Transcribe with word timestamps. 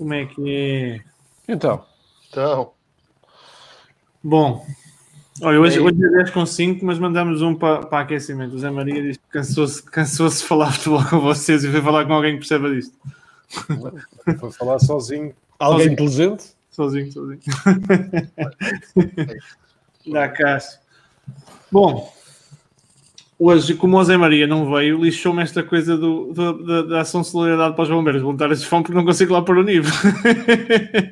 Como 0.00 0.14
é 0.14 0.24
que 0.24 0.50
é? 0.50 1.00
Então, 1.46 1.84
Então, 2.30 2.72
Bom, 4.24 4.64
olha, 5.42 5.60
hoje, 5.60 5.78
hoje 5.78 6.02
é 6.02 6.08
10 6.08 6.30
com 6.30 6.46
5, 6.46 6.82
mas 6.86 6.98
mandamos 6.98 7.42
um 7.42 7.54
para, 7.54 7.84
para 7.84 8.00
aquecimento. 8.00 8.54
O 8.54 8.58
Zé 8.58 8.70
Maria 8.70 9.02
diz 9.02 9.18
que 9.18 9.28
cansou-se 9.28 9.82
cansou 9.82 10.26
de 10.30 10.36
falar 10.36 10.72
futebol 10.72 11.04
com 11.04 11.20
vocês 11.20 11.64
e 11.64 11.70
foi 11.70 11.82
falar 11.82 12.06
com 12.06 12.14
alguém 12.14 12.32
que 12.32 12.38
perceba 12.38 12.70
disto. 12.70 12.96
Foi 14.38 14.50
falar 14.52 14.78
sozinho. 14.78 15.34
alguém 15.58 15.88
Sozinho. 15.88 15.92
inteligente? 15.92 16.44
Sozinho, 16.70 17.12
sozinho. 17.12 17.40
Dá 20.10 20.30
caso. 20.30 20.78
Bom, 21.70 22.10
hoje, 23.40 23.74
como 23.74 23.98
o 23.98 24.04
Zé 24.04 24.16
Maria 24.16 24.46
não 24.46 24.70
veio, 24.70 25.02
lixou-me 25.02 25.42
esta 25.42 25.62
coisa 25.62 25.96
do, 25.96 26.32
do- 26.32 26.64
da, 26.64 26.82
da 26.82 27.00
ação 27.00 27.22
de 27.22 27.28
solidariedade 27.28 27.74
para 27.74 27.82
os 27.82 27.90
bombeiros 27.90 28.22
voluntários 28.22 28.60
de 28.60 28.66
fome 28.66 28.84
porque 28.84 28.96
não 28.96 29.04
consigo 29.04 29.32
lá 29.32 29.42
pôr 29.42 29.58
o 29.58 29.62
nível. 29.64 29.90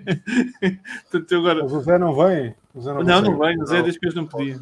Portanto, 1.10 1.34
agora. 1.36 1.62
Mas 1.62 1.72
o 1.72 1.80
Zé 1.80 1.98
não 1.98 2.14
vem. 2.14 2.54
O 2.74 2.80
Zé 2.80 2.92
não, 2.94 3.02
Não, 3.02 3.22
não 3.22 3.38
vem, 3.38 3.60
o 3.60 3.66
Zé 3.66 3.82
diz 3.82 3.98
que 3.98 4.06
eles 4.06 4.14
não 4.14 4.26
podiam. 4.26 4.60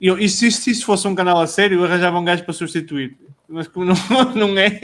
E, 0.00 0.06
eu, 0.06 0.18
e 0.18 0.28
se, 0.28 0.50
se 0.50 0.70
isto 0.70 0.86
fosse 0.86 1.06
um 1.06 1.14
canal 1.14 1.40
a 1.40 1.46
sério, 1.46 1.80
eu 1.80 1.84
arranjava 1.84 2.18
um 2.18 2.24
gajo 2.24 2.44
para 2.44 2.52
substituir. 2.54 3.16
Mas 3.48 3.68
como 3.68 3.84
não, 3.84 3.94
não 4.34 4.58
é, 4.58 4.80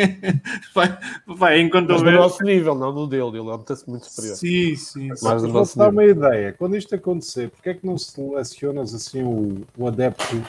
vai, 0.74 0.98
vai 1.26 1.60
enquanto 1.60 1.88
Mas 1.88 2.02
do 2.02 2.06
houver. 2.06 2.20
nosso 2.20 2.42
nível, 2.44 2.74
não 2.74 2.94
do 2.94 3.06
dele. 3.06 3.38
Ele 3.38 3.38
é 3.38 3.42
muito 3.42 3.74
muito 3.86 4.06
superior. 4.06 4.36
Sim, 4.36 4.76
sim, 4.76 5.08
do 5.08 5.10
Mas 5.22 5.22
nosso 5.22 5.48
Vou-te 5.48 5.78
dar 5.78 5.88
uma 5.90 6.04
ideia. 6.04 6.52
Quando 6.52 6.76
isto 6.76 6.94
acontecer, 6.94 7.48
porque 7.50 7.70
é 7.70 7.74
que 7.74 7.86
não 7.86 7.96
selecionas 7.96 8.94
assim 8.94 9.22
o, 9.22 9.62
o 9.76 9.88
adepto 9.88 10.42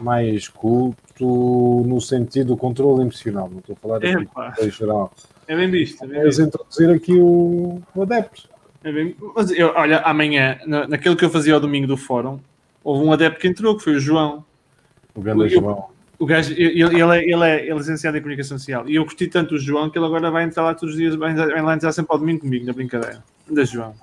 mais 0.00 0.48
culto 0.48 1.24
no 1.86 2.00
sentido 2.00 2.48
do 2.48 2.56
controle 2.56 3.02
emocional? 3.02 3.48
Não 3.50 3.58
estou 3.58 3.74
a 3.74 3.78
falar 3.80 3.96
aqui 3.98 4.66
em 4.66 4.70
geral. 4.70 5.12
É 5.48 5.56
bem 5.56 5.70
visto. 5.70 6.02
É 6.02 6.06
bem 6.06 6.18
Mas 6.24 6.36
visto. 6.38 6.48
introduzir 6.48 6.90
aqui 6.90 7.12
o, 7.14 7.80
o 7.94 8.02
adepto. 8.02 8.48
É 8.84 8.92
bem- 8.92 9.16
Mas 9.34 9.50
eu, 9.50 9.72
olha, 9.74 9.98
amanhã, 10.00 10.58
na, 10.66 10.86
naquele 10.86 11.16
que 11.16 11.24
eu 11.24 11.30
fazia 11.30 11.54
ao 11.54 11.60
domingo 11.60 11.86
do 11.86 11.96
fórum, 11.96 12.38
houve 12.84 13.04
um 13.04 13.12
adepto 13.12 13.40
que 13.40 13.48
entrou, 13.48 13.76
que 13.76 13.84
foi 13.84 13.94
o 13.96 14.00
João. 14.00 14.44
O 15.14 15.20
grande 15.20 15.42
Eu- 15.54 15.60
João. 15.60 15.86
O 16.18 16.24
gajo, 16.24 16.54
ele, 16.54 16.82
ele, 16.82 16.94
é, 17.02 17.22
ele, 17.22 17.44
é, 17.44 17.60
ele 17.64 17.70
é 17.70 17.74
licenciado 17.74 18.16
em 18.16 18.20
comunicação 18.22 18.56
social. 18.58 18.88
E 18.88 18.94
eu 18.94 19.04
curti 19.04 19.26
tanto 19.26 19.54
o 19.56 19.58
João 19.58 19.90
que 19.90 19.98
ele 19.98 20.06
agora 20.06 20.30
vai 20.30 20.44
entrar 20.44 20.62
lá 20.62 20.74
todos 20.74 20.94
os 20.94 20.98
dias, 21.00 21.14
vai, 21.14 21.34
vai 21.34 21.60
lá 21.60 21.74
entrar 21.74 21.92
sempre 21.92 22.10
ao 22.10 22.18
domingo 22.18 22.40
comigo, 22.40 22.64
na 22.64 22.72
brincadeira. 22.72 23.22
Da 23.50 23.64
João. 23.64 23.94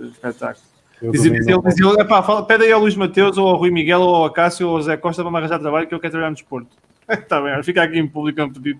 Espetáculo. 0.00 0.64
Eu 1.02 1.12
Dizia, 1.12 1.28
também 1.30 1.40
dizia, 1.40 1.54
não- 1.56 1.62
dizia, 1.62 2.02
epá, 2.02 2.22
fala, 2.22 2.44
pede 2.44 2.64
aí 2.64 2.72
ao 2.72 2.80
Luís 2.80 2.94
Mateus, 2.96 3.38
ou 3.38 3.48
ao 3.48 3.56
Rui 3.56 3.70
Miguel, 3.70 4.00
ou 4.02 4.14
ao 4.16 4.30
Cássio, 4.30 4.68
ou 4.68 4.76
ao 4.76 4.82
Zé 4.82 4.96
Costa 4.96 5.22
para 5.22 5.30
me 5.30 5.38
arranjar 5.38 5.58
trabalho 5.58 5.86
que 5.86 5.94
eu 5.94 6.00
quero 6.00 6.10
trabalhar 6.12 6.30
no 6.30 6.36
desporto. 6.36 6.68
Está 7.08 7.40
bem, 7.42 7.60
fica 7.64 7.82
aqui 7.82 7.98
em 7.98 8.06
público 8.06 8.40
a 8.40 8.44
um 8.44 8.52
pedido. 8.52 8.78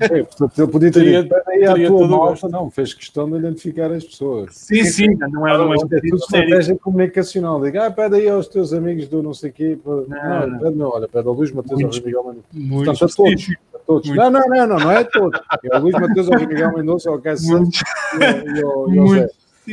É, 0.00 0.22
portanto, 0.22 0.58
ele 0.58 0.66
podia 0.70 0.90
ter 0.92 1.00
Teria- 1.00 1.22
dito, 1.22 1.34
"Espera 1.36 1.56
aí 1.56 1.64
à 1.66 1.72
teria 1.74 1.88
tua 1.88 2.08
malta. 2.08 2.48
Não, 2.48 2.70
fez 2.70 2.94
questão 2.94 3.28
de 3.30 3.36
identificar 3.36 3.92
as 3.92 4.04
pessoas. 4.04 4.54
Sim, 4.56 4.84
sim, 4.84 5.06
não 5.30 5.46
é 5.46 5.58
uma 5.58 5.74
É 5.74 5.78
tudo 5.78 5.90
sério. 5.90 6.16
estratégia 6.16 6.76
comunicacional. 6.78 7.60
Diga, 7.60 7.86
ah, 7.86 7.90
pede 7.90 8.16
aí 8.16 8.28
aos 8.28 8.48
teus 8.48 8.72
amigos 8.72 9.08
do 9.08 9.22
não 9.22 9.34
sei 9.34 9.50
quê. 9.50 9.78
Não, 9.84 10.04
Não, 10.08 10.46
não, 10.46 10.58
pede, 10.58 10.76
não 10.76 10.88
olha, 10.90 11.08
pede 11.08 11.28
ao 11.28 11.34
Luís 11.34 11.52
Mateus, 11.52 11.82
ao 11.82 11.90
Miguel 11.90 12.24
Mendonça. 12.24 12.44
Muito 12.52 12.84
Portanto, 12.86 13.04
a 13.04 13.16
todos. 13.16 13.46
A 13.74 13.78
todos. 13.80 14.08
Muito. 14.08 14.22
Não, 14.22 14.30
não, 14.30 14.40
não, 14.48 14.66
não, 14.66 14.78
não 14.78 14.90
é 14.90 14.96
a 14.98 15.04
todos. 15.04 15.40
É 15.70 15.76
o 15.76 15.80
Luís 15.82 15.94
Mateus, 15.94 16.28
ao 16.30 16.38
Rui 16.38 16.46
Miguel 16.46 16.72
Mendonça, 16.76 17.10
ao 17.10 17.18
Cássio 17.20 17.48
Santos 17.58 17.80
e 18.18 18.24
ao- 18.24 18.30
e 18.56 18.62
ao- 18.62 18.94
e 18.94 18.98
ao 18.98 19.08
Zé. 19.08 19.28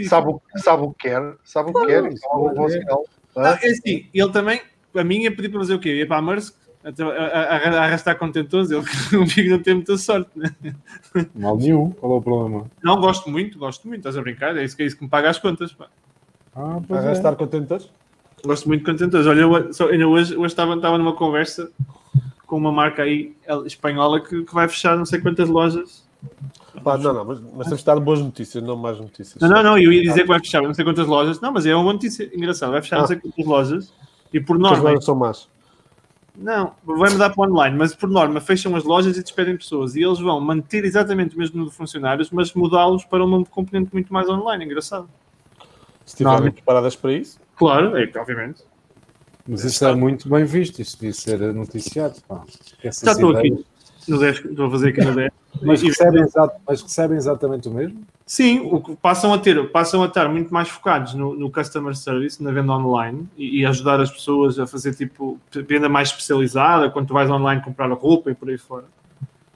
Sabe, 0.08 0.28
o- 0.30 0.42
sabe 0.58 0.84
o 0.84 0.92
que 0.94 1.10
quer, 1.10 1.36
sabe 1.44 1.70
o 1.72 1.74
que 1.74 1.86
quer, 1.86 2.12
isso 2.14 2.26
é 2.26 2.36
um 2.36 2.54
bom 2.54 2.70
sinal. 2.70 3.06
Ah, 3.36 3.58
é 3.62 3.70
assim, 3.70 4.06
ele 4.14 4.32
também, 4.32 4.62
a 4.96 5.04
minha 5.04 5.34
pediu 5.34 5.52
para 5.52 5.60
fazer 5.62 5.74
o 5.76 5.80
quê? 5.80 5.96
Ia 5.96 6.08
para 6.08 6.18
a 6.18 6.22
Maersk, 6.22 6.54
a, 6.84 6.90
a- 6.90 7.40
a- 7.58 7.80
a 7.80 7.84
arrastar 7.86 8.18
contentores, 8.18 8.72
ele 8.72 8.82
comigo 9.10 9.50
não 9.52 9.62
tem 9.62 9.76
muita 9.76 9.98
sorte, 9.98 10.30
né? 10.36 10.54
Mal 11.36 11.58
nenhum. 11.58 11.92
Qual 11.92 12.14
é 12.14 12.16
o 12.16 12.22
problema? 12.22 12.66
Não, 12.84 13.00
gosto 13.00 13.30
muito, 13.30 13.58
gosto 13.60 13.88
muito, 13.88 14.00
estás 14.00 14.18
a 14.18 14.22
brincar, 14.22 14.56
é 14.58 14.64
isso 14.64 14.76
que, 14.76 14.84
é 14.84 14.86
isso 14.86 14.98
que 14.98 15.04
me 15.04 15.10
paga 15.10 15.30
as 15.30 15.38
contas, 15.40 15.72
pá. 15.74 15.88
Ah, 16.56 16.80
pois 16.88 17.02
é. 17.02 17.06
Arrastar 17.08 17.36
contentores? 17.36 17.90
Gosto 18.44 18.68
muito 18.68 18.84
de 18.86 18.92
contentores. 18.92 19.28
Olha, 19.28 19.42
eu, 19.42 19.74
só, 19.74 19.90
ainda 19.90 20.08
hoje, 20.08 20.36
hoje 20.36 20.48
estava, 20.48 20.74
estava 20.76 20.98
numa 20.98 21.14
conversa 21.16 21.72
com 22.48 22.58
uma 22.58 22.72
marca 22.72 23.04
aí 23.04 23.34
el- 23.48 23.66
espanhola 23.66 24.20
que, 24.20 24.44
que 24.44 24.54
vai 24.54 24.68
fechar 24.68 24.98
não 24.98 25.06
sei 25.06 25.22
quantas 25.22 25.48
lojas. 25.48 26.04
Pá, 26.84 26.98
não, 26.98 27.14
não, 27.14 27.26
mas, 27.26 27.40
mas 27.40 27.68
temos 27.68 27.84
dar 27.84 28.00
boas 28.00 28.20
notícias, 28.22 28.64
não 28.64 28.76
mais 28.76 29.00
notícias. 29.00 29.42
Não, 29.42 29.50
não, 29.50 29.64
não, 29.64 29.78
eu 29.78 29.92
ia 29.92 30.02
dizer 30.02 30.22
que 30.22 30.28
vai 30.28 30.40
fechar 30.40 30.62
não 30.62 30.74
sei 30.74 30.84
quantas 30.86 31.08
lojas. 31.08 31.40
Não, 31.42 31.52
mas 31.52 31.66
é 31.66 31.76
uma 31.76 31.94
notícia 31.94 32.30
engraçada. 32.36 32.72
Vai 32.72 32.82
fechar 32.82 32.98
não 32.98 33.04
Ah. 33.06 33.08
sei 33.08 33.18
quantas 33.18 33.46
lojas 33.46 33.94
e 34.34 34.40
por 34.40 34.56
As 34.56 34.62
norma. 34.62 34.84
lojas 34.84 35.06
são 35.06 35.16
más. 35.16 35.48
Não, 36.36 36.72
vai 36.86 37.10
mudar 37.12 37.30
para 37.32 37.50
online, 37.50 37.78
mas 37.78 37.94
por 37.94 38.10
norma 38.10 38.40
fecham 38.40 38.74
as 38.76 38.84
lojas 38.86 39.18
e 39.18 39.22
despedem 39.22 39.58
pessoas. 39.58 39.96
E 39.96 40.02
eles 40.02 40.20
vão 40.20 40.40
manter 40.40 40.86
exatamente 40.86 41.36
o 41.36 41.38
mesmo 41.40 41.56
número 41.58 41.72
de 41.72 41.78
funcionários, 41.78 42.32
mas 42.32 42.54
mudá-los 42.54 43.04
para 43.04 43.24
uma 43.24 43.44
componente 43.46 43.90
muito 43.92 44.12
mais 44.14 44.30
online. 44.30 44.64
Engraçado. 44.66 45.10
Se 46.06 46.14
estiverem 46.14 46.46
Não. 46.46 46.52
preparadas 46.52 46.96
para 46.96 47.14
isso, 47.14 47.38
Claro, 47.56 47.96
é 47.98 48.08
que 48.08 48.18
obviamente. 48.18 48.64
Mas 49.48 49.64
isso 49.64 49.86
é 49.86 49.94
muito 49.94 50.30
bem 50.30 50.46
visto. 50.46 50.80
Isso 50.82 50.96
devia 50.98 51.14
ser 51.14 51.54
noticiado. 51.54 52.16
Pá. 52.28 52.44
Essas 52.84 53.04
Já 53.06 53.12
estou 53.12 53.32
ideias. 53.32 53.54
aqui 53.60 53.66
no 54.08 54.20
10, 54.20 54.46
estou 54.46 54.66
a 54.68 54.72
fazer 54.72 54.90
aqui 54.90 55.04
no 55.04 55.16
10. 55.16 55.32
Mas 55.64 55.82
recebem, 55.82 56.26
mas 56.66 56.82
recebem 56.82 57.18
exatamente 57.18 57.68
o 57.68 57.72
mesmo? 57.72 58.02
Sim, 58.26 58.62
o 58.72 58.82
que 58.82 58.96
passam 58.96 59.34
a 59.34 59.38
ter, 59.38 59.70
passam 59.70 60.02
a 60.02 60.06
estar 60.08 60.30
muito 60.30 60.52
mais 60.52 60.70
focados 60.70 61.14
no, 61.14 61.36
no 61.36 61.52
customer 61.52 61.94
service, 61.94 62.42
na 62.42 62.52
venda 62.52 62.72
online 62.72 63.28
e, 63.38 63.60
e 63.60 63.66
ajudar 63.66 64.00
as 64.00 64.10
pessoas 64.10 64.58
a 64.58 64.66
fazer 64.66 64.96
tipo 64.96 65.38
venda 65.68 65.90
mais 65.90 66.08
especializada, 66.08 66.90
quando 66.90 67.08
tu 67.08 67.14
vais 67.14 67.30
online 67.30 67.62
comprar 67.62 67.92
roupa 67.92 68.32
e 68.32 68.34
por 68.34 68.50
aí 68.50 68.58
fora. 68.58 68.86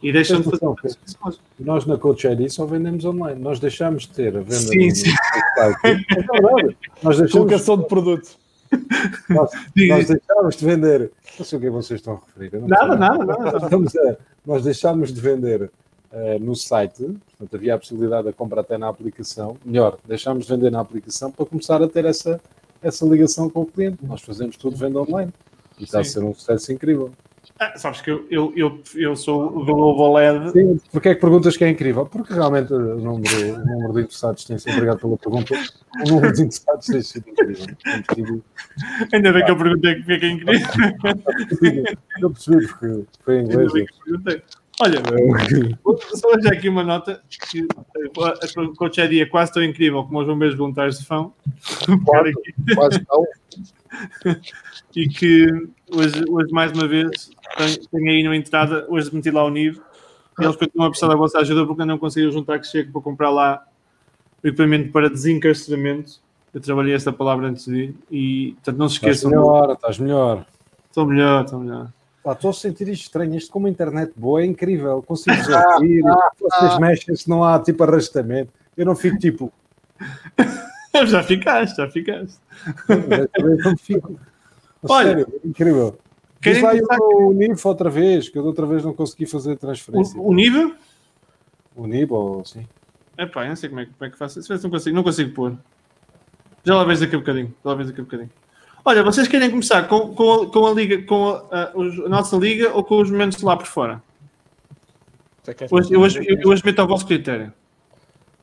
E 0.03 0.11
deixam 0.11 0.41
de 0.41 0.49
fazer 0.49 0.59
coisas. 0.59 0.99
Nós 1.59 1.85
na 1.85 1.97
Coach 1.97 2.27
ID 2.27 2.49
só 2.49 2.65
vendemos 2.65 3.05
online. 3.05 3.41
Nós 3.41 3.59
deixamos 3.59 4.03
de 4.03 4.09
ter 4.09 4.35
a 4.35 4.41
venda 4.41 4.53
Sim, 4.53 4.87
no, 4.87 4.95
sim. 4.95 5.09
no 5.09 5.73
site. 5.81 6.05
É 6.11 6.31
verdade. 6.31 6.77
Nós 7.01 7.17
deixamos, 7.17 7.31
colocação 7.31 7.77
de 7.77 7.87
produto. 7.87 8.37
Nós, 9.29 9.51
nós 9.75 9.99
isso. 10.03 10.13
deixamos 10.13 10.55
de 10.55 10.65
vender. 10.65 11.11
Não 11.37 11.45
sei 11.45 11.57
o 11.57 11.61
que 11.61 11.69
vocês 11.69 11.99
estão 11.99 12.13
a 12.13 12.19
referir. 12.39 12.59
Nada, 12.67 12.95
nada, 12.95 13.25
nada. 13.25 13.51
Nós, 13.51 13.63
estamos 13.63 13.95
a- 13.95 14.17
nós 14.45 14.63
deixámos 14.63 15.13
de 15.13 15.19
vender 15.21 15.69
eh, 16.11 16.39
no 16.39 16.55
site, 16.55 17.03
portanto 17.03 17.55
havia 17.55 17.75
a 17.75 17.77
possibilidade 17.77 18.27
de 18.27 18.33
compra 18.33 18.61
até 18.61 18.77
na 18.77 18.87
aplicação. 18.87 19.57
Melhor, 19.65 19.97
deixámos 20.07 20.45
de 20.45 20.53
vender 20.53 20.71
na 20.71 20.79
aplicação 20.79 21.31
para 21.31 21.45
começar 21.45 21.81
a 21.81 21.87
ter 21.87 22.05
essa, 22.05 22.39
essa 22.81 23.05
ligação 23.05 23.49
com 23.49 23.61
o 23.61 23.65
cliente. 23.65 23.97
Nós 24.03 24.21
fazemos 24.21 24.55
tudo 24.57 24.75
venda 24.77 24.99
online. 25.01 25.33
E 25.77 25.83
está 25.83 25.99
a 25.99 26.03
Sim. 26.05 26.09
ser 26.11 26.23
um 26.23 26.33
sucesso 26.33 26.71
incrível. 26.71 27.11
Ah, 27.57 27.77
sabes 27.77 28.01
que 28.01 28.11
eu, 28.11 28.27
eu, 28.29 28.51
eu, 28.55 28.81
eu 28.95 29.15
sou 29.15 29.45
o 29.47 29.63
Globo 29.63 30.13
LED. 30.17 30.51
Sim, 30.51 30.77
porque 30.91 31.07
é 31.09 31.15
que 31.15 31.21
perguntas 31.21 31.55
que 31.55 31.63
é 31.63 31.69
incrível? 31.69 32.05
Porque 32.05 32.33
realmente 32.33 32.73
o 32.73 32.79
número, 32.97 33.53
o 33.53 33.65
número 33.65 33.93
de 33.93 33.99
interessados 34.01 34.43
tem 34.43 34.57
sido, 34.57 34.73
obrigado 34.73 34.99
pela 34.99 35.17
pergunta, 35.17 35.53
o 36.05 36.09
número 36.09 36.33
de 36.33 36.41
interessados 36.43 36.85
tem 36.87 37.01
sido 37.01 37.29
incrível. 37.29 37.65
Sido- 38.13 38.43
Ainda 39.13 39.31
bem 39.31 39.45
que 39.45 39.51
eu 39.51 39.57
perguntei 39.57 39.95
que 39.95 40.03
fica 40.03 40.25
incrível. 40.27 40.67
Eu 42.19 42.29
percebi 42.31 42.67
porque 42.67 43.03
foi 43.23 43.35
em 43.35 43.39
Ainda 43.39 43.53
inglês. 43.53 43.71
bem 43.73 43.85
que 43.85 43.93
perguntei. 44.03 44.41
Olha, 44.81 45.01
só 46.15 46.37
já 46.41 46.49
aqui 46.51 46.67
uma 46.67 46.83
nota 46.83 47.21
que 47.49 47.61
eh, 47.61 48.65
a 48.65 48.75
Coach 48.75 48.99
ID 48.99 49.21
é 49.21 49.25
quase 49.25 49.53
tão 49.53 49.63
incrível 49.63 50.03
como 50.03 50.19
os 50.19 50.27
bombeiros 50.27 50.57
voluntários 50.57 50.99
de 50.99 51.05
fão. 51.05 51.31
Claro. 52.05 52.31
Quase 52.75 53.01
não. 53.09 53.25
e 54.95 55.07
que 55.07 55.47
hoje, 55.91 56.23
hoje 56.29 56.51
mais 56.51 56.71
uma 56.71 56.87
vez 56.87 57.29
tem, 57.57 57.79
tem 57.91 58.09
aí 58.09 58.23
na 58.23 58.35
entrada, 58.35 58.85
hoje 58.89 59.13
meti 59.13 59.31
lá 59.31 59.43
o 59.43 59.49
nível 59.49 59.81
e 60.39 60.43
eles 60.43 60.55
continuam 60.55 60.87
a 60.87 60.89
precisar 60.89 61.07
da 61.07 61.15
vossa 61.15 61.39
ajuda 61.39 61.65
porque 61.65 61.85
não 61.85 61.97
conseguiram 61.97 62.31
juntar 62.31 62.59
que 62.59 62.67
chego 62.67 62.91
para 62.91 63.01
comprar 63.01 63.29
lá 63.29 63.65
o 64.43 64.47
equipamento 64.47 64.91
para 64.91 65.09
desencarceramento. 65.09 66.19
Eu 66.53 66.61
trabalhei 66.61 66.93
esta 66.93 67.11
palavra 67.11 67.47
antes 67.47 67.65
de 67.65 67.75
ir 67.75 67.95
e 68.11 68.53
portanto 68.55 68.77
não 68.77 68.89
se 68.89 68.95
Estás 68.95 69.17
esqueçam. 69.17 69.31
melhor, 69.31 69.71
estás 69.73 69.99
melhor. 69.99 70.45
Estou 70.87 71.05
melhor, 71.05 71.43
estou 71.43 71.59
melhor. 71.59 71.89
Pá, 72.23 72.31
estou 72.31 72.49
a 72.49 72.53
sentir 72.53 72.87
isto 72.87 73.03
estranho. 73.03 73.35
Isto 73.35 73.51
com 73.51 73.59
uma 73.59 73.69
internet 73.69 74.11
boa 74.15 74.41
é 74.41 74.45
incrível. 74.45 75.03
Consigo 75.03 75.35
ouvir, 75.75 76.01
vocês 76.39 76.79
mexem-se, 76.79 77.29
não 77.29 77.43
há 77.43 77.59
tipo 77.59 77.83
arrastamento. 77.83 78.51
Eu 78.75 78.85
não 78.85 78.95
fico 78.95 79.17
tipo. 79.17 79.51
Já 81.05 81.23
ficaste, 81.23 81.75
já 81.77 81.89
ficaste. 81.89 82.39
Eu 83.37 83.57
não 83.57 83.77
fico. 83.77 84.19
A 84.83 84.93
Olha, 84.93 85.07
sério, 85.09 85.27
é 85.43 85.47
incrível. 85.47 85.97
Diz 86.41 86.61
lá 86.61 86.69
começar 86.71 86.97
o 87.01 87.33
NIF 87.33 87.67
outra 87.67 87.89
vez, 87.89 88.29
que 88.29 88.37
eu 88.37 88.43
da 88.43 88.49
outra 88.49 88.65
vez 88.65 88.83
não 88.83 88.93
consegui 88.93 89.25
fazer 89.25 89.55
transferência. 89.57 90.19
o, 90.19 90.29
o 90.29 90.33
nível? 90.33 90.75
O 91.75 91.87
ou 92.15 92.41
assim. 92.41 92.67
Epá, 93.17 93.43
eu 93.45 93.49
não 93.49 93.55
sei 93.55 93.69
como 93.69 93.81
é, 93.81 93.85
que- 93.85 93.93
como 93.93 94.07
é 94.07 94.11
que 94.11 94.17
faço. 94.17 94.41
Se 94.41 94.63
não 94.63 94.69
consigo, 94.69 94.95
não 94.95 95.03
consigo 95.03 95.31
pôr. 95.33 95.57
Já 96.63 96.75
lá 96.75 96.83
vejo 96.83 97.01
daqui 97.01 97.15
a 97.15 97.19
bocadinho. 97.19 97.47
Já 97.63 97.69
lá 97.71 97.75
vejo 97.75 97.89
daqui 97.89 98.01
a 98.01 98.03
bocadinho. 98.03 98.29
Olha, 98.83 99.03
vocês 99.03 99.27
querem 99.27 99.49
começar 99.49 99.87
com, 99.87 100.13
com, 100.13 100.31
a, 100.33 100.51
com 100.51 100.65
a 100.67 100.71
liga, 100.73 101.01
com 101.03 101.29
a, 101.29 101.39
a- 101.51 101.71
os- 101.75 101.99
a 101.99 102.09
nossa 102.09 102.35
liga 102.37 102.71
ou 102.73 102.83
com 102.83 103.01
os 103.01 103.09
momentos 103.09 103.41
lá 103.41 103.57
por 103.57 103.65
fora? 103.65 104.03
Hoje, 105.71 105.93
eu, 105.93 106.01
hoje, 106.01 106.19
eu 106.27 106.49
hoje 106.49 106.61
meto 106.65 106.79
ao 106.79 106.87
vosso 106.87 107.05
critério. 107.07 107.51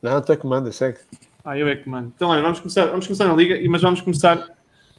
Não, 0.01 0.21
tu 0.21 0.31
é 0.33 0.35
que 0.37 0.45
manda, 0.45 0.71
segue. 0.71 0.99
Ah, 1.43 1.57
eu 1.57 1.67
é 1.67 1.75
que 1.75 1.89
mando. 1.89 2.11
Então, 2.15 2.29
olha, 2.29 2.41
vamos 2.41 2.59
começar, 2.59 2.85
vamos 2.85 3.05
começar 3.05 3.25
na 3.25 3.33
liga, 3.33 3.59
mas 3.69 3.81
vamos 3.81 4.01
começar 4.01 4.49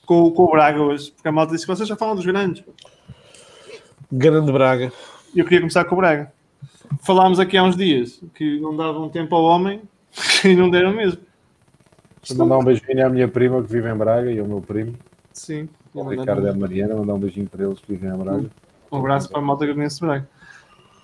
com, 0.05 0.31
com 0.31 0.45
o 0.45 0.51
Braga 0.51 0.81
hoje, 0.81 1.11
porque 1.13 1.29
a 1.29 1.33
malta 1.33 1.53
disse 1.53 1.67
que 1.67 1.75
vocês 1.75 1.89
já 1.89 1.97
falam 1.97 2.15
dos 2.15 2.27
grandes. 2.27 2.63
Grande 4.13 4.53
Braga. 4.53 4.93
Eu 5.35 5.45
queria 5.45 5.61
começar 5.61 5.85
com 5.85 5.95
o 5.95 5.99
Braga. 5.99 6.33
Falámos 7.01 7.41
aqui 7.41 7.57
há 7.57 7.63
uns 7.63 7.77
dias 7.77 8.23
que 8.35 8.61
não 8.61 8.77
davam 8.77 9.09
tempo 9.09 9.35
ao 9.35 9.43
homem 9.43 9.83
E 10.45 10.55
não 10.55 10.71
deram 10.71 10.93
mesmo. 10.93 11.21
Vou 12.29 12.39
mandar 12.39 12.59
um 12.59 12.65
beijinho 12.65 13.07
à 13.07 13.09
minha 13.11 13.29
prima 13.29 13.63
que 13.63 13.71
vive 13.71 13.89
em 13.89 13.95
Braga 13.95 14.33
e 14.33 14.39
ao 14.39 14.47
meu 14.47 14.61
primo, 14.61 14.95
Sim. 15.33 15.69
o 15.93 16.03
Ricardo 16.05 16.47
e 16.47 16.51
a 16.51 16.55
Mariana, 16.55 16.95
mandar 16.95 17.15
um 17.15 17.19
beijinho 17.19 17.49
para 17.49 17.65
eles 17.65 17.79
que 17.81 17.93
vivem 17.93 18.11
em 18.11 18.17
Braga. 18.17 18.51
Um 18.91 18.99
abraço 18.99 19.29
para 19.29 19.41
a 19.41 19.43
malta 19.43 19.67
que 19.67 19.75
conhece 19.75 20.01
Braga. 20.01 20.29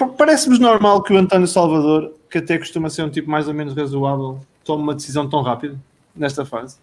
Pa- 0.01 0.09
Parece-vos 0.09 0.59
normal 0.59 1.03
que 1.03 1.13
o 1.13 1.17
António 1.19 1.47
Salvador, 1.47 2.13
que 2.31 2.39
até 2.39 2.59
costuma 2.59 2.89
ser 2.89 3.03
um 3.03 3.11
tipo 3.11 3.31
mais 3.31 3.47
ou 3.49 3.55
menos 3.55 3.75
razoável, 3.77 4.41
tome 4.65 4.83
uma 4.83 4.95
decisão 4.95 5.29
tão 5.29 5.43
rápida 5.43 5.79
nesta 6.17 6.45
fase? 6.45 6.79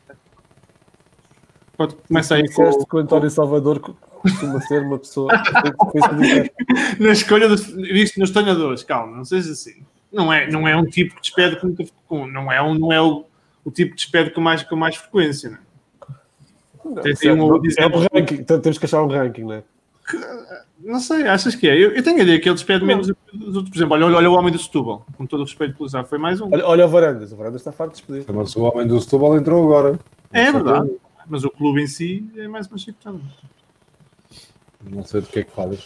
Pode, 1.75 1.95
começa 2.07 2.35
aí 2.35 2.51
com, 2.53 2.85
que 2.85 2.95
o 2.95 2.99
António 2.99 3.29
Salvador 3.29 3.79
costuma 3.79 4.59
ser 4.61 4.81
uma 4.81 4.97
pessoa 4.97 5.29
na 6.99 7.11
escolha 7.11 7.47
dos, 7.47 7.65
visto 7.67 8.19
nos 8.19 8.31
treinadores. 8.31 8.83
Calma, 8.83 9.15
não 9.17 9.25
seja 9.25 9.51
assim. 9.51 9.83
Não 10.11 10.31
é, 10.33 10.49
não 10.49 10.67
é 10.67 10.75
um 10.75 10.85
tipo 10.85 11.15
que 11.15 11.21
despede 11.21 11.59
com, 11.59 11.67
muita- 11.67 11.85
com 12.07 12.25
não 12.27 12.51
é, 12.51 12.61
um, 12.61 12.73
não 12.73 12.91
é 12.91 13.01
o, 13.01 13.25
o 13.63 13.69
tipo 13.71 13.91
que 13.91 13.97
despede 13.97 14.31
com 14.31 14.41
mais, 14.41 14.63
com 14.63 14.75
mais 14.75 14.95
frequência. 14.95 15.59
Não 16.83 16.97
é? 16.97 17.01
Tem- 17.01 17.13
tem 17.15 17.31
um- 17.31 17.55
É 17.77 17.85
um 17.85 18.07
ranking, 18.13 18.35
então 18.35 18.59
temos 18.59 18.77
que 18.77 18.85
achar 18.85 19.03
um 19.03 19.07
ranking, 19.07 19.43
não 19.43 19.53
é? 19.53 19.63
Não 20.87 21.01
sei, 21.01 21.27
achas 21.27 21.53
que 21.53 21.67
é? 21.67 21.75
Eu, 21.75 21.91
eu 21.91 22.01
tenho 22.01 22.17
a 22.17 22.21
ideia 22.21 22.39
que 22.39 22.47
ele 22.47 22.55
despede 22.55 22.85
menos 22.85 23.07
do 23.07 23.15
que 23.15 23.37
os 23.37 23.55
outros. 23.57 23.69
Por 23.71 23.77
exemplo, 23.77 23.93
olha, 23.95 24.05
olha 24.05 24.31
o 24.31 24.33
homem 24.35 24.53
do 24.53 24.57
Setúbal, 24.57 25.05
com 25.17 25.25
todo 25.25 25.41
o 25.41 25.43
respeito 25.43 25.73
pelo 25.73 25.85
usar, 25.85 26.05
foi 26.05 26.17
mais 26.17 26.39
um. 26.39 26.45
Olha, 26.49 26.65
olha 26.65 26.85
o 26.85 26.87
Varandas, 26.89 27.33
o 27.33 27.35
Varandas 27.35 27.59
está 27.59 27.73
farto 27.73 27.91
de 27.91 27.97
despedir. 27.97 28.25
Mas 28.33 28.55
o 28.55 28.61
homem 28.63 28.87
do 28.87 28.97
Setúbal 29.01 29.35
entrou 29.37 29.65
agora. 29.65 29.99
É 30.31 30.49
verdade. 30.49 30.89
Mas 31.27 31.43
o 31.43 31.49
clube 31.49 31.81
em 31.81 31.87
si 31.87 32.25
é 32.37 32.47
mais 32.47 32.67
uma 32.67 32.77
chicotada. 32.77 33.19
Não 34.81 35.03
sei 35.03 35.19
do 35.19 35.27
que 35.27 35.39
é 35.39 35.43
que 35.43 35.51
falas. 35.51 35.85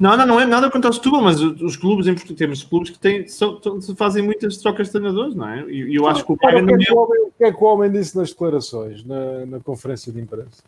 Não, 0.00 0.16
não, 0.16 0.26
não 0.26 0.40
é 0.40 0.44
nada 0.44 0.68
contra 0.68 0.90
o 0.90 0.92
Setúbal, 0.92 1.22
mas 1.22 1.40
os 1.40 1.76
clubes, 1.76 2.08
em 2.08 2.14
Portugal, 2.14 2.36
temos 2.36 2.64
clubes 2.64 2.90
que 2.90 2.98
têm, 2.98 3.28
são, 3.28 3.60
são- 3.62 3.94
fazem 3.94 4.24
muitas 4.24 4.56
trocas 4.56 4.88
de 4.88 4.92
treinadores, 4.94 5.36
não 5.36 5.48
é? 5.48 5.64
E 5.70 5.94
eu 5.94 6.08
acho 6.08 6.26
que 6.26 6.32
o 6.32 6.36
Braga 6.36 6.60
não 6.60 6.74
é 6.74 6.82
é. 6.82 6.92
o 6.92 7.32
que 7.38 7.44
é 7.44 7.52
que 7.52 7.62
o 7.62 7.66
homem 7.66 7.92
disse 7.92 8.16
nas 8.16 8.30
declarações, 8.30 9.04
na, 9.04 9.46
na 9.46 9.60
conferência 9.60 10.12
de 10.12 10.20
imprensa? 10.20 10.64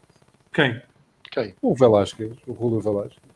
Quem? 0.52 0.80
Ok. 1.34 1.54
O 1.62 1.74
Velasquez, 1.74 2.36
o 2.46 2.52
Rúlio 2.52 2.80
Velasquez. 2.80 3.32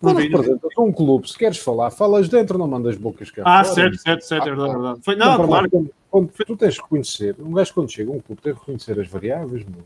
Quando 0.00 0.18
representas 0.18 0.70
um 0.78 0.92
clube, 0.92 1.30
se 1.30 1.38
queres 1.38 1.56
falar, 1.58 1.90
falas 1.90 2.28
dentro, 2.28 2.58
não 2.58 2.66
mandas 2.68 2.96
bocas 2.96 3.30
cá. 3.30 3.42
Ah, 3.46 3.64
fora. 3.64 3.74
certo, 3.74 3.98
certo, 3.98 4.22
certo, 4.22 4.42
é 4.48 4.50
verdade, 4.50 4.70
é 4.70 4.72
verdade. 4.74 5.00
Foi, 5.02 5.16
Não, 5.16 5.26
não, 5.38 5.46
claro. 5.46 5.50
mais, 5.50 5.70
quando, 5.70 5.90
quando 6.10 6.30
tu 6.46 6.56
tens 6.56 6.76
que 6.76 6.82
reconhecer, 6.82 7.36
um 7.38 7.52
gajo 7.52 7.72
quando 7.72 7.90
chega 7.90 8.10
a 8.10 8.14
um 8.14 8.20
clube 8.20 8.42
tem 8.42 8.52
que 8.52 8.58
reconhecer 8.58 9.00
as 9.00 9.08
variáveis, 9.08 9.64
meu. 9.64 9.82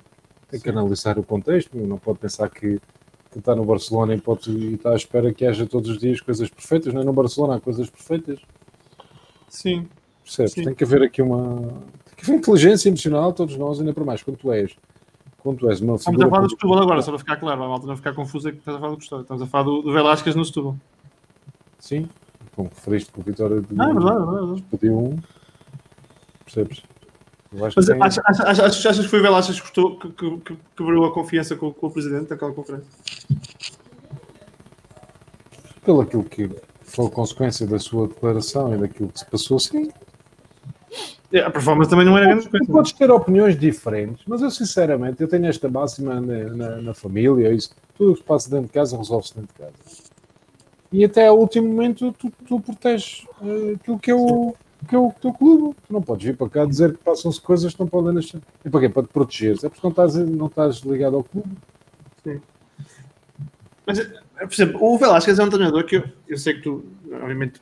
tem 0.50 0.58
que 0.58 0.68
analisar 0.68 1.18
o 1.18 1.22
contexto, 1.22 1.76
meu. 1.76 1.86
não 1.86 1.98
pode 1.98 2.18
pensar 2.18 2.48
que, 2.48 2.80
que 3.30 3.38
está 3.38 3.54
no 3.54 3.64
Barcelona 3.64 4.14
e, 4.14 4.20
pode, 4.20 4.50
e 4.50 4.74
está 4.74 4.90
à 4.90 4.96
espera 4.96 5.32
que 5.32 5.46
haja 5.46 5.66
todos 5.66 5.88
os 5.90 5.98
dias 5.98 6.20
coisas 6.20 6.48
perfeitas, 6.48 6.92
não 6.92 7.02
é? 7.02 7.04
No 7.04 7.12
Barcelona 7.12 7.56
há 7.56 7.60
coisas 7.60 7.88
perfeitas, 7.88 8.40
Sim. 9.48 9.88
percebes? 10.24 10.52
Sim. 10.52 10.64
Tem 10.64 10.74
que 10.74 10.82
haver 10.82 11.02
aqui 11.02 11.22
uma 11.22 11.56
tem 12.06 12.14
que 12.16 12.24
haver 12.24 12.38
inteligência 12.38 12.88
emocional, 12.88 13.32
todos 13.32 13.56
nós, 13.56 13.78
ainda 13.78 13.92
para 13.92 14.04
mais, 14.04 14.20
quando 14.22 14.38
tu 14.38 14.50
és, 14.50 14.74
tu 15.42 15.70
és 15.70 15.80
uma 15.80 15.94
Estamos 15.96 16.20
a 16.20 16.28
falar 16.28 16.42
do 16.42 16.50
Setúbal 16.50 16.82
agora, 16.82 17.02
só 17.02 17.10
para 17.10 17.18
ficar 17.18 17.36
claro, 17.36 17.62
a 17.62 17.68
malta 17.68 17.86
não 17.86 17.96
ficar 17.96 18.12
confusa 18.14 18.50
que 18.52 18.58
estás 18.58 18.76
a 18.76 18.80
falar 18.80 18.92
do 18.92 18.98
Custódio. 18.98 19.22
Estamos 19.22 19.42
a 19.42 19.46
falar 19.46 19.64
do, 19.64 19.82
do 19.82 19.92
Velasquez 19.92 20.34
no 20.36 20.44
Setúbal. 20.44 20.76
Sim, 21.78 22.08
como 22.54 22.68
referiste 22.68 23.12
que 23.12 23.20
o 23.20 23.22
Vitória 23.22 23.60
de, 23.60 23.66
Ah, 23.80 23.88
é 23.90 23.92
verdade, 23.94 24.16
é 24.22 24.26
verdade, 24.26 24.60
é 24.66 24.76
pediu 24.76 24.98
um, 24.98 25.18
percebes? 26.44 26.82
Mas 27.52 27.74
que 27.74 27.86
tem- 27.86 28.02
achas, 28.02 28.22
achas, 28.26 28.46
achas, 28.60 28.86
achas 28.86 29.04
que 29.04 29.08
foi 29.10 29.20
o 29.20 29.22
Velasquez 29.22 29.56
que, 29.58 29.62
custou- 29.66 29.98
que, 29.98 30.10
que, 30.10 30.36
que 30.38 30.58
quebrou 30.76 31.06
a 31.06 31.14
confiança 31.14 31.56
com, 31.56 31.72
com 31.72 31.86
o 31.86 31.90
presidente 31.90 32.28
daquela 32.28 32.52
conferência? 32.52 32.88
pelo 35.84 36.02
aquilo 36.02 36.24
que 36.24 36.50
foi 36.82 37.06
a 37.06 37.10
consequência 37.10 37.66
da 37.66 37.78
sua 37.78 38.08
declaração 38.08 38.74
e 38.74 38.76
daquilo 38.78 39.08
que 39.08 39.20
se 39.20 39.24
passou, 39.30 39.58
sim. 39.58 39.88
É, 41.32 41.40
A 41.40 41.50
performance 41.50 41.90
também 41.90 42.06
não 42.06 42.16
era 42.16 42.26
grande 42.26 42.44
Tu 42.44 42.50
coisa. 42.50 42.72
podes 42.72 42.92
ter 42.92 43.10
opiniões 43.10 43.58
diferentes, 43.58 44.24
mas 44.26 44.40
eu 44.40 44.50
sinceramente 44.50 45.20
eu 45.22 45.28
tenho 45.28 45.46
esta 45.46 45.68
máxima 45.68 46.20
na, 46.20 46.44
na, 46.54 46.76
na 46.82 46.94
família, 46.94 47.52
isso, 47.52 47.70
tudo 47.96 48.12
o 48.12 48.14
que 48.14 48.20
se 48.20 48.26
passa 48.26 48.48
dentro 48.50 48.66
de 48.66 48.72
casa 48.72 48.96
resolve-se 48.96 49.34
dentro 49.36 49.54
de 49.54 49.62
casa. 49.62 50.02
E 50.90 51.04
até 51.04 51.26
ao 51.26 51.38
último 51.38 51.68
momento 51.68 52.12
tu, 52.12 52.32
tu 52.46 52.58
proteges 52.60 53.26
eh, 53.42 53.74
aquilo 53.78 53.98
que 53.98 54.10
é, 54.10 54.14
o, 54.14 54.54
que 54.88 54.94
é 54.94 54.98
o 54.98 55.12
teu 55.20 55.34
clube. 55.34 55.76
Tu 55.86 55.92
não 55.92 56.00
podes 56.00 56.24
vir 56.24 56.34
para 56.34 56.48
cá 56.48 56.64
dizer 56.64 56.92
que 56.96 57.04
passam-se 57.04 57.38
coisas 57.42 57.74
que 57.74 57.80
não 57.80 57.86
podem 57.86 58.14
deixar. 58.14 58.40
E 58.64 58.70
para 58.70 58.80
quê? 58.80 58.88
Para 58.88 59.02
te 59.02 59.08
protegeres. 59.10 59.62
É 59.64 59.68
porque 59.68 59.82
não 59.86 59.90
estás, 59.90 60.14
não 60.14 60.46
estás 60.46 60.76
ligado 60.78 61.16
ao 61.16 61.24
clube. 61.24 61.50
Mas, 63.86 63.98
eh, 63.98 64.04
por 64.38 64.52
exemplo, 64.52 64.82
o 64.82 64.98
Velasquez 64.98 65.38
é 65.38 65.44
um 65.44 65.50
treinador 65.50 65.84
que 65.84 65.96
eu, 65.96 66.04
eu 66.26 66.38
sei 66.38 66.54
que 66.54 66.62
tu, 66.62 66.84
obviamente, 67.20 67.60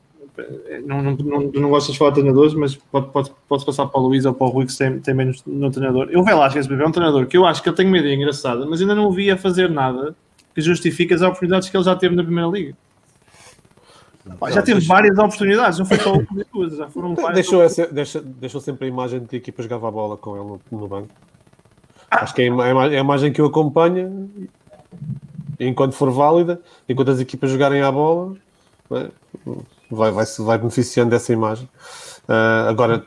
não, 0.84 1.02
não, 1.02 1.40
não, 1.54 1.70
gostas 1.70 1.92
de 1.92 1.98
falar 1.98 2.10
de 2.10 2.20
treinadores, 2.20 2.54
mas 2.54 2.74
pode, 2.74 3.08
pode, 3.08 3.32
pode 3.48 3.64
passar 3.64 3.86
para 3.86 4.00
o 4.00 4.06
Luís 4.06 4.24
ou 4.24 4.34
para 4.34 4.46
o 4.46 4.50
Rui, 4.50 4.66
que 4.66 4.76
tem, 4.76 4.98
tem 5.00 5.14
menos 5.14 5.42
no 5.46 5.70
treinador. 5.70 6.08
E 6.10 6.16
o 6.16 6.22
Velasquez 6.22 6.68
é 6.70 6.86
um 6.86 6.90
treinador 6.90 7.26
que 7.26 7.36
eu 7.36 7.46
acho 7.46 7.62
que 7.62 7.68
ele 7.68 7.76
tem 7.76 7.86
uma 7.86 7.98
ideia 7.98 8.14
engraçada, 8.14 8.66
mas 8.66 8.80
ainda 8.80 8.94
não 8.94 9.06
o 9.06 9.12
vi 9.12 9.30
a 9.30 9.36
fazer 9.36 9.70
nada 9.70 10.14
que 10.54 10.60
justifique 10.60 11.14
as 11.14 11.22
oportunidades 11.22 11.68
que 11.68 11.76
ele 11.76 11.84
já 11.84 11.96
teve 11.96 12.14
na 12.14 12.22
Primeira 12.22 12.50
Liga. 12.50 12.74
Pá, 14.38 14.50
já 14.50 14.62
teve 14.62 14.80
várias 14.80 15.16
oportunidades, 15.18 15.78
não 15.78 15.86
foi 15.86 15.98
só 15.98 16.12
uma 16.14 16.44
duas, 16.52 16.76
já 16.76 16.88
foram 16.88 17.14
várias. 17.14 17.34
Deixou, 17.34 17.62
essa, 17.62 17.86
deixou 18.20 18.60
sempre 18.60 18.86
a 18.86 18.88
imagem 18.88 19.20
de 19.20 19.26
que 19.26 19.36
a 19.36 19.38
equipa 19.38 19.62
jogava 19.62 19.88
a 19.88 19.90
bola 19.90 20.16
com 20.16 20.36
ele 20.36 20.44
no, 20.70 20.80
no 20.80 20.88
banco. 20.88 21.10
Acho 22.10 22.34
que 22.34 22.42
é 22.42 22.50
a, 22.50 22.66
é 22.66 22.72
a 22.72 22.92
é 22.92 22.96
a 22.96 23.00
imagem 23.00 23.32
que 23.32 23.40
eu 23.40 23.46
acompanho 23.46 24.30
enquanto 25.58 25.92
for 25.92 26.10
válida, 26.10 26.60
enquanto 26.88 27.10
as 27.10 27.20
equipas 27.20 27.50
jogarem 27.50 27.82
à 27.82 27.90
bola, 27.90 28.34
é? 28.92 29.10
Vai, 29.90 30.10
vai, 30.10 30.26
se 30.26 30.42
vai 30.42 30.58
beneficiando 30.58 31.10
dessa 31.10 31.32
imagem. 31.32 31.68
Ah, 32.28 32.66
agora, 32.68 33.04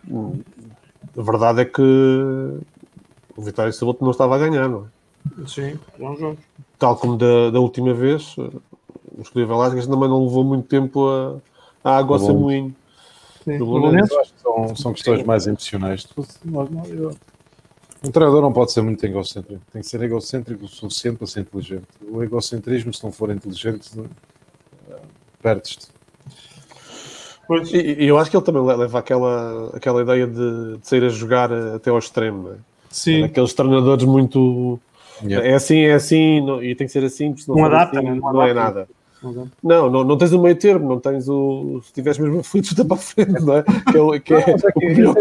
a 1.17 1.21
verdade 1.21 1.61
é 1.61 1.65
que 1.65 1.81
o 1.81 3.41
Vitória 3.41 3.71
Setúbal 3.71 3.97
não 4.01 4.11
estava 4.11 4.35
a 4.35 4.39
ganhar, 4.39 4.67
não 4.67 4.85
é? 4.85 5.47
Sim, 5.47 5.79
bom 5.97 6.15
jogo. 6.15 6.37
tal 6.77 6.95
como 6.95 7.17
da, 7.17 7.51
da 7.51 7.59
última 7.59 7.93
vez, 7.93 8.35
o 8.37 9.21
Escolher 9.21 9.45
Velasquez 9.45 9.85
também 9.85 10.09
não 10.09 10.23
levou 10.23 10.43
muito 10.43 10.67
tempo 10.67 11.07
a, 11.07 11.37
a 11.83 11.97
água 11.97 12.17
a 12.17 12.33
moinho. 12.33 12.75
São, 14.41 14.75
são 14.75 14.93
questões 14.93 15.23
mais 15.23 15.47
emocionais. 15.47 16.07
Um 18.03 18.11
treinador 18.11 18.41
não 18.41 18.53
pode 18.53 18.71
ser 18.71 18.81
muito 18.81 19.03
egocêntrico. 19.05 19.61
Tem 19.71 19.81
que 19.81 19.87
ser 19.87 20.01
egocêntrico 20.01 20.65
o 20.65 20.67
suficiente 20.67 21.17
para 21.17 21.27
ser 21.27 21.41
inteligente. 21.41 21.87
O 22.09 22.23
egocentrismo, 22.23 22.93
se 22.93 23.03
não 23.03 23.11
for 23.11 23.29
inteligente, 23.29 23.89
eh, 24.89 24.99
perdes-te. 25.41 25.87
Pois. 27.49 27.73
E, 27.73 28.03
e 28.03 28.07
eu 28.07 28.19
acho 28.19 28.29
que 28.29 28.37
ele 28.37 28.45
também 28.45 28.63
le- 28.63 28.75
leva 28.75 28.99
aquela, 28.99 29.71
aquela 29.75 30.03
ideia 30.03 30.27
de, 30.27 30.77
de 30.77 30.87
sair 30.87 31.03
a 31.03 31.09
jogar 31.09 31.51
até 31.51 31.89
ao 31.89 31.97
extremo. 31.97 32.43
Não 32.43 32.51
é? 32.53 32.55
Sim, 32.91 33.23
Aqueles 33.23 33.53
treinadores 33.53 34.05
muito. 34.05 34.79
Yeah. 35.23 35.45
É 35.47 35.55
assim, 35.55 35.79
é 35.79 35.93
assim, 35.95 36.41
não- 36.45 36.63
e 36.63 36.75
tem 36.75 36.85
que 36.85 36.93
ser 36.93 37.03
assim, 37.03 37.29
porque 37.29 37.41
se 37.41 37.49
não, 37.49 37.55
Não 37.57 37.65
adapta, 37.65 37.97
assim, 37.97 38.07
né? 38.07 38.15
não, 38.21 38.33
Não 38.33 38.41
é 38.43 38.53
nada. 38.53 38.87
Não, 39.63 39.89
não, 39.89 40.03
não 40.03 40.15
tens 40.17 40.31
o 40.31 40.39
meio 40.39 40.55
termo, 40.55 40.87
não 40.87 40.99
tens 40.99 41.27
o. 41.27 41.81
Se 41.83 41.91
tiveres 41.91 42.19
mesmo 42.19 42.39
aflitos, 42.39 42.69
está 42.71 42.85
para 42.85 42.95
a 42.95 42.99
frente, 42.99 43.41
não 43.43 43.55
é? 43.57 43.63
Que 43.63 43.97
é, 43.97 44.19
que 44.19 44.33
é 44.33 44.39
Não, 44.39 44.53
mas 44.53 44.63
é 44.63 44.71
que 44.71 44.85
o 44.85 44.89
em 44.91 44.95
melhor. 44.95 45.15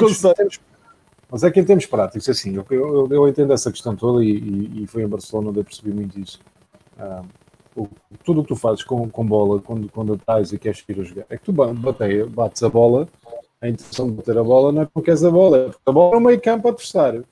Mas 1.31 1.43
é 1.45 1.51
que 1.51 1.61
em 1.61 1.65
termos 1.65 1.87
práticos, 1.87 2.29
assim, 2.29 2.55
eu, 2.55 2.65
eu, 2.71 3.09
eu 3.11 3.29
entendo 3.29 3.53
essa 3.53 3.71
questão 3.73 3.97
toda 3.97 4.23
e, 4.25 4.29
e, 4.31 4.83
e 4.83 4.87
foi 4.87 5.03
em 5.03 5.09
Barcelona 5.09 5.49
onde 5.51 5.61
eu 5.61 5.65
percebi 5.65 5.91
muito 5.91 6.19
isso. 6.21 6.39
Ah, 6.99 7.23
o- 7.23 7.25
tudo 8.25 8.41
o 8.41 8.43
que 8.43 8.49
tu 8.49 8.57
fazes 8.57 8.83
com, 8.83 9.09
com 9.09 9.27
bola, 9.27 9.61
quando, 9.61 9.91
quando 9.91 10.15
estás 10.15 10.53
e 10.53 10.59
queres 10.59 10.83
ir 10.89 11.01
a 11.01 11.05
jogar, 11.05 11.27
é 11.29 11.37
que 11.37 11.45
tu 11.45 11.53
ba- 11.53 11.73
bateia, 11.73 12.27
bates 12.27 12.63
a 12.63 12.69
bola, 12.69 13.09
a 13.61 13.69
intenção 13.69 14.09
de 14.09 14.13
bater 14.17 14.39
a 14.39 14.43
bola 14.43 14.73
não 14.73 14.83
é 14.83 14.87
porque 14.87 15.07
queres 15.07 15.25
a 15.25 15.31
bola, 15.31 15.59
é 15.59 15.65
porque 15.65 15.83
a 15.87 15.93
bola 15.93 16.17
é 16.17 16.21
no 16.21 16.27
meio 16.27 16.41
campo 16.41 16.69
adversário. 16.69 17.25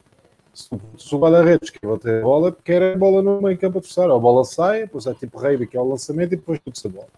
Se 0.52 0.68
se 0.96 1.14
o 1.14 1.18
guarda-redes 1.18 1.70
quer 1.70 1.86
bater 1.86 2.20
a 2.20 2.22
bola, 2.22 2.56
quer 2.64 2.94
a 2.94 2.96
bola 2.96 3.22
no 3.22 3.40
meio 3.42 3.58
campo 3.58 3.78
adversário. 3.78 4.14
A 4.14 4.18
bola 4.18 4.42
sai, 4.44 4.82
depois 4.82 5.06
é 5.06 5.14
tipo 5.14 5.38
rei, 5.38 5.66
que 5.66 5.76
é 5.76 5.80
o 5.80 5.88
lançamento, 5.88 6.32
e 6.32 6.36
depois 6.36 6.58
tudo-se 6.58 6.86
a 6.86 6.90
bola. 6.90 7.08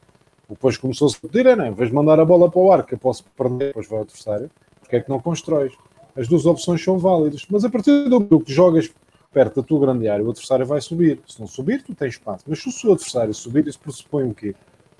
Depois 0.49 0.76
começou-se 0.76 1.16
a 1.16 1.28
pedir, 1.28 1.47
é 1.47 1.54
não, 1.54 1.66
em 1.66 1.73
vez 1.73 1.90
de 1.90 1.94
mandar 1.94 2.18
a 2.18 2.25
bola 2.25 2.50
para 2.50 2.61
o 2.61 2.73
ar, 2.73 2.85
que 2.85 2.94
eu 2.94 2.99
posso 2.99 3.25
perder, 3.37 3.68
depois 3.68 3.87
vai 3.87 3.99
ao 3.99 4.04
adversário, 4.04 4.50
porque 4.80 4.97
é 4.97 5.00
que 5.00 5.08
não 5.08 5.20
constróis? 5.20 5.73
As 6.16 6.26
duas 6.26 6.47
opções 6.47 6.82
são 6.82 6.99
válidas, 6.99 7.47
mas 7.49 7.64
a 7.64 7.70
partir 7.70 8.08
do 8.08 8.40
que 8.40 8.52
jogas 8.52 8.90
perto 9.32 9.61
da 9.61 9.66
tua 9.66 9.80
grande 9.80 10.08
área, 10.08 10.25
o 10.25 10.30
adversário 10.30 10.66
vai 10.66 10.80
subir. 10.80 11.20
Se 11.26 11.40
não 11.40 11.47
subir, 11.47 11.82
tu 11.82 11.94
tens 11.94 12.14
espaço. 12.14 12.44
Mas 12.47 12.62
se 12.62 12.68
o 12.68 12.73
seu 12.73 12.92
adversário 12.92 13.35
subir, 13.35 13.66
isso 13.66 13.78
pressupõe 13.78 14.25
o 14.25 14.35
quê? 14.35 14.54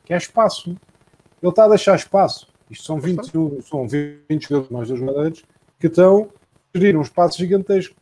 Que 0.05 0.13
é 0.13 0.17
espaço. 0.17 0.71
Ele 0.71 1.51
está 1.51 1.65
a 1.65 1.69
deixar 1.69 1.97
espaço. 1.97 2.49
Isto 2.71 2.85
são 2.85 3.01
21, 3.01 3.63
são 3.63 3.89
20 3.89 4.21
jogadores, 4.43 4.71
mais 4.71 4.89
dois 4.89 5.01
jogadores, 5.01 5.45
que 5.79 5.87
estão 5.87 6.29
a 6.75 6.79
gerir 6.79 6.97
um 6.97 7.03
espaço 7.03 7.39
gigantesco. 7.39 7.95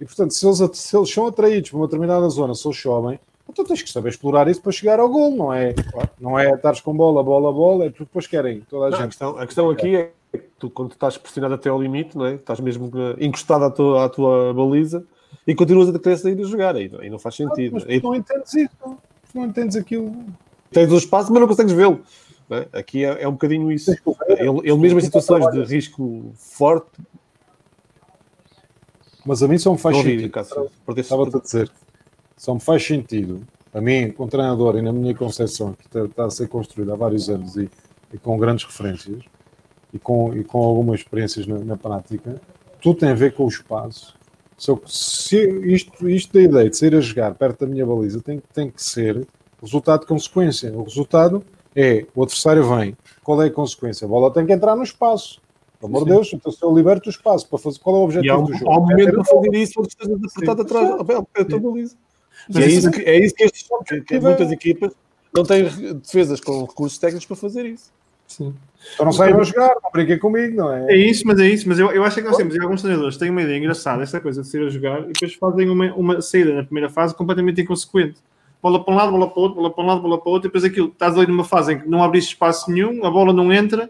E 0.00 0.04
portanto, 0.04 0.32
se 0.32 0.46
eles, 0.46 0.58
se 0.74 0.96
eles 0.96 1.10
são 1.10 1.26
atraídos 1.26 1.70
para 1.70 1.78
uma 1.78 1.86
determinada 1.86 2.28
zona, 2.28 2.54
se 2.54 2.66
eles 2.66 2.76
chovem, 2.76 3.18
então 3.48 3.64
tens 3.64 3.82
que 3.82 3.90
saber 3.90 4.10
explorar 4.10 4.48
isso 4.48 4.60
para 4.60 4.72
chegar 4.72 5.00
ao 5.00 5.08
gol, 5.08 5.34
não 5.34 5.52
é? 5.52 5.74
Não 6.20 6.38
é 6.38 6.50
estares 6.52 6.80
com 6.80 6.94
bola, 6.94 7.22
bola, 7.22 7.52
bola, 7.52 7.86
é 7.86 7.90
porque 7.90 8.04
depois 8.04 8.26
querem 8.26 8.60
toda 8.68 8.86
a 8.86 8.90
Não, 8.90 8.96
a, 8.96 9.00
gente. 9.00 9.08
questão, 9.10 9.38
a 9.38 9.46
questão 9.46 9.70
aqui 9.70 9.96
é 9.96 10.10
que 10.32 10.44
tu, 10.58 10.68
quando 10.70 10.92
estás 10.92 11.16
pressionado 11.16 11.54
até 11.54 11.68
ao 11.68 11.80
limite, 11.80 12.16
não 12.16 12.26
é? 12.26 12.34
estás 12.34 12.60
mesmo 12.60 12.90
eh, 12.94 13.24
encostado 13.24 13.64
à 13.64 13.70
tua, 13.70 14.04
à 14.04 14.08
tua 14.08 14.52
baliza 14.54 15.04
e 15.46 15.54
continuas 15.54 15.88
a 15.94 15.98
querer 15.98 16.16
sair 16.18 16.38
a 16.40 16.44
jogar, 16.44 16.76
aí, 16.76 16.90
aí 17.00 17.08
não 17.10 17.18
faz 17.18 17.34
sentido. 17.36 17.74
Mas 17.74 17.86
Aí 17.86 18.00
tu 18.00 18.06
não 18.08 18.14
entendes 18.14 18.54
isso, 18.54 18.76
tu 18.80 18.98
não 19.34 19.46
entendes 19.46 19.76
aquilo. 19.76 20.14
tens 20.70 20.92
o 20.92 20.96
espaço, 20.96 21.32
mas 21.32 21.40
não 21.40 21.48
consegues 21.48 21.72
vê-lo. 21.72 22.00
é? 22.50 22.78
Aqui 22.78 23.04
é, 23.04 23.22
é 23.22 23.28
um 23.28 23.32
bocadinho 23.32 23.72
isso. 23.72 23.90
Ele, 24.28 24.58
ele 24.62 24.76
mesmo 24.78 24.98
em 24.98 25.02
situações 25.02 25.50
de 25.50 25.62
risco 25.64 26.32
forte, 26.34 26.90
Mas 29.24 29.42
a 29.42 29.48
mim 29.48 29.58
só 29.58 29.72
me 29.72 29.78
faz 29.78 29.96
sentido. 29.96 30.30
Estava-te 30.96 31.36
a 31.36 31.40
dizer. 31.40 31.70
Só 32.38 32.54
me 32.54 32.60
faz 32.60 32.86
sentido. 32.86 33.42
A 33.74 33.80
mim, 33.80 34.10
como 34.12 34.30
treinador 34.30 34.76
e 34.76 34.82
na 34.82 34.92
minha 34.92 35.14
concepção, 35.14 35.74
que 35.74 35.84
está, 35.86 36.04
está 36.04 36.24
a 36.24 36.30
ser 36.30 36.48
construída 36.48 36.94
há 36.94 36.96
vários 36.96 37.28
anos 37.28 37.56
e, 37.56 37.68
e 38.12 38.16
com 38.18 38.38
grandes 38.38 38.64
referências 38.64 39.22
e 39.92 39.98
com, 39.98 40.34
e 40.34 40.42
com 40.42 40.62
algumas 40.62 41.00
experiências 41.00 41.46
na, 41.46 41.58
na 41.58 41.76
prática, 41.76 42.40
tudo 42.80 43.00
tem 43.00 43.10
a 43.10 43.14
ver 43.14 43.34
com 43.34 43.44
o 43.44 43.48
espaço. 43.48 44.16
Se, 44.56 44.70
eu- 44.70 44.80
se 44.86 45.36
isto, 45.66 46.08
isto 46.08 46.32
da 46.32 46.40
ideia 46.40 46.70
de 46.70 46.76
sair 46.76 46.94
a 46.94 47.00
jogar 47.00 47.34
perto 47.34 47.60
da 47.60 47.66
minha 47.66 47.84
baliza 47.84 48.20
tem, 48.22 48.42
tem 48.54 48.70
que 48.70 48.82
ser 48.82 49.26
resultado 49.60 50.00
de 50.00 50.06
consequência. 50.06 50.72
O 50.72 50.82
resultado 50.84 51.44
é 51.76 52.06
o 52.14 52.22
adversário 52.22 52.64
vem. 52.76 52.96
Qual 53.22 53.40
é 53.42 53.46
a 53.46 53.50
consequência? 53.52 54.04
A 54.06 54.08
bola 54.08 54.32
tem 54.32 54.46
que 54.46 54.52
entrar 54.52 54.74
no 54.76 54.82
espaço. 54.82 55.40
Pelo 55.78 55.92
amor 55.92 56.04
de 56.04 56.10
Deus, 56.10 56.32
então 56.32 56.50
se 56.50 56.60
eu 56.64 56.74
liberto 56.74 57.08
o 57.08 57.12
espaço 57.12 57.48
para 57.48 57.58
fazer. 57.58 57.78
Qual 57.80 57.94
é 57.94 57.98
o 58.00 58.02
objetivo 58.02 58.34
há 58.34 58.36
do 58.46 58.52
jogo? 58.54 58.70
há 58.70 58.74
um 58.74 58.76
É 58.76 58.80
momento 58.80 59.12
para 59.12 59.24
fazer 59.24 59.54
isso 59.54 59.72
onde 59.78 59.88
estejas 59.88 60.18
apertado 60.24 60.62
atrás 60.62 60.88
da 60.96 61.04
bela, 61.04 61.26
a 61.36 61.44
tua 61.44 61.60
baliza. 61.60 61.96
E 62.48 62.54
Mas 62.54 62.64
é 62.64 62.66
isso 62.66 62.78
isso 62.78 62.90
que, 62.90 63.00
é 63.00 63.24
isso 63.24 63.34
que, 63.34 63.44
estes, 63.44 63.68
que, 64.06 64.20
muitas 64.20 64.52
equipas 64.52 64.92
não 65.34 65.44
têm 65.44 65.64
defesas 65.94 66.40
com 66.40 66.64
recursos 66.64 66.98
técnicos 66.98 67.26
para 67.26 67.36
fazer 67.36 67.66
isso. 67.66 67.92
Sim. 68.26 68.54
Então 68.94 69.06
não 69.06 69.12
saiam 69.12 69.40
a 69.40 69.42
jogar, 69.42 69.74
não 69.82 69.90
brinquem 69.90 70.18
comigo, 70.18 70.56
não 70.56 70.72
é? 70.72 70.92
É 70.92 70.96
isso, 70.96 71.26
mas 71.26 71.40
é 71.40 71.48
isso. 71.48 71.68
Mas 71.68 71.78
eu, 71.78 71.90
eu 71.90 72.04
acho 72.04 72.16
que 72.16 72.22
nós 72.22 72.36
temos 72.36 72.54
e 72.54 72.60
alguns 72.60 72.82
treinadores 72.82 73.16
que 73.16 73.20
têm 73.20 73.30
uma 73.30 73.42
ideia 73.42 73.58
engraçada, 73.58 74.02
esta 74.02 74.20
coisa 74.20 74.42
de 74.42 74.48
sair 74.48 74.66
a 74.66 74.70
jogar, 74.70 75.00
e 75.02 75.12
depois 75.12 75.34
fazem 75.34 75.68
uma, 75.68 75.94
uma 75.94 76.20
saída 76.20 76.54
na 76.54 76.62
primeira 76.62 76.88
fase 76.88 77.14
completamente 77.14 77.60
inconsequente. 77.60 78.18
Bola 78.62 78.84
para 78.84 78.92
um 78.92 78.96
lado, 78.96 79.12
bola 79.12 79.30
para 79.30 79.38
o 79.38 79.42
outro, 79.42 79.56
bola 79.56 79.74
para 79.74 79.84
um 79.84 79.86
lado, 79.86 80.02
bola 80.02 80.18
para 80.18 80.28
o 80.28 80.32
outro, 80.32 80.48
e 80.48 80.48
depois 80.48 80.64
aquilo, 80.64 80.88
estás 80.88 81.16
ali 81.16 81.26
numa 81.26 81.44
fase 81.44 81.72
em 81.72 81.80
que 81.80 81.88
não 81.88 82.02
abriste 82.02 82.32
espaço 82.32 82.70
nenhum, 82.70 83.04
a 83.04 83.10
bola 83.10 83.32
não 83.32 83.52
entra, 83.52 83.88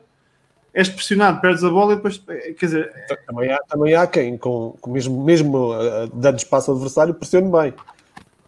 és 0.72 0.88
pressionado, 0.88 1.40
perdes 1.40 1.64
a 1.64 1.70
bola 1.70 1.94
e 1.94 1.96
depois, 1.96 2.22
eh, 2.28 2.52
quer 2.52 2.66
dizer, 2.66 2.92
Também 3.26 3.50
há, 3.50 3.58
também 3.68 3.94
há 3.94 4.06
quem, 4.06 4.36
com, 4.36 4.76
com 4.80 4.90
mesmo, 4.90 5.24
mesmo 5.24 5.72
uh, 5.72 6.06
dando 6.12 6.38
espaço 6.38 6.70
ao 6.70 6.76
adversário, 6.76 7.14
pressione 7.14 7.50
bem. 7.50 7.74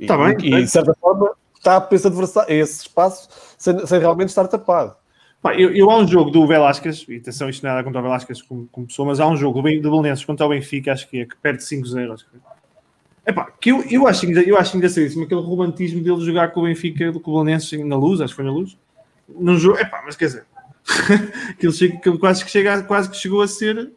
E, 0.01 0.07
Tá 0.07 0.17
bem, 0.17 0.35
e, 0.41 0.51
bem. 0.51 0.65
de 0.65 0.71
certa 0.71 0.95
forma, 0.95 1.31
está 1.55 1.77
a 1.77 1.95
esse, 1.95 2.09
esse 2.49 2.81
espaço 2.81 3.29
sem, 3.59 3.87
sem 3.87 4.01
realmente 4.01 4.31
estar 4.31 4.49
tapado. 4.49 4.97
Pá, 5.43 5.55
eu, 5.55 5.75
eu 5.75 5.91
há 5.91 5.99
um 5.99 6.07
jogo 6.07 6.31
do 6.31 6.47
Velasquez, 6.47 7.05
e 7.09 7.17
atenção, 7.17 7.49
isto 7.49 7.67
é 7.67 7.69
nada 7.71 7.85
contra 7.85 8.01
o 8.01 8.03
Velasquez 8.03 8.41
como, 8.43 8.67
como 8.73 8.87
pessoa, 8.87 9.09
mas 9.09 9.21
há 9.21 9.29
um 9.29 9.37
jogo 9.37 9.61
do, 9.61 9.81
do 9.81 9.91
Belenenses 9.91 10.25
contra 10.25 10.47
o 10.47 10.49
Benfica, 10.49 10.93
acho 10.93 11.09
que 11.09 11.21
é, 11.21 11.27
que 11.27 11.37
perde 11.37 11.63
5-0. 11.63 12.13
acho 12.13 12.27
que 12.27 12.37
é. 12.37 13.31
Epá, 13.31 13.51
que 13.61 13.71
eu, 13.71 13.83
eu, 13.91 14.07
acho, 14.07 14.27
eu 14.27 14.57
acho 14.57 14.77
engraçadíssimo 14.77 15.25
aquele 15.25 15.43
romantismo 15.43 16.03
dele 16.03 16.21
jogar 16.23 16.49
com 16.49 16.61
o 16.61 16.63
Benfica, 16.65 17.13
com 17.13 17.31
o 17.31 17.43
Belenenses 17.43 17.79
na 17.85 17.97
luz, 17.97 18.21
acho 18.21 18.33
que 18.33 18.37
foi 18.37 18.45
na 18.45 18.53
luz. 18.53 18.77
Num 19.29 19.57
jogo, 19.57 19.79
epá, 19.79 20.03
mas 20.05 20.17
quer 20.17 20.27
dizer, 20.27 20.47
aquilo, 21.51 21.73
chega, 21.73 21.97
aquilo 21.97 22.19
quase, 22.19 22.45
que 22.45 22.51
chega, 22.51 22.83
quase 22.83 23.11
que 23.11 23.17
chegou 23.17 23.43
a 23.43 23.49
ser 23.49 23.93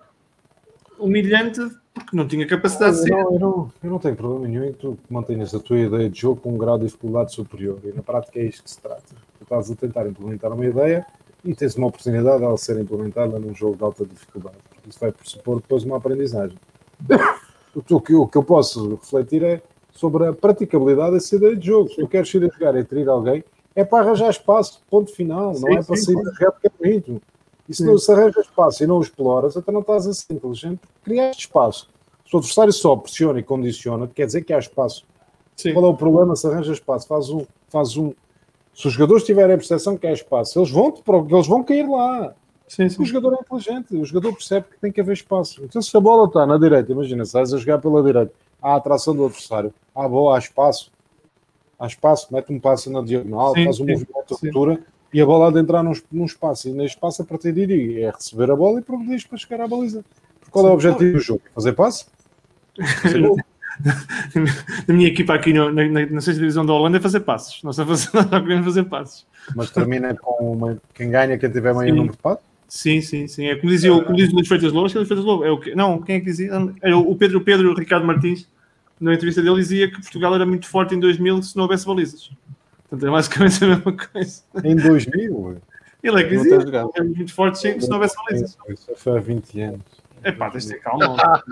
humilhante 0.99 1.61
porque 1.93 2.15
não 2.17 2.27
tinha 2.27 2.47
capacidade 2.47 2.95
de 2.97 3.01
ser. 3.03 3.09
não, 3.11 3.33
eu, 3.33 3.39
não, 3.39 3.71
eu 3.83 3.89
não 3.91 3.99
tenho 3.99 4.15
problema 4.15 4.47
nenhum 4.47 4.63
em 4.65 4.73
que 4.73 4.79
tu 4.79 4.97
mantenhas 5.09 5.53
a 5.53 5.59
tua 5.59 5.79
ideia 5.79 6.09
de 6.09 6.19
jogo 6.19 6.41
com 6.41 6.53
um 6.53 6.57
grau 6.57 6.77
de 6.77 6.85
dificuldade 6.85 7.33
superior. 7.33 7.79
E 7.83 7.91
na 7.91 8.01
prática 8.01 8.39
é 8.39 8.45
isto 8.45 8.63
que 8.63 8.71
se 8.71 8.79
trata. 8.81 9.03
Tu 9.37 9.43
estás 9.43 9.69
a 9.71 9.75
tentar 9.75 10.07
implementar 10.07 10.51
uma 10.51 10.65
ideia 10.65 11.05
e 11.45 11.53
tens 11.53 11.75
uma 11.75 11.87
oportunidade 11.87 12.39
dela 12.39 12.57
ser 12.57 12.79
implementada 12.79 13.37
num 13.37 13.53
jogo 13.53 13.75
de 13.77 13.83
alta 13.83 14.05
dificuldade. 14.05 14.55
Porque 14.73 14.89
isso 14.89 14.99
vai 14.99 15.11
pressupor 15.11 15.57
depois 15.57 15.83
uma 15.83 15.97
aprendizagem. 15.97 16.57
O 17.75 17.81
que, 17.81 17.93
o 18.15 18.27
que- 18.27 18.37
eu 18.37 18.43
posso 18.43 18.91
refletir 18.95 19.43
é 19.43 19.61
sobre 19.91 20.25
a 20.27 20.33
praticabilidade 20.33 21.13
dessa 21.13 21.35
ideia 21.35 21.55
de 21.55 21.67
jogo. 21.67 21.89
Se 21.89 21.95
tu 21.97 22.07
queres 22.07 22.33
ir 22.33 22.43
a 22.43 22.47
jogar 22.47 22.75
e 22.75 22.83
trair 22.83 23.07
alguém, 23.09 23.43
é 23.75 23.83
para 23.83 24.03
arranjar 24.05 24.29
espaço, 24.29 24.81
ponto 24.89 25.11
final. 25.13 25.53
não 25.53 25.59
Sim, 25.59 25.73
é 25.77 25.83
para 25.83 25.95
sim, 25.95 26.03
sair 26.03 26.17
a 26.19 26.31
jogar 26.33 26.51
porque 26.51 26.67
é 26.67 26.71
bonito. 26.79 27.21
E 27.67 27.75
se 27.75 27.85
não 27.85 27.97
se 27.97 28.11
arranja 28.11 28.41
espaço 28.41 28.83
e 28.83 28.87
não 28.87 28.97
o 28.97 29.01
exploras, 29.01 29.55
então 29.55 29.73
não 29.73 29.81
estás 29.81 30.05
a 30.05 30.13
ser 30.13 30.33
inteligente 30.33 30.81
criaste 31.03 31.43
espaço. 31.43 31.89
Se 32.25 32.35
o 32.35 32.39
adversário 32.39 32.73
só 32.73 32.95
pressiona 32.95 33.39
e 33.39 33.43
condiciona, 33.43 34.07
quer 34.07 34.25
dizer 34.25 34.43
que 34.43 34.53
há 34.53 34.59
espaço. 34.59 35.05
Sim. 35.55 35.73
Qual 35.73 35.85
é 35.85 35.87
o 35.87 35.93
problema 35.93 36.35
se 36.35 36.47
arranja 36.47 36.73
espaço? 36.73 37.07
Faz 37.07 37.29
um, 37.29 37.45
faz 37.69 37.95
um. 37.95 38.13
Se 38.73 38.87
os 38.87 38.93
jogadores 38.93 39.23
tiverem 39.23 39.53
a 39.53 39.57
percepção 39.57 39.97
que 39.97 40.07
há 40.07 40.11
espaço, 40.11 40.59
eles 40.59 40.71
vão, 40.71 40.93
eles 41.29 41.47
vão 41.47 41.63
cair 41.63 41.87
lá. 41.87 42.33
Sim, 42.67 42.87
O 42.99 43.05
jogador 43.05 43.35
é 43.35 43.37
inteligente, 43.41 43.95
o 43.95 44.03
jogador 44.03 44.33
percebe 44.33 44.65
que 44.71 44.79
tem 44.79 44.91
que 44.91 44.99
haver 44.99 45.13
espaço. 45.13 45.63
Então, 45.63 45.79
se 45.81 45.95
a 45.95 45.99
bola 45.99 46.25
está 46.25 46.45
na 46.45 46.57
direita, 46.57 46.91
imagina, 46.91 47.23
se 47.23 47.33
vais 47.33 47.53
a 47.53 47.57
jogar 47.57 47.77
pela 47.77 48.01
direita, 48.01 48.33
há 48.59 48.75
atração 48.75 49.15
do 49.15 49.25
adversário, 49.25 49.71
há 49.93 50.07
bola, 50.07 50.35
há 50.35 50.39
espaço, 50.39 50.91
há 51.77 51.85
espaço, 51.85 52.33
mete 52.33 52.51
um 52.51 52.59
passo 52.59 52.89
na 52.89 53.01
diagonal, 53.03 53.53
Sim, 53.53 53.65
faz 53.65 53.79
um 53.79 53.85
sim, 53.85 53.91
movimento 53.91 54.27
de 54.27 54.35
sim. 54.35 54.47
ruptura 54.47 54.81
e 55.13 55.21
a 55.21 55.25
bola 55.25 55.47
há 55.47 55.51
de 55.51 55.59
entrar 55.59 55.83
num, 55.83 55.93
num 56.11 56.25
espaço. 56.25 56.67
E 56.69 56.71
nesse 56.71 56.95
espaço, 56.95 57.21
a 57.21 57.25
partir 57.25 57.51
daí, 57.51 58.01
é 58.01 58.09
receber 58.09 58.49
a 58.51 58.55
bola 58.55 58.79
e 58.79 58.83
progredir 58.83 59.27
para 59.27 59.37
chegar 59.37 59.61
à 59.61 59.67
baliza. 59.67 60.03
Qual 60.49 60.65
é 60.67 60.69
o 60.69 60.73
objetivo 60.73 61.13
do 61.13 61.19
jogo? 61.19 61.41
Fazer 61.53 61.73
passe? 61.73 62.05
Fazer 63.01 63.21
gol. 63.21 63.37
A 64.87 64.93
minha 64.93 65.07
equipa 65.07 65.33
aqui 65.33 65.51
no- 65.53 65.71
na, 65.71 65.83
na, 65.87 66.05
na 66.05 66.21
sexta 66.21 66.39
divisão 66.39 66.65
da 66.65 66.73
Holanda 66.73 66.97
é 66.97 67.01
fazer 67.01 67.21
passos. 67.21 67.61
Nós 67.63 67.75
só 67.75 67.85
fazer- 67.85 68.09
nós 68.13 68.29
só 68.29 68.39
queremos 68.41 68.65
fazer 68.65 68.83
passos. 68.83 69.25
Mas 69.55 69.71
termina 69.71 70.15
com 70.15 70.51
uma, 70.53 70.77
quem 70.93 71.09
ganha, 71.09 71.37
quem 71.37 71.49
tiver 71.49 71.73
maior 71.73 71.91
número 71.93 72.11
de 72.13 72.17
passos. 72.19 72.43
Sim, 72.67 73.01
sim, 73.01 73.27
sim. 73.27 73.45
É 73.47 73.55
como 73.55 73.71
dizia, 73.71 73.93
o- 73.93 74.03
como 74.03 74.15
diz 74.15 74.29
o 74.31 74.35
Luís 74.35 74.47
Freitas 74.47 74.71
Lobo, 74.71 74.85
acho 74.85 74.93
que 74.93 74.97
é 74.97 74.99
o 74.99 75.03
Luís 75.03 75.07
Freitas 75.09 75.25
Lobo. 75.25 75.43
É 75.45 75.51
o 75.51 75.59
que, 75.59 75.75
não, 75.75 76.01
quem 76.01 76.15
é 76.15 76.19
que 76.19 76.25
dizia? 76.25 76.51
Era 76.81 76.97
o 76.97 77.15
Pedro, 77.15 77.41
Pedro 77.41 77.73
Ricardo 77.75 78.05
Martins, 78.05 78.47
na 78.99 79.13
entrevista 79.13 79.41
dele, 79.41 79.55
dizia 79.57 79.87
que 79.89 79.99
Portugal 80.01 80.33
era 80.35 80.45
muito 80.45 80.67
forte 80.67 80.95
em 80.95 80.99
2000 80.99 81.41
se 81.43 81.55
não 81.55 81.63
houvesse 81.63 81.85
balizas. 81.85 82.29
Portanto, 82.93 83.07
é 83.07 83.11
basicamente 83.11 83.63
a 83.63 83.67
mesma 83.67 83.93
coisa. 83.93 84.41
Em 84.63 84.75
2000, 84.75 85.57
Ele 86.03 86.21
é 86.21 86.23
que 86.23 86.29
dizia 86.29 86.55
era 86.55 87.03
muito 87.03 87.33
forte 87.33 87.57
se 87.57 87.81
se 87.81 87.89
não 87.89 87.95
houvesse 87.95 88.15
balizas. 88.17 88.55
isso 88.69 88.91
foi 88.95 89.17
há 89.17 89.19
20 89.19 89.61
anos. 89.61 89.81
É 90.21 90.31
pá, 90.31 90.51
tens 90.51 90.65
de 90.65 90.73
ter 90.73 90.79
calma. 90.79 91.15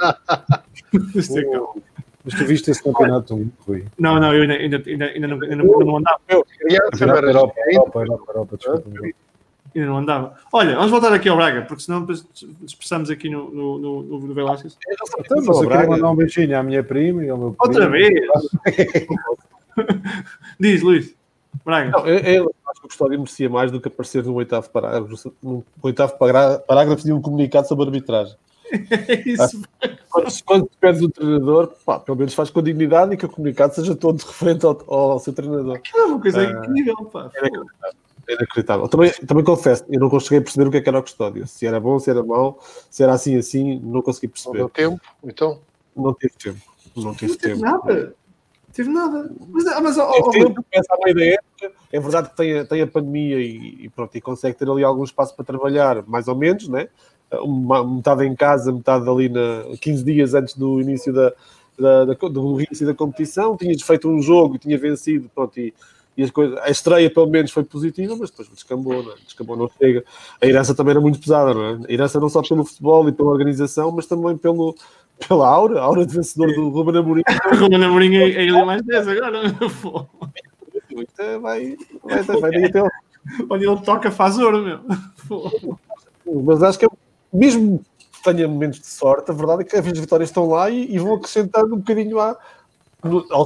Tens 1.14 1.28
de 1.28 1.34
ter 1.34 1.50
calma. 1.50 1.82
Mas 2.24 2.36
tu 2.36 2.46
viste 2.46 2.70
esse 2.70 2.84
campeonato, 2.84 3.52
Rui? 3.66 3.86
Não, 3.98 4.20
não, 4.20 4.32
eu 4.32 4.44
ainda, 4.44 4.54
ainda, 4.54 4.84
ainda, 4.86 5.06
ainda, 5.06 5.28
não, 5.28 5.42
ainda, 5.42 5.56
não, 5.56 5.74
ainda 5.74 5.86
não 5.86 5.98
andava. 5.98 6.20
Criança, 6.60 7.08
da 7.08 7.18
era 7.18 7.28
Europa, 7.28 7.54
gente, 7.58 7.76
Europa, 7.76 8.00
Europa, 8.00 8.32
Europa, 8.32 8.58
desculpa. 8.58 8.90
Ainda 9.74 9.88
não 9.88 9.98
andava. 9.98 10.38
Olha, 10.54 10.76
vamos 10.76 10.92
voltar 10.92 11.12
aqui 11.12 11.28
ao 11.28 11.38
Braga, 11.38 11.64
porque 11.64 11.82
senão 11.82 12.02
depois 12.02 12.24
dispersamos 12.62 13.10
aqui 13.10 13.30
no, 13.30 13.50
no, 13.50 13.80
no, 13.80 14.04
no, 14.04 14.34
Velasquez. 14.36 14.78
Então, 15.20 15.44
mas 15.44 15.48
eu 15.48 15.68
queria 15.68 15.88
mandar 15.88 16.12
um 16.12 16.16
beijinho 16.16 16.60
à 16.60 16.62
minha 16.62 16.84
prima 16.84 17.26
e 17.26 17.30
ao 17.30 17.38
meu 17.38 17.56
Outra 17.58 17.90
vez! 17.90 18.14
Diz, 20.60 20.84
Luís. 20.84 21.20
Braga. 21.66 21.92
Não, 21.92 22.08
eu, 22.08 22.20
eu 22.20 22.56
acho 22.68 22.80
que 22.82 22.86
o 22.86 22.90
Custódio 22.90 23.18
merecia 23.20 23.50
mais 23.50 23.72
do 23.72 23.80
que 23.80 23.88
aparecer 23.88 24.24
no 24.24 24.34
oitavo 24.34 24.70
parágrafo. 24.70 25.34
No 25.42 25.64
oitavo 25.82 26.18
pará- 26.18 26.60
parágrafo 26.60 27.04
de 27.04 27.12
um 27.14 27.22
comunicado 27.22 27.68
sobre 27.68 27.86
arbitragem. 27.86 28.36
É 28.90 29.30
isso. 29.30 29.62
Quando, 30.10 30.44
quando 30.46 30.64
tu 30.66 30.72
pedes 30.80 31.02
o 31.02 31.10
treinador, 31.10 31.74
pá, 31.86 32.00
pelo 32.00 32.18
menos 32.18 32.34
faz 32.34 32.50
com 32.50 32.62
dignidade 32.64 33.14
e 33.14 33.18
que 33.18 33.26
o 33.26 33.30
comunicado 33.30 33.76
seja 33.76 33.94
todo 33.96 34.22
referente 34.22 34.66
ao, 34.66 34.82
ao 34.88 35.20
seu 35.20 35.34
treinador. 35.34 35.82
É 35.94 36.04
uma 36.04 36.22
coisa 36.22 36.42
incrível, 36.44 36.96
pá. 37.12 37.30
É 38.28 38.34
inacreditável. 38.34 38.88
Também, 38.88 39.12
também 39.28 39.44
confesso, 39.44 39.84
eu 39.90 40.00
não 40.00 40.10
consegui 40.10 40.40
perceber 40.40 40.68
o 40.68 40.72
que 40.72 40.78
é 40.78 40.82
que 40.82 40.88
era 40.88 41.00
o 41.00 41.02
Custódio. 41.02 41.46
Se 41.48 41.66
era 41.68 41.82
bom, 41.82 42.00
se 42.00 42.10
era 42.10 42.24
mau, 42.24 42.60
se 42.90 43.04
era 43.04 43.12
assim, 43.14 43.36
assim, 43.36 43.78
não 43.84 44.02
consegui 44.02 44.28
não 44.28 44.32
perceber. 44.32 44.58
deu 44.60 44.70
tempo, 44.70 45.02
então. 45.24 45.60
Não 45.94 46.14
tive 46.14 46.34
tempo. 46.42 46.60
Não 46.96 47.14
tive 47.14 47.32
Não 47.34 47.38
teve 47.38 47.54
tempo. 47.56 47.62
nada. 47.62 48.16
Tive 48.74 48.90
nada. 48.90 49.30
Mas, 49.50 49.68
ah, 49.68 49.82
mas 49.82 49.98
ó, 49.98 50.10
ó, 50.10 50.12
Teve 50.32 50.44
ó, 50.44 50.48
tempo, 50.48 50.66
começa 50.72 50.94
a 50.94 50.98
meio 51.04 51.16
da 51.16 51.26
época. 51.26 51.72
É 51.92 52.00
verdade 52.00 52.30
que 52.30 52.38
tem 52.38 52.60
a, 52.60 52.66
tem 52.66 52.82
a 52.82 52.88
pandemia 52.88 53.40
e, 53.40 53.86
e 53.86 53.90
pronto, 53.90 54.16
e 54.16 54.22
consegue 54.22 54.58
ter 54.58 54.70
ali 54.70 54.84
algum 54.84 55.04
espaço 55.04 55.36
para 55.36 55.46
trabalhar, 55.46 56.04
mais 56.08 56.28
ou 56.28 56.36
menos, 56.36 56.68
né? 56.68 56.88
Uma, 57.44 57.84
metade 57.84 58.26
em 58.26 58.36
casa, 58.36 58.72
metade 58.72 59.08
ali 59.10 59.30
na 59.30 59.64
15 59.80 60.04
dias 60.04 60.34
antes 60.34 60.56
do 60.56 60.82
início 60.82 61.14
da, 61.14 61.34
da, 61.80 62.06
da- 62.06 62.14
do 62.14 62.62
início 62.62 62.86
da 62.86 62.94
competição. 62.94 63.56
Tinhas 63.58 63.82
feito 63.82 64.10
um 64.10 64.22
jogo 64.22 64.56
e 64.56 64.60
tinha 64.60 64.78
vencido, 64.78 65.30
pronto, 65.34 65.58
e, 65.60 65.74
e 66.18 66.24
as 66.24 66.32
coisas, 66.32 66.58
a 66.60 66.70
estreia 66.70 67.10
pelo 67.10 67.28
menos 67.28 67.52
foi 67.52 67.64
positiva, 67.64 68.16
mas 68.18 68.30
depois 68.30 68.50
descambou, 68.50 69.02
não 69.02 69.12
é? 69.12 69.16
descambou, 69.24 69.56
não 69.56 69.70
chega. 69.78 70.04
A 70.42 70.46
herança 70.46 70.76
também 70.76 70.92
era 70.92 71.02
muito 71.02 71.20
pesada, 71.20 71.54
não 71.54 71.64
é? 71.64 71.80
A 71.88 71.92
herança 71.92 72.20
não 72.20 72.30
só 72.30 72.42
pelo 72.42 72.66
futebol 72.66 73.08
e 73.08 73.12
pela 73.12 73.30
organização, 73.30 73.92
mas 73.92 74.06
também 74.06 74.36
pelo, 74.38 74.76
pela 75.28 75.48
aura, 75.48 75.80
a 75.80 75.84
aura 75.84 76.06
de 76.06 76.16
vencedor 76.16 76.54
do 76.54 76.70
Ruben 76.70 76.98
Amorim. 77.00 77.22
o 77.52 77.56
Ruben 77.56 77.84
Amorim 77.84 78.16
é, 78.16 78.24
é 78.30 78.44
ele 78.44 78.64
mais 78.66 78.82
10 78.84 79.08
agora. 79.08 79.42
Pô. 79.82 80.06
Vai, 81.20 81.40
vai, 81.40 81.78
vai, 82.04 82.24
vai 82.24 82.52
daí 82.52 82.66
até 82.66 82.82
Onde 83.50 83.66
ele 83.68 83.80
toca 83.82 84.10
faz 84.12 84.38
ouro, 84.40 84.62
meu. 84.64 84.80
Mas 86.44 86.64
acho 86.64 86.80
que 86.80 86.86
é- 86.86 86.90
mesmo 87.34 87.84
que 88.12 88.24
tenha 88.24 88.48
momentos 88.48 88.80
de 88.80 88.88
sorte, 88.88 89.32
a 89.32 89.34
verdade 89.34 89.62
é 89.62 89.66
que 89.66 89.76
as 89.76 89.86
vitórias 90.00 90.30
estão 90.30 90.48
lá 90.48 90.70
e, 90.70 90.94
e 90.94 90.98
vão 91.00 91.14
acrescentando 91.16 91.76
um 91.76 91.78
bocadinho 91.78 92.20
a, 92.20 92.38
no- 93.04 93.26
ao- 93.32 93.46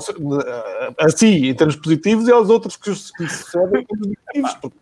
a, 0.98 1.06
a 1.06 1.10
si, 1.10 1.50
em 1.50 1.54
termos 1.54 1.76
positivos, 1.76 2.28
e 2.28 2.32
aos 2.32 2.50
outros 2.50 2.76
que 2.78 2.90
os 2.90 3.12
que 3.12 3.28
sucedem 3.28 3.82
em 3.82 3.86
termos 3.86 4.08
negativos. 4.08 4.54
porque 4.62 4.78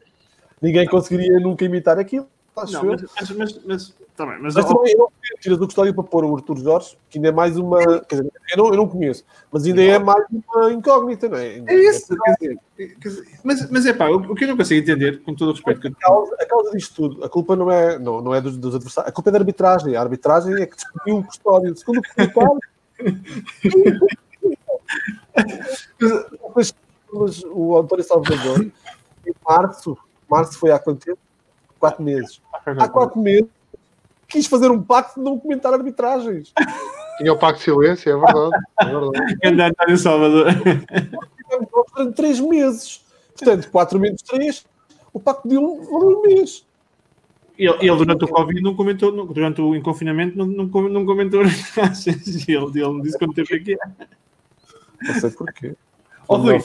Ninguém 0.61 0.87
conseguiria 0.87 1.39
nunca 1.39 1.65
imitar 1.65 1.97
aquilo. 1.99 2.27
Não, 2.55 2.85
mas, 2.85 3.01
mas, 3.01 3.31
mas, 3.31 3.61
mas, 3.65 3.93
tá 4.15 4.27
bem, 4.27 4.37
mas, 4.39 4.53
Mas 4.53 4.65
ó, 4.65 4.67
também 4.67 4.93
eu 4.93 4.99
não 4.99 5.09
tirar 5.41 5.55
do 5.55 5.65
custódio 5.65 5.93
para 5.93 6.03
pôr 6.03 6.23
o 6.23 6.35
Arthur 6.35 6.59
Jorge, 6.59 6.95
que 7.09 7.17
ainda 7.17 7.29
é 7.29 7.31
mais 7.31 7.57
uma. 7.57 7.79
Quer 8.01 8.17
dizer, 8.17 8.31
eu 8.51 8.57
não, 8.57 8.67
eu 8.67 8.77
não 8.77 8.87
conheço, 8.87 9.25
mas 9.51 9.65
ainda 9.65 9.81
é 9.81 9.97
mais 9.97 10.23
uma 10.31 10.71
incógnita, 10.71 11.27
não 11.27 11.37
é? 11.37 11.63
é 11.65 11.75
isso, 11.89 12.15
quer 12.15 12.35
dizer, 12.39 12.59
quer 12.77 13.09
dizer, 13.09 13.27
mas, 13.43 13.69
mas 13.71 13.85
é 13.87 13.93
pá, 13.93 14.07
o, 14.09 14.17
o 14.17 14.35
que 14.35 14.43
eu 14.43 14.49
não 14.49 14.57
consigo 14.57 14.79
entender, 14.79 15.23
com 15.23 15.33
todo 15.33 15.49
o 15.49 15.53
respeito 15.53 15.87
A 15.87 15.91
causa, 15.99 16.35
a 16.39 16.45
causa 16.45 16.71
disto 16.71 16.95
tudo, 16.95 17.23
a 17.23 17.29
culpa 17.29 17.55
não 17.55 17.71
é, 17.71 17.97
não, 17.97 18.21
não 18.21 18.35
é 18.35 18.39
dos, 18.39 18.55
dos 18.55 18.75
adversários, 18.75 19.09
a 19.09 19.13
culpa 19.13 19.29
é 19.29 19.33
da 19.33 19.39
arbitragem. 19.39 19.95
A 19.95 20.01
arbitragem 20.01 20.53
é 20.61 20.67
que 20.67 20.75
descobriu 20.75 21.17
o 21.17 21.23
custódio. 21.23 21.75
Segundo 21.75 21.99
o 21.99 22.03
mas, 26.55 26.75
mas 27.11 27.43
o 27.45 27.77
António 27.77 28.05
Salvador, 28.05 28.71
em 29.25 29.33
março, 29.47 29.97
março 30.29 30.59
foi 30.59 30.69
há 30.71 30.77
quanto 30.77 31.05
tempo? 31.05 31.17
Quatro 31.83 32.01
meses. 32.03 32.41
Há 32.79 32.87
quatro 32.87 33.19
meses 33.19 33.49
quis 34.27 34.47
fazer 34.47 34.71
um 34.71 34.81
pacto 34.81 35.19
de 35.19 35.25
não 35.25 35.37
comentar 35.37 35.73
arbitragens. 35.73 36.53
Tinha 37.17 37.33
o 37.33 37.37
Pacto 37.37 37.59
de 37.59 37.65
Silêncio, 37.65 38.11
é 38.11 38.17
verdade. 38.17 38.65
É 38.79 38.85
verdade. 38.85 39.75
António 39.79 39.97
Salvador. 39.97 40.47
Durante 41.95 42.15
três 42.15 42.39
meses. 42.39 43.05
Portanto, 43.37 43.69
quatro 43.69 43.99
menos 43.99 44.21
três, 44.21 44.65
o 45.11 45.19
pacto 45.19 45.47
de 45.47 45.57
um, 45.57 45.65
um 45.65 46.21
mês. 46.21 46.65
Ele, 47.57 47.75
ele 47.81 47.95
durante 47.95 48.25
o 48.25 48.27
Covid 48.27 48.61
não 48.61 48.75
comentou, 48.75 49.11
durante 49.27 49.61
o 49.61 49.81
confinamento 49.81 50.37
não, 50.37 50.45
não, 50.45 50.65
não 50.65 51.05
comentou 51.05 51.41
arbitragens. 51.41 52.47
Ele, 52.47 52.81
ele 52.81 53.01
disse 53.01 53.19
quanto 53.19 53.33
tempo 53.33 53.53
é 53.53 53.59
que 53.59 53.73
é. 53.73 53.77
Não 55.03 55.13
sei 55.15 55.29
porquê. 55.31 55.75
Não 56.29 56.37
Rui, 56.37 56.59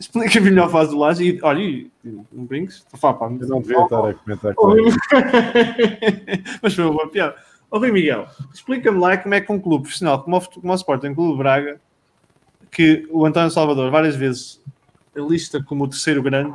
faz 0.00 0.14
o 0.14 0.18
laje, 0.18 0.28
explica 0.28 0.40
melhor 0.40 0.66
a 0.66 0.70
fase 0.70 0.90
do 0.90 0.98
Laje 0.98 1.24
e 1.24 1.42
olha, 1.42 1.60
e, 1.60 1.90
não 2.04 2.44
brinques, 2.44 2.84
Fá, 2.94 3.12
pá, 3.12 3.26
eu 3.26 3.48
não 3.48 3.60
devia 3.60 3.82
estar 3.82 4.08
a 4.08 4.14
comentar 4.14 4.54
com 4.54 4.76
ele. 4.76 4.90
Mas 6.62 6.74
foi 6.74 6.84
uma 6.84 6.92
boa 6.92 7.08
piada. 7.08 7.36
Ô 7.70 7.78
Rui 7.78 7.90
Miguel, 7.90 8.26
explica-me 8.52 8.98
lá 8.98 9.16
como 9.16 9.34
é 9.34 9.40
que 9.40 9.50
um 9.50 9.58
clube 9.58 9.84
profissional 9.84 10.22
como 10.22 10.36
o, 10.36 10.40
como 10.40 10.72
o 10.72 10.76
Sporting 10.76 11.14
Clube 11.14 11.38
Braga, 11.38 11.80
que 12.70 13.06
o 13.10 13.24
António 13.24 13.50
Salvador 13.50 13.90
várias 13.90 14.14
vezes 14.14 14.60
lista 15.16 15.62
como 15.62 15.84
o 15.84 15.88
terceiro 15.88 16.22
grande, 16.22 16.54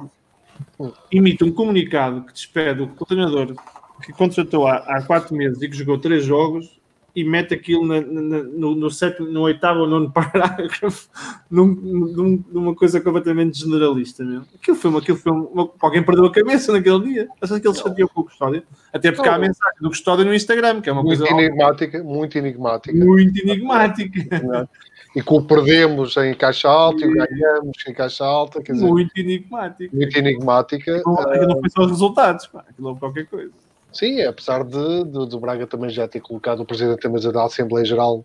imita 1.11 1.45
um 1.45 1.51
comunicado 1.51 2.23
que 2.23 2.33
despede 2.33 2.81
o 2.81 3.05
treinador 3.05 3.55
que 4.01 4.11
contratou 4.13 4.67
há, 4.67 4.77
há 4.77 5.01
quatro 5.03 5.35
meses 5.35 5.61
e 5.61 5.69
que 5.69 5.75
jogou 5.75 5.97
três 5.97 6.23
jogos 6.23 6.76
e 7.19 7.23
mete 7.23 7.51
aquilo 7.51 7.83
na- 7.83 7.99
na- 7.99 8.43
no, 8.43 8.75
no, 8.75 8.91
sétimo, 8.91 9.27
no 9.27 9.41
oitavo 9.41 9.79
ou 9.79 9.87
nono 9.87 10.11
parágrafo 10.13 11.09
num- 11.49 11.65
num- 11.65 12.43
numa 12.51 12.75
coisa 12.75 13.01
completamente 13.01 13.57
generalista 13.59 14.23
mesmo. 14.23 14.45
Aquilo 14.53 14.77
foi, 14.77 14.91
uma, 14.91 14.99
aquilo 14.99 15.17
foi 15.17 15.31
uma, 15.31 15.67
alguém 15.81 16.03
perdeu 16.03 16.25
a 16.25 16.31
cabeça 16.31 16.71
naquele 16.71 16.99
dia. 16.99 17.27
Achas 17.41 17.59
que 17.59 17.67
ele 17.67 17.75
chateou 17.75 18.07
com 18.07 18.21
o 18.21 18.23
Custódio? 18.25 18.61
Até 18.93 19.11
porque 19.11 19.27
há 19.27 19.33
a 19.33 19.39
mensagem 19.39 19.79
do 19.81 19.89
Custódio 19.89 20.25
no 20.25 20.33
Instagram, 20.33 20.79
que 20.79 20.89
é 20.89 20.93
uma 20.93 21.01
Muito 21.01 21.17
coisa 21.23 21.33
enigmática, 21.33 22.03
muito 22.03 22.37
enigmática. 22.37 22.95
muito 22.95 23.39
enigmática. 23.39 24.69
E 25.15 25.23
que 25.23 25.33
o 25.33 25.41
perdemos 25.41 26.15
em 26.17 26.35
caixa 26.35 26.69
alta 26.69 27.03
e 27.03 27.07
o 27.09 27.13
ganhamos 27.13 27.77
em 27.87 27.93
caixa 27.93 28.23
alta, 28.23 28.61
quer 28.61 28.73
dizer, 28.73 28.85
muito, 28.85 29.07
Muito 29.15 29.19
enigmática. 29.19 30.19
enigmática. 30.19 31.01
Não, 31.03 31.47
não 31.47 31.59
foi 31.61 31.69
só 31.71 31.81
os 31.81 31.89
resultados, 31.91 32.45
pá. 32.45 32.63
aquilo 32.69 32.89
houve 32.89 32.99
qualquer 32.99 33.25
coisa. 33.25 33.51
Sim, 33.91 34.21
apesar 34.21 34.63
de, 34.63 35.03
de, 35.05 35.27
do 35.27 35.39
Braga 35.39 35.65
também 35.65 35.89
já 35.89 36.07
ter 36.07 36.19
colocado 36.19 36.59
o 36.61 36.65
Presidente 36.65 37.01
da 37.01 37.09
Mesa 37.09 37.31
da 37.31 37.45
Assembleia 37.45 37.85
Geral 37.85 38.23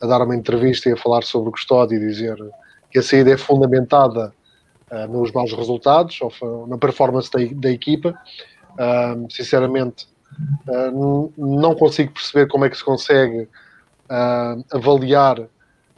a 0.00 0.06
dar 0.06 0.20
uma 0.22 0.34
entrevista 0.34 0.88
e 0.88 0.92
a 0.92 0.96
falar 0.96 1.22
sobre 1.22 1.48
o 1.50 1.52
custódio 1.52 1.96
e 1.96 2.00
dizer 2.00 2.36
que 2.90 2.98
a 2.98 3.02
saída 3.02 3.30
é 3.30 3.36
fundamentada 3.36 4.34
ah, 4.90 5.06
nos 5.06 5.30
maus 5.30 5.52
resultados, 5.52 6.18
ou 6.20 6.66
na 6.66 6.76
performance 6.76 7.30
da, 7.30 7.38
da 7.54 7.70
equipa. 7.70 8.14
Ah, 8.78 9.14
sinceramente, 9.30 10.08
n- 10.68 11.32
não 11.36 11.74
consigo 11.74 12.12
perceber 12.12 12.48
como 12.48 12.64
é 12.64 12.70
que 12.70 12.76
se 12.76 12.84
consegue 12.84 13.48
avaliar 14.72 15.48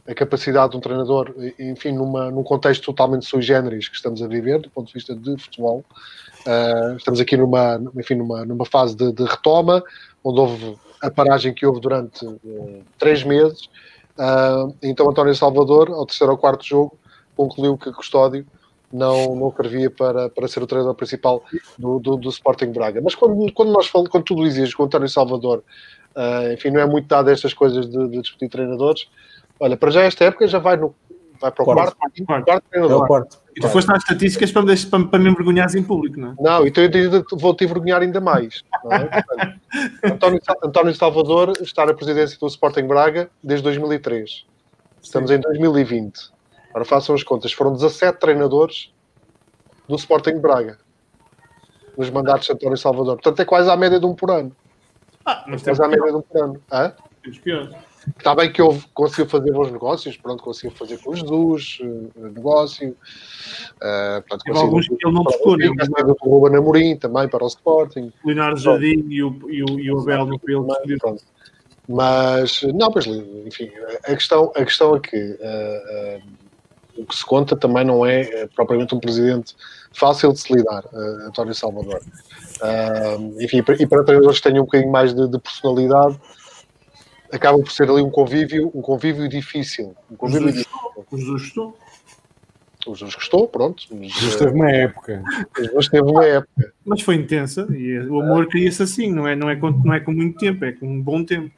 a 0.07 0.13
capacidade 0.13 0.71
de 0.71 0.77
um 0.77 0.79
treinador, 0.79 1.33
enfim, 1.59 1.91
numa, 1.91 2.29
num 2.29 2.43
contexto 2.43 2.85
totalmente 2.85 3.25
sui 3.25 3.41
generis 3.41 3.89
que 3.89 3.95
estamos 3.95 4.21
a 4.21 4.27
viver, 4.27 4.61
do 4.61 4.69
ponto 4.69 4.87
de 4.87 4.93
vista 4.93 5.15
de 5.15 5.35
futebol. 5.41 5.83
Uh, 6.45 6.95
estamos 6.95 7.19
aqui 7.19 7.35
numa, 7.35 7.81
enfim, 7.95 8.15
numa, 8.15 8.45
numa 8.45 8.65
fase 8.65 8.95
de, 8.95 9.11
de 9.11 9.23
retoma, 9.23 9.83
onde 10.23 10.39
houve 10.39 10.77
a 11.01 11.09
paragem 11.09 11.53
que 11.53 11.65
houve 11.65 11.79
durante 11.79 12.25
uh, 12.25 12.83
três 12.99 13.23
meses. 13.23 13.69
Uh, 14.17 14.73
então, 14.81 15.09
António 15.09 15.33
Salvador, 15.35 15.89
ao 15.89 16.05
terceiro 16.05 16.31
ou 16.31 16.37
quarto 16.37 16.63
jogo, 16.63 16.97
concluiu 17.35 17.77
que 17.77 17.91
Custódio 17.91 18.45
não, 18.93 19.35
não 19.35 19.51
servia 19.51 19.89
para, 19.89 20.29
para 20.29 20.47
ser 20.47 20.61
o 20.61 20.67
treinador 20.67 20.95
principal 20.95 21.43
do, 21.77 21.99
do, 21.99 22.15
do 22.15 22.29
Sporting 22.29 22.71
Braga. 22.71 23.01
Mas 23.01 23.15
quando, 23.15 23.51
quando 23.51 23.71
nós 23.71 23.87
falamos, 23.87 24.11
quando 24.11 24.23
tu 24.23 24.35
dizias 24.35 24.73
que 24.73 24.81
o 24.81 24.85
António 24.85 25.09
Salvador, 25.09 25.63
uh, 26.15 26.53
enfim, 26.53 26.69
não 26.69 26.79
é 26.79 26.85
muito 26.85 27.07
dado 27.07 27.29
a 27.29 27.33
estas 27.33 27.53
coisas 27.53 27.89
de, 27.89 28.07
de 28.07 28.21
discutir 28.21 28.47
treinadores, 28.49 29.07
olha, 29.59 29.75
para 29.75 29.91
já 29.91 30.03
esta 30.03 30.25
época 30.25 30.47
já 30.47 30.59
vai, 30.59 30.77
no, 30.77 30.95
vai 31.41 31.51
para 31.51 31.63
o 31.63 31.65
Quarto. 31.65 31.97
quarto, 31.97 32.25
Quarto. 32.25 32.45
quarto 32.45 32.65
É 32.65 32.69
treinador. 32.69 33.03
o 33.03 33.07
quarto. 33.07 33.44
E 33.55 33.61
tu 33.61 33.69
foste 33.69 33.89
às 33.91 33.99
estatísticas 33.99 34.51
para 34.51 34.63
me, 34.63 34.85
para, 34.85 35.05
para 35.05 35.19
me 35.19 35.29
envergonhares 35.29 35.75
em 35.75 35.83
público, 35.83 36.19
não 36.19 36.31
é? 36.31 36.35
Não, 36.39 36.67
então 36.67 36.83
eu 36.83 37.23
vou-te 37.39 37.63
envergonhar 37.63 38.01
ainda 38.01 38.19
mais. 38.19 38.63
é? 38.91 39.21
Portanto, 39.21 39.59
António, 40.03 40.41
António 40.63 40.95
Salvador 40.95 41.53
está 41.61 41.85
na 41.85 41.93
presidência 41.93 42.37
do 42.37 42.47
Sporting 42.47 42.85
Braga 42.85 43.29
desde 43.41 43.63
2003. 43.63 44.45
Estamos 45.01 45.31
em 45.31 45.39
2020. 45.39 46.31
Agora 46.69 46.83
façam 46.83 47.15
as 47.15 47.23
contas. 47.23 47.53
Foram 47.53 47.71
17 47.71 48.19
treinadores 48.19 48.91
do 49.87 49.95
Sporting 49.95 50.39
Braga 50.39 50.77
nos 51.97 52.09
mandatos 52.09 52.47
de 52.47 52.53
António 52.53 52.77
Salvador. 52.77 53.15
Portanto, 53.15 53.39
é 53.39 53.45
quase 53.45 53.69
à 53.69 53.77
média 53.77 53.99
de 53.99 54.05
um 54.05 54.13
por 54.13 54.31
ano. 54.31 54.53
Ah, 55.25 55.45
mas 55.47 55.61
tem 55.61 55.73
Quase 55.73 55.83
à 55.83 55.87
média 55.87 56.11
de 56.11 56.17
um 56.17 56.21
por 56.21 56.41
ano. 56.43 56.61
Hã? 56.71 56.93
os 57.27 57.39
piores. 57.39 57.73
Está 58.17 58.35
bem 58.35 58.51
que 58.51 58.61
houve, 58.61 58.85
conseguiu 58.93 59.27
fazer 59.27 59.51
bons 59.51 59.71
negócios, 59.71 60.17
pronto, 60.17 60.43
conseguiu 60.43 60.71
fazer 60.77 60.97
com 60.97 61.11
o 61.11 61.15
Jesus, 61.15 61.79
eh, 61.81 62.19
negócio. 62.29 62.95
eh, 63.81 64.21
portanto, 64.27 64.43
Teve 64.45 64.57
alguns 64.57 64.87
que 64.87 64.93
ele 65.03 65.13
não 65.13 65.23
tocou, 65.23 65.57
né? 65.57 65.67
O 66.21 66.29
Ruben 66.29 66.57
Amorim 66.57 66.97
também 66.97 67.27
para 67.27 67.43
o 67.43 67.47
Sporting. 67.47 68.11
O 68.23 68.27
Leonardo 68.27 68.59
Jardim 68.59 69.05
e 69.09 69.23
o, 69.23 69.39
e 69.49 69.63
o, 69.63 69.79
e 69.79 69.91
o 69.91 69.99
Abel 69.99 70.25
no 70.25 70.39
pelo. 70.39 70.67
Mas, 70.67 70.99
pronto. 70.99 71.23
Não, 72.73 72.91
mas, 72.93 73.05
enfim, 73.05 73.71
a 74.07 74.15
questão, 74.15 74.51
a 74.55 74.65
questão 74.65 74.95
é 74.95 74.99
que 74.99 75.37
eh, 75.39 76.19
eh, 76.19 76.21
o 76.97 77.05
que 77.05 77.15
se 77.15 77.25
conta 77.25 77.55
também 77.55 77.83
não 77.85 78.05
é 78.05 78.47
propriamente 78.55 78.95
um 78.95 78.99
presidente 78.99 79.55
fácil 79.93 80.31
de 80.33 80.39
se 80.39 80.53
lidar, 80.53 80.83
eh, 80.93 81.27
António 81.27 81.53
Salvador. 81.53 82.01
Enfim, 83.39 83.57
e 83.57 83.61
para- 83.63 83.75
e 83.81 83.85
para 83.85 84.03
treinadores 84.03 84.39
que 84.39 84.43
tenham 84.49 84.63
um 84.63 84.65
bocadinho 84.65 84.91
mais 84.91 85.13
de, 85.13 85.27
de 85.27 85.37
personalidade, 85.39 86.19
acaba 87.31 87.57
por 87.59 87.71
ser 87.71 87.89
ali 87.89 88.01
um 88.01 88.09
convívio, 88.09 88.71
um 88.73 88.81
convívio 88.81 89.27
difícil. 89.27 89.95
Um 90.11 90.15
convívio 90.15 90.47
Jesus. 90.47 90.65
difícil. 90.65 91.05
O 91.11 91.17
Jesus 91.17 91.41
estou. 91.43 91.77
O 92.87 92.93
Jesus 92.93 93.15
gostou, 93.15 93.47
pronto. 93.47 93.83
Mas, 93.91 94.35
teve 94.35 94.51
uma 94.51 94.69
época. 94.69 95.23
eh, 95.57 95.71
mas 95.73 95.87
teve 95.87 96.03
uma 96.03 96.23
época. 96.25 96.73
Mas 96.85 97.01
foi 97.01 97.15
intensa 97.15 97.67
e 97.71 97.97
o 97.99 98.21
amor 98.21 98.47
cria-se 98.47 98.83
assim, 98.83 99.11
não 99.11 99.27
é, 99.27 99.35
não, 99.35 99.49
é 99.49 99.55
com, 99.55 99.71
não 99.71 99.93
é 99.93 99.99
com 99.99 100.11
muito 100.11 100.37
tempo, 100.37 100.63
é 100.65 100.71
com 100.71 100.85
um 100.85 101.01
bom 101.01 101.23
tempo. 101.23 101.51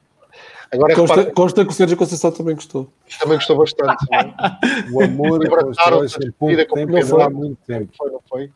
Agora, 0.71 0.95
Consta, 0.95 1.15
repara, 1.15 1.33
consta 1.33 1.65
que 1.65 1.71
o 1.71 1.73
Sérgio 1.73 1.97
Conceição 1.97 2.31
também 2.31 2.55
gostou. 2.55 2.91
também 3.19 3.37
gostou 3.37 3.57
bastante. 3.57 4.05
É? 4.11 4.87
O 4.91 5.01
amor 5.03 5.47
constrói-se 5.49 6.23
em 6.23 6.29
a 6.29 6.31
pouco 6.33 6.47
vida 6.47 6.65
com 6.65 6.75
tempo, 6.75 7.07
não 7.07 7.21
há 7.21 7.29
muito 7.29 7.57
tempo. 7.65 7.91
Foi, 7.97 8.11
não 8.11 8.21
foi? 8.27 8.51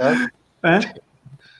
Hã? 0.00 0.30
Hã? 0.64 0.80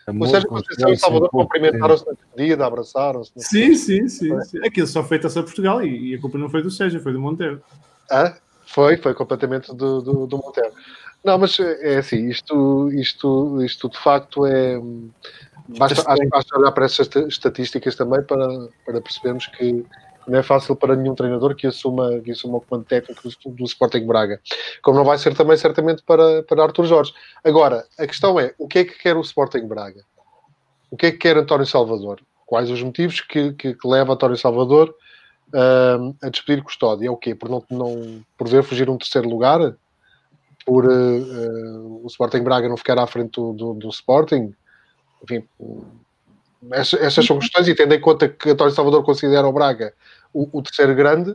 O 0.08 0.10
Amor 0.10 0.28
Sérgio 0.28 0.48
Conceição 0.48 0.90
e 0.90 0.96
Salvador 0.96 1.28
cumprimentaram-se 1.30 2.06
na 2.06 2.12
despedida, 2.12 2.66
abraçaram-se. 2.66 3.32
Sim, 3.36 3.74
sim, 3.74 4.08
sim. 4.08 4.40
sim. 4.42 4.58
Aquilo 4.64 4.86
só 4.86 5.04
feita-se 5.04 5.38
a 5.38 5.42
Portugal 5.42 5.82
e, 5.82 6.12
e 6.12 6.14
a 6.14 6.20
culpa 6.20 6.38
não 6.38 6.48
foi 6.48 6.62
do 6.62 6.70
Sérgio, 6.70 7.00
foi 7.00 7.12
do 7.12 7.20
Monteiro. 7.20 7.62
Hã? 8.10 8.34
Foi, 8.66 8.96
foi 8.96 9.14
completamente 9.14 9.74
do, 9.74 10.00
do, 10.00 10.26
do 10.26 10.38
Montero. 10.38 10.72
Não, 11.24 11.36
mas 11.38 11.58
é 11.60 11.98
assim, 11.98 12.28
isto, 12.28 12.90
isto, 12.92 13.62
isto 13.62 13.88
de 13.88 13.98
facto 13.98 14.46
é. 14.46 14.80
Basta, 15.78 16.02
acho, 16.10 16.28
basta 16.28 16.58
olhar 16.58 16.72
para 16.72 16.86
essas 16.86 17.00
esta- 17.00 17.28
estatísticas 17.28 17.94
também 17.94 18.22
para, 18.22 18.68
para 18.86 19.00
percebermos 19.00 19.46
que 19.46 19.84
não 20.28 20.38
é 20.38 20.42
fácil 20.42 20.76
para 20.76 20.94
nenhum 20.94 21.14
treinador 21.14 21.54
que 21.54 21.66
assuma, 21.66 22.20
que 22.20 22.32
assuma 22.32 22.58
o 22.58 22.60
comando 22.60 22.84
técnico 22.84 23.22
do, 23.22 23.50
do 23.50 23.64
Sporting 23.64 24.06
Braga. 24.06 24.40
Como 24.82 24.98
não 24.98 25.04
vai 25.04 25.16
ser 25.16 25.34
também, 25.34 25.56
certamente, 25.56 26.02
para, 26.02 26.42
para 26.42 26.62
Arthur 26.62 26.84
Jorge. 26.84 27.14
Agora, 27.42 27.86
a 27.98 28.06
questão 28.06 28.38
é: 28.38 28.54
o 28.58 28.68
que 28.68 28.80
é 28.80 28.84
que 28.84 28.98
quer 28.98 29.16
o 29.16 29.22
Sporting 29.22 29.66
Braga? 29.66 30.02
O 30.90 30.96
que 30.96 31.06
é 31.06 31.10
que 31.10 31.18
quer 31.18 31.36
António 31.36 31.66
Salvador? 31.66 32.20
Quais 32.46 32.70
os 32.70 32.82
motivos 32.82 33.20
que, 33.20 33.52
que, 33.52 33.74
que 33.74 33.88
leva 33.88 34.12
António 34.12 34.36
Salvador 34.36 34.94
hum, 35.54 36.14
a 36.22 36.28
despedir 36.28 36.62
Custódio? 36.62 37.06
É 37.06 37.10
o 37.10 37.16
quê? 37.16 37.34
Por, 37.34 37.48
não, 37.48 37.64
não, 37.70 38.24
por 38.36 38.48
ver 38.48 38.62
fugir 38.62 38.88
um 38.88 38.98
terceiro 38.98 39.28
lugar? 39.28 39.74
Por 40.64 40.84
eh, 40.84 40.94
eh, 40.94 41.78
o 42.02 42.06
Sporting 42.06 42.42
Braga 42.42 42.68
não 42.68 42.76
ficar 42.76 42.98
à 42.98 43.06
frente 43.06 43.32
do, 43.32 43.52
do, 43.52 43.74
do 43.74 43.88
Sporting? 43.88 44.54
Enfim, 45.22 45.46
essas, 46.72 47.00
essas 47.00 47.24
são 47.24 47.38
questões 47.38 47.68
e 47.68 47.74
tendo 47.74 47.94
em 47.94 48.00
conta 48.00 48.28
que 48.28 48.50
António 48.50 48.74
Salvador 48.74 49.04
considera 49.04 49.46
o 49.46 49.52
Braga 49.52 49.94
o, 50.32 50.58
o 50.58 50.62
terceiro 50.62 50.94
grande, 50.94 51.34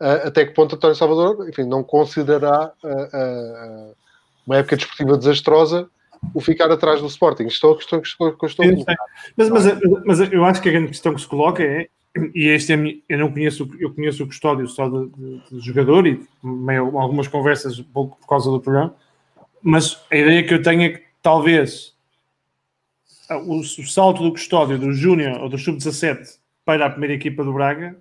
eh, 0.00 0.22
até 0.26 0.44
que 0.44 0.52
ponto 0.52 0.74
António 0.74 0.96
Salvador 0.96 1.48
enfim, 1.48 1.64
não 1.64 1.82
considerará 1.82 2.72
eh, 2.84 3.08
eh, 3.12 3.94
uma 4.46 4.56
época 4.56 4.76
desportiva 4.76 5.16
desastrosa 5.16 5.88
o 6.34 6.40
ficar 6.40 6.70
atrás 6.70 7.00
do 7.00 7.06
Sporting. 7.06 7.44
Isto 7.44 7.68
é 7.68 7.72
a 7.72 7.76
questão 7.76 8.00
que 8.00 8.08
estou, 8.08 8.32
que 8.32 8.46
estou 8.46 8.64
a. 8.64 8.96
Mas, 9.36 9.48
mas, 9.48 9.64
mas 10.04 10.32
eu 10.32 10.44
acho 10.44 10.62
que 10.62 10.68
a 10.68 10.72
grande 10.72 10.88
questão 10.88 11.14
que 11.14 11.20
se 11.20 11.28
coloca 11.28 11.62
é, 11.62 11.88
e 12.34 12.48
este 12.48 12.72
é, 12.72 12.76
eu 13.08 13.18
não 13.18 13.32
conheço, 13.32 13.68
eu 13.78 13.92
conheço 13.92 14.22
o 14.22 14.26
custódio 14.26 14.66
só 14.68 14.88
de 14.88 15.60
jogador 15.60 16.06
e 16.06 16.24
meio, 16.42 16.98
algumas 16.98 17.28
conversas 17.28 17.80
pouco 17.80 18.16
por 18.18 18.26
causa 18.26 18.50
do 18.50 18.60
programa, 18.60 18.94
mas 19.62 20.00
a 20.10 20.16
ideia 20.16 20.42
que 20.42 20.54
eu 20.54 20.62
tenho 20.62 20.82
é 20.82 20.88
que 20.90 21.02
talvez 21.20 21.94
ah, 23.28 23.38
o, 23.38 23.58
o 23.58 23.64
salto 23.64 24.22
do 24.22 24.30
custódio 24.30 24.78
do 24.78 24.92
Júnior 24.92 25.40
ou 25.42 25.48
do 25.48 25.58
Sub-17 25.58 26.38
para 26.64 26.86
a 26.86 26.90
primeira 26.90 27.14
equipa 27.14 27.42
do 27.42 27.52
Braga, 27.52 27.96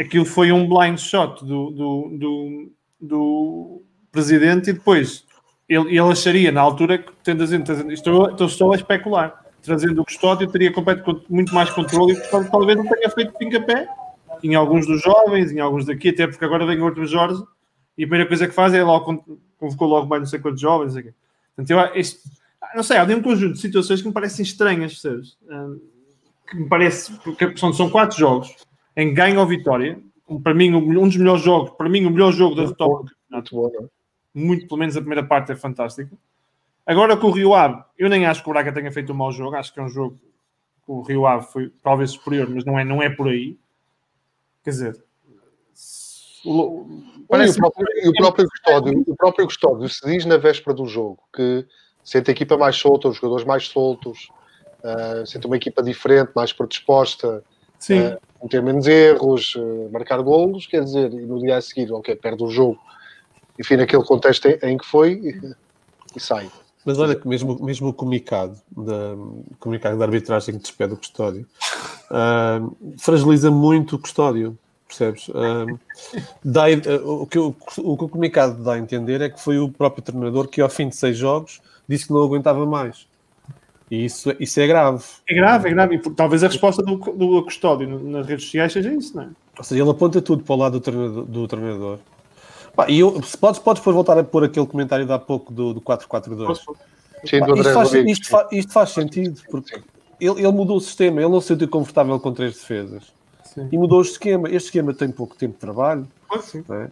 aquilo 0.00 0.24
foi 0.24 0.52
um 0.52 0.68
blind 0.68 0.98
shot 0.98 1.44
do, 1.44 1.70
do, 1.70 2.10
do, 2.18 2.72
do 3.00 3.82
presidente 4.12 4.70
e 4.70 4.72
depois 4.72 5.24
ele, 5.68 5.88
ele 5.90 6.00
acharia 6.00 6.52
na 6.52 6.60
altura 6.60 6.98
que, 6.98 7.12
tendo 7.24 7.42
a 7.42 7.46
gente, 7.46 7.70
estou, 7.92 8.30
estou 8.30 8.48
só 8.48 8.72
a 8.72 8.76
especular, 8.76 9.44
trazendo 9.62 10.00
o 10.00 10.04
custódio, 10.04 10.50
teria 10.50 10.72
completo, 10.72 11.24
muito 11.28 11.54
mais 11.54 11.70
controle 11.70 12.12
e 12.12 12.20
custódio 12.20 12.50
talvez 12.50 12.78
não 12.78 12.86
tenha 12.86 13.10
feito 13.10 13.32
pincapé 13.38 13.88
em 14.42 14.54
alguns 14.54 14.86
dos 14.86 15.02
jovens, 15.02 15.50
em 15.50 15.60
alguns 15.60 15.86
daqui, 15.86 16.10
até 16.10 16.26
porque 16.26 16.44
agora 16.44 16.66
vem 16.66 16.80
outro 16.80 17.06
Jorge 17.06 17.42
e 17.96 18.04
a 18.04 18.06
primeira 18.06 18.28
coisa 18.28 18.46
que 18.46 18.54
faz 18.54 18.74
é 18.74 18.82
logo 18.82 19.24
convocou 19.58 19.88
logo 19.88 20.06
mais 20.06 20.22
não 20.22 20.28
sei 20.28 20.38
quantos 20.38 20.60
jovens. 20.60 20.88
Não, 20.88 20.92
sei 20.92 21.02
o 21.02 21.04
quê. 21.04 21.14
Portanto, 21.56 21.70
eu, 21.70 22.00
este, 22.00 22.20
não 22.74 22.82
sei, 22.82 22.98
há 22.98 23.04
um 23.04 23.22
conjunto 23.22 23.54
de 23.54 23.60
situações 23.60 24.02
que 24.02 24.08
me 24.08 24.12
parecem 24.12 24.44
estranhas, 24.44 24.92
percebes? 24.92 25.38
Hum, 25.50 25.80
que 26.48 26.56
me 26.56 26.68
parece, 26.68 27.12
porque 27.24 27.56
são, 27.56 27.72
são 27.72 27.90
quatro 27.90 28.16
jogos 28.16 28.54
em 28.96 29.12
ganho 29.12 29.40
ou 29.40 29.46
vitória. 29.46 30.00
Um, 30.28 30.40
para 30.40 30.54
mim, 30.54 30.74
um, 30.74 31.06
dos 31.06 31.16
melhores 31.16 31.42
jogos, 31.42 31.70
para 31.76 31.88
mim, 31.88 32.04
o 32.06 32.10
melhor 32.10 32.32
jogo 32.32 32.56
da 32.56 32.64
retoma 32.66 33.04
do 33.04 33.10
campeonato 33.40 33.90
Muito 34.34 34.66
pelo 34.66 34.80
menos 34.80 34.96
a 34.96 35.00
primeira 35.00 35.24
parte 35.24 35.52
é 35.52 35.56
fantástica. 35.56 36.10
Agora 36.84 37.16
com 37.16 37.28
o 37.28 37.30
Rio 37.32 37.54
Ave, 37.54 37.82
eu 37.98 38.08
nem 38.08 38.26
acho 38.26 38.42
que 38.42 38.48
o 38.48 38.52
Braga 38.52 38.72
tenha 38.72 38.90
feito 38.92 39.12
um 39.12 39.16
mau 39.16 39.32
jogo, 39.32 39.56
acho 39.56 39.72
que 39.72 39.80
é 39.80 39.82
um 39.82 39.88
jogo 39.88 40.18
que 40.84 40.90
o 40.92 41.02
Rio 41.02 41.26
Ave 41.26 41.46
foi 41.46 41.72
talvez 41.82 42.12
superior, 42.12 42.48
mas 42.48 42.64
não 42.64 42.78
é, 42.78 42.84
não 42.84 43.02
é 43.02 43.10
por 43.10 43.28
aí. 43.28 43.58
Quer 44.64 44.70
dizer, 44.70 45.04
o- 46.44 46.86
E 47.18 47.22
o 47.22 47.26
parece 47.28 47.58
próprio, 47.58 47.84
o 48.08 48.12
próprio 48.12 48.48
custódio, 48.48 49.04
o 49.06 49.16
próprio 49.16 49.46
custódio 49.46 49.88
se 49.88 50.06
diz 50.06 50.24
na 50.24 50.36
véspera 50.36 50.74
do 50.74 50.86
jogo 50.86 51.18
que 51.34 51.66
sente 52.04 52.30
a 52.30 52.32
equipa 52.32 52.56
mais 52.56 52.76
solta, 52.76 53.08
os 53.08 53.16
jogadores 53.16 53.44
mais 53.44 53.66
soltos, 53.66 54.28
uh, 54.84 55.26
sente 55.26 55.46
uma 55.46 55.56
equipa 55.56 55.82
diferente, 55.82 56.30
mais 56.36 56.52
predisposta, 56.52 57.42
sim, 57.80 58.00
uh, 58.00 58.18
não 58.40 58.48
ter 58.48 58.62
menos 58.62 58.86
erros, 58.86 59.54
uh, 59.54 59.88
marcar 59.92 60.20
golos, 60.22 60.66
quer 60.66 60.84
dizer, 60.84 61.12
e 61.12 61.26
no 61.26 61.40
dia 61.40 61.56
a 61.56 61.60
seguir, 61.60 61.92
ok, 61.92 62.14
perde 62.16 62.42
o 62.42 62.50
jogo, 62.50 62.78
enfim, 63.58 63.76
naquele 63.76 64.04
contexto 64.04 64.46
em, 64.46 64.76
que 64.76 64.86
foi, 64.86 65.12
e, 65.12 65.54
e 66.16 66.20
sai. 66.20 66.50
Mas 66.84 66.98
olha 66.98 67.16
que 67.16 67.26
mesmo, 67.26 67.62
mesmo 67.64 67.88
o 67.88 67.92
comunicado 67.92 68.56
da, 68.70 69.16
comunicado 69.58 69.98
da 69.98 70.04
arbitragem 70.04 70.54
que 70.54 70.62
despede 70.62 70.94
o 70.94 70.96
custódio 70.96 71.46
ah, 72.10 72.60
fragiliza 72.98 73.50
muito 73.50 73.96
o 73.96 73.98
custódio, 73.98 74.56
percebes? 74.86 75.28
Ah, 75.34 75.66
dá, 76.44 76.64
ah, 76.66 77.00
o, 77.04 77.26
que 77.26 77.38
o, 77.38 77.54
o 77.78 77.96
que 77.96 78.04
o 78.04 78.08
comunicado 78.08 78.62
dá 78.62 78.74
a 78.74 78.78
entender 78.78 79.20
é 79.20 79.28
que 79.28 79.40
foi 79.40 79.58
o 79.58 79.68
próprio 79.68 80.02
treinador 80.02 80.48
que, 80.48 80.60
ao 80.60 80.68
fim 80.68 80.88
de 80.88 80.96
seis 80.96 81.16
jogos, 81.16 81.60
disse 81.88 82.06
que 82.06 82.12
não 82.12 82.22
aguentava 82.22 82.64
mais. 82.64 83.06
E 83.90 84.04
isso, 84.04 84.34
isso 84.40 84.58
é 84.60 84.66
grave. 84.66 85.04
é 85.28 85.34
grave, 85.34 85.68
é 85.68 85.72
grave. 85.72 85.94
E 85.96 85.98
talvez 86.10 86.42
a 86.42 86.48
resposta 86.48 86.82
do, 86.82 86.96
do 86.96 87.42
custódio 87.44 87.88
nas 88.00 88.26
redes 88.26 88.44
sociais 88.46 88.72
seja 88.72 88.92
isso, 88.92 89.16
não 89.16 89.24
é? 89.24 89.28
Ou 89.58 89.64
seja, 89.64 89.80
ele 89.82 89.90
aponta 89.90 90.20
tudo 90.20 90.42
para 90.42 90.54
o 90.54 90.58
lado 90.58 90.72
do 90.72 90.80
treinador. 90.80 91.24
Do 91.24 91.46
treinador. 91.48 91.98
Pá, 92.74 92.90
e 92.90 92.98
eu, 92.98 93.22
se 93.22 93.38
podes, 93.38 93.60
podes 93.60 93.80
depois 93.80 93.94
voltar 93.94 94.18
a 94.18 94.24
pôr 94.24 94.44
aquele 94.44 94.66
comentário 94.66 95.06
de 95.06 95.12
há 95.12 95.18
pouco 95.18 95.52
do, 95.52 95.72
do 95.72 95.80
4-4-2. 95.80 96.58
Sim, 97.24 97.40
Pá, 97.40 97.46
isto, 97.54 97.72
faz, 97.72 97.92
isto, 97.94 98.28
fa- 98.28 98.48
isto 98.52 98.72
faz 98.72 98.90
sentido, 98.90 99.40
porque 99.50 99.76
ele, 100.20 100.40
ele 100.40 100.52
mudou 100.52 100.76
o 100.76 100.80
sistema, 100.80 101.20
ele 101.20 101.30
não 101.30 101.40
se 101.40 101.48
sentiu 101.48 101.68
confortável 101.68 102.18
com 102.20 102.32
três 102.32 102.54
defesas 102.54 103.04
Sim. 103.44 103.68
e 103.72 103.78
mudou 103.78 103.98
o 103.98 104.02
esquema. 104.02 104.48
Este 104.48 104.66
esquema 104.66 104.92
tem 104.92 105.10
pouco 105.10 105.34
tempo 105.36 105.54
de 105.54 105.60
trabalho 105.60 106.06
Pode 106.28 106.44
sim. 106.44 106.62
é? 106.68 106.88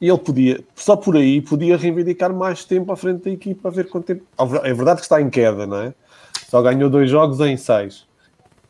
e 0.00 0.08
ele 0.08 0.18
podia, 0.18 0.60
só 0.74 0.96
por 0.96 1.16
aí, 1.16 1.40
podia 1.40 1.76
reivindicar 1.76 2.32
mais 2.34 2.64
tempo 2.64 2.90
à 2.90 2.96
frente 2.96 3.24
da 3.24 3.30
equipa 3.30 3.68
a 3.68 3.70
ver 3.70 3.88
quanto 3.88 4.06
tempo. 4.06 4.24
É 4.64 4.74
verdade 4.74 4.96
que 5.00 5.04
está 5.06 5.20
em 5.22 5.30
queda, 5.30 5.66
não 5.66 5.76
é? 5.76 5.94
Só 6.48 6.62
ganhou 6.62 6.88
dois 6.90 7.10
jogos 7.10 7.40
em 7.40 7.56
seis, 7.56 8.04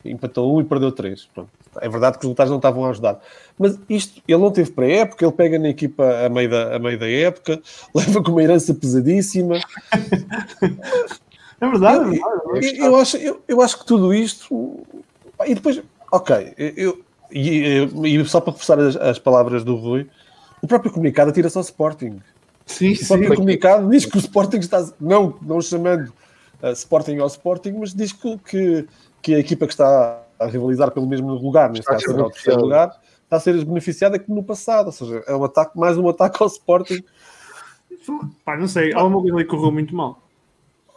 empatou 0.05 0.57
um 0.57 0.61
e 0.61 0.65
perdeu 0.65 0.91
três. 0.93 1.27
Pronto. 1.35 1.51
É 1.81 1.89
verdade 1.89 2.15
que 2.19 2.21
os 2.25 2.29
resultados 2.29 2.51
não 2.51 2.57
estavam 2.59 2.85
a 2.85 2.91
ajudar. 2.91 3.21
Mas 3.59 3.79
isto, 3.89 4.21
ele 4.27 4.39
não 4.41 4.51
teve 4.51 4.71
pré-época, 4.73 5.25
ele 5.25 5.33
pega 5.33 5.59
na 5.59 5.69
equipa 5.69 6.25
a 6.27 6.29
meio, 6.29 6.51
da, 6.51 6.75
a 6.77 6.79
meio 6.79 6.99
da 6.99 7.09
época, 7.09 7.61
leva 7.95 8.23
com 8.23 8.33
uma 8.33 8.43
herança 8.43 8.75
pesadíssima. 8.75 9.59
É 11.61 11.69
verdade, 11.69 12.17
é 12.17 12.19
Eu- 12.19 12.53
verdade. 12.53 12.79
Eu, 12.79 12.85
eu 12.87 12.97
acho, 12.97 13.17
eu, 13.17 13.43
eu 13.49 13.61
acho 13.63 13.79
que 13.79 13.87
tudo 13.87 14.15
isto. 14.15 14.81
E 15.47 15.55
depois, 15.55 15.81
ok, 16.11 16.55
eu, 16.57 17.01
e, 17.31 17.89
e 18.05 18.25
só 18.25 18.41
para 18.41 18.53
reforçar 18.53 18.79
as, 18.81 18.97
as 18.97 19.19
palavras 19.19 19.63
do 19.63 19.77
Rui, 19.77 20.07
o 20.63 20.67
próprio 20.67 20.91
comunicado 20.93 21.31
atira-se 21.31 21.57
ao 21.57 21.63
Sporting. 21.63 22.21
Sim, 22.67 22.93
O 22.93 22.97
sim. 22.97 23.07
próprio 23.07 23.35
comunicado 23.37 23.89
diz 23.89 24.05
que 24.05 24.17
o 24.17 24.21
Sporting 24.21 24.59
está, 24.59 24.85
não, 25.01 25.37
não 25.43 25.61
chamando 25.61 26.13
Sporting 26.73 27.19
ao 27.19 27.27
Sporting, 27.29 27.73
mas 27.79 27.95
diz 27.95 28.13
que, 28.13 28.37
que, 28.39 28.87
que 29.23 29.35
a 29.35 29.39
equipa 29.39 29.67
que 29.67 29.73
está 29.73 30.23
a 30.39 30.47
rivalizar 30.47 30.91
pelo 30.91 31.07
mesmo 31.07 31.33
lugar, 31.35 31.69
neste 31.71 31.81
Está 31.83 31.93
a 31.93 31.97
caso 31.97 32.07
será 32.13 32.27
o 32.27 32.31
terceiro 32.31 32.61
beneficiada. 32.61 32.63
lugar, 32.63 33.01
está 33.25 33.37
a 33.37 33.41
ser 33.41 33.65
beneficiada 33.65 34.19
como 34.19 34.37
no 34.39 34.45
passado. 34.45 34.87
Ou 34.87 34.93
seja, 34.93 35.23
é 35.27 35.35
um 35.35 35.45
ataque, 35.45 35.79
mais 35.79 35.97
um 35.99 36.09
ataque 36.09 36.43
ao 36.43 36.47
Sporting. 36.49 37.03
Pá, 38.45 38.57
não 38.57 38.67
sei, 38.69 38.93
há 38.95 39.03
uma 39.05 39.21
coisa 39.21 39.35
ali 39.37 39.45
que 39.45 39.51
correu 39.51 39.71
muito 39.73 39.95
mal. 39.95 40.21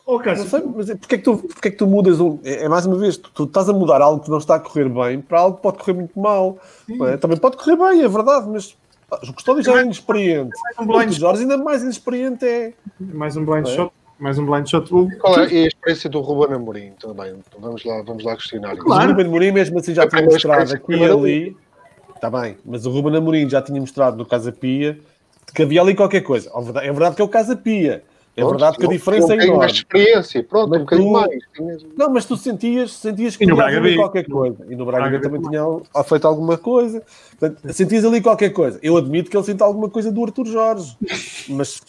Não 0.08 0.18
Cássio, 0.20 0.50
sei, 0.50 0.62
mas 0.76 0.90
é- 0.90 0.96
porque 0.96 1.16
é 1.16 1.18
que 1.18 1.24
tu, 1.24 1.38
porque 1.38 1.68
é 1.68 1.72
que 1.72 1.78
tu 1.78 1.88
mudas 1.88 2.20
um. 2.20 2.40
É, 2.44 2.66
é 2.66 2.70
mais 2.70 2.86
uma 2.86 2.98
vez, 2.98 3.16
tu, 3.18 3.30
tu 3.32 3.44
estás 3.46 3.70
a 3.70 3.74
mudar 3.74 4.02
algo 4.02 4.22
que 4.24 4.30
não 4.30 4.40
está 4.40 4.56
a 4.56 4.60
correr 4.60 4.90
bem 4.90 5.22
para 5.22 5.40
algo 5.40 5.58
que 5.58 5.64
pode 5.64 5.78
correr 5.78 5.94
muito 5.94 6.20
mal. 6.20 6.58
não 6.90 7.08
é? 7.08 7.18
Também 7.18 7.38
pode 7.38 7.56
correr 7.56 7.78
bem, 7.78 8.02
é 8.04 8.08
verdade, 8.10 8.50
mas 8.50 8.76
pá, 9.10 9.20
o 9.28 9.34
custódio 9.34 9.64
já 9.64 9.78
é 9.80 9.84
inexperiente. 9.84 10.52
um 10.80 10.84
O 10.84 10.86
blind 10.88 11.12
Jorge 11.14 11.44
ainda 11.44 11.58
mais 11.58 11.82
inexperiente 11.84 12.44
é. 12.46 12.74
mais 13.00 13.38
um 13.38 13.46
blind 13.46 13.68
É. 13.68 13.76
shot. 13.76 13.94
Mais 14.22 14.38
um 14.38 14.46
blind 14.46 14.68
shot. 14.68 14.94
O- 14.94 15.10
Qual 15.20 15.36
é 15.40 15.44
a 15.46 15.68
experiência 15.68 16.10
do 16.10 16.22
Ruben 16.22 16.56
Amorim 16.56 16.92
também? 17.02 17.32
Então 17.32 17.60
vamos 17.60 17.84
lá, 17.84 18.02
vamos 18.04 18.24
lá 18.24 18.36
questionar. 18.36 18.76
Mas 18.76 19.04
o 19.06 19.08
Ruben 19.08 19.26
Amorim 19.26 19.52
mesmo 19.52 19.80
assim 19.80 19.94
já 19.96 20.04
É 20.04 20.08
tinha 20.08 20.24
mostrado 20.24 20.74
aqui 20.74 20.94
e 20.94 21.04
ali. 21.04 21.58
Está 22.16 22.30
bem, 22.30 22.56
mas 22.64 22.86
o 22.86 22.92
Ruben 22.92 23.16
Amorim 23.18 23.50
já 23.50 23.62
tinha 23.64 23.82
mostrado 23.82 24.16
no 24.16 24.26
Casa 24.26 24.52
Pia 24.52 25.00
que 25.56 25.64
havia 25.64 25.82
ali 25.82 25.96
qualquer 25.96 26.22
coisa. 26.22 26.52
É 26.56 26.62
verdade- 26.62 26.88
É 26.88 26.92
verdade 26.92 27.16
que 27.16 27.22
é 27.22 27.26
o 27.26 27.28
Casa 27.28 27.56
Pia. 27.56 28.04
É 28.38 28.42
Pronto, 28.42 28.52
verdade 28.52 28.78
que 28.78 28.86
a 28.86 28.90
diferença 28.90 29.34
é 29.34 29.36
um 29.36 29.38
mais 29.38 29.44
enorme. 29.50 29.68
de 29.68 29.74
experiência, 29.74 30.44
pronto, 30.44 30.70
Mas 30.70 30.78
um 30.80 30.84
bocadinho 30.84 31.08
tu- 31.10 31.12
mais. 31.64 31.84
Não, 31.98 32.10
mas 32.12 32.26
tu 32.26 32.38
sentias, 32.38 32.94
sentias 32.94 33.36
que 33.36 33.44
E 33.44 33.48
no 33.48 33.56
podia 33.56 33.66
Braga 33.66 33.78
haver 33.80 33.92
B. 33.92 33.98
qualquer 33.98 34.24
coisa. 34.30 34.66
E 34.70 34.76
no 34.76 34.86
Braga, 34.86 35.10
Braga 35.10 35.22
também 35.22 35.42
tinha 35.42 35.64
feito 36.06 36.26
alguma 36.28 36.58
coisa. 36.58 37.04
Portanto, 37.38 37.74
sentias 37.74 38.06
ali 38.06 38.22
qualquer 38.22 38.52
coisa. 38.52 38.80
Eu 38.82 38.96
admito 38.96 39.30
que 39.30 39.36
ele 39.36 39.44
sente 39.44 39.62
alguma 39.62 39.90
coisa 39.90 40.10
do 40.14 40.24
Arthur 40.24 40.46
Jorge. 40.46 40.96
Mas 41.50 41.82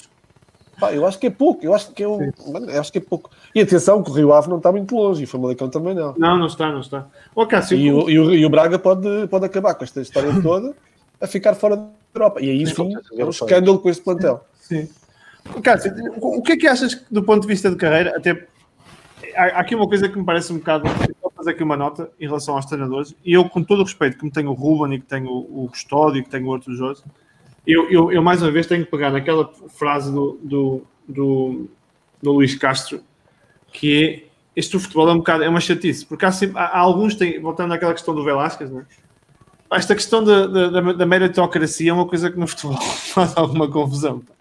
pá, 0.83 0.93
eu 0.93 1.07
acho 1.07 1.17
que 1.17 1.29
é 1.29 1.31
pouco. 1.31 1.65
Eu 1.65 1.73
acho 1.73 1.93
que 1.93 2.03
é, 2.03 2.09
um, 2.09 2.33
mano, 2.49 2.69
eu 2.69 2.81
acho 2.81 2.91
que 2.91 2.99
é 2.99 3.01
pouco. 3.01 3.31
E 3.55 3.61
atenção, 3.61 4.03
que 4.03 4.11
o 4.11 4.13
Rio 4.13 4.33
Ave 4.33 4.49
não 4.49 4.57
está 4.57 4.73
muito 4.73 4.97
longe. 4.97 5.21
E 5.21 5.25
o 5.25 5.29
Famalicão 5.29 5.69
também 5.69 5.95
não. 5.95 6.13
Não, 6.19 6.37
não 6.37 6.47
está, 6.47 6.73
não 6.73 6.81
está. 6.81 7.07
Ô, 7.35 7.47
Cássio, 7.47 7.79
E 7.79 7.93
o, 7.93 8.11
e 8.11 8.19
o, 8.19 8.35
e 8.35 8.45
o 8.45 8.51
Braga 8.51 8.81
pode, 8.81 9.29
pode 9.29 9.47
acabar 9.47 9.75
com 9.75 9.85
esta 9.85 10.01
história 10.01 10.33
toda 10.43 10.75
a 11.21 11.27
ficar 11.29 11.55
fora 11.55 11.77
da 11.77 11.89
Europa. 12.13 12.41
E 12.41 12.51
aí 12.51 12.67
sim, 12.67 12.93
é 13.17 13.25
um 13.25 13.31
escândalo 13.31 13.79
com 13.79 13.89
este 13.89 14.03
plantel. 14.03 14.45
Sim. 14.61 14.89
Cássio, 15.63 15.93
o 16.21 16.39
o 16.39 16.43
que 16.43 16.53
é 16.53 16.57
que 16.57 16.67
achas 16.67 16.95
que, 16.95 17.05
do 17.13 17.23
ponto 17.23 17.43
de 17.43 17.49
vista 17.49 17.71
de 17.71 17.77
carreira? 17.77 18.17
Até 18.17 18.47
há, 19.37 19.45
há 19.45 19.61
aqui 19.61 19.77
uma 19.77 19.87
coisa 19.87 20.09
que 20.09 20.19
me 20.19 20.25
parece 20.25 20.53
um 20.53 20.59
bocado. 20.59 20.85
Vou 21.21 21.33
fazer 21.37 21.51
aqui 21.51 21.63
uma 21.63 21.77
nota 21.77 22.11
em 22.19 22.27
relação 22.27 22.57
aos 22.57 22.67
treinadores. 22.67 23.15
E 23.25 23.33
eu, 23.33 23.49
com 23.49 23.63
todo 23.63 23.81
o 23.81 23.85
respeito, 23.85 24.19
que 24.19 24.25
me 24.25 24.33
tenho 24.33 24.51
o 24.51 24.55
Ruben 24.55 24.97
e 24.97 25.01
que 25.01 25.07
tenho 25.07 25.31
o 25.31 25.69
Custódio 25.69 26.19
e 26.19 26.25
que 26.25 26.31
tenho 26.31 26.49
o 26.49 26.55
Arthur 26.55 26.75
Jorge, 26.75 27.03
eu, 27.67 27.91
eu, 27.91 28.13
eu, 28.13 28.23
mais 28.23 28.43
uma 28.43 28.51
vez 28.51 28.67
tenho 28.67 28.85
que 28.85 28.91
pegar 28.91 29.11
naquela 29.11 29.53
frase 29.69 30.13
do, 30.13 30.39
do, 30.43 30.83
do, 31.09 31.69
do 32.23 32.33
Luís 32.33 32.55
Castro 32.55 33.01
que 33.73 34.05
é 34.27 34.33
este 34.55 34.79
futebol 34.79 35.09
é 35.09 35.13
um 35.13 35.19
bocado, 35.19 35.43
é 35.43 35.49
uma 35.49 35.61
chatice, 35.61 36.05
porque 36.05 36.27
há, 36.27 36.31
sempre, 36.31 36.59
há, 36.59 36.65
há 36.65 36.79
alguns, 36.79 37.15
têm, 37.15 37.41
voltando 37.41 37.73
àquela 37.73 37.95
questão 37.95 38.15
do 38.15 38.23
Velasquez, 38.23 38.71
né? 38.71 38.85
Esta 39.73 39.95
questão 39.95 40.23
da, 40.23 40.47
da, 40.47 40.93
da, 40.93 41.07
meritocracia 41.07 41.91
é 41.91 41.95
uma 41.95 42.07
coisa 42.07 42.31
que 42.31 42.39
no 42.39 42.47
futebol 42.47 42.77
faz 43.15 43.35
alguma 43.35 43.71
confusão. 43.71 44.21
Pá. 44.21 44.35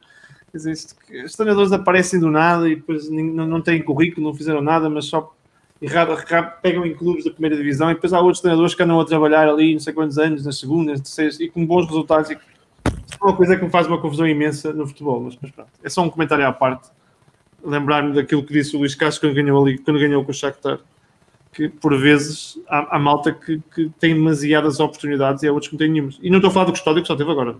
Os 0.54 1.34
treinadores 1.34 1.72
aparecem 1.72 2.20
do 2.20 2.30
nada 2.30 2.68
e 2.68 2.76
depois 2.76 3.10
não, 3.10 3.48
não 3.48 3.62
têm 3.62 3.82
currículo, 3.82 4.28
não 4.28 4.36
fizeram 4.36 4.62
nada, 4.62 4.90
mas 4.90 5.06
só 5.06 5.34
e 5.82 5.88
raro- 5.88 6.16
raro 6.28 6.52
pegam 6.62 6.86
em 6.86 6.94
clubes 6.94 7.24
da 7.24 7.32
primeira 7.32 7.56
divisão 7.56 7.90
e 7.90 7.94
depois 7.94 8.12
há 8.12 8.20
outros 8.20 8.42
treinadores 8.42 8.76
que 8.76 8.84
andam 8.84 9.00
a 9.00 9.06
trabalhar 9.06 9.48
ali 9.48 9.74
não 9.74 9.80
sei 9.80 9.94
quantos 9.94 10.18
anos, 10.18 10.46
nas 10.46 10.60
segundas, 10.60 11.00
terceiras 11.00 11.40
e 11.40 11.48
com 11.48 11.66
bons 11.66 11.88
resultados. 11.88 12.30
E, 12.30 12.38
é 13.22 13.26
uma 13.26 13.36
coisa 13.36 13.56
que 13.56 13.64
me 13.64 13.70
faz 13.70 13.88
uma 13.88 14.00
confusão 14.00 14.28
imensa 14.28 14.74
no 14.74 14.88
futebol, 14.88 15.22
mas, 15.22 15.38
mas 15.42 15.52
pronto, 15.52 15.70
é 15.84 15.90
só 15.90 16.02
um 16.02 16.10
comentário 16.10 16.46
à 16.46 16.52
parte. 16.52 16.90
Lembrar-me 17.64 18.14
daquilo 18.14 18.44
que 18.44 18.54
disse 18.54 18.76
o 18.76 18.80
Luís 18.80 18.96
Castro 18.96 19.30
quando 19.30 19.36
ganhou, 19.36 19.64
ali, 19.64 19.78
quando 19.78 20.00
ganhou 20.00 20.24
com 20.26 20.32
o 20.32 20.34
Shakhtar, 20.34 20.80
que 21.54 21.70
por 21.70 21.96
vezes 21.98 22.60
há, 22.68 22.96
há 22.96 23.00
malta 23.00 23.32
que, 23.32 23.62
que 23.74 23.92
tem 24.00 24.16
demasiadas 24.16 24.80
oportunidades 24.80 25.44
e 25.44 25.48
há 25.48 25.54
outros 25.54 25.70
que 25.70 25.76
não 25.76 25.80
têm 25.80 25.92
nenhumas. 25.92 26.18
E 26.22 26.30
não 26.30 26.38
estou 26.38 26.50
a 26.50 26.54
falar 26.54 26.66
do 26.66 26.72
Custódio 26.72 27.02
que 27.04 27.08
só 27.08 27.16
teve 27.16 27.30
agora. 27.30 27.56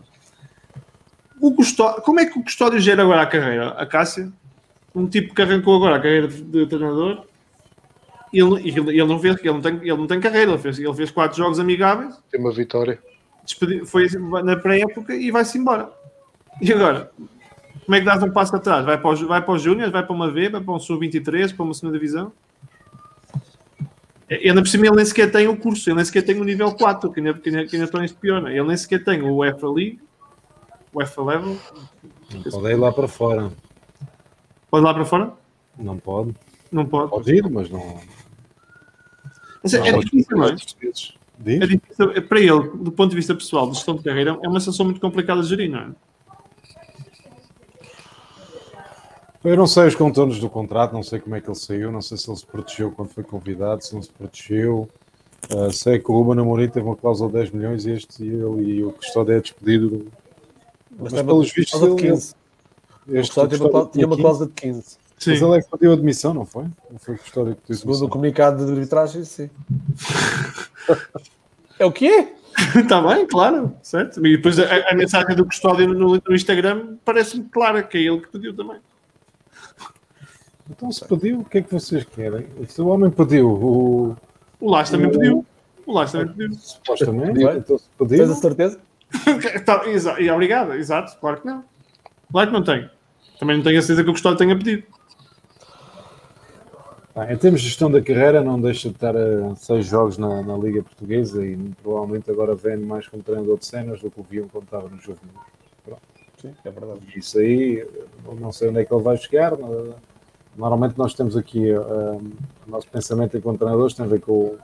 O 1.40 1.54
Custódio, 1.54 2.02
como 2.02 2.20
é 2.20 2.26
que 2.26 2.40
o 2.40 2.44
Custódio 2.44 2.80
gera 2.80 3.04
agora 3.04 3.22
a 3.22 3.28
carreira? 3.28 3.70
A 3.70 3.86
Cássia? 3.86 4.32
um 4.94 5.08
tipo 5.08 5.34
que 5.34 5.42
arrancou 5.42 5.76
agora 5.76 5.96
a 5.96 6.00
carreira 6.00 6.28
de, 6.28 6.42
de 6.42 6.66
treinador, 6.68 7.26
ele, 8.34 8.68
ele, 8.68 8.90
ele 8.90 9.06
não 9.06 9.20
fez, 9.20 9.38
ele 9.40 9.54
não 9.54 9.62
tem, 9.62 9.76
ele 9.76 9.98
não 9.98 10.08
tem 10.08 10.20
carreira, 10.20 10.52
ele 10.52 10.60
fez, 10.60 10.80
ele 10.80 10.94
fez 10.94 11.12
quatro 11.12 11.38
jogos 11.38 11.60
amigáveis, 11.60 12.18
Tem 12.30 12.40
uma 12.40 12.52
vitória. 12.52 13.00
Despedi- 13.46 13.86
foi 13.86 14.08
na 14.44 14.56
pré-época 14.56 15.16
e 15.16 15.32
vai-se 15.32 15.58
embora. 15.58 15.90
E 16.62 16.72
agora? 16.74 17.12
Como 17.86 17.96
é 17.96 18.00
que 18.00 18.06
dás 18.06 18.22
um 18.24 18.32
passo 18.32 18.56
atrás? 18.56 18.86
Vai 18.86 18.98
para 18.98 19.10
os, 19.12 19.22
vai 19.22 19.42
para 19.42 19.54
os 19.54 19.62
Júniors, 19.62 19.92
vai 19.92 20.06
para 20.06 20.16
uma 20.16 20.30
V, 20.32 20.50
vai 20.50 20.62
para 20.62 20.74
um 20.74 20.80
Sub-23, 20.80 21.56
para 21.56 21.64
uma 21.66 21.74
segunda 21.74 21.98
divisão? 21.98 22.32
E 24.30 24.48
ainda 24.50 24.62
por 24.62 24.68
cima 24.70 24.86
ele 24.88 24.96
nem 24.96 25.06
sequer 25.06 25.30
tem 25.30 25.48
o 25.48 25.58
curso, 25.58 25.90
ele 25.90 25.98
nem 25.98 26.06
sequer 26.06 26.22
tem 26.22 26.40
o 26.40 26.44
nível 26.44 26.72
4, 26.74 27.12
que 27.12 27.20
ainda, 27.20 27.34
que 27.34 27.50
ainda, 27.50 27.66
que 27.66 27.76
ainda 27.76 27.86
estão 27.86 28.02
em 28.02 28.06
espiona. 28.06 28.50
Ele 28.50 28.64
nem 28.64 28.78
sequer 28.78 29.04
tem 29.04 29.22
o 29.22 29.36
UEFA 29.38 29.68
League, 29.70 30.00
o 30.94 31.00
UEFA 31.00 31.22
Level. 31.24 31.58
Não 32.34 32.44
pode 32.44 32.68
ir 32.70 32.76
lá 32.78 32.94
para 32.94 33.08
fora. 33.10 33.52
Pode 34.70 34.84
ir 34.84 34.88
lá 34.88 34.94
para 34.94 35.06
fora? 35.06 35.34
Não 35.78 35.98
pode. 35.98 36.34
Não 36.72 36.86
pode. 36.86 37.10
Pode 37.10 37.36
ir, 37.36 37.50
mas 37.50 37.70
não. 37.70 38.00
Mas 39.62 39.74
é, 39.74 39.80
não 39.80 39.86
é 39.88 40.00
difícil, 40.00 40.38
não 40.38 40.46
é? 40.46 40.56
Diz? 41.44 41.62
É 41.62 41.66
difícil. 41.68 42.12
É, 42.12 42.22
Para 42.22 42.40
ele, 42.40 42.70
do 42.76 42.92
ponto 42.92 43.10
de 43.10 43.16
vista 43.16 43.34
pessoal, 43.36 43.68
de 43.70 43.76
gestão 43.76 43.96
de 43.96 44.04
carreira, 44.04 44.38
é 44.42 44.48
uma 44.48 44.60
situação 44.60 44.86
muito 44.86 45.02
complicada 45.02 45.42
de 45.42 45.48
gerir, 45.48 45.70
não 45.70 45.80
é? 45.80 45.90
Eu 49.44 49.58
não 49.58 49.66
sei 49.66 49.88
os 49.88 49.96
contornos 49.96 50.40
do 50.40 50.50
contrato, 50.50 50.94
não 50.94 51.02
sei 51.02 51.20
como 51.20 51.36
é 51.36 51.42
que 51.42 51.48
ele 51.50 51.56
saiu, 51.58 51.92
não 51.92 52.02
sei 52.02 52.16
se 52.16 52.30
ele 52.30 52.38
se 52.38 52.46
protegeu 52.46 52.92
quando 52.92 53.10
foi 53.10 53.24
convidado, 53.24 53.84
se 53.84 53.94
não 53.96 54.02
se 54.02 54.12
protegeu. 54.12 54.88
Uh, 55.52 55.72
sei 55.72 55.98
que 55.98 56.12
o 56.12 56.22
Ruben 56.22 56.40
Amorim 56.44 56.70
teve 56.70 56.86
uma 56.86 56.96
cláusula 56.96 57.28
de 57.32 57.38
10 57.40 57.52
milhões 57.52 57.86
e 57.88 57.92
este 57.92 58.24
ele 58.24 58.62
e 58.62 58.84
o 58.84 58.92
Custódio 58.92 59.34
é 59.34 59.40
despedido. 59.40 60.08
Mas, 61.00 61.12
tem 61.12 61.26
pelos 61.26 61.48
uma 61.48 61.54
vistos 61.56 61.72
cláusula 61.72 61.96
de 61.96 62.02
ele- 62.04 62.12
15. 62.12 62.36
O 63.08 63.16
este 63.16 63.28
Custódio 63.30 63.58
tinha 63.58 63.64
uma 63.66 63.72
cláusula- 63.72 63.92
tinha 63.94 64.06
uma 64.06 64.16
15, 64.16 64.22
cláusula 64.22 64.46
de 64.48 64.54
15. 64.54 64.98
Sim. 65.22 65.32
Mas 65.32 65.42
ele 65.44 65.58
é 65.58 65.62
que 65.62 65.70
pediu 65.70 65.94
admissão, 65.94 66.34
não 66.34 66.46
foi? 66.46 66.64
Não 66.92 66.98
foi 66.98 67.14
o 67.14 67.18
Custódio 67.20 67.56
que 67.64 67.76
Segundo 67.76 68.06
o 68.06 68.10
comunicado 68.10 68.66
de 68.66 68.72
arbitragem, 68.72 69.24
sim. 69.24 69.50
é 71.78 71.86
o 71.86 71.92
quê? 71.92 72.30
Está 72.76 73.00
bem, 73.08 73.28
claro, 73.28 73.72
certo? 73.84 74.26
E 74.26 74.36
depois 74.36 74.58
a, 74.60 74.90
a 74.90 74.96
mensagem 74.96 75.36
do 75.36 75.46
custódio 75.46 75.88
no, 75.94 76.16
no 76.28 76.36
Instagram 76.36 76.98
parece-me 77.06 77.44
clara 77.46 77.84
que 77.84 77.98
é 78.00 78.02
ele 78.02 78.20
que 78.22 78.30
pediu 78.30 78.56
também. 78.56 78.78
Então 80.70 80.92
se 80.92 81.06
pediu, 81.08 81.42
o 81.42 81.46
que 81.46 81.60
é 81.60 81.62
que 81.62 81.72
vocês 81.72 82.04
querem? 82.04 82.48
Se 82.68 82.82
o 82.82 82.88
homem 82.88 83.12
pediu, 83.12 83.48
o, 83.48 84.18
O 84.60 84.72
Lage 84.72 84.92
também 84.92 85.12
pediu. 85.12 85.46
O 85.86 85.94
Lage 85.94 86.14
também 86.14 86.34
pediu. 86.36 86.54
supostamente, 86.58 87.44
então 87.44 87.78
se 87.78 87.86
Tens 87.98 88.10
pediu, 88.10 88.32
a 88.32 88.36
certeza? 88.36 88.80
Tá, 89.66 89.84
exa- 89.88 90.20
e 90.20 90.32
obrigado, 90.32 90.74
exato, 90.74 91.16
claro 91.20 91.42
que 91.42 91.46
não. 91.48 91.64
Claro 92.32 92.48
que 92.48 92.54
não 92.54 92.64
tenho. 92.64 92.90
Também 93.40 93.58
não 93.58 93.64
tenho 93.64 93.78
a 93.78 93.82
certeza 93.82 94.04
que 94.04 94.10
o 94.10 94.14
custódio 94.14 94.38
tenha 94.38 94.56
pedido. 94.58 94.84
Em 97.30 97.38
termos 97.38 97.62
de 97.62 97.68
gestão 97.68 97.92
da 97.92 98.02
carreira, 98.02 98.42
não 98.42 98.60
deixa 98.60 98.88
de 98.88 98.96
estar 98.96 99.16
a 99.16 99.54
seis 99.56 99.86
jogos 99.86 100.18
na, 100.18 100.42
na 100.42 100.58
Liga 100.58 100.82
Portuguesa 100.82 101.46
e 101.46 101.58
provavelmente 101.84 102.32
agora 102.32 102.56
vem 102.56 102.78
mais 102.78 103.06
como 103.08 103.22
treinador 103.22 103.58
de 103.58 103.66
cenas 103.66 104.00
do 104.02 104.10
que 104.10 104.20
o 104.22 104.24
Viam 104.24 104.48
quando 104.48 104.64
estava 104.64 104.88
no 104.88 104.98
jogo. 104.98 105.20
Sim, 106.42 106.54
é 106.66 106.72
verdade. 106.72 107.02
E 107.14 107.20
isso 107.20 107.38
aí, 107.38 107.86
não 108.40 108.52
sei 108.52 108.70
onde 108.70 108.80
é 108.80 108.86
que 108.86 108.94
ele 108.94 109.04
vai 109.04 109.18
chegar. 109.18 109.58
no- 109.58 109.94
Normalmente 110.56 110.98
nós 110.98 111.14
temos 111.14 111.38
aqui, 111.38 111.72
ah, 111.74 112.18
o 112.68 112.70
nosso 112.72 112.88
pensamento 112.90 113.38
enquanto 113.38 113.60
treinadores 113.60 113.94
tem 113.94 114.06
a 114.06 114.10
ver 114.10 114.20
com, 114.22 114.56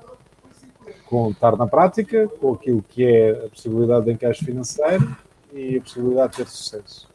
com 1.05 1.29
estar 1.31 1.55
na 1.55 1.67
prática, 1.67 2.27
com 2.27 2.53
aquilo 2.53 2.81
que 2.81 3.05
é 3.05 3.45
a 3.45 3.49
possibilidade 3.49 4.05
de 4.05 4.11
encaixe 4.11 4.43
financeiro 4.43 5.15
e 5.53 5.77
a 5.77 5.81
possibilidade 5.81 6.31
de 6.31 6.37
ter 6.37 6.47
sucesso. 6.47 7.07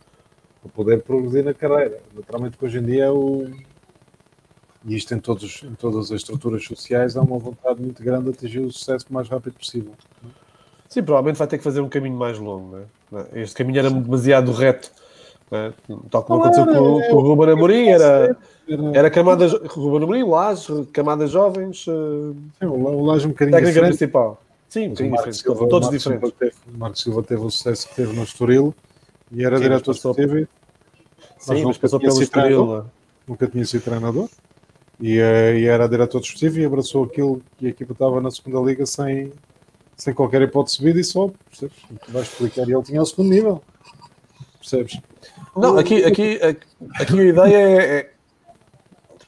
Para 0.62 0.70
poder 0.72 1.02
progredir 1.02 1.44
na 1.44 1.52
carreira. 1.52 2.00
Naturalmente 2.14 2.56
que 2.56 2.64
hoje 2.64 2.78
em 2.78 2.82
dia 2.84 3.04
é 3.06 3.10
o 3.10 3.46
e 4.84 4.96
isto 4.96 5.14
em, 5.14 5.20
todos, 5.20 5.62
em 5.62 5.74
todas 5.74 6.06
as 6.10 6.20
estruturas 6.20 6.64
sociais, 6.64 7.16
há 7.16 7.22
uma 7.22 7.38
vontade 7.38 7.80
muito 7.80 8.02
grande 8.02 8.24
de 8.24 8.30
atingir 8.30 8.60
o 8.60 8.70
sucesso 8.72 9.06
o 9.08 9.14
mais 9.14 9.28
rápido 9.28 9.54
possível. 9.54 9.92
Sim, 10.88 11.02
provavelmente 11.02 11.38
vai 11.38 11.46
ter 11.46 11.58
que 11.58 11.64
fazer 11.64 11.80
um 11.80 11.88
caminho 11.88 12.16
mais 12.16 12.38
longo. 12.38 12.80
Não 13.10 13.20
é? 13.20 13.26
Este 13.40 13.54
caminho 13.56 13.78
era 13.78 13.90
demasiado 13.90 14.52
reto. 14.52 14.90
não 15.50 15.58
é? 15.58 15.72
Tal 16.10 16.22
como 16.24 16.38
Não 16.40 16.44
aconteceu 16.46 16.64
era, 16.70 16.78
com, 16.78 17.00
é- 17.00 17.08
com 17.10 17.16
o 17.16 17.20
Ruben 17.20 17.50
Amorim, 17.54 17.88
era, 17.88 18.36
Era, 18.94 19.10
camadas, 19.10 19.52
Ruben 19.52 20.02
Amorim, 20.04 20.24
Laje, 20.24 20.86
camadas 20.92 21.30
jovens, 21.30 21.84
eh, 21.88 21.92
sim, 22.60 22.66
o 22.66 23.04
Laje 23.04 23.26
um 23.26 23.30
bocadinho 23.30 23.56
técnica 23.56 23.66
diferente. 23.66 23.88
principal. 23.90 24.42
Sim, 24.68 24.86
um 24.86 24.90
bocadinho 24.90 25.16
diferente. 25.16 25.36
Silva- 25.36 25.58
todos 25.68 25.88
o 25.88 25.90
Marco 25.90 25.96
diferentes. 25.98 26.28
Silva 26.28 26.36
teve- 26.38 26.74
o 26.74 26.78
Marco 26.78 26.98
Silva 26.98 27.22
teve 27.22 27.40
o 27.42 27.50
sucesso 27.50 27.88
que 27.88 27.94
teve 27.94 28.12
no 28.14 28.22
Estoril 28.22 28.74
e 29.30 29.44
era 29.44 29.56
Sim, 29.56 29.62
diretor 29.64 29.94
passou- 29.94 30.10
esportivo. 30.12 30.48
Sim, 31.38 31.54
Mas 31.54 31.62
mas 31.64 31.78
passou 31.78 32.00
pelo 32.00 32.22
Estoril. 32.22 32.30
treinador. 32.58 32.84
é? 32.86 33.02
Nunca 33.28 33.46
tinha 33.46 33.64
sido 33.64 33.82
treinador 33.82 34.28
e, 35.00 35.18
eh, 35.18 35.58
e 35.60 35.66
era 35.66 35.88
diretor 35.88 36.20
desportivo 36.20 36.58
e 36.60 36.64
abraçou 36.64 37.04
aquilo 37.04 37.42
que 37.58 37.66
a 37.66 37.70
equipa 37.70 37.92
estava 37.92 38.20
na 38.20 38.30
segunda 38.30 38.60
liga 38.60 38.86
sem, 38.86 39.32
sem 39.96 40.14
qualquer 40.14 40.42
hipótese 40.42 40.76
de 40.76 40.78
subida 40.82 41.00
e 41.00 41.04
sobe. 41.04 41.34
Percebes? 41.48 41.76
Vais 42.08 42.26
explicar 42.28 42.68
e 42.68 42.72
ele 42.72 42.82
tinha 42.82 43.02
o 43.02 43.06
segundo 43.06 43.30
nível. 43.30 43.62
Percebes? 44.58 45.00
Não, 45.56 45.76
aqui, 45.78 46.04
aqui, 46.04 46.38
aqui 46.42 47.20
a 47.20 47.24
ideia 47.24 47.56
é, 47.56 47.96
é- 47.98 48.12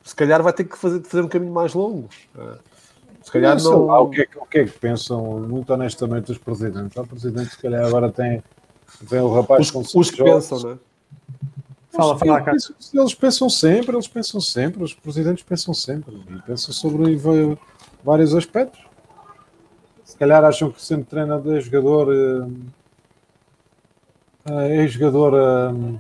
se 0.03 0.15
calhar 0.15 0.43
vai 0.43 0.53
ter 0.53 0.65
que 0.65 0.77
fazer, 0.79 1.03
fazer 1.03 1.23
um 1.23 1.29
caminho 1.29 1.53
mais 1.53 1.73
longo. 1.75 2.09
Eh, 2.39 2.59
Se 3.23 3.33
calhar 3.33 3.57
Não 3.63 3.71
não. 3.73 3.87
lá 3.87 4.01
o 4.01 4.11
que, 4.11 4.21
é, 4.21 4.27
que- 4.27 4.39
o 4.39 4.45
que 4.45 4.59
é 4.59 4.65
que 4.67 4.79
pensam, 4.79 5.41
muito 5.41 5.73
honestamente, 5.73 6.31
os 6.31 6.37
presidentes. 6.37 6.97
Há 6.99 7.05
presidentes 7.05 7.49
que, 7.51 7.57
se 7.57 7.63
calhar, 7.63 7.83
agora 7.87 8.13
tem, 8.13 8.43
vem 9.01 9.21
o 9.21 9.33
rapaz 9.33 9.63
Os, 9.63 9.71
com 9.71 9.99
os 9.99 10.11
que 10.11 10.19
jogos. 10.19 10.35
pensam, 10.35 10.59
não 10.61 10.71
é? 10.73 10.79
Fala, 11.95 12.19
fala, 12.19 12.41
cara. 12.43 12.57
Eles, 12.95 13.15
pensam 13.15 13.49
sempre, 13.49 13.95
eles 13.95 14.09
pensam 14.09 14.41
sempre, 14.41 14.83
os 14.83 14.93
presidentes 14.95 15.45
pensam 15.45 15.73
sempre 15.75 16.15
e 16.29 16.43
pensam 16.43 16.73
sobre 16.75 17.17
vários 18.03 18.35
aspectos. 18.35 18.81
Se 20.05 20.17
calhar 20.17 20.45
acham 20.45 20.71
que 20.71 20.83
sendo 20.83 21.05
treinador 21.05 21.57
é 21.57 21.61
jogador, 21.61 22.09
eh, 24.47 24.83
é 24.83 24.87
jogador, 24.89 25.35
eh, 25.35 25.99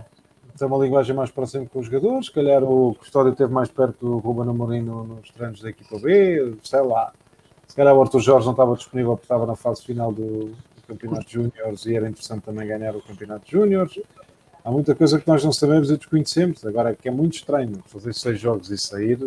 tem 0.59 0.69
uma 0.69 0.79
linguagem 0.85 1.15
mais 1.17 1.31
próxima 1.31 1.67
com 1.67 1.79
os 1.81 1.87
jogadores. 1.87 2.27
Se 2.27 2.33
calhar 2.33 2.63
o 2.63 2.95
Custódio 2.95 3.33
esteve 3.33 3.53
mais 3.53 3.69
perto 3.71 3.99
do 4.07 4.19
Ruben 4.19 4.49
Amorim 4.51 4.83
no- 4.83 5.05
nos 5.05 5.31
treinos 5.31 5.61
da 5.61 5.71
equipa 5.71 5.99
B, 5.99 6.55
sei 6.63 6.81
lá. 6.83 7.13
Se 7.67 7.75
calhar 7.75 7.95
o 7.95 8.01
Arthur 8.03 8.21
Jorge 8.21 8.45
não 8.47 8.53
estava 8.53 8.75
disponível 8.77 9.13
porque 9.13 9.25
estava 9.25 9.47
na 9.47 9.57
fase 9.57 9.83
final 9.83 10.13
do, 10.13 10.47
do 10.51 10.57
Campeonato 10.87 11.27
de 11.27 11.33
Júniores 11.33 11.87
e 11.87 11.97
era 11.97 12.09
interessante 12.09 12.43
também 12.43 12.67
ganhar 12.69 12.95
o 12.95 13.03
Campeonato 13.03 13.47
de 13.47 13.53
Júniores. 13.53 13.99
Há 14.65 14.71
muita 14.71 14.95
coisa 14.95 15.21
que 15.21 15.29
nós 15.29 15.45
não 15.45 15.53
sabemos 15.53 15.91
e 15.91 15.97
desconhecemos. 15.97 16.65
Agora, 16.65 16.91
é 16.91 16.95
que 16.95 17.07
é 17.09 17.11
muito 17.11 17.35
estranho 17.35 17.83
fazer 17.87 18.15
seis 18.15 18.41
jogos 18.41 18.71
e 18.71 18.79
sair, 18.79 19.19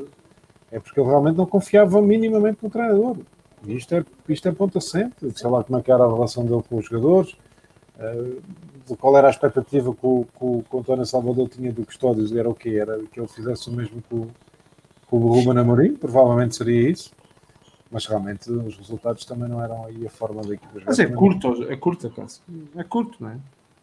é 0.71 0.79
porque 0.79 0.99
ele 0.99 1.07
realmente 1.07 1.37
não 1.37 1.45
confiava 1.45 2.01
minimamente 2.01 2.57
no 2.63 2.69
treinador. 2.69 3.17
E 3.65 3.75
isto 3.75 3.93
é, 3.93 4.03
isto 4.27 4.47
é 4.47 4.51
ponto 4.51 4.77
assente. 4.79 5.15
Sei 5.35 5.49
lá 5.49 5.63
como 5.63 5.77
é 5.77 5.81
que 5.81 5.91
era 5.91 6.03
a 6.03 6.11
relação 6.11 6.43
dele 6.45 6.63
com 6.67 6.77
os 6.77 6.85
jogadores, 6.85 7.35
eh, 7.99 8.33
de 8.87 8.95
qual 8.97 9.15
era 9.17 9.27
a 9.27 9.29
expectativa 9.29 9.93
que 9.93 10.05
o, 10.05 10.25
que 10.25 10.45
o, 10.45 10.63
que 10.67 10.75
o 10.75 10.79
António 10.79 11.05
Salvador 11.05 11.47
tinha 11.49 11.71
do 11.71 11.85
Custódios, 11.85 12.31
era 12.35 12.49
o 12.49 12.55
quê? 12.55 12.77
Era 12.79 12.97
que 13.03 13.19
ele 13.19 13.27
fizesse 13.27 13.69
o 13.69 13.73
mesmo 13.73 14.01
com, 14.09 14.15
o- 14.17 14.31
com 15.07 15.17
o 15.17 15.27
Ruben 15.33 15.57
Amorim, 15.59 15.93
provavelmente 15.95 16.55
seria 16.55 16.89
isso. 16.89 17.11
Mas 17.91 18.05
realmente 18.05 18.51
os 18.51 18.75
resultados 18.77 19.23
também 19.23 19.47
não 19.47 19.63
eram 19.63 19.85
aí 19.85 20.05
a 20.05 20.09
forma 20.09 20.41
da 20.41 20.53
equipa. 20.53 20.73
Mas 20.85 20.97
é 21.03 21.05
curto, 21.15 21.63
é 21.71 21.75
curto, 21.77 22.07
acaso. 22.07 22.41
É 22.75 22.83
curto, 22.83 23.17
não 23.21 23.29
é? 23.29 23.37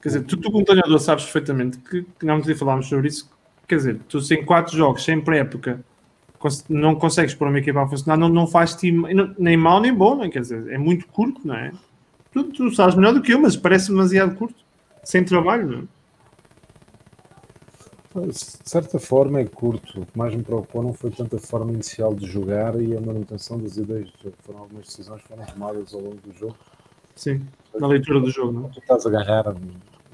Quer 0.04 0.08
dizer, 0.08 0.24
tu, 0.24 0.36
tu 0.36 0.52
como 0.52 0.62
treinador 0.62 1.00
sabes 1.00 1.24
perfeitamente 1.24 1.78
que, 1.78 2.02
que 2.02 2.26
não 2.26 2.38
te 2.38 2.54
falámos 2.54 2.86
sobre 2.86 3.08
isso. 3.08 3.30
Quer 3.66 3.76
dizer, 3.76 4.00
tu 4.06 4.20
sem 4.20 4.44
quatro 4.44 4.76
jogos, 4.76 5.02
sem 5.02 5.18
pré-época, 5.18 5.82
não 6.68 6.94
consegues 6.94 7.34
pôr 7.34 7.48
uma 7.48 7.58
equipa 7.58 7.82
a 7.82 7.88
funcionar, 7.88 8.18
não, 8.18 8.28
não 8.28 8.46
faz 8.46 8.74
time 8.74 9.02
nem 9.38 9.56
mau 9.56 9.80
nem 9.80 9.94
bom, 9.94 10.14
não 10.14 10.24
é? 10.24 10.28
Quer 10.28 10.40
dizer, 10.40 10.70
é 10.70 10.76
muito 10.76 11.06
curto, 11.06 11.40
não 11.42 11.54
é? 11.54 11.72
Tu, 12.32 12.44
tu 12.44 12.70
sabes 12.74 12.94
melhor 12.96 13.14
do 13.14 13.22
que 13.22 13.32
eu, 13.32 13.40
mas 13.40 13.56
parece 13.56 13.88
demasiado 13.88 14.36
curto. 14.36 14.62
Sem 15.02 15.24
trabalho, 15.24 15.88
não 18.12 18.22
é? 18.22 18.26
De 18.26 18.34
certa 18.34 18.98
forma 18.98 19.40
é 19.40 19.46
curto. 19.46 20.02
O 20.02 20.04
que 20.04 20.18
mais 20.18 20.34
me 20.34 20.42
preocupou 20.42 20.82
não 20.82 20.92
foi 20.92 21.12
tanto 21.12 21.36
a 21.36 21.38
forma 21.38 21.72
inicial 21.72 22.14
de 22.14 22.26
jogar 22.26 22.78
e 22.78 22.94
a 22.94 23.00
manutenção 23.00 23.58
das 23.58 23.78
ideias 23.78 24.08
de 24.08 24.22
jogo. 24.22 24.36
Foram 24.40 24.58
algumas 24.60 24.84
decisões 24.84 25.22
que 25.22 25.28
foram 25.28 25.46
tomadas 25.46 25.94
ao 25.94 26.00
longo 26.00 26.20
do 26.20 26.32
jogo. 26.34 26.56
Sim, 27.16 27.40
na 27.74 27.86
leitura 27.86 28.20
do 28.20 28.30
jogo, 28.30 28.52
não 28.52 28.66
é? 28.66 28.68
Tu 28.68 28.80
estás 28.80 29.06
a 29.06 29.10
ganhar 29.10 29.48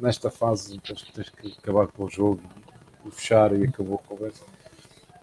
nesta 0.00 0.30
fase, 0.30 0.78
tens, 0.80 1.02
tens 1.02 1.28
que 1.28 1.54
acabar 1.58 1.86
com 1.86 2.04
o 2.04 2.10
jogo 2.10 2.40
e 3.04 3.10
fechar 3.10 3.52
e 3.56 3.64
acabou 3.64 4.00
a 4.02 4.08
conversa. 4.08 4.44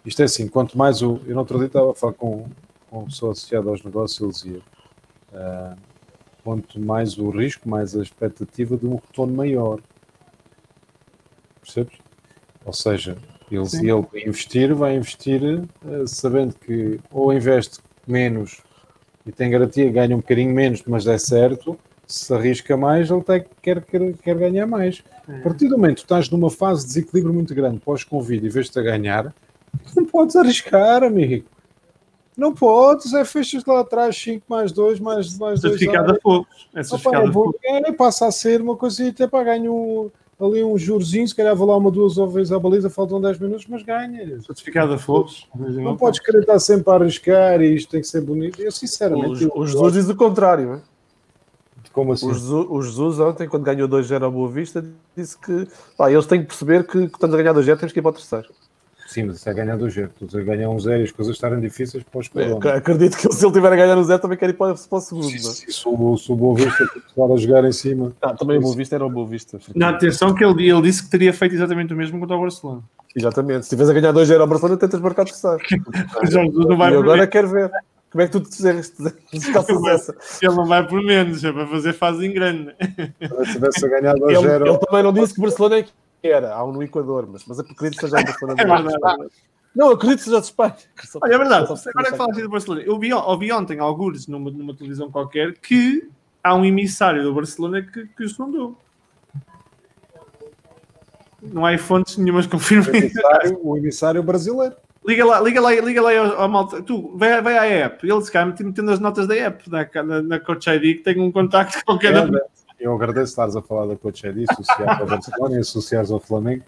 Isto 0.05 0.21
é 0.21 0.25
assim, 0.25 0.47
quanto 0.47 0.77
mais 0.77 1.01
o. 1.01 1.19
Eu 1.25 1.33
no 1.33 1.39
outro 1.39 1.57
dia 1.57 1.67
estava 1.67 1.91
a 1.91 1.95
falar 1.95 2.13
com, 2.13 2.47
com 2.89 2.99
uma 2.99 3.05
pessoa 3.07 3.33
associada 3.33 3.69
aos 3.69 3.83
negócios, 3.83 4.21
ele 4.21 4.31
dizia: 4.31 4.61
ah, 5.33 5.75
quanto 6.43 6.79
mais 6.79 7.17
o 7.17 7.29
risco, 7.29 7.67
mais 7.67 7.95
a 7.95 8.01
expectativa 8.01 8.77
de 8.77 8.85
um 8.85 8.95
retorno 8.95 9.35
maior. 9.35 9.81
Percebes? 11.61 11.97
Ou 12.63 12.71
seja, 12.71 13.17
ele, 13.51 13.65
Sim. 13.65 13.89
ele 13.89 14.01
vai 14.01 14.21
investir, 14.21 14.73
vai 14.73 14.95
investir 14.95 15.41
eh, 15.43 16.07
sabendo 16.07 16.55
que 16.55 16.99
ou 17.11 17.33
investe 17.33 17.79
menos 18.05 18.61
e 19.25 19.31
tem 19.33 19.49
garantia, 19.49 19.91
ganha 19.91 20.15
um 20.15 20.19
bocadinho 20.19 20.53
menos, 20.53 20.81
mas 20.87 21.05
é 21.05 21.17
certo, 21.17 21.77
se 22.07 22.33
arrisca 22.33 22.77
mais, 22.77 23.11
ele 23.11 23.21
tem, 23.21 23.45
quer, 23.61 23.81
quer, 23.83 24.13
quer 24.13 24.35
ganhar 24.37 24.65
mais. 24.65 25.03
A 25.27 25.43
partir 25.43 25.67
do 25.67 25.77
momento 25.77 25.95
que 25.97 26.01
tu 26.01 26.05
estás 26.05 26.29
numa 26.29 26.49
fase 26.49 26.81
de 26.83 26.87
desequilíbrio 26.87 27.33
muito 27.33 27.53
grande 27.53 27.79
pós-convite 27.79 28.45
e 28.45 28.49
vês-te 28.49 28.79
a 28.79 28.81
ganhar, 28.81 29.33
não 29.95 30.05
podes 30.05 30.35
arriscar, 30.37 31.03
amigo. 31.03 31.45
Não 32.37 32.53
podes, 32.53 33.13
é 33.13 33.25
fechas 33.25 33.65
lá 33.65 33.79
atrás 33.81 34.15
5 34.15 34.45
mais 34.47 34.71
2, 34.71 34.99
mais, 34.99 35.37
mais 35.37 35.59
2. 35.59 35.73
Certificado 35.73 36.11
a 36.11 36.19
fogos. 36.21 36.69
É 36.73 36.79
Opa, 36.79 36.83
certificado 36.83 37.25
é, 37.25 37.27
a 37.27 37.31
bom, 37.31 37.43
fogos. 37.45 37.59
é, 37.63 37.91
passa 37.91 38.27
a 38.27 38.31
ser 38.31 38.61
uma 38.61 38.75
coisa 38.77 39.07
até 39.09 39.27
para 39.27 39.43
ganhar 39.43 39.71
um, 39.71 40.09
ali 40.39 40.63
um 40.63 40.77
jurozinho, 40.77 41.27
se 41.27 41.33
calhar 41.35 41.55
vou 41.55 41.67
lá 41.67 41.75
uma, 41.75 41.89
duas 41.89 42.15
vezes 42.31 42.51
à 42.53 42.59
baliza, 42.59 42.89
faltam 42.91 43.19
10 43.19 43.39
minutos, 43.39 43.65
mas 43.67 43.81
ganha. 43.81 44.39
Certificado 44.41 44.93
a 44.93 44.97
fogos. 44.99 45.47
Não 45.55 45.97
podes 45.97 46.19
querer 46.19 46.41
estar 46.41 46.59
sempre 46.59 46.91
a 46.91 46.95
arriscar 46.95 47.59
e 47.59 47.73
isto 47.75 47.89
tem 47.89 48.01
que 48.01 48.07
ser 48.07 48.21
bonito. 48.21 48.61
Eu 48.61 48.71
sinceramente, 48.71 49.43
O, 49.43 49.47
eu- 49.47 49.51
o 49.61 49.65
Jesus 49.65 49.93
diz 49.93 50.07
o 50.07 50.15
contrário. 50.15 50.75
hein? 50.75 50.81
Como 51.97 52.13
assim? 52.13 52.27
O, 52.29 52.33
Jesus, 52.33 52.67
o 52.69 52.81
Jesus 52.81 53.19
ontem, 53.19 53.47
quando 53.47 53.63
ganhou 53.63 53.89
2-0 53.89 54.21
ao 54.23 54.31
Boa 54.31 54.49
Vista, 54.49 54.85
disse 55.15 55.37
que 55.37 55.67
pá, 55.97 56.11
eles 56.11 56.25
têm 56.27 56.41
que 56.41 56.47
perceber 56.47 56.85
que, 56.85 57.07
que 57.07 57.15
estamos 57.15 57.33
a 57.33 57.37
ganhar 57.37 57.53
2-0, 57.53 57.77
temos 57.77 57.91
que 57.91 57.99
ir 57.99 58.01
para 58.03 58.09
o 58.09 58.13
terceiro. 58.13 58.47
Sim, 59.07 59.23
mas 59.23 59.37
isso 59.37 59.49
é 59.49 59.53
ganhar 59.53 59.77
do 59.77 59.89
jeito. 59.89 60.27
Tu 60.27 60.37
a 60.37 60.41
ganhar 60.41 60.69
um 60.69 60.77
zero 60.77 60.99
e 60.99 61.03
as 61.05 61.11
coisas 61.11 61.33
estarem 61.33 61.61
difíceis 61.61 62.03
para 62.03 62.19
os 62.19 62.27
É, 62.35 62.43
colonos. 62.49 62.65
acredito 62.67 63.15
que 63.17 63.33
se 63.33 63.45
ele 63.45 63.53
tiver 63.53 63.71
a 63.71 63.75
ganhar 63.77 63.95
no 63.95 64.03
0, 64.03 64.21
também 64.21 64.37
quer 64.37 64.49
ir 64.49 64.53
para, 64.53 64.75
para 64.75 64.97
o 64.97 65.01
segundo. 65.01 65.29
não 65.29 65.33
é? 65.33 65.39
Se, 65.39 65.71
se, 65.71 65.87
o, 65.87 66.17
se 66.17 66.29
o 66.31 66.35
Boa 66.35 66.55
Vista 66.55 66.85
começar 67.15 67.33
a 67.33 67.37
jogar 67.37 67.63
em 67.65 67.71
cima, 67.71 68.11
Ah, 68.21 68.33
também 68.35 68.57
o 68.57 68.61
Boa 68.61 68.75
Vista 68.75 68.95
era 68.95 69.05
o 69.05 69.09
Boa 69.09 69.25
Vista. 69.25 69.57
Na 69.73 69.89
atenção 69.91 70.35
que 70.35 70.43
ele, 70.43 70.69
ele 70.69 70.81
disse 70.81 71.03
que 71.03 71.09
teria 71.09 71.31
feito 71.33 71.55
exatamente 71.55 71.93
o 71.93 71.95
mesmo 71.97 72.19
contra 72.19 72.35
o 72.35 72.41
Barcelona. 72.41 72.81
Exatamente. 73.15 73.59
Se 73.65 73.73
estiveres 73.75 73.89
a 73.89 73.93
ganhar 73.93 74.13
2-0 74.13 74.41
ao 74.41 74.47
Barcelona, 74.47 74.77
tentas 74.77 74.99
marcar 74.99 75.21
o 75.21 75.25
terceiro. 75.25 75.57
Não 76.67 76.75
vai 76.77 76.93
e 76.93 76.97
agora 76.97 77.25
quero 77.27 77.47
ver. 77.47 77.71
Como 78.11 78.21
é 78.21 78.25
que 78.25 78.31
tu 78.31 78.39
te 78.39 78.55
fizeste? 78.55 78.95
Essa? 79.89 80.15
Ele 80.41 80.55
não 80.55 80.65
vai 80.65 80.87
por 80.87 81.03
menos, 81.03 81.43
é 81.43 81.51
para 81.51 81.67
fazer 81.67 81.93
fase 81.93 82.25
em 82.25 82.33
grande. 82.33 82.73
se 83.45 83.53
tivesse 83.53 83.85
a 83.85 83.89
ganhar 83.89 84.13
2 84.13 84.37
Ele, 84.37 84.47
0 84.47 84.67
ele 84.67 84.77
também 84.79 85.03
não 85.03 85.13
disse 85.13 85.33
que 85.33 85.39
o 85.39 85.43
Barcelona 85.43 85.77
é 85.77 85.83
que 85.83 85.91
era. 86.23 86.53
Há 86.53 86.63
um 86.63 86.71
no 86.71 86.83
Equador, 86.83 87.27
mas, 87.31 87.45
mas 87.45 87.59
acredito 87.59 87.99
que 87.99 88.07
seja 88.07 88.21
o 88.21 88.23
Barcelona. 88.23 88.61
É 88.61 88.65
verdade. 88.65 89.31
Não, 89.75 89.91
acredito 89.91 90.19
que 90.19 90.25
seja 90.25 90.39
de 90.39 90.45
Espanha. 90.47 90.75
Olha, 91.21 91.33
é 91.33 91.37
verdade. 91.37 91.63
Agora 91.65 92.11
que 92.11 92.17
falaste 92.17 92.41
do 92.41 92.49
Barcelona, 92.49 92.81
eu 92.81 92.97
vi, 92.97 93.13
ouvi 93.13 93.51
ontem, 93.51 93.79
algures, 93.79 94.25
numa, 94.25 94.49
numa 94.49 94.73
televisão 94.73 95.11
qualquer, 95.11 95.53
que 95.53 96.09
há 96.43 96.55
um 96.55 96.65
emissário 96.65 97.21
do 97.21 97.33
Barcelona 97.33 97.81
que, 97.81 98.07
que 98.07 98.23
o 98.23 98.29
sondou. 98.29 98.75
Não 101.41 101.65
há 101.65 101.77
fontes 101.77 102.17
nenhumas 102.17 102.47
que 102.47 102.55
o 102.55 102.57
confirmem. 102.57 103.03
emissário, 103.03 103.59
o 103.61 103.77
emissário 103.77 104.23
brasileiro. 104.23 104.75
Liga 105.07 105.25
lá, 105.25 105.39
liga 105.39 105.61
lá, 105.61 105.71
liga 105.71 106.01
lá 106.01 106.17
ao, 106.17 106.41
ao 106.41 106.49
malta. 106.49 106.81
Tu, 106.81 107.15
vai, 107.15 107.41
vai 107.41 107.57
à 107.57 107.65
app. 107.65 108.05
Ele 108.05 108.21
se 108.21 108.29
calhar 108.29 108.47
metendo 108.47 108.91
as 108.91 108.99
notas 108.99 109.25
da 109.25 109.35
app, 109.35 109.69
na, 109.69 109.87
na, 110.03 110.21
na 110.21 110.39
Coach 110.39 110.69
ID, 110.69 110.97
que 110.97 111.03
tem 111.03 111.21
um 111.21 111.31
contacto 111.31 111.83
com 111.85 111.97
cada 111.97 112.25
um. 112.25 112.31
Eu 112.77 112.93
agradeço 112.93 113.31
estares 113.31 113.55
a 113.55 113.61
falar 113.61 113.87
da 113.87 113.95
Coach 113.95 114.27
ID, 114.27 114.45
associar 114.51 114.99
ao 114.99 115.07
Barcelona 115.07 115.55
e 115.55 115.59
associares 115.59 116.11
ao 116.11 116.19
Flamengo, 116.19 116.63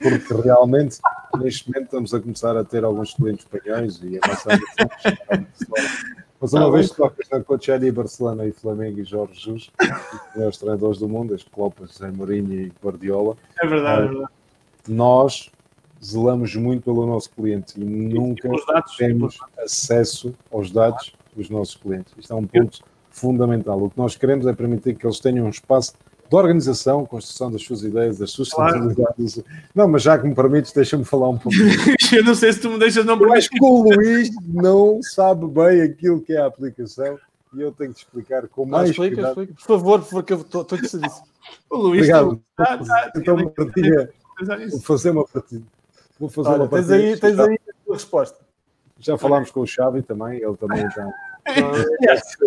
porque 0.00 0.34
realmente 0.42 0.98
neste 1.38 1.68
momento 1.68 1.84
estamos 1.84 2.14
a 2.14 2.20
começar 2.20 2.56
a 2.56 2.64
ter 2.64 2.82
alguns 2.82 3.14
clientes 3.14 3.44
espanhóis 3.44 4.00
e 4.02 4.18
a 4.18 4.26
nossa 4.26 5.46
Mas 6.40 6.52
uma 6.54 6.64
Tá 6.64 6.70
vez 6.70 6.90
que 6.90 6.96
tocas 6.96 7.28
na 7.30 7.40
Coach 7.40 7.70
ID, 7.70 7.94
Barcelona 7.94 8.46
e 8.46 8.52
Flamengo 8.52 8.98
e 9.00 9.04
Jorge 9.04 9.34
Jesus, 9.34 9.70
os 10.34 10.56
treinadores 10.58 10.98
do 10.98 11.08
mundo, 11.08 11.36
Klopp, 11.52 11.78
José 11.82 12.10
Mourinho 12.10 12.52
e 12.52 12.72
Guardiola, 12.82 13.36
É 13.62 13.66
verdade, 13.66 14.02
é 14.02 14.08
verdade. 14.08 14.32
nós 14.88 15.52
zelamos 16.04 16.54
muito 16.56 16.82
pelo 16.84 17.06
nosso 17.06 17.30
cliente 17.30 17.80
e 17.80 17.84
nunca 17.84 18.48
Os 18.52 18.64
dados. 18.66 18.96
temos 18.96 19.38
acesso 19.58 20.34
aos 20.52 20.70
dados 20.70 21.12
dos 21.36 21.48
nossos 21.48 21.76
clientes. 21.76 22.12
Isto 22.18 22.32
é 22.32 22.36
um 22.36 22.46
ponto 22.46 22.80
fundamental. 23.10 23.80
O 23.82 23.90
que 23.90 23.98
nós 23.98 24.16
queremos 24.16 24.46
é 24.46 24.52
permitir 24.52 24.94
que 24.96 25.06
eles 25.06 25.20
tenham 25.20 25.46
um 25.46 25.50
espaço 25.50 25.92
de 26.28 26.36
organização, 26.36 27.04
construção 27.04 27.50
das 27.50 27.62
suas 27.62 27.82
ideias, 27.82 28.18
das 28.18 28.30
suas 28.30 28.48
Claro. 28.48 28.72
sensibilidades. 28.72 29.42
Não, 29.74 29.86
mas 29.86 30.02
já 30.02 30.18
que 30.18 30.26
me 30.26 30.34
permites, 30.34 30.72
deixa-me 30.72 31.04
falar 31.04 31.28
um 31.28 31.36
pouco. 31.38 31.56
Eu 32.14 32.24
não 32.24 32.34
sei 32.34 32.52
se 32.54 32.60
tu 32.60 32.70
me 32.70 32.78
deixas 32.78 33.04
não 33.04 33.20
Eu 33.20 33.32
acho 33.34 33.48
permitir. 33.50 33.58
que 33.58 33.64
o 33.64 33.82
Luís 33.82 34.30
não 34.48 35.00
sabe 35.02 35.46
bem 35.46 35.82
aquilo 35.82 36.20
que 36.22 36.32
é 36.32 36.38
a 36.38 36.46
aplicação 36.46 37.18
e 37.54 37.60
eu 37.60 37.70
tenho 37.70 37.92
que 37.92 37.98
explicar 38.00 38.48
com 38.48 38.62
Ah, 38.64 38.66
mais 38.66 38.90
explica, 38.90 39.14
cuidado. 39.16 39.30
explica. 39.42 39.54
Por 39.54 39.62
favor, 39.66 40.00
porque 40.02 40.32
eu 40.32 40.40
estou 40.40 40.62
estou 40.62 40.78
interessadíssimo. 40.78 41.26
O 41.70 41.76
Luís 41.76 42.00
Obrigado. 42.08 42.40
está- 42.58 42.74
está- 42.76 43.06
está- 43.08 43.12
Então, 43.20 43.48
partilha, 43.50 44.10
fazer 44.82 45.10
uma 45.10 45.26
partilha. 45.26 45.62
Vou 46.22 46.28
fazer 46.30 46.50
Olha, 46.50 46.62
uma 46.62 46.68
tens 46.68 46.88
aí, 46.88 47.18
tens 47.18 47.36
aí 47.36 47.54
a 47.68 47.84
tua 47.84 47.94
resposta. 47.96 48.38
Já 49.00 49.18
falámos 49.18 49.50
com 49.50 49.58
o 49.58 49.66
Xavi 49.66 50.02
também, 50.02 50.40
ele 50.40 50.56
também 50.56 50.88
já. 50.90 51.08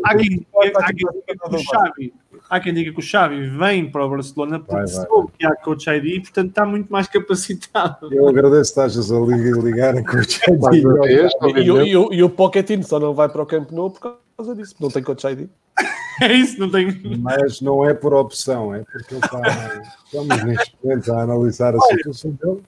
Há 0.05 0.15
quem, 0.15 0.47
há 0.55 0.85
quem 0.85 0.95
diga 0.95 1.35
que 1.49 1.55
o 1.55 1.59
Xavi, 1.59 2.13
há 2.49 2.59
quem 2.61 2.73
diga 2.73 2.93
que 2.93 2.99
o 2.99 3.01
Xavi 3.01 3.49
vem 3.49 3.91
para 3.91 4.05
o 4.05 4.09
Barcelona 4.09 4.59
porque 4.59 4.73
Vai, 4.75 4.85
vai, 4.85 5.05
soube 5.07 5.33
que 5.37 5.45
há 5.45 5.53
Coach 5.57 5.89
ID 5.89 6.05
e 6.05 6.19
portanto 6.21 6.47
está 6.51 6.65
muito 6.65 6.89
mais 6.89 7.05
capacitado. 7.09 8.13
Eu 8.13 8.29
agradeço 8.29 8.73
que 8.73 8.79
estás 8.79 9.11
a 9.11 9.19
ligar, 9.19 9.61
ligar 9.61 9.93
com 10.05 10.17
o 10.17 10.23
Xavi. 10.23 10.57
Mais 10.61 10.85
uma 10.85 11.01
vez, 11.01 11.31
E, 11.43 11.59
e 11.59 11.97
o- 11.97 12.13
e 12.13 12.23
o 12.23 12.29
Pochettino 12.29 12.83
só 12.83 12.97
não 12.97 13.13
vai 13.13 13.27
para 13.27 13.41
o 13.41 13.45
Camp 13.45 13.71
Nou 13.71 13.91
por 13.91 14.17
causa 14.37 14.55
disso. 14.55 14.73
Não 14.79 14.89
tem 14.89 15.03
Coach 15.03 15.27
ID. 15.27 15.49
É 16.21 16.31
isso, 16.31 16.57
não 16.57 16.71
tem. 16.71 16.97
Mas 17.19 17.59
não 17.59 17.83
é 17.83 17.93
por 17.93 18.13
opção, 18.13 18.73
é 18.73 18.85
porque 18.89 19.15
ele 19.15 19.25
está. 19.25 19.41
Estamos 20.05 20.43
neste 20.45 20.73
momento 20.81 21.11
a 21.13 21.21
analisar 21.23 21.75
a 21.75 21.79
situação 21.81 22.31
dele. 22.41 22.63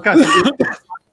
Cássio, 0.00 0.24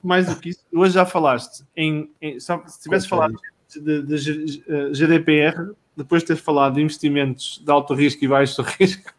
mais 0.04 0.28
do 0.28 0.36
que 0.36 0.50
isso, 0.50 0.60
hoje 0.74 0.94
já 0.94 1.06
falaste 1.06 1.64
em. 1.76 2.12
em- 2.22 2.40
se 2.40 2.52
tivesse 2.82 3.08
falado 3.08 3.36
de, 3.76 4.02
de 4.04 4.64
eh, 4.68 4.90
GDPR, 4.94 5.72
depois 5.98 6.22
de 6.22 6.28
ter 6.28 6.36
falado 6.36 6.76
de 6.76 6.82
investimentos 6.82 7.62
de 7.64 7.72
alto 7.72 7.94
risco 7.94 8.24
e 8.24 8.28
baixo 8.28 8.62
risco, 8.62 9.12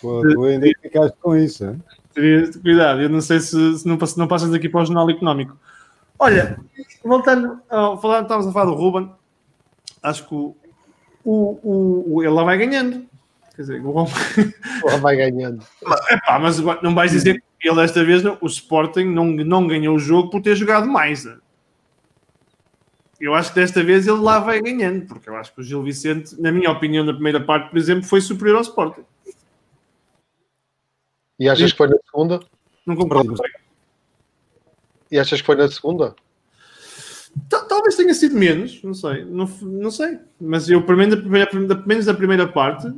Pô, 0.00 0.22
Tu 0.22 0.44
ainda 0.44 0.66
ficaste 0.80 1.16
com 1.20 1.36
isso, 1.36 1.64
hein? 1.64 1.82
teria 2.14 2.50
cuidado. 2.52 3.02
Eu 3.02 3.08
não 3.10 3.20
sei 3.20 3.38
se, 3.40 3.78
se 3.78 3.86
não, 3.86 3.96
pass- 3.98 4.16
não 4.16 4.26
passas 4.26 4.52
aqui 4.54 4.68
para 4.68 4.80
o 4.80 4.84
Jornal 4.86 5.08
Económico. 5.10 5.56
Olha, 6.18 6.58
voltando 7.04 7.60
a 7.68 7.96
falar, 7.98 8.22
estávamos 8.22 8.48
a 8.48 8.52
falar 8.52 8.64
do 8.66 8.74
Ruben, 8.74 9.10
acho 10.02 10.26
que 10.26 10.34
o, 10.34 10.54
o, 11.24 12.14
o- 12.16 12.22
ele 12.22 12.32
lá 12.32 12.44
vai 12.44 12.56
ganhando. 12.58 13.06
Quer 13.54 13.62
dizer, 13.62 13.80
o 13.84 13.90
Ruben, 13.90 14.12
Ela 14.86 14.96
vai 14.98 15.16
ganhando. 15.16 15.62
Epá, 16.10 16.38
mas 16.38 16.58
não 16.82 16.94
vais 16.94 17.10
dizer 17.12 17.34
que 17.34 17.42
ele 17.62 17.76
desta 17.76 18.04
vez 18.04 18.22
o 18.40 18.46
Sporting 18.46 19.04
não, 19.04 19.26
não 19.26 19.66
ganhou 19.66 19.96
o 19.96 19.98
jogo 19.98 20.30
por 20.30 20.40
ter 20.42 20.54
jogado 20.56 20.86
mais. 20.88 21.24
né? 21.24 21.38
Eu 23.20 23.34
acho 23.34 23.50
que 23.50 23.60
desta 23.60 23.82
vez 23.84 24.06
ele 24.06 24.18
lá 24.18 24.38
vai 24.38 24.60
ganhando, 24.62 25.06
porque 25.06 25.28
eu 25.28 25.36
acho 25.36 25.52
que 25.54 25.60
o 25.60 25.62
Gil 25.64 25.82
Vicente, 25.82 26.40
na 26.40 26.50
minha 26.50 26.70
opinião, 26.70 27.04
na 27.04 27.12
primeira 27.12 27.38
parte, 27.38 27.68
por 27.68 27.76
exemplo, 27.78 28.04
foi 28.04 28.20
superior 28.20 28.56
ao 28.56 28.62
Sporting. 28.62 29.04
E 31.38 31.48
achas 31.48 31.72
que 31.72 31.78
foi 31.78 31.88
na 31.88 31.96
segunda? 32.04 32.40
Não 32.86 32.96
concordo. 32.96 33.34
E 35.10 35.18
achas 35.18 35.40
que 35.40 35.46
foi 35.46 35.56
na 35.56 35.68
segunda? 35.68 36.14
Tal- 37.48 37.66
Talvez 37.68 37.94
tenha 37.96 38.12
sido 38.14 38.36
menos, 38.36 38.82
não 38.82 38.94
sei, 38.94 39.24
não, 39.24 39.46
não 39.62 39.90
sei. 39.90 40.18
Mas 40.40 40.68
eu, 40.68 40.84
pelo 40.84 40.98
menos, 40.98 41.14
da 41.16 41.20
primeira, 41.20 41.46
da- 41.66 41.74
pelo 41.76 41.88
menos 41.88 42.06
da 42.06 42.14
primeira 42.14 42.48
parte, 42.48 42.90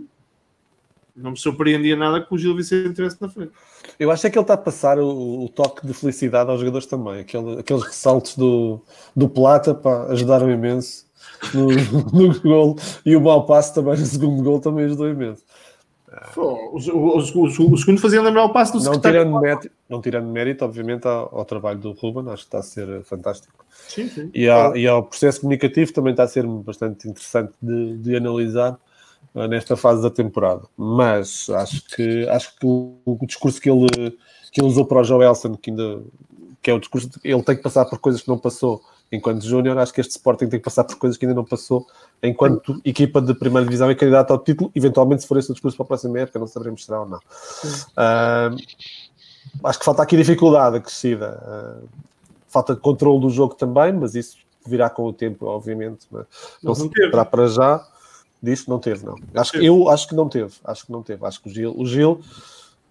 não 1.15 1.33
me 1.33 1.37
surpreendia 1.39 1.95
nada 1.97 2.21
que 2.21 2.35
o 2.35 2.39
Gil 2.39 2.55
Vicente 2.57 2.89
estivesse 2.91 3.21
na 3.21 3.29
frente. 3.29 3.53
Eu 3.99 4.11
acho 4.11 4.27
é 4.27 4.31
que 4.31 4.39
ele 4.39 4.43
está 4.45 4.55
a 4.55 4.59
passar 4.59 4.99
o, 4.99 5.45
o 5.45 5.49
toque 5.49 5.87
de 5.87 5.93
felicidade 5.93 6.51
aos 6.51 6.59
jogadores 6.61 6.87
também. 6.87 7.21
Aquele- 7.21 7.61
aqueles 7.61 7.83
ressaltos 7.83 8.37
do, 8.37 8.81
do 9.15 9.29
Plata 9.29 9.75
pá, 9.75 10.07
ajudaram 10.07 10.51
imenso 10.51 11.07
no, 11.53 11.67
no 12.13 12.41
gol. 12.41 12.77
E 13.05 13.15
o 13.17 13.21
mau 13.21 13.45
passo 13.47 13.75
também 13.75 13.99
no 13.99 14.07
segundo 14.07 14.43
gol 14.43 14.61
também 14.61 14.87
ajudou 14.87 15.09
imenso. 15.09 15.43
O, 16.37 16.77
o- 16.77 17.17
o- 17.17 17.17
o 17.19 17.77
segundo 17.79 17.99
fazia 18.01 18.21
lembrar 18.21 18.45
o 18.45 18.53
passo 18.53 18.79
do 18.79 18.85
Não 18.85 19.01
tirando, 19.01 19.41
mérito, 19.41 19.71
não 19.89 20.01
tirando 20.01 20.27
mérito, 20.29 20.65
obviamente, 20.65 21.07
ao, 21.07 21.39
ao 21.39 21.45
trabalho 21.45 21.79
do 21.79 21.93
Ruben, 21.93 22.31
acho 22.33 22.43
que 22.43 22.49
está 22.49 22.59
a 22.59 22.63
ser 22.63 23.03
fantástico. 23.03 23.65
Sim, 23.89 24.09
sim. 24.09 24.31
E, 24.35 24.47
ao, 24.49 24.77
e 24.77 24.87
ao 24.87 25.03
processo 25.03 25.41
comunicativo 25.41 25.93
também 25.93 26.11
está 26.13 26.25
a 26.25 26.29
ser 26.29 26.47
bastante 26.47 27.09
interessante 27.09 27.53
de, 27.63 27.97
de 27.97 28.17
analisar 28.17 28.79
nesta 29.35 29.77
fase 29.77 30.03
da 30.03 30.11
temporada. 30.11 30.63
Mas 30.77 31.49
acho 31.51 31.85
que, 31.87 32.29
acho 32.29 32.57
que 32.57 32.67
o, 32.67 32.97
o 33.05 33.27
discurso 33.27 33.61
que 33.61 33.71
ele, 33.71 33.89
que 34.51 34.61
ele 34.61 34.69
usou 34.69 34.85
para 34.85 35.01
o 35.01 35.05
Joelson, 35.05 35.57
que 35.57 35.71
ainda 35.71 36.03
que 36.63 36.71
é 36.71 36.75
o 36.75 36.79
discurso 36.79 37.09
de 37.09 37.19
que 37.19 37.29
ele 37.29 37.43
tem 37.43 37.57
que 37.57 37.63
passar 37.63 37.85
por 37.85 37.99
coisas 37.99 38.23
que 38.23 38.29
não 38.29 38.39
passou 38.39 38.81
enquanto 39.11 39.45
Júnior, 39.45 39.77
acho 39.77 39.93
que 39.93 40.01
este 40.01 40.13
Sporting 40.13 40.49
tem 40.49 40.61
que 40.61 40.65
passar 40.65 40.85
por 40.85 40.97
coisas 40.97 41.19
que 41.19 41.27
ainda 41.27 41.35
não 41.35 41.45
passou 41.45 41.87
enquanto 42.23 42.81
equipa 42.85 43.21
de 43.21 43.35
primeira 43.35 43.67
divisão 43.67 43.91
e 43.91 43.95
candidato 43.95 44.33
ao 44.33 44.39
título, 44.39 44.71
eventualmente 44.75 45.23
se 45.23 45.29
for 45.29 45.37
esse 45.37 45.51
o 45.51 45.55
discurso 45.55 45.77
para 45.77 45.85
a 45.85 45.89
próxima 45.89 46.21
época, 46.21 46.39
não 46.39 46.47
saberemos 46.47 46.81
se 46.81 46.87
será 46.87 47.01
ou 47.01 47.09
não. 47.09 47.21
Ah, 47.97 48.51
acho 49.65 49.79
que 49.79 49.85
falta 49.85 50.03
aqui 50.03 50.17
dificuldade 50.17 50.77
acrescida. 50.77 51.43
Ah, 51.45 51.81
falta 52.49 52.77
controle 52.77 53.21
do 53.21 53.29
jogo 53.29 53.55
também, 53.55 53.93
mas 53.93 54.15
isso 54.15 54.39
virá 54.67 54.89
com 54.89 55.05
o 55.05 55.13
tempo, 55.13 55.47
obviamente. 55.47 56.07
Não 56.11 56.25
Não 56.63 56.75
se 56.75 56.89
terá 56.89 57.25
para 57.25 57.49
já. 57.49 57.87
Disso 58.43 58.69
não 58.69 58.79
teve, 58.79 59.07
não. 59.07 59.17
Acho 59.35 59.53
que, 59.53 59.65
eu 59.65 59.89
acho 59.89 60.09
que 60.09 60.15
não 60.15 60.29
teve. 60.29 60.53
Acho 60.65 60.87
que 60.87 60.93
não 60.93 61.03
teve. 61.03 61.25
Acho 61.25 61.41
que 61.41 61.49
o 61.49 61.53
Gil, 61.53 61.75
o 61.77 61.87
Gil 61.87 62.21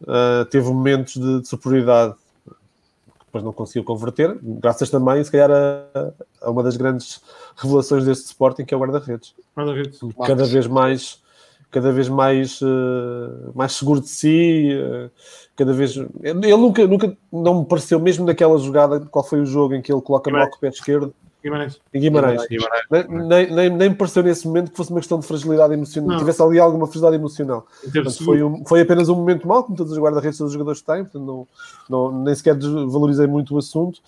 ah, 0.08 0.46
teve 0.50 0.68
momentos 0.68 1.16
de, 1.16 1.42
de 1.42 1.48
superioridade 1.48 2.16
que 2.46 3.26
depois 3.26 3.44
não 3.44 3.54
conseguiu 3.54 3.84
converter, 3.84 4.38
graças 4.42 4.90
também, 4.90 5.24
se 5.24 5.32
calhar, 5.32 5.50
a, 5.52 6.12
a 6.42 6.52
uma 6.52 6.62
das 6.62 6.76
grandes 6.76 7.22
revelações 7.56 8.04
deste 8.04 8.26
Sporting, 8.26 8.66
que 8.66 8.74
é 8.74 8.78
o 8.78 8.80
guarda-redes 8.80 9.34
Guarda-redes. 9.56 10.00
cada 10.26 10.44
vez 10.44 10.68
mais 10.68 11.22
cada 11.70 11.90
vez 11.94 12.10
mais, 12.10 12.60
uh, 12.62 13.54
mais 13.56 13.72
seguro 13.72 14.02
de 14.02 14.10
si, 14.10 14.72
uh, 14.74 15.10
cada 15.56 15.72
vez. 15.72 15.96
Ele 15.96 16.58
nunca, 16.58 16.86
nunca 16.86 17.18
não 17.32 17.62
me 17.62 17.66
pareceu, 17.66 17.98
mesmo 17.98 18.26
naquela 18.26 18.58
jogada, 18.58 19.00
qual 19.00 19.24
foi 19.24 19.40
o 19.40 19.46
jogo 19.46 19.74
em 19.74 19.82
que 19.82 19.90
ele 19.90 20.02
coloca 20.02 20.30
no 20.30 20.60
pé 20.60 20.68
esquerdo 20.68 21.14
Guimarães. 21.44 21.80
em 21.94 22.00
Guimarães. 22.00 22.42
Nem, 22.90 23.08
nem, 23.08 23.52
nem, 23.54 23.70
nem 23.70 23.90
me 23.90 23.96
pareceu 23.96 24.22
nesse 24.24 24.48
momento 24.48 24.72
que 24.72 24.78
fosse 24.78 24.92
uma 24.92 25.00
questão 25.00 25.20
de 25.20 25.26
fragilidade 25.26 25.74
emocional, 25.74 26.12
Não. 26.12 26.18
tivesse 26.18 26.42
ali 26.42 26.60
alguma 26.60 26.86
fragilidade 26.88 27.16
emocional. 27.16 27.66
Portanto, 27.82 28.24
foi, 28.24 28.44
um- 28.44 28.64
foi 28.66 28.82
apenas 28.82 29.10
um 29.10 29.16
momento 29.16 29.48
mau, 29.48 29.64
como 29.64 29.76
todos 29.78 29.92
os 29.92 29.98
guarda-redes 30.00 30.38
dos 30.40 30.52
jogadores 30.54 30.82
têm, 30.82 31.04
portanto, 31.04 31.26
não, 31.26 31.48
não- 31.90 32.24
nem 32.24 32.36
sequer 32.36 32.56
desvalorizei 32.56 33.28
muito 33.28 33.56
o 33.56 33.58
assunto. 33.58 34.00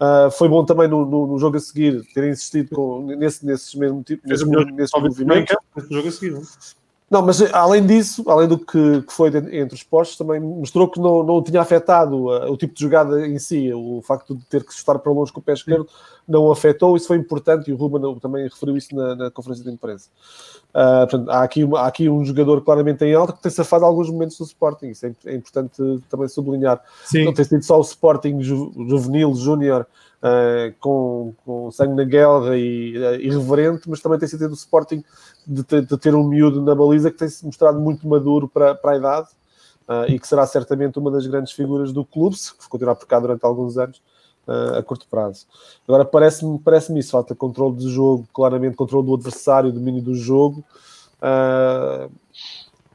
Ah, 0.00 0.28
foi 0.30 0.48
bom 0.48 0.64
também 0.64 0.86
no, 0.86 1.04
no- 1.04 1.26
no 1.26 1.38
jogo 1.38 1.56
a 1.56 1.60
seguir 1.60 2.04
terem 2.14 2.30
insistido 2.30 2.74
com, 2.74 3.02
nesse, 3.06 3.44
nesses 3.44 3.74
mesmos 3.74 4.04
tipo, 4.04 4.22
o 4.26 4.46
melhor- 4.48 4.66
nesses 4.66 4.90
Talvez 4.92 5.14
também 5.14 5.26
movimentos. 5.26 5.56
campo, 5.74 5.88
o 5.90 5.94
jogo 5.94 6.08
a 6.08 6.12
seguir. 6.12 6.30
não? 6.32 6.42
Não, 7.10 7.22
mas 7.22 7.40
além 7.54 7.86
disso, 7.86 8.22
além 8.28 8.46
do 8.46 8.58
que, 8.58 9.00
que 9.00 9.12
foi 9.14 9.30
entre 9.34 9.74
os 9.74 9.82
postos, 9.82 10.18
também 10.18 10.38
mostrou 10.38 10.86
que 10.88 11.00
não, 11.00 11.22
não 11.22 11.42
tinha 11.42 11.62
afetado 11.62 12.26
uh, 12.26 12.52
o 12.52 12.56
tipo 12.58 12.74
de 12.74 12.82
jogada 12.82 13.26
em 13.26 13.38
si. 13.38 13.72
O 13.72 14.02
facto 14.02 14.36
de 14.36 14.44
ter 14.44 14.62
que 14.62 14.72
estar 14.74 14.98
para 14.98 15.10
longe 15.10 15.32
com 15.32 15.40
o 15.40 15.42
pé 15.42 15.54
esquerdo 15.54 15.88
não 16.28 16.50
afetou. 16.52 16.96
Isso 16.96 17.06
foi 17.08 17.16
importante 17.16 17.70
e 17.70 17.72
o 17.72 17.76
Ruben 17.76 18.18
também 18.20 18.44
referiu 18.44 18.76
isso 18.76 18.94
na, 18.94 19.16
na 19.16 19.30
conferência 19.30 19.64
de 19.64 19.70
imprensa. 19.70 20.10
Uh, 20.68 21.08
portanto, 21.08 21.30
há, 21.30 21.42
aqui 21.42 21.68
há 21.74 21.86
aqui 21.86 22.08
um 22.08 22.24
jogador 22.24 22.60
claramente 22.60 23.04
em 23.04 23.14
alta 23.14 23.32
que 23.32 23.42
tem 23.42 23.50
safado 23.50 23.84
alguns 23.84 24.10
momentos 24.10 24.36
do 24.36 24.44
Sporting. 24.44 24.88
Isso 24.88 25.06
é, 25.06 25.14
é 25.26 25.34
importante 25.34 25.82
também 26.10 26.28
sublinhar. 26.28 26.82
Sim. 27.04 27.24
Não 27.24 27.32
tem 27.32 27.44
sido 27.44 27.62
só 27.62 27.78
o 27.78 27.82
Sporting 27.82 28.40
ju- 28.42 28.72
juvenil, 28.86 29.34
júnior, 29.34 29.86
eh, 30.22 30.74
com, 30.80 31.32
com 31.44 31.70
sangue 31.70 31.94
na 31.94 32.04
guerra 32.04 32.56
e 32.56 32.96
eh, 32.96 33.20
irreverente, 33.22 33.88
mas 33.88 34.00
também 34.00 34.18
tem 34.18 34.28
sido 34.28 34.48
o 34.50 34.52
Sporting 34.52 35.02
de, 35.46 35.62
ter- 35.62 35.86
de 35.86 35.96
ter 35.96 36.14
um 36.14 36.24
miúdo 36.24 36.60
na 36.60 36.74
baliza 36.74 37.10
que 37.10 37.16
tem-se 37.16 37.46
mostrado 37.46 37.80
muito 37.80 38.06
maduro 38.06 38.48
para, 38.48 38.74
para 38.74 38.92
a 38.92 38.96
idade 38.96 39.28
eh, 39.88 40.14
e 40.14 40.18
que 40.18 40.28
será 40.28 40.46
certamente 40.46 40.98
uma 40.98 41.10
das 41.10 41.26
grandes 41.26 41.52
figuras 41.52 41.92
do 41.92 42.04
clube, 42.04 42.36
se 42.36 42.52
continuar 42.68 42.96
por 42.96 43.06
cá 43.06 43.18
durante 43.18 43.44
alguns 43.44 43.78
anos, 43.78 44.02
eh, 44.48 44.78
a 44.78 44.82
curto 44.82 45.06
prazo. 45.08 45.46
Agora, 45.86 46.04
parece-me 46.04 46.58
parece 46.58 46.96
isso, 46.98 47.10
falta 47.12 47.34
controle 47.34 47.76
de 47.76 47.88
jogo, 47.90 48.26
claramente 48.32 48.76
controle 48.76 49.06
do 49.06 49.14
adversário, 49.14 49.72
domínio 49.72 50.02
do 50.02 50.14
jogo. 50.14 50.64
eh, 51.22 52.08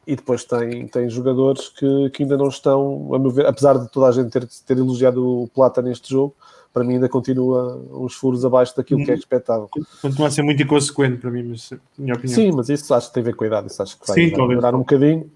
e 0.06 0.18
depois 0.18 0.44
tem, 0.44 0.86
tem 0.88 1.10
jogadores 1.10 1.70
que, 1.70 2.10
que 2.10 2.24
ainda 2.24 2.36
não 2.36 2.50
estão, 2.50 3.14
a 3.14 3.20
meu 3.20 3.32
ver, 3.32 3.46
apesar 3.46 3.78
de 3.78 3.90
toda 3.90 4.08
a 4.08 4.12
gente 4.12 4.30
ter, 4.32 4.46
ter 4.66 4.78
elogiado 4.78 5.26
o 5.44 5.48
Plata 5.48 5.82
neste 5.82 6.10
jogo, 6.12 6.36
para 6.74 6.84
mim 6.84 6.96
ainda 6.96 7.08
continua 7.08 7.78
uns 7.90 8.14
furos 8.14 8.44
abaixo 8.44 8.76
daquilo 8.76 9.06
que 9.06 9.12
é 9.12 9.14
expectável. 9.14 9.70
Continua 10.02 10.28
a 10.28 10.32
ser 10.32 10.42
muito 10.42 10.62
inconsequente 10.62 11.18
para 11.22 11.32
mim, 11.32 11.44
mas 11.44 11.70
minha 11.98 12.16
opinião. 12.16 12.36
Sim, 12.36 12.52
mas 12.52 12.68
isso 12.68 12.94
acho 12.94 13.08
que 13.08 13.14
tem 13.14 13.22
a 13.22 13.26
ver 13.28 13.36
com 13.36 13.46
a 13.46 13.48
idade, 13.48 13.68
isso 13.68 13.82
acho 13.82 13.98
que 13.98 14.06
vai, 14.06 14.16
Sim, 14.20 14.30
vai 14.32 14.48
melhorar 14.48 14.76
um 14.76 14.80
bocadinho. 14.80 15.32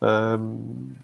Ahm, 0.00 0.94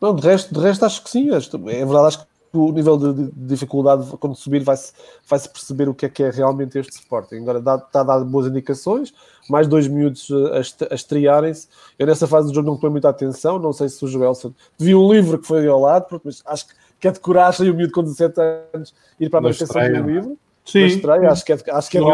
não, 0.00 0.14
de 0.16 0.22
resto, 0.22 0.52
de 0.52 0.60
resto 0.60 0.84
acho 0.84 1.04
que 1.04 1.10
sim, 1.10 1.30
acho- 1.30 1.54
é 1.68 1.84
verdade, 1.84 2.06
acho 2.08 2.18
que 2.20 2.26
o 2.52 2.72
nível 2.72 2.96
de, 2.96 3.12
de 3.30 3.30
dificuldade 3.46 4.06
quando 4.18 4.34
subir 4.34 4.62
vai-se 4.62 4.92
vai 5.28 5.38
-se 5.38 5.48
perceber 5.48 5.88
o 5.88 5.94
que 5.94 6.06
é 6.06 6.08
que 6.08 6.22
é 6.22 6.30
realmente 6.30 6.78
este 6.78 6.92
Sporting. 6.92 7.36
Agora 7.36 7.60
dá- 7.60 7.76
está 7.76 8.00
a 8.00 8.04
dar 8.04 8.20
boas 8.24 8.46
indicações, 8.46 9.12
mais 9.50 9.66
dois 9.66 9.86
miúdos 9.88 10.28
a, 10.52 10.60
est- 10.60 10.82
a 10.90 10.94
estrearem-se. 10.94 11.68
Eu 11.98 12.06
nessa 12.06 12.26
fase 12.26 12.48
do 12.48 12.54
jogo 12.54 12.66
não 12.68 12.76
tomei 12.76 12.92
muita 12.92 13.08
atenção, 13.08 13.58
não 13.58 13.72
sei 13.72 13.88
se 13.88 14.04
o 14.04 14.08
Joelson 14.08 14.52
vi 14.78 14.94
um 14.94 15.12
livro 15.12 15.38
que 15.38 15.46
foi 15.46 15.66
ao 15.66 15.80
lado, 15.80 16.06
pronto, 16.06 16.22
mas 16.24 16.42
acho 16.46 16.66
que, 16.98 17.06
é 17.06 17.10
de 17.10 17.20
coragem 17.20 17.66
e 17.66 17.70
o 17.70 17.74
miúdo 17.74 17.92
com 17.92 18.02
17 18.02 18.40
anos 18.74 18.94
ir 19.20 19.28
para 19.30 19.38
a 19.38 19.42
manutenção 19.42 20.02
do 20.02 20.10
livro. 20.10 20.38
Sim. 20.64 20.80
Estreia, 20.84 21.30
acho 21.30 21.44
que 21.44 21.52
é, 21.52 21.56
de- 21.56 21.70
acho 21.70 21.90
que 21.90 21.96
é 21.98 22.00
de 22.00 22.06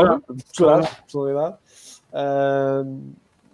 coragem, 0.56 0.90
personalidade. 1.02 1.56
Ah, 2.12 2.84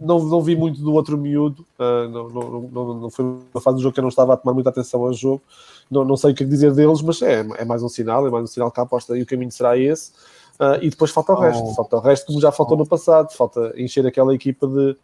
não, 0.01 0.18
não 0.24 0.40
vi 0.42 0.57
muito 0.57 0.80
do 0.80 0.92
outro 0.94 1.18
miúdo, 1.18 1.64
ah, 1.78 2.09
não, 2.11 2.28
não, 2.30 2.61
não, 2.72 2.94
não 2.94 3.11
foi 3.11 3.24
uma 3.24 3.61
fase 3.61 3.76
do 3.76 3.82
jogo 3.82 3.92
que 3.94 4.01
eu 4.01 4.03
não 4.03 4.09
estava 4.09 4.34
a 4.34 4.36
tomar 4.36 4.55
muita 4.55 4.70
atenção 4.70 5.05
ao 5.05 5.12
jogo, 5.12 5.42
não, 5.90 6.05
não 6.05 6.16
sei 6.16 6.32
o 6.32 6.34
que 6.34 6.44
dizer 6.44 6.72
deles, 6.72 7.03
mas 7.03 7.20
é, 7.22 7.40
é 7.59 7.64
mais 7.64 7.82
um 7.82 7.88
sinal, 7.88 8.26
é 8.26 8.30
mais 8.30 8.44
um 8.44 8.46
sinal 8.46 8.70
que 8.70 8.80
a 8.80 8.82
aposta 8.82 9.16
e 9.18 9.22
o 9.22 9.26
caminho 9.26 9.51
será 9.53 9.76
esse. 9.76 10.12
Ah, 10.59 10.78
e 10.82 10.90
depois 10.90 11.11
falta 11.11 11.32
o 11.32 11.36
Oh. 11.36 11.40
resto, 11.40 11.74
falta 11.74 11.96
o 11.96 12.01
resto 12.01 12.26
como 12.26 12.40
já 12.40 12.53
faltou 12.53 12.76
no 12.76 12.86
passado, 12.86 13.32
falta 13.32 13.72
encher 13.76 14.07
aquela 14.07 14.34
equipa 14.34 14.66
de, 14.66 14.96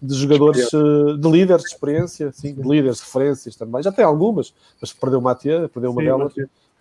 de 0.00 0.14
jogadores, 0.14 0.72
eh, 0.72 1.16
de 1.18 1.28
líderes 1.30 1.62
de 1.64 1.68
experiência, 1.70 2.30
sim, 2.32 2.54
de 2.54 2.62
líderes, 2.62 3.00
referências 3.00 3.56
também. 3.56 3.82
Já 3.82 3.90
tem 3.90 4.04
algumas, 4.04 4.54
mas 4.80 4.92
perdeu 4.92 5.18
o 5.18 5.22
Matia, 5.22 5.68
perdeu 5.72 5.90
uma 5.90 6.00
Sim, 6.02 6.06
delas 6.06 6.32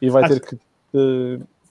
e 0.01 0.09
vai 0.09 0.23
Acho 0.23 0.33
ter 0.33 0.39
que- 0.41 0.57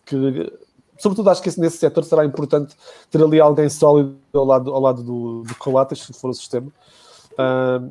que- 0.06 0.52
sobretudo 0.98 1.30
acho 1.30 1.42
que 1.42 1.48
esse- 1.48 1.60
nesse 1.60 1.78
setor 1.78 2.04
será 2.04 2.24
importante 2.24 2.74
ter 3.10 3.22
ali 3.22 3.40
alguém 3.40 3.68
sólido 3.68 4.16
ao 4.32 4.44
lado, 4.44 4.72
ao 4.74 4.80
lado 4.80 5.02
do, 5.02 5.42
do 5.42 5.54
Coates, 5.56 6.00
se 6.02 6.12
for 6.12 6.30
o 6.30 6.34
sistema. 6.34 6.68
Ahm, 7.38 7.90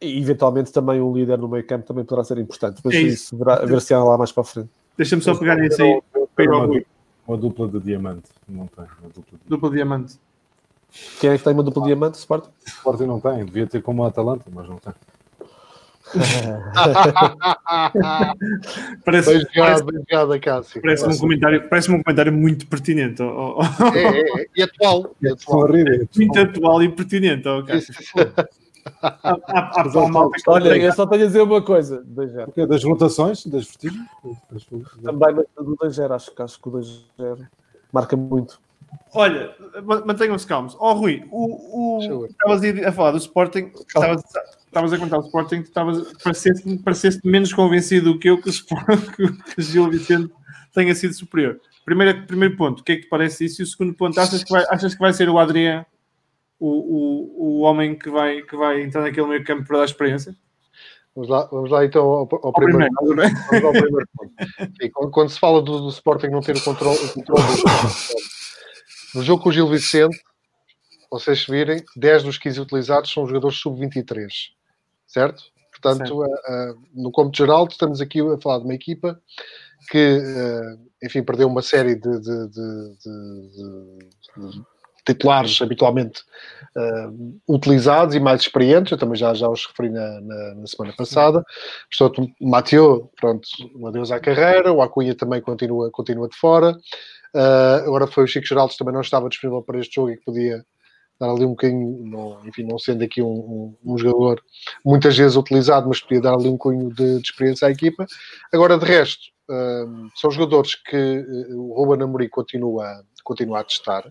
e 0.00 0.18
eventualmente 0.20 0.72
também 0.72 1.00
um 1.00 1.12
líder 1.14 1.38
no 1.38 1.48
meio 1.48 1.64
campo 1.66 1.86
também 1.86 2.04
poderá 2.04 2.24
ser 2.24 2.38
importante, 2.38 2.80
mas 2.84 2.94
É 2.94 3.00
isso. 3.00 3.36
verá, 3.36 3.64
ver 3.64 3.80
se 3.80 3.94
há 3.94 4.02
lá 4.02 4.18
mais 4.18 4.32
para 4.32 4.40
a 4.40 4.44
frente. 4.44 4.70
Deixa-me 4.96 5.22
só 5.22 5.34
pegar 5.34 5.56
nisso 5.56 5.80
aí. 5.82 6.00
uma, 6.46 6.66
du- 6.66 6.84
uma 7.26 7.36
dupla 7.36 7.68
de 7.68 7.80
diamante. 7.80 8.28
Não 8.48 8.66
tem. 8.66 8.84
Uma 9.00 9.08
dupla 9.14 9.38
de 9.38 9.48
Duplo 9.48 9.70
diamante. 9.70 10.18
Quem 11.20 11.30
é 11.30 11.38
que 11.38 11.44
tem 11.44 11.52
uma 11.54 11.62
dupla 11.62 11.84
diamante, 11.84 12.18
Sporting? 12.18 12.50
Sporting 12.66 13.04
não 13.06 13.18
tem. 13.20 13.44
Devia 13.46 13.66
ter 13.66 13.80
como 13.80 14.04
a 14.04 14.08
Atalanta, 14.08 14.44
mas 14.52 14.68
não 14.68 14.76
tem. 14.76 14.92
Parece, 19.04 19.30
Bem 19.34 19.46
parece, 19.46 19.54
jogado, 19.54 19.84
bem 19.84 20.04
jogado, 20.10 20.40
Cássio. 20.40 20.82
parece 20.82 21.06
um 21.08 21.18
comentário, 21.18 21.68
parece 21.68 21.90
um 21.90 22.02
comentário 22.02 22.32
muito 22.32 22.66
pertinente. 22.66 23.22
É, 23.22 23.26
é, 23.98 24.42
é. 24.42 24.46
E 24.56 24.62
atual. 24.62 25.14
E 25.20 25.28
a 25.28 25.32
atual. 25.32 25.66
rir. 25.66 26.08
Muito 26.16 26.38
atual 26.38 26.82
e 26.82 26.88
pertinente. 26.88 27.48
Há, 27.48 27.58
há, 29.02 29.80
há, 29.80 29.84
que 29.84 30.50
Olha, 30.50 30.76
eu 30.76 30.92
só 30.92 31.06
tenho 31.06 31.22
a 31.22 31.26
dizer 31.26 31.40
uma 31.40 31.62
coisa, 31.62 32.04
2-0. 32.04 32.48
O 32.48 32.52
quê? 32.52 32.66
Das 32.66 32.82
rotações? 32.82 33.46
Das 33.46 33.66
vertigens? 33.66 34.06
Também 35.02 35.34
mas 35.34 35.46
do 35.56 35.76
2-0, 35.76 36.10
acho, 36.14 36.34
que- 36.34 36.42
acho 36.42 36.60
que 36.60 36.68
o 36.68 36.72
2-0 36.72 37.46
marca 37.92 38.16
muito. 38.16 38.60
Olha, 39.14 39.54
ma- 39.84 40.04
mantenham-se 40.04 40.46
calmos. 40.46 40.76
Ó 40.80 40.92
Rui, 40.94 41.22
o, 41.30 41.98
o, 42.18 42.26
estavas 42.26 42.60
a 42.84 42.92
falar 42.92 43.12
do 43.12 43.18
Sporting, 43.18 43.70
estavas, 43.86 44.22
estavas 44.72 44.92
a 44.92 44.98
contar 44.98 45.18
o 45.18 45.22
Sporting, 45.22 45.62
tu 45.62 45.66
estavas, 45.66 46.12
pareceste, 46.22 46.78
pareceste 46.78 47.20
menos 47.28 47.52
convencido 47.52 48.14
do 48.14 48.18
que 48.18 48.30
eu 48.30 48.40
que 48.40 48.50
que 49.54 49.62
Gil 49.62 49.90
Vicente 49.90 50.32
tenha 50.74 50.94
sido 50.94 51.12
superior. 51.12 51.60
Primeiro, 51.84 52.26
primeiro 52.26 52.56
ponto, 52.56 52.80
o 52.80 52.84
que 52.84 52.92
é 52.92 52.96
que 52.96 53.02
te 53.02 53.08
parece 53.08 53.44
isso? 53.44 53.60
E 53.60 53.64
o 53.64 53.66
segundo 53.66 53.94
ponto, 53.94 54.18
achas 54.18 54.42
que 54.42 54.50
vai, 54.50 54.64
achas 54.70 54.94
que 54.94 55.00
vai 55.00 55.12
ser 55.12 55.28
o 55.28 55.38
Adriano 55.38 55.84
o, 56.58 56.68
o, 56.68 57.58
o 57.58 57.60
homem 57.62 57.98
que 57.98 58.08
vai, 58.08 58.40
que 58.42 58.56
vai 58.56 58.82
entrar 58.82 59.02
naquele 59.02 59.26
meio 59.26 59.44
campo 59.44 59.66
para 59.66 59.78
dar 59.78 59.84
experiência? 59.84 60.34
Vamos 61.14 61.28
lá, 61.28 61.44
vamos 61.46 61.70
lá 61.70 61.84
então 61.84 62.02
ao, 62.02 62.28
ao 62.32 62.46
Ao 62.46 62.52
primeiro, 62.52 62.94
primeiro, 63.04 63.34
vamos 63.50 63.64
ao 63.64 63.72
primeiro 63.72 64.08
ponto. 64.16 64.32
Sim, 64.80 64.90
quando, 64.92 65.10
quando 65.10 65.28
se 65.28 65.38
fala 65.40 65.60
do, 65.60 65.80
do 65.80 65.88
Sporting 65.88 66.28
não 66.28 66.40
ter 66.40 66.56
o 66.56 66.62
controle, 66.62 66.98
o 66.98 67.12
controle 67.12 67.42
do 67.42 67.56
jogo, 67.56 67.68
no 69.16 69.22
jogo 69.22 69.42
com 69.42 69.48
o 69.50 69.52
Gil 69.52 69.68
Vicente, 69.68 70.16
vocês 71.10 71.42
se 71.42 71.50
virem, 71.50 71.84
10 71.96 72.22
dos 72.22 72.38
15 72.38 72.60
utilizados 72.60 73.12
são 73.12 73.26
jogadores 73.26 73.58
sub-23, 73.58 74.28
certo? 75.12 75.42
Portanto, 75.80 76.22
a- 76.24 76.74
no 76.94 77.10
cômputo 77.10 77.38
geral, 77.38 77.66
estamos 77.70 78.00
aqui 78.00 78.20
a 78.20 78.38
falar 78.40 78.58
de 78.58 78.64
uma 78.64 78.74
equipa 78.74 79.20
que, 79.90 79.98
eh, 79.98 80.76
enfim, 81.04 81.22
perdeu 81.22 81.48
uma 81.48 81.60
série 81.62 81.96
de, 81.96 82.20
de- 82.20 82.48
de- 82.48 82.96
de- 82.98 84.62
titulares 85.04 85.60
habitualmente 85.60 86.22
eh, 86.76 87.08
utilizados 87.48 88.14
e 88.14 88.20
mais 88.20 88.42
experientes, 88.42 88.92
eu 88.92 88.98
também 88.98 89.16
já, 89.16 89.34
já 89.34 89.48
os 89.48 89.66
referi 89.66 89.90
na, 89.90 90.20
na- 90.20 90.54
na 90.54 90.66
semana 90.66 90.94
passada. 90.96 91.44
Portanto, 91.98 92.30
o 92.40 92.48
Mateo, 92.48 93.10
pronto, 93.20 93.46
um 93.74 93.88
adeus 93.88 94.12
à 94.12 94.20
carreira, 94.20 94.72
o 94.72 94.80
Acunha 94.80 95.14
também 95.16 95.40
continua, 95.40 95.90
continua 95.90 96.28
de 96.28 96.36
fora. 96.36 96.78
Uh, 97.34 97.82
agora 97.86 98.06
foi 98.06 98.24
o 98.24 98.26
Chico 98.28 98.46
Geraldes, 98.46 98.76
também 98.76 98.94
não 98.94 99.00
estava 99.00 99.28
disponível 99.28 99.62
para 99.62 99.80
este 99.80 99.94
jogo 99.96 100.10
e 100.10 100.16
que 100.16 100.24
podia 100.24 100.64
dar 101.20 101.30
ali 101.30 101.44
um 101.44 101.50
bocadinho, 101.50 101.98
não, 102.04 102.40
enfim, 102.46 102.64
não 102.64 102.78
sendo 102.78 103.04
aqui 103.04 103.22
um, 103.22 103.28
um- 103.84 103.92
um 103.94 103.98
jogador 103.98 104.42
muitas 104.84 105.16
vezes 105.16 105.36
utilizado, 105.36 105.88
mas 105.88 106.00
podia 106.00 106.20
dar 106.20 106.34
ali 106.34 106.48
um 106.48 106.56
cunho 106.56 106.88
de, 106.94 107.16
de 107.20 107.22
experiência 107.22 107.68
à 107.68 107.70
equipa. 107.70 108.06
Agora, 108.52 108.76
de 108.78 108.84
resto, 108.84 109.22
um, 109.48 110.08
são 110.16 110.30
jogadores 110.30 110.74
que 110.74 110.96
uh, 110.96 111.60
o 111.60 111.74
Ruben 111.74 112.04
Amorim 112.04 112.28
continua, 112.28 113.04
continua 113.24 113.60
a 113.60 113.64
testar. 113.64 114.10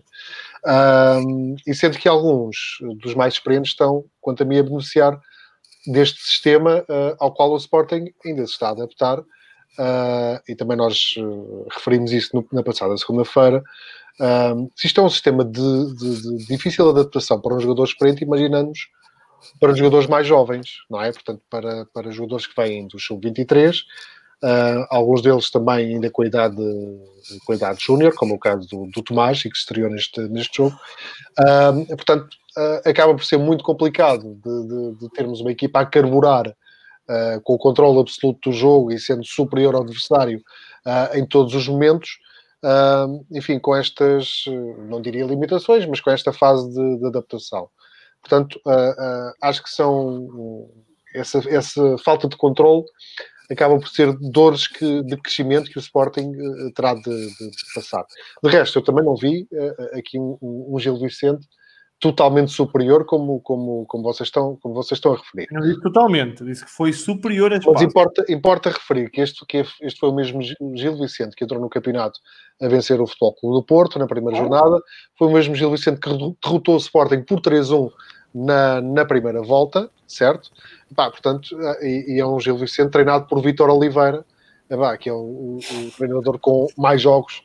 Um, 0.66 1.56
e 1.66 1.74
sendo 1.74 1.98
que 1.98 2.08
alguns 2.08 2.56
dos 3.02 3.14
mais 3.14 3.34
experientes 3.34 3.72
estão, 3.72 4.04
quanto 4.20 4.42
a 4.42 4.46
mim, 4.46 4.58
a 4.58 4.62
beneficiar 4.62 5.20
deste 5.86 6.20
sistema 6.22 6.80
uh, 6.88 7.16
ao 7.18 7.34
qual 7.34 7.50
o 7.52 7.56
Sporting 7.56 8.12
ainda 8.24 8.46
se 8.46 8.52
está 8.52 8.68
a 8.68 8.70
adaptar. 8.70 9.22
Uh, 9.78 10.38
e 10.46 10.54
também 10.54 10.76
nós 10.76 11.14
uh, 11.16 11.66
referimos 11.70 12.12
isso 12.12 12.36
no- 12.36 12.46
na 12.52 12.62
passada 12.62 12.96
segunda-feira. 12.98 13.62
Um, 14.20 14.70
se 14.76 14.86
isto 14.86 15.00
é 15.00 15.04
um 15.04 15.08
sistema 15.08 15.44
de, 15.44 15.94
de- 15.96 16.36
de 16.38 16.46
difícil 16.46 16.88
adaptação 16.90 17.40
para 17.40 17.54
um 17.54 17.60
jogador 17.60 17.84
experiente, 17.84 18.22
imaginamos 18.22 18.88
para 19.58 19.74
jogadores 19.74 20.06
mais 20.06 20.26
jovens, 20.26 20.76
não 20.90 21.00
é? 21.00 21.10
Portanto, 21.10 21.40
para, 21.48 21.86
para 21.86 22.12
jogadores 22.12 22.46
que 22.46 22.54
vêm 22.54 22.86
do 22.86 23.00
sub-23, 23.00 23.78
uh, 24.44 24.86
alguns 24.90 25.22
deles 25.22 25.50
também 25.50 25.94
ainda 25.94 26.10
com 26.10 26.22
a 26.22 26.26
idade, 26.26 26.56
com 27.46 27.52
a 27.52 27.56
idade 27.56 27.82
júnior, 27.82 28.14
como 28.14 28.34
é 28.34 28.36
o 28.36 28.38
caso 28.38 28.68
do, 28.68 28.86
do 28.90 29.02
Tomás, 29.02 29.38
e 29.38 29.50
que 29.50 29.56
se 29.56 29.62
estreou 29.62 29.90
neste, 29.90 30.20
neste 30.28 30.58
jogo. 30.58 30.76
Portanto, 31.88 32.28
uh, 32.58 32.88
acaba 32.88 33.14
por 33.14 33.24
ser 33.24 33.38
muito 33.38 33.64
complicado 33.64 34.34
de, 34.44 34.68
de, 34.68 34.98
de 34.98 35.08
termos 35.14 35.40
uma 35.40 35.50
equipa 35.50 35.80
a 35.80 35.86
carburar 35.86 36.54
uh, 37.12 37.40
com 37.42 37.54
o 37.54 37.58
controle 37.58 38.00
absoluto 38.00 38.50
do 38.50 38.56
jogo 38.56 38.90
e 38.90 38.98
sendo 38.98 39.24
superior 39.24 39.74
ao 39.74 39.82
adversário 39.82 40.42
uh, 40.86 41.16
em 41.16 41.26
todos 41.26 41.54
os 41.54 41.68
momentos. 41.68 42.18
enfim, 43.30 43.58
com 43.58 43.74
estas, 43.74 44.44
não 44.88 45.02
diria 45.02 45.26
limitações, 45.26 45.84
mas 45.86 46.00
com 46.00 46.10
esta 46.10 46.32
fase 46.32 46.70
de, 46.70 46.98
de 46.98 47.06
adaptação. 47.06 47.68
Portanto, 48.20 48.60
acho 49.42 49.64
que 49.64 49.68
são 49.68 50.70
essa, 51.12 51.40
essa 51.48 51.98
falta 51.98 52.28
de 52.28 52.36
controle 52.36 52.84
acaba 53.52 53.78
por 53.78 53.88
ser 53.88 54.12
dores 54.18 54.66
que, 54.66 55.02
de 55.02 55.16
crescimento 55.16 55.70
que 55.70 55.78
o 55.78 55.80
Sporting 55.80 56.30
uh, 56.30 56.72
terá 56.72 56.94
de, 56.94 57.02
de, 57.02 57.50
de, 57.50 57.74
passar. 57.74 58.04
De 58.42 58.50
resto, 58.50 58.78
eu 58.78 58.82
também 58.82 59.04
não 59.04 59.16
vi 59.16 59.46
uh, 59.52 59.98
aqui 59.98 60.18
um, 60.18 60.38
um, 60.40 60.78
Gil 60.78 60.98
Vicente 60.98 61.46
totalmente 62.02 62.50
superior 62.50 63.04
como, 63.04 63.40
como, 63.42 63.86
como, 63.86 64.02
vocês 64.02 64.26
estão, 64.26 64.58
como 64.60 64.74
vocês 64.74 64.98
estão 64.98 65.14
a 65.14 65.16
referir. 65.18 65.46
Não 65.52 65.60
disse 65.60 65.80
totalmente, 65.80 66.44
disse 66.44 66.64
que 66.64 66.70
foi 66.72 66.92
superior 66.92 67.52
a 67.52 67.60
Mas 67.64 67.80
importa, 67.80 68.24
importa 68.28 68.70
referir 68.70 69.08
que 69.08 69.20
este, 69.20 69.46
que 69.46 69.58
este 69.58 70.00
foi 70.00 70.08
o 70.08 70.12
mesmo 70.12 70.42
Gil 70.42 70.98
Vicente 70.98 71.36
que 71.36 71.44
entrou 71.44 71.60
no 71.60 71.68
campeonato 71.68 72.18
a 72.60 72.66
vencer 72.66 73.00
o 73.00 73.06
Futebol 73.06 73.36
Clube 73.36 73.54
do 73.54 73.62
Porto 73.62 74.00
na 74.00 74.08
primeira 74.08 74.36
jornada, 74.36 74.82
foi 75.16 75.28
o 75.28 75.30
mesmo 75.32 75.54
Gil 75.54 75.70
Vicente 75.70 76.00
que 76.00 76.10
derrotou 76.42 76.74
o 76.74 76.78
Sporting 76.78 77.22
por 77.22 77.40
3-1 77.40 77.88
na, 78.34 78.80
na 78.80 79.04
primeira 79.04 79.40
volta, 79.40 79.88
certo? 80.04 80.50
Pá, 80.96 81.08
portanto, 81.08 81.56
eh, 81.56 81.86
e, 81.86 82.14
e, 82.16 82.20
é 82.20 82.26
um 82.26 82.40
Gil 82.40 82.56
Vicente 82.56 82.90
treinado 82.90 83.28
por 83.28 83.40
Vitor 83.40 83.70
Oliveira, 83.70 84.26
pá, 84.68 84.96
que 84.96 85.08
é 85.08 85.12
o, 85.12 85.18
o, 85.18 85.58
o, 85.58 85.90
treinador 85.96 86.40
com 86.40 86.66
mais 86.76 87.00
jogos, 87.00 87.44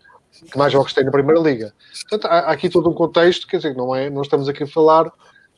que 0.51 0.57
mais 0.57 0.71
jogos 0.71 0.93
tem 0.93 1.03
na 1.03 1.11
Primeira 1.11 1.39
Liga. 1.41 1.73
Portanto, 2.09 2.31
há, 2.31 2.39
aqui 2.51 2.69
todo 2.69 2.89
um 2.89 2.93
contexto, 2.93 3.47
quer 3.47 3.57
dizer, 3.57 3.75
não, 3.75 3.95
é, 3.95 4.09
não 4.09 4.21
estamos 4.21 4.47
aqui 4.47 4.63
a 4.63 4.67
falar 4.67 5.11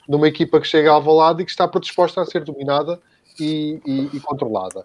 de 0.07 0.15
uma 0.15 0.27
equipa 0.27 0.59
que 0.59 0.67
chega 0.67 0.91
ao 0.91 1.03
lado 1.13 1.41
e 1.41 1.45
que 1.45 1.51
está 1.51 1.67
predisposta 1.67 2.21
a 2.21 2.25
ser 2.25 2.43
dominada 2.43 2.99
e, 3.39 3.79
e, 3.85 4.17
e 4.17 4.19
controlada. 4.19 4.83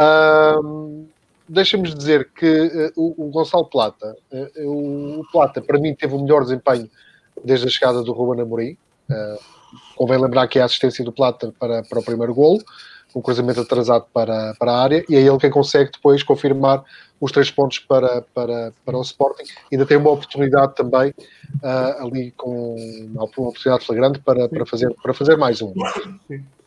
Um, 0.00 1.06
Deixa-me 1.48 1.92
dizer 1.92 2.30
que 2.34 2.92
uh, 2.96 3.14
o, 3.18 3.28
Gonçalo 3.28 3.66
Plata, 3.66 4.16
uh, 4.32 5.18
o 5.18 5.22
Plata, 5.30 5.60
para 5.60 5.78
mim, 5.78 5.94
teve 5.94 6.14
o 6.14 6.18
melhor 6.18 6.42
desempenho 6.44 6.88
desde 7.44 7.66
a 7.66 7.70
chegada 7.70 8.02
do 8.02 8.12
Ruben 8.12 8.40
Amorim. 8.40 8.76
Uh, 9.10 9.38
Convém 9.96 10.18
lembrar 10.18 10.48
que 10.48 10.58
é 10.58 10.62
a 10.62 10.64
assistência 10.64 11.04
do 11.04 11.12
Plata 11.12 11.52
para, 11.58 11.82
para 11.82 11.98
o 11.98 12.02
primeiro 12.02 12.34
golo, 12.34 12.62
um 13.14 13.20
cruzamento 13.20 13.60
atrasado 13.60 14.06
para, 14.12 14.54
para 14.58 14.72
a 14.72 14.82
área, 14.82 15.04
e 15.08 15.16
é 15.16 15.20
ele 15.20 15.38
quem 15.38 15.50
consegue 15.50 15.90
depois 15.92 16.22
confirmar 16.22 16.82
os 17.20 17.30
três 17.30 17.50
pontos 17.50 17.78
para, 17.78 18.22
para, 18.34 18.72
para 18.84 18.98
o 18.98 19.02
Sporting. 19.02 19.44
Ainda 19.70 19.86
tem 19.86 19.96
uma 19.96 20.10
oportunidade 20.10 20.74
também 20.74 21.10
uh, 21.10 22.06
ali 22.06 22.32
com 22.32 22.74
uma 23.12 23.24
oportunidade 23.24 23.86
flagrante 23.86 24.18
para, 24.18 24.48
para, 24.48 24.66
fazer, 24.66 24.92
para 25.00 25.14
fazer 25.14 25.36
mais 25.36 25.62
um. 25.62 25.72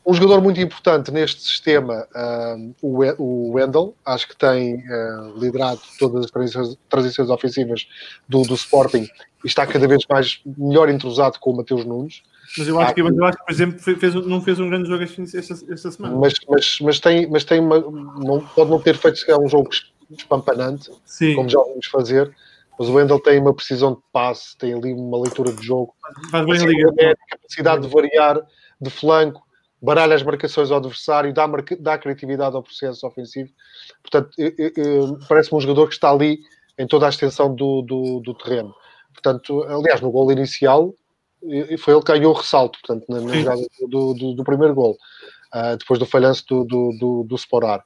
Um 0.07 0.13
jogador 0.13 0.39
muito 0.39 0.61
importante 0.61 1.11
neste 1.11 1.41
sistema, 1.41 2.07
uh, 2.15 2.75
o 3.17 3.53
Wendel, 3.53 3.95
acho 4.05 4.27
que 4.27 4.37
tem 4.37 4.75
uh, 4.75 5.37
liderado 5.37 5.81
todas 5.97 6.25
as 6.25 6.31
transições, 6.31 6.77
transições 6.87 7.29
ofensivas 7.29 7.87
do, 8.29 8.43
do 8.43 8.53
Sporting 8.53 9.09
e 9.43 9.47
está 9.47 9.65
cada 9.65 9.87
vez 9.87 10.03
mais 10.07 10.39
melhor 10.45 10.89
entrosado 10.89 11.39
com 11.39 11.51
o 11.51 11.57
Mateus 11.57 11.83
Nunes. 11.83 12.21
Mas 12.57 12.67
eu 12.67 12.79
acho, 12.79 12.93
que, 12.93 13.03
mas 13.03 13.17
eu 13.17 13.25
acho 13.25 13.37
que, 13.37 13.45
por 13.45 13.51
exemplo, 13.51 13.79
fez, 13.79 14.15
não 14.15 14.41
fez 14.41 14.59
um 14.59 14.69
grande 14.69 14.87
jogo 14.87 15.03
esta, 15.03 15.23
esta 15.23 15.91
semana. 15.91 16.15
Mas, 16.17 16.33
mas, 16.47 16.77
mas 16.81 16.99
tem, 16.99 17.29
mas 17.29 17.43
tem 17.43 17.59
uma, 17.59 17.79
não, 17.79 18.39
pode 18.39 18.69
não 18.69 18.79
ter 18.79 18.95
feito 18.97 19.17
sequer 19.17 19.37
um 19.37 19.47
jogo 19.47 19.69
espampanante, 20.11 20.91
Sim. 21.05 21.35
como 21.35 21.49
já 21.49 21.59
vamos 21.59 21.87
fazer. 21.87 22.31
Mas 22.77 22.89
o 22.89 22.93
Wendel 22.93 23.19
tem 23.19 23.39
uma 23.39 23.53
precisão 23.53 23.93
de 23.93 24.01
passe, 24.11 24.57
tem 24.57 24.73
ali 24.73 24.93
uma 24.93 25.21
leitura 25.21 25.51
de 25.51 25.65
jogo, 25.65 25.93
Faz 26.29 26.45
bem 26.45 26.61
a 26.61 26.65
liga. 26.65 26.93
Tem 26.93 27.15
capacidade 27.29 27.81
de 27.81 27.87
variar 27.87 28.41
de 28.79 28.89
flanco, 28.89 29.41
baralha 29.81 30.15
as 30.15 30.23
marcações 30.23 30.71
ao 30.71 30.77
adversário, 30.77 31.33
dá, 31.33 31.47
dá 31.79 31.97
criatividade 31.97 32.55
ao 32.55 32.61
processo 32.61 33.07
ofensivo. 33.07 33.49
Portanto, 34.01 34.29
parece-me 35.27 35.57
um 35.57 35.61
jogador 35.61 35.87
que 35.87 35.93
está 35.93 36.11
ali 36.11 36.39
em 36.77 36.85
toda 36.85 37.05
a 37.05 37.09
extensão 37.09 37.53
do, 37.55 37.81
do, 37.81 38.19
do 38.19 38.33
terreno. 38.33 38.73
Portanto, 39.13 39.63
aliás, 39.63 40.01
no 40.01 40.11
gol 40.11 40.31
inicial, 40.31 40.93
e 41.47 41.77
foi 41.77 41.93
ele 41.93 42.03
que 42.03 42.11
ganhou 42.11 42.33
o 42.33 42.37
ressalto, 42.37 42.79
portanto, 42.79 43.05
na, 43.09 43.21
na 43.21 43.35
jogada 43.35 43.61
do, 43.87 44.13
do, 44.13 44.33
do, 44.33 44.43
primeiro 44.43 44.73
gol, 44.73 44.97
uh, 45.53 45.77
depois 45.77 45.99
do 45.99 46.05
falhanço 46.05 46.45
do, 46.47 46.63
do, 46.63 46.97
do, 46.99 47.23
do 47.23 47.35
Sporar. 47.35 47.83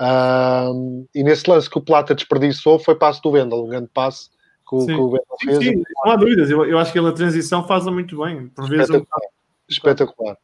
Uh, 0.00 1.06
e 1.14 1.22
nesse 1.22 1.48
lance 1.48 1.68
que 1.68 1.78
o 1.78 1.82
Plata 1.82 2.14
desperdiçou 2.14 2.78
foi 2.78 2.94
passo 2.94 3.22
do 3.22 3.30
Wendel, 3.30 3.64
um 3.64 3.68
grande 3.68 3.90
passe 3.92 4.30
que, 4.68 4.86
que 4.86 4.92
o 4.92 5.06
Wendel 5.06 5.36
fez. 5.42 5.58
Sim, 5.58 5.64
sim, 5.64 5.82
não 6.04 6.12
há 6.12 6.16
dúvidas, 6.16 6.50
eu, 6.50 6.64
eu 6.64 6.78
acho 6.78 6.92
que 6.92 6.98
ele 6.98 7.08
a 7.08 7.12
transição 7.12 7.66
faz 7.66 7.84
muito 7.86 8.18
bem. 8.22 8.48
Por 8.48 8.68
vezes 8.68 8.88
espetacular. 8.88 9.20
Um... 9.20 9.68
espetacular. 9.68 10.36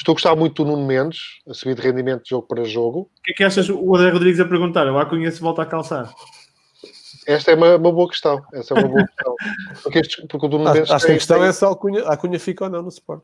Estou 0.00 0.12
a 0.12 0.14
gostar 0.14 0.34
muito 0.34 0.64
do 0.64 0.70
Nuno 0.70 0.86
Mendes, 0.86 1.18
a 1.46 1.52
subir 1.52 1.74
de 1.74 1.82
rendimento 1.82 2.22
de 2.22 2.30
jogo 2.30 2.46
para 2.46 2.64
jogo. 2.64 3.00
O 3.00 3.22
que 3.22 3.32
é 3.32 3.34
que 3.34 3.44
achas 3.44 3.68
o 3.68 3.94
André 3.94 4.10
Rodrigues 4.10 4.40
a 4.40 4.46
perguntar? 4.46 4.86
Eu 4.86 4.98
a 4.98 5.04
conheço 5.04 5.42
volta 5.42 5.60
a 5.60 5.66
calçar. 5.66 6.10
Esta 7.30 7.52
é 7.52 7.54
uma, 7.54 7.76
uma, 7.76 7.92
boa 7.92 8.08
questão. 8.08 8.44
Essa 8.52 8.74
é 8.74 8.78
uma 8.78 8.88
boa 8.88 9.06
questão. 9.06 9.34
Porque, 9.82 9.98
este, 10.00 10.26
porque 10.26 10.46
o 10.46 10.58
Mendes. 10.58 10.90
Acho 10.90 11.06
que 11.06 11.12
a 11.12 11.14
questão 11.14 11.38
tem... 11.38 11.48
é 11.48 11.52
se 11.52 11.64
a 11.64 11.74
Cunha, 11.74 12.04
a 12.04 12.16
Cunha 12.16 12.40
fica 12.40 12.64
ou 12.64 12.70
não 12.70 12.82
no 12.82 12.88
Sport. 12.88 13.22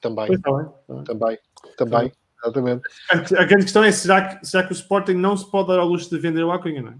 Também. 0.00 0.40
Também. 0.40 0.66
Também. 1.04 1.38
Também. 1.76 2.12
Exatamente. 2.42 2.82
A, 3.10 3.16
a, 3.16 3.44
grande 3.44 3.64
questão 3.64 3.84
é: 3.84 3.92
será 3.92 4.22
que, 4.22 4.46
será 4.46 4.62
que 4.62 4.72
o 4.72 4.74
Sporting 4.74 5.14
não 5.14 5.36
se 5.36 5.50
pode 5.50 5.68
dar 5.68 5.78
ao 5.78 5.86
luxo 5.86 6.08
de 6.08 6.18
vender 6.18 6.44
o 6.44 6.52
Acunha, 6.52 6.82
não 6.82 6.92
é? 6.92 6.94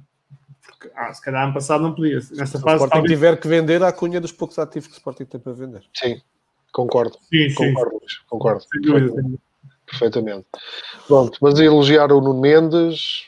Porque, 0.66 0.90
ah, 0.94 1.12
se 1.14 1.22
calhar 1.22 1.44
ano 1.44 1.54
passado 1.54 1.82
não 1.82 1.94
podia. 1.94 2.16
Nesta 2.16 2.58
se 2.58 2.64
fase, 2.64 2.66
o 2.66 2.84
Sporting 2.84 2.90
talvez... 2.90 3.12
tiver 3.12 3.40
que 3.40 3.48
vender, 3.48 3.82
a 3.82 3.88
Acunha 3.88 4.20
dos 4.20 4.32
poucos 4.32 4.58
ativos 4.58 4.88
que 4.88 4.94
o 4.94 4.98
Sporting 4.98 5.24
tem 5.24 5.40
para 5.40 5.52
vender. 5.52 5.82
Sim, 5.94 6.20
concordo. 6.72 7.16
Sim, 7.30 7.54
concordo, 7.54 8.00
sim. 8.00 8.16
concordo. 8.28 8.64
Sem 8.70 8.80
dúvida. 8.82 9.38
Perfeitamente. 9.86 10.46
Pronto, 11.06 11.38
mas 11.40 11.58
elogiar 11.58 12.10
o 12.12 12.20
Nuno 12.20 12.40
Mendes, 12.40 13.26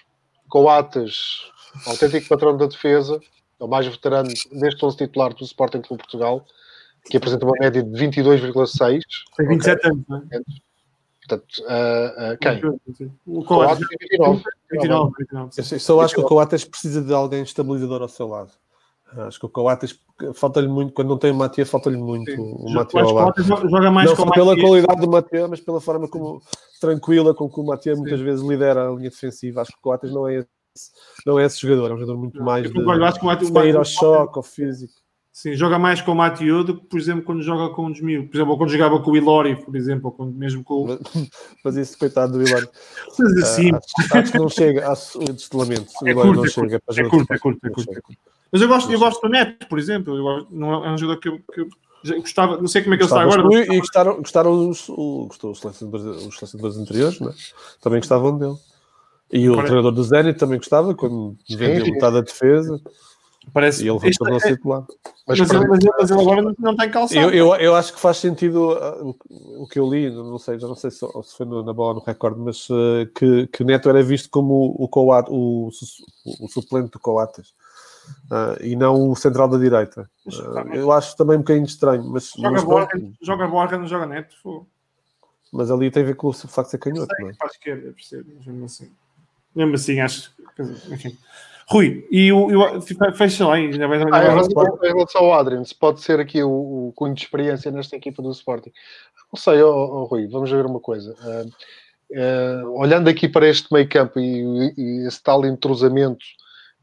Coates 0.49 1.53
autêntico 1.87 2.29
patrão 2.29 2.57
da 2.57 2.67
defesa, 2.67 3.21
é 3.61 3.65
o 3.65 3.69
mais 3.69 3.87
veterano 3.87 4.29
deste 4.53 4.85
11 4.85 4.97
titular 4.97 5.35
do 5.35 5.45
Sporting 5.45 5.81
Clube 5.81 6.03
Portugal, 6.03 6.45
que 7.07 7.17
apresenta 7.17 7.45
uma 7.45 7.55
média 7.61 7.83
de 7.83 7.91
22,6. 7.91 9.01
Tem 9.37 9.49
27 9.49 9.79
okay. 9.79 9.91
anos, 9.91 10.05
não 10.09 10.19
é? 10.19 10.41
Portanto, 11.27 11.47
uh, 11.61 12.33
uh, 12.33 12.39
quem? 12.41 13.11
O 13.27 13.45
Coates 13.45 13.87
tem 13.87 13.99
29. 14.01 14.43
29, 14.71 15.13
29 15.19 15.51
eu 15.59 15.81
só 15.81 16.01
acho 16.01 16.15
que 16.15 16.21
o 16.21 16.25
Coates 16.25 16.65
precisa 16.65 17.03
de 17.03 17.13
alguém 17.13 17.43
estabilizador 17.43 18.01
ao 18.01 18.09
seu 18.09 18.27
lado. 18.27 18.53
Acho 19.17 19.41
que 19.41 19.47
o 19.47 19.49
Coates 19.49 19.99
falta-lhe 20.35 20.69
muito, 20.69 20.93
quando 20.93 21.09
não 21.09 21.19
tem 21.19 21.31
o 21.31 21.35
Matia, 21.35 21.65
falta-lhe 21.65 21.97
muito 21.97 22.31
Sim. 22.31 22.39
o 22.39 22.73
Matia 22.73 23.03
ao 23.03 23.13
lado. 23.13 23.43
Joga 23.43 23.91
mais 23.91 24.11
não 24.11 24.17
só 24.17 24.31
pela 24.31 24.59
qualidade 24.59 25.01
do 25.01 25.11
Matia, 25.11 25.49
mas 25.49 25.61
pela 25.61 25.81
forma 25.81 26.09
como 26.09 26.43
tranquila 26.81 27.35
com 27.35 27.49
que 27.49 27.61
o 27.61 27.65
Matia 27.65 27.95
muitas 27.95 28.21
vezes 28.21 28.45
lidera 28.45 28.89
a 28.89 28.93
linha 28.93 29.11
defensiva. 29.11 29.63
Acho 29.63 29.73
que 29.73 29.79
o 29.79 29.83
Coates 29.83 30.13
não 30.13 30.29
é 30.29 30.47
não 31.27 31.39
é 31.39 31.45
esse 31.45 31.61
jogador, 31.61 31.91
é 31.91 31.95
um 31.95 31.99
jogador 31.99 32.19
muito 32.19 32.43
mais 32.43 32.71
de, 32.71 32.79
eu 32.79 33.05
acho 33.05 33.19
que 33.19 33.25
o 33.25 33.29
Mateo, 33.29 33.51
de 33.51 33.69
ir 33.69 33.77
ao 33.77 33.85
choque, 33.85 34.39
ao 34.39 34.43
físico. 34.43 34.95
Sim, 35.33 35.55
joga 35.55 35.79
mais 35.79 36.03
com 36.03 36.11
o 36.11 36.17
Mateo 36.17 36.65
do 36.65 36.77
que, 36.77 36.87
por 36.87 36.99
exemplo, 36.99 37.23
quando 37.23 37.43
joga 37.43 37.73
com 37.73 37.87
os 37.87 38.01
mil. 38.01 38.27
Por 38.27 38.37
exemplo, 38.37 38.59
quando 38.59 38.71
jogava 38.71 39.01
com 39.01 39.13
o 39.13 39.17
Ilori, 39.17 39.55
por 39.55 39.77
exemplo, 39.77 40.07
ou 40.07 40.13
quando, 40.13 40.33
mesmo 40.35 40.65
com 40.65 40.85
o. 40.85 40.99
Mas 41.65 41.77
isso, 41.79 41.97
coitado 41.97 42.33
do 42.33 42.43
Ilori. 42.43 42.69
Mas 43.17 43.37
assim. 43.45 43.71
Uh, 43.71 43.77
acho, 43.77 44.17
acho, 44.19 44.33
que 44.33 44.39
não 44.39 44.49
chega, 44.49 44.91
acho 44.91 45.19
o 45.19 45.33
destelamento. 45.33 45.93
O 46.03 46.09
é 46.09 46.13
curto, 46.15 46.35
não 46.35 46.45
é 46.45 46.49
chega 46.49 46.81
para 46.81 47.01
é 47.01 47.09
curto, 47.09 47.33
é 47.33 47.39
curto, 47.39 47.67
é 47.67 47.71
curto, 47.71 47.93
é 47.93 48.01
curto. 48.01 48.21
Mas 48.51 48.63
eu 48.63 48.67
gosto, 48.67 48.91
eu 48.91 48.99
gosto 48.99 49.21
do 49.21 49.29
Neto, 49.29 49.69
por 49.69 49.79
exemplo. 49.79 50.17
Eu 50.17 50.23
gosto, 50.25 50.49
não 50.51 50.85
é, 50.85 50.89
é 50.89 50.91
um 50.91 50.99
jogador 50.99 51.21
que 51.21 51.29
eu, 51.29 51.39
que 51.55 51.61
eu 51.61 51.69
gostava, 52.21 52.57
não 52.57 52.67
sei 52.67 52.83
como 52.83 52.95
é 52.95 52.97
que 52.97 53.05
ele 53.05 53.11
está 53.11 53.23
agora. 53.23 53.75
E 53.75 53.79
gostaram, 53.79 54.17
gostaram 54.17 54.69
os, 54.69 54.89
os, 54.89 55.39
os, 55.41 55.61
selecionadores, 55.61 56.27
os 56.27 56.35
selecionadores 56.35 56.79
anteriores, 56.79 57.21
é? 57.21 57.31
também 57.81 58.01
gostavam 58.01 58.37
dele. 58.37 58.57
E 59.31 59.49
o 59.49 59.53
Parece... 59.53 59.67
treinador 59.67 59.93
do 59.93 60.05
Zenit 60.05 60.39
também 60.39 60.59
gostava, 60.59 60.95
quando 60.95 61.37
vendeu 61.49 61.85
metade 61.85 62.15
da 62.15 62.21
defesa. 62.21 62.81
Parece... 63.53 63.85
E 63.85 63.89
ele 63.89 63.99
foi 63.99 64.11
para 64.19 64.37
o 64.37 64.41
circular. 64.41 64.87
Mas, 65.27 65.41
mas, 65.41 65.51
ele, 65.51 65.67
mas, 65.67 65.81
ele, 65.81 65.93
mas 65.99 66.11
ele 66.11 66.21
agora 66.21 66.55
não 66.59 66.77
tem 66.77 66.91
calçado. 66.91 67.21
Eu, 67.21 67.31
eu, 67.31 67.55
eu, 67.57 67.77
acho 67.77 67.93
que 67.93 68.01
faz 68.01 68.17
sentido 68.17 68.73
uh, 68.73 69.17
o, 69.29 69.63
o, 69.65 69.69
que 69.69 69.79
eu 69.79 69.89
li, 69.89 70.11
não 70.11 70.39
sei, 70.39 70.59
já 70.59 70.67
não 70.67 70.75
sei 70.75 70.91
se, 70.91 70.99
se 70.99 71.37
foi 71.37 71.47
no, 71.47 71.63
na 71.63 71.73
bola 71.73 71.95
no 71.95 72.01
recorde, 72.01 72.41
mas 72.41 72.69
uh, 72.71 73.07
que, 73.15 73.47
que 73.49 73.65
Neto 73.65 73.89
era 73.89 74.03
visto 74.03 74.31
como 74.31 74.55
o, 74.55 74.85
o, 74.85 74.89
o, 75.29 75.69
o 75.69 76.49
suplente 76.49 76.91
do 76.91 76.99
Coates. 76.99 77.55
Uh, 78.31 78.63
e 78.63 78.77
não 78.77 79.11
o 79.11 79.17
central 79.17 79.49
da 79.49 79.59
direita. 79.59 80.09
Uh, 80.27 80.75
eu 80.75 80.91
acho 80.93 81.17
também 81.17 81.37
um 81.37 81.41
bocadinho 81.41 81.67
estranho. 81.67 82.05
Mas, 82.05 82.31
joga, 82.31 82.51
mas, 82.51 82.65
borga, 82.65 83.11
joga 83.21 83.47
borga, 83.47 83.79
não 83.79 83.87
joga 83.87 84.07
neto. 84.07 84.35
Pô. 84.43 84.67
Mas 85.53 85.71
ali 85.71 85.91
tem 85.91 86.03
a 86.03 86.07
ver 86.07 86.17
com 86.17 86.29
o 86.29 86.33
facto 86.33 86.69
de 86.69 86.71
ser 86.71 86.79
canhoto. 86.79 87.15
Sei, 87.15 87.25
não 87.25 87.31
é? 87.31 87.37
Acho 87.41 87.61
que 87.61 87.71
é, 87.71 87.77
percebo, 87.77 88.31
mesmo 88.47 88.65
assim. 88.65 88.91
Mesmo 89.55 89.75
assim, 89.75 90.01
acho. 90.01 90.33
Enfim. 90.91 91.17
Rui, 91.71 92.07
e 92.11 92.33
o, 92.33 92.79
o 92.79 93.13
fecha 93.13 93.47
lá. 93.47 93.57
Ainda 93.57 93.87
vai, 93.87 93.99
ah, 93.99 94.25
em, 94.25 94.89
relação, 94.89 95.23
ao 95.23 95.35
Adrian, 95.35 95.63
se 95.65 95.75
pode 95.75 96.01
ser 96.01 96.19
aqui 96.19 96.43
o, 96.43 96.89
o 96.89 96.93
cunho 96.97 97.15
de 97.15 97.23
experiência 97.23 97.71
nesta 97.71 97.95
equipa 97.95 98.23
do 98.23 98.31
Sporting. 98.31 98.73
Não 99.31 99.39
sei, 99.39 99.63
oh, 99.63 99.75
oh, 99.75 100.05
Rui, 100.05 100.27
vamos 100.29 100.51
ver 100.51 100.65
uma 100.65 100.81
coisa. 100.81 101.15
Uh, 101.21 101.51
uh, 102.19 102.81
olhando 102.81 103.09
aqui 103.09 103.29
para 103.29 103.47
este 103.47 103.71
meio 103.71 103.87
campo 103.87 104.19
e, 104.19 104.73
e, 104.79 105.07
esse 105.07 105.23
tal 105.23 105.45
entrosamento 105.45 106.25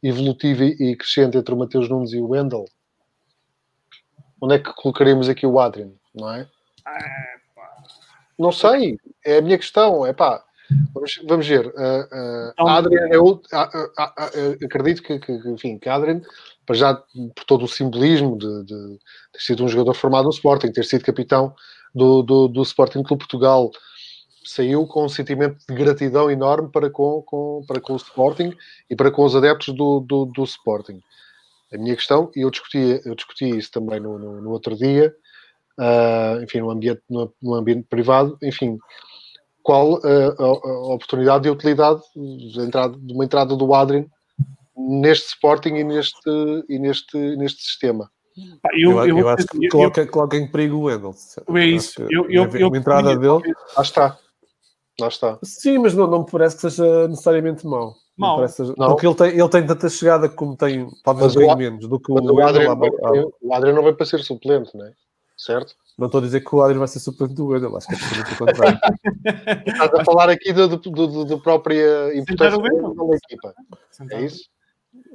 evolutivo 0.03 0.63
e, 0.63 0.95
crescente 0.95 1.35
entre 1.35 1.55
o 1.55 1.57
Mateus 1.57 1.89
Nunes 1.89 2.13
e 2.13 2.19
o 2.19 2.29
Wendel, 2.29 2.65
onde 4.39 4.53
é 4.53 4.59
que 4.59 4.71
colocaremos 4.75 5.27
aqui 5.27 5.47
o 5.47 5.59
Adrian, 5.59 5.91
não 6.13 6.31
é? 6.31 6.47
Não 8.37 8.51
sei, 8.51 8.99
é 9.25 9.39
a 9.39 9.41
minha 9.41 9.57
questão. 9.57 10.05
É 10.05 10.13
pá, 10.13 10.44
vamos, 10.93 11.21
vamos 11.27 11.47
ver. 11.47 11.67
Uh, 11.67 12.63
uh, 12.63 12.67
Adrian 12.67 13.07
é 13.07 13.15
eu 13.15 13.41
acredito 14.65 15.03
que, 15.03 15.19
que, 15.19 15.31
enfim, 15.31 15.77
que 15.77 15.89
Adrian, 15.89 16.21
para 16.65 16.75
já 16.75 16.93
por 16.93 17.45
todo 17.45 17.65
o 17.65 17.67
simbolismo 17.67 18.37
de, 18.37 18.63
de 18.65 18.99
ter 19.33 19.39
sido 19.39 19.63
um 19.63 19.67
jogador 19.67 19.93
formado 19.93 20.25
no 20.25 20.31
Sporting, 20.31 20.71
ter 20.71 20.85
sido 20.85 21.03
capitão 21.03 21.53
do, 21.93 22.21
do, 22.21 22.47
do 22.47 22.61
Sporting 22.63 23.03
Clube 23.03 23.19
Portugal, 23.19 23.71
saiu 24.43 24.85
com 24.85 25.05
um 25.05 25.09
sentimento 25.09 25.57
de 25.67 25.75
gratidão 25.75 26.29
enorme 26.29 26.69
para 26.69 26.89
com, 26.89 27.21
com, 27.23 27.63
para 27.67 27.81
com 27.81 27.93
o 27.93 27.97
Sporting 27.97 28.53
e 28.89 28.95
para 28.95 29.11
com 29.11 29.23
os 29.23 29.35
adeptos 29.35 29.73
do, 29.73 29.99
do, 29.99 30.25
do 30.25 30.43
Sporting. 30.43 31.01
A 31.73 31.77
minha 31.77 31.95
questão, 31.95 32.31
e 32.35 32.41
eu 32.41 32.51
discuti, 32.51 33.01
eu 33.03 33.15
discuti 33.15 33.49
isso 33.57 33.71
também 33.71 33.99
no, 33.99 34.19
no, 34.19 34.41
no 34.41 34.51
outro 34.51 34.75
dia, 34.75 35.13
ah, 35.77 36.39
enfim, 36.41 36.59
no 36.59 36.69
ambiente, 36.69 37.01
no, 37.09 37.33
no 37.41 37.55
ambiente 37.55 37.85
privado, 37.89 38.37
enfim, 38.41 38.77
qual 39.65 39.99
ah, 40.03 40.35
a, 40.37 40.43
a 40.45 40.93
oportunidade 40.93 41.47
e 41.47 41.49
a 41.49 41.51
utilidade 41.53 41.99
de, 42.15 42.59
entrada, 42.61 42.95
de 42.95 43.11
uma 43.13 43.25
entrada 43.25 43.55
do 43.55 43.73
Adrian 43.73 44.05
neste 44.77 45.29
Sporting 45.29 45.69
e 45.75 45.83
neste, 45.83 46.29
e 46.69 46.77
neste, 46.77 47.17
neste 47.35 47.63
sistema. 47.63 48.09
Eu, 48.73 48.91
Eu, 48.91 49.07
eu, 49.07 49.17
eu, 49.19 49.29
acho 49.29 49.47
que 49.47 49.65
eu- 49.65 49.71
coloca, 49.71 50.05
coloca 50.05 50.37
em 50.37 50.47
perigo 50.51 50.75
o 50.77 50.81
Wendel. 50.83 51.15
é 51.55 51.65
isso. 51.65 52.01
Eu, 52.11 52.29
eu, 52.29 52.43
a- 52.43 52.57
eu, 52.57 52.71
a 52.73 52.77
entrada 52.77 53.17
dele. 53.17 53.55
Lá 53.75 53.81
está. 53.81 54.17
Lá 54.99 55.07
está. 55.07 55.39
Sim, 55.43 55.79
mas 55.79 55.95
não, 55.95 56.05
não 56.05 56.19
me 56.19 56.29
parece 56.31 56.55
que 56.57 56.61
seja 56.69 57.07
necessariamente 57.07 57.65
mau. 57.65 57.95
Não 58.17 58.27
Mau. 58.27 58.35
parece 58.37 58.61
Não. 58.77 58.87
Porque 58.89 59.07
ele 59.07 59.15
tem, 59.15 59.27
ele 59.39 59.49
tem 59.49 59.65
tanta 59.65 59.89
chegada 59.89 60.29
como 60.29 60.55
tem, 60.55 60.87
talvez 61.03 61.33
bem 61.35 61.55
menos 61.55 61.87
do 61.87 61.99
que 61.99 62.11
o 62.11 62.15
o. 62.15 62.41
Adrian, 62.41 62.75
o 63.41 63.53
Adrian 63.53 63.73
não 63.73 63.83
veio 63.83 63.95
para 63.95 64.05
ser 64.05 64.19
suplente, 64.23 64.77
não 64.77 64.85
é? 64.85 64.93
Certo? 65.35 65.73
Não 65.97 66.07
estou 66.07 66.19
a 66.19 66.23
dizer 66.23 66.41
que 66.41 66.53
o 66.55 66.61
Adrian 66.61 66.79
vai 66.79 66.87
ser 66.89 66.99
suplente 66.99 67.33
do 67.33 67.47
Wendel, 67.47 67.75
acho 67.77 67.87
que 67.87 67.93
é 67.93 67.97
precisamente 67.97 68.33
o 68.33 68.37
contrário. 68.37 68.79
Estás 69.65 69.93
a 69.93 70.03
falar 70.03 70.29
aqui 70.29 70.51
da 70.51 70.67
do, 70.67 70.75
do, 70.77 70.89
do- 71.07 71.25
da 71.25 71.37
própria 71.37 72.13
importância 72.17 72.57
da 72.59 73.15
equipa. 73.15 73.53
É 74.11 74.21
isso? 74.25 74.49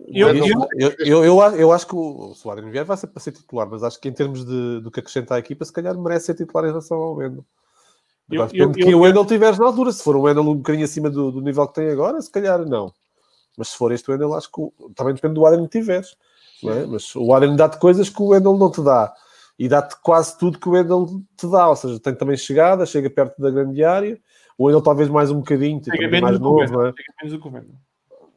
Eu- 0.09 0.29
eu- 0.37 0.69
Eu, 0.79 1.25
eu, 1.25 1.25
eu, 1.59 1.73
acho- 1.73 1.87
que 1.87 1.95
o, 1.95 2.35
se 2.35 2.47
o 2.47 2.51
Adrian 2.51 2.71
vier 2.71 2.85
vai 2.85 2.97
ser 2.97 3.09
para 3.09 3.21
ser 3.21 3.33
titular, 3.33 3.69
mas 3.71 3.83
acho 3.83 4.01
que 4.01 4.09
em 4.09 4.13
termos 4.13 4.45
de, 4.45 4.81
do 4.81 4.91
que 4.91 5.01
acrescenta 5.01 5.35
à 5.35 5.39
equipa, 5.39 5.65
se 5.65 5.73
calhar 5.73 5.97
merece 5.99 6.27
ser 6.27 6.35
titular 6.35 6.65
em 6.65 6.69
relação 6.69 6.97
ao 6.97 7.15
Wendel. 7.15 7.45
Agora, 8.33 8.49
depende 8.53 8.73
de 8.79 8.85
quem 8.85 8.93
eu- 8.93 8.99
o 8.99 9.03
Wendel 9.03 9.27
tiveres 9.27 9.59
na 9.59 9.67
altura. 9.67 9.93
Se 9.93 10.03
for 10.03 10.17
o 10.17 10.23
Wendel 10.23 10.43
um 10.45 10.55
bocadinho 10.57 10.85
acima 10.85 11.11
do, 11.11 11.31
do 11.31 11.41
nível 11.43 11.67
que 11.69 11.75
tem 11.75 11.91
agora, 11.91 12.21
se 12.23 12.31
calhar 12.31 12.65
não. 12.67 12.91
Mas 13.57 13.69
se 13.69 13.77
for 13.77 13.93
este 13.93 14.11
Wendel, 14.11 14.33
acho 14.35 14.51
que 14.51 14.63
também 14.95 15.13
depende 15.15 15.35
do 15.35 15.45
Adrian 15.45 15.65
que 15.67 15.79
tiveres. 15.79 16.17
Não 16.63 16.73
é? 16.73 16.87
Mas 16.87 17.15
o 17.17 17.35
Adrian 17.35 17.57
dá-te 17.57 17.79
coisas 17.79 18.09
que 18.09 18.23
o 18.23 18.29
Wendel 18.29 18.57
não 18.57 18.71
te 18.71 18.83
dá. 18.83 19.13
E 19.61 19.69
dá-te 19.69 19.95
quase 20.03 20.39
tudo 20.39 20.59
que 20.59 20.67
o 20.67 20.73
Wendel 20.73 21.07
te 21.37 21.47
dá. 21.47 21.69
Ou 21.69 21.77
seja, 21.77 22.01
tem 22.01 22.15
também 22.15 22.35
chegada, 22.35 22.87
chega 22.87 23.11
perto 23.11 23.39
da 23.39 23.51
grande 23.51 23.85
área. 23.85 24.19
O 24.57 24.65
Wendel 24.65 24.81
talvez 24.81 25.11
mais 25.11 25.31
um 25.31 25.37
bocadinho, 25.41 25.79
tipo, 25.79 25.95
Chega 25.95 26.09
mais 26.09 26.23
menos 26.23 26.39
do 26.39 26.45
que 26.45 26.49
o 26.49 26.51
novo, 26.51 26.73
não 26.73 26.81
é? 26.81 26.85
Wendel, 26.87 26.97
chega 26.97 27.15
menos 27.21 27.33
do 27.35 27.41
que 27.43 27.49
o 27.49 27.53
Wendel. 27.53 27.75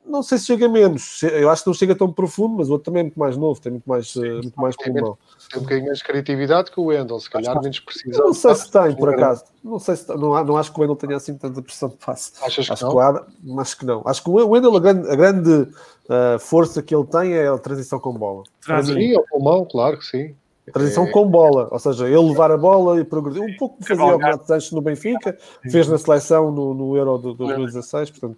Não 0.06 0.22
sei 0.22 0.38
se 0.38 0.48
chega 0.48 0.68
menos. 0.68 1.24
Eu 1.24 1.50
acho 1.50 1.64
que 1.64 1.70
não 1.70 1.74
chega 1.74 1.96
tão 1.96 2.12
profundo, 2.12 2.58
mas 2.58 2.68
o 2.68 2.74
outro 2.74 2.84
também 2.84 3.00
é 3.00 3.04
muito 3.04 3.18
mais 3.18 3.38
novo, 3.38 3.62
tem 3.62 3.72
muito 3.72 3.86
mais, 3.88 4.14
eh, 4.18 4.34
muito 4.34 4.60
mais 4.60 4.76
tem 4.76 4.92
pulmão. 4.92 5.18
Tem 5.50 5.60
um 5.60 5.64
bocadinho 5.64 5.86
menos 5.86 6.02
criatividade 6.02 6.72
que 6.72 6.80
o 6.82 6.84
Wendel, 6.88 7.20
se 7.22 7.30
calhar 7.30 7.62
menos 7.62 7.78
Eu 7.78 7.86
precisão. 7.86 8.26
não 8.26 8.34
sei 8.34 8.56
se 8.56 8.70
tem, 8.70 8.96
por 8.98 9.10
acaso. 9.14 9.46
Não 9.64 9.80
sei 9.80 9.96
se 9.96 10.10
não, 10.10 10.44
não 10.44 10.58
acho 10.58 10.74
que 10.74 10.78
o 10.78 10.82
Wendel 10.82 10.98
tenha 10.98 11.16
assim 11.16 11.38
tanta 11.38 11.62
pressão 11.62 11.88
de 11.88 11.96
passe. 11.96 12.34
Achas 12.44 12.66
que 12.68 12.74
Acho 12.74 12.86
não? 12.86 12.92
que, 12.92 13.62
acho 13.62 13.78
que 13.78 13.86
não. 13.86 14.04
Acho 14.06 14.22
que 14.22 14.30
o 14.30 14.50
Wendel, 14.50 14.76
a 14.76 14.80
grande, 14.82 15.10
a 15.10 15.16
grande 15.16 15.70
eh, 16.10 16.38
força 16.38 16.84
que 16.84 16.94
ele 16.94 17.06
tem 17.06 17.34
é 17.36 17.48
a 17.48 17.58
transição 17.58 17.98
com 17.98 18.12
bola. 18.14 18.44
Traz 18.60 18.88
Sim, 18.88 19.16
ao 19.16 19.24
pulmão, 19.24 19.66
claro 19.66 19.98
que 19.98 20.06
sim. 20.06 20.36
Transição 20.72 21.06
É. 21.06 21.12
com 21.12 21.28
bola. 21.28 21.68
Ou 21.72 21.80
seja, 21.80 22.08
ele 22.08 22.18
levar 22.30 22.52
a 22.52 22.58
bola 22.58 23.00
e 23.00 23.04
progredir. 23.04 23.42
Um 23.44 23.58
pouco 23.58 23.78
que 23.80 23.88
fazia 23.88 24.06
o. 24.06 24.18
Renato 24.18 24.48
Sanches 24.48 24.72
no 24.72 24.82
Benfica, 24.82 25.38
fez 25.72 25.88
na 25.88 25.98
seleção 25.98 26.52
no, 26.52 26.74
no 26.74 26.96
Euro 26.98 27.18
de 27.18 27.36
2016. 27.38 28.12
Portanto, 28.12 28.38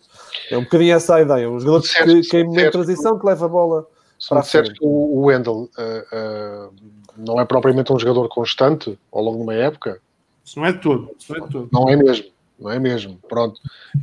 é 0.50 0.58
um 0.58 0.64
bocadinho 0.64 0.96
essa 0.96 1.16
a 1.16 1.22
ideia. 1.22 1.50
Um 1.50 1.60
jogador 1.60 1.82
que, 1.82 1.88
Certo, 1.90 2.22
que 2.30 2.38
em 2.38 2.44
momento 2.44 2.56
de 2.56 2.62
certo. 2.62 2.72
transição 2.74 3.20
que 3.20 3.26
leva 3.26 3.46
a 3.46 3.50
bola 3.50 3.88
Se 4.18 4.30
Para 4.30 4.40
a 4.40 4.44
frente. 4.44 4.74
que 4.74 4.80
o 4.82 5.22
Wendel 5.26 5.70
ah, 5.78 6.04
ah, 6.12 6.70
não 7.18 7.40
é 7.40 7.46
propriamente 7.46 7.94
um 7.94 8.00
jogador 8.00 8.28
constante 8.30 8.98
ao 9.12 9.22
longo 9.22 9.38
de 9.38 9.44
uma 9.44 9.54
época, 9.54 10.00
Isso 10.44 10.60
não 10.60 10.66
é. 10.66 10.72
Isso 10.72 11.34
não 11.34 11.36
é 11.38 11.42
de 11.42 11.52
todo. 11.52 11.70
não 11.72 11.90
é 11.90 11.96
mesmo. 11.96 12.26
Não 12.58 12.72
é 12.72 12.80
mesmo. 12.80 13.20
Pronto. 13.28 13.60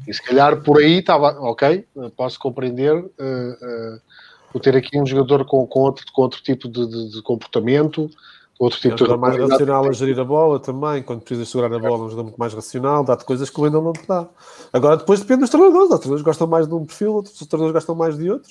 E 0.07 0.12
se 0.12 0.23
calhar 0.23 0.61
por 0.62 0.79
aí 0.79 0.99
estava, 0.99 1.29
ok, 1.41 1.87
posso 2.16 2.39
compreender 2.39 2.95
ah, 3.18 3.99
ah, 4.55 4.57
o 4.59 4.61
ter 4.61 4.77
aqui 4.77 4.99
um 5.01 5.07
jogador 5.07 5.45
com, 5.45 5.67
com, 5.67 5.81
outro, 5.81 6.05
com 6.13 6.23
outro 6.23 6.43
tipo 6.43 6.69
de, 6.69 6.87
de- 6.87 7.11
de 7.13 7.23
comportamento, 7.23 8.11
outro 8.59 8.79
É 8.79 8.83
tipo 8.83 8.95
de 8.95 9.01
jogador 9.01 9.21
mais 9.21 9.37
racional 9.37 9.89
a 9.89 9.93
gerir 9.93 10.19
a 10.19 10.25
bola 10.25 10.61
também. 10.61 11.03
Quando 11.03 11.21
precisas 11.21 11.49
segurar 11.49 11.75
a 11.75 11.79
bola, 11.79 12.03
é 12.03 12.07
um 12.07 12.09
jogador 12.11 12.23
muito 12.25 12.39
mais 12.39 12.55
racional, 12.55 13.05
dá-te 13.05 13.25
coisas 13.25 13.51
que 13.51 13.59
o 13.59 13.63
Wendel 13.65 13.83
não 13.83 13.93
te 13.93 14.07
dá. 14.07 14.29
Agora, 14.73 14.97
depois 14.97 15.21
depende 15.21 15.41
dos 15.41 15.51
treinadores. 15.51 15.91
Os 15.91 15.99
treinadores 16.01 16.23
gostam 16.25 16.47
mais 16.47 16.67
de 16.67 16.75
um 16.75 16.85
perfil, 16.85 17.15
outros 17.15 17.35
treinadores 17.39 17.73
gostam 17.73 17.95
mais 17.95 18.17
de 18.17 18.31
outro. 18.31 18.51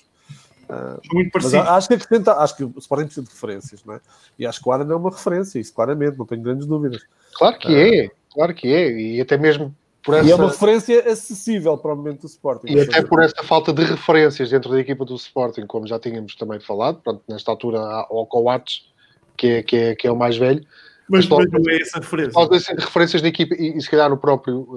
São 0.68 1.00
muito 1.14 1.32
Mas 1.34 1.44
parecidos. 1.44 1.68
acho 1.68 1.88
que 1.90 1.94
acrescenta, 1.96 2.34
acho 2.38 2.56
que 2.56 2.64
o 2.64 2.74
Sporting 2.78 3.06
precisa 3.06 3.26
de 3.26 3.32
referências, 3.34 3.84
não 3.84 3.96
é? 3.96 4.00
E 4.40 4.46
acho 4.46 4.62
que 4.62 4.70
o 4.70 4.72
Adam 4.72 4.90
é 4.90 4.96
uma 4.96 5.10
referência, 5.10 5.60
isso 5.60 5.74
claramente, 5.74 6.18
não 6.18 6.26
tenho 6.26 6.42
grandes 6.42 6.66
dúvidas. 6.66 7.02
Claro 7.38 7.60
que 7.60 7.76
é, 7.76 8.10
claro 8.34 8.54
que 8.54 8.74
é. 8.74 8.90
E 8.90 9.20
até 9.20 9.38
mesmo 9.38 9.66
por 9.70 9.76
essa. 10.10 10.28
E 10.28 10.32
é 10.32 10.36
uma 10.36 10.48
referência 10.48 11.12
acessível 11.12 11.78
para 11.78 11.94
o 11.94 11.96
momento 11.96 12.22
do 12.22 12.28
Sporting. 12.28 12.68
E 12.74 12.80
até 12.80 13.02
por 13.04 13.22
essa 13.24 13.44
falta 13.44 13.72
de 13.72 13.84
referências 13.84 14.50
dentro 14.50 14.72
da 14.72 14.80
equipa 14.80 15.06
do 15.06 15.16
Sporting, 15.16 15.66
como 15.68 15.86
já 15.88 16.00
tínhamos 16.00 16.36
também 16.36 16.60
falado, 16.60 17.00
pronto, 17.04 17.22
nesta 17.28 17.52
altura 17.52 17.80
há 17.80 18.08
o 18.10 18.26
Coates, 18.26 18.90
que 19.38 19.48
é, 19.48 19.64
que, 19.64 19.76
é, 19.76 19.96
que 19.96 20.08
é 20.08 20.12
o 20.12 20.16
mais 20.16 20.38
velho, 20.38 20.66
Mas, 21.08 21.28
mas 21.28 21.50
não 21.52 21.62
é 21.70 21.78
essa 21.82 22.00
referência. 22.00 22.32
falta 22.34 22.58
de 22.58 22.66
referências 22.74 23.22
da 23.22 23.28
equipa 23.28 23.56
e, 23.56 23.78
e 23.78 23.82
se 23.82 23.90
calhar 23.90 24.10
no 24.10 24.18
próprio 24.18 24.68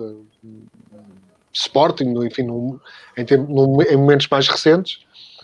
eh, 0.43 0.49
Sporting, 1.53 2.05
no- 2.13 2.25
enfim, 2.27 2.43
no- 2.43 2.81
em, 3.17 3.25
termos- 3.25 3.49
no- 3.49 3.83
em 3.83 3.97
momentos 3.97 4.29
mais 4.29 4.49
recentes, 4.49 5.01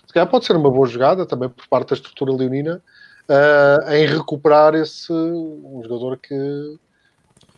se 0.07 0.13
calhar 0.13 0.29
pode 0.29 0.45
ser 0.45 0.57
uma 0.57 0.71
boa 0.71 0.87
jogada 0.89 1.25
também 1.25 1.49
por 1.49 1.67
parte 1.69 1.91
da 1.91 1.95
estrutura 1.95 2.33
leonina 2.33 2.83
eh, 3.29 3.99
em 4.01 4.07
recuperar 4.07 4.75
esse 4.75 5.13
um 5.13 5.81
jogador 5.85 6.17
que 6.19 6.35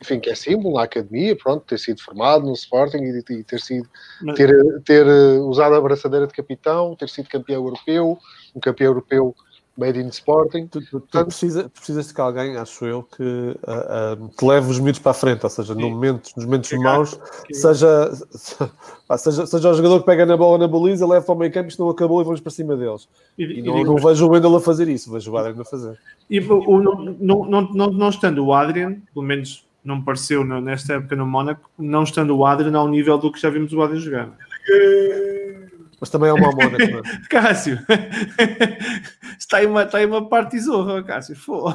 enfim, 0.03 0.19
que 0.21 0.29
é 0.31 0.35
símbolo 0.35 0.75
na 0.77 0.83
academia, 0.83 1.37
pronto, 1.37 1.65
ter 1.65 1.79
sido 1.79 2.03
formado 2.03 2.45
no 2.45 2.53
Sporting 2.53 2.99
e, 2.99 3.19
e 3.33 3.45
ter 3.45 3.61
sido 3.61 3.89
Mas- 4.21 4.37
ter, 4.37 4.51
ter 4.85 5.07
eh, 5.07 5.39
usado 5.39 5.75
a 5.75 5.79
abraçadeira 5.79 6.27
de 6.27 6.33
capitão, 6.35 6.95
ter 6.97 7.09
sido 7.09 7.29
campeão 7.29 7.63
europeu, 7.65 8.19
um 8.55 8.61
campeão 8.61 8.89
europeu 8.89 9.35
made 9.79 9.99
in 9.99 10.09
Sporting. 10.09 10.67
Tu, 10.67 10.81
tu- 10.83 11.01
tu 11.01 11.25
precisa- 11.25 11.67
precisas 11.71 12.09
de 12.09 12.13
que 12.15 12.21
alguém, 12.21 12.57
acho 12.59 12.85
eu, 12.85 13.03
que 13.05 13.57
ah, 13.67 14.17
ah, 14.19 14.29
te 14.37 14.45
leve 14.45 14.71
os 14.71 14.79
miúdos 14.79 14.99
para 15.01 15.13
a 15.13 15.15
frente, 15.15 15.45
ou 15.45 15.49
seja, 15.51 15.75
no 15.75 15.89
momento, 15.89 16.31
nos 16.37 16.45
momentos 16.45 16.69
Chegar- 16.69 16.83
maus, 16.83 17.19
que- 17.47 17.55
seja, 17.55 18.11
seja, 19.19 19.47
seja 19.47 19.71
o 19.71 19.75
jogador 19.75 20.01
que 20.01 20.07
pega 20.07 20.27
na 20.27 20.37
bola 20.37 20.59
na 20.59 20.69
baliza, 20.69 21.07
leva 21.07 21.25
para 21.25 21.35
o 21.35 21.39
meio 21.39 21.51
campo, 21.53 21.69
isto 21.69 21.83
não 21.83 21.89
acabou 21.91 22.21
e 22.21 22.25
vamos 22.25 22.41
para 22.41 22.51
cima 22.53 22.77
deles. 22.77 23.09
E, 23.39 23.45
E 23.45 23.59
e 23.61 23.63
não, 23.63 23.75
digo- 23.77 23.87
não 23.87 23.97
vejo 23.97 24.27
o 24.27 24.31
Wendel 24.33 24.55
a 24.57 24.61
fazer 24.61 24.89
isso, 24.89 25.11
vejo 25.11 25.31
o 25.33 25.37
Adrian 25.39 25.61
a 25.63 25.65
fazer. 25.65 25.99
E 26.29 26.39
o- 26.41 26.69
o- 26.69 26.83
não, 26.83 26.95
não, 26.97 27.45
não, 27.47 27.63
não, 27.73 27.91
não 27.93 28.09
estando 28.11 28.45
o 28.45 28.53
Adrian, 28.53 28.97
pelo 29.15 29.25
menos 29.25 29.65
não 29.85 29.97
me 29.97 30.05
pareceu 30.05 30.45
nesta 30.45 30.95
época 30.95 31.17
no 31.17 31.27
Mónaco, 31.27 31.71
não 31.79 32.05
estando 32.05 32.37
o 32.37 32.47
Adrian 32.47 32.77
ao 32.77 32.89
nível 32.89 33.19
do 33.19 33.33
que 33.33 33.41
já 33.41 33.51
vimos 33.51 33.73
o 33.73 33.83
Adrian 33.83 34.01
jogar. 34.01 34.39
Mas 36.01 36.11
também 36.11 36.31
é 36.31 36.33
uma 36.33 36.51
Mónaco, 36.51 36.83
é? 36.83 37.03
Cássio, 37.31 37.79
está 39.39 39.59
aí 39.59 39.67
uma, 39.67 39.85
está 39.85 39.99
aí 39.99 40.07
uma 40.07 40.29
parte 40.29 40.59
zorra, 40.59 41.01
Cássio. 41.03 41.37
Fô. 41.37 41.73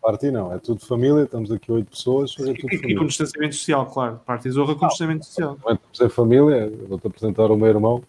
Parte 0.00 0.30
não, 0.30 0.52
é 0.52 0.58
tudo 0.58 0.84
família, 0.84 1.22
estamos 1.22 1.50
aqui 1.50 1.72
oito 1.72 1.90
pessoas, 1.90 2.34
mas 2.38 2.48
é 2.48 2.52
tudo 2.52 2.70
E, 2.70 2.74
e 2.74 2.78
família. 2.78 2.98
com 2.98 3.06
distanciamento 3.06 3.54
social, 3.54 3.86
claro. 3.86 4.20
Parte 4.26 4.50
zorra 4.50 4.74
com 4.74 4.86
distanciamento 4.88 5.24
social. 5.24 5.56
É 5.66 5.72
estamos 5.72 6.00
em 6.00 6.08
família, 6.14 6.56
eu 6.66 6.86
vou-te 6.86 7.06
apresentar 7.06 7.50
o 7.50 7.56
meu 7.56 7.68
irmão, 7.68 8.02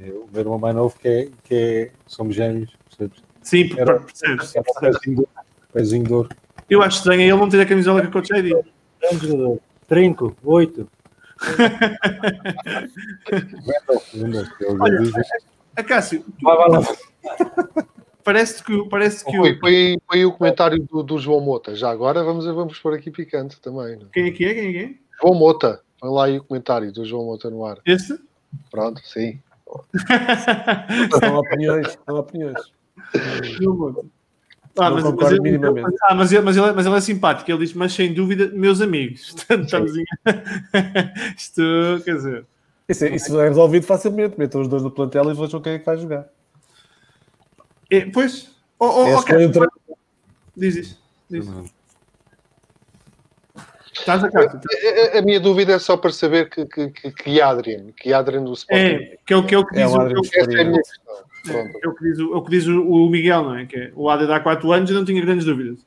Eu, 0.00 0.24
o 0.24 0.28
meu 0.30 0.40
irmão 0.40 0.58
mais 0.58 0.74
novo, 0.74 0.94
que 0.98 1.08
é, 1.08 1.28
que 1.44 1.54
é 1.54 1.90
somos 2.06 2.34
gêmeos, 2.34 2.76
percebes? 2.84 3.22
Sim, 3.40 3.68
percebes? 3.68 4.54
É 4.54 4.60
um 4.60 5.24
pezinho 5.72 6.04
de 6.04 6.12
ouro. 6.12 6.28
Eu 6.68 6.82
acho 6.82 6.98
estranho 6.98 7.20
ele 7.22 7.32
não 7.32 7.48
ter 7.48 7.60
a 7.60 7.66
camisola 7.66 8.00
que 8.02 8.08
a 8.08 8.10
coach 8.10 8.28
jogador. 8.28 9.58
Trinco, 9.86 10.36
oito. 10.44 10.88
Olha, 14.80 14.98
A 15.76 15.82
Cássio, 15.82 16.20
tu- 16.24 16.32
Vai, 16.42 16.56
vai 16.56 16.68
lá. 16.68 16.80
parece 18.24 18.62
que, 18.62 18.88
parece 18.88 19.24
que 19.24 19.36
Foi, 19.36 19.52
o, 19.52 19.60
foi, 19.60 19.98
foi 20.06 20.18
aí 20.18 20.24
o 20.26 20.32
comentário 20.32 20.78
do, 20.82 21.02
do 21.02 21.18
João 21.18 21.40
Mota. 21.40 21.74
Já 21.74 21.90
agora 21.90 22.22
vamos, 22.24 22.44
vamos 22.46 22.78
pôr 22.78 22.94
aqui 22.94 23.10
picante 23.10 23.60
também. 23.60 23.96
não 23.96 24.06
é? 24.06 24.10
quem 24.12 24.26
é 24.26 24.30
que 24.30 24.44
é? 24.44 24.54
Quem 24.54 24.68
é 24.68 24.72
que 24.72 24.78
é? 24.78 24.94
João 25.22 25.34
Mota. 25.38 25.80
Põe 26.00 26.10
lá 26.10 26.24
aí 26.26 26.38
o 26.38 26.44
comentário 26.44 26.92
do 26.92 27.04
João 27.04 27.24
Mota 27.26 27.48
no 27.50 27.64
ar. 27.64 27.78
Este? 27.86 28.18
Pronto, 28.70 29.00
sim. 29.04 29.40
São 31.20 31.36
opiniões, 31.36 31.98
são 32.06 32.16
opiniões. 32.16 32.72
Ah, 34.76 34.90
mas, 34.90 35.02
mas 35.04 35.32
ele- 35.32 35.58
ah, 36.04 36.14
mas, 36.14 36.32
ele, 36.32 36.42
mas, 36.42 36.56
ele, 36.56 36.72
mas 36.72 36.86
ele 36.86 36.96
é 36.96 37.00
simpático. 37.00 37.50
Ele 37.50 37.58
diz, 37.60 37.72
mas 37.74 37.92
sem 37.92 38.12
dúvida, 38.12 38.48
meus 38.52 38.80
amigos. 38.80 39.34
Estamos 39.50 39.96
em... 39.96 40.04
Isto, 41.36 41.62
quer 42.04 42.14
dizer... 42.14 42.46
Isso, 42.88 43.04
é- 43.04 43.14
isso 43.14 43.40
é 43.40 43.48
resolvido 43.48 43.84
facilmente. 43.86 44.38
Metam 44.38 44.60
os 44.60 44.68
dois 44.68 44.82
no 44.82 44.90
plantel 44.90 45.30
e 45.30 45.34
vejam 45.34 45.60
quem 45.60 45.72
é 45.74 45.78
que 45.78 45.84
vai 45.86 45.96
jogar. 45.98 46.26
É, 47.90 48.06
pois... 48.06 48.50
Oh, 48.78 48.86
oh, 49.02 49.06
É 49.08 49.14
escolher 49.14 49.46
o 49.48 49.52
Cássio, 49.52 49.70
tre- 49.86 49.94
diz 50.56 50.76
isso. 50.76 51.02
Diz. 51.28 51.46
Estás 53.92 54.22
a 54.24 54.30
casa? 54.30 54.60
A, 55.12 55.16
a- 55.16 55.18
a 55.18 55.22
minha 55.22 55.40
dúvida 55.40 55.72
é 55.74 55.78
só 55.78 55.96
para 55.96 56.10
saber 56.12 56.48
que, 56.48 56.64
que, 56.66 56.88
que, 56.90 57.10
que 57.10 57.40
Adrian, 57.40 57.86
que 57.96 58.12
Adrian 58.12 58.44
do 58.44 58.52
Sporting. 58.52 58.82
É, 58.84 59.18
que 59.26 59.32
é 59.32 59.36
o 59.36 59.44
que, 59.44 59.54
é 59.54 59.58
o 59.58 59.66
que 59.66 59.76
É 59.78 59.84
diz, 59.84 59.92
o 59.92 59.96
o, 59.96 60.00
Adrian 60.00 60.16
é 60.16 60.70
o- 60.70 60.78
Essa 60.78 61.27
é 61.56 61.88
o 61.88 61.94
que 61.94 62.04
diz, 62.04 62.18
o, 62.18 62.34
é 62.34 62.36
o 62.36 62.42
que 62.42 62.50
diz 62.50 62.66
o, 62.66 62.82
o 62.82 63.10
Miguel, 63.10 63.44
não 63.44 63.56
é? 63.56 63.66
Que 63.66 63.76
é, 63.76 63.92
o 63.94 64.08
AD 64.08 64.30
há 64.32 64.40
4 64.40 64.72
anos 64.72 64.90
e 64.90 64.94
não 64.94 65.04
tinha 65.04 65.20
grandes 65.20 65.44
dúvidas. 65.44 65.78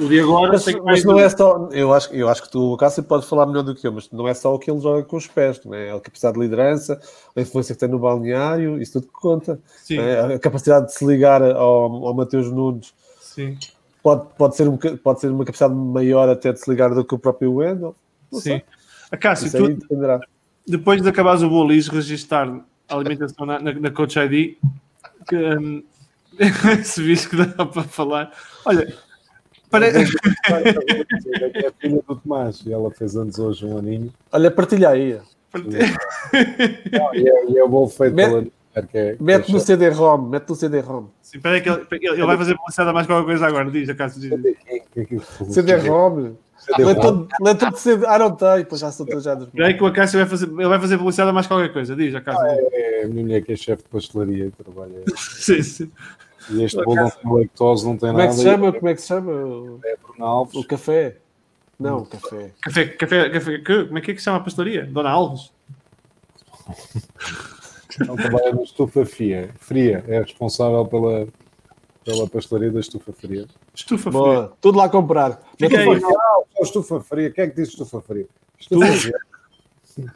O 0.00 0.08
de 0.08 0.20
agora 0.20 0.52
Mas, 0.52 0.64
tem 0.64 0.80
mas 0.80 1.04
não 1.04 1.18
é 1.18 1.28
só. 1.28 1.68
Eu 1.72 1.92
acho, 1.92 2.14
eu 2.14 2.28
acho 2.28 2.42
que 2.42 2.50
tu, 2.50 2.76
Cássio, 2.76 3.02
pode 3.02 3.26
falar 3.26 3.46
melhor 3.46 3.62
do 3.62 3.74
que 3.74 3.86
eu, 3.86 3.92
mas 3.92 4.08
não 4.12 4.28
é 4.28 4.34
só 4.34 4.54
o 4.54 4.58
que 4.58 4.70
ele 4.70 4.80
joga 4.80 5.02
com 5.02 5.16
os 5.16 5.26
pés, 5.26 5.60
não 5.64 5.74
é? 5.74 5.90
A 5.90 6.00
capacidade 6.00 6.34
de 6.34 6.40
liderança, 6.40 7.00
a 7.34 7.40
influência 7.40 7.74
que 7.74 7.80
tem 7.80 7.88
no 7.88 7.98
balneário, 7.98 8.80
isso 8.80 8.92
tudo 8.92 9.08
que 9.08 9.20
conta. 9.20 9.58
É? 9.90 10.34
A 10.34 10.38
capacidade 10.38 10.86
de 10.86 10.94
se 10.94 11.04
ligar 11.04 11.42
ao, 11.42 12.06
ao 12.06 12.14
Mateus 12.14 12.50
Nunes 12.52 12.94
sim, 13.20 13.58
pode, 14.00 14.26
pode, 14.38 14.56
ser 14.56 14.68
um, 14.68 14.76
pode 14.76 15.20
ser 15.20 15.30
uma 15.32 15.44
capacidade 15.44 15.74
maior 15.74 16.28
até 16.28 16.52
de 16.52 16.60
se 16.60 16.70
ligar 16.70 16.94
do 16.94 17.04
que 17.04 17.14
o 17.14 17.18
próprio 17.18 17.54
Wendel. 17.54 17.96
Sim. 18.32 18.40
sei. 18.40 18.64
A 19.10 19.16
Cássio, 19.16 19.50
tu, 19.50 19.78
depois 20.66 21.02
de 21.02 21.08
acabares 21.08 21.42
o 21.42 21.48
bolis, 21.48 21.88
registar 21.88 22.46
alimentação 22.88 23.44
na, 23.46 23.58
na, 23.58 23.72
na 23.72 23.90
Coach 23.90 24.18
ID, 24.18 24.56
que, 25.28 25.36
hum, 25.36 25.82
se 26.84 27.02
viste 27.02 27.28
que 27.28 27.36
dá 27.36 27.66
para 27.66 27.82
falar. 27.84 28.32
Olha, 28.64 28.92
pare... 29.70 29.86
É 29.88 31.66
a 31.66 31.72
filha 31.72 32.02
do 32.06 32.16
Tomás 32.16 32.62
e 32.66 32.72
ela 32.72 32.90
fez 32.90 33.16
anos 33.16 33.38
hoje 33.38 33.66
um 33.66 33.78
aninho. 33.78 34.12
Olha, 34.32 34.50
partilha 34.50 34.90
aí. 34.90 35.18
Não, 35.54 37.14
e, 37.14 37.28
é, 37.28 37.50
e 37.50 37.58
é 37.58 37.64
o 37.64 37.68
bolo 37.68 37.88
feito 37.88 38.14
Met- 38.14 38.28
pela 38.30 38.46
é, 38.94 39.16
Mete 39.18 39.50
é 39.50 39.52
no 39.52 39.60
CD-ROM, 39.60 40.28
mete 40.28 40.48
no 40.48 40.54
CD-ROM. 40.54 41.06
Sim, 41.22 41.38
espera 41.38 41.54
aí 41.56 41.60
que 41.60 41.68
ele, 41.68 41.86
ele, 41.90 42.08
ele 42.08 42.26
vai 42.26 42.36
fazer 42.36 42.54
publicidade 42.56 42.92
mais 42.94 43.06
qualquer 43.06 43.24
coisa 43.26 43.46
agora. 43.46 43.70
Diz, 43.70 43.88
a 43.88 43.94
Cássio, 43.94 44.20
diz. 44.20 44.30
que- 44.30 44.54
que- 44.94 45.06
que- 45.06 45.16
que- 45.16 45.44
CD-ROM. 45.52 46.34
Leitor 47.40 47.70
de 47.72 47.78
CD. 47.80 48.06
Ah, 48.06 48.18
não 48.18 48.30
tem, 48.34 48.64
pois 48.64 48.80
já 48.80 48.88
estou 48.88 49.06
já 49.20 49.34
dos 49.34 49.46
Espera 49.48 49.66
aí 49.68 49.76
que 49.76 49.84
o 49.84 49.92
Cássio 49.92 50.18
vai 50.20 50.28
fazer, 50.28 50.46
ele 50.46 50.68
vai 50.68 50.80
fazer 50.80 50.98
publicidade 50.98 51.30
a 51.30 51.32
mais 51.32 51.46
qualquer 51.46 51.72
coisa. 51.72 51.94
Diz, 51.96 52.14
a 52.14 52.20
Cássio. 52.20 52.44
É 52.72 53.04
a 53.04 53.08
minha 53.08 53.22
mulher 53.22 53.42
que 53.42 53.52
é 53.52 53.56
chefe 53.56 53.82
de 53.84 53.88
pastelaria 53.88 54.46
e 54.46 54.50
trabalha. 54.50 55.02
Sim, 55.16 55.62
sim. 55.62 55.90
E 56.50 56.62
este 56.62 56.82
bolo 56.82 56.96
não 57.02 57.10
tem 57.10 57.32
lactose, 57.32 57.84
não 57.86 57.96
tem 57.96 58.08
Como 58.10 58.20
é 58.20 58.24
nada. 58.26 58.28
que 58.28 58.34
se 58.42 58.42
chama? 58.44 58.72
Como 58.72 58.88
é 58.88 58.94
que 58.94 59.00
se 59.00 59.06
chama? 59.08 59.32
O- 59.32 59.80
É 59.84 59.96
Bruno 59.96 60.24
Alves. 60.24 60.54
O 60.54 60.64
café? 60.64 61.16
Não, 61.78 61.98
o 61.98 62.06
café. 62.06 62.50
Café, 62.62 62.84
café, 62.86 63.30
café, 63.30 63.58
que- 63.58 63.84
como 63.84 63.98
é 63.98 64.00
que 64.00 64.10
é 64.10 64.14
que 64.14 64.20
se 64.20 64.24
chama 64.24 64.38
a 64.38 64.40
pastelaria? 64.40 64.84
Dona 64.86 65.10
Alves? 65.10 65.52
Ele 68.00 68.16
trabalha 68.16 68.54
na 68.54 68.62
estufa 68.62 69.04
fria. 69.04 69.50
fria. 69.58 70.04
É 70.08 70.20
responsável 70.20 70.84
pela, 70.86 71.26
pela 72.08 72.26
pastelaria 72.26 72.70
da 72.70 72.80
estufa 72.80 73.12
fria. 73.12 73.46
Estufa 73.74 74.10
fria. 74.10 74.22
Boa, 74.22 74.56
tudo 74.62 74.78
lá 74.78 74.88
comprar. 74.88 75.40
Mete 75.60 75.70
Fica 75.70 75.76
o 75.76 75.92
aí. 75.92 75.94
Nife- 75.96 76.06
Só 76.56 76.62
estufa 76.62 77.00
fria. 77.00 77.30
Quem 77.30 77.44
é 77.44 77.48
que 77.48 77.56
diz 77.56 77.68
estufa 77.68 78.00
fria? 78.00 78.26
Estufa 78.58 78.86
fria. 78.92 80.08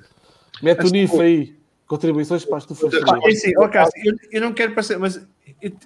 Mete 0.63 0.87
o 0.87 0.91
NIF 0.91 1.21
aí. 1.21 1.57
Contribuições 1.87 2.45
para 2.47 2.57
a 2.57 2.59
estufa 2.59 2.87
Ah, 2.87 2.89
é 3.19 3.21
fria. 3.21 3.29
assim, 3.37 3.53
ó, 3.59 3.69
Cássio, 3.69 4.01
eu, 4.03 4.15
eu 4.33 4.41
não 4.41 4.55
quero 4.55 4.73
parecer, 4.73 4.99
mas 4.99 5.21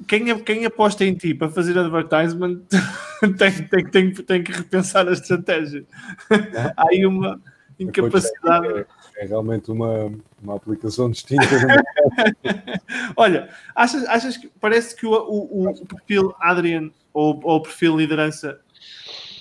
quem, 0.07 0.39
quem 0.45 0.65
aposta 0.65 1.05
em 1.05 1.15
ti 1.15 1.35
para 1.35 1.49
fazer 1.51 1.77
advertisement 1.77 2.61
tem, 3.37 3.53
tem, 3.69 3.87
tem, 3.91 4.13
tem 4.15 4.43
que 4.45 4.53
repensar 4.53 5.09
a 5.09 5.13
estratégia. 5.13 5.85
Há 6.77 6.85
aí 6.89 7.05
uma 7.05 7.41
incapacidade. 7.81 8.87
É, 9.17 9.27
realmente 9.27 9.71
uma, 9.71 10.13
uma 10.43 10.57
aplicação 10.57 11.11
distinta. 11.11 11.43
Olha, 13.17 13.49
achas, 13.75 14.05
achas 14.05 14.37
que 14.37 14.51
parece 14.61 14.95
que 14.95 15.07
o, 15.07 15.13
o, 15.13 15.71
o 15.71 15.87
perfil 15.87 16.35
Adrian 16.39 16.91
ou, 17.15 17.41
ou 17.43 17.57
o 17.57 17.63
perfil 17.63 17.97
liderança 17.97 18.61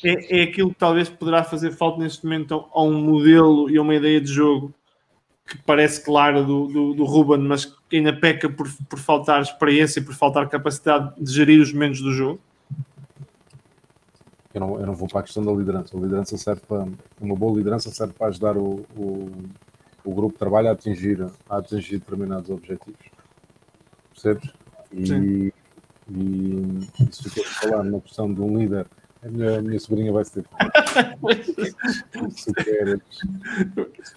é, 0.03 0.39
é 0.39 0.43
aquilo 0.43 0.69
que 0.69 0.79
talvez 0.79 1.09
poderá 1.09 1.43
fazer 1.43 1.71
falta 1.71 1.99
neste 1.99 2.23
momento 2.23 2.65
a 2.73 2.81
um 2.81 3.01
modelo 3.01 3.69
e 3.69 3.77
a 3.77 3.81
uma 3.81 3.95
ideia 3.95 4.21
de 4.21 4.31
jogo 4.31 4.73
que 5.45 5.57
parece 5.59 6.03
clara 6.03 6.41
do, 6.41 6.67
do, 6.67 6.93
do 6.93 7.03
Ruben, 7.03 7.39
mas 7.39 7.65
que 7.65 7.97
ainda 7.97 8.13
peca 8.13 8.49
por, 8.49 8.67
por 8.89 8.97
faltar 8.97 9.41
experiência 9.41 9.99
e 9.99 10.03
por 10.03 10.15
faltar 10.15 10.49
capacidade 10.49 11.13
de 11.21 11.31
gerir 11.31 11.61
os 11.61 11.71
momentos 11.73 12.01
do 12.01 12.11
jogo? 12.13 12.39
Eu 14.55 14.61
não, 14.61 14.79
eu 14.79 14.87
não 14.87 14.93
vou 14.95 15.05
para 15.09 15.19
a 15.19 15.23
questão 15.23 15.43
da 15.43 15.51
liderança. 15.51 15.97
A 15.97 15.99
liderança 15.99 16.37
serve 16.37 16.61
para. 16.65 16.87
Uma 17.19 17.35
boa 17.35 17.57
liderança 17.57 17.91
serve 17.91 18.13
para 18.13 18.27
ajudar 18.27 18.55
o, 18.55 18.85
o, 18.95 19.29
o 20.05 20.13
grupo 20.13 20.31
de 20.31 20.39
trabalho 20.39 20.69
a 20.69 20.71
atingir, 20.71 21.21
a 21.49 21.57
atingir 21.57 21.99
determinados 21.99 22.49
objetivos. 22.49 23.01
Percebes? 24.13 24.53
E, 24.93 25.07
Sim. 25.07 25.21
e, 25.23 25.53
e 26.09 27.11
se 27.11 27.23
tu 27.23 27.43
falar 27.43 27.83
na 27.83 27.99
questão 27.99 28.33
de 28.33 28.39
um 28.39 28.57
líder, 28.57 28.87
a 29.21 29.27
minha, 29.27 29.59
a 29.59 29.61
minha 29.61 29.77
sobrinha 29.77 30.13
vai 30.13 30.23
ser. 30.23 30.45
se 32.31 32.53
queres. 32.53 33.01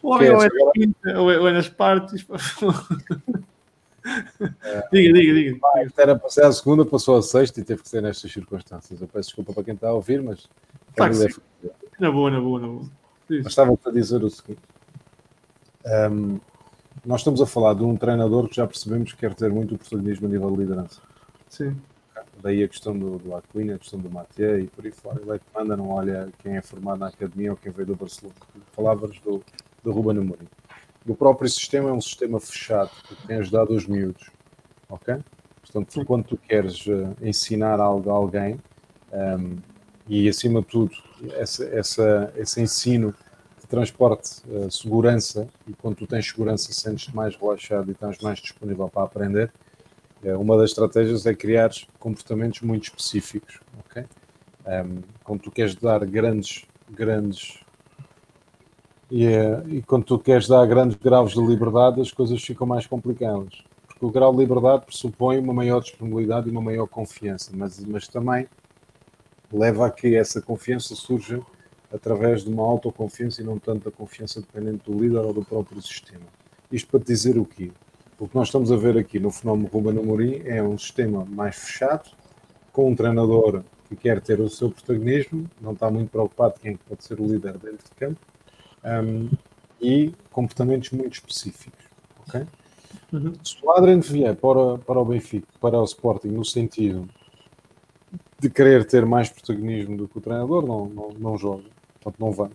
Ou 0.05 0.17
é, 0.17 0.19
Queres 0.21 0.45
na 0.45 0.71
quinta, 0.73 1.21
ou 1.21 1.33
é, 4.05 4.89
diga, 4.93 5.13
diga, 5.13 5.35
diga. 5.35 5.61
Era 5.97 6.17
para 6.17 6.31
ser 6.31 6.45
a 6.45 6.53
segunda, 6.53 6.85
passou 6.85 7.19
a 7.19 7.23
sexta 7.23 7.61
e 7.61 7.65
teve 7.65 7.83
que 7.83 7.89
ser 7.89 8.03
nestas 8.03 8.33
circunstâncias. 8.33 9.01
Eu 9.01 9.09
peço 9.09 9.29
desculpa 9.29 9.53
para 9.53 9.65
quem 9.65 9.75
está 9.75 9.89
a 9.89 9.95
ouvir, 9.95 10.23
mas. 10.23 10.49
Claro 10.97 11.13
que 11.13 11.33
sim. 11.33 11.41
é 11.65 11.71
Na 12.01 12.11
boa, 12.11 12.31
na 12.31 12.41
boa, 12.41 12.61
na 12.61 12.67
boa. 12.69 12.91
Mas 13.29 13.47
estava-te 13.47 13.89
a 13.89 13.93
dizer 13.93 14.23
o 14.23 14.31
seguinte: 14.31 14.61
Ahm, 15.85 16.39
nós 17.05 17.21
estamos 17.21 17.41
a 17.41 17.47
falar 17.47 17.75
de 17.75 17.85
um 17.85 17.97
treinador 17.97 18.49
que 18.49 18.57
já 18.57 18.67
percebemos 18.67 19.13
que 19.13 19.19
quer 19.19 19.35
ter 19.35 19.51
muito 19.51 19.77
protagonismo 19.77 20.27
a 20.27 20.31
nível 20.31 20.51
de 20.51 20.57
liderança. 20.59 21.01
Sim. 21.49 21.77
Daí 22.43 22.63
a 22.63 22.69
questão 22.69 22.97
do, 22.97 23.19
do 23.19 23.35
Aquino, 23.35 23.75
a 23.75 23.79
questão 23.79 23.99
do 23.99 24.11
Mathieu 24.11 24.61
e 24.61 24.69
por 24.69 24.85
aí 24.85 24.93
fora. 24.93 25.21
Ele 25.21 25.33
é 25.33 25.39
que 25.39 25.45
manda, 25.55 25.77
não 25.77 25.91
olha 25.91 26.29
quem 26.39 26.57
é 26.57 26.63
formado 26.63 27.01
na 27.01 27.09
academia 27.09 27.51
ou 27.51 27.57
quem 27.57 27.73
veio 27.73 27.87
do 27.87 27.97
Barcelona. 27.97 28.37
Tu 28.53 28.61
Falavas 28.73 29.19
do, 29.21 29.43
do 29.83 29.93
Ruben 29.93 30.19
Amorim. 30.19 30.47
O 31.09 31.15
próprio 31.15 31.49
sistema 31.49 31.89
é 31.89 31.93
um 31.93 32.03
sistema 32.03 32.39
fechado 32.39 32.91
que 33.09 33.27
tem 33.27 33.39
ajudado 33.39 33.75
os 33.75 33.87
miúdos. 33.87 34.31
Ok? 34.91 35.17
Portanto, 35.63 36.05
quando 36.05 36.25
tu 36.25 36.37
queres 36.37 36.87
eh, 36.87 37.27
ensinar 37.27 37.81
algo 37.81 38.11
a 38.11 38.13
alguém 38.13 38.61
ahm, 39.11 39.57
e, 40.07 40.29
acima 40.29 40.61
de 40.61 40.67
tudo, 40.67 40.93
essa, 41.33 41.65
essa, 41.65 42.33
esse 42.37 42.61
ensino 42.61 43.15
de 43.59 43.67
transporte, 43.67 44.43
eh, 44.51 44.69
segurança, 44.71 45.49
e 45.67 45.73
quando 45.73 45.97
tu 45.97 46.07
tens 46.07 46.27
segurança, 46.27 46.71
sentes-te 46.73 47.17
mais 47.17 47.35
relaxado 47.37 47.89
e 47.89 47.93
estás 47.93 48.19
mais 48.19 48.39
disponível 48.39 48.89
para 48.91 49.05
aprender. 49.05 49.51
Eh, 50.23 50.37
Uma 50.37 50.59
das 50.59 50.71
estratégias 50.71 51.25
é 51.25 51.35
criar 51.35 51.71
comportamentos 51.99 52.61
muito 52.61 52.85
específicos, 52.85 53.61
ok? 53.79 54.05
Ahm, 54.67 55.01
quando 55.25 55.41
tu 55.41 55.51
queres 55.51 55.75
dar 55.75 56.05
grandes, 56.05 56.67
grandes 56.91 57.61
e, 59.11 59.27
eh, 59.27 59.63
e 59.69 59.83
quando 59.83 60.05
tu 60.05 60.19
queres 60.19 60.49
dar 60.49 60.67
grandes 60.67 60.97
graus 60.97 61.33
de 61.33 61.41
liberdade, 61.41 62.01
as 62.01 62.11
coisas 62.11 62.43
ficam 62.43 62.67
mais 62.67 62.87
complicadas. 62.87 63.63
Porque 63.87 64.05
o 64.05 64.11
grau 64.11 64.33
de 64.33 64.39
liberdade 64.39 64.85
pressupõe 64.85 65.39
uma 65.39 65.53
maior 65.53 65.81
disponibilidade 65.81 66.49
e 66.49 66.51
uma 66.53 66.61
maior 66.61 66.87
confiança, 66.87 67.51
mas, 67.55 67.83
mas 67.85 68.07
também 68.07 68.47
leva 69.53 69.87
a 69.87 69.91
que 69.91 70.15
essa 70.15 70.41
confiança 70.43 70.95
surja 70.95 71.41
através 71.93 72.45
de 72.45 72.51
uma 72.51 72.63
autoconfiança 72.63 73.41
e 73.41 73.45
não 73.45 73.59
tanto 73.59 73.89
a 73.89 73.93
confiança 73.93 74.41
dependente 74.41 74.91
do 74.91 74.99
líder 74.99 75.21
ou 75.21 75.33
do 75.33 75.43
próprio 75.43 75.81
sistema. 75.81 76.27
Isto 76.71 76.91
para 76.91 77.01
dizer 77.01 77.39
o 77.39 77.47
quê? 77.47 77.73
O 78.19 78.29
que 78.29 78.37
nós 78.37 78.49
estamos 78.49 78.71
a 78.71 78.77
ver 78.77 78.99
aqui 78.99 79.19
no 79.19 79.31
fenómeno 79.31 79.71
Ruben 79.73 79.99
Amorim 79.99 80.43
é 80.45 80.63
um 80.63 80.77
sistema 80.77 81.25
mais 81.25 81.57
fechado, 81.57 82.11
com 82.73 82.91
um 82.91 82.95
treinador 82.95 83.63
que 83.89 83.97
quer 83.97 84.21
ter 84.21 84.39
o 84.39 84.51
seu 84.51 84.71
protagonismo, 84.71 85.49
não 85.61 85.73
está 85.73 85.91
muito 85.91 86.11
preocupado 86.11 86.55
quem 86.61 86.77
pode 86.77 87.05
ser 87.05 87.19
o 87.21 87.27
líder 87.27 87.53
dentro 87.57 87.85
de 87.85 87.95
campo, 87.97 88.21
um, 88.85 89.29
e 89.81 90.13
comportamentos 90.31 90.91
muito 90.91 91.15
específicos. 91.15 91.85
ok? 92.27 92.47
Uhum. 93.13 93.33
Se 93.43 93.57
o 93.63 93.71
Adriano 93.71 94.03
vier 94.03 94.35
para, 94.37 94.79
para 94.79 94.99
o 94.99 95.05
Benfica, 95.05 95.47
para 95.61 95.79
o 95.81 95.85
Sporting, 95.85 96.29
no 96.29 96.45
sentido 96.45 97.09
de 98.39 98.49
querer 98.51 98.85
ter 98.87 99.05
mais 99.05 99.29
protagonismo 99.29 99.97
do 99.97 100.09
que 100.09 100.19
o 100.19 100.21
treinador, 100.21 100.67
não, 100.67 100.87
não, 100.87 101.11
não 101.19 101.39
joga. 101.39 101.65
Portanto, 102.01 102.21
não 102.21 102.33
vai. 102.33 102.51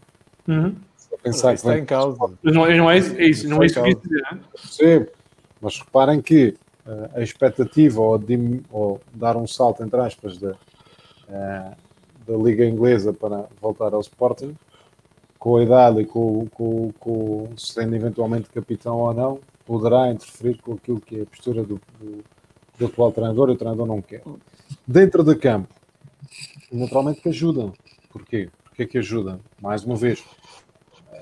Uhum. 0.47 0.76
Pensar 1.21 1.49
que 1.49 1.55
está 1.55 1.78
em 1.78 1.86
causa. 1.86 2.17
Mas 2.41 2.53
não, 2.53 2.69
não 2.76 2.91
é 2.91 2.97
isso, 2.97 3.15
é 3.15 3.26
isso, 3.26 3.47
não 3.47 3.63
é 3.63 3.65
isso 3.65 3.82
que 3.82 3.89
eu 3.89 3.95
dizer. 3.95 4.21
né? 4.32 4.39
percebo, 4.51 5.09
mas 5.61 5.80
reparem 5.80 6.21
que 6.21 6.55
eh, 6.86 7.09
a 7.15 7.21
expectativa 7.21 8.01
ou, 8.01 8.17
dim- 8.17 8.63
ou 8.69 8.99
dar 9.13 9.38
um 9.38 9.47
salto, 9.47 9.84
entre 9.84 9.99
aspas, 10.01 10.38
da, 10.38 10.55
eh, 11.30 11.71
da 12.28 12.36
Liga 12.38 12.65
Inglesa 12.65 13.13
para 13.13 13.45
voltar 13.61 13.93
ao 13.93 14.01
Sporting, 14.01 14.55
com 15.43 15.57
a 15.57 15.63
idade 15.63 15.99
e 15.99 16.05
com, 16.05 16.47
com, 16.47 16.93
com 16.97 17.49
sendo 17.57 17.93
eventualmente 17.93 18.49
capitão 18.49 18.95
ou 18.99 19.13
não, 19.13 19.41
poderá 19.65 20.09
interferir 20.09 20.57
com 20.61 20.71
aquilo 20.71 21.01
que 21.01 21.19
é 21.19 21.23
a 21.23 21.25
postura 21.25 21.63
do, 21.63 21.81
do, 21.99 22.23
do 22.79 22.85
atual 22.85 23.11
treinador 23.11 23.49
e 23.49 23.51
o 23.51 23.57
treinador 23.57 23.85
não 23.85 24.01
quer. 24.01 24.23
Dentro 24.87 25.21
de 25.21 25.35
campo, 25.35 25.67
naturalmente 26.71 27.19
que 27.19 27.27
ajuda. 27.27 27.73
Porquê? 28.09 28.49
Porque 28.63 28.83
é 28.83 28.85
que 28.85 28.97
ajuda? 28.97 29.37
Mais 29.61 29.83
uma 29.83 29.97
vez, 29.97 30.23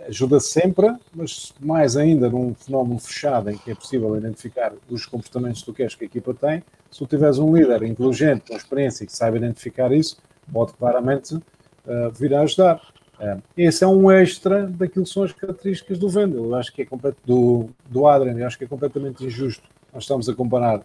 ajuda 0.08 0.40
sempre, 0.40 0.96
mas 1.16 1.52
mais 1.60 1.98
ainda 1.98 2.30
num 2.30 2.54
fenómeno 2.54 3.00
fechado 3.00 3.50
em 3.50 3.58
que 3.58 3.72
é 3.72 3.74
possível 3.74 4.16
identificar 4.16 4.72
os 4.88 5.04
comportamentos 5.04 5.64
que 5.64 5.74
queres 5.74 5.96
que 5.96 6.04
a 6.04 6.08
equipa 6.08 6.32
tem. 6.32 6.64
Se 6.92 7.00
tu 7.00 7.08
tiveres 7.08 7.40
um 7.40 7.56
líder 7.56 7.82
inteligente, 7.82 8.44
com 8.48 8.56
experiência 8.56 9.04
e 9.04 9.08
que 9.08 9.18
saiba 9.18 9.38
identificar 9.38 9.92
isso, 9.92 10.18
pode 10.54 10.74
claramente 10.74 11.34
uh, 11.34 12.12
vir 12.14 12.36
a 12.36 12.42
ajudar. 12.42 12.80
Uh, 13.22 13.40
esse 13.56 13.84
é 13.84 13.88
um 13.88 14.10
extra 14.10 14.66
daquilo 14.66 15.06
que 15.06 15.12
são 15.12 15.22
as 15.22 15.32
características 15.32 16.00
do 16.00 16.10
Vendel. 16.10 16.46
Eu 16.46 16.56
acho 16.56 16.74
que 16.74 16.82
é 16.82 16.88
do, 17.24 17.70
do 17.88 18.08
Adrian, 18.08 18.36
eu 18.36 18.48
acho 18.48 18.58
que 18.58 18.64
é 18.64 18.68
completamente 18.68 19.24
injusto. 19.24 19.70
Nós 19.94 20.04
estamos 20.04 20.28
a 20.28 20.34
comparar 20.34 20.82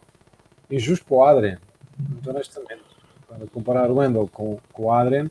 injusto 0.71 1.07
para 1.07 1.17
o 1.17 1.25
Adrian, 1.25 1.59
muito 1.99 2.29
honestamente. 2.29 2.85
Para 3.27 3.47
comparar 3.47 3.91
o 3.91 3.97
Wendel 3.97 4.29
com, 4.31 4.59
com 4.71 4.83
o 4.85 4.93
Adrian, 4.93 5.31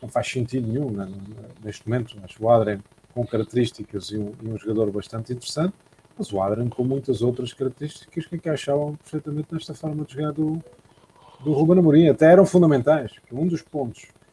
não 0.00 0.08
faz 0.08 0.30
sentido 0.30 0.68
nenhum 0.68 0.90
né, 0.90 1.10
neste 1.64 1.88
momento. 1.88 2.16
Acho 2.22 2.44
o 2.44 2.50
Adrian 2.50 2.80
com 3.12 3.26
características 3.26 4.10
e 4.10 4.18
um, 4.18 4.32
e 4.42 4.48
um 4.48 4.58
jogador 4.58 4.90
bastante 4.90 5.32
interessante, 5.32 5.74
mas 6.16 6.32
o 6.32 6.40
Adrian 6.40 6.68
com 6.68 6.84
muitas 6.84 7.22
outras 7.22 7.52
características 7.52 8.26
que 8.26 8.36
encaixavam 8.36 8.94
perfeitamente 8.96 9.48
nesta 9.52 9.74
forma 9.74 10.04
de 10.04 10.14
jogar 10.14 10.32
do, 10.32 10.62
do 11.42 11.52
Ruben 11.52 11.78
Amorim. 11.78 12.08
Até 12.08 12.30
eram 12.30 12.44
fundamentais. 12.44 13.12
Um 13.32 13.46
dos 13.46 13.62
pontos 13.62 14.02
é, 14.02 14.23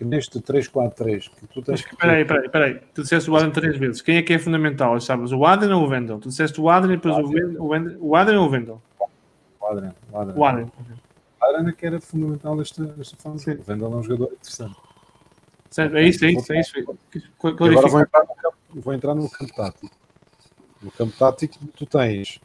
neste 0.00 0.40
3-4-3 0.40 1.30
que 1.30 1.46
tu 1.46 1.62
tens 1.62 1.84
que. 1.84 1.96
Peraí, 1.96 2.24
peraí, 2.24 2.48
peraí. 2.48 2.80
Tu 2.94 3.02
disseste 3.02 3.30
o 3.30 3.36
Adrian 3.36 3.50
três 3.50 3.76
vezes. 3.76 4.02
Quem 4.02 4.16
é 4.16 4.22
que 4.22 4.32
é 4.32 4.38
fundamental? 4.38 4.98
Sabes, 5.00 5.32
o 5.32 5.44
Adrian 5.44 5.76
ou 5.76 5.84
o 5.84 5.88
Wendel? 5.88 6.18
Tu 6.18 6.28
disseste 6.28 6.60
o 6.60 6.68
Adrian 6.68 6.94
e 6.94 6.96
depois 6.96 7.16
o, 7.16 7.28
Wendel, 7.28 7.62
o, 7.62 7.66
Wendel, 7.68 7.98
o 8.00 8.16
Adrian 8.16 8.40
ou 8.40 8.48
o 8.48 8.50
Wendel? 8.50 8.82
O 9.60 9.66
Adrian. 9.66 9.94
O 10.12 10.18
Adrian. 10.18 10.36
O 10.36 10.44
Adrian. 10.44 10.70
Adrian 11.42 11.68
é 11.68 11.72
que 11.72 11.86
era 11.86 12.00
fundamental 12.00 12.56
nesta, 12.56 12.82
nesta 12.96 13.16
forma. 13.16 13.38
O 13.38 13.70
Wendel 13.70 13.92
é 13.92 13.96
um 13.96 14.02
jogador 14.02 14.32
interessante. 14.32 14.76
Certo, 15.70 15.96
é 15.96 16.02
isso, 16.04 16.24
é 16.24 16.30
isso. 16.30 16.52
É 16.52 16.60
isso. 16.60 16.72
Agora 17.42 17.88
vou 17.88 18.00
entrar, 18.00 18.24
no 18.24 18.34
campo, 18.34 18.56
vou 18.74 18.94
entrar 18.94 19.14
no 19.14 19.30
campo 19.30 19.54
tático. 19.54 19.90
No 20.82 20.90
campo 20.90 21.16
tático, 21.18 21.66
tu 21.76 21.86
tens 21.86 22.40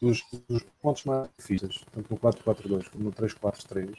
os, 0.00 0.22
os 0.48 0.62
pontos 0.80 1.04
mais 1.04 1.28
difíceis, 1.38 1.84
tanto 1.92 2.12
no 2.12 2.18
4-4-2 2.18 2.90
como 2.90 3.04
no 3.04 3.12
3-4-3, 3.12 3.94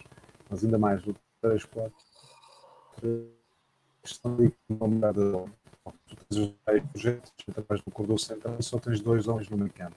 mas 0.50 0.64
ainda 0.64 0.78
mais 0.78 1.04
no 1.04 1.16
3-4 1.44 1.92
estão 4.04 4.34
ali 4.36 4.54
com 4.68 4.86
uma 4.86 5.14
Tu 6.06 6.16
tens 6.16 6.40
os 6.40 6.54
projetos 6.92 7.34
através 7.50 7.82
do 7.82 7.92
corredor 7.92 8.20
central 8.20 8.62
só 8.62 8.78
tens 8.78 9.00
dois 9.00 9.28
homens 9.28 9.50
no 9.50 9.58
meio 9.58 9.72
campo. 9.72 9.96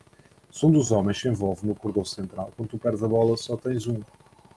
Se 0.50 0.66
um 0.66 0.70
dos 0.70 0.90
homens 0.90 1.20
se 1.20 1.28
envolve 1.28 1.66
no 1.66 1.74
corredor 1.74 2.06
central, 2.06 2.52
quando 2.56 2.68
tu 2.68 2.78
perdes 2.78 3.02
a 3.02 3.08
bola, 3.08 3.36
só 3.36 3.56
tens 3.56 3.86
um. 3.86 4.00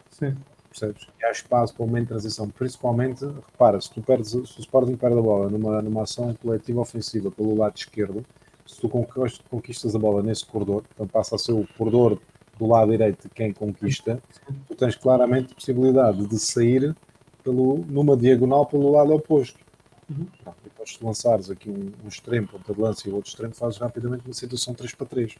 Sim. 0.09 0.35
Percebes? 0.69 1.07
E 1.19 1.25
há 1.25 1.31
espaço 1.31 1.73
para 1.75 1.85
uma 1.85 2.03
transição. 2.05 2.49
Principalmente, 2.49 3.25
repara, 3.25 3.79
se 3.79 3.91
tu 3.91 4.01
perdes, 4.01 4.31
se 4.31 4.37
o 4.37 4.59
Sporting 4.59 4.95
perde 4.95 5.19
a 5.19 5.21
bola 5.21 5.49
numa, 5.49 5.81
numa 5.81 6.03
ação 6.03 6.33
coletiva 6.35 6.81
ofensiva 6.81 7.29
pelo 7.29 7.55
lado 7.55 7.77
esquerdo, 7.77 8.25
se 8.65 8.79
tu 8.81 8.89
conquistas 8.89 9.95
a 9.95 9.99
bola 9.99 10.23
nesse 10.23 10.45
corredor, 10.45 10.83
então 10.93 11.07
passa 11.07 11.35
a 11.35 11.39
ser 11.39 11.51
o 11.51 11.67
corredor 11.77 12.19
do 12.57 12.67
lado 12.67 12.91
direito 12.91 13.23
de 13.23 13.33
quem 13.33 13.51
conquista, 13.53 14.21
tu 14.67 14.75
tens 14.75 14.95
claramente 14.95 15.55
possibilidade 15.55 16.25
de 16.27 16.39
sair 16.39 16.95
pelo, 17.43 17.83
numa 17.87 18.15
diagonal 18.15 18.65
pelo 18.65 18.91
lado 18.91 19.13
oposto. 19.13 19.59
Uhum. 20.09 20.27
Depois 20.63 20.93
se 20.93 21.03
lançares 21.03 21.49
aqui 21.49 21.69
um, 21.69 21.91
um 22.03 22.07
extremo, 22.07 22.47
ponta 22.47 22.73
de 22.73 22.79
lança 22.79 23.07
e 23.07 23.11
o 23.11 23.15
outro 23.15 23.29
extremo, 23.29 23.53
fazes 23.53 23.77
rapidamente 23.77 24.25
uma 24.25 24.33
situação 24.33 24.73
3 24.73 24.93
para 24.95 25.07
3. 25.07 25.35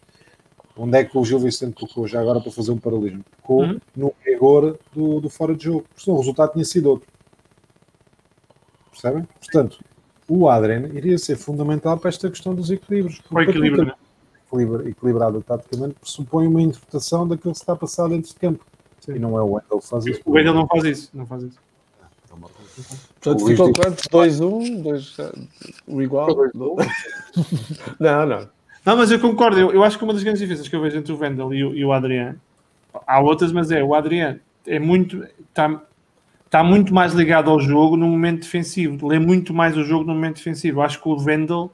Onde 0.75 0.97
é 0.97 1.03
que 1.03 1.17
o 1.17 1.23
Gil 1.23 1.39
Vicente 1.39 1.75
colocou 1.75 2.07
já 2.07 2.19
agora 2.19 2.41
para 2.41 2.51
fazer 2.51 2.71
um 2.71 2.77
paralelismo? 2.77 3.23
Colocou 3.41 3.73
uhum. 3.73 3.79
no 3.95 4.13
rigor 4.25 4.79
do, 4.91 5.21
do 5.21 5.29
fora 5.29 5.55
de 5.55 5.65
jogo, 5.65 5.85
senão 5.95 6.17
o 6.17 6.19
resultado 6.19 6.53
tinha 6.53 6.65
sido 6.65 6.89
outro. 6.89 7.07
Percebem? 8.89 9.27
Portanto, 9.39 9.79
o 10.27 10.47
Adrian 10.47 10.87
iria 10.93 11.17
ser 11.17 11.35
fundamental 11.35 11.97
para 11.97 12.09
esta 12.09 12.29
questão 12.29 12.55
dos 12.55 12.71
equilíbrios. 12.71 13.21
O 13.29 13.39
equilíbrio, 13.39 13.85
né? 13.85 13.93
Equilibrado 14.59 15.41
taticamente 15.41 15.95
pressupõe 15.99 16.47
uma 16.47 16.61
interpretação 16.61 17.27
daquilo 17.27 17.53
que 17.53 17.59
está 17.59 17.73
a 17.73 17.75
passar 17.75 18.07
dentro 18.09 18.29
de 18.29 18.35
campo. 18.35 18.65
Sim. 18.99 19.15
E 19.15 19.19
não 19.19 19.37
é 19.37 19.41
o 19.41 19.53
Wendel 19.53 19.79
que 19.79 19.87
faz 19.87 20.05
isso. 20.05 20.21
O 20.25 20.31
Wendel 20.31 20.53
não 20.53 20.67
faz 20.67 20.83
isso. 20.85 21.09
Não 21.13 21.25
faz 21.25 21.43
isso. 21.43 21.59
Portanto, 23.21 23.45
ficou 23.45 23.73
quanto? 23.73 24.01
2-1? 24.09 25.47
O 25.87 26.01
igual? 26.01 26.27
não, 27.99 28.25
não. 28.25 28.49
Não, 28.85 28.97
mas 28.97 29.11
eu 29.11 29.19
concordo. 29.19 29.59
Eu, 29.59 29.71
eu 29.71 29.83
acho 29.83 29.97
que 29.97 30.03
uma 30.03 30.13
das 30.13 30.23
grandes 30.23 30.41
diferenças 30.41 30.67
que 30.67 30.75
eu 30.75 30.81
vejo 30.81 30.97
entre 30.97 31.13
o 31.13 31.17
Wendel 31.17 31.53
e 31.53 31.63
o, 31.63 31.75
e 31.75 31.85
o 31.85 31.93
Adriano, 31.93 32.39
há 33.07 33.19
outras, 33.19 33.51
mas 33.51 33.71
é 33.71 33.83
o 33.83 33.93
Adriano 33.93 34.39
é 34.67 34.79
muito. 34.79 35.25
Está, 35.49 35.81
está 36.45 36.63
muito 36.63 36.93
mais 36.93 37.13
ligado 37.13 37.49
ao 37.49 37.59
jogo 37.59 37.95
no 37.95 38.07
momento 38.07 38.41
defensivo, 38.41 39.07
lê 39.07 39.19
muito 39.19 39.53
mais 39.53 39.77
o 39.77 39.83
jogo 39.83 40.05
no 40.05 40.13
momento 40.13 40.37
defensivo. 40.37 40.81
Acho 40.81 41.01
que 41.01 41.07
o 41.07 41.17
Wendel 41.17 41.71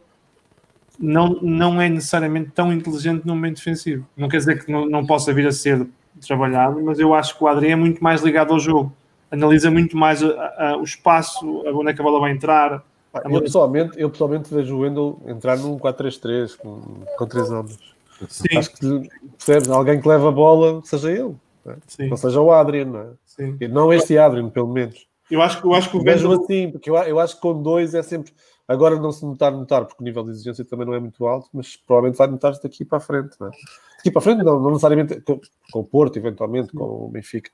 não, 0.99 1.39
não 1.41 1.81
é 1.81 1.87
necessariamente 1.87 2.51
tão 2.51 2.73
inteligente 2.73 3.25
no 3.25 3.33
momento 3.33 3.57
defensivo. 3.57 4.05
Não 4.17 4.27
quer 4.27 4.37
dizer 4.37 4.63
que 4.63 4.71
não, 4.71 4.85
não 4.85 5.05
possa 5.05 5.33
vir 5.33 5.47
a 5.47 5.51
ser 5.51 5.87
trabalhado, 6.25 6.81
mas 6.83 6.99
eu 6.99 7.13
acho 7.13 7.37
que 7.37 7.43
o 7.43 7.47
Adriano 7.47 7.81
é 7.81 7.85
muito 7.85 8.03
mais 8.03 8.21
ligado 8.21 8.53
ao 8.53 8.59
jogo. 8.59 8.91
Analisa 9.31 9.71
muito 9.71 9.95
mais 9.95 10.23
a, 10.23 10.71
a, 10.71 10.77
o 10.77 10.83
espaço, 10.83 11.63
onde 11.67 11.91
é 11.91 11.93
que 11.93 12.01
a 12.01 12.03
bola 12.03 12.19
vai 12.19 12.31
entrar, 12.31 12.83
ah, 13.13 13.21
eu, 13.25 13.41
pessoalmente, 13.41 13.99
eu 13.99 14.09
pessoalmente 14.09 14.53
vejo 14.53 14.75
o 14.75 14.79
Wendel 14.79 15.19
entrar 15.25 15.57
num 15.57 15.77
4-3-3 15.79 16.55
com, 16.57 16.81
com 17.17 17.25
três 17.25 17.49
homens. 17.49 17.79
Sim. 18.27 18.57
Acho 18.57 18.71
que 18.73 19.09
percebes, 19.37 19.69
alguém 19.69 19.99
que 19.99 20.07
leva 20.07 20.29
a 20.29 20.31
bola, 20.31 20.81
seja 20.83 21.11
ele, 21.11 21.35
é? 21.65 22.07
não 22.07 22.17
seja 22.17 22.39
o 22.39 22.51
Adrian, 22.51 22.85
não 22.85 22.99
é? 22.99 23.07
Sim. 23.25 23.57
Não 23.69 23.93
este 23.93 24.17
Adrian, 24.17 24.49
pelo 24.49 24.67
menos. 24.67 25.07
Eu 25.31 25.41
acho, 25.41 25.65
eu 25.65 25.73
acho 25.73 25.89
que 25.89 25.97
o 25.97 26.03
Mesmo 26.03 26.29
Wendel... 26.29 26.43
assim, 26.43 26.71
porque 26.71 26.89
eu, 26.89 26.95
eu 26.95 27.19
acho 27.19 27.35
que 27.35 27.41
com 27.41 27.61
dois 27.61 27.93
é 27.93 28.03
sempre. 28.03 28.31
Agora 28.70 28.99
não 28.99 29.11
se 29.11 29.26
notar, 29.26 29.51
notar, 29.51 29.84
porque 29.84 30.03
o 30.03 30.05
nível 30.05 30.24
de 30.24 30.30
exigência 30.30 30.63
também 30.63 30.86
não 30.86 30.93
é 30.93 30.99
muito 30.99 31.26
alto, 31.26 31.49
mas 31.51 31.76
provavelmente 31.76 32.20
vai 32.20 32.28
notar-se 32.28 32.61
daqui 32.61 32.86
para 32.86 32.99
a 32.99 33.01
frente, 33.01 33.36
não 33.39 33.47
é? 33.47 33.51
Daqui 33.97 34.11
para 34.11 34.20
a 34.20 34.22
frente, 34.22 34.43
não, 34.43 34.59
não 34.59 34.70
necessariamente 34.70 35.20
com, 35.22 35.41
com, 35.72 35.80
o 35.80 35.84
Porto, 35.84 36.17
eventualmente, 36.17 36.72
com 36.72 36.84
o 36.84 37.09
Benfica. 37.09 37.49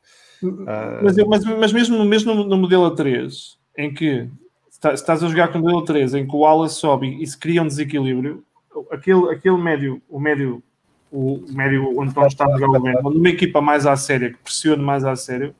Mas, 1.02 1.16
mas, 1.16 1.46
mas 1.46 1.72
mesmo, 1.72 2.04
mesmo 2.04 2.34
no, 2.34 2.58
modelo 2.58 2.94
A3, 2.94 3.56
em 3.78 3.94
que 3.94 4.30
se 4.70 4.94
estás 4.94 5.24
a 5.24 5.30
jogar 5.30 5.54
com 5.54 5.60
o 5.60 5.62
modelo 5.62 5.86
3 5.86 6.16
em 6.16 6.28
que 6.28 6.36
o 6.36 6.46
ala 6.46 6.68
sobe 6.68 7.24
e 7.24 7.26
se 7.26 7.38
cria 7.38 7.64
um 7.64 7.68
desequilíbrio, 7.68 8.44
aquele, 8.92 9.30
aquele 9.32 9.58
médio, 9.58 10.02
o 10.10 10.20
médio, 10.20 10.62
o 11.10 11.46
médio 11.48 11.98
onde 11.98 12.14
vamos 12.14 12.34
estar 12.34 12.46
a 12.46 12.58
jogar 12.58 12.78
o 12.78 12.84
médio, 12.84 13.00
onde 13.06 13.20
uma 13.20 13.30
equipa 13.30 13.62
mais 13.62 13.88
à 13.88 13.96
séria, 13.96 14.32
que 14.34 14.38
pressione 14.40 14.84
mais 14.84 15.06
à 15.06 15.16
sério, 15.16 15.56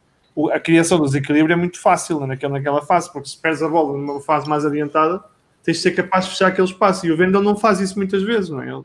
a 0.52 0.60
criação 0.60 0.98
do 0.98 1.06
desequilíbrio 1.06 1.54
é 1.54 1.56
muito 1.56 1.80
fácil 1.80 2.20
né, 2.20 2.26
naquela, 2.26 2.56
naquela 2.56 2.82
fase, 2.82 3.10
porque 3.14 3.30
se 3.30 3.38
perdes 3.38 3.64
a 3.64 3.70
bola 3.70 3.98
numa 3.98 4.20
fase 4.20 4.50
mais 4.50 4.66
adiantada, 4.66 5.24
tens 5.66 5.78
de 5.78 5.84
ser 5.84 5.92
capaz 5.92 6.26
de 6.26 6.32
fechar 6.32 6.48
aquele 6.48 6.68
espaço. 6.68 7.06
E 7.06 7.12
o 7.12 7.18
Vendel 7.18 7.42
não 7.42 7.56
faz 7.56 7.80
isso 7.80 7.98
muitas 7.98 8.22
vezes, 8.22 8.50
não 8.50 8.62
é? 8.62 8.70
Ele, 8.70 8.84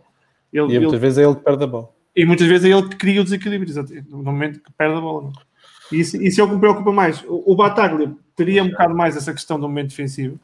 ele, 0.52 0.76
e 0.76 0.80
muitas 0.80 0.92
ele, 0.94 0.98
vezes 0.98 1.18
é 1.18 1.24
ele 1.24 1.34
que 1.36 1.44
perde 1.44 1.64
a 1.64 1.66
bola. 1.66 1.90
E 2.16 2.24
muitas 2.24 2.46
vezes 2.46 2.64
é 2.64 2.72
ele 2.72 2.88
que 2.88 2.96
cria 2.96 3.20
o 3.20 3.24
desequilíbrio, 3.24 3.72
no 4.08 4.22
momento 4.22 4.60
que 4.60 4.72
perde 4.72 4.96
a 4.96 5.00
bola. 5.00 5.24
Não? 5.24 5.32
Isso, 5.92 6.16
isso 6.22 6.40
é 6.40 6.44
o 6.44 6.48
que 6.48 6.54
me 6.54 6.60
preocupa 6.60 6.90
mais. 6.90 7.22
O, 7.24 7.52
o 7.52 7.54
Bataglia 7.54 8.12
teria 8.34 8.62
um 8.62 8.70
bocado 8.70 8.94
mais 8.94 9.16
essa 9.16 9.32
questão 9.32 9.60
do 9.60 9.68
momento 9.68 9.90
defensivo, 9.90 10.38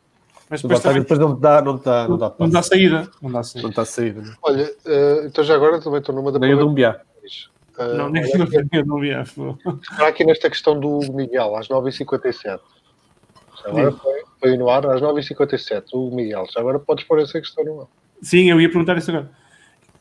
mas 0.48 0.62
depois, 0.62 0.80
também, 0.80 1.02
depois 1.02 1.18
não 1.18 1.38
dá, 1.38 1.60
não 1.60 1.76
dá, 1.76 2.08
não 2.08 2.18
dá, 2.18 2.34
não 2.38 2.48
dá 2.48 2.62
saída. 2.62 3.10
Não 3.20 3.32
dá 3.32 3.42
saída. 3.42 3.68
Não 3.68 3.74
dá 3.74 3.84
saída. 3.84 4.22
Né? 4.22 4.34
Olha, 4.42 4.64
uh, 4.64 5.26
então 5.26 5.42
já 5.42 5.54
agora 5.54 5.80
também 5.80 5.98
estou 5.98 6.14
numa 6.14 6.30
da. 6.30 6.38
Nem 6.38 6.54
o 6.54 6.58
Dumbiá. 6.58 7.00
Uh, 7.78 7.94
não, 7.94 8.08
nem 8.08 8.24
o 8.24 8.84
Dumbiá. 8.84 9.22
Está 9.22 10.08
aqui 10.08 10.24
nesta 10.24 10.48
questão 10.48 10.78
do 10.78 11.00
Miguel, 11.12 11.56
às 11.56 11.68
9h57. 11.68 12.60
Agora 13.64 13.92
foi, 13.92 14.22
foi 14.46 14.56
no 14.56 14.70
ar 14.70 14.86
às 14.86 15.00
9h57, 15.00 15.84
o 15.94 16.14
Miguel. 16.14 16.46
Já 16.52 16.60
agora 16.60 16.78
podes 16.78 17.04
pôr 17.04 17.20
essa 17.20 17.40
questão 17.40 17.64
no 17.64 17.80
ar. 17.82 17.86
Sim, 18.22 18.50
eu 18.50 18.60
ia 18.60 18.68
perguntar 18.68 18.96
isso 18.96 19.10
agora. 19.10 19.28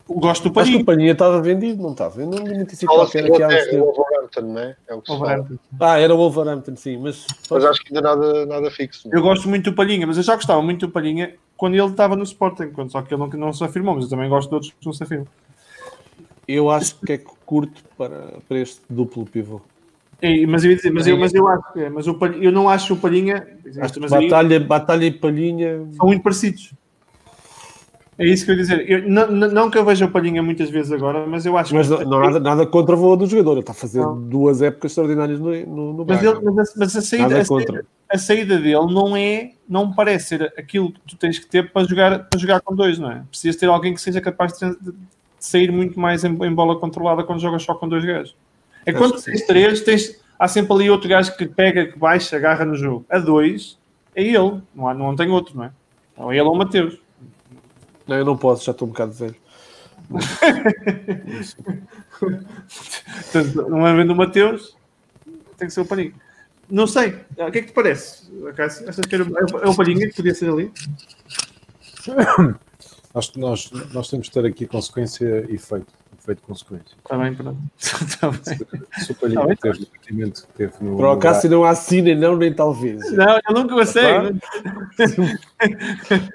Gosto 0.08 0.44
do 0.44 0.54
Palhinha. 0.54 0.76
Acho 0.76 0.78
que 0.78 0.84
o 0.84 0.86
Palhinha 0.86 1.12
estava 1.14 1.42
vendido, 1.42 1.82
não 1.82 1.92
estava? 1.94 2.22
Eu 2.22 2.28
não 2.28 2.44
me 2.44 2.64
disse 2.64 2.86
qualquer 2.86 3.26
aqui 3.26 3.42
há 3.42 3.48
uns 3.48 3.66
tempos. 3.66 3.80
Wolverhampton, 3.80 4.42
não 4.42 4.60
é? 4.60 4.76
É 4.88 4.94
o 4.94 5.02
que 5.02 5.12
se 5.12 5.18
fala. 5.18 5.48
Ah, 5.80 6.00
era 6.00 6.14
o 6.14 6.18
Wolverhampton, 6.18 6.76
sim. 6.76 6.98
Mas, 6.98 7.26
mas 7.50 7.66
acho 7.66 7.82
que 7.84 7.88
ainda 7.90 8.08
nada, 8.08 8.46
nada 8.46 8.70
fixo. 8.70 9.10
Não? 9.10 9.18
Eu 9.18 9.24
gosto 9.24 9.50
muito 9.50 9.72
do 9.72 9.76
Palhinha, 9.76 10.06
mas 10.06 10.18
eu 10.18 10.24
já 10.24 10.36
gostava 10.36 10.62
muito 10.62 10.86
do 10.86 10.92
Palhinha 10.92 11.34
quando 11.58 11.74
ele 11.74 11.88
estava 11.88 12.16
no 12.16 12.24
Sporting, 12.24 12.70
quando, 12.70 12.92
só 12.92 13.02
que 13.02 13.16
ele 13.16 13.20
não, 13.20 13.28
não 13.28 13.54
se 13.54 13.64
afirmou, 13.64 13.96
mas 13.96 14.04
eu 14.04 14.10
também 14.12 14.30
gosto 14.30 14.50
de 14.50 14.54
outros 14.54 14.72
que 14.80 14.86
não 14.86 14.94
se 14.94 15.04
afirmam. 15.04 15.28
Eu 16.48 16.70
acho 16.70 17.00
que 17.00 17.14
é 17.14 17.18
curto 17.18 17.84
para, 17.98 18.36
para 18.48 18.60
este 18.60 18.82
duplo 18.88 19.26
pivô. 19.26 19.60
É, 20.22 20.46
mas 20.46 20.64
eu 20.64 20.72
ia 20.72 20.78
dizer, 20.78 20.92
mas 20.92 21.08
eu, 21.08 21.18
mas 21.18 21.34
eu 21.34 21.48
acho 21.48 21.74
que 21.74 21.80
é, 21.82 21.90
mas 21.90 22.08
eu 22.08 22.52
não 22.52 22.70
acho 22.70 22.94
o 22.94 22.98
Palhinha. 22.98 23.46
Batalha, 24.10 24.58
aí, 24.58 24.64
batalha 24.64 25.06
e 25.06 25.12
Palhinha 25.12 25.86
são 25.98 26.08
muito 26.08 26.24
parecidos. 26.24 26.74
É 28.18 28.26
isso 28.26 28.46
que 28.46 28.52
eu 28.52 28.56
ia 28.56 28.62
dizer. 28.62 28.90
Eu, 28.90 29.10
não, 29.10 29.30
não 29.30 29.70
que 29.70 29.78
eu 29.78 29.84
veja 29.84 30.06
o 30.06 30.12
Palhinha 30.12 30.42
muitas 30.42 30.70
vezes 30.70 30.92
agora, 30.92 31.28
mas 31.28 31.46
eu 31.46 31.58
acho 31.58 31.76
mas 31.76 31.88
que. 31.88 32.06
Não, 32.06 32.20
nada, 32.20 32.40
nada 32.40 32.66
contra 32.66 32.96
o 32.96 32.98
voo 32.98 33.18
do 33.18 33.28
jogador. 33.28 33.52
Ele 33.54 33.60
está 33.60 33.74
a 33.74 33.76
fazer 33.76 34.00
não. 34.00 34.20
duas 34.22 34.62
épocas 34.62 34.92
extraordinárias 34.92 35.40
no, 35.40 35.52
no, 35.66 35.94
no 35.94 36.06
mas, 36.06 36.24
ele, 36.24 36.40
mas, 36.42 36.74
mas, 36.78 36.96
a, 36.96 37.02
saída, 37.02 37.40
a 37.40 37.46
saída, 37.46 37.86
a, 38.10 38.18
saída, 38.18 38.58
dele 38.58 38.94
não 38.94 39.18
é. 39.18 39.52
Não 39.68 39.92
parece 39.94 40.30
ser 40.30 40.54
aquilo 40.58 40.94
que 40.94 41.02
tu 41.08 41.18
tens 41.18 41.40
que 41.40 41.46
ter 41.46 41.74
para 41.74 41.86
jogar, 41.86 42.30
para 42.30 42.40
jogar 42.40 42.62
com 42.62 42.74
dois, 42.74 42.98
não 42.98 43.12
é? 43.12 43.24
Precisas 43.30 43.58
ter 43.58 43.68
alguém 43.68 43.94
que 43.94 44.00
seja 44.00 44.22
capaz 44.22 44.58
de, 44.58 44.70
de 44.80 44.94
sair 45.40 45.70
muito 45.70 46.00
mais 46.00 46.24
em, 46.24 46.30
em, 46.30 46.54
bola 46.54 46.80
controlada 46.80 47.24
quando 47.24 47.42
jogas 47.42 47.64
só 47.64 47.76
com 47.76 47.90
dois 47.90 48.06
gajos. 48.06 48.36
É 48.86 48.94
quando 48.94 49.22
tens 49.22 49.46
três, 49.46 49.82
tens, 49.82 50.22
há 50.38 50.48
sempre 50.48 50.74
ali 50.74 50.90
outro 50.90 51.10
gajo 51.10 51.36
que 51.36 51.46
pega, 51.46 51.88
que 51.88 51.98
baixa, 51.98 52.36
agarra 52.36 52.64
no 52.66 52.76
jogo. 52.76 53.06
A 53.10 53.18
dois 53.20 53.78
é 54.14 54.24
ele, 54.24 54.62
não, 54.74 54.88
há, 54.88 54.94
não 54.94 55.16
tem 55.16 55.30
outro, 55.30 55.58
não 55.58 55.66
é? 55.66 55.72
Ou 56.18 56.32
é 56.32 56.36
ele 56.36 56.44
ou 56.44 56.54
o 56.54 56.58
Mateus. 56.58 57.00
Não, 58.08 58.16
eu 58.16 58.26
não 58.26 58.38
posso, 58.38 58.64
já 58.64 58.72
estou 58.72 58.88
um 58.88 58.92
bocado 58.92 59.12
velho. 59.14 59.36
Não 63.68 63.86
havendo 63.86 64.14
o 64.14 64.16
Mateus, 64.16 64.78
tem 65.58 65.68
que 65.68 65.74
ser 65.74 65.82
o 65.82 65.86
Paninho. 65.86 66.14
Não 66.70 66.88
sei. 66.88 67.20
O 67.38 67.52
que 67.52 67.60
é 67.60 67.62
que 67.62 67.68
te 67.68 67.74
parece, 67.74 68.32
Cássio? 68.56 68.88
Achas 68.90 69.06
que 69.06 69.16
era, 69.16 69.24
é 69.24 69.68
o 69.68 69.76
Palhinha 69.76 70.08
que 70.08 70.16
podia 70.16 70.34
ser 70.34 70.50
ali? 70.50 70.72
Nós, 73.14 73.32
nós, 73.36 73.72
nós 73.94 74.10
temos 74.10 74.28
de 74.28 74.34
ter 74.34 74.46
aqui 74.46 74.66
consequência 74.66 75.46
e 75.50 75.56
efeito. 75.56 75.94
Efeito 76.26 76.42
consequência. 76.42 76.96
Está 76.98 77.18
bem, 77.20 77.36
pronto. 77.36 77.58
Está 77.78 78.32
bem. 78.32 79.36
Tá 79.36 79.46
bem, 79.46 79.56
teve 79.56 79.78
o 79.78 79.82
investimento 79.82 80.48
que 80.48 80.54
teve 80.54 80.74
no. 80.82 80.98
Para 80.98 81.12
o 81.12 81.16
no 81.16 81.20
Cássio 81.20 81.50
não 81.52 81.64
nem 82.02 82.16
não, 82.16 82.36
nem 82.36 82.52
talvez. 82.52 83.12
Não, 83.12 83.40
eu 83.48 83.54
nunca 83.54 83.76
o 83.76 83.86
sei. 83.86 84.04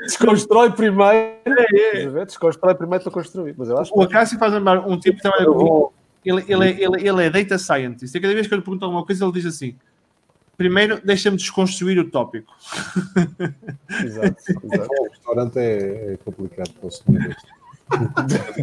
Desconstrói 0.06 0.70
primeiro. 0.72 1.34
É, 1.46 2.08
ver? 2.08 2.26
Desconstrói 2.26 2.74
primeiro 2.74 3.02
para 3.02 3.12
construir. 3.12 3.54
Mas 3.58 3.68
eu 3.68 3.78
acho 3.78 3.92
O 3.94 4.02
Acácio 4.02 4.38
faz 4.38 4.54
um 4.54 4.98
tipo 4.98 5.16
que 5.16 5.22
trabalha 5.22 5.44
comigo. 5.46 5.64
vou- 5.68 5.92
Ele, 6.24 6.44
ele, 6.48 6.68
é- 6.68 6.82
ele, 6.84 7.08
ele 7.08 7.22
é 7.24 7.30
data 7.30 7.58
scientist. 7.58 8.14
E 8.16 8.20
cada 8.20 8.34
vez 8.34 8.46
que 8.46 8.54
eu 8.54 8.58
lhe 8.58 8.64
pergunto 8.64 8.84
alguma 8.84 9.04
coisa, 9.04 9.24
ele 9.24 9.32
diz 9.32 9.46
assim: 9.46 9.74
primeiro, 10.56 11.00
deixa-me 11.04 11.36
desconstruir 11.36 11.98
o 11.98 12.08
tópico. 12.10 12.52
Exato, 14.04 14.36
exato. 14.64 14.88
O 15.00 15.08
restaurante 15.08 15.58
é, 15.58 16.12
é 16.12 16.16
complicado 16.24 16.70
para 16.78 16.86
o 16.86 16.90
senhor. 16.90 17.34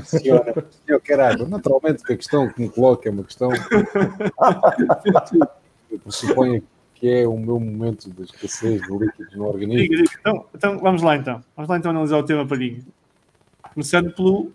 Senhora, 0.06 0.66
senhor, 0.86 1.02
caralho, 1.02 1.48
naturalmente 1.48 2.04
que 2.04 2.14
a 2.14 2.18
questão 2.18 2.48
que 2.50 2.62
me 2.62 2.70
coloca 2.70 3.10
é 3.10 3.12
uma 3.12 3.24
questão. 3.24 3.50
Eu 5.90 6.00
pressuponho 6.00 6.64
que 6.96 7.08
é 7.08 7.28
o 7.28 7.38
meu 7.38 7.60
momento 7.60 8.10
de 8.10 8.24
escassez 8.24 8.82
de 8.82 8.98
líquidos 8.98 9.36
no 9.36 9.46
organismo. 9.46 10.06
Então, 10.20 10.46
então, 10.54 10.80
vamos 10.80 11.02
lá 11.04 11.16
então. 11.16 11.44
Vamos 11.56 11.70
lá 11.70 11.78
então 11.78 11.92
analisar 11.92 12.18
o 12.18 12.24
tema 12.24 12.48
palhinha. 12.48 12.80
Começando 13.74 14.12
pelo. 14.14 14.52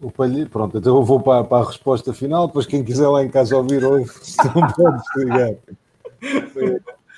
O 0.00 0.10
palhinho, 0.10 0.48
pronto, 0.48 0.78
então 0.78 0.96
eu 0.96 1.02
vou 1.02 1.20
para, 1.20 1.44
para 1.44 1.62
a 1.62 1.66
resposta 1.66 2.14
final, 2.14 2.46
depois 2.46 2.64
quem 2.64 2.82
quiser 2.82 3.06
lá 3.06 3.22
em 3.22 3.28
casa 3.28 3.54
ouvir, 3.54 3.84
ouve, 3.84 4.10
não 4.54 4.66
pode 4.72 5.02
desligar. 5.14 5.56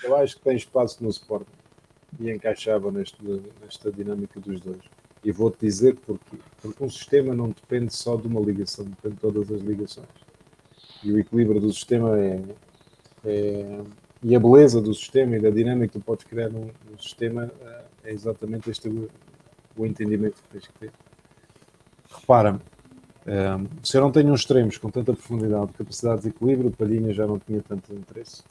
Eu 0.03 0.17
acho 0.17 0.37
que 0.37 0.43
tem 0.43 0.57
espaço 0.57 1.03
no 1.03 1.09
Sport 1.11 1.47
e 2.19 2.31
encaixava 2.31 2.91
neste, 2.91 3.17
nesta 3.63 3.91
dinâmica 3.93 4.41
dos 4.41 4.61
dois. 4.61 4.81
E 5.25 5.31
vou-te 5.31 5.59
dizer 5.61 5.97
porquê. 5.97 6.37
Porque 6.61 6.83
um 6.83 6.91
sistema 6.91 7.35
não 7.35 7.49
depende 7.49 7.95
só 7.95 8.17
de 8.17 8.27
uma 8.27 8.41
ligação, 8.41 8.85
depende 8.85 9.15
de 9.15 9.21
todas 9.21 9.51
as 9.51 9.61
ligações. 9.61 10.09
E 11.05 11.13
o 11.13 11.19
equilíbrio 11.19 11.61
do 11.61 11.73
sistema 11.73 12.19
é, 12.19 12.43
é- 13.25 13.81
e 14.23 14.37
a 14.37 14.41
beleza 14.41 14.81
do 14.81 14.95
sistema 14.95 15.37
e 15.37 15.41
da 15.41 15.51
dinâmica 15.51 15.89
que 15.89 15.99
tu 15.99 16.01
podes 16.05 16.25
criar 16.25 16.49
num, 16.49 16.71
num 16.89 16.99
sistema 16.99 17.51
eh, 17.61 17.85
é 18.05 18.13
exatamente 18.13 18.71
este 18.71 18.89
o, 18.89 19.09
o 19.77 19.85
entendimento 19.85 20.37
que 20.43 20.49
tens 20.49 20.67
que 20.69 20.73
ter. 20.79 20.93
Repara-me, 22.21 22.61
eh, 23.27 23.59
se 23.83 23.97
eu 23.97 24.01
não 24.01 24.13
tenho 24.13 24.33
uns 24.33 24.41
extremos 24.41 24.79
com 24.79 24.91
tanta 24.91 25.13
profundidade, 25.13 25.73
capacidade 25.73 26.23
de 26.23 26.29
equilíbrio, 26.29 26.71
Palhinha 26.71 27.13
já 27.13 27.27
não 27.27 27.39
tinha 27.39 27.61
tanto 27.63 27.93
interesse. 27.93 28.45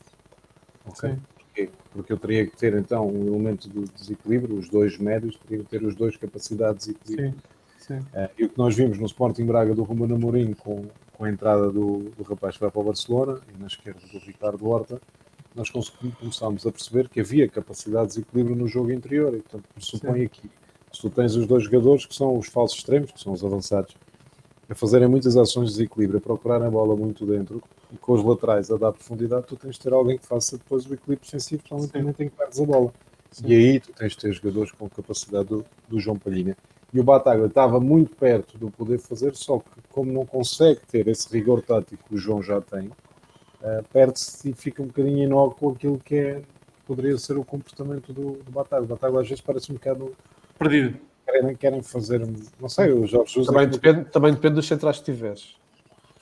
Ok? 0.86 1.10
Sim. 1.10 1.22
Porquê? 1.52 1.70
Porque 1.92 2.14
eu 2.14 2.18
teria 2.18 2.46
que 2.46 2.56
ter 2.56 2.74
então 2.74 3.08
um 3.08 3.28
elemento 3.28 3.70
de 3.70 3.84
desequilíbrio, 3.94 4.58
os 4.58 4.70
dois 4.70 4.98
médios, 4.98 5.38
teriam 5.38 5.64
que 5.66 5.70
ter 5.70 5.84
os 5.84 5.96
dois 5.96 6.16
capacidades 6.16 6.86
de 6.86 6.92
equilíbrio. 6.92 7.36
Sim, 7.78 8.00
sim. 8.00 8.06
Eh, 8.14 8.30
e 8.40 8.46
o 8.46 8.50
que 8.50 8.58
nós 8.58 8.76
vimos 8.76 8.98
no 8.98 9.06
Sporting 9.06 9.46
Braga 9.46 9.76
do 9.76 9.84
Ruben 9.84 10.16
Amorim 10.16 10.54
com, 10.54 10.86
com 11.14 11.26
a 11.26 11.30
entrada 11.30 11.70
do, 11.70 12.10
do 12.18 12.24
rapaz 12.24 12.56
que 12.56 12.62
vai 12.62 12.72
para 12.72 12.82
o 12.82 12.84
Barcelona 12.84 13.42
e 13.54 13.60
na 13.60 13.68
esquerda 13.68 14.00
do 14.12 14.20
Ricardo 14.20 14.66
Horta, 14.68 15.02
nós 15.54 15.70
começámos 15.70 16.66
a 16.66 16.72
perceber 16.72 17.10
que 17.10 17.20
havia 17.20 17.48
capacidade 17.50 18.08
de 18.08 18.16
desequilíbrio 18.16 18.56
no 18.56 18.68
jogo 18.68 18.92
interior. 18.92 19.36
E, 19.36 19.42
portanto, 19.42 19.66
pressupõe 19.76 20.24
aqui, 20.24 20.50
se 20.94 21.02
tu 21.02 21.10
tens 21.10 21.36
os 21.36 21.46
dois 21.46 21.64
jogadores 21.64 22.06
que 22.06 22.16
são 22.16 22.38
os 22.38 22.48
falsos 22.48 22.78
extremos, 22.78 23.12
que 23.12 23.20
são 23.20 23.34
os 23.34 23.44
avançados, 23.44 23.94
a 24.70 24.76
fazerem 24.76 25.10
muitas 25.10 25.36
ações 25.36 25.72
de 25.72 25.78
desequilíbrio, 25.78 26.20
a 26.20 26.22
procurarem 26.22 26.68
a 26.68 26.72
bola 26.72 26.96
muito 26.96 27.26
dentro 27.26 27.62
e 27.92 27.98
com 27.98 28.14
os 28.14 28.24
laterais 28.24 28.72
a 28.72 28.78
dar 28.78 28.92
profundidade, 28.92 29.48
tu 29.48 29.56
tens 29.56 29.76
de 29.76 29.82
ter 29.82 29.94
alguém 29.94 30.18
que 30.18 30.26
faça 30.26 30.58
depois 30.58 30.86
o 30.86 30.94
equilíbrio 30.94 31.20
defensivo, 31.26 31.64
principalmente 31.64 32.24
em 32.24 32.30
que 32.30 32.36
perdes 32.36 32.60
a 32.60 32.66
bola. 32.66 32.94
E 33.46 33.54
aí 33.54 33.80
tu 33.80 33.94
tens 33.94 34.12
de 34.12 34.18
ter 34.18 34.34
jogadores 34.34 34.72
com 34.72 34.90
capacidade 34.90 35.48
do, 35.48 35.66
do 35.88 36.00
João 36.00 36.18
Palhinha. 36.18 36.56
E 36.94 37.00
o 37.00 37.04
Bataglia 37.04 37.48
estava 37.48 37.80
muito 37.80 38.16
perto 38.16 38.58
do 38.58 38.70
poder 38.70 39.00
fazer, 39.00 39.36
só 39.36 39.60
que 39.60 39.70
como 39.90 40.12
não 40.12 40.26
consegue 40.26 40.82
ter 40.86 41.08
esse 41.08 41.32
rigor 41.32 41.62
tático 41.62 42.04
que 42.04 42.16
o 42.16 42.18
João 42.18 42.44
já 42.44 42.60
tem, 42.60 42.92
eh, 43.64 43.84
perde-se 43.94 44.50
e 44.50 44.54
fica 44.54 44.82
um 44.82 44.88
bocadinho 44.88 45.24
inócuo 45.24 45.72
aquilo 45.72 45.98
que 46.00 46.16
é, 46.16 46.42
poderia 46.86 47.18
ser 47.18 47.38
o 47.38 47.46
comportamento 47.46 48.12
do, 48.12 48.34
do 48.34 48.52
Bataglia. 48.52 48.86
O 48.86 48.88
Bataglia 48.88 49.22
às 49.22 49.30
vezes 49.30 49.42
parece 49.42 49.72
um 49.72 49.76
bocado. 49.76 50.14
Perdido. 50.60 51.00
Querem, 51.26 51.56
querem 51.56 51.82
fazer. 51.82 52.28
Não 52.60 52.68
sei, 52.68 52.92
o 52.92 53.08
Jorge. 53.08 53.46
Também 53.46 53.70
depende, 53.70 54.06
também 54.06 54.34
depende 54.34 54.56
dos 54.56 54.68
centrais 54.68 55.00
que 55.00 55.06
tiveres. 55.06 55.56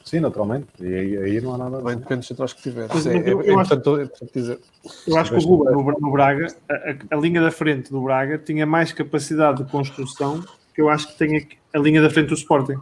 Sim, 0.04 0.22
naturalmente. 0.22 0.68
E 0.80 0.88
aí, 0.94 1.18
aí 1.18 1.42
não 1.42 1.54
há 1.54 1.58
nada 1.58 1.78
dizer. 1.82 1.96
depende 1.98 2.20
dos 2.20 2.28
centrais 2.28 2.54
que 2.54 2.62
tiveres. 2.62 2.90
Mas 2.94 3.06
É, 3.06 3.18
é, 3.18 3.32
eu- 3.34 3.42
é 3.42 3.56
acho- 3.56 3.74
é 3.74 3.76
importante 3.76 4.34
dizer. 4.34 4.60
Eu 5.08 5.18
acho 5.18 5.32
que 5.32 5.38
o 5.38 5.42
Ruben 5.42 5.74
no, 5.74 5.92
no 6.00 6.12
Braga, 6.12 6.48
a, 6.70 6.74
a- 6.74 7.18
a 7.18 7.22
linha 7.22 7.42
da 7.42 7.52
frente 7.52 7.92
do 7.92 8.02
Braga, 8.02 8.38
tinha 8.38 8.66
mais 8.66 8.92
capacidade 8.94 9.64
de 9.64 9.70
construção 9.70 10.42
que 10.74 10.82
eu 10.82 10.90
acho 10.90 11.08
que 11.10 11.18
tem 11.18 11.38
a, 11.38 11.78
a 11.78 11.82
linha 11.82 12.02
da 12.02 12.10
frente 12.10 12.30
do 12.30 12.34
Sporting. 12.34 12.78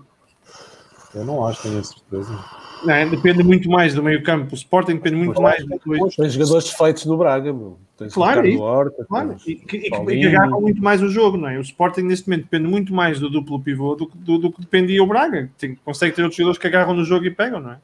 Eu 1.16 1.26
não 1.26 1.46
acho, 1.46 1.64
tenho 1.64 1.80
a 1.80 1.84
certeza. 1.84 2.40
Não 2.84 2.94
é? 2.94 3.06
Depende 3.06 3.44
muito 3.44 3.70
mais 3.70 3.94
do 3.94 4.04
meio 4.04 4.22
campo. 4.24 4.52
O 4.54 4.56
Sporting 4.56 4.94
depende 4.94 5.16
muito 5.16 5.42
mais 5.42 5.66
do 5.66 5.80
dois. 5.86 6.16
Tens 6.16 6.34
jogadores 6.34 6.70
feitos 6.72 7.06
no 7.06 7.18
Braga, 7.18 7.52
meu. 7.54 7.78
Tens 7.98 8.14
Claro, 8.14 8.46
isso. 8.46 8.62
Horta, 8.62 9.06
Claro, 9.06 9.30
tens 9.30 9.48
e 9.48 9.56
que, 9.56 9.78
e 9.78 9.90
que- 9.90 10.14
e 10.14 10.28
agarram 10.28 10.62
muito 10.62 10.82
mais 10.84 11.02
o 11.02 11.10
jogo, 11.10 11.38
não 11.38 11.50
é? 11.50 11.58
O 11.58 11.62
Sporting 11.62 12.02
neste 12.02 12.30
momento 12.30 12.44
depende 12.44 12.68
muito 12.70 12.94
mais 12.94 13.20
do 13.20 13.30
duplo 13.30 13.60
pivô 13.60 13.96
do, 13.96 14.08
que- 14.08 14.18
do, 14.18 14.38
do 14.38 14.52
que 14.52 14.62
dependia 14.62 15.04
o 15.04 15.08
Braga. 15.08 15.50
Tem, 15.58 15.76
consegue 15.84 16.16
ter 16.16 16.22
outros 16.22 16.38
jogadores 16.38 16.60
que 16.60 16.68
agarram 16.68 16.94
no 16.94 17.04
jogo 17.04 17.26
e 17.26 17.32
pegam, 17.32 17.60
não 17.60 17.72
é? 17.72 17.78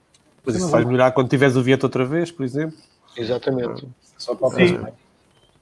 Mas 0.45 0.55
isso 0.55 0.67
vai 0.69 0.83
melhorar 0.85 1.11
quando 1.11 1.29
tiveres 1.29 1.55
o 1.55 1.63
Vieto 1.63 1.85
outra 1.85 2.05
vez, 2.05 2.29
por 2.29 2.43
exemplo. 2.43 2.77
Exatamente. 3.17 3.87
Só 4.17 4.35
para 4.35 4.49
Sim. 4.51 4.79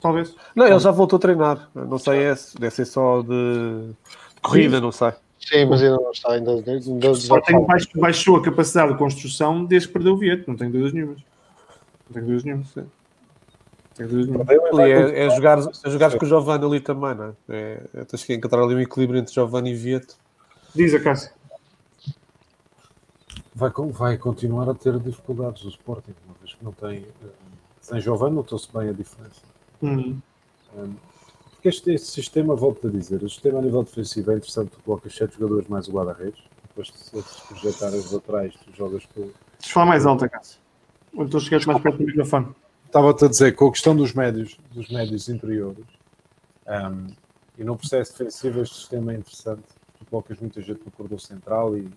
Talvez. 0.02 0.36
Não, 0.56 0.66
ele 0.66 0.80
já 0.80 0.90
voltou 0.92 1.18
a 1.18 1.20
treinar. 1.20 1.70
Não 1.76 2.00
sei 2.00 2.24
é, 2.24 2.36
se 2.36 2.58
deve 2.58 2.74
ser 2.74 2.86
só 2.86 3.22
de 3.22 3.92
de 4.36 4.42
corrida, 4.42 4.82
não 4.82 4.92
sei. 4.92 5.12
Sim, 5.42 5.66
mas 5.66 5.82
ainda 5.82 5.98
não 5.98 6.12
está. 6.12 6.34
Ainda, 6.34 6.52
ainda, 6.52 7.10
O 7.10 7.14
Sporting 7.14 7.66
baixou, 7.66 8.02
baixou 8.02 8.36
a 8.38 8.44
capacidade 8.44 8.92
de 8.94 8.98
construção 8.98 9.66
desde 9.66 9.88
que 9.88 9.94
perdeu 9.94 10.14
o 10.14 10.18
Vieto. 10.18 10.48
Não 10.48 10.56
tenho 10.56 10.72
dúvidas 10.72 10.94
nenhumas. 10.94 11.22
Não 12.08 12.14
tenho 12.14 12.26
dúvidas 12.26 12.44
nenhumas. 12.44 12.76
Não 12.76 12.86
tenho 13.96 14.10
dúvidas 14.10 14.28
nenhumas. 14.28 14.80
Ali 14.80 14.92
é, 14.92 15.26
é 15.26 15.30
jogar, 15.32 15.58
é 15.60 15.90
jogar 15.90 16.18
com 16.18 16.26
o 16.26 16.28
Giovanni 16.28 16.66
ali 16.66 16.80
também, 16.80 17.16
não 17.16 17.26
é? 17.26 17.34
é? 17.50 17.84
é 17.96 18.06
tens 18.06 18.24
que 18.24 18.34
encontrar 18.34 18.62
ali 18.62 18.76
um 18.76 18.80
equilíbrio 18.80 19.20
entre 19.20 19.34
Giovanni 19.34 19.72
e 19.72 19.76
Vieto. 19.76 20.16
Diz 20.76 20.94
a 20.94 21.00
Cássio. 21.00 21.32
vai, 23.54 23.72
vai 23.92 24.18
continuar 24.18 24.70
a 24.70 24.74
ter 24.74 24.98
dificuldades 25.00 25.64
o 25.66 25.70
Sporting, 25.70 26.14
uma 26.26 26.36
vez 26.40 26.54
que 26.54 26.64
não 26.64 26.72
tem. 26.72 27.06
eh, 27.24 27.28
Sem 27.82 28.00
Giovanni 28.00 28.36
notou-se 28.36 28.72
bem 28.72 28.90
a 28.90 28.94
diferença. 28.94 29.42
Hum. 29.82 30.20
Um, 30.78 30.94
Porque 31.62 31.70
este, 31.70 31.94
este 31.94 32.08
sistema, 32.08 32.56
volto 32.56 32.88
a 32.88 32.90
dizer, 32.90 33.22
o 33.22 33.30
sistema 33.30 33.60
a 33.60 33.62
nível 33.62 33.84
defensivo 33.84 34.32
é 34.32 34.38
interessante, 34.38 34.72
tu 34.72 34.80
colocas 34.84 35.14
sete 35.14 35.38
jogadores 35.38 35.68
mais 35.68 35.88
o 35.88 35.92
guarda-redes, 35.92 36.42
depois 36.68 36.88
se 36.88 37.48
projetar 37.48 37.90
as 37.90 38.12
laterais, 38.12 38.56
tu 38.56 38.76
jogas 38.76 39.06
por. 39.06 39.26
Deixa 39.60 39.72
falar 39.72 39.86
mais 39.86 40.04
alto, 40.04 40.28
Cássio. 40.28 40.60
Ou 41.14 41.26
estou 41.26 41.40
a 41.40 41.44
chegar 41.44 41.64
mais 41.68 41.84
perto 41.84 42.00
do 42.00 42.06
microfone. 42.06 42.48
Estava-te 42.88 43.26
a 43.26 43.28
dizer, 43.28 43.56
com 43.56 43.68
a 43.68 43.72
questão 43.72 43.96
dos 43.96 44.12
médios, 44.12 44.58
dos 44.72 44.90
médios 44.90 45.30
interiores, 45.30 45.86
um, 46.68 47.14
e 47.60 47.64
no 47.64 47.78
processo 47.78 48.12
defensivo 48.18 48.62
este 48.62 48.76
sistema 48.78 49.14
é 49.14 49.18
interessante, 49.18 49.62
tu 50.00 50.06
colocas 50.10 50.40
muita 50.40 50.64
gente 50.64 50.82
no 50.84 50.90
corredor 50.90 51.22
central 51.22 51.78
e, 51.78 51.82
e 51.82 51.90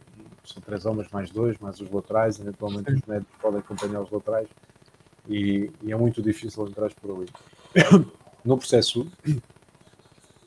são 0.45 0.61
três 0.61 0.85
homens 0.85 1.09
mais 1.11 1.31
dois, 1.31 1.57
mais 1.57 1.81
os 1.81 1.91
laterais, 1.91 2.39
eventualmente 2.39 2.93
os 2.93 3.03
médios 3.07 3.33
podem 3.41 3.61
acompanhar 3.61 4.03
os 4.03 4.11
laterais 4.11 4.49
e, 5.27 5.71
e 5.83 5.91
é 5.91 5.97
muito 5.97 6.21
difícil 6.21 6.69
entrar 6.69 6.93
por 6.97 7.17
ali. 7.17 7.29
No 8.45 8.59
processo, 8.59 9.11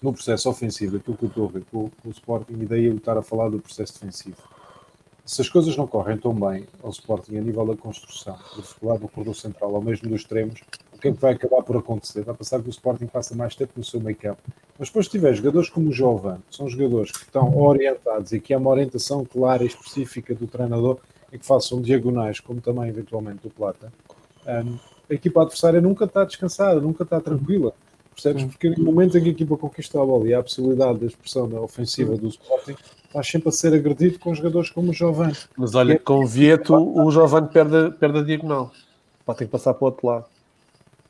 no 0.02 0.14
processo 0.14 0.50
ofensivo, 0.50 0.98
aquilo 0.98 1.18
que 1.18 1.26
eu 1.26 1.30
estou 1.30 1.46
a 1.48 1.52
ver 1.52 1.64
com, 1.72 1.90
o 2.06 2.10
Sporting, 2.10 2.54
e 2.54 2.66
daí 2.66 2.86
eu 2.86 2.96
estar 2.96 3.18
a 3.18 3.22
falar 3.22 3.50
do 3.50 3.60
processo 3.60 3.94
defensivo. 3.94 4.38
Se 5.26 5.42
as 5.42 5.50
coisas 5.50 5.76
não 5.76 5.86
correm 5.86 6.18
tão 6.18 6.34
bem 6.34 6.66
ao 6.82 6.90
Sporting 6.90 7.38
a 7.38 7.42
nível 7.42 7.66
da 7.66 7.76
construção, 7.76 8.38
da 8.56 8.62
dificuldade 8.62 9.02
do 9.02 9.10
corredor 9.10 9.36
central 9.36 9.74
ou 9.74 9.82
mesmo 9.82 10.08
dos 10.08 10.22
extremos, 10.22 10.62
o 10.94 11.00
que 11.00 11.10
é 11.10 11.12
que 11.12 11.20
vai 11.20 11.34
acabar 11.34 11.62
por 11.62 11.78
acontecer? 11.78 12.24
Vai 12.24 12.34
passar 12.34 12.62
que 12.62 12.70
o 12.70 12.72
Sporting 12.72 13.08
passa 13.08 13.36
mais 13.36 13.56
tempo 13.56 13.74
no 13.76 13.84
seu 13.84 14.02
campo. 14.16 14.42
Mas 14.80 14.88
depois, 14.90 15.06
se 15.06 15.12
tiver 15.12 15.34
jogadores 15.34 15.70
como 15.70 15.90
o 15.90 15.92
Jovan, 15.92 16.40
que 16.50 16.56
são 16.56 16.68
jogadores 16.68 17.12
que 17.12 17.24
estão 17.24 17.56
orientados 17.58 18.32
e 18.32 18.40
que 18.40 18.54
há 18.54 18.58
uma 18.58 18.70
orientação 18.70 19.26
clara 19.26 19.64
e 19.64 19.68
específica 19.68 20.34
do 20.34 20.48
treinador 20.48 20.98
e 21.32 21.38
que 21.38 21.46
façam 21.46 21.82
diagonais, 21.82 22.40
como 22.40 22.62
também 22.62 22.90
eventualmente 22.90 23.44
do 23.44 23.50
Plata, 23.50 23.92
hum, 24.48 24.78
a 25.10 25.14
equipa 25.14 25.42
adversária 25.42 25.80
nunca 25.82 26.06
está 26.06 26.24
descansada, 26.24 26.82
nunca 26.82 27.04
está 27.04 27.20
tranquila. 27.22 27.74
Percebes? 28.18 28.46
Porque 28.46 28.70
no 28.72 28.86
momento 28.86 29.16
em 29.16 29.22
que 29.22 29.30
a 29.30 29.32
equipa 29.32 29.56
conquista 29.58 30.02
a 30.02 30.06
bola 30.06 30.28
e 30.28 30.34
há 30.34 30.40
a 30.40 30.44
possibilidade 30.44 30.98
da 31.00 31.06
expressão 31.06 31.48
da 31.48 31.62
ofensiva 31.62 32.18
do 32.18 32.28
Sporting, 32.30 32.76
estás 33.06 33.28
sempre 33.28 33.50
a 33.50 33.52
ser 33.52 33.76
agredido 33.76 34.18
com 34.18 34.34
jogadores 34.34 34.72
como 34.72 34.90
o 34.90 34.94
Jovan. 34.94 35.32
Mas 35.56 35.76
olha, 35.76 36.00
com 36.00 36.24
o 36.24 36.28
Vieto, 36.28 36.74
o 36.76 37.12
Giovanni 37.12 37.48
perde, 37.50 37.92
perde 37.98 38.18
a 38.18 38.24
diagonal. 38.24 38.72
Pá, 39.24 39.36
tem 39.36 39.46
que 39.46 39.52
passar 39.52 39.76
para 39.76 39.84
o 39.84 39.90
outro 39.90 40.08
lado. 40.08 40.26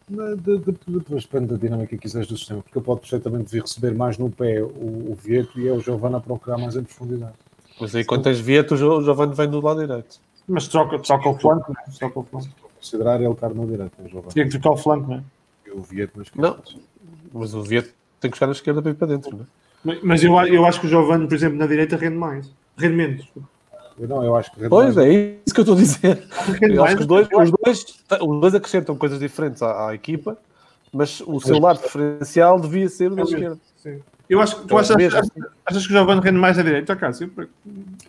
De- 0.09 0.35
de- 0.35 0.57
de- 0.59 0.77
Depois 0.87 1.23
depende 1.23 1.47
da 1.47 1.55
dinâmica 1.55 1.87
que 1.89 1.97
quiseres 1.97 2.27
do 2.27 2.37
sistema, 2.37 2.61
porque 2.61 2.77
eu 2.77 2.81
posso 2.81 2.99
perfeitamente 3.01 3.49
vir 3.51 3.61
receber 3.61 3.93
mais 3.93 4.17
no 4.17 4.29
pé 4.29 4.61
o, 4.61 4.65
o 5.11 5.17
Vieto 5.21 5.57
e 5.61 5.67
é 5.67 5.71
o 5.71 5.79
Giovanni 5.79 6.15
a 6.15 6.19
procurar 6.19 6.57
mais 6.57 6.75
em 6.75 6.83
profundidade. 6.83 7.33
Mas 7.79 7.95
aí 7.95 8.03
quando 8.03 8.23
tens 8.23 8.39
Vieto, 8.39 8.73
o 8.73 8.77
Jo- 8.77 8.97
o 8.97 9.03
Giovanni 9.03 9.33
vem 9.33 9.49
do 9.49 9.61
lado 9.61 9.79
direito. 9.79 10.19
Mas 10.45 10.67
troca, 10.67 10.99
troca 10.99 11.29
o 11.29 11.37
flanco, 11.39 11.73
não 11.73 11.81
é? 11.81 11.97
Troca 11.97 12.19
o 12.19 12.23
flanco. 12.23 12.47
considerar 12.75 13.21
ele 13.21 13.33
carne 13.35 13.65
direita, 13.65 13.95
o 14.03 14.07
Giovanni. 14.09 14.33
Tinha 14.33 14.45
que 14.45 14.51
trocar 14.51 14.71
o 14.71 14.77
flanco, 14.77 15.07
não 15.09 15.17
é? 15.17 15.23
E 15.65 15.71
o 15.71 15.81
Vieto 15.81 16.17
nas 16.17 16.27
Não. 16.33 16.57
Mas 17.33 17.53
o 17.53 17.61
Vieto 17.61 17.93
tem 18.19 18.29
que 18.31 18.37
chegar 18.37 18.47
na 18.47 18.53
esquerda 18.53 18.81
para 18.81 18.91
ir 18.91 18.95
para 18.95 19.07
dentro, 19.07 19.31
não 19.35 19.43
é? 19.43 19.47
Mas- 19.83 19.99
Mas 20.03 20.23
eu, 20.23 20.33
eu 20.47 20.65
acho 20.65 20.79
que 20.81 20.87
o 20.87 20.89
Giovanni, 20.89 21.27
por 21.27 21.35
exemplo, 21.35 21.57
na 21.57 21.67
direita 21.67 21.95
rende 21.95 22.15
mais. 22.17 22.49
Rende 22.77 22.95
menos. 22.95 23.27
Eu 23.99 24.07
Não, 24.07 24.23
eu 24.23 24.35
acho 24.35 24.51
que 24.53 24.67
Pois 24.69 24.95
é, 24.97 25.09
isso 25.45 25.53
que 25.55 25.59
eu 25.59 25.63
estou 25.63 25.75
a 25.75 25.77
dizer. 25.79 26.23
Eu 26.61 26.81
mais. 26.81 26.87
acho 26.87 26.95
que 26.97 27.01
os 27.01 27.07
dois, 27.07 27.27
os 27.31 27.51
dois, 27.63 27.85
os 28.21 28.41
dois 28.41 28.55
acrescentam 28.55 28.95
coisas 28.95 29.19
diferentes 29.19 29.61
à, 29.61 29.89
à 29.89 29.95
equipa, 29.95 30.37
mas 30.93 31.21
o 31.21 31.39
seu 31.39 31.59
lado 31.59 31.81
diferencial 31.81 32.59
devia 32.59 32.89
ser 32.89 33.11
o 33.11 33.15
da 33.15 33.23
esquerda. 33.23 33.57
Sim. 33.77 33.99
Eu 34.29 34.41
acho 34.41 34.57
que 34.61 34.67
tu 34.67 34.77
É 34.77 34.81
achas, 34.81 34.95
mesmo. 34.97 35.19
achas, 35.19 35.31
achas 35.65 35.87
que 35.87 35.93
o 35.93 35.95
Giovanni 35.97 36.19
rende 36.21 36.37
mais 36.37 36.57
na 36.57 36.63
direita, 36.63 36.95
Cássio? 36.97 37.31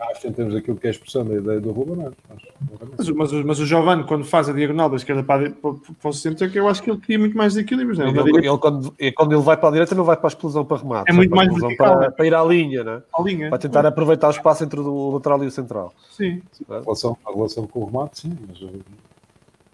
Acho 0.01 0.21
que 0.21 0.29
em 0.29 0.33
termos 0.33 0.55
daquilo 0.55 0.77
que 0.77 0.87
é 0.87 0.91
a 0.91 0.93
expressão 0.93 1.25
da 1.25 1.35
ideia 1.37 1.61
do 1.61 1.71
Ruben, 1.71 2.07
acho. 2.07 2.17
acho. 2.35 2.47
Mas, 2.99 3.09
mas, 3.11 3.33
o- 3.33 3.47
mas 3.47 3.61
o 3.61 3.67
Giovanni, 3.67 4.03
quando 4.05 4.25
faz 4.25 4.49
a 4.49 4.53
diagonal 4.53 4.91
da 4.91 4.97
esquerda 4.97 5.23
para, 5.23 5.51
para, 5.51 5.73
para 6.01 6.11
o 6.11 6.13
centro, 6.13 6.45
é 6.45 6.49
que 6.49 6.59
eu 6.59 6.67
acho 6.69 6.83
que 6.83 6.91
ele 6.91 6.99
cria 6.99 7.19
muito 7.19 7.37
mais 7.37 7.57
equilíbrios. 7.57 7.99
Não 7.99 8.07
é? 8.07 8.09
Ele, 8.11 8.23
direita, 8.25 8.49
ele 8.49 8.59
quando, 8.59 8.95
quando 9.15 9.33
ele 9.33 9.43
vai 9.43 9.57
para 9.57 9.69
a 9.69 9.73
direita, 9.73 9.95
não 9.95 10.05
vai 10.05 10.17
para 10.17 10.27
a 10.27 10.29
explosão 10.31 10.65
para 10.65 10.77
remate. 10.79 11.11
É 11.11 11.13
muito 11.13 11.31
para 11.31 11.37
mais 11.37 11.55
vertical, 11.55 11.97
para, 11.99 12.07
é. 12.07 12.11
para 12.11 12.27
ir 12.27 12.35
à 12.35 12.45
linha, 12.45 12.83
né? 12.83 13.03
a 13.15 13.23
linha. 13.23 13.51
Vai 13.51 13.59
tentar 13.59 13.87
aproveitar 13.87 14.29
o 14.29 14.33
espaço 14.33 14.65
entre 14.65 14.81
o 14.81 15.11
lateral 15.13 15.43
e 15.45 15.47
o 15.47 15.51
central. 15.51 15.93
Sim. 16.11 16.43
A 16.69 16.81
relação, 16.81 17.17
a 17.25 17.33
relação 17.33 17.67
com 17.67 17.81
o 17.81 17.85
remate, 17.87 18.21
sim, 18.21 18.37
mas 18.49 18.59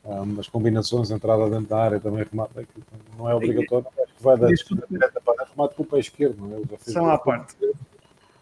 uh, 0.05 0.13
há 0.13 0.21
umas 0.23 0.49
combinações, 0.49 1.11
entrada 1.11 1.49
dentro 1.49 1.67
da 1.67 1.79
área, 1.79 2.01
também 2.01 2.25
remate, 2.31 2.53
é 2.59 2.63
que 2.63 2.69
não 3.19 3.29
é 3.29 3.35
obrigatório, 3.35 3.87
acho 4.03 4.15
que 4.15 4.23
vai 4.23 4.37
da 4.37 4.49
direita 4.49 5.21
para 5.21 5.43
a 5.43 5.47
remate 5.47 5.75
com 5.75 5.83
o 5.83 5.87
pé 5.87 5.99
esquerdo, 5.99 6.37
não 6.41 6.53
é? 6.53 6.59
Ele 6.59 6.67
já 6.71 6.79
fez 6.79 6.93
São 6.93 7.11
à 7.11 7.19
parte. 7.19 7.55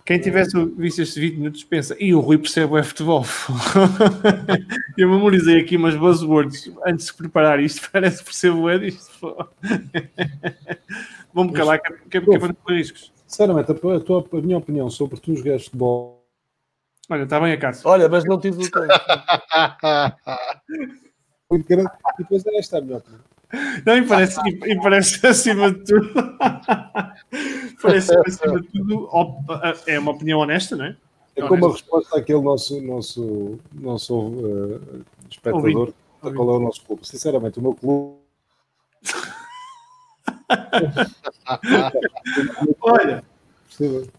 Quem 0.04 0.18
tivesse 0.18 0.58
visto 0.76 1.00
estes 1.00 1.16
20 1.16 1.36
minutos 1.36 1.62
pensa, 1.64 1.96
e 1.98 2.12
o 2.12 2.18
Rui 2.18 2.36
percebe 2.36 2.78
o 2.78 2.84
futebol. 2.84 3.24
eu 4.98 5.08
memorizei 5.08 5.60
aqui 5.60 5.76
umas 5.76 5.94
buzzwords 5.94 6.72
antes 6.84 7.06
de 7.06 7.14
preparar 7.14 7.60
isto, 7.60 7.88
parece 7.92 8.18
que 8.18 8.24
percebo 8.24 8.68
é 8.68 8.78
disto. 8.78 9.36
Vamos 11.32 11.56
calar, 11.56 11.80
que 11.80 11.92
é- 11.92 12.20
que 12.20 12.30
é 12.30 12.34
é 12.34 12.38
para 12.38 12.48
não 12.48 12.54
correr 12.54 12.78
riscos. 12.78 13.12
Sinceramente, 13.26 13.70
a, 13.70 13.74
tua- 13.74 13.96
a, 13.96 14.00
tua, 14.00 14.26
a 14.32 14.36
minha 14.42 14.58
opinião 14.58 14.90
sobre 14.90 15.20
tu 15.20 15.34
jogaste 15.36 15.70
de 15.70 15.76
bola 15.76 16.20
Olha, 17.08 17.24
está 17.24 17.38
bem 17.40 17.52
a 17.52 17.58
Cássio. 17.58 17.88
Olha, 17.88 18.08
mas 18.08 18.24
não 18.24 18.40
tive 18.40 18.64
o 18.64 18.70
tempo. 18.70 18.86
Muito 21.52 21.68
grande, 21.68 21.90
e 22.18 22.22
depois 22.22 22.46
é 22.46 22.56
esta 22.58 22.78
a 22.78 22.80
minha 22.80 22.98
opinião. 22.98 23.20
Não, 23.84 23.96
e 23.98 24.06
parece, 24.06 24.40
e, 24.48 24.80
parece 24.80 25.24
acima 25.28 25.72
de 25.72 25.84
tudo. 25.84 26.10
parece 27.82 28.16
acima 28.26 28.60
de 28.60 28.68
tudo. 28.68 29.08
op- 29.12 29.44
É 29.86 29.98
uma 29.98 30.12
opinião 30.12 30.40
honesta, 30.40 30.76
não 30.76 30.86
é? 30.86 30.96
É 31.36 31.46
como 31.46 31.66
a 31.66 31.72
resposta 31.72 32.18
àquele 32.18 32.40
nosso, 32.42 32.80
nosso, 32.82 33.58
nosso 33.72 34.18
uh, 34.18 35.04
espectador, 35.30 35.92
Ouvinte. 36.22 36.36
qual 36.36 36.50
é 36.50 36.56
o 36.56 36.60
nosso 36.60 36.84
clube. 36.84 37.06
Sinceramente, 37.06 37.58
o 37.58 37.62
meu 37.62 37.74
clube. 37.74 38.16
Olha, 42.80 43.22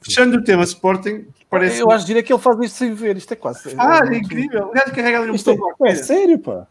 fechando 0.02 0.38
o 0.38 0.44
tema 0.44 0.64
Sporting, 0.64 1.26
parece. 1.50 1.80
Eu 1.80 1.92
acho 1.92 2.06
que 2.06 2.14
ele 2.14 2.38
faz 2.40 2.60
isto 2.62 2.76
sem 2.78 2.94
ver. 2.94 3.18
Isto 3.18 3.34
é 3.34 3.36
quase. 3.36 3.76
Ah, 3.78 4.02
é 4.12 4.18
incrível. 4.18 4.68
O 4.70 4.72
gajo 4.72 4.94
carrega 4.94 5.20
ali 5.22 5.32
um 5.32 5.36
botão 5.36 5.58
é 5.86 5.96
sério, 5.96 6.40
pá. 6.40 6.68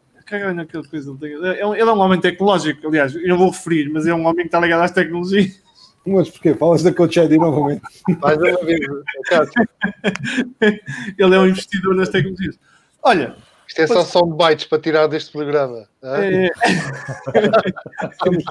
Naquela 0.55 0.85
coisa. 0.85 1.17
Ele 1.23 1.61
é 1.61 1.67
um- 1.67 1.75
ele 1.75 1.83
é 1.89 1.93
um 1.93 1.99
homem 2.01 2.21
tecnológico, 2.21 2.87
aliás, 2.89 3.15
eu 3.15 3.29
não 3.29 3.39
vou 3.39 3.51
referir, 3.51 3.89
mas 3.91 4.07
é 4.07 4.15
um 4.15 4.23
homem 4.27 4.43
que 4.43 4.47
está 4.49 4.59
ligado 4.61 4.83
às 4.83 4.91
tecnologias. 4.91 5.61
Mas 6.05 6.29
porquê? 6.31 6.53
Falas 6.55 6.83
da 6.83 6.93
Coach 6.93 7.21
ID 7.21 7.33
novamente. 7.33 7.83
Mais 8.21 8.37
uma 8.37 8.65
vez, 8.65 8.81
Ele 11.19 11.35
é 11.35 11.39
um 11.39 11.47
investidor 11.47 11.95
nas 11.95 12.09
tecnologias. 12.09 12.59
Olha, 13.03 13.37
isto 13.69 13.81
é 13.83 13.87
só 13.87 14.03
soundbites 14.03 14.65
para 14.67 14.81
tirar 14.81 15.07
deste 15.07 15.31
programa. 15.33 15.87
hã? 16.03 16.17
é, 16.25 16.51
Temos, 18.25 18.45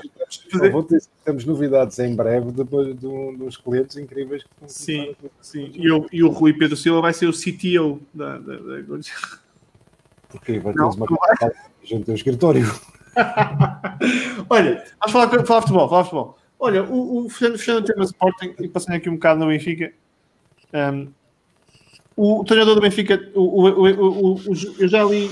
temos, 0.49 0.71
vou 0.71 0.84
dizer, 0.84 1.01
temos 1.25 1.45
novidades 1.45 1.99
em 1.99 2.15
breve 2.15 2.51
depois 2.51 2.97
de, 2.97 3.05
um, 3.05 3.38
uns 3.41 3.57
clientes 3.57 3.97
incríveis 3.97 4.43
que 4.43 4.49
sim, 4.71 5.15
sim. 5.41 5.71
E, 5.75 5.91
o- 5.91 6.07
e 6.11 6.23
o 6.23 6.29
Rui 6.29 6.53
Pedro 6.53 6.77
Silva 6.77 7.01
vai 7.01 7.13
ser 7.13 7.27
o 7.27 7.34
CTO 7.34 8.01
da. 8.13 8.38
da, 8.38 8.55
da... 8.57 8.84
Porque 10.29 10.59
vai 10.59 10.73
ter 10.73 10.82
uma 10.82 11.07
gente 11.95 12.05
tem 12.05 12.13
um 12.13 12.15
escritório. 12.17 12.63
Olha, 14.49 14.83
vamos 14.99 15.11
falar, 15.11 15.45
falar 15.45 15.61
futebol, 15.61 15.89
falar 15.89 16.03
futebol. 16.03 16.37
Olha, 16.59 16.83
o, 16.83 17.25
o, 17.25 17.29
fechando, 17.29 17.79
o 17.79 17.83
tema 17.83 18.03
Sporting 18.03 18.53
e 18.59 18.67
passando 18.67 18.95
aqui 18.95 19.09
um 19.09 19.13
bocado 19.15 19.39
no 19.39 19.47
Benfica, 19.47 19.91
um, 20.73 21.07
o 22.15 22.43
treinador 22.43 22.75
do 22.75 22.81
Benfica, 22.81 23.19
o, 23.33 23.67
o- 23.67 24.35
o- 24.35 24.41
eu 24.79 24.87
já 24.87 25.03
li 25.03 25.31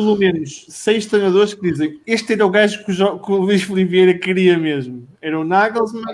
pelo 0.00 0.16
menos 0.16 0.66
seis 0.68 1.06
treinadores 1.06 1.54
que 1.54 1.60
dizem 1.60 2.00
este 2.06 2.32
era 2.32 2.46
o 2.46 2.50
gajo 2.50 2.84
que 2.84 2.90
o, 2.90 3.18
que 3.18 3.32
o 3.32 3.36
Luís 3.36 3.62
Filipe 3.62 3.90
Vieira 3.90 4.14
queria 4.14 4.58
mesmo. 4.58 5.06
Era 5.20 5.38
o 5.38 5.44
Nagelsmann, 5.44 6.04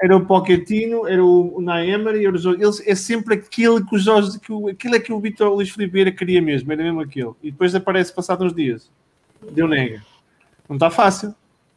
era 0.00 0.16
o 0.16 0.26
Pochettino, 0.26 1.06
era 1.06 1.24
o, 1.24 1.56
o 1.56 1.60
Naemery, 1.60 2.26
era 2.26 2.34
o 2.34 2.38
Jorge. 2.38 2.62
Eles, 2.62 2.82
é 2.86 2.94
sempre 2.94 3.34
aquele 3.34 3.84
que 3.84 3.94
o 3.94 3.98
Jorge, 3.98 4.38
que 4.40 4.52
o, 4.52 4.68
aquilo 4.68 4.96
é 4.96 5.00
que 5.00 5.12
o 5.12 5.20
Vitor 5.20 5.54
Luís 5.54 5.70
Filipe 5.70 5.92
Vieira 5.92 6.12
queria 6.12 6.42
mesmo, 6.42 6.72
era 6.72 6.82
mesmo 6.82 7.00
aquele. 7.00 7.32
E 7.42 7.50
depois 7.50 7.74
aparece 7.74 8.12
passado 8.12 8.44
uns 8.44 8.54
dias. 8.54 8.90
Deu 9.52 9.68
nega. 9.68 10.02
Não 10.68 10.76
está 10.76 10.90
fácil. 10.90 11.34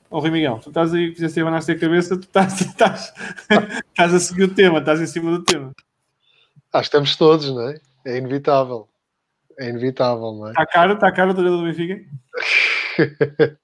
Ó 0.10 0.20
Rui 0.20 0.30
Miguel, 0.30 0.60
tu 0.62 0.70
estás 0.70 0.94
aí, 0.94 1.14
fizeste 1.14 1.40
abanar-te 1.40 1.72
a 1.72 1.80
cabeça, 1.80 2.18
tu 2.18 2.24
estás, 2.24 2.60
estás, 2.60 3.14
estás 3.90 4.14
a 4.14 4.20
seguir 4.20 4.44
o 4.44 4.54
tema, 4.54 4.80
estás 4.80 5.00
em 5.00 5.08
cima 5.08 5.32
do 5.32 5.44
tema. 5.44 5.72
Acho 6.74 6.90
que 6.90 6.98
estamos 6.98 7.16
todos, 7.16 7.50
não 7.50 7.70
é? 7.70 7.80
É 8.06 8.18
inevitável. 8.18 8.90
É 9.60 9.70
inevitável, 9.70 10.32
não 10.34 10.48
é? 10.48 10.52
Está 10.52 10.66
caro, 10.66 10.94
está 10.94 11.12
caro 11.12 11.32
o 11.32 11.34
treinador 11.34 11.60
do 11.62 11.66
Benfica? 11.68 12.02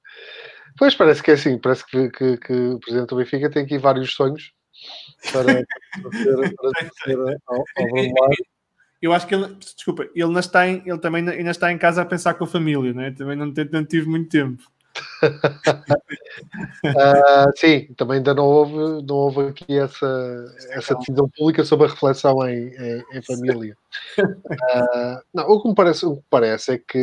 Pois 0.80 0.94
parece 0.94 1.24
que 1.24 1.32
é 1.32 1.34
assim, 1.34 1.58
parece 1.58 1.84
que, 1.88 2.08
que- 2.12 2.38
que 2.38 2.54
o 2.54 2.80
presidente 2.80 3.10
do 3.10 3.16
Benfica 3.16 3.50
tem 3.50 3.64
aqui 3.64 3.80
vários 3.80 4.14
sonhos 4.14 4.52
para, 5.32 5.44
para 5.44 6.12
ser, 6.12 6.56
para 6.56 6.72
ser 7.04 7.18
ao, 7.48 7.64
ao 7.78 7.88
Bruno 7.90 8.14
Lage. 8.22 8.44
Eu 9.02 9.12
acho 9.12 9.26
que 9.26 9.34
ele, 9.34 9.56
desculpa, 9.56 10.04
ele, 10.14 10.24
ainda 10.24 10.40
está 10.40 10.68
em, 10.68 10.84
ele 10.86 11.00
também 11.00 11.28
ainda 11.28 11.50
está 11.50 11.72
em 11.72 11.80
casa 11.80 12.04
a 12.04 12.06
pensar 12.06 12.36
com 12.36 12.44
a 12.44 12.48
família, 12.48 12.94
não 12.94 13.02
é? 13.02 13.10
Também 13.12 13.36
não, 13.36 13.48
não 13.72 13.86
tive 13.86 14.08
muito 14.08 14.30
tempo. 14.30 14.64
Ah, 16.98 17.48
sim, 17.56 17.94
também 17.96 18.18
ainda 18.18 18.34
não 18.34 18.46
houve, 18.46 19.06
não 19.06 19.16
houve 19.16 19.42
aqui 19.48 19.78
essa, 19.78 20.46
essa 20.72 20.96
decisão 20.96 21.30
pública 21.36 21.64
sobre 21.66 21.88
a 21.88 21.90
reflexão 21.90 22.48
em, 22.48 22.70
em- 22.70 23.04
em 23.14 23.22
família. 23.22 23.76
Ah, 24.62 25.22
não, 25.34 25.50
o 25.50 25.62
que 25.62 25.68
me 25.70 25.76
parece, 25.76 26.06
o 26.06 26.18
que 26.18 26.24
parece 26.30 26.74
é 26.74 26.78
que 26.78 26.98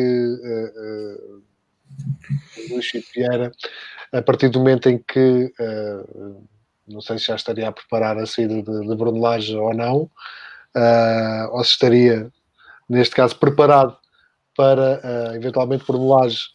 o 2.70 2.74
Luís 2.74 2.86
Filipe 2.86 3.08
Vieira, 3.14 3.52
a 4.12 4.22
partir 4.22 4.48
do 4.48 4.58
momento 4.58 4.88
em 4.88 4.98
que 4.98 5.52
não 6.86 7.00
sei 7.00 7.18
se 7.18 7.26
já 7.26 7.34
estaria 7.36 7.68
a 7.68 7.72
preparar 7.72 8.18
a 8.18 8.26
saída 8.26 8.54
de, 8.62 8.80
de 8.88 8.96
Bruno 8.96 9.20
Lage 9.20 9.56
ou 9.56 9.74
não, 9.74 10.10
ou 11.52 11.64
se 11.64 11.70
estaria, 11.72 12.30
neste 12.88 13.14
caso, 13.14 13.36
preparado 13.38 13.96
para 14.56 15.00
eventualmente 15.34 15.84
Bruno 15.86 16.08
Lage 16.08 16.54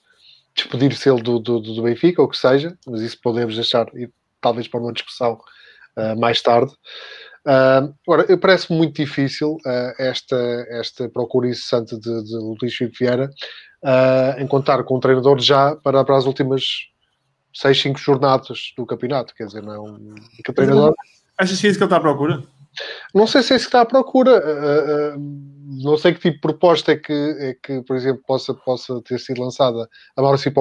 despedir-se 0.64 1.10
ele 1.10 1.22
do, 1.22 1.40
do, 1.40 1.60
do 1.60 1.84
Benfica, 1.84 2.22
ou 2.22 2.28
o 2.28 2.32
que 2.32 2.38
seja, 2.38 2.78
mas 2.86 3.02
isso 3.02 3.20
podemos 3.22 3.56
deixar 3.56 3.88
e 3.96 4.10
talvez 4.42 4.68
para 4.68 4.80
uma 4.80 4.94
discussão 4.94 5.40
ah, 5.96 6.16
mais 6.16 6.42
tarde. 6.42 6.72
Ah, 7.46 7.90
agora, 8.08 8.38
parece 8.38 8.72
muito 8.72 8.96
difícil 8.96 9.58
ah, 9.66 9.94
esta, 9.98 10.36
esta 10.70 11.10
procura 11.10 11.48
incessante 11.48 11.98
de, 12.00 12.24
de 12.24 12.36
Luís 12.36 12.76
Filipe 12.76 12.98
Vieira 13.00 13.30
ah, 13.84 14.36
em 14.38 14.48
contar 14.48 14.84
com 14.84 14.98
um 14.98 15.00
treinador 15.00 15.40
já 15.40 15.76
para, 15.78 16.04
para 16.04 16.18
as 16.18 16.26
últimas 16.26 16.64
6, 17.54 17.82
5 17.82 18.00
jornadas 18.00 18.74
do 18.78 18.86
campeonato. 18.86 19.34
Quer 19.36 19.46
dizer, 19.46 19.64
não 19.64 19.74
é 19.74 19.80
um 19.80 20.16
o 20.48 20.54
treinador. 20.54 20.94
Achas 21.38 21.60
que 21.60 21.68
é 21.68 21.70
isso 21.70 21.80
que 21.80 21.84
ele 21.84 21.88
está 21.88 21.98
à 21.98 22.02
procura? 22.02 22.44
Não 23.14 23.26
sei 23.28 23.44
se 23.44 23.54
é 23.54 23.56
isso 23.56 23.66
que 23.66 23.70
está 23.70 23.82
à 23.82 23.86
procura. 23.86 24.38
ah, 24.38 25.14
ah, 25.14 25.16
não 25.82 25.98
sei 25.98 26.14
que 26.14 26.20
tipo 26.20 26.36
de 26.36 26.42
proposta 26.42 26.92
é 26.92 26.98
que, 26.98 27.14
é 27.14 27.54
que 27.62 27.82
por 27.84 27.96
exemplo, 27.96 28.22
possa, 28.26 28.54
possa 28.54 29.02
ter 29.04 29.20
sido 29.20 29.42
lançada 29.42 29.88
a 30.16 30.22
Maurício 30.22 30.52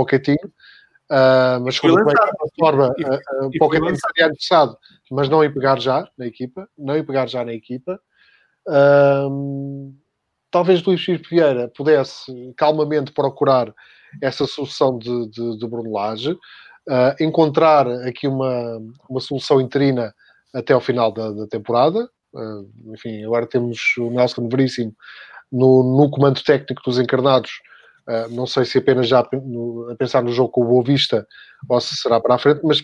ah, 1.11 1.59
mas 1.63 1.77
Foi 1.79 1.91
como 1.91 2.03
de 2.03 2.09
lançado. 2.11 2.37
qualquer 2.37 2.55
forma, 2.59 2.95
E- 2.99 3.05
ah, 3.05 3.15
ah, 3.15 3.49
e 3.53 3.59
foi 3.59 3.59
Pochettino 3.59 3.87
lançado. 3.87 4.11
estaria 4.11 4.27
interessado, 4.27 4.79
mas 5.11 5.29
não 5.29 5.43
em 5.43 5.53
pegar 5.53 5.81
já 5.81 6.07
na 6.19 6.27
equipa, 6.27 6.69
não 6.77 6.97
em 6.97 7.05
pegar 7.05 7.27
já 7.27 7.45
na 7.45 7.53
equipa. 7.53 7.99
Ahm, 8.69 9.95
talvez 10.51 10.83
Luís 10.85 11.03
Filipe 11.03 11.29
Vieira 11.31 11.71
pudesse 11.75 12.53
calmamente 12.57 13.13
procurar 13.13 13.73
essa 14.23 14.47
solução 14.47 14.99
de, 14.99 15.29
de, 15.31 15.59
de 15.59 15.67
Bruno 15.67 15.93
Lage, 15.93 16.37
ah, 16.89 17.17
encontrar 17.21 17.87
aqui 18.07 18.29
uma, 18.29 18.79
uma 19.09 19.21
solução 19.21 19.61
interina 19.61 20.15
até 20.55 20.73
ao 20.73 20.81
final 20.81 21.13
da, 21.13 21.31
da 21.31 21.47
temporada. 21.47 22.09
Ah, 22.35 22.63
enfim, 22.93 23.25
agora 23.25 23.47
temos 23.47 23.79
o 23.99 24.11
Nelson 24.11 24.49
Veríssimo 24.49 24.95
no, 25.51 25.97
no 25.97 26.11
comando 26.11 26.43
técnico 26.43 26.83
dos 26.85 26.99
encarnados. 26.99 27.51
Ah, 28.07 28.27
não 28.31 28.47
sei 28.47 28.65
se 28.65 28.79
apenas 28.79 29.09
já 29.09 29.27
no- 29.33 29.91
a 29.91 29.97
pensar 29.97 30.23
no 30.23 30.33
jogo 30.33 30.51
com 30.51 30.63
o 30.63 30.69
Boa 30.69 30.85
Vista 30.85 31.27
ou 31.69 31.81
se 31.81 31.97
será 31.97 32.21
para 32.21 32.35
a 32.37 32.39
frente, 32.39 32.61
mas 32.65 32.83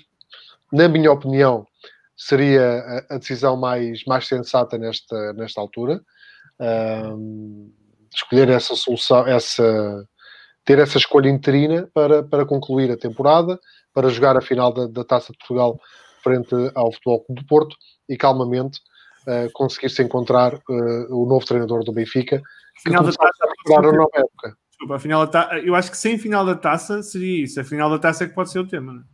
na 0.72 0.88
minha 0.88 1.10
opinião 1.12 1.66
seria 2.16 3.04
a, 3.10 3.14
a 3.14 3.18
decisão 3.18 3.56
mais, 3.56 4.04
mais 4.06 4.26
sensata 4.26 4.78
nesta, 4.78 5.32
nesta 5.34 5.60
altura. 5.60 6.00
Ahm, 6.60 7.70
escolher 8.14 8.48
essa 8.48 8.76
solução, 8.76 9.26
essa, 9.26 10.06
ter 10.64 10.78
essa 10.78 10.98
escolha 10.98 11.28
interina 11.28 11.88
para, 11.92 12.22
para 12.22 12.46
concluir 12.46 12.90
a 12.90 12.96
temporada, 12.96 13.58
para 13.92 14.08
jogar 14.08 14.36
a 14.36 14.40
final 14.40 14.72
da, 14.72 14.86
da 14.86 15.04
Taça 15.04 15.32
de 15.32 15.38
Portugal 15.38 15.78
frente 16.24 16.54
ao 16.74 16.90
Futebol 16.90 17.24
Clube 17.24 17.42
do 17.42 17.46
Porto 17.46 17.76
e 18.08 18.16
calmamente 18.16 18.80
uh, 19.28 19.52
conseguir-se 19.52 20.02
encontrar 20.02 20.54
uh, 20.54 21.16
o 21.16 21.26
novo 21.26 21.46
treinador 21.46 21.84
do 21.84 21.92
Benfica 21.92 22.38
que 22.38 22.82
Final 22.88 23.04
da 23.04 23.12
taça, 23.12 23.78
a 23.78 23.82
nova 23.82 24.10
época. 24.14 24.56
Desculpa, 24.70 24.96
a 24.96 24.98
final 24.98 25.26
da 25.26 25.30
ta... 25.30 25.58
Eu 25.60 25.74
acho 25.76 25.90
que 25.90 25.96
sem 25.96 26.18
final 26.18 26.44
da 26.44 26.56
taça 26.56 27.02
seria 27.02 27.44
isso. 27.44 27.60
A 27.60 27.64
final 27.64 27.88
da 27.88 27.98
taça 27.98 28.24
é 28.24 28.28
que 28.28 28.34
pode 28.34 28.50
ser 28.50 28.58
o 28.58 28.66
tema, 28.66 28.92
não 28.92 29.00
é? 29.00 29.04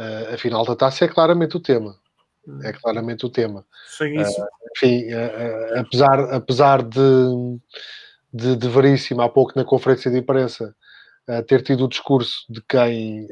Uh, 0.00 0.34
a 0.34 0.38
final 0.38 0.64
da 0.64 0.74
Taça 0.74 1.04
é 1.04 1.08
claramente 1.08 1.54
o 1.56 1.60
tema. 1.60 1.94
É 2.64 2.72
claramente 2.72 3.26
o 3.26 3.30
tema. 3.30 3.64
Sem 3.86 4.20
isso. 4.20 4.42
Enfim, 4.74 5.04
uh, 5.12 5.76
uh, 5.76 5.80
apesar, 5.80 6.34
apesar 6.34 6.82
de, 6.82 7.00
de, 8.32 8.56
de 8.56 8.68
Veríssimo, 8.68 9.20
há 9.20 9.28
pouco 9.28 9.52
na 9.54 9.64
conferência 9.64 10.10
de 10.10 10.18
imprensa, 10.18 10.74
uh, 11.28 11.42
ter 11.44 11.62
tido 11.62 11.84
o 11.84 11.88
discurso 11.88 12.44
de 12.48 12.62
quem. 12.66 13.28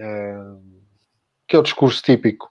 Que 1.50 1.56
é 1.56 1.58
o 1.58 1.62
discurso 1.62 2.00
típico, 2.00 2.48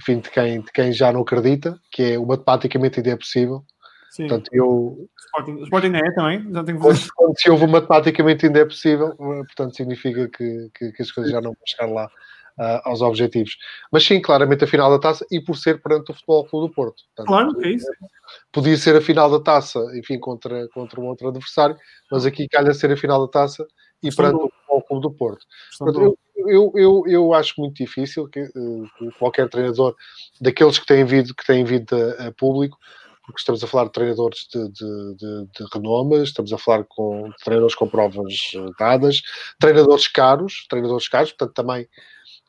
enfim, 0.00 0.18
de 0.18 0.30
quem, 0.30 0.62
de 0.62 0.72
quem 0.72 0.92
já 0.94 1.12
não 1.12 1.20
acredita, 1.20 1.78
que 1.92 2.14
é 2.14 2.18
o 2.18 2.24
matematicamente 2.24 2.98
ainda 2.98 3.10
é 3.10 3.16
possível. 3.16 3.62
Sim. 4.10 4.26
Portanto, 4.26 4.48
eu, 4.52 5.08
Sporting, 5.26 5.52
o 5.60 5.64
Sporting 5.64 5.92
é 5.94 6.14
também. 6.14 6.52
Já 6.52 6.64
tenho 6.64 6.80
quando, 6.80 6.98
se 7.36 7.50
houve 7.50 7.66
matematicamente 7.66 8.46
ainda 8.46 8.60
é 8.60 8.64
possível, 8.64 9.14
portanto 9.14 9.76
significa 9.76 10.26
que, 10.28 10.70
que, 10.74 10.90
que 10.90 11.02
as 11.02 11.12
coisas 11.12 11.30
já 11.30 11.40
não 11.40 11.50
vão 11.52 11.62
chegar 11.66 11.92
lá 11.92 12.06
uh, 12.06 12.80
aos 12.88 13.02
objetivos. 13.02 13.56
Mas 13.92 14.04
sim, 14.04 14.22
claramente 14.22 14.64
a 14.64 14.66
final 14.66 14.90
da 14.90 14.98
taça 14.98 15.24
e 15.30 15.38
por 15.38 15.56
ser 15.56 15.82
perante 15.82 16.10
o 16.10 16.14
Futebol 16.14 16.46
Clube 16.46 16.68
do 16.68 16.74
Porto. 16.74 17.02
Portanto, 17.14 17.26
Claro 17.26 17.54
que 17.54 17.68
é 17.68 17.72
isso. 17.72 17.86
Podia 18.50 18.76
ser 18.78 18.96
a 18.96 19.02
final 19.02 19.30
da 19.30 19.38
taça, 19.40 19.78
enfim, 19.94 20.18
contra, 20.18 20.66
contra 20.68 20.98
um 20.98 21.06
outro 21.06 21.28
adversário, 21.28 21.76
mas 22.10 22.24
aqui 22.24 22.48
calha 22.48 22.72
ser 22.72 22.90
a 22.90 22.96
final 22.96 23.20
da 23.26 23.30
taça 23.30 23.66
e 24.02 24.06
Questão 24.06 24.24
perante 24.24 24.40
do- 24.40 24.46
o 24.46 24.59
Futebol 24.70 24.82
Clube 24.82 25.02
do 25.02 25.10
Porto. 25.10 25.46
Portanto, 25.78 26.04
do- 26.04 26.18
eu, 26.36 26.48
eu, 26.48 26.72
eu, 26.74 27.02
eu 27.06 27.34
acho 27.34 27.54
muito 27.58 27.74
difícil 27.74 28.26
que, 28.28 28.46
que 28.46 29.10
qualquer 29.18 29.48
treinador 29.48 29.94
daqueles 30.40 30.78
que 30.78 30.86
têm 30.86 31.04
vindo, 31.04 31.34
que 31.34 31.46
têm 31.46 31.64
vindo 31.64 31.94
a, 31.94 32.28
a 32.28 32.32
público, 32.32 32.78
porque 33.26 33.40
estamos 33.40 33.62
a 33.62 33.66
falar 33.66 33.84
de 33.84 33.92
treinadores 33.92 34.48
de, 34.52 34.68
de, 34.70 35.14
de, 35.16 35.46
de 35.46 35.66
renome, 35.72 36.22
estamos 36.22 36.52
a 36.52 36.58
falar 36.58 36.84
com 36.88 37.30
treinadores 37.44 37.74
com 37.74 37.86
provas 37.86 38.34
eh, 38.54 38.70
dadas, 38.78 39.20
treinadores 39.58 40.08
caros, 40.08 40.66
treinadores 40.68 41.08
caros, 41.08 41.30
portanto 41.32 41.54
também 41.54 41.86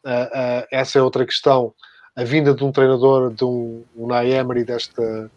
ah, 0.06 0.30
ah, 0.34 0.68
essa 0.72 0.98
é 0.98 1.02
outra 1.02 1.26
questão. 1.26 1.74
A 2.16 2.24
vinda 2.24 2.54
de 2.54 2.64
um 2.64 2.72
treinador, 2.74 3.34
de 3.34 3.46
um 3.46 3.86
Unai 3.96 4.32
Emery 4.34 4.66
desta, 4.66 5.32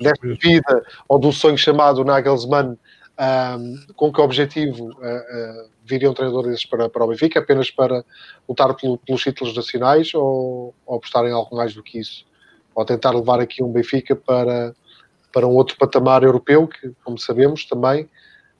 desta 0.00 0.26
vida, 0.26 0.84
ou 1.08 1.20
do 1.20 1.30
sonho 1.30 1.56
chamado 1.56 2.04
Nagelsmann, 2.04 2.76
ah, 3.18 3.58
com 3.94 4.12
que 4.12 4.20
objetivo 4.20 4.90
viriam 5.84 6.12
treinadores 6.12 6.64
para, 6.66 6.88
para 6.88 7.04
o 7.04 7.08
Benfica? 7.08 7.40
Apenas 7.40 7.70
para 7.70 8.04
lutar 8.48 8.74
pelo- 8.74 8.98
pelos 8.98 9.22
títulos 9.22 9.54
nacionais 9.54 10.12
ou, 10.14 10.74
ou 10.84 10.96
apostar 10.96 11.24
em 11.24 11.32
algo 11.32 11.56
mais 11.56 11.74
do 11.74 11.82
que 11.82 11.98
isso? 11.98 12.26
Ou 12.74 12.84
tentar 12.84 13.12
levar 13.12 13.40
aqui 13.40 13.62
um 13.62 13.72
Benfica 13.72 14.14
para, 14.14 14.74
para 15.32 15.46
um 15.46 15.54
outro 15.54 15.76
patamar 15.78 16.22
europeu, 16.22 16.66
que, 16.68 16.92
como 17.04 17.18
sabemos, 17.18 17.64
também 17.64 18.08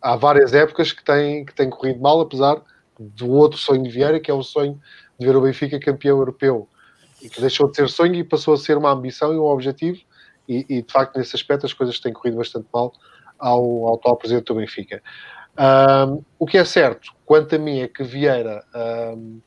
há 0.01 0.17
várias 0.17 0.55
épocas 0.55 0.93
que 0.93 1.05
têm, 1.05 1.45
que 1.45 1.55
têm 1.55 1.69
corrido 1.69 2.01
mal, 2.01 2.21
apesar 2.21 2.63
do 2.99 3.31
outro 3.31 3.59
sonho 3.59 3.83
de 3.83 3.91
Vieira, 3.91 4.21
que 4.21 4.31
é 4.31 4.35
o 4.35 4.43
sonho 4.43 4.81
de 5.19 5.27
ver 5.27 5.37
o 5.37 5.41
Benfica 5.43 5.79
campeão 5.79 6.19
europeu, 6.19 6.69
e 7.21 7.29
que 7.29 7.41
deixou 7.41 7.69
de 7.69 7.77
ser 7.77 7.89
sonho 7.89 8.15
e 8.15 8.25
passou 8.25 8.55
a 8.55 8.57
ser 8.57 8.77
uma 8.77 8.91
ambição 8.91 9.35
e 9.35 9.39
um 9.39 9.45
objetivo, 9.45 9.99
e, 10.49 10.65
e, 10.69 10.83
de 10.83 10.93
facto, 10.93 11.17
nesse 11.17 11.35
aspecto, 11.35 11.67
as 11.67 11.73
coisas 11.73 11.99
têm 11.99 12.13
corrido 12.13 12.37
bastante 12.37 12.67
mal 12.73 12.93
ao, 13.39 13.89
ao 13.89 13.95
atual 13.95 14.17
presidente 14.17 14.47
do 14.47 14.55
Benfica. 14.55 15.03
Ahm, 15.57 16.21
o 16.39 16.47
que 16.47 16.59
é 16.59 16.65
certo, 16.65 17.13
quanto 17.25 17.55
a 17.55 17.59
mim, 17.59 17.81
é 17.81 17.89
que 17.89 18.03
Vieira 18.03 18.65
ahm, 18.75 19.39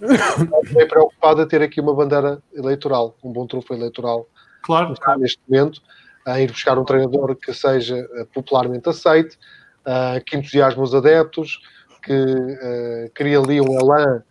é 0.76 0.86
preocupado 0.86 1.42
a 1.42 1.46
ter 1.46 1.62
aqui 1.62 1.80
uma 1.80 1.94
bandeira 1.94 2.42
eleitoral, 2.52 3.16
um 3.22 3.32
bom 3.32 3.46
trunfo 3.46 3.72
eleitoral 3.72 4.26
Claro, 4.62 4.92
está 4.92 5.16
neste 5.16 5.40
momento 5.48 5.82
a 6.24 6.40
ir 6.40 6.50
buscar 6.50 6.78
um 6.78 6.84
treinador 6.84 7.34
que 7.34 7.52
seja 7.52 7.96
eh, 7.96 8.26
popularmente 8.32 8.88
aceite, 8.88 9.36
ah, 9.84 10.20
que 10.24 10.36
entusiasme 10.36 10.80
os 10.80 10.94
adeptos, 10.94 11.60
que 12.02 12.12
eh, 12.12 13.10
crie 13.12 13.36
ali 13.36 13.60
um 13.60 13.78
elan 13.78 14.22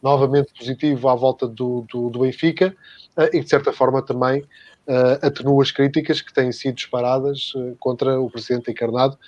novamente 0.00 0.52
positivo 0.56 1.08
à 1.08 1.14
volta 1.14 1.46
do, 1.46 1.84
do, 1.90 2.08
do 2.08 2.20
Benfica 2.20 2.74
ah, 3.16 3.28
e, 3.32 3.40
de 3.40 3.48
certa 3.48 3.72
forma, 3.72 4.00
também 4.00 4.44
ah, 4.88 5.26
atenua 5.26 5.62
as 5.62 5.70
críticas 5.70 6.20
que 6.20 6.32
têm 6.32 6.50
sido 6.52 6.74
disparadas 6.74 7.52
eh, 7.56 7.74
contra 7.78 8.20
o 8.20 8.30
presidente 8.30 8.70
encarnado, 8.70 9.18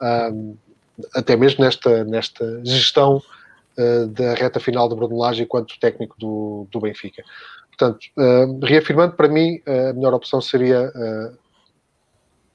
ah, 0.00 0.30
até 1.14 1.36
mesmo 1.36 1.64
nesta, 1.64 2.04
nesta 2.04 2.64
gestão 2.64 3.22
ah, 3.78 4.06
da 4.08 4.34
reta 4.34 4.58
final 4.58 4.88
de 4.88 4.94
Bruno 4.94 5.32
enquanto 5.34 5.78
técnico 5.78 6.16
do, 6.18 6.66
do 6.70 6.80
Benfica. 6.80 7.22
Portanto, 7.68 8.06
reafirmando, 8.62 9.14
para 9.14 9.28
mim, 9.28 9.60
a 9.66 9.94
melhor 9.94 10.12
opção 10.12 10.42
seria 10.42 10.92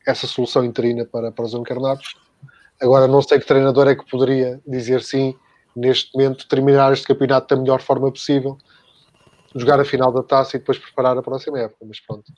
essa 0.05 0.27
solução 0.27 0.63
interina 0.63 1.05
para, 1.05 1.31
para 1.31 1.43
os 1.43 1.55
encarnados. 1.55 2.15
Agora, 2.79 3.07
não 3.07 3.21
sei 3.23 3.39
que 3.39 3.45
treinador 3.47 3.87
é 3.87 3.95
que 3.95 4.07
poderia 4.09 4.61
dizer 4.65 5.01
sim, 5.01 5.35
neste 5.75 6.15
momento, 6.15 6.47
terminar 6.47 6.93
este 6.93 7.07
campeonato 7.07 7.53
da 7.53 7.59
melhor 7.61 7.81
forma 7.81 8.11
possível, 8.11 8.57
jogar 9.55 9.79
a 9.79 9.85
final 9.85 10.11
da 10.11 10.21
taça 10.21 10.55
e 10.55 10.59
depois 10.59 10.77
preparar 10.77 11.17
a 11.17 11.23
próxima 11.23 11.59
época. 11.59 11.83
Mas 11.85 11.99
pronto, 11.99 12.31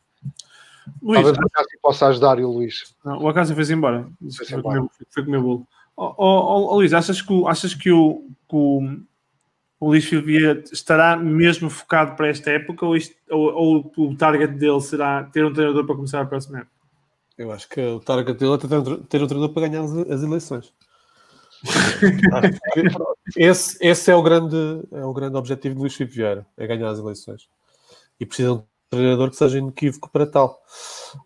Luís, 1.02 1.22
talvez 1.22 1.38
o 1.38 1.49
Cássio 1.49 1.80
possa 1.82 2.07
ajudar 2.07 2.40
e 2.40 2.44
o 2.44 2.52
Luís. 2.52 2.95
Não, 3.03 3.22
o 3.22 3.28
Acácio 3.28 3.56
foi-se 3.56 3.74
embora. 3.74 4.07
Foi-se 4.36 4.52
Foi, 4.52 4.60
embora. 4.60 4.78
comer, 4.80 4.90
foi 5.10 5.26
comer 5.26 5.41
bolo. 5.41 5.68
Ó 5.95 6.16
oh, 6.18 6.76
Luís, 6.76 6.94
achas 6.94 7.22
que, 7.22 7.34
o, 7.34 7.48
achas 7.48 7.74
que, 7.74 7.91
o, 7.91 8.26
que 8.48 8.56
o, 8.56 8.82
o 9.80 9.88
Luís 9.90 10.06
Filipe 10.06 10.28
Vieira 10.28 10.64
estará 10.72 11.18
mesmo 11.18 11.70
focado 11.70 12.16
para 12.16 12.30
esta 12.30 12.49
época 12.52 12.86
ou, 12.86 12.95
isto- 12.95 13.16
ou- 13.30 13.91
ou 13.98 14.07
o 14.10 14.16
target 14.16 14.53
dele 14.53 14.80
será 14.82 15.24
ter 15.26 15.45
um 15.45 15.52
treinador 15.53 15.86
para 15.86 15.95
começar 15.95 16.22
a 16.22 16.26
próxima 16.26 16.60
época? 16.60 16.72
Eu 17.38 17.52
acho 17.52 17.68
que 17.70 17.80
o 17.82 17.99
Tarek 17.99 18.34
dele 18.34 18.53
é 18.53 18.57
ter 18.57 18.76
um- 18.78 19.03
ter 19.03 19.22
um 19.24 19.28
treinador 19.28 19.53
para 19.53 19.68
ganhar 19.68 19.82
as, 19.84 19.91
as 20.10 20.24
eleições. 20.24 20.74
Esse, 23.36 23.78
esse 23.82 24.11
é, 24.11 24.16
o 24.16 24.24
grande, 24.24 24.56
é 24.91 25.06
o 25.06 25.14
grande 25.14 25.36
objetivo 25.38 25.76
de 25.76 25.82
Luís 25.82 25.94
Filipe 25.94 26.16
Vieira, 26.16 26.45
é 26.57 26.66
ganhar 26.66 26.90
as 26.90 26.99
eleições. 26.99 27.48
E 28.20 28.26
precisa 28.26 28.49
de 28.49 28.56
um 28.56 28.64
treinador 28.90 29.30
que 29.30 29.36
seja 29.36 29.57
inequívoco 29.57 30.10
para 30.10 30.26
tal. 30.26 30.61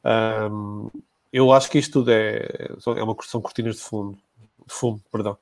Ahm, 0.03 0.87
eu 1.31 1.51
acho 1.51 1.69
que 1.69 1.79
isto 1.79 1.93
tudo 1.99 2.11
é, 2.11 2.69
é 2.97 3.03
uma 3.03 3.15
são 3.23 3.41
cortinas 3.41 3.75
de 3.75 3.81
fundo, 3.81 4.17
de 4.67 4.73
fumo, 4.73 5.01
perdão. 5.11 5.37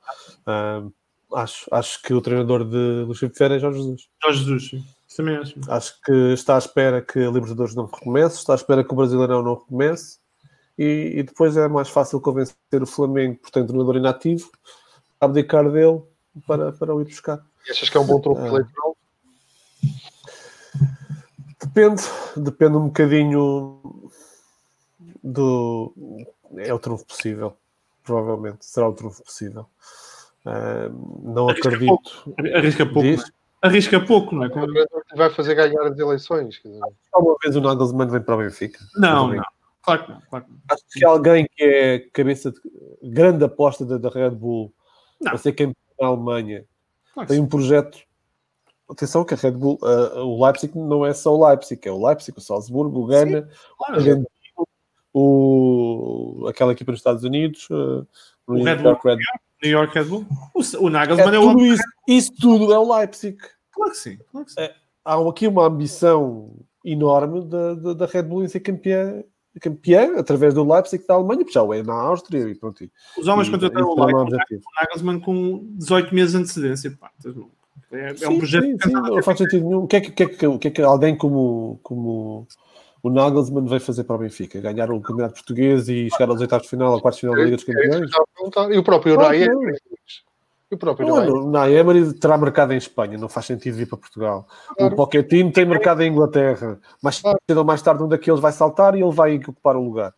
Ahm, 0.46 0.90
acho, 1.34 1.66
acho 1.70 2.02
que 2.02 2.14
o 2.14 2.20
treinador 2.20 2.64
de 2.64 3.04
Luís 3.04 3.18
Filipe 3.18 3.38
Vieira 3.38 3.56
é 3.56 3.58
Jorge 3.58 3.78
Jesus. 3.78 4.08
Jorge 4.22 4.38
Jesus, 4.40 4.68
sim. 4.70 4.84
Isso 5.06 5.16
também 5.18 5.36
acho. 5.36 5.54
Acho 5.68 6.00
que 6.02 6.12
está 6.32 6.54
à 6.54 6.58
espera 6.58 7.02
que 7.02 7.18
a 7.18 7.30
Libertadores 7.30 7.74
não 7.74 7.84
recomece, 7.86 8.36
está 8.36 8.54
à 8.54 8.56
espera 8.56 8.82
que 8.82 8.92
o 8.92 8.96
Brasileirão 8.96 9.42
não 9.42 9.54
recomece 9.54 10.18
e, 10.78 11.12
e 11.16 11.22
depois 11.22 11.54
é 11.56 11.68
mais 11.68 11.90
fácil 11.90 12.18
convencer 12.20 12.56
o 12.80 12.86
Flamengo, 12.86 13.38
por 13.42 13.50
ter 13.50 13.60
um 13.60 13.66
treinador 13.66 13.96
inativo, 13.96 14.50
a 15.20 15.26
abdicar 15.26 15.70
dele 15.70 16.00
para, 16.46 16.72
para 16.72 16.94
o 16.94 17.00
ir 17.02 17.04
buscar. 17.04 17.44
E 17.68 17.70
achas 17.70 17.90
que 17.90 17.96
é 17.96 18.00
um 18.00 18.06
bom 18.06 18.20
trunfo 18.20 18.40
Ah. 18.40 18.48
eleitoral? 18.48 18.91
Depende, 21.74 22.02
depende 22.36 22.76
um 22.76 22.86
bocadinho 22.86 23.80
do. 25.22 25.92
É 26.56 26.72
o 26.72 26.78
trunfo 26.78 27.06
possível, 27.06 27.56
provavelmente. 28.04 28.58
Será 28.66 28.88
o 28.88 28.92
trunfo 28.92 29.22
possível. 29.24 29.66
Ah, 30.44 30.90
não 31.22 31.48
Arrisca 31.48 31.68
acredito. 31.68 32.34
Arrisca 32.54 32.84
pouco, 32.86 33.02
Diz? 33.02 33.20
não 33.20 33.26
é? 33.26 33.32
Arrisca 33.68 34.00
pouco, 34.04 34.34
não 34.34 34.44
é? 34.44 34.46
O 34.48 34.50
treinador 34.50 35.04
que 35.08 35.16
vai 35.16 35.30
fazer 35.30 35.54
ganhar 35.54 35.82
as 35.86 35.98
eleições. 35.98 36.58
quer 36.58 36.68
dizer. 36.68 36.80
Alguma 37.12 37.36
vez 37.42 37.56
o 37.56 37.60
Nagelsmann 37.60 38.08
vem 38.08 38.20
para 38.20 38.34
o 38.34 38.38
Benfica? 38.38 38.78
Não, 38.96 39.28
não. 39.28 39.42
Claro 39.82 40.04
que 40.04 40.12
não. 40.12 40.20
Claro 40.28 40.44
que 40.44 40.50
não. 40.50 40.58
Acho 40.70 40.82
que 40.92 41.04
alguém 41.04 41.46
que 41.56 41.64
é 41.64 41.98
cabeça 42.12 42.50
de 42.50 42.60
grande 43.02 43.44
aposta 43.44 43.84
da, 43.86 43.98
da 43.98 44.08
Red 44.10 44.30
Bull, 44.30 44.72
Não. 45.20 45.30
vai 45.30 45.38
ser 45.38 45.52
campeão 45.52 45.74
na 46.00 46.06
Alemanha, 46.08 46.64
Claro 47.14 47.28
tem 47.28 47.36
sim. 47.38 47.42
um 47.42 47.46
projeto. 47.48 47.98
Atenção 48.92 49.24
que 49.24 49.34
a 49.34 49.36
Red 49.36 49.52
Bull, 49.52 49.78
ah, 49.82 50.22
o 50.22 50.44
Leipzig 50.44 50.76
não 50.78 51.04
é 51.04 51.12
só 51.12 51.34
o 51.34 51.48
Leipzig, 51.48 51.80
é 51.88 51.90
o 51.90 52.06
Leipzig, 52.06 52.36
o 52.36 52.40
Salzburgo, 52.40 53.00
o 53.00 53.06
Ghana, 53.06 53.48
Claro. 53.78 54.00
o 54.00 54.66
o, 55.14 56.46
aquela 56.48 56.72
equipa 56.72 56.90
nos 56.90 57.00
Estados 57.00 57.22
Unidos, 57.24 57.68
ah, 57.70 58.06
o 58.46 58.54
O 58.54 58.64
Red 58.64 58.76
New 58.76 58.84
York 58.84 59.06
Red 59.06 59.16
Bull. 59.16 59.24
New 59.62 59.70
York 59.72 59.94
Red 59.94 60.04
Bull. 60.04 60.26
O, 60.54 60.84
o 60.84 60.88
É 60.88 60.90
Nagelsmann 60.90 61.34
é, 61.34 61.38
o 61.38 61.48
tudo 61.48 61.66
isso, 61.66 61.82
isso 62.08 62.32
tudo 62.40 62.72
é 62.72 62.78
o 62.78 62.96
Leipzig. 62.96 63.36
Claro 63.70 63.92
que 63.92 63.98
sim. 63.98 64.18
Claro 64.30 64.46
que 64.46 64.52
sim. 64.52 64.68
Há 65.04 65.28
aqui 65.28 65.46
uma 65.46 65.66
ambição 65.66 66.50
enorme 66.84 67.44
da, 67.44 67.74
da, 67.74 67.92
da 67.94 68.06
Red 68.06 68.22
Bull 68.22 68.44
em 68.44 68.48
ser 68.48 68.60
campeã, 68.60 69.22
campeã 69.60 70.18
através 70.18 70.54
do 70.54 70.64
Leipzig 70.64 71.06
da 71.06 71.14
Alemanha, 71.14 71.40
porque 71.40 71.52
já 71.52 71.62
o 71.62 71.72
é 71.72 71.82
na 71.82 71.94
Áustria 71.94 72.48
e 72.48 72.54
pronto. 72.54 72.84
Os 73.18 73.28
homens 73.28 73.48
contrataram 73.48 73.86
o 73.86 73.94
Leipzig, 73.94 74.34
objetivo. 74.34 74.62
o 74.66 74.80
Nagelsmann 74.80 75.20
com 75.20 75.68
18 75.76 76.14
meses 76.14 76.32
de 76.32 76.38
antecedência. 76.38 76.96
Pá, 76.98 77.10
estás 77.18 77.34
maluco. 77.34 77.61
É, 77.92 78.08
é 78.08 78.12
um 78.12 78.16
Sim, 78.16 78.38
projeto 78.38 78.64
sim, 78.64 78.76
que 78.76 78.88
sim, 78.88 78.92
não 78.92 79.22
faz 79.22 79.38
sentido 79.38 79.64
nenhum. 79.64 79.82
O 79.84 79.86
que 79.86 79.96
é 79.96 80.00
que, 80.00 80.08
o 80.08 80.12
que, 80.12 80.22
é 80.22 80.26
que, 80.26 80.46
o 80.46 80.58
que, 80.58 80.68
é 80.68 80.70
que 80.70 80.82
alguém 80.82 81.16
como, 81.16 81.78
como 81.82 82.46
o 83.02 83.10
Nagelsmann 83.10 83.66
vai 83.66 83.80
fazer 83.80 84.04
para 84.04 84.16
o 84.16 84.18
Benfica? 84.18 84.60
Ganhar 84.60 84.90
o 84.90 85.00
Campeonato 85.00 85.34
Português 85.34 85.88
e 85.88 86.08
chegar 86.10 86.30
aos 86.30 86.40
oitavos 86.40 86.64
de 86.64 86.70
final, 86.70 86.92
ao 86.92 87.00
quarto 87.00 87.16
de 87.16 87.20
final 87.20 87.36
da 87.36 87.44
Liga 87.44 87.56
dos 87.56 87.68
É 87.68 87.70
eu 87.70 87.74
Campeões? 87.74 88.74
E 88.74 88.78
o 88.78 88.82
próprio 88.82 89.14
Unai. 89.14 89.42
E 90.72 90.74
o 90.74 90.78
próprio 90.78 91.06
Não, 91.06 91.50
não, 91.50 91.68
Emery 91.68 92.14
terá 92.14 92.38
mercado 92.38 92.72
em 92.72 92.78
Espanha, 92.78 93.18
não 93.18 93.28
faz 93.28 93.44
sentido 93.44 93.76
vir 93.76 93.86
para 93.86 93.98
Portugal. 93.98 94.48
Claro. 94.74 94.94
O 94.94 94.96
Pochettino 94.96 95.52
tem 95.52 95.66
mercado 95.66 96.02
em 96.02 96.10
Inglaterra, 96.10 96.80
mas 97.02 97.16
cedo 97.16 97.58
ou 97.58 97.64
mais 97.64 97.82
tarde 97.82 98.02
um 98.02 98.08
daqueles 98.08 98.40
vai 98.40 98.52
saltar 98.52 98.94
e 98.94 99.02
ele 99.02 99.12
vai 99.12 99.36
ocupar 99.36 99.76
o 99.76 99.84
lugar. 99.84 100.14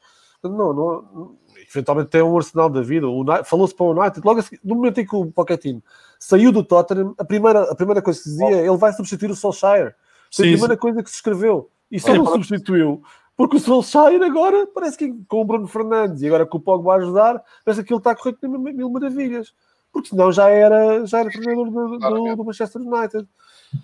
Não, 0.48 0.72
não, 0.72 1.36
eventualmente 1.70 2.10
tem 2.10 2.22
um 2.22 2.36
arsenal 2.36 2.68
da 2.70 2.82
vida. 2.82 3.06
Falou-se 3.44 3.74
para 3.74 3.86
o 3.86 3.90
United, 3.98 4.20
logo 4.24 4.40
a 4.40 4.42
seguir, 4.42 4.60
no 4.64 4.74
momento 4.74 5.00
em 5.00 5.06
que 5.06 5.14
o 5.16 5.26
Pochettino 5.26 5.82
saiu 6.18 6.50
do 6.52 6.62
Tottenham, 6.64 7.14
a 7.18 7.24
primeira, 7.24 7.62
a 7.70 7.74
primeira 7.74 8.00
coisa 8.02 8.18
que 8.18 8.24
se 8.24 8.30
dizia, 8.30 8.56
ele 8.60 8.76
vai 8.76 8.92
substituir 8.92 9.30
o 9.30 9.34
Solskjaer. 9.36 9.94
Foi 10.34 10.46
a 10.46 10.48
Sim, 10.48 10.52
primeira 10.52 10.76
coisa 10.76 11.02
que 11.02 11.10
se 11.10 11.16
escreveu. 11.16 11.70
E 11.90 12.00
só 12.00 12.14
não 12.14 12.26
substituiu. 12.26 13.02
Porque 13.36 13.56
o 13.56 13.60
Solskjaer 13.60 14.22
agora 14.22 14.66
parece 14.66 14.96
que 14.96 15.12
com 15.28 15.40
o 15.40 15.44
Bruno 15.44 15.66
Fernandes 15.66 16.22
e 16.22 16.26
agora 16.26 16.46
com 16.46 16.58
o 16.58 16.60
Pogba 16.60 16.92
a 16.94 16.96
ajudar, 16.96 17.42
parece 17.64 17.82
que 17.84 17.92
ele 17.92 17.98
está 17.98 18.12
a 18.12 18.16
correr 18.16 18.34
com 18.40 18.46
mil 18.48 18.90
maravilhas. 18.90 19.52
Porque 19.92 20.08
senão 20.08 20.32
já 20.32 20.48
era, 20.48 21.06
já 21.06 21.20
era 21.20 21.30
treinador 21.30 21.70
do, 21.70 21.88
do- 21.90 21.98
Claramente. 22.00 22.36
do 22.36 22.44
Manchester 22.44 22.82
United. 22.82 23.28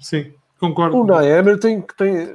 Sim, 0.00 0.32
concordo. 0.58 0.96
O 0.96 1.04
Naemer 1.04 1.58
tem, 1.58 1.80
tem, 1.96 2.32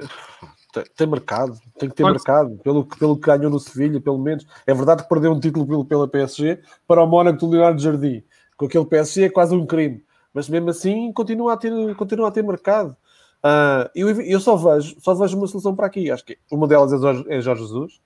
tem, 0.84 0.92
tem 0.96 1.06
mercado, 1.06 1.58
tem 1.78 1.88
que 1.88 1.94
ter 1.94 2.02
que 2.04 2.10
mercado, 2.10 2.56
pelo, 2.62 2.84
que- 2.84 2.98
pelo 2.98 3.16
que 3.16 3.26
ganhou 3.26 3.50
no 3.50 3.58
Sevilha, 3.60 4.00
pelo 4.00 4.18
menos. 4.18 4.46
É 4.66 4.74
verdade 4.74 5.02
que 5.02 5.08
perdeu 5.08 5.32
um 5.32 5.40
título 5.40 5.66
pelo, 5.66 5.84
pela 5.84 6.08
PSG 6.08 6.60
para 6.86 7.02
o 7.02 7.06
Mónaco 7.06 7.38
do 7.38 7.48
Leonardo 7.50 7.80
Jardim. 7.80 8.22
Com 8.56 8.66
aquele 8.66 8.84
PSG 8.86 9.24
é 9.24 9.30
quase 9.30 9.54
um 9.54 9.66
crime. 9.66 10.04
Mas 10.32 10.48
mesmo 10.48 10.70
assim 10.70 11.12
continua 11.12 11.54
a 11.54 11.56
ter, 11.56 11.94
continua 11.96 12.28
a 12.28 12.30
ter 12.30 12.42
mercado. 12.42 12.96
Ah, 13.42 13.90
eu, 13.94 14.08
eu 14.22 14.40
só 14.40 14.56
vejo, 14.56 14.96
só 15.00 15.14
vejo 15.14 15.36
uma 15.36 15.46
solução 15.46 15.74
para 15.74 15.86
aqui. 15.86 16.10
Acho 16.10 16.24
que 16.24 16.38
uma 16.50 16.66
delas 16.66 16.92
é 16.92 16.98
Jorge, 16.98 17.24
é 17.28 17.40
Jorge 17.40 17.62
Jesus 17.62 18.00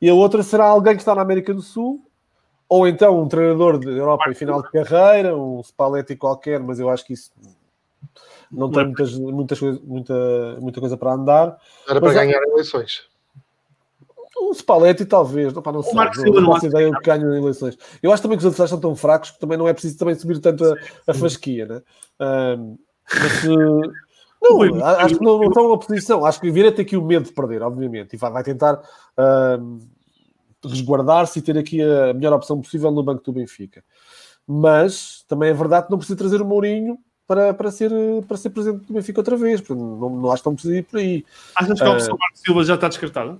e 0.00 0.08
a 0.08 0.14
outra 0.14 0.42
será 0.42 0.64
alguém 0.66 0.94
que 0.94 1.00
está 1.02 1.14
na 1.14 1.22
América 1.22 1.54
do 1.54 1.62
Sul, 1.62 2.04
ou 2.68 2.88
então 2.88 3.22
um 3.22 3.28
treinador 3.28 3.78
de 3.78 3.88
Europa 3.88 4.24
em 4.30 4.34
final 4.34 4.60
de 4.60 4.70
carreira, 4.72 5.36
um 5.36 5.62
Spalletti 5.62 6.16
qualquer, 6.16 6.58
mas 6.58 6.80
eu 6.80 6.90
acho 6.90 7.04
que 7.04 7.12
isso 7.12 7.30
não 8.52 8.70
tem 8.70 8.84
muitas, 8.84 9.18
muitas 9.18 9.58
coisas, 9.58 9.80
muita, 9.82 10.14
muita 10.60 10.80
coisa 10.80 10.96
para 10.96 11.12
andar. 11.14 11.58
Era 11.88 12.00
para 12.00 12.10
há- 12.10 12.14
ganhar 12.14 12.42
eleições. 12.42 13.10
Um 14.38 14.52
Spalletti, 14.52 15.04
talvez, 15.04 15.52
não, 15.52 15.62
pá, 15.62 15.72
não 15.72 15.82
sei, 15.82 15.94
Marco 15.94 16.16
não, 16.16 16.22
Silva 16.24 16.40
não 16.40 16.46
não 16.46 16.54
faço 16.54 16.66
ideia 16.66 16.90
do 16.90 16.98
que 16.98 17.04
ganham 17.04 17.34
eleições. 17.34 17.78
Eu 18.02 18.12
acho 18.12 18.22
também 18.22 18.36
que 18.36 18.42
os 18.42 18.46
adversários 18.46 18.70
são 18.70 18.80
tão 18.80 18.96
fracos 18.96 19.30
que 19.30 19.38
também 19.38 19.56
não 19.56 19.68
é 19.68 19.72
preciso 19.72 19.98
também 19.98 20.14
subir 20.14 20.38
tanto 20.40 20.64
a, 20.64 20.76
a 21.06 21.14
fasquia, 21.14 21.66
né? 21.66 21.82
Ahm, 22.18 22.76
mas, 23.14 23.44
eh, 23.44 23.48
não, 24.42 24.84
acho 24.84 25.18
que 25.18 25.24
não, 25.24 25.38
não 25.38 25.48
estão 25.48 25.66
uma 25.66 25.74
oposição. 25.74 26.24
Acho 26.24 26.40
que 26.40 26.50
o 26.50 26.52
Vieira 26.52 26.72
tem 26.72 26.84
aqui 26.84 26.96
o 26.96 27.04
medo 27.04 27.26
de 27.26 27.32
perder, 27.32 27.62
obviamente, 27.62 28.14
e 28.14 28.16
vai, 28.16 28.30
vai 28.30 28.42
tentar 28.42 28.82
resguardar-se 30.64 31.38
e 31.38 31.42
ter 31.42 31.58
aqui 31.58 31.82
a 31.82 32.14
melhor 32.14 32.32
opção 32.32 32.60
possível 32.60 32.90
no 32.90 33.02
banco 33.02 33.22
do 33.22 33.32
Benfica. 33.32 33.84
Mas 34.46 35.24
também 35.28 35.50
é 35.50 35.54
verdade 35.54 35.86
que 35.86 35.90
não 35.90 35.98
precisa 35.98 36.18
trazer 36.18 36.40
o 36.40 36.44
Mourinho 36.44 36.98
para, 37.26 37.54
para, 37.54 37.70
ser, 37.70 37.90
para 38.26 38.36
ser 38.36 38.50
presidente 38.50 38.86
do 38.86 38.94
Benfica 38.94 39.20
outra 39.20 39.36
vez. 39.36 39.62
Não, 39.68 39.76
não 39.76 40.30
acho 40.30 40.42
que 40.42 40.48
não 40.48 40.54
precisa 40.54 40.76
ir 40.76 40.82
por 40.82 40.98
aí. 40.98 41.24
Achas 41.56 41.78
que 41.78 41.86
a 41.86 41.92
opção 41.92 42.16
Marco 42.18 42.38
Silva 42.38 42.64
já 42.64 42.74
está 42.74 42.88
descartada? 42.88 43.38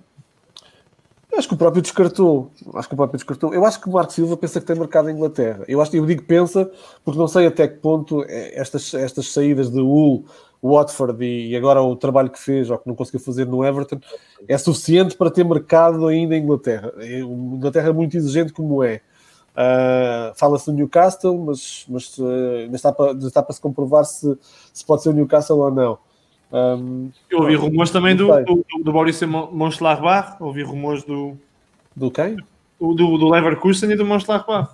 Acho 1.36 1.48
que 1.48 1.54
o 1.54 1.56
próprio 1.56 1.82
descartou. 1.82 2.50
Acho 2.74 2.88
que 2.88 2.94
o 2.94 2.96
próprio 2.96 3.16
descartou. 3.16 3.54
Eu 3.54 3.64
acho 3.64 3.80
que 3.80 3.88
o 3.88 3.92
Marco 3.92 4.12
Silva 4.12 4.36
pensa 4.36 4.60
que 4.60 4.66
tem 4.66 4.76
mercado 4.76 5.09
em 5.09 5.14
Inglaterra. 5.14 5.64
Eu 5.66 5.80
acho 5.80 5.94
eu 5.96 6.04
digo 6.04 6.22
pensa 6.22 6.70
porque 7.04 7.18
não 7.18 7.26
sei 7.26 7.46
até 7.46 7.66
que 7.66 7.76
ponto 7.76 8.22
eh, 8.24 8.52
estas, 8.54 8.92
estas 8.92 9.32
saídas 9.32 9.70
de 9.70 9.80
Hull, 9.80 10.26
Watford 10.62 11.24
e, 11.24 11.56
agora 11.56 11.82
o 11.82 11.96
trabalho 11.96 12.30
que 12.30 12.38
fez 12.38 12.70
ou 12.70 12.78
que 12.78 12.86
não 12.86 12.94
conseguiu 12.94 13.20
fazer 13.20 13.46
no 13.46 13.64
Everton 13.64 13.98
é 14.46 14.56
suficiente 14.56 15.16
para 15.16 15.30
ter 15.30 15.44
mercado 15.44 16.06
ainda 16.06 16.36
em 16.36 16.42
Inglaterra. 16.42 16.92
O 17.26 17.56
Inglaterra 17.56 17.88
é 17.88 17.92
muito 17.92 18.16
exigente 18.16 18.52
como 18.52 18.84
é. 18.84 19.00
Ah, 19.55 20.33
Fala-se 20.37 20.66
do 20.66 20.73
Newcastle, 20.73 21.37
mas, 21.39 21.85
mas 21.89 22.16
eh, 22.19 22.62
ainda, 22.65 22.77
está 22.77 22.93
para, 22.93 23.11
ainda 23.11 23.27
está 23.27 23.43
para 23.43 23.55
se 23.55 23.61
comprovar 23.61 24.05
se, 24.05 24.39
se 24.73 24.85
pode 24.85 25.03
ser 25.03 25.11
o 25.11 25.12
Newcastle 25.12 25.59
ou 25.59 25.70
não. 25.70 25.99
Ahm, 26.53 27.09
Eu 27.31 27.41
ouvi 27.41 27.55
rumores 27.55 27.91
também 27.91 28.15
do, 28.16 28.29
do, 28.45 28.65
do, 28.83 29.53
Mönchengladbach, 29.53 30.37
ouvi 30.43 30.62
rumores 30.62 31.03
do, 31.05 31.37
do 31.95 32.11
quem? 32.11 32.37
do, 32.81 32.95
do 32.95 33.29
Leverkusen 33.31 33.91
e 33.93 33.97
do 33.97 34.05
Mönchengladbach. 34.05 34.70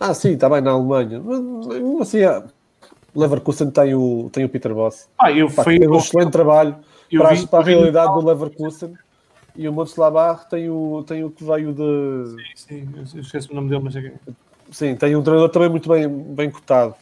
Ah, 0.00 0.12
sim, 0.14 0.32
está 0.32 0.48
bem 0.48 0.60
na 0.60 0.70
Alemanha. 0.72 1.20
Mas, 1.24 2.00
assim, 2.00 2.20
é. 2.20 2.42
Leverkusen 3.14 3.70
tem 3.70 3.94
o, 3.94 4.30
tem 4.32 4.44
o 4.44 4.48
Peter 4.48 4.72
Boss. 4.74 5.06
Ah, 5.18 5.30
eu 5.30 5.50
Pá, 5.50 5.64
fui. 5.64 5.76
fez 5.78 5.90
um 5.90 5.96
excelente 5.96 6.30
trabalho 6.32 6.76
para, 7.14 7.34
vi- 7.34 7.46
para 7.46 7.58
a 7.58 7.62
eu 7.62 7.64
vi- 7.66 7.72
realidade 7.74 8.12
do 8.14 8.24
Leverkusen. 8.26 8.94
E 9.54 9.68
o 9.68 9.72
Mönchengladbach 9.72 10.48
tem 10.48 10.70
o, 10.70 11.04
tem 11.06 11.24
o 11.24 11.30
que 11.30 11.44
veio 11.44 11.72
de... 11.72 12.42
Sim, 12.54 12.88
eu 13.14 13.20
esqueço 13.20 13.52
o 13.52 13.54
nome 13.54 13.68
dele, 13.68 13.82
mas 13.84 13.96
é 13.96 14.02
que. 14.02 14.12
Sim, 14.70 14.96
tem 14.96 15.14
um 15.14 15.22
treinador 15.22 15.50
também 15.50 15.68
muito 15.68 15.88
bem, 15.88 16.08
bem 16.08 16.50
cotado. 16.50 16.94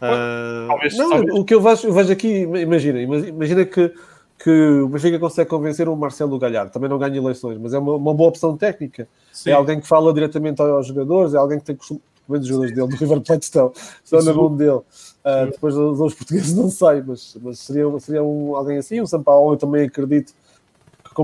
Ah, 0.00 0.66
talvez- 0.68 0.96
não, 0.96 1.10
talvez- 1.10 1.34
o 1.34 1.44
que 1.44 1.54
eu 1.54 1.60
vejo, 1.60 1.88
eu 1.88 1.92
vejo 1.92 2.12
aqui, 2.12 2.42
imagina, 2.42 3.00
imagina 3.00 3.64
que, 3.64 3.92
que 4.38 4.50
o 4.50 4.88
Benfica 4.88 5.18
consegue 5.18 5.50
convencer 5.50 5.88
o 5.88 5.96
Marcelo 5.96 6.38
Galhardo, 6.38 6.72
também 6.72 6.88
não 6.88 6.98
ganha 6.98 7.16
eleições, 7.16 7.58
mas 7.58 7.74
é 7.74 7.78
uma, 7.78 7.94
uma 7.96 8.14
boa 8.14 8.28
opção 8.28 8.56
técnica. 8.56 9.08
Sim. 9.32 9.50
É 9.50 9.52
alguém 9.52 9.80
que 9.80 9.86
fala 9.86 10.14
diretamente 10.14 10.62
aos 10.62 10.86
jogadores, 10.86 11.34
é 11.34 11.38
alguém 11.38 11.58
que 11.58 11.64
tem 11.64 11.76
costume, 11.76 12.00
menos 12.28 12.44
os 12.46 12.48
jogadores 12.48 12.76
dele, 12.76 12.88
do 12.88 12.96
River 12.96 13.20
Plate 13.20 13.42
estão, 13.42 13.72
estão 14.04 14.22
na 14.22 14.32
mão 14.32 14.56
dele. 14.56 14.80
Ah, 15.24 15.46
depois 15.50 15.76
os, 15.76 16.00
os 16.00 16.14
portugueses 16.14 16.54
não 16.56 16.70
sei, 16.70 17.02
mas, 17.04 17.36
mas 17.42 17.58
seria, 17.58 17.84
seria 17.98 18.22
um, 18.22 18.54
alguém 18.54 18.78
assim. 18.78 19.00
O 19.00 19.06
São 19.06 19.22
Paulo 19.22 19.52
eu 19.52 19.56
também 19.58 19.84
acredito 19.86 20.32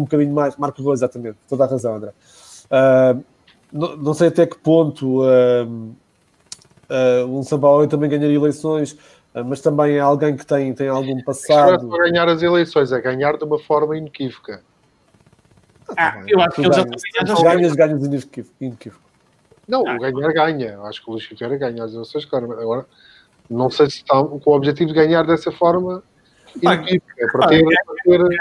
um 0.00 0.04
bocadinho 0.04 0.34
mais. 0.34 0.56
Marco 0.56 0.82
Rose, 0.82 1.00
exatamente, 1.04 1.38
toda 1.48 1.64
a 1.64 1.66
razão, 1.66 1.96
André. 1.96 2.12
Ah, 2.70 3.16
não, 3.72 3.96
não 3.96 4.14
sei 4.14 4.28
até 4.28 4.46
que 4.46 4.58
ponto 4.58 5.22
ah, 5.22 5.66
ah, 6.88 7.24
um 7.26 7.42
São 7.42 7.58
Paulo 7.60 7.86
também 7.86 8.08
ganharia 8.08 8.36
eleições, 8.36 8.96
ah, 9.34 9.42
mas 9.44 9.60
também 9.60 9.96
é 9.96 10.00
alguém 10.00 10.36
que 10.36 10.46
tem, 10.46 10.72
tem 10.74 10.88
algum 10.88 11.16
Isto 11.16 11.16
não 11.16 11.20
é 11.20 11.24
passado. 11.24 11.88
para 11.88 12.04
ganhar 12.04 12.28
as 12.28 12.42
eleições, 12.42 12.92
é 12.92 13.00
ganhar 13.00 13.36
de 13.36 13.44
uma 13.44 13.58
forma 13.58 13.96
inequívoca. 13.96 14.62
Ah, 15.96 16.22
eu 16.26 16.40
acho 16.40 16.56
que 16.56 16.62
já 16.64 16.84
ganhas, 17.42 17.74
ganhas, 17.74 18.06
ganhas 18.06 18.50
inequívoco. 18.60 19.04
Não, 19.68 19.86
Ah. 19.86 19.96
o 19.96 19.98
ganhar 19.98 20.32
ganha. 20.32 20.72
Eu 20.74 20.86
Acho 20.86 21.02
que 21.02 21.08
o 21.08 21.12
Luís 21.12 21.24
Figueira 21.24 21.56
ganha 21.56 21.84
as 21.84 21.92
eleições, 21.92 22.24
claro. 22.24 22.52
Agora, 22.52 22.86
não 23.50 23.70
sei 23.70 23.90
se 23.90 23.96
está 23.98 24.14
com 24.22 24.50
o 24.50 24.54
objetivo 24.54 24.88
de 24.88 24.94
ganhar 24.94 25.24
dessa 25.24 25.50
forma 25.52 26.02
Ah, 26.02 26.15
inequívoca. 26.62 27.12
É 27.18 27.26
para 27.26 27.46
ter, 27.48 27.64
para 27.64 28.28
ter- 28.28 28.38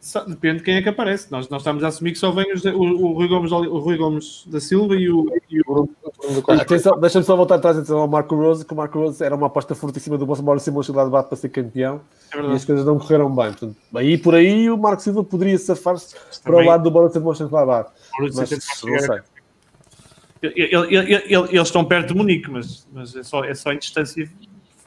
Só- 0.00 0.24
Depende 0.24 0.58
de 0.58 0.64
quem 0.64 0.76
é 0.76 0.82
que 0.82 0.88
aparece. 0.88 1.30
Nós, 1.30 1.48
nós 1.48 1.60
estamos 1.60 1.84
a 1.84 1.88
assumir 1.88 2.12
que 2.12 2.18
só 2.18 2.30
vem 2.30 2.52
os- 2.52 2.64
o, 2.64 2.78
o 2.80 3.12
Rui 3.12 3.28
Gomes, 3.28 3.52
o 3.52 3.78
Rui 3.78 3.96
Gomes 3.96 4.44
da 4.46 4.58
Silva 4.60 4.94
e 4.96 5.10
o, 5.10 5.26
e 5.50 5.60
o 5.66 5.88
deixa-me 7.00 7.24
só 7.24 7.36
voltar 7.36 7.56
atrás 7.56 7.76
atenção 7.76 7.98
ao 7.98 8.08
Marco 8.08 8.34
Rose, 8.34 8.64
que 8.64 8.72
o 8.72 8.76
Marco 8.76 8.98
Rose 8.98 9.22
era 9.22 9.34
uma 9.34 9.48
aposta 9.48 9.74
fortíssima 9.74 10.16
do 10.16 10.24
Bolsonaro 10.24 10.58
Simão 10.60 10.82
Gladbach 10.82 11.28
para 11.28 11.36
ser 11.36 11.48
campeão 11.50 12.00
é 12.32 12.40
e 12.40 12.52
as 12.52 12.64
coisas 12.64 12.84
não 12.86 12.98
correram 12.98 13.28
bem. 13.34 13.48
Portanto, 13.48 13.76
aí 13.94 14.16
por 14.16 14.34
aí 14.34 14.70
o 14.70 14.78
Marco 14.78 15.02
Silva 15.02 15.22
poderia 15.24 15.58
safar-se 15.58 16.14
para 16.42 16.56
o 16.56 16.60
lado 16.64 16.84
do 16.84 16.90
Borussia 16.90 17.20
Mönchengladbach, 17.20 17.90
Borussia 18.18 18.40
mas 18.40 18.48
que 18.48 18.90
não 18.90 18.98
sei. 19.00 19.20
Ele- 20.40 20.54
ele- 20.56 20.96
ele- 20.96 21.14
ele- 21.14 21.34
Eles 21.50 21.68
estão 21.68 21.84
perto 21.84 22.08
de 22.08 22.14
Munique, 22.14 22.50
mas, 22.50 22.86
mas 22.92 23.14
é, 23.16 23.22
só, 23.22 23.44
é 23.44 23.54
só 23.54 23.72
em 23.72 23.78
distância, 23.78 24.30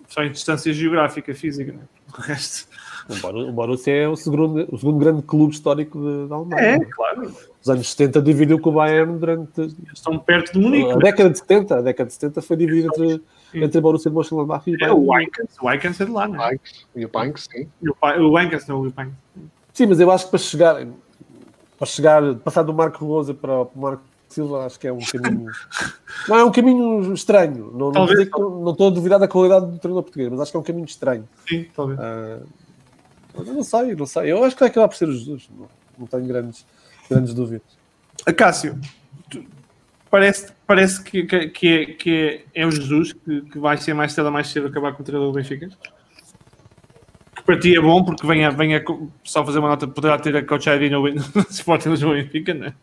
só 0.07 0.23
em 0.23 0.31
distância 0.31 0.73
geográfica, 0.73 1.33
física. 1.35 1.73
Né? 1.73 1.79
O 2.17 2.21
resto. 2.21 2.67
O 3.09 3.15
Boru- 3.15 3.49
O 3.49 3.51
Borussia 3.51 3.93
é 3.93 4.07
o 4.07 4.15
segundo, 4.15 4.67
o 4.71 4.77
segundo 4.77 4.99
grande 4.99 5.21
clube 5.23 5.53
histórico 5.53 5.99
de- 5.99 6.27
da 6.29 6.35
Alemanha. 6.35 6.61
É, 6.61 6.73
é? 6.75 6.79
claro. 6.85 7.33
Os 7.61 7.69
anos 7.69 7.89
70 7.91 8.21
dividiu 8.21 8.59
com 8.59 8.69
o 8.69 8.73
Bayern 8.73 9.17
durante 9.19 9.75
estão 9.93 10.17
perto 10.19 10.53
de 10.53 10.59
Munique. 10.59 10.91
a 10.91 10.95
década 10.97 11.29
de 11.29 11.37
70. 11.39 11.77
A 11.77 11.81
década 11.81 12.07
de 12.07 12.13
70 12.13 12.41
foi 12.41 12.57
dividida 12.57 12.87
entre, 12.87 13.21
Sim. 13.51 13.63
entre 13.63 13.81
Borussia 13.81 14.11
Mönchengladbach 14.11 14.69
e 14.69 14.73
É, 14.75 14.77
Bayern. 14.77 14.95
o 14.99 15.05
Wankens, 15.07 15.57
o 15.61 15.65
Wankens 15.65 16.01
é 16.01 16.05
de 16.05 16.11
lá, 16.11 16.27
não 16.27 16.43
é? 16.43 16.59
E 16.95 17.05
o 17.05 17.09
Banks, 17.09 17.47
sim. 17.51 17.67
E 17.81 17.89
O, 17.89 17.95
o 18.27 18.31
Wankens, 18.33 18.67
não 18.67 18.81
o 18.81 18.89
Wankens. 18.89 19.15
Sim, 19.73 19.85
mas 19.87 19.99
eu 19.99 20.11
acho 20.11 20.25
que 20.25 20.31
para 20.31 20.39
chegar, 20.39 20.87
para 21.77 21.87
chegar, 21.87 22.35
passar 22.35 22.63
do 22.63 22.73
Marco 22.73 23.03
Rosa 23.05 23.33
para 23.33 23.61
o 23.61 23.69
Marco 23.75 24.03
Silva, 24.33 24.65
acho 24.65 24.79
que 24.79 24.87
é 24.87 24.93
um 24.93 24.99
caminho. 24.99 25.51
não 26.27 26.35
é 26.37 26.43
um 26.45 26.51
caminho 26.51 27.13
estranho. 27.13 27.71
Não, 27.71 27.87
não, 27.87 27.91
Talvez, 27.91 28.29
não, 28.29 28.49
não 28.61 28.71
estou 28.71 28.87
a 28.87 28.91
duvidar 28.91 29.19
da 29.19 29.27
qualidade 29.27 29.65
do 29.67 29.77
treinador 29.79 30.03
português, 30.03 30.29
mas 30.29 30.39
acho 30.41 30.51
que 30.51 30.57
é 30.57 30.59
um 30.59 30.63
caminho 30.63 30.85
estranho. 30.85 31.27
Sim, 31.47 31.65
talvez. 31.75 31.99
Eu 33.33 33.45
não 33.45 33.63
sei, 33.63 33.95
não 33.95 34.05
sei. 34.05 34.31
Eu 34.31 34.43
acho 34.43 34.55
que 34.55 34.59
vai 34.59 34.69
acabar 34.69 34.87
por 34.87 34.95
ser 34.97 35.07
os 35.07 35.19
Jesus. 35.19 35.49
Não, 35.57 35.67
não 35.99 36.07
tenho 36.07 36.25
grandes, 36.25 36.65
grandes 37.09 37.33
dúvidas. 37.33 37.67
Acácio, 38.25 38.79
tu- 39.29 39.43
parece, 40.09 40.51
parece 40.67 41.01
que, 41.03 41.23
que, 41.23 41.47
que 41.47 41.67
é, 41.67 41.85
que 41.85 42.43
é, 42.53 42.61
é 42.61 42.65
o 42.67 42.71
Jesus 42.71 43.13
que, 43.13 43.41
que 43.41 43.57
vai 43.59 43.77
ser 43.77 43.93
mais 43.93 44.13
cedo 44.13 44.25
ou 44.25 44.31
mais 44.31 44.47
cedo 44.49 44.67
acabar 44.67 44.93
com 44.93 45.01
o 45.01 45.05
treinador 45.05 45.31
do 45.31 45.35
Benfica? 45.37 45.69
Que 47.41 47.45
para 47.45 47.59
ti 47.59 47.75
é 47.75 47.81
bom 47.81 48.03
porque 48.03 48.25
venha, 48.25 48.51
venha 48.51 48.83
só 49.23 49.43
fazer 49.43 49.57
uma 49.59 49.69
nota, 49.69 49.87
poderá 49.87 50.19
ter 50.19 50.35
a 50.37 50.45
coach 50.45 50.69
ID 50.69 50.91
no, 50.91 51.01
no 51.09 51.41
Sporting 51.49 51.89
Lisboa 51.89 52.19
e 52.19 52.23
Benfica, 52.23 52.53
não 52.53 52.67
é? 52.67 52.75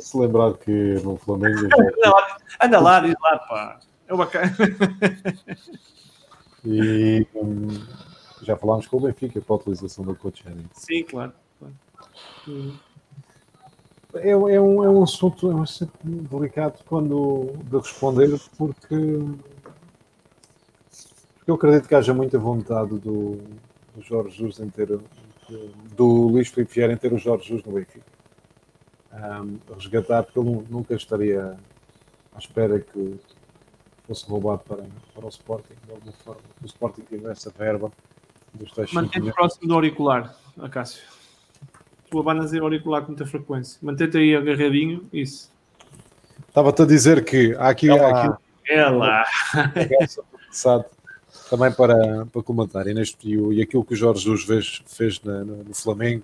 Se 0.00 0.18
lembrar 0.18 0.54
que 0.54 0.94
no 1.04 1.16
Flamengo 1.16 1.58
Anda 1.70 2.10
lá, 2.10 2.38
anda 2.60 2.80
lá, 2.80 3.00
diz 3.00 3.14
lá, 3.20 3.38
pá. 3.38 3.80
É 4.08 4.16
bacana. 4.16 4.52
e 6.64 7.24
hum, 7.36 7.68
já 8.42 8.56
falámos 8.56 8.88
com 8.88 8.96
o 8.96 9.00
Benfica 9.00 9.40
para 9.40 9.54
a 9.54 9.58
utilização 9.58 10.04
da 10.04 10.14
coach 10.14 10.42
Henry. 10.44 10.66
Sim, 10.72 11.04
claro. 11.04 11.32
claro. 11.58 11.74
Hum. 12.48 12.72
é, 14.14 14.30
é 14.30 14.36
um, 14.36 14.84
é 14.84 14.90
um 14.90 15.04
assunto 15.04 15.48
é 15.48 15.54
um 15.54 15.62
assunto 15.62 15.92
delicado 16.02 16.82
quando 16.86 17.52
de 17.62 17.76
responder, 17.76 18.40
porque 18.58 18.96
eu 21.50 21.56
acredito 21.56 21.88
que 21.88 21.94
haja 21.94 22.14
muita 22.14 22.38
vontade 22.38 22.90
do, 22.98 23.36
do 23.94 24.00
Jorge 24.02 24.36
Jesus 24.36 24.60
em 24.60 24.70
ter 24.70 24.86
do 25.96 26.06
Luís 26.28 26.48
Filipe 26.48 26.72
Vieira 26.74 26.92
em 26.92 26.96
ter 26.96 27.12
o 27.12 27.18
Jorge 27.18 27.44
Jesus 27.48 27.64
no 27.64 27.72
Benfica. 27.72 28.06
Um, 29.12 29.58
resgatar, 29.74 30.22
porque 30.22 30.38
ele 30.38 30.50
nu- 30.50 30.64
nunca 30.70 30.94
estaria 30.94 31.56
à 32.32 32.38
espera 32.38 32.78
que 32.78 33.18
fosse 34.06 34.24
roubado 34.28 34.62
para, 34.66 34.84
para 35.14 35.26
o 35.26 35.28
Sporting, 35.28 35.74
de 35.84 35.90
alguma 35.92 36.12
forma. 36.12 36.40
Que 36.58 36.64
o 36.64 36.66
Sporting 36.66 37.02
tivesse 37.02 37.48
a 37.48 37.50
verba 37.50 37.90
dos 38.54 38.70
Mantém-te 38.92 39.18
milhões. 39.18 39.34
próximo 39.34 39.66
do 39.68 39.74
auricular, 39.74 40.36
Acácio. 40.60 41.02
Tu 42.08 42.18
abanas 42.18 42.52
o 42.52 42.62
auricular 42.62 43.02
com 43.02 43.08
muita 43.08 43.26
frequência. 43.26 43.78
Mantém-te 43.82 44.18
aí 44.18 44.34
agarradinho, 44.36 45.08
isso. 45.12 45.50
Estava-te 46.48 46.82
a 46.82 46.86
dizer 46.86 47.24
que 47.24 47.54
há 47.56 47.68
aqui, 47.68 47.90
há 47.90 48.08
aqui 48.26 48.44
passado 50.48 50.84
também 51.50 51.72
para, 51.72 52.26
para 52.26 52.42
comentar 52.42 52.86
e, 52.86 52.94
neste, 52.94 53.28
e, 53.28 53.34
e 53.58 53.62
aquilo 53.62 53.84
que 53.84 53.94
o 53.94 53.96
Jorge 53.96 54.24
Jesus 54.24 54.44
fez, 54.44 54.82
fez 54.86 55.20
na- 55.22 55.44
no, 55.44 55.64
no 55.64 55.74
Flamengo 55.74 56.22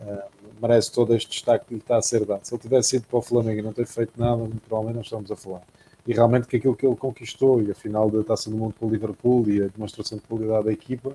eh, 0.00 0.24
merece 0.60 0.90
todo 0.92 1.14
este 1.14 1.30
destaque 1.30 1.66
que 1.66 1.74
lhe 1.74 1.80
está 1.80 1.98
a 1.98 2.02
ser 2.02 2.24
dado. 2.24 2.44
Se 2.44 2.54
ele 2.54 2.62
tivesse 2.62 2.96
ido 2.96 3.06
para 3.06 3.18
o 3.18 3.22
Flamengo 3.22 3.58
e 3.60 3.62
não 3.62 3.72
ter 3.72 3.86
feito 3.86 4.12
nada, 4.18 4.36
muito 4.36 4.58
provavelmente 4.60 4.94
não 4.96 5.02
estamos 5.02 5.30
a 5.30 5.36
falar. 5.36 5.62
E 6.06 6.12
realmente 6.14 6.46
que 6.46 6.56
aquilo 6.56 6.74
que 6.76 6.86
ele 6.86 6.96
conquistou 6.96 7.60
e 7.62 7.70
a 7.70 7.74
final 7.74 8.10
da 8.10 8.22
Taça 8.24 8.48
do 8.48 8.56
Mundo 8.56 8.74
com 8.78 8.86
o 8.86 8.90
Liverpool 8.90 9.48
e 9.50 9.62
a 9.62 9.66
demonstração 9.68 10.16
de 10.18 10.24
qualidade 10.24 10.64
da 10.64 10.72
equipa 10.72 11.14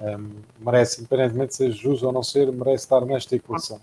eh, 0.00 0.16
merece, 0.60 1.00
independentemente 1.00 1.48
de 1.50 1.56
ser 1.56 1.72
justo 1.72 2.06
ou 2.06 2.12
não 2.12 2.22
ser, 2.22 2.52
merece 2.52 2.84
estar 2.84 3.04
nesta 3.04 3.34
equação. 3.34 3.80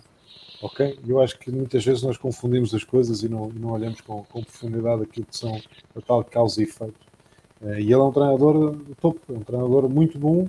Ok? 0.61 0.97
Eu 1.05 1.22
acho 1.22 1.38
que 1.38 1.51
muitas 1.51 1.84
vezes 1.84 2.01
nós 2.01 2.17
confundimos 2.17 2.73
as 2.73 2.84
coisas 2.84 3.22
e 3.23 3.27
não, 3.30 3.49
não 3.49 3.72
olhamos 3.72 3.99
com, 4.01 4.23
com 4.23 4.41
profundidade 4.43 5.03
aquilo 5.03 5.26
que 5.26 5.38
são 5.38 5.61
a 5.95 6.01
tal 6.01 6.23
causa 6.23 6.61
e 6.61 6.63
efeito. 6.63 6.95
Eh, 7.65 7.79
E 7.81 7.83
ele 7.85 7.93
é 7.93 7.97
um 7.97 8.11
treinador 8.11 8.75
topo, 9.01 9.21
é 9.33 9.37
um 9.37 9.43
treinador 9.43 9.89
muito 9.89 10.17
bom, 10.19 10.47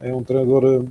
é 0.00 0.14
um 0.14 0.22
treinador, 0.24 0.64
eh, 0.64 0.84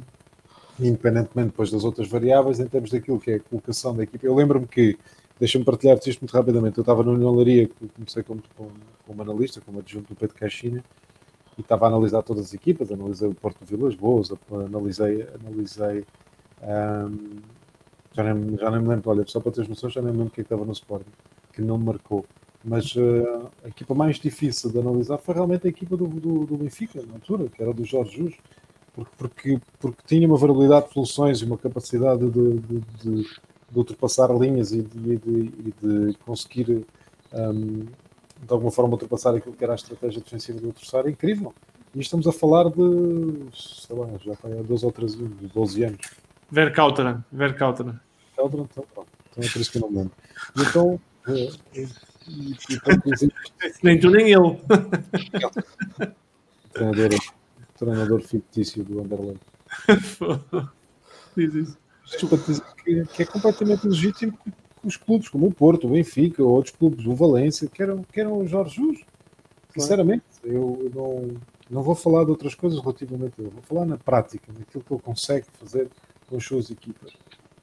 independentemente 0.80 1.50
depois 1.52 1.72
das 1.72 1.84
outras 1.84 2.08
variáveis, 2.08 2.60
em 2.60 2.68
termos 2.68 2.92
daquilo 2.92 3.20
que 3.20 3.32
é 3.32 3.36
a 3.36 3.40
colocação 3.40 3.96
da 3.96 4.04
equipa. 4.04 4.26
Eu 4.26 4.36
lembro-me 4.36 4.68
que, 4.68 4.98
deixa-me 5.40 5.66
partilhar-te 5.66 6.10
isto 6.10 6.22
muito 6.22 6.34
rapidamente, 6.34 6.78
eu 6.78 6.84
estava 6.84 7.04
na 7.04 7.12
União 7.12 7.32
Laria, 7.36 7.70
comecei 7.96 8.24
como, 8.24 8.42
como, 8.58 8.72
como 9.08 9.22
analista, 9.22 9.62
como 9.62 9.80
adjunto 9.80 10.14
do 10.14 10.18
Pedro 10.20 10.36
Caixinha, 10.36 10.84
e 11.58 11.62
estava 11.62 11.86
a 11.86 11.90
analisar 11.90 12.24
todas 12.24 12.46
as 12.48 12.54
equipas, 12.54 12.92
analisei 12.92 13.30
o 13.30 13.36
Porto 13.36 13.66
Vilas 13.66 13.96
Boas, 13.96 14.30
analisei, 14.52 15.28
analisei 15.42 16.06
ahm, 16.64 17.42
já, 18.14 18.24
nem, 18.34 18.58
já 18.58 18.72
nem 18.72 18.82
me 18.82 18.90
lembro, 18.90 19.10
olha, 19.12 19.26
só 19.28 19.40
para 19.40 19.52
teres 19.52 19.70
noção, 19.70 19.90
já 19.90 20.02
nem 20.02 20.12
me 20.12 20.20
lembro 20.20 20.34
quem 20.34 20.44
é 20.44 20.46
estava 20.46 20.66
no 20.66 20.72
Sporting, 20.74 21.12
que 21.54 21.62
não 21.62 21.78
marcou. 21.78 22.26
Mas 22.64 22.96
eh, 22.96 23.48
a 23.66 23.68
equipa 23.68 23.94
mais 23.94 24.18
difícil 24.18 24.72
de 24.72 24.80
analisar 24.80 25.18
foi 25.18 25.36
realmente 25.36 25.68
a 25.68 25.70
equipa 25.70 25.98
do, 25.98 26.08
do, 26.08 26.46
do 26.46 26.58
Benfica, 26.58 27.02
na 27.06 27.16
altura, 27.16 27.50
que 27.50 27.62
era 27.62 27.74
do 27.74 27.84
Jorge 27.84 28.18
Jus, 28.18 28.36
porque, 28.94 29.12
porque, 29.18 29.62
porque 29.80 30.02
tinha 30.06 30.26
uma 30.28 30.38
variabilidade 30.38 30.88
de 30.88 30.94
soluções 30.94 31.40
e 31.40 31.46
uma 31.46 31.58
capacidade 31.58 32.30
de, 32.30 32.60
de, 32.60 32.80
de, 32.80 33.24
de 33.24 33.78
ultrapassar 33.78 34.30
linhas 34.34 34.72
e 34.72 34.82
de, 34.82 35.14
e 35.14 35.18
de, 35.18 35.40
e 35.40 35.74
de 36.12 36.18
conseguir, 36.20 36.86
alguma 38.48 38.72
forma, 38.72 38.94
ultrapassar 38.94 39.36
aquilo 39.36 39.56
que 39.56 39.64
era 39.64 39.74
a 39.74 39.76
estratégia 39.76 40.22
defensiva 40.22 40.60
do 40.60 40.70
adversário 40.70 41.10
incrível. 41.10 41.54
E 41.94 42.00
estamos 42.00 42.28
a 42.28 42.32
falar 42.32 42.70
de, 42.70 43.50
sei 43.54 43.96
lá, 43.96 44.08
já 44.24 44.36
foi 44.36 44.58
há 44.58 44.62
12 44.62 44.86
ou 44.86 44.92
13, 44.92 45.18
12 45.54 45.84
anos. 45.84 46.00
Vercauteren, 46.50 47.24
Vercauteren. 47.32 48.00
Então, 48.32 48.46
então, 48.46 48.86
pronto. 48.94 49.10
Então 49.32 49.44
é 49.44 49.50
por 49.50 49.62
isso 49.62 49.72
que 49.72 49.78
eu 49.78 49.82
não 49.82 49.92
me 49.92 49.98
lembro. 49.98 50.14
E 50.56 50.62
então, 50.62 51.00
Nem 53.82 54.00
tu 54.00 54.10
nem 54.10 54.32
ele. 54.32 54.60
treinador, 56.74 57.10
treinador 57.78 58.22
fictício 58.22 58.84
do 58.84 59.02
Underland. 59.02 59.40
Diz 61.36 61.54
isso. 61.54 61.78
Isto 62.06 62.28
para 62.28 62.38
dizer 62.40 62.64
que, 62.84 63.06
que 63.06 63.24
é 63.24 63.26
completamente 63.26 63.88
legítimo 63.88 64.38
que 64.44 64.52
os 64.84 64.98
clubes 64.98 65.30
como 65.30 65.48
o 65.48 65.54
Porto, 65.54 65.88
o 65.88 65.92
Benfica, 65.92 66.44
ou 66.44 66.52
outros 66.52 66.76
clubes, 66.76 67.06
o 67.06 67.16
Valência, 67.16 67.68
queiram, 67.70 68.04
queiram 68.12 68.38
o 68.38 68.48
Jorge 68.48 68.76
Jesus. 68.76 69.02
Sinceramente, 69.70 70.24
eu 70.44 70.92
não, 70.94 71.36
não 71.70 71.82
vou 71.82 71.96
falar 71.96 72.26
de 72.26 72.32
outras 72.32 72.54
coisas 72.54 72.80
relativamente 72.80 73.34
a 73.40 73.42
ele, 73.42 73.52
vou 73.52 73.64
falar 73.64 73.86
na 73.86 73.98
prática, 73.98 74.52
naquilo 74.52 74.84
que 74.84 74.94
ele 74.94 75.02
consegue 75.02 75.48
fazer 75.54 75.90
com 76.28 76.38
as 76.38 76.46
suas 76.46 76.70
equipas. 76.70 77.14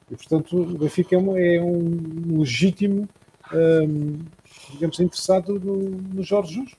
E, 0.09 0.15
portanto, 0.15 0.57
o 0.57 0.77
Benfica 0.77 1.15
é 1.15 1.17
um, 1.17 1.37
é 1.37 1.61
um 1.61 2.39
legítimo, 2.39 3.07
hum, 3.53 4.19
digamos, 4.71 4.99
interessado 4.99 5.59
no, 5.59 5.77
no 5.77 6.23
Jorge 6.23 6.55
Jesus. 6.55 6.75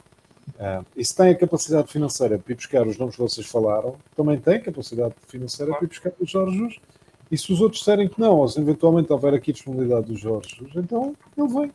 Ah, 0.58 0.84
e 0.96 1.04
se 1.04 1.14
tem 1.14 1.30
a 1.30 1.34
capacidade 1.34 1.90
financeira 1.90 2.38
para 2.38 2.52
ir 2.52 2.56
buscar 2.56 2.86
os 2.86 2.98
nomes 2.98 3.14
que 3.14 3.22
vocês 3.22 3.46
falaram, 3.46 3.96
também 4.16 4.38
tem 4.38 4.60
capacidade 4.60 5.14
financeira 5.26 5.72
para 5.72 5.84
ir 5.84 5.88
buscar 5.88 6.12
o 6.18 6.26
Jorge 6.26 6.56
Jesus. 6.56 6.76
E 7.30 7.38
se 7.38 7.52
os 7.52 7.60
outros 7.60 7.78
disserem 7.78 8.08
que 8.08 8.20
não, 8.20 8.36
ou 8.36 8.48
se 8.48 8.60
eventualmente 8.60 9.12
houver 9.12 9.32
aqui 9.34 9.52
disponibilidade 9.52 10.06
do 10.06 10.16
Jorge 10.16 10.50
Jesus, 10.50 10.76
então 10.76 11.16
ele 11.36 11.48
vem. 11.48 11.72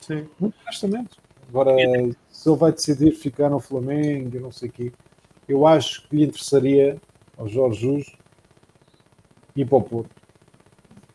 Sim. 0.00 0.28
Muito 0.40 0.56
honestamente. 0.62 1.18
Agora, 1.48 1.72
se 2.30 2.48
ele 2.48 2.56
vai 2.56 2.72
decidir 2.72 3.12
ficar 3.12 3.50
no 3.50 3.60
Flamengo 3.60 4.40
não 4.40 4.50
sei 4.50 4.68
o 4.68 4.72
quê, 4.72 4.92
eu 5.48 5.66
acho 5.66 6.08
que 6.08 6.16
lhe 6.16 6.24
interessaria 6.24 7.00
ao 7.36 7.46
Jorge 7.48 7.80
Jesus 7.80 8.12
ir 9.54 9.66
para 9.66 9.78
o 9.78 9.82
Porto. 9.82 10.10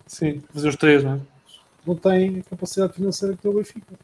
Sim, 0.08 0.42
fazer 0.54 0.70
os 0.70 0.76
três, 0.76 1.04
não 1.04 1.16
é? 1.16 1.20
Não 1.86 1.96
tem 1.96 2.40
a 2.40 2.44
capacidade 2.44 2.94
financeira 2.94 3.36
que 3.36 3.42
tem 3.42 3.52
o 3.52 3.56
Benfica. 3.56 3.96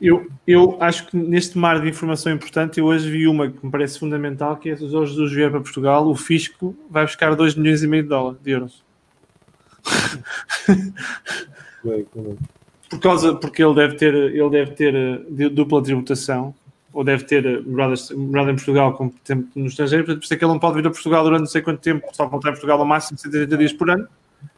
Eu, 0.00 0.26
eu 0.46 0.76
acho 0.80 1.06
que 1.06 1.16
neste 1.16 1.56
mar 1.56 1.80
de 1.80 1.88
informação 1.88 2.32
importante, 2.32 2.80
eu 2.80 2.86
hoje 2.86 3.08
vi 3.10 3.28
uma 3.28 3.48
que 3.50 3.64
me 3.64 3.70
parece 3.70 3.98
fundamental, 3.98 4.56
que 4.56 4.70
é 4.70 4.76
se 4.76 4.84
o 4.84 4.88
Jorge 4.90 5.12
Jesus 5.12 5.32
vier 5.32 5.50
para 5.50 5.60
Portugal, 5.60 6.06
o 6.08 6.16
fisco 6.16 6.76
vai 6.90 7.04
buscar 7.04 7.34
2 7.36 7.54
milhões 7.54 7.82
e 7.82 7.86
meio 7.86 8.02
de 8.02 8.08
dólares, 8.08 8.40
de 8.42 8.50
euros. 8.50 8.82
Bem, 11.84 12.04
com- 12.12 12.36
Por 12.90 13.00
causa, 13.00 13.34
porque 13.34 13.62
ele 13.64 13.74
deve 13.74 13.94
ter, 13.96 14.14
ele 14.14 14.50
deve 14.50 14.72
ter 14.72 14.94
eh, 14.94 15.48
dupla 15.48 15.82
tributação, 15.82 16.54
ou 16.92 17.02
deve 17.02 17.24
ter 17.24 17.44
eh, 17.46 17.60
morado, 17.64 17.94
morado 18.16 18.50
em 18.50 18.54
Portugal 18.54 18.92
com 18.94 19.08
tempo 19.08 19.48
no 19.54 19.66
estrangeiro, 19.66 20.04
portanto, 20.04 20.20
por 20.20 20.24
isso 20.24 20.34
é 20.34 20.36
que 20.36 20.44
ele 20.44 20.52
não 20.52 20.58
pode 20.60 20.74
vir 20.76 20.86
a 20.86 20.90
Portugal 20.90 21.24
durante 21.24 21.40
não 21.40 21.46
sei 21.46 21.62
quanto 21.62 21.80
tempo, 21.80 22.06
só 22.12 22.24
estar 22.26 22.36
em 22.38 22.52
Portugal 22.52 22.78
ao 22.78 22.84
máximo 22.84 23.18
180 23.18 23.56
dias 23.56 23.72
por 23.72 23.88
ano, 23.90 24.06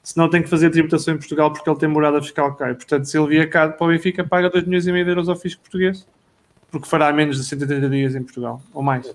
senão 0.02 0.28
tem 0.28 0.43
que 0.43 0.48
fazer 0.48 0.70
tributação 0.70 1.15
em 1.15 1.19
Portugal 1.19 1.52
porque 1.52 1.69
ele 1.69 1.78
tem 1.78 1.89
morada 1.89 2.20
fiscal 2.23 2.55
cá. 2.55 2.70
E, 2.70 2.74
portanto, 2.74 3.05
se 3.05 3.19
ele 3.19 3.28
vier 3.28 3.48
cá 3.51 3.69
para 3.69 3.86
o 3.86 3.89
Benfica, 3.90 4.24
paga 4.24 4.51
2 4.51 4.65
milhões 4.65 4.86
e 4.86 4.93
meio 4.93 5.05
de 5.05 5.11
euros 5.11 5.28
ao 5.28 5.36
fisco 5.36 5.62
português, 5.62 6.06
porque 6.70 6.89
fará 6.89 7.12
menos 7.12 7.36
de 7.36 7.44
180 7.44 7.89
dias 7.89 8.15
em 8.15 8.23
Portugal, 8.23 8.61
ou 8.73 8.82
mais. 8.82 9.15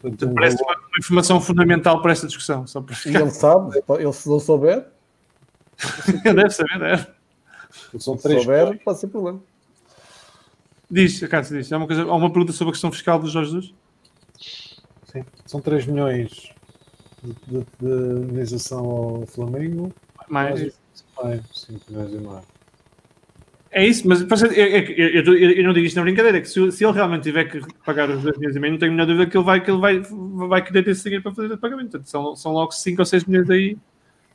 portanto, 0.00 0.34
parece 0.34 0.62
uma, 0.62 0.72
uma 0.74 0.98
informação 0.98 1.40
fundamental 1.40 2.00
para 2.00 2.12
esta 2.12 2.26
discussão, 2.26 2.66
só 2.66 2.80
para 2.80 2.94
E 2.94 2.96
ficar. 2.98 3.20
ele 3.20 3.30
sabe, 3.30 3.82
ele 3.98 4.12
se 4.12 4.28
não 4.28 4.40
souber, 4.40 4.86
deve 6.24 6.50
saber, 6.50 6.78
deve. 6.78 7.06
são 7.98 8.16
se 8.16 8.22
três 8.22 8.42
souber, 8.42 8.80
pode 8.84 8.98
ser 9.00 9.08
problema. 9.08 9.40
Diz, 10.90 11.20
Cássio, 11.28 11.56
diz. 11.56 11.72
Há 11.72 11.76
uma, 11.76 11.86
coisa, 11.86 12.02
há 12.02 12.14
uma 12.14 12.30
pergunta 12.30 12.52
sobre 12.52 12.70
a 12.70 12.72
questão 12.72 12.90
fiscal 12.90 13.18
do 13.20 13.28
Jorge 13.28 13.50
Jesus? 13.52 13.74
Sim, 15.04 15.24
são 15.46 15.60
3 15.60 15.86
milhões 15.86 16.52
de, 17.22 17.32
de, 17.46 17.66
de 17.80 18.22
indenização 18.24 18.84
ao 18.84 19.26
Flamengo, 19.26 19.92
Mais, 20.30 20.72
mais 21.22 21.40
5 21.52 21.80
milhões 21.90 22.12
e 22.12 22.16
meio. 22.16 22.40
É 23.72 23.86
isso, 23.86 24.08
mas 24.08 24.20
é- 24.42 24.46
é 24.60 24.78
eu, 24.80 25.24
eu- 25.24 25.34
eu- 25.38 25.50
eu 25.52 25.64
não 25.64 25.72
digo 25.72 25.86
isto 25.86 25.94
na 25.96 26.02
brincadeira, 26.02 26.38
é 26.38 26.40
que 26.40 26.48
se, 26.48 26.72
se 26.72 26.84
ele 26.84 26.92
realmente 26.92 27.22
tiver 27.22 27.44
que 27.44 27.60
pagar 27.84 28.08
os 28.10 28.20
2 28.22 28.36
milhões 28.38 28.56
e 28.56 28.60
meio, 28.60 28.72
não 28.72 28.78
tenho 28.80 28.90
a 28.90 28.94
menor 28.94 29.06
dúvida 29.06 29.26
que 29.30 29.36
ele 29.36 29.44
vai, 29.44 29.60
que 29.62 29.70
ele 29.70 29.78
vai, 29.80 30.00
vai 30.48 30.64
querer 30.64 30.82
ter 30.82 30.90
esse 30.90 31.04
dinheiro 31.04 31.22
para 31.22 31.34
fazer 31.34 31.52
o 31.52 31.58
pagamento. 31.58 31.90
Portanto, 31.90 32.08
são, 32.08 32.34
são 32.34 32.52
logo 32.52 32.72
5 32.72 33.00
ou 33.00 33.06
6 33.06 33.24
milhões 33.24 33.48
aí 33.50 33.76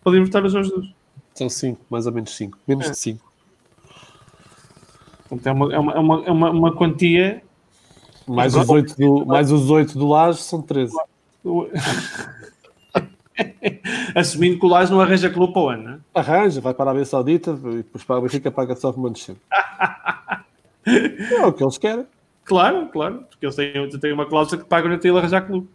para 0.03 0.13
libertar 0.13 0.45
os 0.45 0.53
Jesus. 0.53 0.87
São 1.33 1.49
5, 1.49 1.81
mais 1.89 2.05
ou 2.07 2.13
menos 2.13 2.33
5. 2.35 2.57
Menos 2.65 2.85
É. 2.87 2.91
de 2.91 2.97
5. 2.97 3.33
Portanto, 5.27 5.47
é 5.47 5.51
uma, 5.51 5.73
é 5.73 5.79
uma, 5.79 5.91
é 5.93 5.99
uma, 5.99 6.25
é 6.27 6.31
uma, 6.31 6.49
uma 6.51 6.75
quantia. 6.75 7.41
Mais 8.27 8.55
os 8.55 8.69
8 8.69 8.95
do, 8.97 9.25
mais 9.25 9.51
os 9.51 9.69
8 9.69 9.97
do 9.97 10.07
Laje 10.07 10.41
são 10.41 10.61
13. 10.61 10.95
Assumindo 14.15 14.59
que 14.59 14.65
o 14.65 14.69
Lage 14.69 14.91
não 14.91 15.01
arranja 15.01 15.29
clube 15.29 15.53
para 15.53 15.61
o 15.61 15.69
ano, 15.69 15.83
não 15.83 15.91
é? 15.93 15.97
Arranja, 16.13 16.61
vai 16.61 16.73
para 16.73 16.85
a 16.85 16.87
Arábia 16.89 17.05
Saudita 17.05 17.51
e 17.65 17.77
depois 17.77 18.03
para 18.03 18.17
a 18.17 18.21
Benfica 18.21 18.51
paga 18.51 18.75
só 18.75 18.91
remanescente. 18.91 19.39
é 20.85 21.45
o 21.45 21.53
que 21.53 21.63
eles 21.63 21.77
querem. 21.77 22.05
Claro, 22.43 22.87
claro, 22.89 23.25
porque 23.29 23.45
eles 23.45 23.55
têm, 23.55 23.89
têm 23.99 24.13
uma 24.13 24.25
cláusula 24.27 24.61
que 24.61 24.69
pagam 24.69 24.91
até 24.93 25.07
ele 25.07 25.17
arranjar 25.17 25.41
clube. 25.41 25.67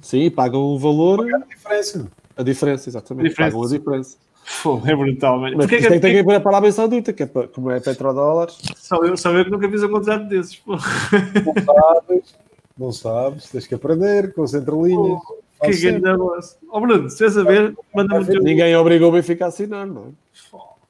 Sim, 0.00 0.30
pagam 0.30 0.60
o 0.60 0.78
valor, 0.78 1.26
Diferença. 1.48 2.08
a 2.36 2.42
diferença, 2.42 2.88
exatamente. 2.88 3.26
A 3.26 3.28
diferença. 3.28 3.56
Pagam 3.56 3.68
a 3.68 3.78
diferença. 3.78 4.16
Pô, 4.62 4.80
é 4.84 4.96
brutal, 4.96 5.38
mas, 5.38 5.54
Mas 5.54 5.66
porque 5.66 5.76
é 5.76 5.90
que, 5.90 6.00
tem 6.00 6.12
que 6.12 6.18
ir 6.18 6.24
para 6.24 6.38
a 6.42 6.48
Arábia 6.48 6.72
Saudita, 6.72 7.12
que 7.12 7.22
é 7.22 7.26
para, 7.26 7.46
como 7.46 7.70
é 7.70 7.78
petrodólares. 7.78 8.58
só, 8.74 8.96
eu, 9.04 9.16
só 9.16 9.30
eu 9.30 9.44
que 9.44 9.50
nunca 9.50 9.68
fiz 9.70 9.82
um 9.82 9.88
contrato 9.90 10.26
desses. 10.26 10.56
Pô. 10.56 10.72
Não 10.72 11.62
sabes, 11.64 12.34
não 12.76 12.92
sabes, 12.92 13.50
tens 13.50 13.66
que 13.66 13.74
aprender 13.74 14.34
com 14.34 14.42
as 14.42 14.54
entrelinhas. 14.54 15.20
Que 15.66 15.72
sempre. 15.74 16.00
grande 16.00 16.18
negócio. 16.18 16.58
Ó 16.70 16.80
Bruno, 16.80 17.08
se 17.10 17.18
queres 17.18 17.34
saber, 17.34 17.74
manda-me 17.94 18.24
teu. 18.26 18.42
Ninguém 18.42 18.74
obrigou 18.76 19.08
o 19.08 19.12
Benfica 19.12 19.44
a 19.44 19.48
assinar, 19.48 19.86
não 19.86 20.06
é? 20.06 20.08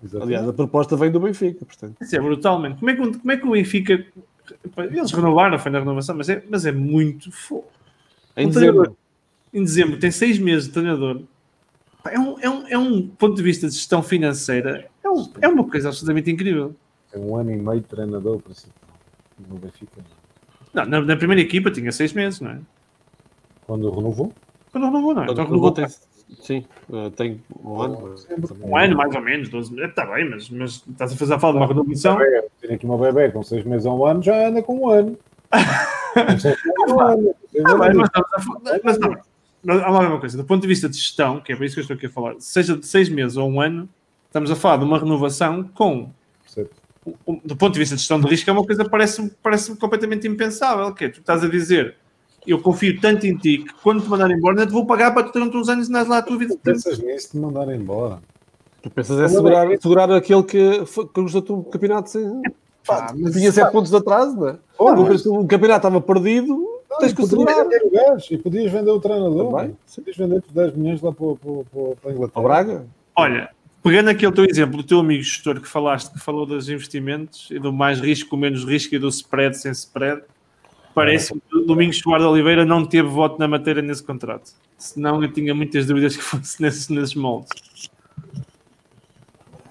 Exatamente. 0.05 0.23
Aliás, 0.23 0.49
a 0.49 0.53
proposta 0.53 0.97
vem 0.97 1.11
do 1.11 1.21
Benfica, 1.21 1.65
portanto. 1.65 1.97
Isso 2.01 2.17
é 2.17 2.21
brutalmente. 2.21 2.79
Como 2.79 2.91
é 2.91 2.95
que, 2.97 3.03
o- 3.03 3.19
como 3.19 3.33
é 3.33 3.37
que 3.37 3.47
o 3.47 3.51
Benfica. 3.53 4.05
Eles 4.77 5.13
renovaram, 5.13 5.59
foi 5.59 5.71
na 5.71 5.79
renovação, 5.79 6.17
mas 6.17 6.29
é, 6.29 6.43
mas 6.51 6.67
é 6.67 6.73
muito 6.73 7.31
fofo. 7.31 7.65
Em 8.37 8.47
Um 8.47 8.51
dezembro. 8.51 8.97
em 9.55 9.63
dezembro, 9.63 9.99
tem 9.99 10.11
seis 10.11 10.39
meses 10.39 10.67
de 10.67 10.73
treinador. 10.73 11.23
É 12.05 12.19
um, 12.19 12.41
é, 12.41 12.51
um, 12.51 12.67
é 12.69 12.79
um 12.79 13.07
ponto 13.07 13.37
de 13.37 13.43
vista 13.43 13.69
de 13.69 13.75
gestão 13.75 14.03
financeira, 14.03 14.89
é, 15.05 15.09
um- 15.09 15.31
é 15.41 15.47
uma 15.49 15.63
coisa 15.69 15.89
absolutamente 15.89 16.31
incrível. 16.31 16.75
Tem 17.13 17.23
um 17.23 17.37
ano 17.37 17.53
e 17.53 17.57
meio 17.57 17.81
de 17.81 17.87
treinador 17.87 18.41
principal 18.41 18.73
no 19.49 19.57
Benfica. 19.57 20.03
Não, 20.75 20.85
na, 20.87 21.01
na 21.01 21.17
primeira 21.17 21.41
equipa 21.43 21.71
tinha 21.71 21.93
seis 21.93 22.13
meses, 22.13 22.41
não 22.41 22.51
é? 22.51 22.59
Quando 23.67 23.89
renovou, 23.91 24.33
Quando 24.73 24.85
renovou, 24.87 25.15
não 25.15 25.23
é? 25.23 25.27
Quando 25.27 25.33
Então 25.35 25.45
renovou, 25.45 25.71
tem- 25.71 25.87
Sim, 26.41 26.65
eh, 26.91 27.11
tem 27.15 27.43
um 27.63 27.81
ano. 27.83 28.15
um 28.63 28.77
ano, 28.77 28.97
mais 28.97 29.15
ou 29.15 29.21
menos, 29.21 29.51
12 29.51 29.71
meses. 29.75 29.91
Está 29.91 30.07
bem, 30.07 30.31
mas, 30.31 30.49
mas 30.49 30.83
estás 30.89 31.13
a 31.13 31.17
fazer 31.17 31.35
a 31.35 31.39
falta 31.39 31.59
de 31.59 31.63
uma 31.65 31.69
renovação. 31.69 32.19
tem 32.61 32.75
aqui 32.75 32.87
uma 32.87 32.97
bebé 32.97 33.29
com 33.31 33.43
seis 33.43 33.65
meses 33.65 33.85
a 33.87 33.93
um 33.93 34.05
ano, 34.07 34.23
já 34.23 34.49
anda 34.49 34.63
com 34.63 34.79
um 34.79 34.89
ano. 34.89 35.19
Mas 39.65 39.83
há 39.83 39.91
lá 39.91 40.01
uma 40.09 40.19
coisa, 40.21 40.37
do 40.37 40.45
ponto 40.45 40.63
de 40.63 40.69
vista 40.69 40.89
de 40.89 40.97
gestão, 40.97 41.41
que 41.41 41.53
é 41.53 41.57
para 41.57 41.67
isso 41.67 41.75
que 41.75 41.81
eu 41.81 41.83
estou 41.83 41.97
aqui 41.97 42.07
a 42.07 42.11
falar, 42.11 42.35
seja 42.39 42.77
de 42.77 42.87
seis 42.87 43.09
meses 43.09 43.37
ou 43.37 43.49
um 43.49 43.61
ano, 43.61 43.89
estamos 44.27 44.51
a 44.51 44.57
falar 44.57 44.79
de 44.79 44.85
uma 44.85 44.99
renovação 44.99 45.65
com 45.75 46.11
do 47.45 47.57
ponto 47.57 47.73
de 47.73 47.79
vista 47.81 47.95
de 47.97 48.01
gestão 48.01 48.21
de 48.21 48.29
risco, 48.29 48.49
é 48.49 48.53
uma 48.53 48.65
coisa 48.65 48.85
que 48.85 48.91
parece-me 48.91 49.31
parece 49.43 49.75
completamente 49.77 50.27
impensável. 50.29 50.93
Que 50.95 51.07
é, 51.07 51.09
tu 51.09 51.19
estás 51.21 51.43
a 51.43 51.49
dizer, 51.49 51.97
eu 52.47 52.61
confio 52.61 53.01
tanto 53.01 53.27
em 53.27 53.37
ti 53.37 53.59
que 53.59 53.73
quando 53.83 54.03
te 54.03 54.09
mandar 54.09 54.31
embora, 54.31 54.55
ainda 54.55 54.67
te 54.67 54.73
vou 54.73 54.85
pagar 54.87 55.13
para 55.13 55.25
tu 55.25 55.33
durante 55.33 55.57
uns 55.57 55.69
anos 55.69 55.87
e 55.87 55.91
andares 55.91 56.09
lá 56.09 56.19
a 56.19 56.23
tua 56.23 56.37
vida. 56.39 56.57
Pensas 56.63 56.99
nisso 56.99 57.33
de 57.33 57.39
mandar 57.39 57.69
embora. 57.75 58.19
Tu 58.83 58.91
pensas 58.91 59.19
é 59.21 59.29
segurar, 59.29 59.69
segurar 59.81 60.11
aquele 60.13 60.43
que, 60.43 60.85
foi- 60.87 61.07
que 61.07 61.21
um 61.21 61.63
campeonato 61.63 62.11
sem. 62.11 62.43
Pá, 62.85 63.15
mas- 63.17 63.33
Tinha 63.35 63.53
7 63.53 63.71
pontos 63.71 63.91
de 63.91 63.97
atrás, 63.97 64.35
não 64.35 64.49
é? 64.49 64.59
Não, 64.79 65.41
um 65.41 65.47
campeonato 65.47 65.87
estava 65.87 66.01
perdido, 66.01 66.67
tens 66.99 67.13
e 67.13 67.15
que 67.15 67.23
o 67.23 67.29
podias 67.29 67.57
segurar. 67.57 68.17
o 68.17 68.35
e 68.35 68.39
podias 68.39 68.73
vender 68.73 68.91
o 68.91 68.99
treinador. 69.01 69.51
Também. 69.53 69.77
Podias 69.95 70.17
vender 70.17 70.43
por 70.43 70.53
10 70.53 70.75
milhões 70.77 71.01
lá 71.01 71.13
para, 71.13 71.27
para, 71.37 71.53
para, 71.73 71.97
para 71.97 72.11
a 72.11 72.15
Inglaterra. 72.15 72.31
Ao 72.35 72.43
Braga? 72.43 72.87
Olha, 73.15 73.51
pegando 73.85 74.11
aquele 74.11 74.33
teu 74.33 74.45
exemplo 74.45 74.79
do 74.79 74.83
teu 74.83 74.99
amigo 74.99 75.23
gestor 75.23 75.61
que 75.61 75.69
falaste, 75.69 76.13
que 76.13 76.19
falou 76.19 76.45
dos 76.45 76.69
investimentos 76.69 77.49
e 77.53 77.61
do 77.61 77.73
mais 77.73 78.01
risco 78.01 78.31
com 78.31 78.37
menos 78.37 78.65
risco 78.65 78.97
e 78.97 78.99
do 78.99 79.07
spread 79.09 79.57
sem 79.57 79.71
spread, 79.71 80.23
parece 80.93 81.33
que 81.33 81.39
o 81.39 81.52
Domingos 81.67 81.99
Soares 81.99 82.25
de 82.25 82.31
Oliveira 82.31 82.65
não 82.65 82.85
teve 82.85 83.09
voto 83.09 83.39
na 83.39 83.49
matéria 83.49 83.83
nesse 83.83 84.03
contrato. 84.03 84.53
Senão 84.77 85.23
eu 85.23 85.33
tinha 85.33 85.55
muitas 85.55 85.87
dúvidas 85.87 86.17
que 86.17 86.23
fosse 86.23 86.61
nesses, 86.61 86.89
nesses 86.89 87.15
moldes. 87.15 87.51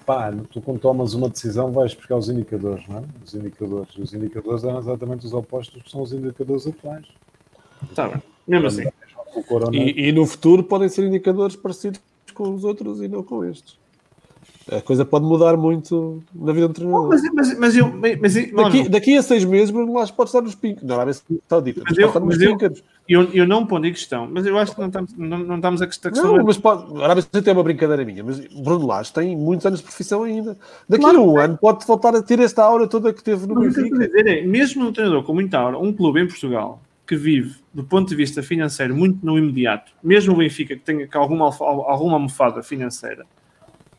Pá, 0.04 0.32
tu 0.50 0.60
quando 0.60 0.80
tomas 0.80 1.14
uma 1.14 1.28
decisão 1.28 1.70
vais 1.70 1.94
buscar 1.94 2.16
os 2.16 2.28
indicadores, 2.28 2.86
não 2.88 2.98
é? 2.98 3.02
Os 3.24 3.34
indicadores. 3.34 3.96
Os 3.96 4.12
indicadores 4.12 4.64
eram 4.64 4.78
exatamente 4.78 5.26
os 5.26 5.32
opostos 5.32 5.82
que 5.82 5.90
são 5.90 6.02
os 6.02 6.12
indicadores 6.12 6.66
atuais. 6.66 7.06
Está 7.88 8.08
bem. 8.08 8.22
Mesmo 8.46 8.66
assim. 8.66 8.88
E, 9.72 10.08
e 10.08 10.12
no 10.12 10.26
futuro 10.26 10.64
podem 10.64 10.88
ser 10.88 11.06
indicadores 11.06 11.56
parecidos 11.56 12.00
com 12.34 12.52
os 12.54 12.64
outros 12.64 13.00
e 13.00 13.08
não 13.08 13.22
com 13.22 13.44
estes. 13.44 13.78
A 14.70 14.80
coisa 14.80 15.04
pode 15.04 15.24
mudar 15.24 15.56
muito 15.56 16.22
na 16.34 16.52
vida 16.52 16.68
do 16.68 16.74
treinador. 16.74 17.08
Mas, 17.08 17.22
mas, 17.32 17.58
mas 17.58 17.76
eu. 17.76 17.92
Mas, 18.20 18.34
Daqui, 18.34 18.88
daqui 18.88 19.16
a 19.16 19.22
seis 19.22 19.44
meses, 19.44 19.70
Bruno 19.70 19.92
Lage 19.94 20.12
pode 20.12 20.28
estar 20.28 20.40
nos 20.40 20.54
pincos. 20.54 20.82
Não, 20.84 20.96
está 21.08 21.60
dito, 21.60 21.80
Mas 21.84 21.90
mas 21.90 21.98
eu- 21.98 22.06
estar 22.08 22.20
nos 22.20 22.82
eu- 23.08 23.24
eu, 23.34 23.46
não 23.46 23.66
pondo 23.66 23.86
em 23.86 23.92
questão, 23.92 24.28
mas 24.30 24.46
eu 24.46 24.56
acho 24.56 24.72
que 24.74 24.80
não 24.80 24.86
estamos, 24.86 25.12
não, 25.16 25.38
não 25.38 25.56
estamos 25.56 25.82
a 25.82 25.86
questão. 25.86 26.12
Não, 26.12 26.36
é- 26.38 26.42
mas 26.44 26.56
pode. 26.58 26.96
A 27.00 27.04
Arábia 27.04 27.22
Saudita 27.22 27.50
é 27.50 27.52
uma 27.52 27.64
brincadeira 27.64 28.04
minha, 28.04 28.22
mas 28.22 28.38
Bruno 28.38 28.86
Lage 28.86 29.12
tem 29.12 29.36
muitos 29.36 29.66
anos 29.66 29.80
de 29.80 29.84
profissão 29.84 30.22
ainda. 30.22 30.56
Daqui 30.88 31.02
Claro. 31.02 31.18
a 31.18 31.22
um 31.26 31.38
ano 31.38 31.58
pode 31.60 31.84
voltar 31.84 32.14
a 32.14 32.22
ter 32.22 32.38
esta 32.38 32.62
aura 32.62 32.86
toda 32.86 33.12
que 33.12 33.22
teve 33.22 33.46
no 33.46 33.56
Benfica. 33.60 34.10
é, 34.14 34.42
mesmo 34.42 34.86
um 34.86 34.92
treinador 34.92 35.24
com 35.24 35.34
muita 35.34 35.58
aura, 35.58 35.78
um 35.78 35.92
clube 35.92 36.20
em 36.20 36.26
Portugal 36.28 36.80
que 37.04 37.16
vive, 37.16 37.56
do 37.74 37.82
ponto 37.82 38.08
de 38.08 38.14
vista 38.14 38.42
financeiro, 38.42 38.94
muito 38.94 39.18
no 39.26 39.36
imediato, 39.36 39.90
mesmo 40.02 40.32
o 40.34 40.36
Benfica 40.36 40.76
que 40.76 40.82
tenha 40.82 41.06
que 41.06 41.16
alguma, 41.16 41.46
alguma 41.60 42.14
almofada 42.14 42.62
financeira, 42.62 43.26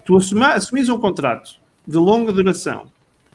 tu 0.06 0.18
assuma, 0.18 0.50
assumis 0.54 0.90
um 0.90 1.00
contrato 1.00 1.56
de 1.88 1.98
longa 1.98 2.32
duração. 2.32 2.86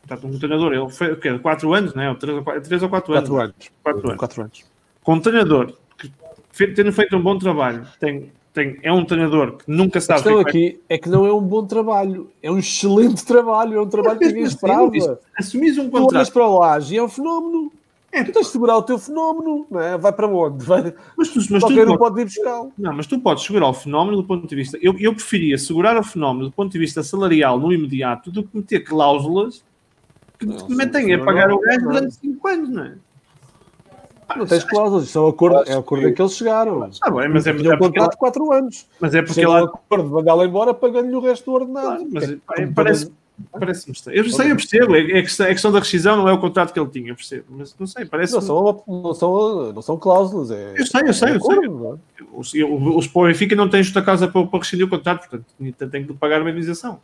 Portanto, 0.06 0.26
um 0.26 0.38
treinador, 0.38 0.72
ele 0.72 0.88
foi 0.88 1.12
o 1.12 1.16
quê? 1.16 1.38
4 1.38 1.74
anos, 1.74 1.94
não 1.94 2.02
é? 2.02 2.14
3 2.14 2.36
ou 2.38 2.42
4, 2.42 2.62
três 2.62 2.82
ou 2.82 2.88
4 2.88 3.14
anos. 3.14 3.28
Quatro 3.28 3.40
anos. 3.42 3.54
Quatro 3.82 4.06
anos. 4.08 4.18
Quatro 4.18 4.42
anos. 4.42 4.64
Com 5.02 5.14
um 5.14 5.20
treinador 5.20 5.74
que, 5.98 6.66
tendo 6.68 6.92
feito 6.92 7.14
um 7.16 7.22
bom 7.22 7.36
trabalho, 7.38 7.86
tem, 8.00 8.32
tem, 8.54 8.78
é 8.82 8.90
um 8.92 9.04
treinador 9.04 9.58
que 9.58 9.64
nunca 9.70 9.98
A 9.98 10.02
sabe. 10.02 10.22
questão 10.22 10.40
o 10.40 10.44
que 10.44 10.48
é 10.48 10.52
que 10.52 10.66
aqui 10.68 10.80
é 10.88 10.98
que 10.98 11.08
não 11.10 11.26
é 11.26 11.32
um 11.32 11.42
bom 11.42 11.66
trabalho, 11.66 12.30
é 12.42 12.50
um 12.50 12.58
excelente 12.58 13.24
trabalho, 13.24 13.76
é 13.76 13.80
um 13.82 13.88
trabalho 13.88 14.18
que 14.18 14.26
ninguém 14.28 14.44
esperava. 14.44 14.90
Assumis 15.38 15.76
um 15.76 15.90
Tu 15.90 15.96
olhas 15.96 16.06
contrato. 16.06 16.32
para 16.32 16.46
o 16.46 16.58
Laje 16.58 16.94
e 16.94 16.98
é 16.98 17.02
um 17.02 17.08
fenómeno. 17.08 17.72
Tu 18.10 18.32
tens 18.32 18.46
de 18.46 18.52
segurar 18.52 18.76
o 18.78 18.82
teu 18.82 18.98
fenómeno, 18.98 19.66
não 19.70 19.80
é? 19.80 19.96
Vai 19.98 20.12
para 20.12 20.26
onde? 20.26 20.64
Vai... 20.64 20.94
Mas 21.16 21.28
tu, 21.28 21.38
mas 21.38 21.46
tu 21.46 21.58
Qualquer 21.60 21.82
um 21.88 21.96
podes- 21.96 21.98
pode 21.98 22.20
ir 22.20 22.24
buscá-lo. 22.24 22.72
Não, 22.78 22.92
mas 22.94 23.06
tu 23.06 23.20
podes 23.20 23.44
segurar 23.44 23.68
o 23.68 23.74
fenómeno 23.74 24.16
do 24.16 24.24
ponto 24.24 24.46
de 24.46 24.54
vista. 24.56 24.78
Eu, 24.80 24.98
eu 24.98 25.14
preferia 25.14 25.58
segurar 25.58 25.96
o 25.98 26.02
fenómeno 26.02 26.46
do 26.46 26.52
ponto 26.52 26.72
de 26.72 26.78
vista 26.78 27.02
salarial 27.02 27.58
no 27.58 27.72
imediato 27.72 28.30
do 28.30 28.42
que 28.42 28.56
meter 28.56 28.80
cláusulas 28.80 29.62
que 30.38 30.46
Não, 30.46 30.56
te 30.56 30.74
metem 30.74 31.12
a 31.14 31.18
não, 31.18 31.24
pagar 31.24 31.50
o 31.52 31.60
gajo 31.60 31.80
durante 31.80 32.14
5 32.14 32.48
anos, 32.48 32.68
não 32.70 32.84
é? 32.84 32.94
Não 34.36 34.46
tens 34.46 34.64
cláusulas, 34.64 35.04
isso 35.04 35.18
é 35.18 35.20
o 35.22 35.28
acordo, 35.28 35.62
é 35.70 35.74
o 35.76 35.80
acordo 35.80 36.06
em 36.08 36.12
que 36.14 36.20
eles 36.20 36.34
chegaram. 36.36 36.90
Ah, 37.02 37.10
bem, 37.10 37.28
mas 37.30 37.46
é, 37.46 37.50
é 37.50 37.54
um 37.54 37.78
contrato 37.78 38.10
de 38.12 38.16
4 38.18 38.52
anos. 38.52 38.86
mas 39.00 39.14
é 39.14 39.20
porque 39.22 39.34
Chega 39.34 39.50
um 39.50 39.56
ela. 39.56 39.66
acordo 39.66 40.04
de 40.08 40.10
mandá-lo 40.14 40.44
embora 40.44 40.74
pagando-lhe 40.74 41.14
o 41.16 41.20
resto 41.20 41.46
do 41.46 41.52
ordenado. 41.52 42.06
Mas 42.10 42.26
Que 42.26 42.32
é- 42.56 42.62
é- 42.62 42.66
parece, 42.66 43.10
parece-me 43.52 43.92
estranho. 43.92 44.18
Eu 44.18 44.30
sei, 44.30 44.50
eu 44.52 44.56
percebo. 44.56 44.94
É, 44.94 45.00
é 45.00 45.22
questão, 45.22 45.46
é 45.46 45.50
questão 45.50 45.72
da 45.72 45.78
rescisão, 45.78 46.16
não 46.16 46.28
é 46.28 46.32
o 46.32 46.38
contrato 46.40 46.72
que 46.72 46.78
ele 46.80 46.88
tinha, 46.90 47.10
eu 47.10 47.14
percebo. 47.16 47.44
Mas 47.50 47.74
não 47.78 47.86
sei, 47.86 48.04
parece. 48.04 48.32
Não 48.34 48.40
são, 48.40 48.82
não, 48.86 49.14
são, 49.14 49.72
não 49.72 49.82
são 49.82 49.96
cláusulas. 49.96 50.50
É, 50.50 50.74
Eu 50.76 50.86
sei, 50.86 51.02
eu 51.06 51.12
sei, 51.14 51.28
é 51.32 51.36
eu 51.36 51.40
sei. 51.40 51.52
acordo, 51.54 51.78
não 51.78 51.94
é? 51.94 51.98
Os, 52.32 52.52
os 52.54 53.04
Sport 53.06 53.28
Benfica 53.32 53.56
não 53.56 53.68
têm 53.68 53.82
justa 53.82 54.02
causa 54.02 54.28
para, 54.28 54.46
para 54.46 54.58
rescindir 54.58 54.86
o 54.86 54.90
contrato, 54.90 55.28
portanto, 55.28 55.90
tem 55.90 56.06
que 56.06 56.12
pagar 56.14 56.40
a 56.40 56.42
indenização. 56.42 57.00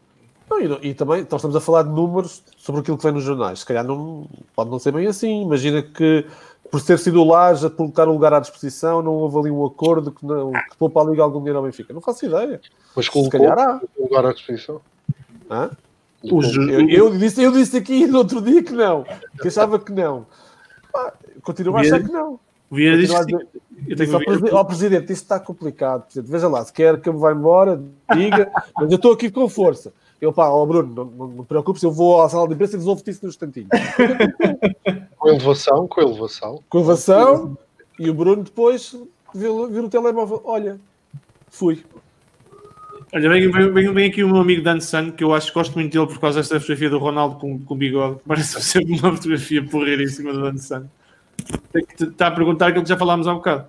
Não, 0.50 0.60
e, 0.60 0.88
e 0.90 0.94
também 0.94 1.20
nós 1.22 1.40
estamos 1.40 1.56
a 1.56 1.60
falar 1.60 1.84
de 1.84 1.90
números 1.90 2.42
sobre 2.56 2.82
aquilo 2.82 2.98
que 2.98 3.04
vem 3.04 3.12
nos 3.12 3.24
jornais. 3.24 3.60
Se 3.60 3.66
calhar 3.66 3.84
não, 3.84 4.26
pode 4.54 4.70
não 4.70 4.78
ser 4.78 4.92
bem 4.92 5.06
assim. 5.06 5.42
Imagina 5.42 5.82
que 5.82 6.26
por 6.70 6.82
ter 6.82 6.98
sido 6.98 7.20
o 7.22 7.24
Laje 7.24 7.66
a 7.66 7.70
colocar 7.70 8.08
o 8.08 8.12
lugar 8.12 8.34
à 8.34 8.40
disposição, 8.40 9.00
não 9.00 9.12
houve 9.12 9.38
ali 9.38 9.50
um 9.50 9.64
acordo 9.64 10.10
que, 10.10 10.26
não, 10.26 10.52
que 10.52 10.76
poupa 10.78 11.00
a 11.00 11.04
Liga 11.04 11.22
algum 11.22 11.38
dinheiro 11.38 11.58
ao 11.58 11.64
Benfica. 11.64 11.94
Não 11.94 12.00
faço 12.00 12.26
ideia. 12.26 12.60
Mas 12.96 13.04
Se 13.06 13.10
colocou 13.10 13.40
calhar 13.40 13.58
há. 13.58 13.80
o 13.96 14.02
lugar 14.04 14.26
à 14.26 14.32
disposição. 14.32 14.80
Hã? 15.50 15.70
O 16.30 16.42
Eu, 16.70 16.88
eu 16.88 17.18
disse, 17.18 17.42
eu 17.42 17.52
disse 17.52 17.76
aqui 17.76 18.06
no 18.06 18.18
outro 18.18 18.40
dia 18.40 18.62
que 18.62 18.72
não, 18.72 19.04
que 19.40 19.48
achava 19.48 19.78
que 19.78 19.92
não. 19.92 20.26
Pá, 20.92 21.12
continuo 21.42 21.76
a 21.76 21.80
achar 21.80 22.02
que 22.02 22.10
não. 22.12 22.38
O 22.70 22.74
Vieira 22.76 22.96
dizer- 22.98 23.16
Eu 23.86 23.96
Disse 23.96 23.96
tenho 23.96 24.14
ao, 24.14 24.20
presi- 24.24 24.50
ao 24.56 24.64
Presidente, 24.64 25.12
isto 25.12 25.22
está 25.22 25.38
complicado. 25.38 26.02
Presidente, 26.04 26.30
veja 26.30 26.48
lá, 26.48 26.64
se 26.64 26.72
quer 26.72 26.98
que 27.00 27.08
eu 27.08 27.12
me 27.12 27.18
vá 27.20 27.32
embora, 27.32 27.82
diga, 28.14 28.50
mas 28.76 28.90
eu 28.90 28.96
estou 28.96 29.12
aqui 29.12 29.30
com 29.30 29.48
força. 29.48 29.92
Eu, 30.20 30.32
pá, 30.32 30.48
ó 30.48 30.64
Bruno, 30.64 30.94
não, 30.94 31.04
não, 31.04 31.26
não 31.36 31.44
preocupes, 31.44 31.82
eu 31.82 31.92
vou 31.92 32.22
à 32.22 32.28
sala 32.28 32.48
de 32.48 32.54
imprensa 32.54 32.76
e 32.76 32.78
resolvo-te 32.78 33.10
isso 33.10 33.20
num 33.22 33.28
instantinho. 33.28 33.66
Com 35.18 35.28
elevação, 35.28 35.86
com 35.88 36.00
elevação. 36.00 36.62
Com 36.68 36.78
ovação, 36.78 37.56
e 37.98 38.08
o 38.10 38.14
Bruno 38.14 38.42
depois 38.42 38.94
viu, 39.34 39.68
viu 39.68 39.82
no 39.82 39.88
telemóvel, 39.88 40.40
olha, 40.44 40.78
fui. 41.48 41.84
Olha, 43.14 43.28
vem, 43.28 43.48
vem, 43.50 43.92
vem- 43.94 44.06
aqui 44.06 44.24
o 44.24 44.28
meu 44.28 44.38
amigo 44.40 44.62
Dan 44.62 44.80
San, 44.80 45.12
que 45.12 45.22
eu 45.22 45.32
acho 45.32 45.48
que 45.48 45.54
gosto 45.54 45.74
muito 45.74 45.92
dele 45.92 46.06
por 46.06 46.18
causa 46.18 46.40
desta 46.40 46.58
fotografia 46.58 46.90
do 46.90 46.98
Ronaldo 46.98 47.36
com, 47.36 47.58
com 47.60 47.76
bigode. 47.76 48.18
Parece 48.26 48.60
ser 48.60 48.84
uma 48.84 49.14
fotografia 49.14 49.62
porreiríssima 49.64 50.32
do 50.32 50.40
Dan. 50.42 50.56
Tem 51.72 51.84
que 51.84 52.02
Está 52.04 52.26
a 52.28 52.30
perguntar 52.32 52.68
aquilo 52.68 52.82
que 52.82 52.88
já 52.88 52.96
falámos 52.96 53.28
há 53.28 53.34
bocado. 53.34 53.66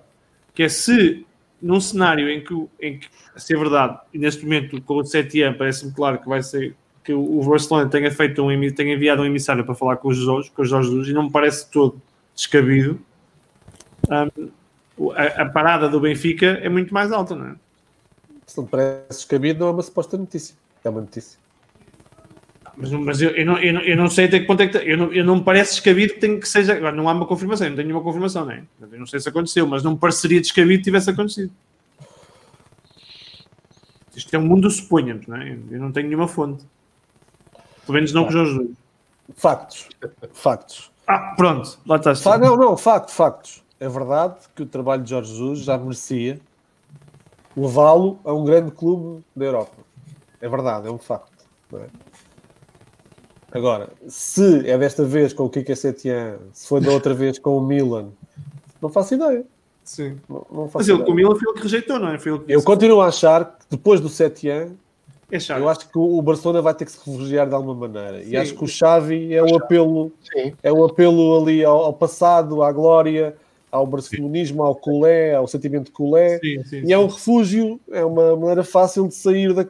Que 0.54 0.64
é 0.64 0.68
se, 0.68 1.24
num 1.62 1.80
cenário 1.80 2.28
em 2.28 2.42
que, 2.42 2.54
em 2.80 2.98
que 2.98 3.08
se 3.36 3.54
é 3.54 3.56
verdade, 3.58 3.98
e 4.12 4.18
neste 4.18 4.42
momento 4.44 4.80
com 4.82 4.94
o 4.96 5.04
7 5.04 5.42
anos 5.42 5.58
parece-me 5.58 5.92
claro 5.92 6.18
que 6.18 6.28
vai 6.28 6.42
ser 6.42 6.74
que 7.04 7.12
o 7.12 7.40
Barcelona 7.44 7.88
tenha, 7.88 8.10
feito 8.10 8.42
um, 8.42 8.70
tenha 8.72 8.94
enviado 8.94 9.22
um 9.22 9.24
emissário 9.26 9.64
para 9.64 9.76
falar 9.76 9.96
com 9.98 10.08
os 10.08 10.16
Jorge, 10.16 10.50
com 10.50 10.62
os 10.62 10.68
Jorge 10.68 10.88
Jesus, 10.88 11.08
e 11.08 11.12
não 11.12 11.24
me 11.24 11.30
parece 11.30 11.70
todo 11.70 12.02
descabido, 12.34 12.98
o- 14.96 15.12
a, 15.12 15.24
a 15.42 15.46
parada 15.46 15.88
do 15.88 16.00
Benfica 16.00 16.46
é 16.62 16.68
muito 16.68 16.92
mais 16.92 17.12
alta, 17.12 17.34
não 17.34 17.46
é? 17.48 17.54
Se 18.46 18.56
não 18.56 18.64
parece 18.64 19.08
descabido, 19.08 19.60
não 19.60 19.68
é 19.68 19.70
uma 19.72 19.82
suposta 19.82 20.16
notícia. 20.16 20.54
É 20.84 20.88
uma 20.88 21.00
notícia. 21.00 21.38
Mas, 22.76 22.90
mas 22.90 23.22
eu, 23.22 23.30
eu, 23.30 23.46
não, 23.46 23.58
eu, 23.58 23.72
não, 23.72 23.80
eu 23.80 23.96
não 23.96 24.08
sei 24.08 24.26
até 24.26 24.38
que 24.38 24.46
ponto 24.46 24.62
é 24.62 24.68
que. 24.68 24.76
Eu 24.76 24.98
não, 24.98 25.12
eu 25.12 25.24
não 25.24 25.36
me 25.36 25.42
parece 25.42 25.72
descabido 25.72 26.14
que, 26.14 26.20
tem 26.20 26.38
que 26.38 26.46
seja. 26.46 26.74
Agora, 26.74 26.94
não 26.94 27.08
há 27.08 27.12
uma 27.12 27.26
confirmação, 27.26 27.66
eu 27.66 27.70
não 27.70 27.76
tenho 27.76 27.88
nenhuma 27.88 28.04
confirmação, 28.04 28.44
não 28.44 28.52
é? 28.52 28.62
Eu 28.80 28.98
não 28.98 29.06
sei 29.06 29.18
se 29.18 29.28
aconteceu, 29.28 29.66
mas 29.66 29.82
não 29.82 29.92
me 29.92 29.98
pareceria 29.98 30.40
descabido 30.40 30.78
que 30.78 30.84
tivesse 30.84 31.10
acontecido. 31.10 31.50
Isto 34.14 34.34
é 34.34 34.38
um 34.38 34.46
mundo 34.46 34.70
suponhamos, 34.70 35.26
não 35.26 35.36
é? 35.36 35.58
Eu 35.70 35.80
não 35.80 35.90
tenho 35.90 36.06
nenhuma 36.06 36.28
fonte. 36.28 36.64
Pelo 37.84 37.94
menos 37.94 38.12
não 38.12 38.24
com 38.24 38.30
Jorge 38.30 38.52
Jesus. 38.52 38.70
Factos. 39.34 39.88
Factos. 40.32 40.90
Ah, 41.06 41.34
pronto, 41.36 41.78
lá 41.86 41.96
está. 41.96 42.38
Não, 42.38 42.56
não, 42.56 42.76
facto, 42.76 43.10
factos. 43.10 43.62
É 43.78 43.88
verdade 43.88 44.36
que 44.54 44.62
o 44.62 44.66
trabalho 44.66 45.02
de 45.02 45.10
Jorge 45.10 45.30
Jesus 45.30 45.60
já 45.60 45.78
merecia 45.78 46.40
levá-lo 47.56 48.18
a 48.24 48.32
um 48.32 48.44
grande 48.44 48.70
clube 48.70 49.24
da 49.34 49.44
Europa. 49.46 49.76
É 50.40 50.48
verdade, 50.48 50.88
é 50.88 50.90
um 50.90 50.98
facto. 50.98 51.44
não 51.72 51.80
é? 51.80 51.86
Agora, 53.52 53.88
se 54.08 54.68
é 54.68 54.76
desta 54.76 55.04
vez 55.04 55.32
com 55.32 55.44
o 55.44 55.48
Kike 55.50 55.74
Setien, 55.74 56.34
se 56.52 56.68
foi 56.68 56.80
da 56.80 56.90
outra 56.92 57.14
vez 57.14 57.38
com 57.38 57.56
o 57.56 57.60
Milan, 57.60 58.08
não 58.82 58.90
faço 58.90 59.14
ideia. 59.14 59.44
Sim. 59.82 60.18
Não, 60.28 60.46
não 60.50 60.62
Mas 60.64 60.72
faço 60.72 60.90
ele, 60.90 60.98
com 61.04 61.12
o 61.12 61.14
ideia. 61.14 61.16
Milan 61.28 61.38
foi 61.38 61.48
ele 61.48 61.56
que 61.56 61.62
rejeitou, 61.62 61.98
não 61.98 62.08
é? 62.08 62.18
Foi 62.18 62.32
ele 62.32 62.40
que 62.44 62.52
Eu 62.52 62.62
continuo 62.62 63.00
a 63.00 63.06
achar 63.06 63.44
que 63.58 63.64
depois 63.70 64.00
do 64.00 64.08
Setien, 64.08 64.76
É 65.30 65.38
eu 65.58 65.68
acho 65.68 65.88
que 65.88 65.98
o 65.98 66.20
Barcelona 66.20 66.60
vai 66.60 66.74
ter 66.74 66.84
que 66.84 66.92
se 66.92 66.98
refugiar 66.98 67.48
de 67.48 67.54
alguma 67.54 67.74
maneira. 67.88 68.22
Sim. 68.22 68.30
E 68.30 68.36
acho 68.36 68.54
que 68.54 68.64
o 68.64 68.68
Xavi 68.68 69.32
é 69.34 69.42
o 69.42 69.56
apelo, 69.56 70.12
Sim. 70.32 70.52
é 70.62 70.72
o 70.72 70.84
apelo 70.84 71.40
ali 71.40 71.64
ao, 71.64 71.78
ao 71.86 71.92
passado, 71.92 72.62
à 72.62 72.70
glória, 72.70 73.36
ao 73.70 73.86
barcelonismo, 73.86 74.62
ao 74.62 74.74
culé, 74.74 75.34
ao 75.34 75.46
sentimento 75.46 75.92
culé. 75.92 76.38
Sim, 76.38 76.64
sim, 76.64 76.82
E 76.84 76.92
é 76.92 76.98
um 76.98 77.06
refúgio, 77.06 77.80
é 77.90 78.04
uma 78.04 78.36
maneira 78.36 78.64
fácil 78.64 79.06
de 79.08 79.14
sair 79.14 79.52
da. 79.54 79.66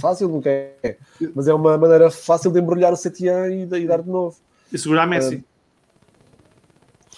Fácil 0.00 0.28
nunca 0.28 0.48
é, 0.50 0.96
mas 1.34 1.48
é 1.48 1.54
uma 1.54 1.76
maneira 1.76 2.10
fácil 2.10 2.52
de 2.52 2.60
embrulhar 2.60 2.92
o 2.92 2.96
Setien 2.96 3.62
e, 3.62 3.66
de- 3.66 3.80
e 3.80 3.86
dar 3.86 4.02
de 4.02 4.08
novo. 4.08 4.36
E 4.72 4.78
segurar 4.78 5.06
Messi. 5.06 5.44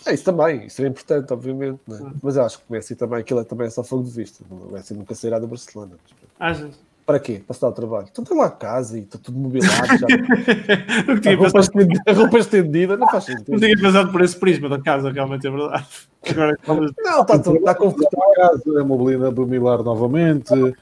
É 0.06 0.14
isso 0.14 0.24
também, 0.24 0.66
isso 0.66 0.82
é 0.82 0.86
importante, 0.86 1.32
obviamente. 1.32 1.80
né? 1.86 2.12
Mas 2.22 2.36
eu 2.36 2.44
acho 2.44 2.58
que 2.58 2.64
o 2.68 2.72
Messi 2.72 2.94
também, 2.94 3.18
aquilo 3.18 3.40
é 3.40 3.44
também 3.44 3.68
só 3.70 3.82
fogo 3.82 4.04
de 4.04 4.10
vista. 4.10 4.44
O 4.48 4.72
Messi 4.72 4.94
nunca 4.94 5.14
sairá 5.14 5.38
do 5.38 5.46
Barcelona. 5.48 5.96
Achas? 6.38 6.78
Para 7.06 7.20
quê? 7.20 7.40
Para 7.46 7.54
se 7.54 7.60
dar 7.60 7.68
o 7.68 7.72
trabalho. 7.72 8.08
Então 8.10 8.24
tem 8.24 8.36
lá 8.36 8.46
a 8.46 8.50
casa 8.50 8.98
e 8.98 9.02
está 9.02 9.16
tudo 9.22 9.38
mobilado. 9.38 9.72
Já. 9.96 10.06
A, 11.16 11.20
tinha 11.20 11.36
roupa 11.36 11.52
pensado, 11.52 11.60
estendida, 11.60 12.02
a 12.04 12.12
roupa 12.12 12.38
estendida 12.38 12.96
não 12.96 13.06
faz 13.08 13.28
não 13.28 13.36
sentido. 13.38 13.60
tinha 13.60 13.76
pensado 13.78 14.10
por 14.10 14.20
esse 14.22 14.36
prisma 14.36 14.68
da 14.68 14.80
casa, 14.82 15.10
realmente 15.12 15.46
é 15.46 15.50
verdade. 15.50 15.86
Agora, 16.28 16.58
vamos- 16.66 16.92
Não, 16.98 17.20
está 17.22 17.38
tudo, 17.38 17.56
está 17.58 17.74
confortável. 17.76 18.18
A 18.32 18.34
casa, 18.34 18.80
a 18.80 18.84
mobilidade 18.84 19.34
do 19.36 19.46
Milar 19.46 19.82
novamente, 19.84 20.52
os 20.52 20.74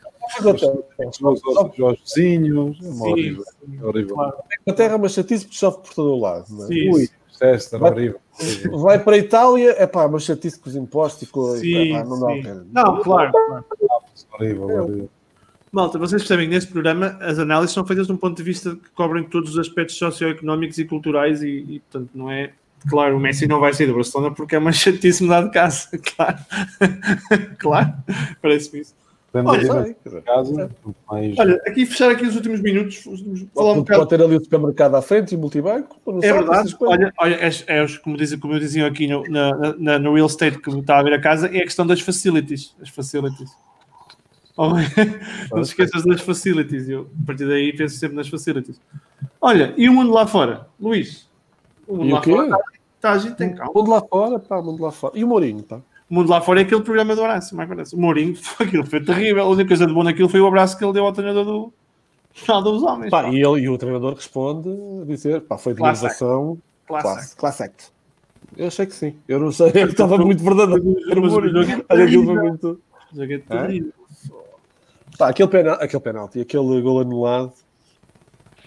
vizinhos. 2.01 2.79
É 3.81 3.85
horrível. 3.85 4.17
É. 4.67 4.71
A 4.71 4.75
terra 4.75 4.95
é 4.95 4.97
uma 4.97 5.09
chatice 5.09 5.45
porque 5.45 5.59
chove 5.59 5.79
por 5.79 5.95
todo 5.95 6.13
o 6.15 6.21
lado. 6.21 6.47
não 6.51 6.65
é? 6.65 6.67
Sim, 6.69 6.91
Ui, 6.95 7.09
Chester, 7.39 7.79
Vai- 7.79 7.91
horrível. 7.93 8.21
Vai 8.79 8.99
para 8.99 9.17
a 9.17 9.19
Itália, 9.19 9.75
é 9.79 9.87
pá, 9.87 10.07
uma 10.07 10.19
chatice 10.19 10.59
com 10.59 10.69
os 10.71 10.77
impostos 10.77 11.23
e 11.23 11.27
com. 11.27 11.55
Sim, 11.57 11.93
epá, 11.95 12.05
não 12.05 12.19
dá 12.21 12.33
a 12.33 12.35
sim. 12.37 12.67
Não, 12.73 13.03
claro, 13.03 13.33
claro. 13.33 13.65
Horrível, 14.33 14.63
horrível. 14.69 15.11
Malta, 15.75 15.99
vocês 15.99 16.23
percebem 16.23 16.49
que 16.49 16.55
neste 16.55 16.71
programa 16.73 17.19
as 17.21 17.39
análises 17.39 17.75
são 17.75 17.85
feitas 17.85 18.07
de 18.07 18.13
um 18.13 18.17
ponto 18.17 18.37
de 18.37 18.43
vista 18.43 18.75
que 18.77 18.91
cobrem 18.95 19.25
todos 19.25 19.51
os 19.51 19.59
aspectos 19.59 19.97
socioeconómicos 19.97 20.79
e 20.79 20.85
culturais 20.85 21.43
e, 21.43 21.49
e, 21.69 21.81
portanto, 21.81 22.11
não 22.15 22.31
é... 22.31 22.53
Claro, 22.89 23.17
o 23.17 23.21
Messi 23.21 23.47
não 23.47 23.61
vai 23.61 23.73
sair 23.73 23.87
do 23.87 23.95
Barcelona 23.95 24.35
porque 24.35 24.55
é 24.55 24.59
uma 24.59 24.71
chatice 24.73 25.23
mudar 25.23 25.43
de 25.43 25.51
casa, 25.51 25.89
claro. 26.15 26.39
claro, 27.59 27.93
parece-me 28.43 28.81
isso. 28.83 28.95
Olha, 29.37 29.97
dizer, 30.05 30.23
casa, 30.23 30.71
mais. 31.11 31.37
Olha, 31.39 31.61
aqui 31.67 31.85
fechar 31.87 32.09
aqui 32.09 32.25
os 32.25 32.37
últimos 32.37 32.61
minutos, 32.61 32.99
os 32.99 33.21
últimos- 33.21 33.47
falar 33.53 33.73
um 33.73 33.83
Pode 33.83 33.87
bocado... 33.87 34.07
ter 34.07 34.23
ali 34.23 34.37
o 34.37 34.41
supermercado 34.45 34.95
à 34.95 35.03
frente 35.03 35.33
e 35.33 35.37
o 35.37 35.41
multibanco. 35.41 35.99
É 36.23 36.33
verdade, 36.33 36.77
olha, 36.83 37.13
olha 37.19 37.35
é, 37.35 37.51
é 37.67 37.83
os- 37.83 37.99
como, 37.99 38.17
dizem, 38.17 38.39
como 38.39 38.57
diziam 38.61 38.87
aqui 38.87 39.09
no, 39.09 39.25
na, 39.29 39.75
na- 39.77 39.99
no 39.99 40.15
real 40.15 40.29
estate 40.29 40.59
que 40.61 40.71
está 40.71 41.01
a 41.01 41.03
ver 41.03 41.15
a 41.15 41.21
casa, 41.21 41.49
é 41.49 41.59
a 41.59 41.65
questão 41.65 41.85
das 41.85 42.01
facilities. 42.01 42.77
As 42.81 42.91
facilities. 42.91 43.51
Oh, 44.57 44.69
não 45.51 45.63
te 45.63 45.67
esqueças 45.69 46.05
das 46.05 46.21
facilities. 46.21 46.89
Eu, 46.89 47.09
a 47.23 47.27
partir 47.27 47.47
daí, 47.47 47.73
penso 47.77 47.97
sempre 47.97 48.17
nas 48.17 48.29
facilities. 48.29 48.81
Olha, 49.41 49.75
e 49.77 49.89
o 49.89 49.93
mundo 49.93 50.13
lá 50.13 50.27
fora? 50.27 50.69
Luís, 50.81 51.29
o 51.89 51.97
mundo 51.97 52.09
E 52.09 52.13
lá 52.13 52.19
o 52.19 52.23
quê? 52.23 52.31
fora 52.33 52.59
está 52.97 53.13
a 53.13 53.19
gente 53.19 53.35
tem 53.37 53.55
calma. 53.55 53.73
Mundo 53.75 53.91
lá 53.91 54.01
fora, 54.03 54.39
pá, 54.39 54.63
mundo 54.63 54.83
lá 54.83 54.91
fora. 54.93 55.19
E 55.19 55.25
o 55.25 55.29
Mourinho, 55.29 55.63
pá. 55.63 55.81
O 56.09 56.15
mundo 56.15 56.29
lá 56.31 56.41
fora 56.41 56.61
é 56.61 56.63
aquele 56.63 56.83
programa 56.83 57.15
do 57.17 57.23
Horácio, 57.23 57.57
mais 57.57 57.69
parece. 57.69 57.95
O 57.95 57.99
Mourinho, 58.01 58.37
aquilo 58.61 58.87
foi 58.87 59.03
terrível. 59.03 59.43
A 59.43 59.49
única 59.49 59.69
coisa 59.69 59.87
de 59.87 59.93
bom 59.93 60.03
naquilo 60.03 60.29
foi 60.29 60.41
o 60.41 60.47
abraço 60.47 60.79
que 60.79 60.85
ele 60.85 60.93
deu 60.93 61.05
ao 61.05 61.13
treinador 61.13 61.45
do 61.45 61.73
final 62.33 62.63
dos 62.63 62.83
homens. 62.83 63.11
Pá, 63.11 63.25
pá. 63.25 63.29
e, 63.31 63.43
ele, 63.43 63.61
e 63.63 63.69
o 63.69 63.77
treinador 63.77 64.15
responde 64.15 64.69
a 65.03 65.05
dizer, 65.05 65.41
pá, 65.43 65.59
foi 65.59 65.75
de 65.75 65.81
inovação, 65.81 66.59
Classe. 66.87 67.35
classe, 67.37 67.63
act. 67.63 67.93
Eu 68.57 68.69
achei 68.69 68.87
que 68.87 68.95
sim. 68.95 69.17
Eu 69.27 69.41
não 69.41 69.51
sei, 69.51 69.73
eu 69.75 69.89
estava 69.89 70.17
muito 70.19 70.45
verdadeiro. 70.45 70.83
O 70.87 70.91
Olha, 70.93 71.11
aquilo 71.13 71.29
foi 71.31 71.97
terrível. 71.97 72.35
muito... 72.37 72.81
Jogo 73.13 73.33
é 73.33 73.35
É? 73.35 73.39
terrível. 73.39 73.93
Pá, 75.19 75.29
aquele, 75.29 75.49
penal, 75.49 75.77
aquele 75.81 76.03
penalti, 76.03 76.41
aquele 76.41 76.81
gol 76.83 77.01
anulado, 77.01 77.53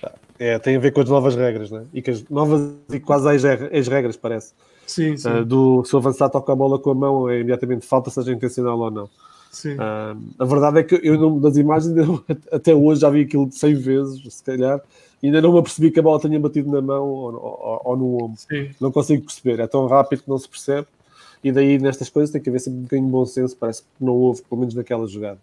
pá, 0.01 0.13
é, 0.39 0.57
tem 0.59 0.75
a 0.75 0.79
ver 0.79 0.91
com 0.91 1.01
as 1.01 1.09
novas 1.09 1.35
regras, 1.35 1.71
né? 1.71 1.85
E 1.93 2.01
que 2.01 2.11
as 2.11 2.23
novas 2.29 2.73
e 2.91 2.99
quase 2.99 3.27
ex- 3.29 3.69
ex-regras, 3.71 4.15
parece. 4.15 4.53
Sim, 4.85 5.17
sim. 5.17 5.27
Ah, 5.29 5.43
do 5.43 5.83
se 5.83 5.95
avançar 5.95 6.29
toca 6.29 6.53
a 6.53 6.55
bola 6.55 6.79
com 6.79 6.91
a 6.91 6.95
mão, 6.95 7.29
é 7.29 7.39
imediatamente 7.39 7.85
falta, 7.85 8.09
seja 8.09 8.31
intencional 8.31 8.79
ou 8.79 8.91
não. 8.91 9.09
sim. 9.51 9.75
Ah, 9.77 10.15
a 10.39 10.45
verdade 10.45 10.79
é 10.79 10.83
que 10.83 10.99
eu 11.03 11.19
não, 11.19 11.39
das 11.39 11.57
imagens 11.57 11.93
até 12.51 12.73
hoje 12.73 13.01
já 13.01 13.09
vi 13.09 13.21
aquilo 13.21 13.51
100 13.51 13.73
vezes, 13.75 14.33
se 14.35 14.43
calhar, 14.43 14.79
e 15.21 15.27
ainda 15.27 15.41
não 15.41 15.51
me 15.51 15.59
apercebi 15.59 15.91
que 15.91 15.99
a 15.99 16.03
bola 16.03 16.19
tenha 16.21 16.39
batido 16.39 16.71
na 16.71 16.81
mão 16.81 17.05
ou, 17.09 17.33
ou- 17.33 17.81
ou 17.83 17.97
no 17.97 18.23
ombro. 18.23 18.37
sim. 18.37 18.69
Não 18.79 18.91
consigo 18.91 19.23
perceber, 19.25 19.59
é 19.59 19.67
tão 19.67 19.85
rápido 19.87 20.23
que 20.23 20.29
não 20.29 20.37
se 20.37 20.47
percebe. 20.47 20.87
E 21.43 21.51
daí 21.51 21.77
nestas 21.79 22.09
coisas 22.09 22.31
tem 22.31 22.41
que 22.41 22.49
haver 22.49 22.59
sempre 22.59 22.79
um 22.79 22.83
bocadinho 22.83 23.05
de 23.07 23.11
bom 23.11 23.25
senso, 23.25 23.55
parece 23.57 23.81
que 23.81 23.87
não 23.99 24.13
houve, 24.13 24.41
pelo 24.43 24.59
menos 24.59 24.73
naquela 24.75 25.05
jogada. 25.07 25.39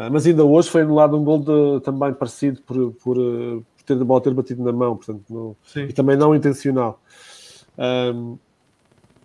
Ah, 0.00 0.08
mas 0.08 0.24
ainda 0.24 0.44
hoje 0.44 0.70
foi 0.70 0.82
anulado 0.82 1.16
um 1.18 1.24
gol 1.24 1.40
de- 1.40 1.80
também 1.84 2.12
parecido 2.14 2.62
por, 2.62 2.92
por, 3.02 3.16
eh, 3.16 3.60
por 3.76 3.82
ter 3.84 3.94
a 4.00 4.04
bola 4.04 4.20
ter 4.20 4.32
batido 4.32 4.62
na 4.62 4.70
mão, 4.72 4.94
portanto, 4.96 5.24
não- 5.28 5.56
e 5.88 5.92
também 5.92 6.16
não 6.16 6.32
intencional. 6.36 7.00
Ahm, 7.76 8.36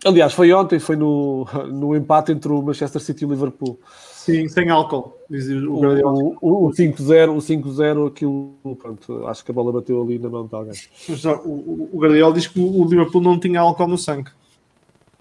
aliás, 0.04 0.32
foi 0.32 0.52
ontem, 0.52 0.80
foi 0.80 0.96
no, 0.96 1.46
no 1.72 1.94
empate 1.94 2.32
entre 2.32 2.50
o 2.50 2.60
Manchester 2.60 3.00
City 3.00 3.22
e 3.22 3.26
o 3.26 3.30
Liverpool. 3.30 3.78
Sim, 4.12 4.48
sem 4.48 4.68
álcool, 4.68 5.16
diz 5.30 5.46
o 5.48 5.74
O, 5.74 6.36
o, 6.40 6.66
o 6.66 6.70
5-0, 6.72 7.36
o 7.36 7.40
5-0, 7.40 8.08
aquilo, 8.08 8.54
pronto, 8.80 9.26
acho 9.28 9.44
que 9.44 9.52
a 9.52 9.54
bola 9.54 9.70
bateu 9.70 10.02
ali 10.02 10.18
na 10.18 10.28
mão 10.28 10.44
de 10.46 10.54
alguém. 10.56 10.72
O, 11.44 11.48
o, 11.48 11.90
o 11.92 11.98
Guardiola 12.00 12.34
diz 12.34 12.48
que 12.48 12.58
o 12.58 12.84
Liverpool 12.88 13.20
não 13.20 13.38
tinha 13.38 13.60
álcool 13.60 13.86
no 13.86 13.96
sangue. 13.98 14.30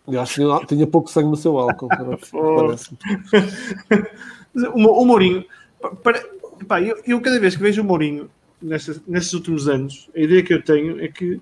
Eu 0.08 0.20
acho 0.20 0.34
que 0.36 0.42
tinha, 0.42 0.66
tinha 0.66 0.88
pouco 0.88 1.12
sangue 1.12 1.30
no 1.30 1.36
seu 1.38 1.60
álcool. 1.60 1.90
parece. 2.58 2.98
O, 4.56 4.80
Mo- 4.80 5.02
o 5.02 5.06
Mourinho, 5.06 5.46
pa- 5.82 5.96
para, 5.96 6.24
pá, 6.68 6.82
eu, 6.82 7.02
eu 7.06 7.20
cada 7.22 7.40
vez 7.40 7.56
que 7.56 7.62
vejo 7.64 7.82
o 7.82 7.86
Mourinho 7.86 8.30
nestes, 8.62 9.02
nestes 9.08 9.34
últimos 9.34 9.68
anos, 9.68 10.10
a 10.16 10.20
ideia 10.20 10.44
que 10.44 10.54
eu 10.54 10.64
tenho 10.64 11.04
é 11.04 11.08
que 11.08 11.42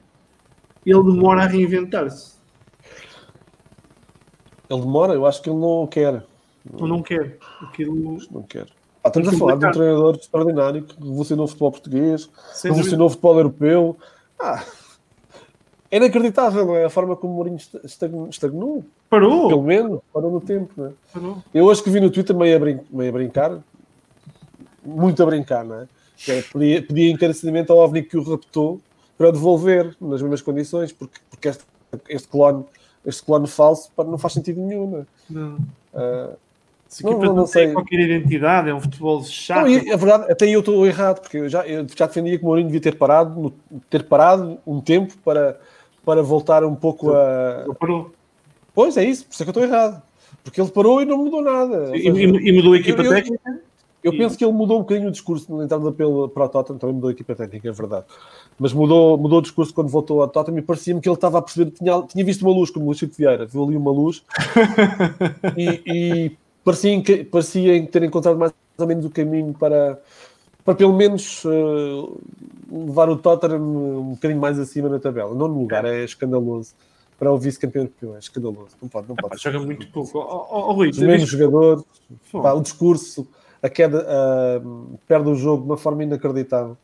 ele 0.85 1.03
demora 1.03 1.43
a 1.43 1.47
reinventar-se. 1.47 2.39
Ele 4.69 4.79
demora, 4.81 5.13
eu 5.13 5.25
acho 5.25 5.41
que 5.41 5.49
ele 5.49 5.59
não 5.59 5.85
quer. 5.87 6.23
Ou 6.73 6.87
não 6.87 7.01
quer. 7.01 7.37
Aquilo, 7.61 8.17
Não 8.31 8.43
quer. 8.43 8.67
Ah, 9.03 9.07
estamos 9.07 9.29
a 9.29 9.37
falar 9.37 9.55
de 9.55 9.65
um 9.65 9.71
treinador 9.71 10.15
extraordinário 10.15 10.83
que 10.83 10.95
revolucionou 10.99 11.45
o 11.45 11.47
futebol 11.47 11.71
português, 11.71 12.21
sem 12.21 12.29
dúvida. 12.31 12.67
revolucionou 12.69 13.07
o 13.07 13.09
futebol 13.09 13.37
europeu. 13.37 13.97
Ah, 14.39 14.63
é 15.91 15.97
inacreditável, 15.97 16.65
não 16.65 16.75
é? 16.75 16.85
A 16.85 16.89
forma 16.89 17.15
como 17.15 17.33
o 17.33 17.35
Mourinho 17.35 17.57
esta- 17.57 17.81
estagn- 17.85 18.29
estagnou, 18.29 18.75
pelo 18.75 18.85
Parou! 19.09 19.61
menos, 19.61 19.99
parou 20.13 20.31
no 20.31 20.39
tempo, 20.41 20.71
não 20.77 20.87
é? 20.87 20.91
Parou. 21.13 21.37
Eu 21.53 21.65
hoje 21.65 21.83
que 21.83 21.89
vi 21.89 21.99
no 21.99 22.09
Twitter 22.09 22.35
meio 22.35 22.55
a, 22.55 22.59
brin- 22.59 22.79
meio 22.89 23.09
a 23.09 23.13
brincar, 23.13 23.59
muito 24.83 25.21
a 25.21 25.25
brincar, 25.25 25.63
não 25.65 25.81
é? 25.81 25.87
Pedia, 26.53 26.81
pedia 26.83 27.11
encarecidamente 27.11 27.71
ao 27.71 27.79
OVNI 27.79 28.03
que 28.03 28.17
o 28.17 28.23
raptou 28.23 28.79
para 29.17 29.31
devolver 29.31 29.95
nas 29.99 30.21
mesmas 30.21 30.41
condições, 30.41 30.91
porque, 30.91 31.19
porque 31.29 31.47
este, 31.49 31.63
este, 32.09 32.27
clone, 32.27 32.63
este 33.05 33.23
clone 33.23 33.47
falso 33.47 33.91
não 33.97 34.17
faz 34.17 34.33
sentido 34.33 34.61
nenhum, 34.61 34.87
não 34.89 34.99
é? 34.99 35.05
Não. 35.29 35.57
Ah, 35.93 36.29
Essa 36.89 37.03
Não, 37.09 37.19
não, 37.19 37.33
não, 37.35 37.43
tem 37.45 37.65
sei. 37.65 37.73
qualquer 37.73 37.99
identidade, 38.01 38.69
é 38.69 38.73
um 38.73 38.81
futebol 38.81 39.23
chato. 39.23 39.65
Não, 39.67 39.93
a 39.93 39.97
verdade, 39.97 40.31
até 40.31 40.45
eu 40.47 40.59
estou 40.59 40.85
errado, 40.85 41.21
porque 41.21 41.37
eu 41.37 41.49
já, 41.49 41.65
eu 41.65 41.85
já 41.95 42.05
defendia 42.05 42.37
que 42.37 42.43
o 42.43 42.47
Mourinho 42.47 42.67
devia 42.67 42.81
ter 42.81 42.95
parado, 42.97 43.53
ter 43.89 44.03
parado 44.03 44.57
um 44.67 44.79
tempo 44.81 45.13
para, 45.23 45.59
para 46.05 46.21
voltar 46.23 46.63
um 46.63 46.75
pouco 46.75 47.13
a. 47.13 47.63
Ele 47.65 47.75
parou. 47.75 48.11
Pois 48.73 48.97
é 48.97 49.03
isso, 49.03 49.25
por 49.25 49.33
isso 49.33 49.43
é 49.43 49.45
que 49.45 49.49
eu 49.49 49.63
estou 49.63 49.63
errado. 49.77 50.01
Porque 50.43 50.59
ele 50.61 50.71
parou 50.71 51.01
e 51.01 51.05
não 51.05 51.17
mudou 51.17 51.41
nada. 51.41 51.95
E, 51.95 52.01
seja, 52.03 52.19
e- 52.19 52.23
e 52.49 52.51
mudou 52.53 52.73
a 52.73 52.77
equipa 52.77 53.01
eu- 53.01 53.05
eu- 53.05 53.11
técnica. 53.11 53.59
Eu 54.03 54.17
penso 54.17 54.35
que 54.35 54.43
ele 54.43 54.51
mudou 54.51 54.77
um 54.77 54.81
bocadinho 54.81 55.09
o 55.09 55.11
discurso 55.11 55.55
na 55.55 55.63
entrada 55.63 55.91
pelo, 55.91 56.27
para 56.27 56.45
o 56.45 56.49
Tottenham, 56.49 56.79
também 56.79 56.95
mudou 56.95 57.09
a 57.09 57.13
equipa 57.13 57.35
técnica, 57.35 57.69
é 57.69 57.71
verdade. 57.71 58.05
Mas 58.57 58.73
mudou, 58.73 59.15
mudou 59.15 59.37
o 59.37 59.41
discurso 59.43 59.71
quando 59.71 59.89
voltou 59.89 60.23
ao 60.23 60.27
Tottenham 60.27 60.57
e 60.57 60.61
parecia-me 60.63 60.99
que 60.99 61.07
ele 61.07 61.13
estava 61.13 61.37
a 61.37 61.41
perceber, 61.43 61.69
tinha, 61.69 62.01
tinha 62.01 62.25
visto 62.25 62.41
uma 62.41 62.51
luz, 62.51 62.71
como 62.71 62.89
o 62.89 62.93
Chico 62.95 63.13
Vieira, 63.15 63.45
viu 63.45 63.63
ali 63.63 63.77
uma 63.77 63.91
luz 63.91 64.23
e, 65.55 65.81
e 65.85 66.31
parecia, 66.63 67.25
parecia 67.29 67.85
ter 67.87 68.01
encontrado 68.01 68.39
mais 68.39 68.51
ou 68.79 68.87
menos 68.87 69.05
o 69.05 69.09
caminho 69.11 69.53
para, 69.53 69.99
para 70.63 70.75
pelo 70.75 70.93
menos 70.93 71.43
eh, 71.45 72.19
levar 72.71 73.09
o 73.09 73.17
Tottenham 73.17 73.61
um 73.61 74.09
bocadinho 74.11 74.39
mais 74.39 74.59
acima 74.59 74.89
na 74.89 74.99
tabela. 74.99 75.33
Não 75.35 75.47
no 75.47 75.59
lugar, 75.59 75.85
é 75.85 76.03
escandaloso. 76.03 76.73
Para 77.17 77.31
o 77.31 77.37
vice-campeão 77.37 77.83
europeu, 77.83 78.15
é 78.15 78.19
escandaloso. 78.19 78.75
Não 78.81 78.89
pode, 78.89 79.07
não 79.07 79.15
Pá, 79.15 79.27
pode. 79.29 79.41
joga 79.43 79.59
muito 79.59 79.87
pouco. 79.91 80.17
Ó, 80.17 80.47
ó, 80.49 80.71
Rui, 80.71 80.89
Os 80.89 80.97
mesmos 80.97 81.29
jogadores, 81.29 81.83
Pá, 82.31 82.53
o 82.53 82.61
discurso, 82.61 83.27
a 83.61 83.69
queda, 83.69 84.03
ah, 84.09 84.59
perde 85.07 85.29
o 85.29 85.35
jogo 85.35 85.61
de 85.63 85.69
uma 85.69 85.77
forma 85.77 86.03
inacreditável. 86.03 86.75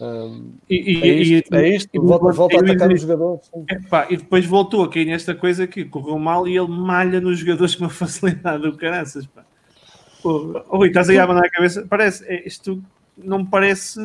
Ah, 0.00 0.28
e, 0.68 0.74
e- 0.98 1.02
é 1.02 1.14
isto, 1.14 1.54
e- 1.54 1.56
é 1.56 1.68
isto, 1.76 1.88
e- 1.94 1.98
volta, 2.00 2.32
volta 2.32 2.56
a 2.56 2.60
atacar 2.62 2.90
os 2.92 3.00
jogadores. 3.00 3.48
Epá, 3.70 4.06
e 4.10 4.16
depois 4.16 4.44
voltou 4.44 4.82
a 4.82 4.88
cair 4.90 5.04
nesta 5.06 5.36
coisa 5.36 5.66
que 5.68 5.84
correu 5.84 6.18
mal 6.18 6.48
e 6.48 6.56
ele 6.58 6.66
malha 6.68 7.20
nos 7.20 7.38
jogadores 7.38 7.74
com 7.76 7.84
uma 7.84 7.90
facilidade 7.94 8.62
do 8.64 8.76
caraças. 8.76 9.24
Pá. 9.26 9.44
Oh, 10.24 10.58
Rui, 10.76 10.88
estás 10.88 11.08
aí 11.08 11.18
a 11.18 11.26
mandar 11.28 11.46
a 11.46 11.50
cabeça. 11.50 11.86
Parece, 11.88 12.24
é, 12.26 12.46
isto 12.46 12.82
não 13.16 13.38
me 13.40 13.46
parece. 13.46 13.98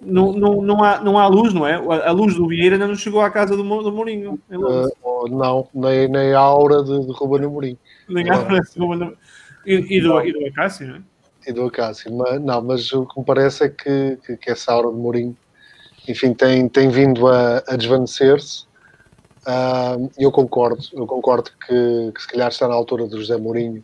não, 0.00 0.32
não, 0.32 0.62
não, 0.62 0.84
há, 0.84 1.00
não 1.00 1.18
há 1.18 1.26
luz, 1.26 1.52
não 1.52 1.66
é? 1.66 1.74
A 1.74 2.08
a 2.08 2.12
luz 2.12 2.34
do 2.34 2.48
Vieira 2.48 2.76
ainda 2.76 2.86
não 2.86 2.94
chegou 2.94 3.20
à 3.20 3.30
casa 3.30 3.56
do, 3.56 3.62
do 3.62 3.92
Mourinho. 3.92 4.38
Uh, 4.50 5.28
não, 5.28 5.68
nem, 5.74 6.08
nem 6.08 6.32
a 6.32 6.40
aura 6.40 6.82
de, 6.82 7.06
de 7.06 7.12
Ruben 7.12 7.46
Amorim 7.46 7.78
Nem 8.08 8.30
há 8.30 8.36
e, 9.66 9.74
e, 9.74 10.00
do, 10.00 10.20
e 10.22 10.32
do 10.32 10.46
Acácio, 10.46 10.88
não 10.88 10.96
é? 10.96 11.02
e 11.46 11.52
do 11.52 11.66
Acácio. 11.66 12.12
Mas, 12.14 12.40
não, 12.40 12.62
mas 12.62 12.92
o 12.92 13.06
que 13.06 13.18
me 13.18 13.24
parece 13.24 13.64
é 13.64 13.68
que, 13.68 14.18
que, 14.24 14.36
que 14.36 14.50
essa 14.50 14.72
aura 14.72 14.90
de 14.90 14.96
Mourinho, 14.96 15.36
enfim, 16.08 16.32
tem, 16.34 16.68
tem 16.68 16.88
vindo 16.88 17.26
a, 17.26 17.62
a 17.66 17.76
desvanecer-se. 17.76 18.64
E 20.18 20.22
eu 20.22 20.30
concordo, 20.30 20.82
eu 20.92 21.06
concordo 21.06 21.50
que, 21.66 22.12
que 22.14 22.22
se 22.22 22.28
calhar 22.28 22.48
está 22.48 22.68
na 22.68 22.74
altura 22.74 23.06
do 23.06 23.18
José 23.18 23.36
Mourinho 23.36 23.82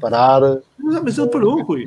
parar. 0.00 0.40
Mas, 0.78 1.02
mas 1.02 1.18
ele 1.18 1.28
parou, 1.28 1.62
Rui. 1.62 1.86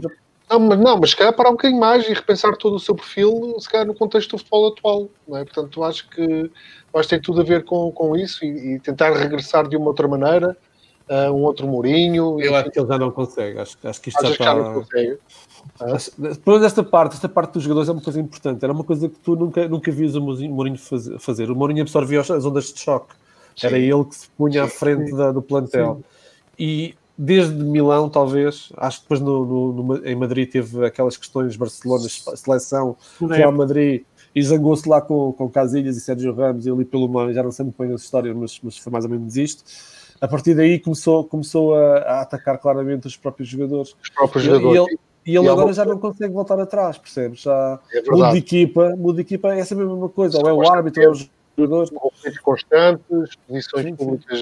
Não, 0.50 0.60
mas, 0.60 0.80
não, 0.80 0.98
mas 1.00 1.10
se 1.12 1.16
calhar 1.16 1.34
parar 1.34 1.50
um 1.50 1.54
bocadinho 1.54 1.80
mais 1.80 2.08
e 2.08 2.14
repensar 2.14 2.56
todo 2.58 2.76
o 2.76 2.80
seu 2.80 2.94
perfil, 2.96 3.56
se 3.60 3.70
calhar 3.70 3.88
no 3.88 3.96
contexto 3.96 4.32
do 4.32 4.38
futebol 4.38 4.68
atual. 4.68 5.10
Não 5.28 5.38
é? 5.38 5.44
Portanto, 5.46 5.84
acho 5.84 6.08
que 6.10 6.52
vai 6.92 7.04
ter 7.04 7.20
tudo 7.22 7.42
a 7.42 7.44
ver 7.44 7.64
com, 7.66 7.92
com 7.92 8.16
isso 8.16 8.44
e, 8.46 8.76
e 8.76 8.80
tentar 8.80 9.12
regressar 9.14 9.68
de 9.68 9.76
uma 9.78 9.88
outra 9.88 10.08
maneira, 10.08 10.56
a 11.10 11.32
um 11.32 11.42
outro 11.44 11.68
Mourinho. 11.68 12.40
Eu 12.40 12.56
acho 12.56 12.70
que 12.72 12.80
ele 12.80 12.88
já 12.88 12.98
não 13.00 13.10
consegue. 13.12 13.60
Acho, 13.60 13.78
acho 13.84 14.02
que 14.02 14.10
isto 14.10 14.20
Achas 14.24 14.38
que 14.38 14.44
já 14.44 14.50
já 14.52 14.56
não 14.56 14.62
está. 14.62 14.74
consegue? 14.96 15.18
Acho- 15.80 16.12
Pelo 16.12 16.36
menos 16.48 16.64
esta 16.64 16.84
parte, 16.84 17.14
esta 17.16 17.30
parte 17.30 17.54
dos 17.54 17.64
jogadores 17.64 17.90
é 17.90 17.92
uma 17.94 18.02
coisa 18.02 18.20
importante. 18.20 18.64
Era 18.64 18.74
uma 18.74 18.84
coisa 18.84 19.10
que 19.10 19.16
tu 19.20 19.36
nunca, 19.36 19.68
nunca 19.68 19.92
vias 19.92 20.14
o 20.16 20.22
Mourinho 20.22 20.54
Mourinho 20.54 20.78
faz- 20.78 21.10
fazer. 21.20 21.50
O 21.50 21.56
Mourinho 21.56 21.82
absorvia 21.82 22.22
as 22.22 22.30
as 22.30 22.46
ondas 22.46 22.72
de 22.72 22.80
choque. 22.80 23.14
Era 23.62 23.76
Sim. 23.78 23.82
ele 23.84 24.06
que 24.06 24.16
se 24.16 24.30
punha 24.30 24.64
à 24.64 24.68
Sim. 24.68 24.78
frente 24.78 25.16
da- 25.16 25.32
do 25.32 25.42
plantel. 25.42 26.02
E 26.60 26.94
desde 27.18 27.54
Milão, 27.56 28.10
talvez, 28.10 28.70
acho 28.78 28.98
que 28.98 29.04
depois 29.04 29.20
no, 29.20 29.46
no- 29.46 29.84
no- 29.84 30.06
em 30.08 30.16
Madrid 30.16 30.50
teve 30.50 30.86
aquelas 30.86 31.16
questões 31.18 31.56
Barcelona, 31.56 32.08
seleção, 32.36 32.96
Real 33.30 33.52
Madrid, 33.52 34.04
e 34.36 34.42
zangou-se 34.42 34.88
lá 34.90 35.00
com, 35.00 35.32
com 35.34 35.48
Casilhas 35.50 35.96
e 35.96 36.02
Sérgio 36.02 36.34
Ramos 36.34 36.66
e 36.66 36.72
ali 36.72 36.84
pelo 36.86 37.08
meio, 37.08 37.34
já 37.34 37.44
não 37.44 37.52
sei 37.52 37.66
muito 37.66 37.78
bem 37.78 37.94
as 37.94 38.02
histórias, 38.02 38.36
mas, 38.36 38.60
mas 38.64 38.78
foi 38.78 38.92
mais 38.92 39.06
ou 39.06 39.12
menos 39.12 39.38
isto. 39.38 39.64
A 40.20 40.28
partir 40.28 40.56
daí 40.56 40.80
começou, 40.80 41.24
começou 41.26 41.76
a, 41.76 41.98
a 41.98 42.22
atacar 42.22 42.58
claramente 42.58 43.06
os 43.08 43.16
próprios 43.18 43.48
jogadores. 43.50 43.96
Os 44.02 44.10
próprios 44.10 44.44
E, 44.44 44.48
e 44.48 44.52
jogadores. 44.52 44.88
ele, 44.88 45.00
e 45.26 45.38
ele 45.38 45.46
E 45.46 45.50
agora 45.50 45.74
já 45.74 45.86
não 45.86 46.00
consegue 46.00 46.34
voltar 46.34 46.60
atrás, 46.60 46.98
percebes? 46.98 47.42
Já 47.42 47.80
É 47.94 48.10
muda 48.10 48.32
de 48.32 48.38
equipa, 48.38 48.96
muda 48.98 49.16
de 49.18 49.22
equipa, 49.22 49.54
é 49.54 49.64
sempre 49.64 49.84
a 49.84 49.88
mesma 49.88 50.10
coisa, 50.10 50.40
ou 50.40 50.48
é 50.50 50.54
o 50.54 50.68
árbitro, 50.72 51.02
ou 51.04 51.10
é 51.10 51.12
o 51.12 51.16
jogador. 51.58 51.90
conflitos 51.94 52.40
constantes, 52.40 53.36
posições 53.48 53.84
Sim, 53.86 53.90
sim. 53.90 53.96
públicas, 53.96 54.42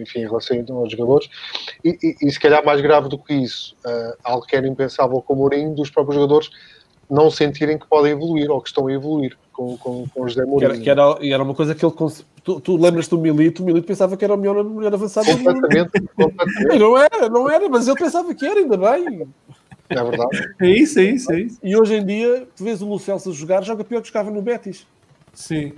enfim, 0.00 0.18
em 0.20 0.26
relação 0.26 0.56
então, 0.56 0.76
aos 0.78 0.90
jogadores, 0.92 1.28
e, 1.84 1.90
e- 2.02 2.28
e 2.28 2.30
se 2.30 2.38
calhar 2.40 2.64
mais 2.64 2.80
grave 2.80 3.08
do 3.08 3.18
que 3.18 3.34
isso, 3.34 3.74
eh, 3.86 4.16
algo 4.24 4.46
que 4.46 4.56
era 4.56 4.66
impensável 4.66 5.20
com 5.22 5.34
o 5.34 5.36
Mourinho, 5.36 5.74
dos 5.74 5.90
próprios 5.90 6.16
jogadores 6.16 6.50
não 7.10 7.30
sentirem 7.30 7.78
que 7.78 7.86
podem 7.86 8.12
evoluir 8.12 8.50
ou 8.50 8.60
que 8.62 8.68
estão 8.68 8.86
a 8.86 8.92
evoluir 8.92 9.36
com, 9.52 9.76
com, 9.76 10.06
com 10.12 10.22
o 10.22 10.28
José 10.28 10.42
Que 10.42 10.48
Mourinho. 10.48 10.72
era, 10.72 10.80
que 10.80 10.90
era, 10.90 11.18
e 11.20 11.32
era 11.32 11.42
uma 11.42 11.54
coisa 11.54 11.74
que 11.74 11.84
ele. 11.84 11.94
cons- 11.94 12.24
Tu, 12.42 12.60
tu 12.60 12.76
lembras 12.76 13.08
do 13.08 13.16
Milito? 13.18 13.62
O 13.62 13.66
Milito 13.66 13.86
pensava 13.86 14.16
que 14.18 14.24
era 14.24 14.34
o 14.34 14.36
melhor, 14.36 14.58
o 14.58 14.68
melhor 14.68 14.92
avançado 14.92 15.26
do 15.26 15.38
mundo. 15.38 15.54
Completamente, 16.14 16.78
não 16.78 16.98
era, 16.98 17.28
não 17.30 17.48
era, 17.50 17.68
mas 17.70 17.88
ele 17.88 17.96
pensava 17.96 18.34
que 18.34 18.44
era, 18.44 18.60
ainda 18.60 18.76
bem. 18.76 19.26
é 19.90 19.94
verdade. 20.04 20.52
É 20.60 20.68
isso, 20.68 20.98
é 20.98 21.04
isso, 21.04 21.32
é 21.32 21.40
isso. 21.40 21.58
E 21.62 21.74
hoje 21.74 21.94
em 21.94 22.04
dia, 22.04 22.46
tu 22.54 22.64
vês 22.64 22.82
o 22.82 22.86
Lu 22.88 22.98
Celso 22.98 23.30
a 23.30 23.32
jogar, 23.32 23.62
joga 23.62 23.82
pior 23.84 24.02
que 24.02 24.08
jogava 24.08 24.30
no 24.30 24.42
Betis. 24.42 24.86
Sim. 25.32 25.72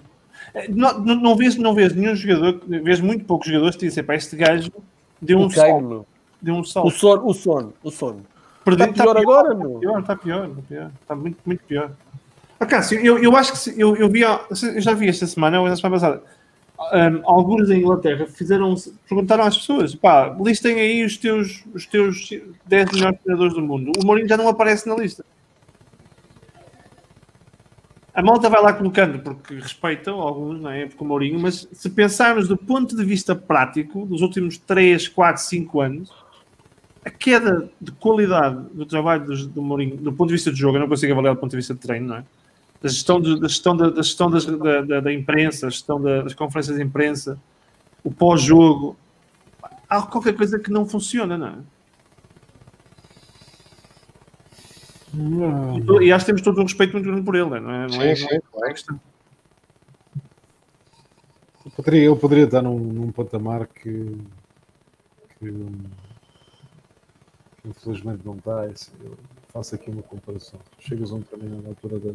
É, 0.55 0.68
Não, 0.68 0.98
não, 1.01 1.14
não, 1.16 1.36
vês, 1.36 1.56
não 1.56 1.74
vês 1.74 1.94
nenhum 1.94 2.14
jogador, 2.14 2.60
vês 2.66 3.01
muito 3.01 3.24
poucos 3.24 3.48
jogadores 3.48 3.77
que 3.77 3.86
dizem, 3.86 4.02
pá, 4.05 4.14
este 4.14 4.36
gajo 4.36 4.70
deu 5.20 5.39
um 5.39 5.47
O 5.47 5.51
salto. 5.51 6.06
Deu 6.40 6.55
um 6.55 6.60
O 6.60 6.64
salto. 6.64 6.90
sono, 6.90 7.27
o 7.27 7.35
sono, 7.35 7.73
o 7.82 7.90
sono. 7.90 8.20
Perdeu- 8.64 8.89
Está 8.90 9.02
pior 9.05 9.16
agora, 9.16 9.52
Está 9.52 9.64
meu. 9.64 9.78
pior, 9.78 10.01
está 10.01 10.16
pior, 10.16 10.48
está 10.48 10.62
pior. 10.68 10.90
Está 11.02 11.14
muito, 11.14 11.39
muito 11.47 11.64
pior. 11.64 11.90
Cássio, 12.68 12.98
eu, 13.01 13.18
eu 13.23 13.36
acho 13.36 13.52
que 13.52 13.59
se- 13.59 13.81
eu, 13.81 13.94
eu, 13.97 14.09
vi, 14.09 14.23
eu 14.23 14.81
já 14.81 14.93
vi 14.94 15.09
esta 15.09 15.27
semana, 15.27 15.60
ou 15.60 15.68
na 15.68 15.77
semana 15.77 15.94
passada, 15.97 16.23
um, 16.78 17.20
alguns 17.31 17.68
da 17.68 17.77
Inglaterra 17.77 18.27
fizeram, 18.27 18.74
perguntaram 19.09 19.44
às 19.44 19.56
pessoas, 19.56 19.94
pá, 19.94 20.35
listem 20.40 20.74
aí 20.81 21.05
os 21.05 21.16
teus, 21.16 21.62
os 21.74 21.86
teus 21.86 22.31
10 22.66 22.90
melhores 22.93 23.18
treinadores 23.23 23.55
do 23.55 23.62
mundo. 23.62 23.93
O 24.02 24.06
Mourinho 24.06 24.28
já 24.28 24.36
não 24.36 24.48
aparece 24.48 24.89
na 24.89 24.94
lista. 24.97 25.24
A 28.16 28.22
malta 28.22 28.48
vai 28.48 28.62
lá 28.62 28.72
colocando 28.72 29.18
porque 29.18 29.55
respeitam 29.56 30.20
alguns, 30.20 30.59
não 30.59 30.70
é? 30.70 30.86
Porque 30.86 31.05
o 31.05 31.06
Mourinho, 31.06 31.38
mas 31.38 31.68
se 31.70 31.90
pensarmos 31.90 32.48
do 32.48 32.56
ponto 32.56 32.97
de 32.97 33.05
vista 33.05 33.34
prático, 33.36 34.06
dos 34.06 34.22
últimos 34.22 34.56
3, 34.56 35.06
4, 35.09 35.43
5 35.43 35.80
anos, 35.82 36.10
a 37.05 37.10
queda 37.10 37.70
de 37.78 37.93
qualidade 37.93 38.59
do 38.72 38.86
trabalho 38.86 39.26
do, 39.26 39.47
do 39.48 39.60
Mourinho, 39.62 39.98
do 39.98 40.12
ponto 40.14 40.28
de 40.28 40.34
vista 40.34 40.51
de 40.51 40.59
jogo, 40.59 40.76
eu 40.76 40.80
não 40.80 40.88
consigo 40.88 41.12
avaliar 41.12 41.34
do 41.34 41.40
ponto 41.40 41.51
de 41.51 41.56
vista 41.59 41.74
de 41.74 41.80
treino, 41.80 42.09
não 42.09 42.16
é? 42.16 42.24
Da 42.82 42.88
gestão, 42.88 43.20
da, 43.20 43.48
gestão, 43.48 43.76
da, 43.76 43.90
da 43.90 44.02
gestão 44.02 44.30
da, 44.30 44.80
da, 44.80 45.01
da 45.01 45.12
imprensa, 45.12 45.68
gestão 45.70 46.01
da- 46.01 46.22
das 46.22 46.32
conferências 46.32 46.76
de 46.76 46.82
imprensa, 46.82 47.38
o 48.02 48.10
pós-jogo, 48.10 48.97
há 49.90 50.01
qualquer 50.02 50.34
coisa 50.34 50.59
que 50.59 50.70
não 50.70 50.86
funciona, 50.86 51.36
não 51.36 51.47
é? 51.48 51.55
E 56.02 56.12
acho 56.12 56.24
que 56.24 56.30
temos 56.32 56.43
todo 56.43 56.60
um 56.60 56.64
respeito 56.64 56.93
muito 56.93 57.06
grande 57.06 57.22
por 57.22 57.34
ele, 57.34 57.48
não 57.48 57.70
é? 57.70 57.82
Não 57.82 57.88
Sim, 57.88 58.02
é, 58.02 58.14
sim, 58.14 58.24
não 58.24 58.36
é 58.36 58.40
claro. 58.40 58.72
questão. 58.72 59.01
Eu 61.64 61.70
poderia, 61.72 62.05
eu 62.05 62.16
poderia 62.16 62.44
estar 62.44 62.62
num, 62.62 62.78
num 62.78 63.12
patamar 63.12 63.66
que, 63.66 64.16
que, 65.38 65.51
que 67.62 67.68
infelizmente 67.68 68.20
não 68.24 68.36
está. 68.36 68.66
Eu 68.66 69.16
faço 69.48 69.74
aqui 69.74 69.90
uma 69.90 70.02
comparação. 70.02 70.60
Chegas 70.78 71.10
a 71.10 71.14
um 71.14 71.20
determinada 71.20 71.68
altura 71.68 71.98
da, 71.98 72.12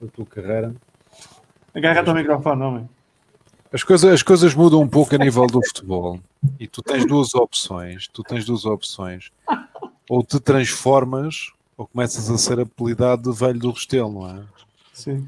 da 0.00 0.08
tua 0.12 0.26
carreira, 0.26 0.74
Agarra-te 1.74 2.08
ao 2.08 2.14
microfone, 2.14 2.62
homem. 2.62 2.88
As 3.72 3.82
coisas, 3.82 4.12
as 4.12 4.22
coisas 4.22 4.54
mudam 4.54 4.82
um 4.82 4.88
pouco 4.88 5.14
a 5.14 5.18
nível 5.18 5.46
do 5.46 5.60
futebol 5.66 6.20
e 6.60 6.68
tu 6.68 6.82
tens 6.82 7.06
duas 7.06 7.34
opções. 7.34 8.06
Tu 8.08 8.22
tens 8.22 8.44
duas 8.44 8.66
opções. 8.66 9.30
Ou 10.10 10.22
te 10.22 10.38
transformas 10.38 11.52
ou 11.76 11.86
começas 11.86 12.30
a 12.30 12.38
ser 12.38 12.60
apelidado 12.60 13.30
de 13.30 13.38
velho 13.38 13.58
do 13.58 13.70
Restelo, 13.70 14.12
não 14.12 14.30
é? 14.30 14.42
Sim. 14.92 15.26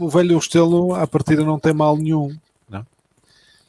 O 0.00 0.08
velho 0.08 0.30
do 0.30 0.36
Restelo, 0.36 0.94
à 0.94 1.06
partida, 1.06 1.44
não 1.44 1.58
tem 1.58 1.72
mal 1.72 1.96
nenhum. 1.96 2.36
Não? 2.68 2.80
é? 2.80 2.84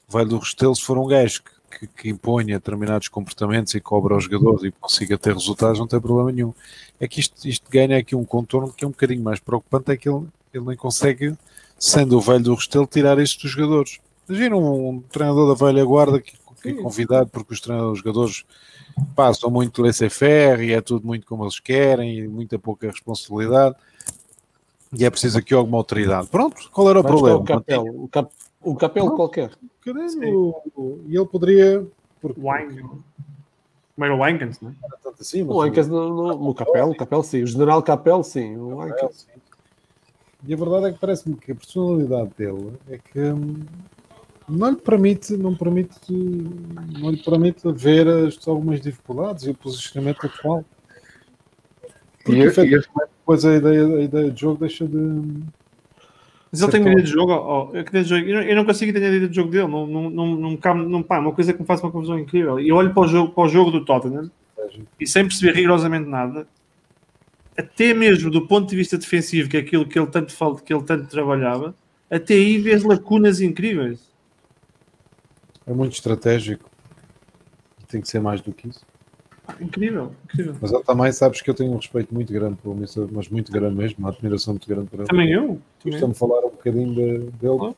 O 0.09 0.17
velho 0.17 0.29
do 0.29 0.39
Restelo, 0.39 0.75
se 0.75 0.83
for 0.83 0.97
um 0.97 1.07
gajo 1.07 1.43
que, 1.43 1.79
que, 1.79 1.87
que 1.87 2.09
imponha 2.09 2.57
determinados 2.57 3.07
comportamentos 3.07 3.73
e 3.75 3.81
cobra 3.81 4.15
aos 4.15 4.23
jogadores 4.23 4.63
e 4.63 4.71
consiga 4.71 5.17
ter 5.17 5.33
resultados, 5.33 5.79
não 5.79 5.87
tem 5.87 5.99
problema 5.99 6.31
nenhum. 6.31 6.53
É 6.99 7.07
que 7.07 7.19
isto, 7.19 7.47
isto 7.47 7.69
ganha 7.69 7.97
aqui 7.97 8.15
um 8.15 8.25
contorno 8.25 8.71
que 8.71 8.83
é 8.83 8.87
um 8.87 8.91
bocadinho 8.91 9.23
mais 9.23 9.39
preocupante, 9.39 9.91
é 9.91 9.97
que 9.97 10.09
ele, 10.09 10.25
ele 10.53 10.65
nem 10.65 10.77
consegue, 10.77 11.35
sendo 11.77 12.17
o 12.17 12.21
velho 12.21 12.43
do 12.43 12.55
Restelo, 12.55 12.87
tirar 12.87 13.19
isto 13.19 13.41
dos 13.41 13.51
jogadores. 13.51 13.99
Imagina 14.27 14.55
um, 14.55 14.89
um 14.89 15.01
treinador 15.01 15.53
da 15.53 15.65
velha 15.65 15.83
guarda 15.83 16.19
que, 16.19 16.33
que 16.63 16.69
é 16.69 16.81
convidado 16.81 17.29
porque 17.29 17.53
os 17.53 17.97
jogadores 17.99 18.45
passam 19.15 19.51
muito 19.51 19.81
laissez-faire 19.81 20.63
e 20.63 20.73
é 20.73 20.81
tudo 20.81 21.05
muito 21.05 21.27
como 21.27 21.43
eles 21.43 21.59
querem 21.59 22.19
e 22.19 22.27
muita 22.27 22.57
pouca 22.57 22.87
responsabilidade 22.87 23.75
e 24.91 25.03
é 25.03 25.09
preciso 25.09 25.37
aqui 25.39 25.53
alguma 25.53 25.77
autoridade. 25.77 26.27
Pronto, 26.27 26.69
qual 26.71 26.89
era 26.89 26.99
o 26.99 27.03
buscar 27.03 27.17
problema? 27.17 27.39
O 27.39 27.45
capel, 27.45 27.83
o 28.03 28.07
cap, 28.07 28.31
um 28.63 28.75
capel 28.75 29.11
qualquer. 29.11 29.51
o- 30.33 30.61
o- 30.75 31.01
e 31.07 31.17
ele 31.17 31.25
poderia. 31.25 31.85
Porque, 32.21 32.39
Wine. 32.39 32.81
Como 32.81 34.05
era 34.05 34.15
o 34.15 34.19
Wankens, 34.19 34.59
é? 34.63 34.71
tanto 35.03 35.21
assim, 35.21 35.43
mas 35.43 35.55
O 35.55 35.89
no, 35.91 36.09
no, 36.09 36.37
no 36.45 36.53
capel, 36.55 36.89
o 36.89 36.95
capel 36.95 37.21
sim. 37.21 37.43
O 37.43 37.47
general 37.47 37.83
capel 37.83 38.23
sim. 38.23 38.55
O. 38.57 38.79
E 40.45 40.53
a 40.53 40.57
verdade 40.57 40.87
é 40.87 40.91
que 40.91 40.99
parece-me 40.99 41.35
que 41.37 41.51
a 41.51 41.55
personalidade 41.55 42.31
dele 42.37 42.73
é 42.89 42.97
que 42.97 43.19
hum, 43.19 43.61
não 44.49 44.71
lhe 44.71 44.75
permite, 44.77 45.37
não 45.37 45.55
permite, 45.55 46.11
não 46.11 47.11
lhe 47.11 47.17
permite 47.23 47.71
ver 47.71 48.07
as, 48.07 48.47
algumas 48.47 48.81
dificuldades 48.81 49.45
e 49.45 49.49
o 49.51 49.55
posicionamento 49.55 50.25
atual. 50.25 50.65
Porque 52.23 52.39
E- 52.39 52.43
e- 52.43 52.47
efetivamente, 52.47 52.89
depois 53.19 53.45
a 53.45 53.55
ideia, 53.55 53.85
a 53.85 54.01
ideia 54.01 54.31
de 54.31 54.41
jogo 54.41 54.59
deixa 54.59 54.87
de. 54.87 54.97
Mas 56.51 56.61
ele 56.61 56.71
tem 56.71 56.81
uma 56.81 56.91
ideia 56.91 57.03
de 57.03 57.11
jogo, 57.11 57.31
ó, 57.31 57.69
ó, 57.71 57.75
eu, 57.75 57.83
de 57.83 58.03
jogo- 58.03 58.25
eu 58.27 58.35
não- 58.35 58.41
eu 58.43 58.55
não 58.55 58.65
consigo 58.65 58.91
entender 58.91 59.05
a 59.07 59.09
ideia 59.15 59.27
de 59.29 59.35
jogo 59.35 59.49
dele, 59.49 59.67
não, 59.67 59.87
não, 59.87 60.09
não, 60.09 60.35
não, 60.35 60.53
não, 60.89 61.03
pá, 61.03 61.17
é 61.17 61.19
uma 61.19 61.31
coisa 61.33 61.51
que 61.51 61.59
me 61.59 61.65
faz 61.65 61.81
uma 61.81 61.91
confusão 61.91 62.19
incrível. 62.19 62.59
E 62.59 62.69
eu 62.69 62.75
olho 62.75 62.93
para 62.93 63.03
o 63.03 63.07
jogo, 63.07 63.33
para 63.33 63.43
o 63.43 63.47
jogo 63.49 63.71
do 63.71 63.83
Tottenham 63.83 64.29
e 64.99 65.07
sem 65.07 65.23
perceber 65.23 65.55
rigorosamente 65.55 66.07
nada, 66.07 66.47
até 67.57 67.93
mesmo 67.93 68.29
do 68.29 68.47
ponto 68.47 68.69
de 68.69 68.75
vista 68.75 68.97
defensivo, 68.97 69.49
que 69.49 69.57
é 69.57 69.61
aquilo 69.61 69.85
que 69.87 69.97
ele 69.97 70.07
tanto 70.07 70.31
fala, 70.31 70.59
que 70.59 70.73
ele 70.73 70.83
tanto 70.83 71.07
trabalhava, 71.07 71.73
até 72.09 72.35
aí 72.35 72.59
vês 72.59 72.83
lacunas 72.83 73.41
incríveis. 73.41 74.12
É 75.65 75.73
muito 75.73 75.93
estratégico. 75.93 76.69
Tem 77.87 78.01
que 78.01 78.07
ser 78.07 78.19
mais 78.19 78.41
do 78.41 78.51
que 78.51 78.67
isso. 78.69 78.81
Pá, 79.45 79.55
incrível, 79.59 80.11
incrível. 80.25 80.55
Mas 80.61 80.71
ele 80.71 80.83
também 80.83 81.11
sabes 81.11 81.41
que 81.41 81.49
eu 81.49 81.53
tenho 81.53 81.71
um 81.73 81.75
respeito 81.75 82.13
muito 82.13 82.31
grande 82.33 82.55
pelo 82.55 82.73
Mister, 82.75 83.07
mas 83.11 83.29
muito 83.29 83.51
grande 83.51 83.75
mesmo, 83.75 83.99
uma 83.99 84.09
admiração 84.09 84.53
muito 84.53 84.67
grande 84.67 84.87
por 84.87 84.99
ele. 84.99 85.07
Também 85.09 85.31
eu. 85.31 85.59
Custa-me 85.81 86.13
falar 86.13 86.39
um 86.39 86.49
bocadinho 86.51 86.93
de- 86.95 87.31
dele 87.31 87.57
Claro. 87.57 87.75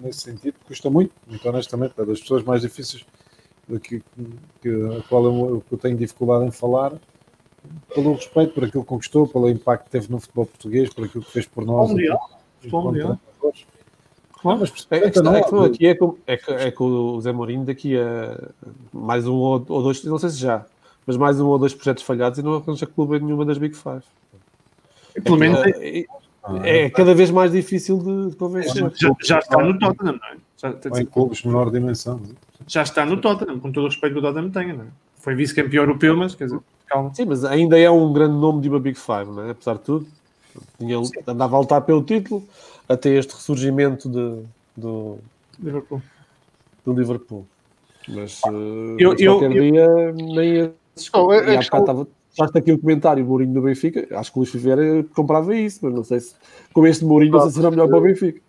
nesse 0.00 0.20
sentido, 0.20 0.54
custa 0.66 0.88
muito, 0.88 1.12
muito 1.26 1.46
honestamente, 1.48 1.94
é 1.98 2.04
das 2.04 2.20
pessoas 2.20 2.42
mais 2.44 2.62
difíceis 2.62 3.04
que, 3.82 4.02
que, 4.62 4.68
a 4.98 5.02
qual 5.08 5.24
eu, 5.24 5.62
que 5.68 5.74
eu 5.74 5.78
tenho 5.78 5.96
dificuldade 5.96 6.44
em 6.46 6.50
falar, 6.50 6.92
pelo 7.94 8.14
respeito 8.14 8.54
por 8.54 8.64
aquilo 8.64 8.82
que 8.82 8.88
conquistou, 8.88 9.26
pelo 9.28 9.48
impacto 9.48 9.84
que 9.84 9.90
teve 9.90 10.10
no 10.10 10.18
futebol 10.20 10.46
português, 10.46 10.92
por 10.94 11.04
aquilo 11.04 11.22
que 11.24 11.30
fez 11.32 11.46
por 11.46 11.64
nós. 11.66 11.90
Mundial. 11.90 12.40
mundial. 12.72 13.18
Treinadores. 14.40 15.52
Não, 15.52 15.60
mas 15.60 15.70
É, 15.70 15.74
aqui 15.74 15.86
é 15.86 15.94
que, 15.94 16.04
é, 16.26 16.36
que, 16.36 16.50
é 16.50 16.70
que 16.70 16.82
o 16.82 17.20
Zé 17.20 17.32
Mourinho 17.32 17.64
daqui 17.64 17.96
a 17.98 18.38
mais 18.92 19.26
um 19.26 19.34
ou, 19.34 19.64
ou 19.68 19.82
dois, 19.82 20.02
não 20.04 20.18
sei 20.18 20.30
se 20.30 20.38
já, 20.38 20.64
mas 21.06 21.16
mais 21.16 21.40
um 21.40 21.46
ou 21.46 21.58
dois 21.58 21.74
projetos 21.74 22.02
falhados 22.02 22.38
e 22.38 22.42
não 22.42 22.54
arranja 22.54 22.86
clube 22.86 23.16
em 23.16 23.20
nenhuma 23.20 23.44
das 23.44 23.58
Big 23.58 23.74
Five. 23.74 24.02
Pelo 25.22 25.36
menos 25.36 25.58
É, 25.60 26.06
é, 26.62 26.84
é 26.84 26.90
cada 26.90 27.14
vez 27.14 27.30
mais 27.30 27.52
difícil 27.52 27.98
de, 27.98 28.30
de 28.30 28.36
convencer. 28.36 28.90
já, 28.94 29.14
já 29.22 29.38
está 29.38 29.62
no 29.62 29.78
Tottenham, 29.78 30.18
não 30.20 30.28
é? 30.28 30.36
Já, 30.56 30.74
ou 30.90 30.98
em 30.98 31.06
clubes 31.06 31.38
de 31.38 31.48
menor 31.48 31.70
dimensão. 31.70 32.20
é? 32.24 32.34
já 32.66 32.82
está 32.82 33.04
no 33.04 33.16
Tottenham, 33.16 33.58
com 33.58 33.72
todo 33.72 33.84
o 33.84 33.88
respeito 33.88 34.12
que 34.14 34.18
o 34.18 34.22
Tottenham 34.22 34.50
tenha, 34.50 34.74
não 34.74 34.84
é? 34.84 34.88
Foi 35.16 35.34
vice-campeão 35.34 35.82
europeu, 35.82 36.16
mas 36.16 36.34
quer 36.34 36.44
dizer, 36.44 36.60
calma. 36.86 37.12
Sim, 37.14 37.26
mas 37.26 37.44
ainda 37.44 37.78
é 37.78 37.90
um 37.90 38.12
grande 38.12 38.36
nome 38.36 38.62
de 38.62 38.68
uma 38.68 38.80
Big 38.80 38.98
Five, 38.98 39.30
não 39.30 39.42
é? 39.44 39.50
apesar 39.50 39.74
de 39.74 39.80
tudo. 39.80 40.06
Tinha, 40.78 40.96
andava 41.26 41.56
a 41.56 41.60
lutar 41.60 41.80
pelo 41.82 42.02
título 42.02 42.42
até 42.90 43.10
este 43.10 43.32
ressurgimento 43.34 44.08
de, 44.08 44.42
do, 44.76 45.18
Liverpool. 45.58 46.02
do 46.84 46.92
Liverpool. 46.92 47.46
Mas 48.08 48.40
eh, 48.46 48.96
Eu- 48.98 49.10
mas 49.10 49.20
eu- 49.20 49.38
qualquer 49.38 49.56
eu- 49.56 49.62
dia 49.72 50.12
nem 50.12 50.72
Não, 51.14 51.32
é- 51.32 51.52
e 51.52 51.56
é 51.56 51.62
bocado 51.62 51.82
estava. 51.82 52.06
Faz 52.36 52.50
aqui 52.54 52.72
o 52.72 52.78
comentário, 52.78 53.24
o 53.24 53.26
Mourinho 53.26 53.52
do 53.54 53.62
Benfica. 53.62 54.06
Acho 54.16 54.32
que 54.32 54.38
o 54.38 54.40
Luís 54.40 54.50
Figueira 54.52 55.04
comprava 55.14 55.54
isso, 55.54 55.80
mas 55.82 55.94
não 55.94 56.04
sei 56.04 56.20
se 56.20 56.34
com 56.72 56.86
este 56.86 57.04
Mourinho 57.04 57.32
não 57.32 57.40
sei 57.40 57.50
se 57.50 57.56
será 57.56 57.70
melhor 57.70 57.88
para 57.88 57.98
o 57.98 58.00
Benfica. 58.00 58.40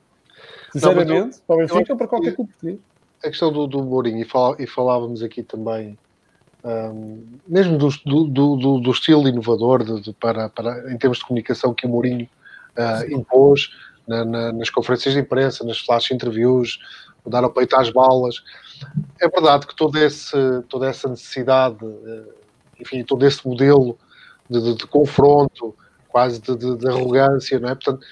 Sinceramente, 0.71 1.39
para 1.45 1.55
o 1.55 1.59
Benfica 1.59 1.93
ou 1.93 1.97
para 1.97 2.07
qualquer 2.07 2.35
clube 2.35 2.51
a 3.23 3.27
questão 3.29 3.51
do, 3.51 3.67
do 3.67 3.83
Mourinho, 3.83 4.19
e, 4.19 4.25
fala- 4.25 4.55
e 4.59 4.65
falávamos 4.67 5.21
aqui 5.21 5.43
também, 5.43 5.97
hum, 6.63 7.23
mesmo 7.47 7.77
do, 7.77 7.89
do, 8.05 8.23
do- 8.55 8.79
do- 8.79 8.91
estilo 8.91 9.27
inovador 9.27 9.83
de, 9.83 10.01
de- 10.01 10.13
para, 10.13 10.49
para, 10.49 10.91
em 10.91 10.97
termos 10.97 11.19
de 11.19 11.25
comunicação 11.25 11.73
que 11.73 11.85
o 11.85 11.89
Mourinho 11.89 12.27
ah, 12.77 13.03
impôs 13.09 13.69
na- 14.07 14.25
na- 14.25 14.51
nas 14.53 14.69
conferências 14.69 15.13
de 15.13 15.19
imprensa, 15.19 15.63
nas 15.65 15.79
flash 15.79 16.11
interviews, 16.11 16.79
o 17.23 17.29
dar 17.29 17.43
ao 17.43 17.53
peito 17.53 17.75
às 17.75 17.89
balas. 17.91 18.35
É 19.21 19.27
verdade 19.29 19.67
que 19.67 19.75
todo 19.75 19.97
esse, 19.97 20.35
toda 20.69 20.87
essa 20.87 21.07
necessidade, 21.07 21.77
eh, 21.85 22.33
enfim, 22.79 23.03
todo 23.03 23.25
esse 23.25 23.47
modelo 23.47 23.97
de, 24.49 24.59
de- 24.61 24.75
de 24.75 24.87
confronto, 24.87 25.75
quase 26.07 26.41
de, 26.41 26.55
de- 26.55 26.87
arrogância, 26.89 27.59
não 27.59 27.69
é? 27.69 27.75
Portanto, 27.75 28.05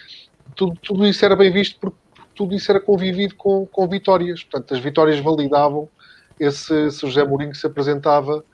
tudo, 0.55 0.77
tudo 0.81 1.05
isso 1.07 1.25
era 1.25 1.35
bem 1.35 1.51
visto 1.51 1.77
porque 1.79 1.97
tudo 2.35 2.55
isso 2.55 2.71
era 2.71 2.79
convivido 2.79 3.35
com, 3.35 3.65
com 3.67 3.87
vitórias. 3.87 4.43
Portanto, 4.43 4.73
as 4.73 4.79
vitórias 4.79 5.19
validavam 5.19 5.89
esse, 6.39 6.73
esse 6.87 7.01
José 7.01 7.23
Mourinho 7.25 7.51
que 7.51 7.57
se 7.57 7.67
apresentava 7.67 8.45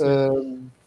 eh, 0.00 0.30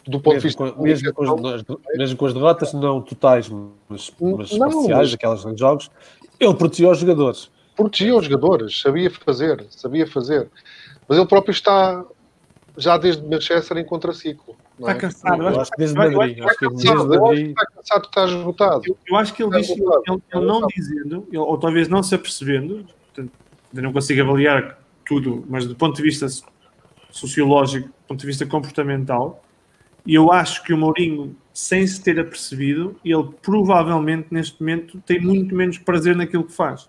do 0.07 0.19
ponto 0.19 0.37
de 0.39 0.43
Mesmo 0.45 0.47
vista 0.47 0.71
com, 0.71 0.81
mesmo, 0.83 1.13
com 1.13 1.23
as, 1.47 1.63
mesmo 1.97 2.17
com 2.17 2.25
as 2.25 2.33
derrotas, 2.33 2.73
não 2.73 3.01
totais, 3.01 3.49
mas, 3.49 4.13
mas 4.19 4.51
Não, 4.51 4.59
parciais, 4.59 4.87
mas- 4.89 5.13
aquelas 5.13 5.43
de 5.45 5.59
jogos, 5.59 5.91
ele 6.39 6.53
protegia 6.55 6.89
os 6.89 6.97
jogadores. 6.99 7.51
protegia 7.75 8.15
os 8.15 8.25
jogadores, 8.25 8.79
sabia 8.81 9.11
fazer, 9.11 9.65
sabia 9.69 10.07
fazer. 10.07 10.49
Mas 11.07 11.17
ele 11.17 11.27
próprio 11.27 11.51
está 11.51 12.05
já 12.77 12.97
desde 12.97 13.23
Manchester 13.27 13.77
em 13.77 13.85
contraciclo. 13.85 14.55
Está 14.79 14.91
é? 14.91 14.95
cansado. 14.95 15.41
Eu 15.41 15.59
acho, 15.61 15.71
que 15.71 15.77
desde 15.77 15.97
Madrid. 15.97 16.39
Acho 16.43 16.57
que 16.59 16.69
desde 16.69 16.93
Madrid. 17.07 17.47
está 17.49 17.65
cansado, 17.65 18.05
está 18.05 18.25
esgotado. 18.25 18.81
eu- 18.85 18.97
eu 19.07 19.15
acho 19.15 19.33
que 19.33 19.43
ele 19.43 19.55
É 19.55 19.59
disse, 19.59 19.75
verdade. 19.75 20.01
ele, 20.07 20.21
ele 20.33 20.45
não 20.45 20.67
dizendo, 20.67 21.25
ele- 21.29 21.37
ou 21.37 21.57
talvez 21.57 21.87
não 21.87 22.03
se 22.03 22.13
apercebendo, 22.13 22.85
portanto, 23.07 23.31
ainda 23.71 23.81
não 23.81 23.91
consigo 23.91 24.21
avaliar 24.21 24.77
tudo, 25.05 25.43
mas 25.49 25.65
do 25.65 25.75
ponto 25.75 25.95
de 25.95 26.03
vista 26.03 26.27
sociológico, 27.09 27.87
do 27.87 27.93
ponto 28.07 28.19
de 28.19 28.27
vista 28.27 28.45
comportamental, 28.45 29.41
e 30.07 30.15
eu 30.15 30.31
acho 30.31 30.63
que 30.63 30.73
o 30.73 30.77
Mourinho, 30.77 31.35
sem 31.53 31.85
se 31.85 32.01
ter 32.01 32.19
apercebido, 32.19 32.95
ele 33.03 33.29
provavelmente 33.41 34.27
neste 34.31 34.59
momento 34.61 34.99
tem 35.05 35.19
muito 35.21 35.53
menos 35.53 35.77
prazer 35.77 36.15
naquilo 36.15 36.45
que 36.45 36.53
faz. 36.53 36.87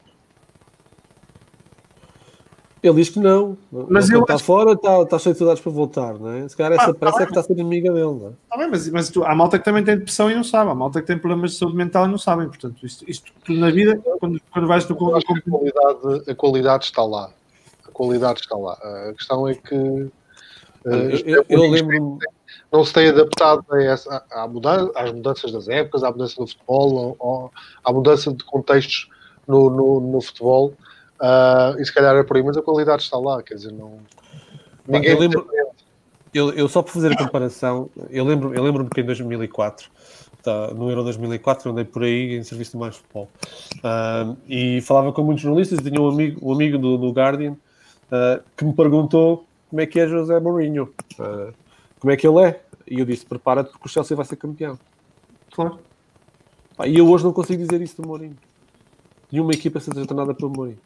Ele 2.81 2.95
diz 2.95 3.09
que 3.09 3.19
não. 3.19 3.59
Mas 3.91 4.09
ele 4.09 4.21
está 4.21 4.35
acho- 4.35 4.45
fora, 4.45 4.73
está, 4.73 5.03
está 5.03 5.19
cheio 5.19 5.33
de 5.33 5.39
saudades 5.41 5.61
para 5.61 5.73
voltar, 5.73 6.15
não 6.17 6.31
é? 6.31 6.49
Se 6.49 6.57
calhar 6.57 6.73
essa 6.75 6.91
Ah, 6.91 6.95
tá 6.95 6.99
pressa 7.01 7.23
é 7.23 7.27
que 7.27 7.33
está 7.33 7.41
a 7.41 7.43
ser 7.43 7.53
inimiga 7.55 7.93
dele, 7.93 8.05
não 8.07 8.29
é? 8.29 8.33
Tá 8.49 8.57
bem, 8.57 8.71
mas, 8.71 8.89
mas 8.91 9.11
tu- 9.11 9.25
há 9.25 9.35
malta 9.35 9.59
que 9.59 9.65
também 9.65 9.83
tem 9.83 9.97
depressão 9.99 10.31
e 10.31 10.35
não 10.37 10.45
sabe, 10.45 10.71
há 10.71 10.75
malta 10.77 11.01
que 11.01 11.07
tem 11.09 11.19
problemas 11.19 11.51
de 11.53 11.57
saúde 11.59 11.77
mental 11.77 12.07
e 12.07 12.09
não 12.09 12.19
sabem. 12.19 12.47
Portanto, 12.47 12.87
isto, 12.87 13.05
isto 13.11 13.33
tudo 13.45 13.59
na 13.59 13.71
vida, 13.73 14.01
quando, 14.21 14.41
quando 14.53 14.69
vais 14.69 14.89
no 14.89 14.95
a 14.95 14.99
com 15.21 15.41
qualidade, 15.51 16.31
a 16.31 16.35
qualidade 16.37 16.85
está 16.85 17.03
lá. 17.03 17.33
A 17.85 17.91
qualidade 17.91 18.41
está 18.41 18.57
lá. 18.57 18.75
A 18.75 19.13
questão 19.15 19.49
é 19.49 19.55
que 19.55 19.75
eh, 19.75 20.11
Eu, 20.87 21.11
este 21.11 21.29
eu- 21.31 21.45
eu 21.49 21.61
lembro-me. 21.71 22.19
Não 22.71 22.85
se 22.85 22.93
tem 22.93 23.09
adaptado 23.09 23.65
a 23.71 23.83
essa, 23.83 24.25
à 24.31 24.47
mudança, 24.47 24.93
às 24.95 25.13
mudanças 25.13 25.53
das 25.53 25.69
épocas, 25.69 26.03
à 26.05 26.11
mudança 26.11 26.37
do 26.37 26.47
futebol, 26.47 27.51
à 27.85 27.93
mudança 27.93 28.33
de 28.33 28.45
contextos 28.45 29.09
no, 29.47 29.71
no, 29.71 30.01
no 30.01 30.21
futebol. 30.21 30.75
Ah, 31.21 31.75
e 31.79 31.85
se 31.85 31.93
calhar 31.93 32.15
é 32.17 32.23
por 32.23 32.37
aí, 32.37 32.43
mas 32.43 32.57
a 32.57 32.63
qualidade 32.63 33.03
está 33.03 33.17
lá. 33.19 33.43
Quer 33.43 33.55
dizer, 33.55 33.73
não. 33.73 33.99
Ninguém 34.87 35.13
eu 35.13 35.19
lembro- 35.19 35.49
Eu, 36.35 36.53
eu 36.53 36.69
só 36.69 36.83
para 36.83 36.93
fazer 36.93 37.13
a 37.13 37.17
comparação, 37.17 37.89
eu 38.11 38.25
lembro-me 38.25 38.57
eu 38.57 38.63
lembro 38.63 38.85
que 38.89 39.01
em 39.01 39.05
2004, 39.05 39.91
tá, 40.43 40.69
no 40.75 40.91
Euro 40.91 41.03
2004, 41.03 41.69
eu 41.69 41.73
andei 41.73 41.85
por 41.87 42.03
aí 42.05 42.37
em 42.37 42.45
serviço 42.45 42.73
de 42.73 42.77
mais 42.77 42.97
futebol 42.97 43.29
Ah, 43.83 44.35
e 44.47 44.81
falava 44.83 45.11
com 45.13 45.23
muitos 45.23 45.43
jornalistas. 45.43 45.81
Tinha 45.81 45.99
um 46.01 46.09
amigo, 46.09 46.39
um 46.47 46.53
amigo 46.53 46.77
do, 46.77 46.99
do 46.99 47.11
Guardian 47.13 47.57
ah, 48.13 48.41
que 48.57 48.63
me 48.65 48.75
perguntou 48.75 49.47
como 49.71 49.81
é 49.81 49.87
que 49.87 49.99
é 49.99 50.07
José 50.07 50.39
Mourinho, 50.39 50.93
Ah, 51.19 51.49
como 52.01 52.11
é 52.13 52.17
que 52.17 52.27
ele 52.27 52.41
é. 52.45 52.61
E 52.87 52.99
eu 53.01 53.05
disse: 53.05 53.25
prepara-te 53.27 53.71
porque 53.71 53.87
o 53.87 53.89
Chelsea 53.91 54.17
vai 54.17 54.25
ser 54.27 54.37
campeão. 54.37 54.79
Claro. 55.53 55.79
Pá, 56.77 56.87
E 56.87 56.97
eu 56.97 57.09
hoje 57.09 57.25
não 57.25 57.33
consigo 57.33 57.63
dizer 57.63 57.81
isso 57.83 58.01
do 58.01 58.07
Mourinho. 58.09 58.37
Nenhuma 59.31 59.53
equipa 59.53 59.79
seja 59.81 60.07
treinada 60.07 60.33
pelo 60.35 60.51
Mourinho. 60.51 60.79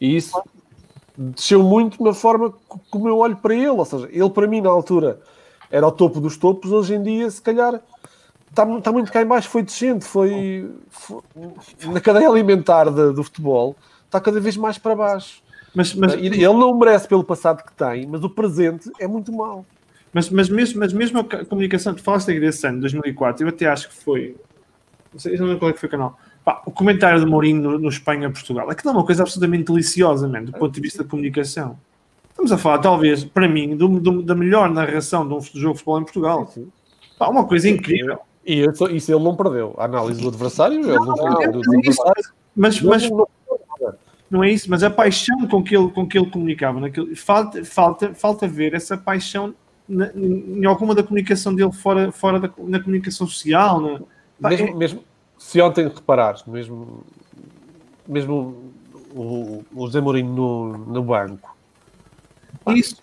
E 0.00 0.16
isso 0.16 0.40
desceu 1.16 1.62
muito 1.62 2.02
na 2.02 2.14
forma 2.14 2.50
co- 2.68 2.80
como 2.90 3.08
eu 3.08 3.18
olho 3.18 3.36
para 3.36 3.54
ele. 3.54 3.68
Ou 3.68 3.84
seja, 3.84 4.08
ele 4.12 4.30
para 4.30 4.46
mim 4.46 4.60
na 4.60 4.70
altura 4.70 5.20
era 5.70 5.86
o 5.86 5.92
topo 5.92 6.20
dos 6.20 6.36
topos, 6.36 6.70
hoje 6.72 6.94
em 6.94 7.02
dia, 7.02 7.30
se 7.30 7.42
calhar, 7.42 7.80
está, 8.48 8.64
está 8.78 8.90
muito 8.92 9.12
cá 9.12 9.20
em 9.20 9.26
baixo, 9.26 9.50
foi 9.50 9.62
descendo, 9.62 10.02
foi, 10.02 10.70
foi- 10.88 11.20
na 11.92 12.00
cadeia 12.00 12.26
alimentar 12.28 12.84
de- 12.90 13.12
do 13.12 13.22
futebol, 13.22 13.76
está 14.06 14.18
cada 14.18 14.40
vez 14.40 14.56
mais 14.56 14.78
para 14.78 14.96
baixo. 14.96 15.42
Mas, 15.74 15.92
mas, 15.94 16.14
ele 16.14 16.38
não 16.46 16.74
merece 16.78 17.06
pelo 17.06 17.22
passado 17.22 17.62
que 17.62 17.72
tem, 17.74 18.06
mas 18.06 18.24
o 18.24 18.30
presente 18.30 18.90
é 18.98 19.06
muito 19.06 19.30
mau. 19.30 19.66
Mas, 20.12 20.30
mas, 20.30 20.48
mesmo, 20.48 20.80
mas 20.80 20.92
mesmo 20.92 21.18
a 21.20 21.24
ca- 21.24 21.44
comunicação, 21.44 21.94
tu 21.94 22.02
falaste 22.02 22.30
aí 22.30 22.40
desse 22.40 22.66
ano, 22.66 22.80
2004, 22.80 23.44
eu 23.44 23.48
até 23.48 23.66
acho 23.66 23.88
que 23.88 23.94
foi. 23.94 24.36
Não 25.12 25.18
sei, 25.20 25.36
não 25.36 25.44
lembro 25.46 25.58
qual 25.60 25.70
é 25.70 25.74
que 25.74 25.80
foi 25.80 25.88
o 25.88 25.90
canal. 25.90 26.18
Pá, 26.44 26.62
o 26.66 26.70
comentário 26.70 27.20
do 27.20 27.26
Mourinho 27.26 27.62
no, 27.62 27.78
no 27.78 27.88
Espanha-Portugal, 27.88 28.70
aquilo 28.70 28.90
é 28.90 28.92
uma 28.92 29.04
coisa 29.04 29.22
absolutamente 29.22 29.64
deliciosa, 29.64 30.26
man, 30.28 30.44
do 30.44 30.52
ponto 30.52 30.72
de 30.72 30.80
vista 30.80 31.02
de 31.02 31.08
comunicação. 31.10 31.78
Estamos 32.30 32.52
a 32.52 32.58
falar, 32.58 32.78
talvez, 32.78 33.24
para 33.24 33.48
mim, 33.48 33.76
do- 33.76 34.00
do- 34.00 34.22
da 34.22 34.34
melhor 34.34 34.70
narração 34.70 35.26
de 35.26 35.34
um 35.34 35.40
jogo 35.40 35.72
de 35.74 35.78
futebol 35.80 36.00
em 36.00 36.04
Portugal. 36.04 36.52
Pá, 37.18 37.28
uma 37.28 37.44
coisa 37.46 37.68
incrível. 37.68 38.18
E 38.46 38.60
isso, 38.64 38.86
isso 38.90 39.12
ele 39.12 39.22
não 39.22 39.36
perdeu. 39.36 39.74
A 39.76 39.84
análise 39.84 40.20
do 40.22 40.28
adversário, 40.28 40.78
não 40.80 41.14
perdeu. 41.14 41.52
do- 41.52 41.60
do 41.60 41.76
adversário. 41.78 42.24
Mas, 42.56 42.80
Não, 42.80 42.90
mas 42.90 43.10
não- 43.10 43.28
não 44.30 44.44
é 44.44 44.50
isso, 44.50 44.70
mas 44.70 44.82
a 44.82 44.90
paixão 44.90 45.46
com 45.48 45.62
que 45.62 45.76
ele, 45.76 45.90
com 45.90 46.06
que 46.06 46.18
ele 46.18 46.30
comunicava, 46.30 46.80
naquele, 46.80 47.14
falta, 47.14 47.64
falta, 47.64 48.14
falta 48.14 48.46
ver 48.46 48.74
essa 48.74 48.96
paixão 48.96 49.54
na- 49.88 50.10
em 50.14 50.64
alguma 50.66 50.94
da 50.94 51.02
comunicação 51.02 51.54
dele 51.54 51.72
fora, 51.72 52.12
fora 52.12 52.38
da 52.38 52.50
na 52.58 52.80
comunicação 52.80 53.26
social. 53.26 53.80
Na, 53.80 54.00
Pá, 54.40 54.50
mesmo, 54.50 54.68
é- 54.68 54.74
mesmo 54.74 55.04
se 55.38 55.60
ontem 55.60 55.88
reparares, 55.88 56.44
mesmo, 56.46 57.02
mesmo 58.06 58.72
o, 59.14 59.64
o 59.74 59.86
José 59.86 60.00
Mourinho 60.00 60.32
no, 60.32 60.78
no 60.78 61.02
banco, 61.02 61.56
Isso 62.68 62.96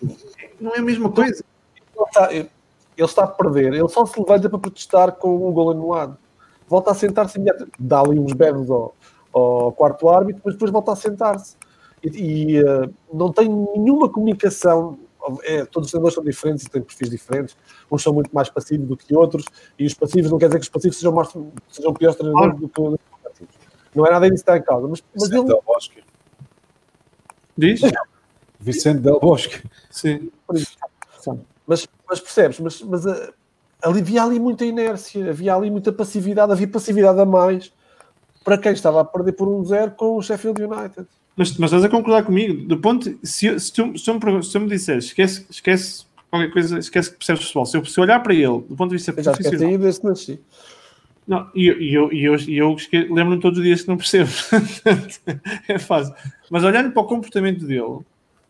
não 0.60 0.74
é 0.74 0.78
a 0.78 0.82
mesma 0.82 1.10
coisa. 1.10 1.42
ele 1.74 2.04
está, 2.06 2.32
ele 2.32 2.48
está 2.96 3.24
a 3.24 3.26
perder, 3.26 3.72
ele 3.74 3.88
só 3.88 4.06
se 4.06 4.18
levanta 4.18 4.48
para 4.48 4.58
protestar 4.58 5.12
com 5.12 5.48
um 5.48 5.52
gol 5.52 5.70
anulado. 5.72 6.16
Volta 6.68 6.90
a 6.90 6.94
sentar-se 6.94 7.36
imediatamente, 7.36 7.72
dá 7.78 8.00
ali 8.00 8.18
uns 8.18 8.32
bebos 8.32 8.70
ao, 8.70 8.94
ao 9.32 9.72
quarto 9.72 10.08
árbitro, 10.08 10.42
mas 10.44 10.54
depois 10.54 10.70
volta 10.70 10.92
a 10.92 10.96
sentar-se. 10.96 11.56
E, 12.02 12.08
e, 12.08 12.56
eh, 12.58 12.88
não 13.12 13.32
tem 13.32 13.48
nenhuma 13.48 14.08
comunicação. 14.08 14.98
É, 15.44 15.64
todos 15.64 15.86
os 15.86 15.90
treinadores 15.90 16.14
são 16.14 16.24
diferentes 16.24 16.64
e 16.64 16.70
têm 16.70 16.82
perfis 16.82 17.10
diferentes. 17.10 17.56
Uns 17.90 18.02
são 18.02 18.12
muito 18.12 18.30
mais 18.32 18.48
passivos 18.48 18.86
do 18.86 18.96
que 18.96 19.14
outros, 19.14 19.44
e 19.78 19.86
os 19.86 19.94
passivos 19.94 20.30
não 20.30 20.38
quer 20.38 20.46
dizer 20.46 20.58
que 20.58 20.64
os 20.64 20.68
passivos 20.68 20.96
sejam, 20.96 21.12
mais, 21.12 21.28
sejam 21.68 21.92
piores 21.94 22.16
treinadores 22.16 22.58
do 22.60 22.68
que 22.68 22.80
os 22.80 22.98
passivos. 23.22 23.54
Não 23.94 24.06
é 24.06 24.10
nada 24.10 24.30
disso 24.30 24.44
que 24.44 24.50
está 24.50 24.58
em 24.58 24.62
causa, 24.62 24.86
mas, 24.88 25.02
mas 25.14 25.28
Vicente 25.28 25.38
ele, 25.38 25.48
Del 25.48 25.62
Bosque. 25.66 26.04
Diz? 27.56 27.80
Vicente 28.60 29.00
Del 29.00 29.20
Bosque. 29.20 29.62
Sim. 29.90 30.30
Mas, 31.66 31.88
mas 32.08 32.20
percebes, 32.20 32.60
mas, 32.60 32.80
mas 32.82 33.06
ah, 33.06 33.32
ali 33.82 34.00
havia 34.00 34.22
ali 34.22 34.38
muita 34.38 34.64
inércia, 34.64 35.30
havia 35.30 35.54
ali 35.54 35.70
muita 35.70 35.92
passividade, 35.92 36.52
havia 36.52 36.68
passividade 36.68 37.20
a 37.20 37.24
mais 37.24 37.72
para 38.44 38.56
quem 38.56 38.72
estava 38.72 39.00
a 39.00 39.04
perder 39.04 39.32
por 39.32 39.48
um 39.48 39.64
zero 39.64 39.90
com 39.92 40.16
o 40.16 40.22
Sheffield 40.22 40.62
United. 40.62 41.08
Mas, 41.36 41.56
mas 41.58 41.70
estás 41.70 41.84
a 41.84 41.88
concordar 41.88 42.24
comigo? 42.24 42.66
Do 42.66 42.78
ponto, 42.78 43.18
se, 43.22 43.46
eu- 43.46 43.60
se, 43.60 43.72
tu, 43.72 43.96
se, 43.98 44.04
tu 44.04 44.14
me, 44.14 44.42
se 44.42 44.52
tu 44.52 44.60
me 44.60 44.68
disseres, 44.68 45.04
esquece, 45.06 45.44
esquece 45.50 46.04
qualquer 46.30 46.50
coisa, 46.50 46.78
esquece 46.78 47.10
que 47.10 47.16
percebes 47.18 47.42
futebol. 47.42 47.66
Se 47.66 47.76
eu, 47.76 47.84
se 47.84 47.98
eu 48.00 48.02
olhar 48.04 48.20
para 48.22 48.32
ele, 48.34 48.46
do 48.46 48.74
ponto 48.76 48.88
de 48.90 48.96
vista 48.96 49.12
Eu 49.16 49.22
já 49.22 49.32
profissional, 49.32 49.68
aí 49.68 49.78
desde 49.78 50.00
que 50.00 50.06
nasci. 50.06 50.40
não, 51.28 51.48
e 51.54 51.66
eu, 51.66 51.80
eu, 51.82 52.12
eu, 52.12 52.36
eu 52.48 52.74
esque- 52.74 53.08
lembro-me 53.12 53.38
todos 53.40 53.58
os 53.58 53.64
dias 53.64 53.82
que 53.82 53.88
não 53.88 53.96
percebo. 53.96 54.30
é 55.68 55.78
fácil. 55.78 56.14
Mas 56.50 56.64
olhando 56.64 56.90
para 56.92 57.02
o 57.02 57.06
comportamento 57.06 57.66
dele, 57.66 57.98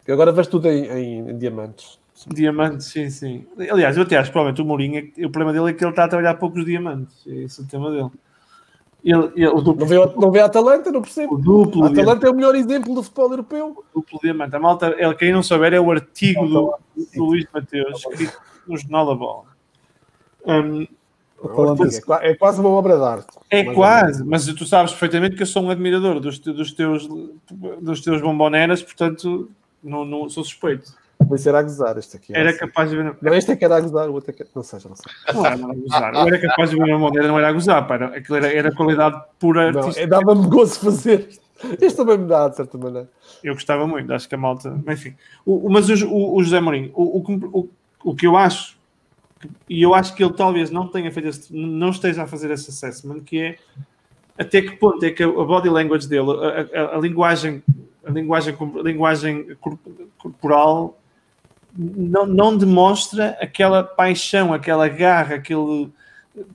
E 0.06 0.12
agora 0.12 0.30
vês 0.30 0.46
tudo 0.46 0.68
em, 0.68 0.84
em- 0.86 1.30
em 1.30 1.38
diamantes. 1.38 1.98
diamantes, 2.28 2.86
sim, 2.86 3.10
sim. 3.10 3.44
Aliás, 3.68 3.96
eu 3.96 4.04
até 4.04 4.16
acho, 4.16 4.30
provavelmente, 4.30 4.62
o 4.62 4.64
Mourinho, 4.64 4.98
é 4.98 5.02
que- 5.02 5.26
o 5.26 5.30
problema 5.30 5.52
dele 5.52 5.70
é 5.70 5.74
que 5.76 5.82
ele 5.84 5.90
está 5.90 6.04
a 6.04 6.08
trabalhar 6.08 6.34
poucos 6.34 6.64
diamantes. 6.64 7.14
É 7.26 7.34
esse 7.44 7.60
o 7.60 7.66
tema 7.66 7.90
dele. 7.90 8.10
Ele, 9.08 9.30
ele- 9.36 9.46
o, 9.48 9.60
duplo, 9.60 9.80
Não 9.80 9.86
vê, 9.86 10.14
não 10.16 10.30
vê 10.32 10.40
a 10.40 10.46
Atalanta, 10.46 10.90
não 10.90 10.98
o 10.98 11.02
percebo. 11.02 11.38
duplo 11.38 11.84
A 11.84 11.88
diamante. 11.88 12.00
Atalanta 12.00 12.26
é 12.26 12.30
o 12.30 12.34
melhor 12.34 12.54
exemplo 12.56 12.92
do 12.92 13.04
futebol 13.04 13.30
europeu. 13.30 13.84
duplo 13.94 14.18
diamante. 14.20 14.56
A 14.56 14.58
malta, 14.58 14.94
ele, 14.98 15.14
quem 15.14 15.32
não 15.32 15.44
souber, 15.44 15.72
é 15.72 15.78
o 15.80 15.92
artigo 15.92 16.44
do, 16.46 16.74
do 17.14 17.24
Luís 17.24 17.46
Mateus, 17.54 18.00
escrito 18.04 18.36
no 18.66 18.76
Jornal 18.76 19.06
da 19.06 19.14
Bola. 19.14 19.44
Hum, 20.44 20.86
É, 22.20 22.30
é 22.30 22.34
quase 22.34 22.60
uma 22.60 22.70
obra 22.70 22.96
de 22.96 23.02
arte. 23.04 23.26
é 23.50 23.62
quase, 23.74 24.24
mas 24.24 24.46
tu 24.46 24.64
sabes 24.66 24.90
perfeitamente 24.92 25.36
que 25.36 25.42
eu 25.42 25.46
sou 25.46 25.62
um 25.62 25.70
admirador 25.70 26.18
dos, 26.18 26.38
dos 26.40 26.72
teus 26.72 27.06
dos 27.80 28.00
teus 28.00 28.20
bomboneras, 28.20 28.82
portanto, 28.82 29.48
não, 29.84 30.04
não 30.04 30.28
sou 30.28 30.42
suspeito. 30.42 30.92
Vai 31.18 31.38
ser 31.38 31.54
a 31.54 31.62
gozar 31.62 31.96
este 31.98 32.16
aqui. 32.16 32.36
Era 32.36 32.50
assim. 32.50 32.58
capaz 32.58 32.90
de 32.90 32.96
ver. 32.96 33.16
Não, 33.20 33.34
este 33.34 33.50
é 33.52 33.56
que 33.56 33.64
era 33.64 33.76
a 33.76 33.80
gozar, 33.80 34.08
o 34.08 34.12
outro 34.12 34.30
é 34.30 34.34
que 34.34 34.46
Não 34.54 34.62
sei, 34.62 34.78
já 34.78 34.88
não 34.88 34.96
sei. 34.96 35.12
Não 35.34 35.46
era 35.46 35.54
a 35.54 35.74
gozar. 35.74 36.14
Eu 36.14 36.26
era 36.26 36.40
capaz 36.40 36.70
de 36.70 36.76
ver 36.76 36.82
uma 36.84 36.98
bomboneira, 36.98 37.28
não 37.28 37.38
era 37.38 37.48
a 37.48 37.52
gozar, 37.52 37.86
pá, 37.86 37.94
era, 37.94 38.06
aquilo 38.16 38.36
era, 38.36 38.52
era 38.52 38.74
qualidade 38.74 39.20
pura 39.38 39.72
Não, 39.72 39.90
é, 39.96 40.06
dava-me 40.06 40.46
gozo 40.48 40.78
fazer. 40.80 41.28
Este 41.80 41.96
também 41.96 42.18
me 42.18 42.26
dá, 42.28 42.48
de 42.48 42.56
certa 42.56 42.76
maneira. 42.76 43.08
Eu 43.42 43.54
gostava 43.54 43.86
muito, 43.86 44.12
acho 44.12 44.28
que 44.28 44.34
a 44.34 44.38
malta. 44.38 44.78
Enfim. 44.88 45.14
O, 45.44 45.68
mas 45.70 45.88
o, 45.88 46.06
o- 46.08 46.36
o 46.36 46.42
José 46.44 46.60
Mourinho, 46.60 46.90
o, 46.94 47.18
o, 47.18 47.24
que- 47.24 47.46
o, 47.46 47.68
o 48.04 48.14
que 48.14 48.26
eu 48.26 48.36
acho, 48.36 48.76
e 49.68 49.82
eu 49.82 49.94
acho 49.94 50.14
que 50.14 50.22
ele 50.22 50.34
talvez 50.34 50.70
não 50.70 50.86
tenha 50.86 51.10
feito 51.10 51.28
esse, 51.30 51.52
não 51.56 51.90
esteja 51.90 52.24
a 52.24 52.26
fazer 52.26 52.50
esse 52.50 52.68
assessment, 52.70 53.20
que 53.20 53.40
é 53.40 53.56
até 54.38 54.60
que 54.60 54.72
ponto 54.76 55.02
é 55.02 55.10
que 55.10 55.22
a 55.22 55.28
body 55.28 55.70
language 55.70 56.06
dele, 56.06 56.28
a, 56.30 56.82
a- 56.82 56.96
a 56.96 56.98
linguagem, 57.00 57.62
a 58.06 58.10
linguagem, 58.10 58.54
a 58.54 58.82
linguagem 58.82 59.56
cor- 59.58 59.78
corporal 60.18 60.98
não, 61.76 62.26
não 62.26 62.56
demonstra 62.56 63.36
aquela 63.40 63.82
paixão, 63.82 64.52
aquela 64.52 64.88
garra, 64.88 65.36
aquele 65.36 65.90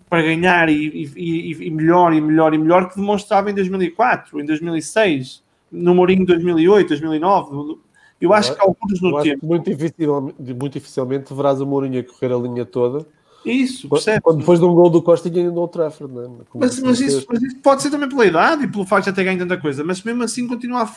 para 0.10 0.22
ganhar 0.22 0.70
e, 0.70 1.10
e- 1.16 1.52
e- 1.54 1.72
melhor 1.72 2.14
e 2.14 2.22
melhor 2.22 2.54
e 2.54 2.58
melhor 2.58 2.90
que 2.90 2.96
demonstrava 2.96 3.50
em 3.50 3.54
2004, 3.56 4.40
em 4.40 4.46
2006, 4.46 5.42
no 5.72 5.96
Mourinho 5.96 6.20
de 6.20 6.34
2008, 6.34 6.90
2009. 6.90 7.78
Eu 8.20 8.34
acho 8.34 8.54
que 8.54 8.62
alguns 8.62 9.02
no 9.02 9.24
tempo. 9.24 9.46
muito, 9.46 9.66
dificilmente, 9.70 10.36
muito 10.54 10.74
dificilmente 10.74 11.34
verás 11.34 11.60
o 11.60 11.66
Mourinho 11.66 12.00
a 12.00 12.04
correr 12.04 12.34
a 12.34 12.38
linha 12.38 12.66
toda. 12.66 13.06
Isso, 13.44 13.90
percebe? 13.90 14.22
quando 14.22 14.38
depois 14.40 14.60
de 14.60 14.66
um 14.66 14.74
gol 14.76 14.90
do 14.92 15.02
Costa 15.02 15.28
e 15.28 15.44
no 15.44 15.56
Old 15.62 15.74
Trafford, 15.74 16.14
é? 16.20 16.24
Como 16.26 16.64
Mas, 16.64 16.80
mas, 16.80 17.02
isso, 17.02 17.26
mas 17.28 17.42
isso 17.42 17.58
pode 17.58 17.82
ser 17.82 17.90
também 17.90 18.08
pela 18.08 18.26
idade 18.26 18.66
e 18.66 18.68
pelo 18.68 18.86
facto 18.86 19.06
de 19.06 19.10
já 19.10 19.16
ter 19.16 19.24
ganho 19.24 19.40
tanta 19.40 19.58
coisa, 19.58 19.84
mas 19.84 20.04
mesmo 20.04 20.22
assim 20.22 20.48
continua 20.48 20.84
a. 20.84 20.96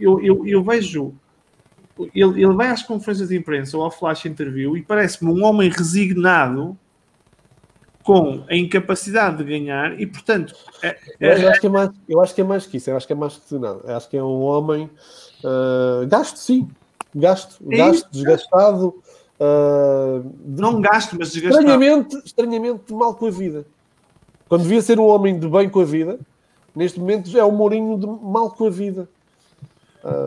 Eu, 0.00 0.20
eu, 0.22 0.46
eu 0.46 0.62
vejo. 0.62 1.12
Ele, 2.14 2.42
ele 2.44 2.54
vai 2.54 2.68
às 2.68 2.82
conferências 2.82 3.28
de 3.28 3.36
imprensa 3.36 3.76
ou 3.76 3.84
ao 3.84 3.90
flash 3.90 4.26
interview 4.26 4.76
e 4.76 4.82
parece-me 4.82 5.30
um 5.32 5.44
homem 5.44 5.68
resignado 5.70 6.76
com 8.02 8.44
a 8.48 8.56
incapacidade 8.56 9.38
de 9.38 9.44
ganhar 9.44 9.98
e, 10.00 10.06
portanto, 10.06 10.54
é- 10.82 10.96
Eu, 11.20 11.30
eu 11.38 11.48
acho 11.50 11.60
que 11.60 11.66
é 11.66 11.70
mais, 11.70 11.90
eu 12.08 12.20
acho 12.20 12.34
que 12.34 12.40
é 12.40 12.44
mais 12.44 12.66
que 12.66 12.76
isso, 12.76 12.90
eu 12.90 12.96
acho 12.96 13.06
que 13.06 13.12
é 13.12 13.16
mais 13.16 13.36
que 13.36 13.54
nada. 13.58 13.80
Eu 13.84 13.96
acho 13.96 14.08
que 14.10 14.16
é 14.16 14.22
um 14.22 14.40
homem 14.42 14.90
ah, 15.44 16.04
gasto, 16.06 16.36
sim, 16.36 16.68
gasto, 17.14 17.58
É 17.70 17.76
gasto, 17.76 18.08
desgastado, 18.10 18.94
ah, 19.38 20.20
não 20.44 20.80
gasto, 20.80 21.16
mas 21.18 21.30
desgastado. 21.32 21.62
estranhamente, 21.62 22.16
estranhamente 22.24 22.92
mal 22.92 23.14
com 23.14 23.26
a 23.26 23.30
vida. 23.30 23.64
Quando 24.48 24.62
devia 24.62 24.82
ser 24.82 24.98
um 24.98 25.06
homem 25.06 25.38
de 25.38 25.48
bem 25.48 25.68
com 25.70 25.80
a 25.80 25.84
vida, 25.84 26.18
neste 26.74 26.98
momento 26.98 27.36
é 27.38 27.44
um 27.44 27.52
Mourinho 27.52 27.96
de 27.98 28.06
mal 28.06 28.50
com 28.50 28.66
a 28.66 28.70
vida. 28.70 29.08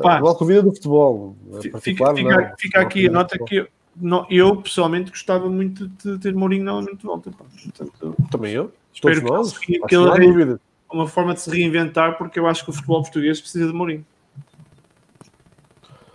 Pá. 0.02 0.20
com 0.22 0.44
a 0.44 0.48
vida 0.48 0.62
do 0.64 0.74
futebol. 0.74 1.36
Fica, 1.62 1.80
fica- 1.82 2.14
não. 2.14 2.52
fica 2.58 2.80
Mal 2.80 2.88
aqui 2.88 3.08
a 3.08 3.12
nota 3.12 3.38
que 3.40 3.56
eu, 3.58 3.68
não, 3.96 4.26
eu, 4.30 4.62
pessoalmente 4.62 5.10
gostava 5.12 5.50
muito 5.50 5.88
de 5.88 6.18
ter 6.20 6.34
Mourinho 6.34 6.64
novamente 6.64 6.98
de 6.98 7.04
volta. 7.06 7.32
Portanto, 7.32 8.16
Também 8.32 8.54
eu, 8.54 8.72
espero 8.94 9.22
todos 9.26 9.58
que 9.58 9.72
nós. 9.74 9.82
que 9.82 9.88
que 9.88 9.96
não 9.96 10.12
há 10.12 10.18
ele 10.18 10.28
dúvida. 10.28 10.62
uma 10.92 11.08
forma 11.08 11.34
de 11.34 11.42
se 11.42 11.50
reinventar, 11.50 12.18
porque 12.18 12.40
eu 12.40 12.48
acho 12.48 12.64
que 12.64 12.70
o 12.70 12.74
futebol 12.74 13.02
português 13.02 13.40
precisa 13.42 13.68
de 13.68 13.74
Mourinho. 13.74 14.06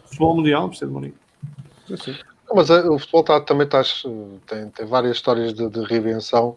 O 0.05 0.09
futebol 0.09 0.37
mundial 0.37 0.69
precisa 0.69 0.87
de 0.87 0.93
Mourinho. 0.93 1.15
Sim. 1.97 2.15
Mas 2.55 2.69
eh, 2.71 2.83
o 2.89 2.99
futebol 2.99 3.23
tá- 3.25 3.41
também 3.41 3.67
tá, 3.67 3.83
tem, 4.47 4.69
tem 4.71 4.87
várias 4.87 5.17
histórias 5.17 5.55
de, 5.55 5.69
de 5.69 5.85
reinvenção. 5.85 6.57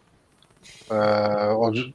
Hoje- 1.57 1.93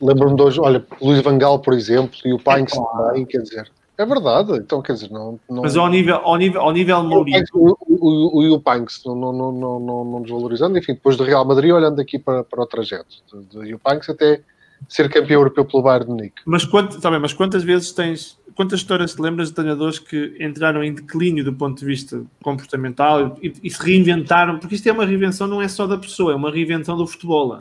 Lembro-me 0.00 0.36
de 0.36 0.42
hoje, 0.42 0.60
olha, 0.60 0.84
Luís 1.00 1.22
Vangal, 1.22 1.58
por 1.58 1.72
exemplo, 1.74 2.18
e 2.24 2.32
o 2.32 2.38
Pinks 2.38 2.74
também, 2.74 3.24
quer 3.24 3.38
dizer, 3.38 3.70
é 3.96 4.04
verdade. 4.04 4.52
Então, 4.56 4.82
quer 4.82 4.92
dizer, 4.94 5.10
não. 5.10 5.38
não 5.48 5.62
Mas 5.62 5.76
ao 5.76 5.88
nível, 5.88 6.16
ao 6.16 6.36
nível, 6.36 6.60
ao 6.60 6.72
nível 6.72 6.98
o, 6.98 7.04
Mourinho, 7.04 7.44
o, 7.54 7.76
o, 7.88 8.40
o, 8.40 8.54
o 8.54 8.60
Pinks, 8.60 9.02
não, 9.06 9.14
não, 9.14 9.32
não, 9.32 9.52
não, 9.52 9.80
não, 9.80 10.04
não 10.04 10.22
desvalorizando, 10.22 10.76
enfim, 10.78 10.94
depois 10.94 11.16
do 11.16 11.24
Real 11.24 11.44
Madrid, 11.44 11.72
olhando 11.72 12.00
aqui 12.00 12.18
para, 12.18 12.44
para 12.44 12.62
o 12.62 12.66
trajeto, 12.66 13.16
e 13.64 13.74
o 13.74 13.78
Pinks 13.78 14.10
até 14.10 14.40
ser 14.88 15.08
campeão 15.08 15.40
europeu 15.40 15.64
pelo 15.64 15.82
Bayern 15.82 16.06
de 16.06 16.10
Munique. 16.10 16.42
mas, 16.44 16.64
quant, 16.64 16.88
tá 17.00 17.10
bem, 17.10 17.20
mas 17.20 17.32
quantas 17.32 17.62
vezes 17.62 17.92
tens, 17.92 18.38
quantas 18.62 18.78
histórias 18.78 19.14
te 19.14 19.20
lembras 19.20 19.48
de 19.48 19.54
treinadores 19.54 19.98
que 19.98 20.36
entraram 20.38 20.84
em 20.84 20.94
declínio 20.94 21.44
do 21.44 21.52
ponto 21.52 21.80
de 21.80 21.84
vista 21.84 22.22
comportamental 22.42 23.36
e, 23.42 23.52
e 23.60 23.68
se 23.70 23.82
reinventaram? 23.82 24.58
Porque 24.58 24.76
isto 24.76 24.88
é 24.88 24.92
uma 24.92 25.04
reinvenção, 25.04 25.48
não 25.48 25.60
é 25.60 25.66
só 25.66 25.84
da 25.84 25.98
pessoa, 25.98 26.32
é 26.32 26.36
uma 26.36 26.50
reinvenção 26.50 26.96
do 26.96 27.04
futebol. 27.06 27.60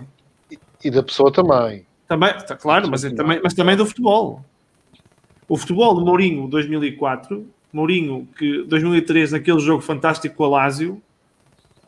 E 0.83 0.91
da 0.91 1.01
pessoa 1.01 1.31
também. 1.31 1.85
Também, 2.07 2.33
tá, 2.45 2.55
claro, 2.55 2.87
mas, 2.89 3.03
é 3.03 3.09
também, 3.09 3.39
mas 3.43 3.53
também 3.55 3.75
do 3.75 3.85
futebol. 3.85 4.45
O 5.49 5.57
futebol 5.57 5.97
de 5.97 6.05
Mourinho 6.05 6.47
2004, 6.47 7.47
Mourinho 7.73 8.27
que 8.37 8.63
2003 8.63 9.31
naquele 9.31 9.59
jogo 9.59 9.81
fantástico 9.81 10.35
com 10.35 10.43
a 10.43 10.49
Lazio, 10.49 11.01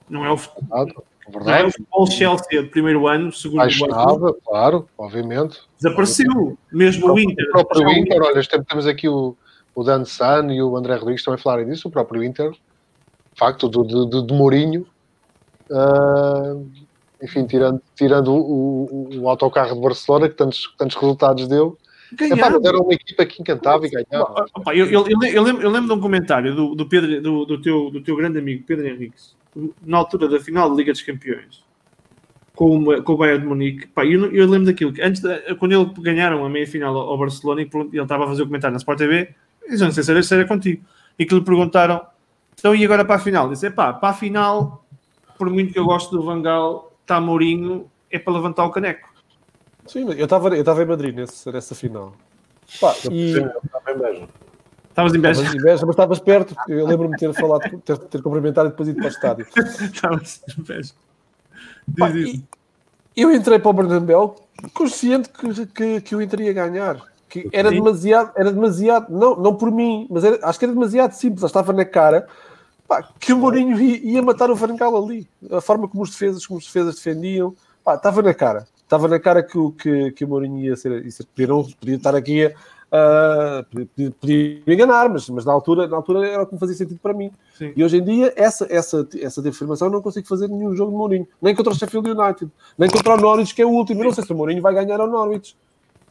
não 0.10 0.26
é 0.26 0.31
o, 0.31 0.38
fut- 0.38 0.57
Verdade? 1.28 1.45
não 1.45 1.54
é 1.54 1.56
o 1.56 1.58
verdade. 1.64 1.74
futebol 1.74 2.08
Chelsea 2.08 2.64
de 2.64 2.70
primeiro 2.70 3.08
ano, 3.08 3.32
segundo 3.32 3.62
ano, 3.62 3.70
Apaixonava, 3.72 4.36
claro, 4.45 4.88
obviamente. 4.98 5.60
desapareceu. 5.82 6.58
Mesmo 6.72 7.12
o 7.14 7.20
Inter. 7.20 7.45
O 7.50 7.52
próprio 7.52 7.90
Inter, 7.91 8.22
olha, 8.22 8.41
temos 8.68 8.86
aqui 8.88 9.08
o, 9.08 9.36
o 9.76 9.84
Dan 9.84 10.06
San 10.06 10.52
e 10.54 10.62
o 10.62 10.76
André 10.76 10.95
Rodrigues 10.95 11.24
também 11.24 11.40
falarem 11.40 11.66
disso, 11.68 11.88
o 11.88 11.91
próprio 11.91 12.24
Inter, 12.24 12.52
de 12.52 12.60
facto, 13.40 13.68
do, 13.70 13.84
do, 13.84 14.06
do- 14.06 14.26
de 14.26 14.34
Mourinho, 14.34 14.86
ah, 15.72 16.56
enfim, 17.22 17.45
tirando, 17.45 17.82
tirando 17.95 18.34
o, 18.34 18.84
o, 19.16 19.20
o 19.22 19.30
autocarro 19.30 19.76
de 19.76 19.82
Barcelona, 19.82 20.28
que 20.30 20.36
tantos, 20.36 20.74
tantos 20.78 20.98
resultados 20.98 21.48
deu, 21.48 21.78
mas 22.20 22.66
era 22.66 22.78
uma 22.80 22.94
equipa 22.94 23.26
que 23.26 23.41
encantava 23.41 23.88
e 23.88 23.90
ganhava. 23.90 24.45
Eu, 24.68 24.86
eu- 24.88 25.08
eu 25.08 25.41
lembro, 25.44 25.64
eu 25.64 25.70
lembro 25.72 25.88
de 25.88 25.94
um 25.94 26.02
comentário 26.02 26.54
do, 26.56 26.76
do, 26.76 26.88
Pedro, 26.88 27.22
do, 27.22 27.45
do 27.45 27.62
teu, 27.62 27.90
do 27.90 28.04
teu 28.04 28.16
grande 28.16 28.38
amigo 28.38 28.64
Pedro 28.68 28.86
Henriques, 28.88 29.36
na 29.86 29.98
altura 29.98 30.28
da 30.28 30.40
final 30.40 30.70
da 30.70 30.76
Liga 30.76 30.92
dos 30.92 31.02
Campeões, 31.02 31.64
com, 32.56 32.78
o- 32.84 33.04
com 33.04 33.14
o 33.14 33.18
Bayern 33.18 33.42
de 33.42 33.48
Munique. 33.48 33.88
Pá, 33.88 34.06
eu, 34.06 34.32
eu 34.32 34.48
lembro 34.48 34.66
daquilo 34.68 34.94
que 34.94 35.02
antes, 35.02 35.22
da- 35.22 35.56
quando 35.56 35.72
ele 35.74 35.86
ganharam 36.00 36.46
a 36.46 36.50
meia 36.50 36.68
final 36.68 36.96
ao 36.96 37.18
Barcelona, 37.18 37.62
e 37.62 37.70
ele 37.74 38.02
estava 38.02 38.26
a 38.26 38.28
fazer 38.28 38.44
o 38.44 38.46
comentário 38.46 38.74
na 38.74 38.78
Sport 38.78 38.98
TV, 38.98 39.30
eu 39.68 39.78
já 39.78 39.86
não 39.86 39.92
sei 39.92 40.04
se 40.04 40.12
era, 40.12 40.22
se 40.24 40.34
era 40.34 40.46
contigo, 40.48 40.84
e 41.18 41.26
que 41.26 41.34
lhe 41.36 41.42
perguntaram: 41.42 42.02
então 42.58 42.76
e 42.76 42.84
agora 42.84 43.06
para 43.06 43.16
a 43.16 43.20
final? 43.20 43.50
Disse: 43.50 43.70
pá, 43.72 43.94
para 43.94 44.10
a 44.10 44.14
final, 44.14 44.86
por 45.38 45.50
muito 45.50 45.74
que 45.74 45.80
eu 45.80 45.86
gosto 45.86 46.16
do 46.16 46.24
Vangal, 46.24 46.94
está 47.02 47.20
Mourinho, 47.20 47.90
é 48.12 48.20
para 48.20 48.34
levantar 48.34 48.66
o 48.66 48.72
caneco. 48.72 49.12
Sim, 49.86 50.06
mas 50.06 50.18
eu 50.18 50.24
estava 50.26 50.50
eu 50.50 50.60
estava 50.62 50.82
em 50.82 50.86
Madrid 50.86 51.14
nesse, 51.16 51.52
nessa 51.52 51.76
final. 51.76 52.16
Pá, 52.80 52.94
e 53.12 53.34
Também 53.34 53.98
beijo. 54.00 54.28
Estavas 54.94 55.14
em 55.14 55.18
estavas 55.18 55.38
Beja. 55.40 55.57
inveja, 55.57 55.86
mas 55.86 55.94
estavas 55.94 56.20
perto. 56.20 56.56
Eu 56.68 56.86
lembro-me 56.86 57.15
de 57.15 57.20
ter 57.20 57.34
falado, 57.34 57.61
ter, 57.82 57.98
ter 57.98 58.22
cumprimentado 58.22 58.68
e 58.68 58.72
depois 58.72 58.88
ido 58.90 58.98
para 58.98 59.06
o 59.06 59.10
estádio. 59.10 59.48
Estavas 59.82 60.41
em 60.57 60.61
Beja. 60.61 60.94
Pá, 61.98 62.11
eu 63.15 63.32
entrei 63.34 63.57
para 63.60 63.70
o 63.70 63.74
Bernabéu 63.74 64.36
consciente 64.74 65.30
que, 65.30 65.65
que, 65.68 66.02
que 66.02 66.15
o 66.15 66.22
Inter 66.22 66.41
ia 66.41 66.53
ganhar. 66.53 67.02
Que 67.28 67.49
era 67.52 67.72
demasiado, 67.72 68.32
era 68.36 68.52
demasiado, 68.52 69.11
não, 69.11 69.36
não 69.36 69.56
por 69.56 69.72
mim, 69.72 70.06
mas 70.11 70.24
era- 70.24 70.40
acho 70.48 70.60
que 70.60 70.65
era 70.65 70.74
demasiado 70.74 71.14
simples. 71.14 71.41
Já 71.41 71.48
estava 71.48 71.74
na 71.74 71.84
cara 71.86 72.28
pá, 72.88 73.03
que 73.20 73.34
o 73.34 73.38
Mourinho 73.40 73.80
ia, 73.82 73.98
ia 73.98 74.22
matar 74.22 74.52
o 74.52 74.56
Vangal 74.56 74.95
ali. 75.03 75.28
A 75.52 75.60
forma 75.60 75.88
como 75.88 76.03
os 76.03 76.11
defesas, 76.11 76.45
como 76.45 76.60
os 76.60 76.65
defesas 76.68 76.95
defendiam, 76.95 77.56
pá, 77.84 77.95
estava 77.95 78.22
na 78.22 78.34
cara. 78.36 78.68
Estava 78.78 79.07
na 79.07 79.20
cara 79.20 79.41
que, 79.41 79.57
o- 79.57 79.72
que, 79.72 80.11
que 80.11 80.24
o 80.24 80.28
Mourinho 80.28 80.60
ia 80.60 80.76
ser. 80.76 81.03
Ia 81.03 81.10
ser 81.11 81.26
podia, 81.26 81.48
não, 81.48 81.64
podia 81.64 81.95
estar 81.95 82.15
aqui 82.15 82.45
a. 82.45 82.53
a- 82.94 83.65
podia, 84.20 84.61
enganar, 84.68 85.10
mas, 85.10 85.28
mas 85.30 85.44
na, 85.45 85.52
altura, 85.52 85.88
na 85.88 85.95
altura 85.98 86.28
era 86.28 86.44
o 86.44 86.45
que 86.45 86.53
me 86.53 86.60
fazia 86.60 86.76
sentido 86.76 86.99
para 87.02 87.14
mim. 87.14 87.32
Sim. 87.57 87.74
E 87.76 87.84
hoje 87.84 87.98
em 87.98 88.03
dia, 88.03 88.32
essa, 88.36 88.68
essa, 88.70 89.07
essa 89.20 89.49
afirmação 89.49 89.88
eu 89.88 89.91
não 89.91 90.02
consigo 90.02 90.28
fazer 90.28 90.48
nenhum 90.48 90.76
jogo 90.76 90.91
de 90.91 90.98
Mourinho. 90.98 91.28
Nem 91.41 91.56
contra 91.56 91.74
o 91.74 91.76
Sheffield 91.76 92.10
United, 92.11 92.52
nem 92.78 92.90
contra 92.90 93.15
o 93.15 93.18
Norwich, 93.18 93.53
que 93.56 93.61
é 93.61 93.65
o 93.65 93.70
último. 93.70 94.02
Eu 94.02 94.06
não 94.06 94.14
sei 94.14 94.24
se 94.24 94.32
o 94.32 94.36
Mourinho 94.36 94.61
vai 94.61 94.74
ganhar 94.76 94.99
ao 95.02 95.07
Norwich. 95.07 95.56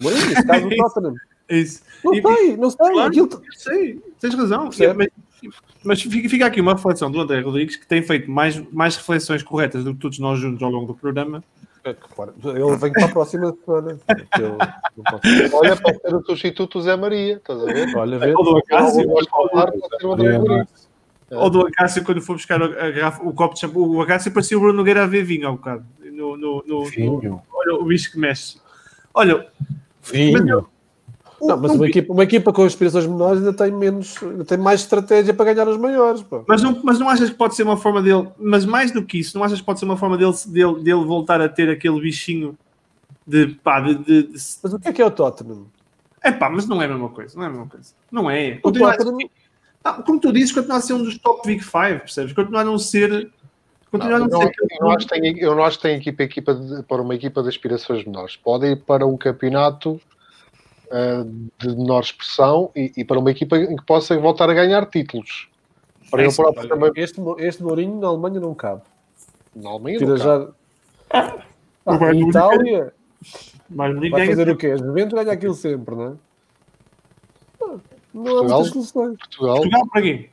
Mourinho, 0.01 0.27
nesse 0.27 0.45
caso, 0.47 0.67
o 0.67 0.71
Tottenham. 0.77 1.15
É 1.49 1.59
isso. 1.59 1.83
Não 2.05 2.15
E- 2.15 2.23
sei, 2.23 2.57
não 2.57 2.71
sei. 2.71 2.79
Claro, 2.79 3.01
Aquilo, 3.09 3.29
eu 3.33 3.41
sei, 3.57 4.01
tens 4.21 4.35
razão. 4.35 4.69
Percebe? 4.69 5.11
Mas, 5.43 5.53
Mas 5.85 6.03
fica, 6.03 6.29
fica 6.29 6.47
aqui 6.47 6.61
uma 6.61 6.75
reflexão 6.75 7.11
do 7.11 7.21
André 7.21 7.41
Rodrigues, 7.41 7.77
que 7.77 7.87
tem 7.87 8.03
feito 8.03 8.31
mais, 8.31 8.61
mais 8.73 8.97
reflexões 8.97 9.43
corretas 9.43 9.85
do 9.85 9.93
que 9.95 10.01
todos 10.01 10.19
nós 10.19 10.39
juntos 10.39 10.63
ao 10.63 10.71
longo 10.71 10.87
do 10.87 10.95
programa. 10.95 11.43
É. 11.85 11.97
Ele 12.45 12.77
vem 12.77 12.93
para 12.93 13.05
a 13.07 13.09
próxima 13.09 13.55
semana. 13.65 13.99
Eu 14.39 14.57
Olha, 15.53 15.77
pode 15.77 16.01
ser 16.01 16.15
o 16.15 16.25
substituto 16.25 16.79
do 16.79 16.83
Zé 16.85 16.97
Maria, 16.97 17.35
estás 17.37 17.61
a 17.61 17.65
ver? 17.65 17.97
Olha, 17.97 18.19
vê. 18.19 18.33
Ou 18.37 18.45
do 18.45 18.57
Acácio, 18.59 19.09
Maria. 19.09 20.67
ou 21.31 21.51
do 21.51 21.67
Acácio 21.67 22.05
quando 22.05 22.21
for 22.23 22.35
buscar 22.37 22.63
a, 22.63 22.67
a 22.67 22.91
garrafa- 22.91 23.25
o 23.25 23.33
copo 23.33 23.55
de 23.55 23.61
shampoo. 23.61 23.97
O 23.97 24.01
Acácio 24.03 24.33
parecia 24.33 24.57
o 24.57 24.61
Bruno 24.61 24.77
Nogueira 24.79 25.03
a 25.03 25.07
ver 25.07 25.25
vinho 25.25 25.49
há 25.49 25.51
um 25.51 25.57
bocado. 25.57 25.85
No, 26.05 26.37
no, 26.37 26.63
no- 26.67 26.85
no- 27.07 27.43
olha 27.53 27.75
o 27.75 27.85
bicho 27.85 28.13
que 28.13 28.19
mexe. 28.19 28.61
Olha, 29.15 29.47
Vinho. 30.05 30.69
Não, 31.43 31.57
mas 31.59 31.73
uma 31.73 31.87
equipa, 31.89 32.13
uma 32.13 32.23
equipa 32.23 32.53
com 32.53 32.63
aspirações 32.63 33.07
menores 33.07 33.39
ainda 33.39 33.53
tem 33.53 33.73
menos, 33.73 34.17
ainda 34.23 34.45
tem 34.45 34.57
mais 34.57 34.81
estratégia 34.83 35.35
para 35.35 35.53
ganhar 35.53 35.69
os 35.69 35.77
maiores. 35.77 36.23
Pô. 36.23 36.45
Mas 36.47 36.63
não, 36.63 36.81
mas 36.85 36.99
não 36.99 37.09
achas 37.09 37.31
que 37.31 37.37
pode 37.37 37.55
ser 37.57 37.65
uma 37.65 37.77
forma 37.77 38.01
dele, 38.01 38.29
mas 38.39 38.65
mais 38.65 38.91
do 38.93 39.05
que 39.05 39.19
isso, 39.19 39.37
não 39.37 39.45
achas 39.45 39.59
que 39.61 39.67
pode 39.67 39.79
ser 39.81 39.85
uma 39.85 39.97
forma 39.97 40.17
dele, 40.17 40.33
dele, 40.47 40.75
dele 40.83 41.05
voltar 41.05 41.41
a 41.41 41.49
ter 41.49 41.69
aquele 41.69 42.01
bichinho 42.01 42.57
de 43.27 43.49
pá, 43.63 43.81
de, 43.81 43.95
de, 43.97 44.23
de- 44.25 44.33
Mas 44.63 44.73
o 44.73 44.79
que 44.79 44.89
é 44.89 44.93
que 44.93 45.03
é 45.03 45.07
o 45.07 45.11
Tottenham? 45.11 45.67
é 46.23 46.31
pá, 46.31 46.49
mas 46.49 46.67
não 46.69 46.81
é 46.81 46.85
a 46.85 46.89
mesma 46.89 47.09
coisa, 47.09 47.37
não 47.37 47.43
é 47.45 47.47
a 47.47 47.51
mesma 47.51 47.67
coisa, 47.67 47.93
não 48.11 48.31
é. 48.31 48.59
O 48.59 48.63
Continua 48.63 48.97
Tottenham, 48.97 49.19
ser- 49.21 49.31
Ah, 49.85 49.95
como 49.95 50.21
tu 50.21 50.33
dizes, 50.33 50.53
continua 50.53 50.77
a 50.77 50.81
ser 50.81 50.93
um 50.95 51.03
dos 51.03 51.19
top 51.19 51.45
Big 51.47 51.63
Five, 51.65 51.99
percebes? 52.01 52.33
Continua 52.33 52.61
a 52.61 52.65
não 52.65 52.79
ser, 52.79 53.31
continua 53.91 54.19
Não, 54.21 54.27
a 54.27 54.29
eu, 54.29 54.31
não 54.31 54.39
não, 54.41 54.47
ser. 54.47 54.55
eu 54.71 54.81
não 54.87 54.91
acho 54.93 55.07
que 55.09 55.21
tem, 55.21 55.39
eu 55.41 55.57
não 55.57 55.65
acho 55.65 55.77
que 55.79 55.83
tem 55.83 55.97
equipa, 55.97 56.23
equipa 56.23 56.55
de- 56.55 56.83
para 56.85 57.03
uma 57.03 57.15
equipa 57.17 57.43
de 57.43 57.49
aspirações 57.49 58.05
menores. 58.05 58.37
Pode 58.37 58.67
ir 58.67 58.77
para 58.85 59.05
um 59.05 59.17
campeonato 59.17 60.01
ah, 60.93 61.25
de 61.59 61.69
menor 61.77 62.01
expressão 62.03 62.71
e, 62.77 62.93
e 62.99 63.05
para 63.05 63.19
uma 63.19 63.31
equipa 63.31 63.57
em 63.57 63.75
que 63.77 63.85
possa 63.85 64.17
voltar 64.19 64.49
a 64.51 64.55
ganhar 64.55 64.87
títulos. 64.87 65.49
Para 66.11 66.23
É 66.23 66.27
isso, 66.27 66.43
próprio 66.43 66.69
também. 66.69 66.91
este, 66.97 67.21
este 67.39 67.63
Mourinho 67.63 67.99
na 67.99 68.09
Alemanha 68.09 68.39
não 68.39 68.55
cabe. 68.55 68.83
Na 69.57 69.71
Alemanha, 69.71 69.99
Tira 69.99 70.11
não 70.11 70.19
cabe. 70.19 70.53
já. 71.15 71.37
Ah, 71.87 71.99
Munique- 71.99 72.29
Itália 72.31 72.93
Mas 73.69 73.95
ninguém 73.95 74.11
vai 74.11 74.27
fazer 74.27 74.49
o 74.51 74.57
quê? 74.57 74.67
As 74.69 74.81
Juventus 74.81 75.15
ganha 75.19 75.33
aquilo 75.33 75.55
sempre, 75.55 75.95
não 75.95 76.05
é? 76.07 76.13
Ah, 77.63 77.77
Não 78.15 78.39
há 78.39 78.59
Portugal? 78.63 79.17
Portugal. 79.17 79.57
Portugal 79.57 79.89
para 79.91 80.03
quê? 80.03 80.31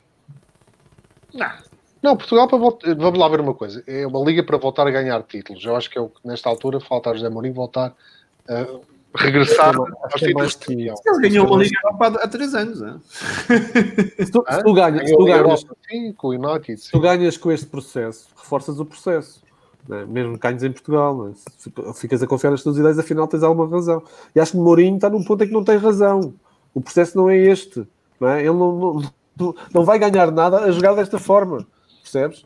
Não, 2.02 2.16
Portugal 2.16 2.48
para 2.48 2.58
voltar. 2.58 2.94
Vamos 2.94 3.18
lá 3.18 3.28
ver 3.28 3.40
uma 3.40 3.54
coisa. 3.54 3.82
É 3.86 4.06
uma 4.06 4.20
liga 4.24 4.42
para 4.42 4.56
voltar 4.56 4.86
a 4.86 4.90
ganhar 4.90 5.22
títulos. 5.22 5.64
Eu 5.64 5.76
acho 5.76 5.88
que 5.90 5.98
é 5.98 6.00
o 6.00 6.08
que 6.08 6.20
nesta 6.26 6.48
altura 6.48 6.80
falta 6.80 7.10
a 7.10 7.14
José 7.14 7.28
Mourinho 7.28 7.54
voltar 7.54 7.94
a 8.48 8.66
regressar 9.14 9.74
aos 9.76 10.22
é 10.22 10.26
títulos 10.26 10.52
de 10.52 10.58
que 10.58 10.66
campeão. 10.66 10.94
Ele 11.06 11.28
ganhou 11.28 11.46
uma 11.46 11.62
Liga 11.62 11.78
Europa 11.84 12.20
há 12.22 12.28
três 12.28 12.54
anos. 12.54 12.80
hein? 12.82 13.00
Se 14.18 14.30
tu, 14.30 14.44
se 14.48 14.62
tu 14.62 14.72
ganhas, 14.74 15.08
se 15.08 15.16
tu 15.16 15.24
ganhas, 15.24 15.64
com 16.16 16.28
o 16.28 16.30
United. 16.30 16.80
se 16.80 16.90
tu 16.90 16.96
Sim. 16.96 17.02
ganhas 17.02 17.36
com 17.36 17.50
este 17.52 17.66
processo, 17.66 18.28
reforças 18.36 18.78
o 18.78 18.84
processo. 18.84 19.42
é? 19.90 20.04
Mesmo 20.06 20.34
que 20.34 20.38
ganhes 20.40 20.62
em 20.62 20.72
Portugal, 20.72 21.28
é? 21.28 21.32
Se 21.34 21.64
fica- 21.70 21.94
ficas 21.94 22.22
a 22.22 22.26
confiar 22.26 22.50
nas 22.50 22.62
tuas 22.62 22.76
ideias, 22.76 22.98
afinal 22.98 23.26
tens 23.26 23.42
alguma 23.42 23.68
razão. 23.68 24.02
E 24.34 24.40
acho 24.40 24.52
que 24.52 24.58
Mourinho 24.58 24.96
está 24.96 25.08
num 25.10 25.24
ponto 25.24 25.42
em 25.42 25.46
que 25.48 25.52
não 25.52 25.64
tem 25.64 25.76
razão. 25.76 26.34
O 26.74 26.80
processo 26.80 27.16
não 27.16 27.28
é 27.28 27.36
este. 27.36 27.86
Não 28.20 28.28
é? 28.28 28.40
Ele 28.40 28.50
não, 28.52 29.02
não- 29.38 29.54
não 29.74 29.84
vai 29.84 29.98
ganhar 29.98 30.30
nada 30.30 30.58
a 30.60 30.70
jogar 30.70 30.94
desta 30.94 31.18
forma. 31.18 31.66
Percebes? 32.02 32.44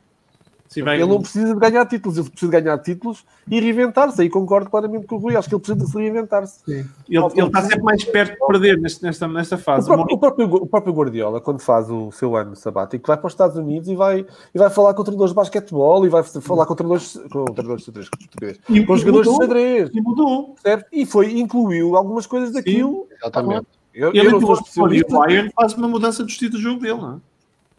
Sim, 0.66 0.82
vai- 0.82 0.96
Ele 0.96 1.06
não 1.06 1.20
precisa 1.20 1.54
de 1.54 1.60
ganhar 1.60 1.86
títulos, 1.86 2.18
ele 2.18 2.28
precisa 2.30 2.50
de 2.50 2.60
ganhar 2.60 2.78
títulos 2.78 3.24
e 3.48 3.60
reinventar-se. 3.60 4.20
Aí 4.22 4.28
concordo 4.30 4.68
claramente 4.68 5.06
com 5.06 5.14
o 5.14 5.18
Rui. 5.18 5.36
Acho 5.36 5.48
que 5.48 5.54
ele 5.54 5.62
precisa 5.62 5.84
de 5.84 5.90
se 5.92 5.96
reinventar-se. 5.98 6.60
Ele, 6.66 6.84
ele 7.08 7.46
está 7.46 7.62
sempre 7.62 7.82
mais 7.82 8.02
perto 8.02 8.32
de 8.32 8.46
perder 8.46 8.80
neste- 8.80 9.02
nesta, 9.04 9.28
nesta 9.28 9.54
O 9.54 9.58
fase. 9.58 9.86
próprio, 9.86 10.16
o, 10.16 10.18
próprio, 10.18 10.46
o 10.54 10.66
próprio 10.66 10.92
Guardiola, 10.94 11.40
quando 11.40 11.60
faz 11.60 11.88
o 11.90 12.10
seu 12.10 12.34
ano 12.34 12.56
sabático, 12.56 13.06
vai 13.06 13.16
para 13.16 13.26
os 13.26 13.32
Estados 13.34 13.56
Unidos 13.56 13.88
e 13.88 13.94
vai, 13.94 14.26
e 14.54 14.58
vai 14.58 14.68
falar 14.70 14.94
com 14.94 15.04
treinadores 15.04 15.30
de 15.32 15.36
basquetebol 15.36 16.06
e 16.06 16.08
vai 16.08 16.24
falar 16.24 16.66
com 16.66 16.74
treinadores, 16.74 17.20
com 17.30 17.44
treinadores 17.44 17.84
de 17.84 17.86
xadrez, 17.86 18.08
com 18.08 18.74
E 18.74 18.84
com 18.86 18.96
jogadores 18.96 19.26
de 19.28 19.32
mudou, 19.32 19.40
xadrez, 19.46 19.90
E 19.94 20.00
mudou. 20.00 20.54
percebe? 20.60 20.84
E 20.92 21.06
foi, 21.06 21.38
incluiu 21.38 21.94
algumas 21.96 22.26
coisas 22.26 22.50
daquilo. 22.52 23.06
Exatamente. 23.22 23.66
Eu, 23.94 24.08
Ele 24.08 24.26
eu 24.26 24.30
não 24.32 24.38
o 24.38 24.56
sou 24.64 24.92
e 24.92 25.02
o. 25.02 25.08
Bayern 25.08 25.52
faz 25.54 25.72
uma 25.74 25.86
mudança 25.86 26.24
do 26.24 26.28
estilo 26.28 26.50
do 26.52 26.58
jogo 26.58 26.80
dele, 26.80 27.00
não 27.00 27.12
é? 27.12 27.16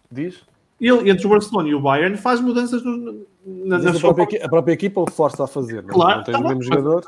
Diz. 0.09 0.35
Ele, 0.79 1.09
entre 1.09 1.25
o 1.25 1.29
Barcelona 1.29 1.69
e 1.69 1.73
o 1.75 1.79
Bayern, 1.79 2.17
faz 2.17 2.41
mudanças 2.41 2.83
no, 2.83 3.25
na, 3.45 3.77
na 3.79 3.89
a, 3.91 3.93
sua 3.93 4.13
própria, 4.13 4.45
a 4.45 4.49
própria 4.49 4.73
equipa 4.73 5.01
o 5.01 5.09
força 5.09 5.43
a 5.43 5.47
fazer. 5.47 5.81
Não, 5.83 5.89
Claro, 5.93 6.17
não 6.17 6.23
tem 6.25 6.33
tá 6.33 6.39
o 6.39 6.43
bom, 6.43 6.49
mesmo 6.49 6.59
mas- 6.59 6.67
jogador. 6.67 7.05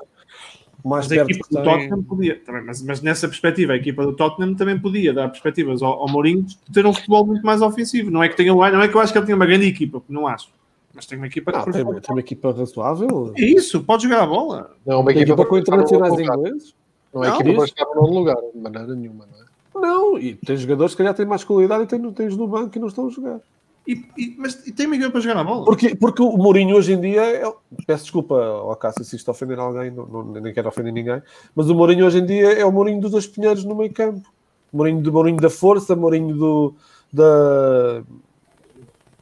Mais 0.85 1.07
Mas 1.09 1.11
a 1.11 1.23
equipa 1.23 1.47
que 1.47 1.53
do 1.55 1.61
tem. 1.61 1.63
Tottenham 1.63 2.03
podia, 2.03 2.39
também, 2.45 2.63
mas, 2.63 2.81
mas 2.83 3.01
nessa 3.01 3.27
perspectiva, 3.27 3.73
a 3.73 3.75
equipa 3.75 4.05
do 4.05 4.13
Tottenham 4.13 4.53
também 4.55 4.79
podia 4.79 5.11
dar 5.11 5.27
perspectivas 5.27 5.81
ao, 5.81 5.93
ao 6.01 6.07
Mourinho 6.07 6.43
de 6.43 6.55
ter 6.71 6.85
um 6.85 6.93
futebol 6.93 7.25
muito 7.25 7.43
mais 7.45 7.61
ofensivo. 7.61 8.09
Não 8.11 8.23
é 8.23 8.29
que 8.29 8.37
tenha, 8.37 8.53
não 8.53 8.63
é 8.81 8.87
que 8.87 8.95
eu 8.95 9.01
acho 9.01 9.11
que 9.11 9.17
ele 9.17 9.25
tenha 9.25 9.35
uma 9.35 9.45
grande 9.45 9.65
equipa, 9.65 10.01
não 10.07 10.27
acho. 10.27 10.49
Mas 10.93 11.05
tem 11.05 11.17
uma 11.17 11.27
equipa 11.27 11.51
que 11.51 11.57
Ah, 11.57 11.63
tem, 11.63 11.83
tem 11.83 12.01
uma 12.09 12.19
equipa 12.19 12.51
razoável. 12.53 13.33
É 13.35 13.41
isso, 13.43 13.83
pode 13.83 14.03
jogar 14.03 14.23
a 14.23 14.27
bola. 14.27 14.71
Não 14.85 14.93
é 14.93 14.97
uma 14.97 15.05
Tem 15.11 15.23
equipa, 15.23 15.33
equipa 15.41 15.49
com 15.49 15.57
internacionais 15.57 16.13
ingleses. 16.13 16.75
Não 17.13 17.23
é 17.23 17.27
Não, 17.27 17.35
equipa 17.35 17.55
para 17.55 17.65
estar 17.65 17.85
no 17.95 18.07
lugar, 18.13 18.37
de 18.53 18.59
maneira 18.61 18.95
nenhuma, 18.95 19.25
não 19.25 19.41
é? 19.41 19.87
Não, 19.87 20.17
e 20.17 20.35
tem 20.35 20.55
jogadores 20.57 20.93
que 20.93 20.99
calhar 20.99 21.13
têm 21.15 21.25
mais 21.25 21.43
qualidade 21.43 21.83
e 21.83 21.87
têm, 21.87 22.11
tens 22.13 22.37
no 22.37 22.47
banco 22.47 22.77
e 22.77 22.79
não 22.79 22.87
estão 22.87 23.07
a 23.07 23.09
jogar. 23.09 23.39
E, 23.87 24.05
e- 24.17 24.35
mas 24.37 24.67
e 24.67 24.71
tem 24.73 24.85
equipa 24.93 25.09
para 25.11 25.21
jogar 25.21 25.39
a 25.39 25.43
bola. 25.45 25.63
Porque, 25.63 25.95
porque 25.95 26.21
o 26.21 26.35
Mourinho 26.35 26.75
hoje 26.75 26.91
em 26.91 26.99
dia, 26.99 27.21
é- 27.21 27.53
peço 27.85 28.03
desculpa 28.03 28.35
ao 28.43 28.75
Cássio 28.75 29.05
se 29.05 29.15
isto 29.15 29.31
ofender 29.31 29.57
alguém, 29.57 29.89
não, 29.89 30.05
não- 30.05 30.23
nem 30.25 30.53
quero 30.53 30.67
ofender 30.67 30.91
ninguém, 30.91 31.21
mas 31.55 31.69
o 31.69 31.75
Mourinho 31.75 32.05
hoje 32.05 32.19
em 32.19 32.25
dia 32.25 32.51
é 32.51 32.65
o 32.65 32.71
Mourinho 32.71 32.99
dos 32.99 33.11
dois 33.11 33.25
pinheiros 33.25 33.63
no 33.63 33.75
meio 33.75 33.93
campo. 33.93 34.27
Mourinho, 34.73 35.01
do, 35.01 35.13
Mourinho 35.13 35.37
da 35.39 35.49
força, 35.49 35.95
Mourinho 35.95 36.35
do, 36.35 36.75
da. 37.13 38.03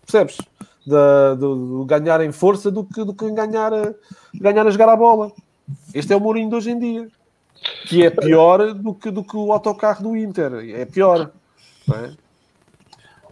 Percebes? 0.01 0.37
Da, 0.85 1.33
do, 1.35 1.79
do 1.79 1.85
ganhar 1.85 2.21
em 2.21 2.31
força 2.31 2.69
do 2.71 2.83
que, 2.83 3.03
do 3.03 3.13
que 3.13 3.29
ganhar 3.31 3.71
a, 3.73 3.93
ganhar 4.33 4.65
a 4.65 4.71
jogar 4.71 4.89
a 4.89 4.95
bola. 4.95 5.31
Este 5.93 6.13
é 6.13 6.15
o 6.15 6.19
Mourinho 6.19 6.49
de 6.49 6.55
hoje 6.55 6.71
em 6.71 6.79
dia. 6.79 7.07
Que 7.87 8.05
é 8.05 8.09
pior 8.09 8.73
do 8.73 8.93
que, 8.93 9.09
do 9.09 9.23
que 9.23 9.35
o 9.37 9.51
autocarro 9.51 10.03
do 10.03 10.15
Inter. 10.17 10.53
É 10.75 10.85
pior. 10.85 11.31
Não 11.87 11.95
é? 11.97 12.11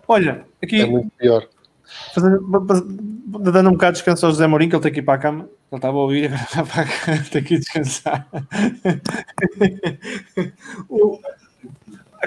Olha, 0.07 0.45
aqui 0.61 0.81
É 0.81 0.85
muito 0.85 1.09
pior. 1.17 1.47
fazendo, 2.13 2.41
dando 3.51 3.69
um 3.69 3.73
bocado 3.73 3.93
de 3.93 3.97
descanso 3.99 4.25
ao 4.25 4.31
José 4.31 4.47
Mourinho, 4.47 4.69
que 4.69 4.75
ele 4.75 4.83
tem 4.83 4.93
que 4.93 4.99
ir 4.99 5.03
para 5.03 5.15
a 5.15 5.17
cama. 5.17 5.43
Ele 5.71 5.77
estava 5.79 5.97
a 5.97 6.01
ouvir, 6.01 6.25
agora 6.33 6.63
vai 6.63 6.65
para 6.65 6.81
a 6.83 6.87
cama, 6.87 7.23
tem 7.31 7.43
que 7.43 7.55
ir 7.55 7.59
descansar. 7.59 8.27
o, 10.89 11.19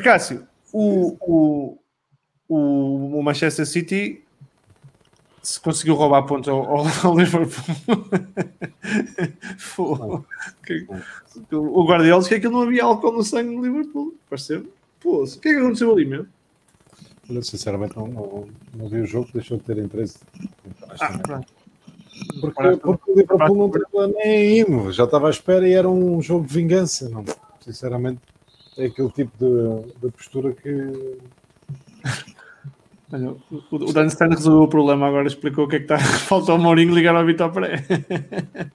Cássio, 0.03 0.47
o, 0.73 1.17
o, 1.21 1.79
o, 2.49 3.19
o 3.19 3.23
Manchester 3.23 3.67
City 3.67 4.23
se 5.43 5.61
conseguiu 5.61 5.95
roubar 5.95 6.23
pontos 6.25 6.49
ao, 6.49 6.65
ao, 6.65 6.87
ao 7.05 7.17
Liverpool. 7.17 7.65
Pô, 9.77 10.25
que- 10.65 10.87
o 11.53 11.85
Guardiola 11.87 12.19
disse 12.21 12.31
que 12.31 12.35
aquilo 12.37 12.53
não 12.55 12.63
havia 12.63 12.83
álcool 12.85 13.13
no 13.13 13.23
sangue 13.23 13.55
do 13.55 13.63
Liverpool. 13.63 14.15
Pareceu. 14.29 14.67
Pô, 15.01 15.23
o 15.23 15.41
que 15.41 15.49
é 15.49 15.53
que 15.53 15.59
aconteceu 15.61 15.93
ali, 15.93 16.05
meu? 16.05 16.27
Sinceramente, 17.43 17.97
não, 17.97 18.07
não, 18.07 18.49
não 18.75 18.89
vi 18.89 19.01
o 19.01 19.07
jogo, 19.07 19.29
deixou 19.33 19.59
de 19.59 19.65
ter 19.65 19.79
interesse. 19.79 20.19
Ah. 21.01 21.41
Porque, 22.41 22.77
porque 22.77 23.11
o 23.11 23.15
Liverpool 23.15 23.57
não 23.57 23.67
estava 23.67 24.07
nem 24.09 24.65
meu. 24.69 24.93
já 24.93 25.05
estava 25.05 25.27
à 25.27 25.31
espera 25.31 25.69
e 25.69 25.73
era 25.73 25.89
um 25.89 26.23
jogo 26.23 26.47
de 26.47 26.55
vingança. 26.55 27.09
Não. 27.09 27.25
Sinceramente, 27.61 28.21
é 28.79 28.87
aquele 28.87 29.11
tipo 29.11 29.33
de, 29.39 29.93
de 30.01 30.13
postura 30.13 30.53
que. 30.53 31.19
Olha, 33.13 33.31
o, 33.31 33.37
o 33.71 33.93
Dan 33.93 34.09
Stein 34.09 34.31
resolveu 34.31 34.63
o 34.63 34.69
problema 34.69 35.07
agora, 35.07 35.27
explicou 35.27 35.65
o 35.65 35.69
que 35.69 35.77
é 35.77 35.79
que 35.81 35.85
está. 35.85 35.99
Falta 36.27 36.53
ao 36.53 36.59
Mourinho 36.59 36.95
ligar 36.95 37.15
ao 37.15 37.27
Vitor 37.27 37.53
Pereira. 37.53 37.85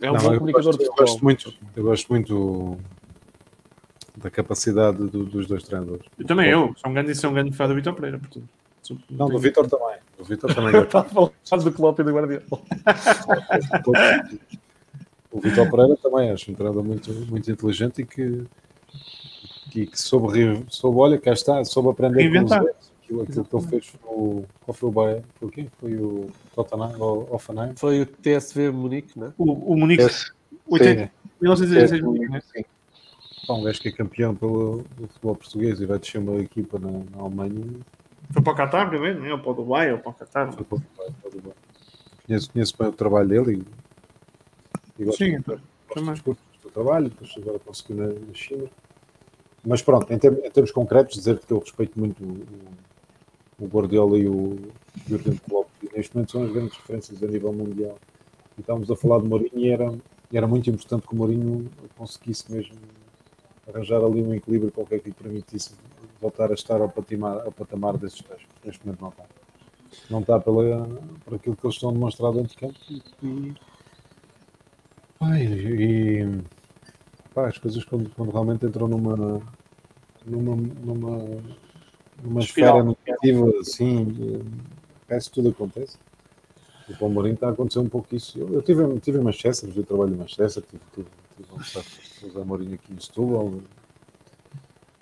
É 0.00 0.10
um 0.10 0.14
Não, 0.14 0.22
bom 0.22 0.34
comunicador 0.38 0.76
gosto, 0.76 0.78
de 0.78 0.84
eu 0.86 0.94
gosto 0.94 1.22
muito, 1.22 1.54
eu 1.76 1.82
gosto 1.82 2.08
muito 2.08 2.78
da 4.24 4.30
capacidade 4.30 4.96
do- 4.96 5.24
dos 5.26 5.46
dois 5.46 5.62
treinadores. 5.64 6.06
eu 6.18 6.26
também 6.26 6.48
eu, 6.48 6.74
sou 6.78 6.90
um 6.90 6.94
grande, 6.94 7.14
sou 7.14 7.30
um 7.30 7.34
grande 7.34 7.52
fã 7.54 7.68
do 7.68 7.74
Vitor 7.74 7.92
Pereira, 7.94 8.18
portanto. 8.18 8.48
sou- 8.80 8.96
Não, 9.10 9.28
do 9.28 9.38
Vitor 9.38 9.68
também. 9.68 9.96
Do 10.16 10.24
Vitor 10.24 10.54
também. 10.54 10.72
a 10.74 11.04
falar 11.46 11.62
do 11.62 11.70
Klopp 11.72 11.98
e 12.00 12.04
do 12.04 12.10
Guardiola. 12.14 12.42
o 15.30 15.40
Vitor 15.40 15.70
Pereira 15.70 15.96
também 16.02 16.30
acho 16.30 16.50
um 16.50 16.54
treinador 16.54 16.82
muito, 16.82 17.12
muito 17.12 17.50
inteligente 17.50 18.00
e 18.00 18.06
que, 18.06 18.44
que, 19.70 19.86
que 19.88 20.00
soube, 20.00 20.64
soube, 20.70 20.98
olha, 20.98 21.18
cá 21.18 21.32
está, 21.34 21.62
soube 21.66 21.90
aprender 21.90 22.26
com 22.32 22.44
os 22.46 22.52
erros. 22.52 22.94
Aquilo, 23.04 23.22
aquilo 23.24 23.44
que 23.44 23.56
ele 23.56 23.66
fez 23.66 23.86
foi, 23.88 24.44
qual 24.64 24.74
foi 24.74 24.88
o 24.88 24.92
Bayern? 24.92 25.24
Foi 25.34 25.48
o 25.48 25.50
quê? 25.50 25.66
Foi 25.78 25.94
o 25.96 26.30
Tottenham 26.54 26.98
ou 26.98 27.28
Offenheim? 27.30 27.72
Foi 27.76 28.00
o 28.00 28.06
TSV 28.06 28.70
Munique, 28.70 29.18
não 29.18 29.26
é? 29.26 29.32
O, 29.36 29.72
o 29.74 29.76
Munique, 29.76 30.02
Esse, 30.04 30.32
80, 30.66 31.02
Sim. 31.02 31.10
1916 31.42 32.02
Munique, 32.02 32.28
né? 32.32 32.40
sim. 32.54 32.64
Pá, 33.46 33.54
Um 33.54 33.62
gajo 33.62 33.80
que 33.80 33.88
é 33.88 33.92
campeão 33.92 34.34
pelo, 34.34 34.84
futebol 35.08 35.36
português 35.36 35.80
e 35.80 35.86
vai 35.86 35.98
descer 35.98 36.18
uma 36.18 36.36
equipa 36.36 36.78
na, 36.78 36.90
na 36.90 37.22
Alemanha. 37.22 37.62
Foi 38.32 38.42
para 38.42 38.52
o 38.52 38.56
Qatar 38.56 38.88
primeiro, 38.88 39.20
não 39.20 39.26
é? 39.26 39.32
Ou 39.32 39.38
para 39.38 39.50
o 39.50 39.54
Dubai, 39.54 39.92
ou 39.92 39.98
para 39.98 40.10
o 40.10 40.14
Qatar. 40.14 40.52
Foi 40.52 40.64
para 40.64 40.76
o 40.76 40.80
Dubai, 40.80 41.14
para 41.20 41.28
o 41.28 41.32
Dubai. 41.32 41.54
Conheço, 42.26 42.50
conheço 42.50 42.74
bem 42.78 42.88
o 42.88 42.92
trabalho 42.92 43.28
dele 43.28 43.64
e, 44.98 45.02
e 45.02 45.04
gosto 45.04 45.18
Sim, 45.18 45.32
muito 45.32 45.52
então, 45.90 46.04
gosto 46.04 46.36
do 46.62 46.70
trabalho, 46.70 47.10
depois 47.10 47.34
agora 47.36 47.58
conseguiu 47.58 47.96
na, 47.96 48.06
na 48.06 48.34
China. 48.34 48.64
mas 49.64 49.82
pronto, 49.82 50.10
em, 50.12 50.18
termos, 50.18 50.42
em 50.42 50.50
termos 50.50 50.72
concretos, 50.72 51.14
dizer 51.16 51.38
que 51.38 51.52
eu 51.52 51.58
respeito 51.58 51.98
muito 51.98 52.24
o, 52.24 53.64
o 53.64 53.68
Guardiola 53.68 54.18
e 54.18 54.26
o 54.26 54.56
Jurgen 55.06 55.36
Klopp, 55.36 55.68
e 55.82 55.96
neste 55.96 56.14
momento 56.14 56.32
são 56.32 56.44
as 56.44 56.52
grandes 56.52 56.76
referências 56.78 57.22
a 57.22 57.26
nível 57.26 57.52
mundial. 57.52 57.98
E 58.56 58.60
estávamos 58.62 58.90
a 58.90 58.96
falar 58.96 59.20
de 59.20 59.28
Mourinho 59.28 59.58
e 59.58 59.68
era, 59.68 59.92
era 60.32 60.46
muito 60.46 60.70
importante 60.70 61.06
que 61.06 61.14
o 61.14 61.16
Mourinho 61.16 61.70
conseguisse 61.96 62.50
mesmo 62.50 62.78
arranjar 63.68 64.02
ali 64.04 64.22
um 64.22 64.34
equilíbrio 64.34 64.70
qualquer 64.72 65.00
que 65.00 65.08
lhe 65.08 65.14
permitisse 65.14 65.74
voltar 66.20 66.50
a 66.50 66.54
estar 66.54 66.80
ao 66.80 66.88
patamar, 66.88 67.44
ao 67.44 67.52
patamar 67.52 67.96
desses 67.96 68.20
gajos. 68.20 68.46
Neste 68.64 68.84
momento 68.84 69.00
não 69.00 69.08
está. 69.10 69.24
Não 70.10 70.20
está 70.20 70.40
pela, 70.40 70.88
por 71.24 71.34
aquilo 71.34 71.56
que 71.56 71.66
eles 71.66 71.76
estão 71.76 71.90
a 71.90 71.92
demonstrar 71.92 72.32
dentro 72.32 72.48
de 72.50 72.56
campo. 72.56 72.74
E, 73.22 73.54
pá, 75.18 75.38
e- 75.40 76.42
pá, 77.32 77.48
as 77.48 77.58
coisas 77.58 77.84
quando, 77.84 78.10
quando 78.10 78.30
realmente 78.32 78.66
entram 78.66 78.88
numa 78.88 79.40
numa, 80.26 80.56
numa, 80.56 81.42
numa 82.22 82.40
esfera 82.40 82.82
negativa 82.82 83.50
assim, 83.60 84.42
parece 85.06 85.28
que 85.28 85.34
tudo 85.34 85.50
acontece. 85.50 85.98
O 87.00 87.08
Mourinho 87.08 87.34
está 87.34 87.48
a 87.48 87.50
acontecer 87.52 87.78
um 87.78 87.88
pouco 87.88 88.14
isso. 88.14 88.38
Eu, 88.38 88.52
eu 88.54 88.62
tive, 88.62 89.00
tive 89.00 89.18
em 89.18 89.22
Manchester, 89.22 89.70
vi 89.70 89.80
o 89.80 89.84
trabalho 89.84 90.14
em 90.14 90.18
Manchester, 90.18 90.62
tive, 90.62 90.82
tive, 90.94 91.08
tive 91.36 91.48
José 92.24 92.44
Mourinho 92.44 92.74
aqui 92.74 92.92
em 92.92 92.98
Setúbal. 93.00 93.60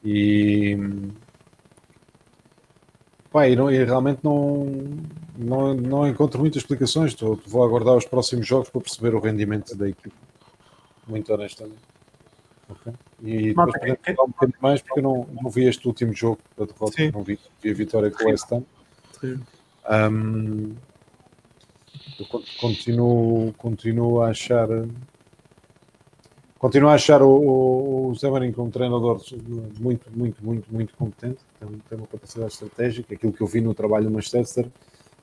E, 0.04 0.76
pá, 3.30 3.48
e, 3.48 3.56
não, 3.56 3.70
e 3.70 3.84
realmente 3.84 4.20
não, 4.24 4.66
não, 5.36 5.74
não 5.74 6.06
encontro 6.08 6.40
muitas 6.40 6.62
explicações. 6.62 7.12
Estou, 7.12 7.40
vou 7.46 7.64
aguardar 7.64 7.96
os 7.96 8.04
próximos 8.04 8.46
jogos 8.46 8.68
para 8.70 8.80
perceber 8.80 9.14
o 9.14 9.20
rendimento 9.20 9.74
da 9.76 9.88
equipe. 9.88 10.14
Muito 11.06 11.32
honestamente. 11.32 11.80
Ok? 12.68 12.92
E 13.22 13.48
depois 13.48 13.72
podemos 13.72 13.98
quem- 14.02 14.14
falar 14.16 14.26
um 14.26 14.30
bocadinho 14.30 14.58
mais 14.60 14.82
porque 14.82 14.98
eu 15.00 15.02
não, 15.04 15.28
não 15.40 15.50
vi 15.50 15.64
este 15.66 15.86
último 15.86 16.12
jogo 16.12 16.38
da 16.56 16.64
derrota, 16.64 16.92
Sim. 16.92 17.10
não 17.12 17.22
vi, 17.22 17.38
vi 17.60 17.70
a 17.70 17.74
vitória 17.74 18.10
com 18.10 18.24
o 18.24 18.26
West 18.28 18.50
Ham. 18.52 18.62
Eu 22.18 22.26
con- 22.26 22.42
continuo, 22.60 23.52
continuo 23.54 24.22
a 24.22 24.28
achar 24.30 24.68
continuo 26.62 26.90
a 26.90 26.94
achar 26.94 27.20
o, 27.22 27.28
o, 27.28 28.10
o 28.10 28.14
Zé 28.14 28.30
Marinho 28.30 28.54
como 28.54 28.70
treinador 28.70 29.20
muito, 29.80 30.06
muito, 30.16 30.44
muito, 30.44 30.72
muito 30.72 30.96
competente, 30.96 31.38
tem, 31.58 31.68
tem 31.68 31.98
uma 31.98 32.06
capacidade 32.06 32.52
estratégica, 32.52 33.12
aquilo 33.14 33.32
que 33.32 33.40
eu 33.40 33.48
vi 33.48 33.60
no 33.60 33.74
trabalho 33.74 34.04
do 34.04 34.12
Manchester. 34.12 34.68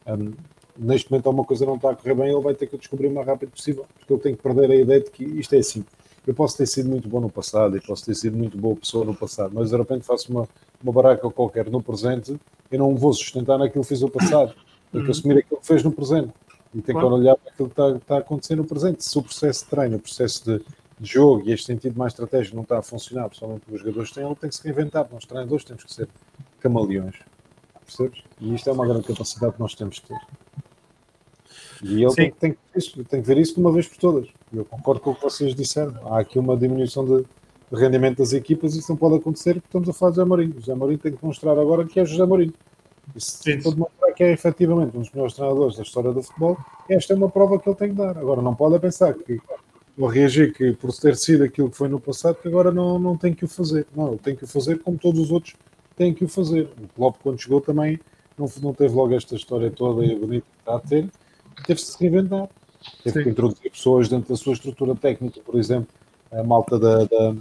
ahm, 0.05 0.33
neste 0.77 1.09
momento 1.09 1.27
alguma 1.27 1.45
coisa 1.45 1.65
não 1.65 1.75
está 1.75 1.91
a 1.91 1.95
correr 1.95 2.13
bem, 2.13 2.29
ele 2.29 2.41
vai 2.41 2.53
ter 2.53 2.67
que 2.67 2.77
descobrir 2.77 3.07
o 3.07 3.13
mais 3.13 3.25
rápido 3.25 3.51
possível, 3.51 3.85
porque 3.97 4.11
ele 4.13 4.21
tem 4.21 4.35
que 4.35 4.43
perder 4.43 4.69
a 4.69 4.75
ideia 4.75 4.99
de 4.99 5.09
que 5.09 5.23
isto 5.23 5.53
é 5.55 5.59
assim. 5.59 5.85
Eu 6.27 6.33
posso 6.33 6.57
ter 6.57 6.65
sido 6.67 6.89
muito 6.89 7.07
bom 7.07 7.21
no 7.21 7.29
passado 7.29 7.77
e 7.77 7.81
posso 7.81 8.05
ter 8.05 8.15
sido 8.15 8.35
muito 8.37 8.57
boa 8.57 8.75
pessoa 8.75 9.05
no 9.05 9.15
passado, 9.15 9.51
mas 9.53 9.69
de 9.69 9.77
repente 9.77 10.05
faço 10.05 10.29
uma, 10.31 10.47
uma 10.83 10.91
baraca 10.91 11.29
qualquer 11.31 11.69
no 11.69 11.81
presente 11.81 12.37
e 12.69 12.77
não 12.77 12.95
vou 12.97 13.13
sustentar 13.13 13.57
naquilo 13.57 13.83
que 13.83 13.87
fiz 13.87 14.01
no 14.01 14.09
passado. 14.11 14.53
Tem 14.91 15.03
que 15.05 15.11
assumir 15.11 15.37
aquilo 15.37 15.61
que 15.61 15.65
fez 15.67 15.83
no 15.83 15.91
presente 15.91 16.31
e 16.73 16.81
tem 16.81 16.93
que 16.93 17.01
Claro. 17.01 17.15
olhar 17.15 17.35
para 17.37 17.51
aquilo 17.51 17.69
que 17.69 17.73
está, 17.73 17.89
está 17.91 18.15
a 18.15 18.19
acontecer 18.19 18.55
no 18.55 18.65
presente. 18.65 19.03
Se 19.03 19.17
o 19.17 19.23
processo 19.23 19.63
de 19.63 19.69
treino, 19.69 19.95
o 19.95 19.99
processo 19.99 20.45
de, 20.45 20.61
de 20.99 21.09
jogo 21.09 21.43
e 21.47 21.51
este 21.53 21.65
sentido 21.67 21.97
mais 21.97 22.13
estratégico 22.13 22.55
não 22.55 22.63
está 22.63 22.79
a 22.79 22.81
funcionar, 22.81 23.27
principalmente 23.29 23.63
os 23.71 23.79
jogadores 23.79 24.11
têm, 24.11 24.25
ele 24.25 24.35
tem 24.35 24.49
que 24.49 24.55
se 24.55 24.63
reinventar. 24.63 25.07
Nós 25.11 25.25
treinadores 25.25 25.63
temos 25.63 25.83
que 25.83 25.93
ser 25.93 26.09
camaleões. 26.59 27.15
Percebes? 27.85 28.21
E 28.39 28.53
isto 28.53 28.69
é 28.69 28.73
uma 28.73 28.85
grande 28.85 29.03
capacidade 29.07 29.53
que 29.53 29.59
nós 29.59 29.73
temos 29.75 29.99
que 29.99 30.07
ter. 30.09 30.19
E 31.81 32.03
ele 32.03 32.13
tem, 32.13 32.31
tem, 32.31 32.51
que- 32.53 33.03
tem 33.05 33.21
que 33.21 33.27
ver 33.27 33.37
isso 33.37 33.55
de 33.55 33.61
uma 33.61 33.71
vez 33.71 33.87
por 33.87 33.97
todas. 33.97 34.27
Eu 34.53 34.65
concordo 34.65 34.99
com 35.01 35.11
o 35.11 35.15
que 35.15 35.21
vocês 35.23 35.55
disseram. 35.55 35.95
Há 36.13 36.19
aqui 36.19 36.37
uma 36.37 36.57
diminuição 36.57 37.05
de, 37.05 37.23
de 37.71 37.79
rendimento 37.79 38.17
das 38.17 38.33
equipas 38.33 38.75
e 38.75 38.79
isso 38.79 38.91
não 38.91 38.97
pode 38.97 39.15
acontecer 39.15 39.53
porque 39.55 39.67
estamos 39.67 39.87
a 39.89 39.93
falar 39.93 40.11
de 40.11 40.17
José 40.17 40.27
Mourinho. 40.27 40.51
O 40.57 40.59
José 40.59 40.75
Mourinho 40.75 40.99
tem 40.99 41.11
que 41.13 41.19
demonstrar 41.21 41.57
agora 41.57 41.85
que 41.85 41.99
é 41.99 42.05
José 42.05 42.25
Mourinho. 42.25 42.53
E 43.15 43.21
se 43.21 43.37
Sim. 43.37 43.61
for 43.61 43.73
demonstrar 43.73 44.13
que 44.13 44.23
é 44.23 44.31
efetivamente 44.33 44.95
um 44.97 44.99
dos 44.99 45.11
melhores 45.11 45.33
treinadores 45.33 45.77
da 45.77 45.83
história 45.83 46.11
do 46.11 46.21
futebol, 46.21 46.57
esta 46.89 47.13
é 47.13 47.15
uma 47.15 47.29
prova 47.29 47.57
que 47.57 47.67
ele 47.69 47.77
tem 47.77 47.89
que 47.89 47.95
dar. 47.95 48.17
Agora, 48.17 48.41
não 48.41 48.53
pode 48.53 48.75
é 48.75 48.79
pensar 48.79 49.13
que 49.13 49.39
ou 49.99 50.07
reagir 50.07 50.53
que 50.53 50.71
por 50.73 50.93
ter 50.93 51.15
sido 51.17 51.43
aquilo 51.43 51.69
que 51.69 51.75
foi 51.77 51.89
no 51.89 51.99
passado, 51.99 52.35
que 52.41 52.47
agora 52.47 52.71
não, 52.71 52.97
não 52.97 53.17
tem 53.17 53.33
que 53.33 53.43
o 53.43 53.47
fazer. 53.47 53.85
Não, 53.95 54.17
tem 54.17 54.35
que 54.35 54.45
o 54.45 54.47
fazer 54.47 54.79
como 54.79 54.97
todos 54.97 55.19
os 55.19 55.31
outros 55.31 55.55
têm 55.97 56.13
que 56.13 56.23
o 56.23 56.27
fazer. 56.29 56.69
O 56.81 56.87
Klopp, 56.95 57.17
quando 57.21 57.39
chegou, 57.41 57.59
também 57.59 57.99
não, 58.37 58.47
não 58.61 58.73
teve 58.73 58.95
logo 58.95 59.13
esta 59.13 59.35
história 59.35 59.69
toda 59.69 60.05
e 60.05 60.15
bonita 60.15 60.45
que 60.51 60.59
está 60.61 60.75
a 60.77 60.79
ter, 60.79 61.09
teve-se 61.67 61.97
reinventar. 61.99 62.47
Teve 63.03 63.17
Sim. 63.19 63.23
que 63.25 63.29
introduzir 63.31 63.69
pessoas 63.71 64.07
dentro 64.07 64.29
da 64.29 64.37
sua 64.37 64.53
estrutura 64.53 64.95
técnica, 64.95 65.41
por 65.41 65.59
exemplo, 65.59 65.89
a 66.31 66.41
malta 66.43 66.79
da, 66.79 67.03
da- 67.03 67.35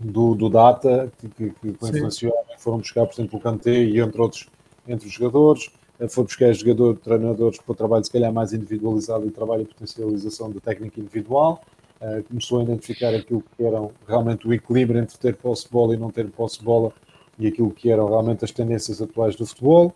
do, 0.00 0.34
do 0.34 0.48
Data, 0.48 1.12
que, 1.18 1.28
que, 1.28 1.50
que 1.50 1.68
influenciou, 1.68 2.32
foram 2.58 2.78
buscar, 2.78 3.06
por 3.06 3.14
exemplo, 3.14 3.38
o 3.38 3.42
Kanté 3.42 3.84
e 3.84 4.00
entre 4.00 4.20
outros, 4.20 4.48
entre 4.86 5.06
os 5.06 5.12
jogadores, 5.12 5.70
foi 6.08 6.24
buscar 6.24 6.52
jogadores, 6.52 7.00
treinadores 7.00 7.58
para 7.58 7.72
o 7.72 7.74
trabalho 7.74 8.04
se 8.04 8.10
calhar 8.10 8.32
mais 8.32 8.52
individualizado 8.52 9.26
e 9.26 9.30
trabalho 9.30 9.64
de 9.64 9.70
potencialização 9.70 10.50
da 10.50 10.60
técnica 10.60 11.00
individual, 11.00 11.62
Eh, 12.00 12.22
começou 12.28 12.60
a 12.60 12.62
identificar 12.62 13.12
aquilo 13.12 13.42
que 13.56 13.64
eram 13.64 13.90
realmente 14.06 14.46
o 14.46 14.52
equilíbrio 14.52 15.00
entre 15.00 15.18
ter 15.18 15.34
posse 15.34 15.64
de 15.64 15.70
bola 15.70 15.94
e 15.94 15.98
não 15.98 16.10
ter 16.10 16.28
posse 16.28 16.60
de 16.60 16.64
bola 16.64 16.92
e 17.38 17.48
aquilo 17.48 17.72
que 17.72 17.90
eram 17.90 18.06
realmente 18.08 18.44
as 18.44 18.52
tendências 18.52 19.02
atuais 19.02 19.34
do 19.34 19.44
futebol. 19.44 19.92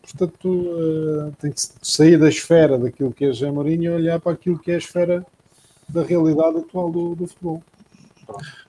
Portanto, 0.00 1.28
eh, 1.28 1.32
tem 1.38 1.52
que 1.52 1.60
sair 1.82 2.18
da 2.18 2.28
esfera 2.28 2.78
daquilo 2.78 3.12
que 3.12 3.26
é 3.26 3.28
José 3.28 3.50
Mourinho 3.50 3.92
e 3.92 3.94
olhar 3.94 4.18
para 4.18 4.32
aquilo 4.32 4.58
que 4.58 4.70
é 4.70 4.76
a 4.76 4.78
esfera 4.78 5.26
da 5.88 6.02
realidade 6.02 6.56
atual 6.56 6.90
do, 6.90 7.14
do 7.14 7.26
futebol. 7.26 7.62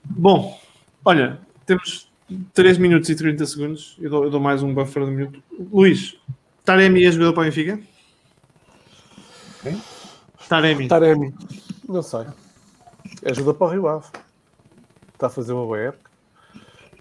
Bom, 0.04 0.58
olha, 1.04 1.40
temos 1.64 2.12
3 2.52 2.76
minutos 2.76 3.08
e 3.08 3.16
30 3.16 3.46
segundos. 3.46 3.96
Eu 3.98 4.10
dou, 4.10 4.24
eu 4.24 4.30
dou 4.30 4.40
mais 4.40 4.62
um 4.62 4.74
buffer 4.74 5.06
de 5.06 5.10
minuto. 5.10 5.42
Luís, 5.72 6.18
Taremi 6.64 7.04
é 7.04 7.12
jogador 7.12 7.34
para 7.34 7.42
o 7.42 7.44
Benfica? 7.44 7.78
Quem? 9.62 9.82
Taremi. 10.48 10.88
Taremi, 10.88 11.34
não 11.86 12.02
sei. 12.02 12.26
Ajuda 13.22 13.52
para 13.52 13.66
o 13.66 13.70
Rio 13.70 13.86
Ave. 13.86 14.06
Está 15.12 15.26
a 15.26 15.30
fazer 15.30 15.52
uma 15.52 15.66
boa 15.66 15.78
época. 15.78 16.10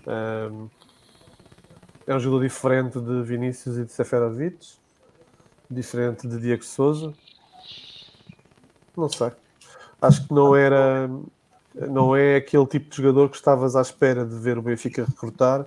Ahm, 0.06 0.68
é 2.06 2.14
um 2.14 2.20
jogador 2.20 2.44
diferente 2.44 3.00
de 3.00 3.24
Vinícius 3.24 3.78
e 3.78 3.86
de 3.86 3.92
Seferovic. 3.94 4.74
Diferente 5.72 6.28
de 6.28 6.42
Diego 6.42 6.64
Souza. 6.66 7.14
Não 8.98 9.08
sei. 9.08 9.32
Acho 10.02 10.28
que 10.28 10.34
não 10.34 10.54
era. 10.54 11.10
Não 11.74 12.14
é 12.14 12.36
aquele 12.36 12.68
tipo 12.68 12.90
de 12.90 12.98
jogador 12.98 13.30
que 13.30 13.38
estavas 13.38 13.78
à 13.78 13.82
espera 13.82 14.26
de 14.26 14.36
ver 14.36 14.58
o 14.58 14.62
Benfica 14.62 15.06
recrutar 15.06 15.66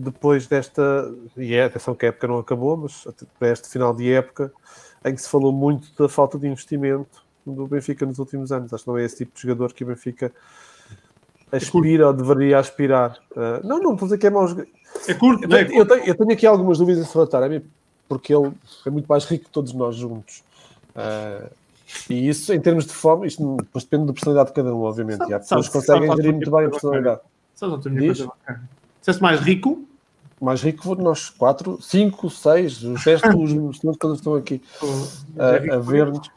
depois 0.00 0.46
desta. 0.46 1.12
E 1.36 1.54
é, 1.54 1.64
atenção 1.64 1.94
que 1.94 2.06
a 2.06 2.08
época 2.08 2.26
não 2.28 2.38
acabou, 2.38 2.76
mas 2.76 3.04
até 3.06 3.26
para 3.38 3.48
este 3.50 3.68
final 3.68 3.94
de 3.94 4.10
época 4.12 4.52
em 5.04 5.14
que 5.14 5.22
se 5.22 5.28
falou 5.28 5.52
muito 5.52 5.88
da 6.00 6.08
falta 6.08 6.38
de 6.38 6.46
investimento 6.46 7.24
do 7.46 7.66
Benfica 7.66 8.04
nos 8.04 8.18
últimos 8.18 8.52
anos. 8.52 8.72
Acho 8.72 8.84
que 8.84 8.90
não 8.90 8.98
é 8.98 9.04
esse 9.04 9.16
tipo 9.18 9.34
de 9.34 9.42
jogador 9.42 9.72
que 9.72 9.82
o 9.82 9.86
Benfica 9.86 10.32
aspira 11.52 12.06
ou 12.08 12.12
deveria 12.12 12.58
aspirar. 12.58 13.18
Uh, 13.32 13.66
não, 13.66 13.78
não 13.80 13.92
estou 13.92 14.06
a 14.06 14.08
dizer 14.08 14.18
que 14.18 14.26
é 14.26 14.30
mau 14.30 14.46
jogador. 14.46 14.68
É 15.08 15.14
curto, 15.14 15.44
Eu 15.44 15.56
é? 15.56 15.64
tenho, 15.64 15.78
eu, 15.80 15.86
tenho, 15.86 16.04
eu 16.04 16.14
tenho 16.14 16.32
aqui 16.32 16.46
algumas 16.46 16.78
dúvidas 16.78 17.14
o 17.14 17.26
Taremi, 17.26 17.64
porque 18.08 18.34
ele 18.34 18.52
é 18.86 18.90
muito 18.90 19.06
mais 19.06 19.24
rico 19.24 19.44
que 19.46 19.50
todos 19.50 19.72
nós 19.72 19.96
juntos. 19.96 20.42
Uh, 20.94 21.50
e 22.08 22.28
isso, 22.28 22.52
em 22.52 22.60
termos 22.60 22.86
de 22.86 22.92
fome, 22.92 23.26
isto 23.26 23.56
depois 23.56 23.84
depende 23.84 24.06
da 24.06 24.12
personalidade 24.12 24.50
de 24.50 24.54
cada 24.54 24.74
um, 24.74 24.82
obviamente. 24.82 25.28
E 25.28 25.34
há 25.34 25.40
pessoas 25.40 25.66
que 25.66 25.72
Sabe- 25.72 25.86
conseguem 25.86 26.08
sabe- 26.08 26.22
gerir 26.22 26.34
muito 26.36 26.50
bem 26.50 26.66
a 26.66 26.70
personalidade. 26.70 27.20
Sabes 27.54 27.74
outra 27.74 27.90
minha 27.90 28.02
Diz? 28.12 28.18
coisa 28.18 28.32
bacana? 28.38 28.70
Disseste 29.00 29.22
mais 29.22 29.40
rico? 29.40 29.84
Mais 30.40 30.62
rico 30.62 30.94
nós 30.94 31.28
quatro, 31.28 31.78
cinco, 31.82 32.30
seis, 32.30 32.82
os 32.82 33.04
restos, 33.04 33.34
os 33.34 33.78
senhores 33.78 33.98
que 33.98 34.06
estão 34.06 34.34
aqui 34.34 34.62
É 35.36 35.72
a, 35.72 35.76
a 35.76 35.78
ver-nos. 35.78 36.30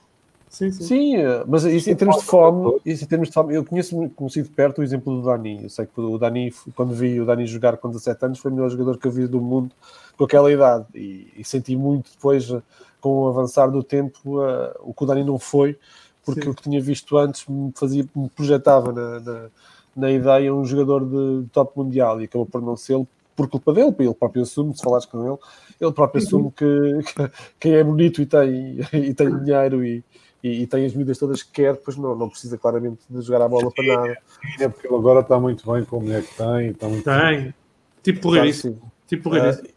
Sim, 0.53 0.71
sim. 0.71 0.83
Sim, 0.83 1.15
eh, 1.15 1.43
mas 1.47 1.63
isso 1.63 1.89
em 1.89 1.95
termos 1.95 2.17
de 2.17 2.25
fome, 2.25 2.79
isso 2.85 3.03
em 3.03 3.07
termos 3.07 3.29
de 3.29 3.33
fome, 3.33 3.55
eu 3.55 3.65
conheço 3.65 4.07
conheci 4.15 4.43
de 4.43 4.49
perto 4.49 4.81
o 4.81 4.83
exemplo 4.83 5.19
do 5.19 5.25
Dani. 5.25 5.63
Eu 5.63 5.69
sei 5.69 5.87
que 5.87 5.99
o 5.99 6.15
Dani, 6.15 6.53
quando 6.75 6.93
vi 6.93 7.19
o 7.19 7.25
Dani 7.25 7.47
jogar 7.47 7.77
com 7.77 7.89
17 7.89 8.23
anos, 8.23 8.37
foi 8.37 8.51
o 8.51 8.53
melhor 8.53 8.69
jogador 8.69 8.99
que 8.99 9.07
eu 9.07 9.11
vi 9.11 9.25
do 9.25 9.41
mundo 9.41 9.71
com 10.15 10.25
aquela 10.25 10.51
idade. 10.51 10.85
E, 10.93 11.33
e 11.35 11.43
senti 11.43 11.75
muito 11.75 12.11
depois, 12.11 12.51
eh, 12.51 12.61
com 13.01 13.23
o 13.23 13.27
avançar 13.29 13.71
do 13.71 13.81
tempo, 13.81 14.43
eh, 14.43 14.77
o 14.81 14.93
que 14.93 15.03
o 15.03 15.07
Dani 15.07 15.23
não 15.23 15.39
foi, 15.39 15.75
porque 16.23 16.43
Sim. 16.43 16.49
o 16.49 16.53
que 16.53 16.61
tinha 16.61 16.79
visto 16.79 17.17
antes 17.17 17.47
me, 17.47 17.71
fazia, 17.75 18.05
me 18.15 18.29
projetava 18.29 18.91
na, 18.91 19.19
na, 19.21 19.45
na 19.95 20.11
ideia 20.11 20.53
um 20.53 20.63
jogador 20.63 21.03
de 21.03 21.47
top 21.49 21.75
mundial 21.75 22.21
e 22.21 22.25
acabou 22.25 22.45
por 22.45 22.61
não 22.61 22.77
ser 22.77 23.03
por 23.35 23.49
culpa 23.49 23.73
dele, 23.73 23.93
ele 23.99 24.13
próprio 24.13 24.43
assume, 24.43 24.75
se 24.75 24.83
falares 24.83 25.05
com 25.05 25.25
ele, 25.25 25.37
ele 25.79 25.91
próprio 25.91 26.23
assume 26.23 26.51
que, 26.51 26.65
que 27.03 27.31
quem 27.59 27.73
é 27.73 27.83
bonito 27.83 28.21
e 28.21 28.25
tem, 28.25 28.79
e 28.93 29.13
tem 29.13 29.43
dinheiro 29.43 29.83
e, 29.83 30.03
e, 30.43 30.63
e 30.63 30.67
tem 30.67 30.85
as 30.85 30.93
medidas 30.93 31.17
todas 31.17 31.41
que 31.41 31.51
quer, 31.51 31.73
depois 31.73 31.97
não, 31.97 32.15
não 32.15 32.29
precisa 32.29 32.57
claramente 32.57 32.99
de 33.09 33.21
jogar 33.21 33.45
a 33.45 33.47
bola 33.47 33.71
para 33.71 33.85
nada. 33.85 34.17
É 34.59 34.67
porque 34.67 34.87
ele 34.87 34.95
agora 34.95 35.21
está 35.21 35.39
muito 35.39 35.71
bem 35.71 35.85
com 35.85 35.97
a 35.97 35.99
mulher 35.99 36.23
que 36.23 36.35
tem. 36.35 36.67
Está 36.69 36.87
muito 36.87 37.03
Tem. 37.03 37.53
Tipo 38.03 38.03
Claro 38.03 38.13
que 38.13 38.21
porreirice. 38.21 38.61
sim. 38.61 38.79
Tipo 39.07 39.23
porreirice. 39.23 39.73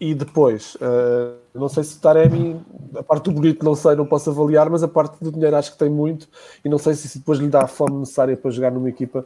E 0.00 0.14
depois, 0.14 0.74
uh, 0.76 1.36
não 1.54 1.68
sei 1.68 1.84
se 1.84 1.96
o 1.96 2.00
Taremi, 2.00 2.60
a 2.96 3.02
parte 3.02 3.24
do 3.24 3.32
bonito 3.32 3.64
não 3.64 3.74
sei, 3.74 3.94
não 3.94 4.04
posso 4.04 4.30
avaliar, 4.30 4.68
mas 4.68 4.82
a 4.82 4.88
parte 4.88 5.22
do 5.22 5.30
dinheiro 5.30 5.54
acho 5.56 5.72
que 5.72 5.78
tem 5.78 5.88
muito 5.88 6.28
e 6.64 6.68
não 6.68 6.78
sei 6.78 6.94
se 6.94 7.06
isso 7.06 7.18
depois 7.18 7.38
lhe 7.38 7.48
dá 7.48 7.62
a 7.62 7.66
fome 7.66 7.98
necessária 7.98 8.36
para 8.36 8.50
jogar 8.50 8.72
numa 8.72 8.88
equipa 8.88 9.24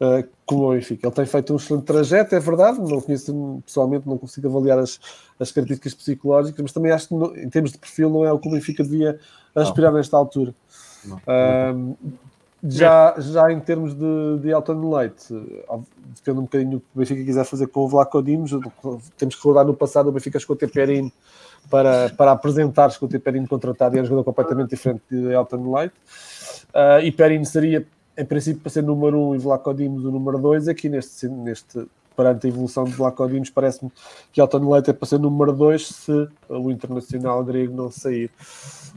uh, 0.00 0.28
como 0.44 0.68
o 0.68 0.74
Benfica. 0.74 1.06
Ele 1.06 1.14
tem 1.14 1.26
feito 1.26 1.52
um 1.52 1.56
excelente 1.56 1.84
trajeto, 1.84 2.34
é 2.34 2.40
verdade, 2.40 2.78
não 2.78 3.00
conheço 3.00 3.62
pessoalmente, 3.64 4.08
não 4.08 4.18
consigo 4.18 4.48
avaliar 4.48 4.78
as, 4.78 4.98
as 5.38 5.52
características 5.52 5.94
psicológicas, 5.94 6.60
mas 6.60 6.72
também 6.72 6.90
acho 6.90 7.08
que 7.08 7.14
em 7.14 7.48
termos 7.48 7.72
de 7.72 7.78
perfil 7.78 8.10
não 8.10 8.24
é 8.24 8.32
o 8.32 8.38
que 8.38 8.48
o 8.48 8.52
Benfica 8.52 8.82
devia 8.82 9.18
aspirar 9.54 9.92
nesta 9.92 10.16
altura. 10.16 10.54
Não. 11.04 11.16
Uh, 11.16 11.96
já, 12.62 13.14
já 13.18 13.52
em 13.52 13.60
termos 13.60 13.94
de, 13.94 14.38
de 14.40 14.50
Elton 14.50 14.94
Leite, 14.94 15.32
depende 16.16 16.38
um 16.38 16.42
bocadinho 16.42 16.70
do 16.72 16.80
que 16.80 16.86
o 16.94 16.98
Benfica 16.98 17.24
quiser 17.24 17.44
fazer 17.44 17.68
com 17.68 17.80
o 17.80 17.88
Vlaco 17.88 18.22
Dimos. 18.22 18.50
Temos 19.16 19.34
que 19.34 19.40
recordar 19.40 19.64
no 19.64 19.74
passado 19.74 20.08
o 20.08 20.12
Benfica 20.12 20.38
chegou 20.40 20.54
a 20.54 20.58
ter 20.58 20.70
para, 21.70 22.10
para 22.10 22.32
apresentar, 22.32 22.90
chegou 22.90 23.06
a 23.06 23.10
ter 23.10 23.18
Perin 23.20 23.46
contratado 23.46 23.94
e 23.94 23.98
era 23.98 24.04
um 24.04 24.08
jogador 24.08 24.24
completamente 24.24 24.70
diferente 24.70 25.02
de 25.10 25.32
Elton 25.32 25.72
Leite. 25.72 25.94
Uh, 26.70 27.04
e 27.04 27.12
Perin 27.12 27.44
seria, 27.44 27.86
em 28.16 28.24
princípio, 28.24 28.60
para 28.60 28.70
ser 28.70 28.82
número 28.82 29.18
1 29.18 29.28
um, 29.28 29.34
e 29.34 29.38
Vlaco 29.38 29.72
Dimos 29.72 30.04
o 30.04 30.10
número 30.10 30.38
2. 30.38 30.68
Aqui 30.68 30.88
neste, 30.88 31.28
neste, 31.28 31.86
perante 32.16 32.46
a 32.46 32.50
evolução 32.50 32.84
de 32.84 32.92
Vlaco 32.92 33.26
Dimos, 33.28 33.50
parece-me 33.50 33.92
que 34.32 34.40
Elton 34.40 34.72
Leite 34.72 34.90
é 34.90 34.92
para 34.92 35.06
ser 35.06 35.18
número 35.18 35.52
2 35.52 35.86
se 35.86 36.28
o 36.48 36.70
internacional 36.70 37.44
grego 37.44 37.74
não 37.74 37.90
sair. 37.90 38.30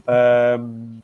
Uh, 0.00 1.00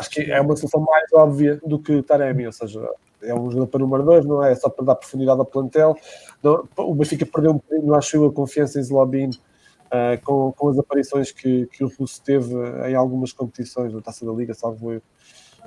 acho 0.00 0.10
que 0.10 0.20
é 0.32 0.40
uma 0.40 0.56
solução 0.56 0.80
mais 0.80 1.12
óbvia 1.12 1.60
do 1.64 1.78
que 1.78 2.02
Taremi, 2.02 2.46
ou 2.46 2.52
seja, 2.52 2.88
é 3.22 3.34
um 3.34 3.50
jogador 3.50 3.66
para 3.66 3.80
número 3.80 4.02
2, 4.02 4.24
não 4.24 4.42
é? 4.42 4.54
só 4.54 4.70
para 4.70 4.84
dar 4.84 4.94
profundidade 4.94 5.38
ao 5.38 5.44
plantel. 5.44 5.94
Não, 6.42 6.66
o 6.76 6.94
Benfica 6.94 7.26
perdeu 7.26 7.52
um 7.52 7.54
bocadinho, 7.54 7.94
acho 7.94 8.16
eu, 8.16 8.26
a 8.26 8.32
confiança 8.32 8.80
em 8.80 8.82
Zlobin 8.82 9.28
uh, 9.28 10.20
com, 10.24 10.52
com 10.52 10.68
as 10.68 10.78
aparições 10.78 11.30
que, 11.30 11.66
que 11.66 11.84
o 11.84 11.88
Russo 11.98 12.22
teve 12.22 12.54
em 12.88 12.94
algumas 12.94 13.32
competições, 13.32 13.92
na 13.92 14.00
Taça 14.00 14.24
da 14.24 14.32
Liga, 14.32 14.54
salvo 14.54 14.92
eu, 14.92 15.02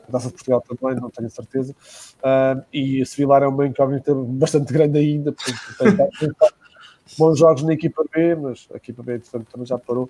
na 0.07 0.11
Taça 0.13 0.27
de 0.27 0.33
Portugal 0.33 0.61
também, 0.61 0.99
não 0.99 1.11
tenho 1.11 1.29
certeza. 1.29 1.75
Uh, 2.19 2.63
e 2.73 3.05
se 3.05 3.15
Vilar 3.17 3.43
é 3.43 3.47
uma 3.47 3.67
incógnita 3.67 4.13
bastante 4.15 4.73
grande 4.73 4.97
ainda, 4.97 5.31
tem, 5.31 5.53
tem, 5.77 6.31
bons 7.17 7.37
jogos 7.37 7.63
na 7.63 7.73
equipa 7.73 8.03
B, 8.13 8.35
mas 8.35 8.67
a 8.73 8.77
equipa 8.77 9.03
B 9.03 9.19
portanto, 9.19 9.47
também 9.51 9.67
já 9.67 9.77
parou 9.77 10.09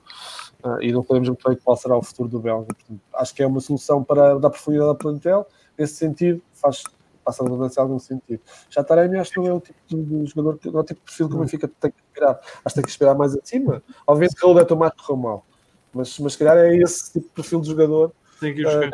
uh, 0.63 0.81
e 0.81 0.91
não 0.91 1.03
sabemos 1.03 1.29
muito 1.29 1.47
bem 1.47 1.57
qual 1.63 1.75
será 1.77 1.97
o 1.97 2.03
futuro 2.03 2.29
do 2.29 2.39
Belga. 2.39 2.67
Portanto, 2.67 3.01
acho 3.15 3.33
que 3.33 3.43
é 3.43 3.47
uma 3.47 3.59
solução 3.59 4.03
para 4.03 4.39
dar 4.39 4.49
profundidade 4.49 4.89
ao 4.89 4.95
plantel. 4.95 5.47
Nesse 5.77 5.95
sentido, 5.95 6.41
faz, 6.53 6.83
passa 7.23 7.43
a 7.43 7.45
redundância 7.45 7.81
algum 7.81 7.99
sentido. 7.99 8.41
Já 8.69 8.83
Taremi 8.83 9.17
acho 9.17 9.31
que 9.31 9.39
não 9.39 9.47
é 9.47 9.53
o 9.53 9.59
tipo 9.59 9.79
de 9.87 10.25
jogador, 10.27 10.59
não 10.65 10.79
é 10.79 10.81
o 10.81 10.85
tipo 10.85 10.99
de 10.99 11.05
perfil 11.05 11.29
que 11.29 11.35
o 11.35 11.39
Benfica 11.39 11.67
tem 11.67 11.91
que 11.91 11.97
esperar. 12.07 12.39
Acho 12.39 12.61
que 12.63 12.73
tem 12.73 12.83
que 12.83 12.89
esperar 12.91 13.15
mais 13.15 13.35
acima. 13.35 13.81
Obviamente 14.05 14.35
que 14.35 14.45
o 14.45 14.49
Roberto 14.49 14.69
Tomás 14.69 14.93
correu 14.93 15.17
mal, 15.17 15.45
mas, 15.93 16.19
mas 16.19 16.33
se 16.33 16.39
calhar 16.39 16.57
é 16.57 16.75
esse 16.77 17.11
tipo 17.13 17.27
de 17.27 17.33
perfil 17.33 17.61
de 17.61 17.67
jogador 17.69 18.13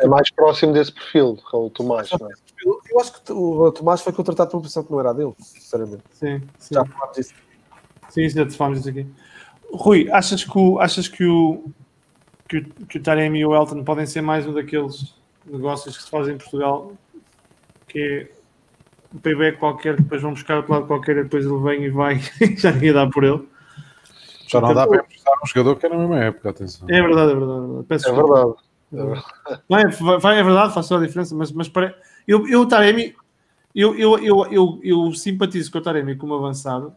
é 0.00 0.06
mais 0.06 0.30
próximo 0.30 0.72
desse 0.72 0.92
perfil, 0.92 1.38
o 1.52 1.70
Tomás. 1.70 2.10
Não 2.18 2.30
é? 2.30 2.32
Eu 2.90 3.00
acho 3.00 3.20
que 3.20 3.32
o 3.32 3.72
Tomás 3.72 4.00
foi 4.00 4.12
contratado 4.12 4.50
por 4.50 4.58
uma 4.58 4.62
posição 4.62 4.84
que 4.84 4.92
não 4.92 5.00
era 5.00 5.12
dele, 5.12 5.34
sinceramente. 5.38 6.02
Sim, 6.12 6.40
sim. 6.58 6.74
Já 6.74 6.84
falámos 6.84 7.16
disso. 7.16 7.34
Sim, 8.10 8.28
já 8.28 8.46
te 8.46 8.56
falamos 8.56 8.82
disso 8.82 8.90
aqui. 8.90 9.06
Rui, 9.72 10.10
achas 10.10 10.44
que 10.44 10.58
o, 10.58 10.78
achas 10.78 11.08
que 11.08 11.24
o, 11.24 11.64
que 12.48 12.58
o, 12.58 12.64
que 12.86 12.98
o 12.98 13.02
Taremi 13.02 13.38
e 13.38 13.46
o 13.46 13.54
Elton 13.54 13.82
podem 13.84 14.06
ser 14.06 14.20
mais 14.20 14.46
um 14.46 14.52
daqueles 14.52 15.14
negócios 15.46 15.96
que 15.96 16.02
se 16.02 16.10
fazem 16.10 16.34
em 16.34 16.38
Portugal 16.38 16.92
que 17.90 17.98
é 17.98 18.28
um 19.14 19.18
payback 19.18 19.58
qualquer, 19.58 19.96
que 19.96 20.02
depois 20.02 20.22
vão 20.22 20.32
buscar 20.32 20.58
outro 20.58 20.72
lado 20.72 20.86
qualquer 20.86 21.16
e 21.16 21.22
depois 21.24 21.44
ele 21.44 21.58
vem 21.58 21.84
e 21.84 21.90
vai 21.90 22.20
e 22.40 22.56
já 22.56 22.70
ninguém 22.70 22.92
dá 22.92 23.06
por 23.08 23.24
ele. 23.24 23.48
Já 24.46 24.60
não 24.60 24.74
dá 24.74 24.86
para 24.86 25.02
emprestar 25.02 25.34
um 25.42 25.46
jogador 25.46 25.76
que 25.76 25.86
é 25.86 25.88
na 25.88 25.98
mesma 25.98 26.18
época, 26.18 26.50
atenção. 26.50 26.88
É 26.88 27.00
verdade, 27.00 27.32
é 27.32 27.34
verdade. 27.34 27.84
Peço 27.88 28.08
É 28.08 28.12
verdade. 28.12 28.54
É 28.92 28.96
verdade. 28.96 29.24
Não, 29.68 29.78
é, 29.78 30.18
vai, 30.18 30.38
é 30.38 30.42
verdade, 30.42 30.74
faz 30.74 30.88
toda 30.88 31.04
a 31.04 31.06
diferença, 31.06 31.34
mas, 31.34 31.52
mas 31.52 31.68
para, 31.68 31.96
eu, 32.26 32.46
eu, 32.48 32.62
o 32.62 32.66
Taremi, 32.66 33.14
eu, 33.74 33.94
eu, 33.96 34.18
eu, 34.18 34.46
eu, 34.46 34.80
eu 34.82 35.12
simpatizo 35.12 35.70
com 35.70 35.78
o 35.78 35.82
Taremi 35.82 36.16
como 36.16 36.34
avançado, 36.34 36.92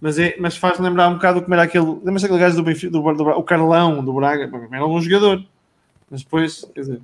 mas, 0.00 0.18
é, 0.18 0.36
mas 0.38 0.56
faz 0.56 0.78
lembrar 0.78 1.08
um 1.08 1.14
bocado 1.14 1.42
como 1.42 1.54
era 1.54 1.62
aquele. 1.62 1.86
Lembras 1.86 2.24
aquele 2.24 2.38
gajo 2.38 2.56
do 2.56 2.62
Benfica, 2.62 2.90
do, 2.90 3.00
do, 3.14 3.28
o 3.30 3.42
Carlão, 3.42 4.04
do 4.04 4.12
Braga? 4.12 4.50
Era 4.72 4.86
um 4.86 5.00
jogador, 5.00 5.44
mas 6.10 6.22
depois, 6.22 6.64
quer 6.74 6.80
dizer, 6.80 7.00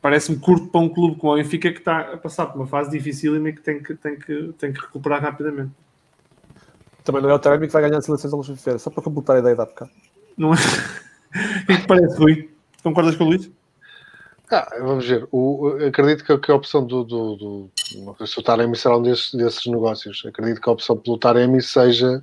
parece-me 0.00 0.38
curto 0.38 0.68
para 0.68 0.80
um 0.80 0.88
clube 0.88 1.16
como 1.16 1.32
o 1.32 1.36
Benfica 1.36 1.72
que 1.72 1.78
está 1.78 2.12
a 2.12 2.16
passar 2.16 2.46
por 2.46 2.58
uma 2.58 2.66
fase 2.66 2.90
difícil 2.90 3.46
e 3.46 3.52
que 3.52 3.60
tem 3.60 3.82
que, 3.82 3.94
tem 3.94 4.16
que, 4.18 4.54
tem 4.58 4.72
que 4.72 4.80
recuperar 4.80 5.20
rapidamente. 5.20 5.72
Também 7.02 7.22
não 7.22 7.30
é 7.30 7.34
o 7.34 7.38
Taremi 7.38 7.66
que 7.66 7.72
vai 7.72 7.82
ganhar 7.82 7.98
as 7.98 8.04
seleções 8.04 8.30
da 8.30 8.36
Luz 8.36 8.62
Feira, 8.62 8.78
só 8.78 8.90
para 8.90 9.02
completar 9.02 9.36
a 9.36 9.38
ideia 9.38 9.54
da 9.54 9.64
bocado. 9.64 9.90
Não 10.36 10.52
é? 10.52 10.56
O 11.36 11.66
que 11.66 11.72
é 11.72 11.76
que 11.80 11.86
parece, 11.86 12.16
Rui? 12.16 12.50
Concordas 12.82 13.14
com 13.14 13.24
o 13.24 13.26
Luís? 13.26 13.50
Ah, 14.50 14.68
vamos 14.80 15.06
ver. 15.06 15.26
O, 15.32 15.76
acredito 15.88 16.24
que, 16.24 16.38
que 16.38 16.52
a 16.52 16.54
opção 16.54 16.86
do, 16.86 17.02
do, 17.02 17.36
do. 17.36 17.70
Sei 18.18 18.26
se 18.26 18.38
o 18.38 18.42
Taremi 18.42 18.76
será 18.76 18.96
um 18.96 19.02
desses, 19.02 19.34
desses 19.34 19.66
negócios. 19.66 20.22
Acredito 20.24 20.60
que 20.60 20.68
a 20.68 20.72
opção 20.72 20.96
pelo 20.96 21.18
Taremi 21.18 21.60
seja 21.60 22.22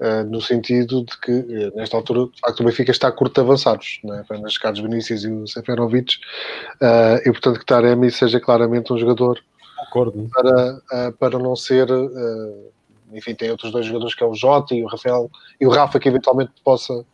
uh, 0.00 0.24
no 0.28 0.40
sentido 0.40 1.04
de 1.04 1.18
que, 1.20 1.32
eh, 1.32 1.70
nesta 1.76 1.96
altura, 1.96 2.26
de 2.26 2.40
facto, 2.40 2.60
o 2.60 2.64
Benfica 2.64 2.90
está 2.90 3.12
curto 3.12 3.34
de 3.34 3.40
avançados. 3.40 4.00
Né? 4.02 4.20
Apenas 4.20 4.58
Carlos 4.58 4.80
Vinícius 4.80 5.24
e 5.24 5.30
o 5.30 5.46
Seferovic. 5.46 6.16
Uh, 6.80 7.22
e, 7.24 7.30
portanto, 7.30 7.60
que 7.60 7.66
Taremi 7.66 8.10
seja 8.10 8.40
claramente 8.40 8.92
um 8.92 8.98
jogador 8.98 9.40
Concordo. 9.76 10.28
para, 10.32 10.74
uh, 10.74 11.12
para 11.12 11.38
não 11.38 11.54
ser. 11.54 11.88
uh, 11.90 12.74
enfim, 13.12 13.32
tem 13.32 13.48
outros 13.48 13.70
dois 13.70 13.86
jogadores 13.86 14.12
que 14.12 14.24
é 14.24 14.26
o 14.26 14.34
Jota 14.34 14.74
e 14.74 14.82
o 14.82 14.88
Rafael 14.88 15.30
e 15.60 15.66
o 15.66 15.70
Rafa 15.70 16.00
que 16.00 16.08
eventualmente 16.08 16.50
possa, 16.64 17.04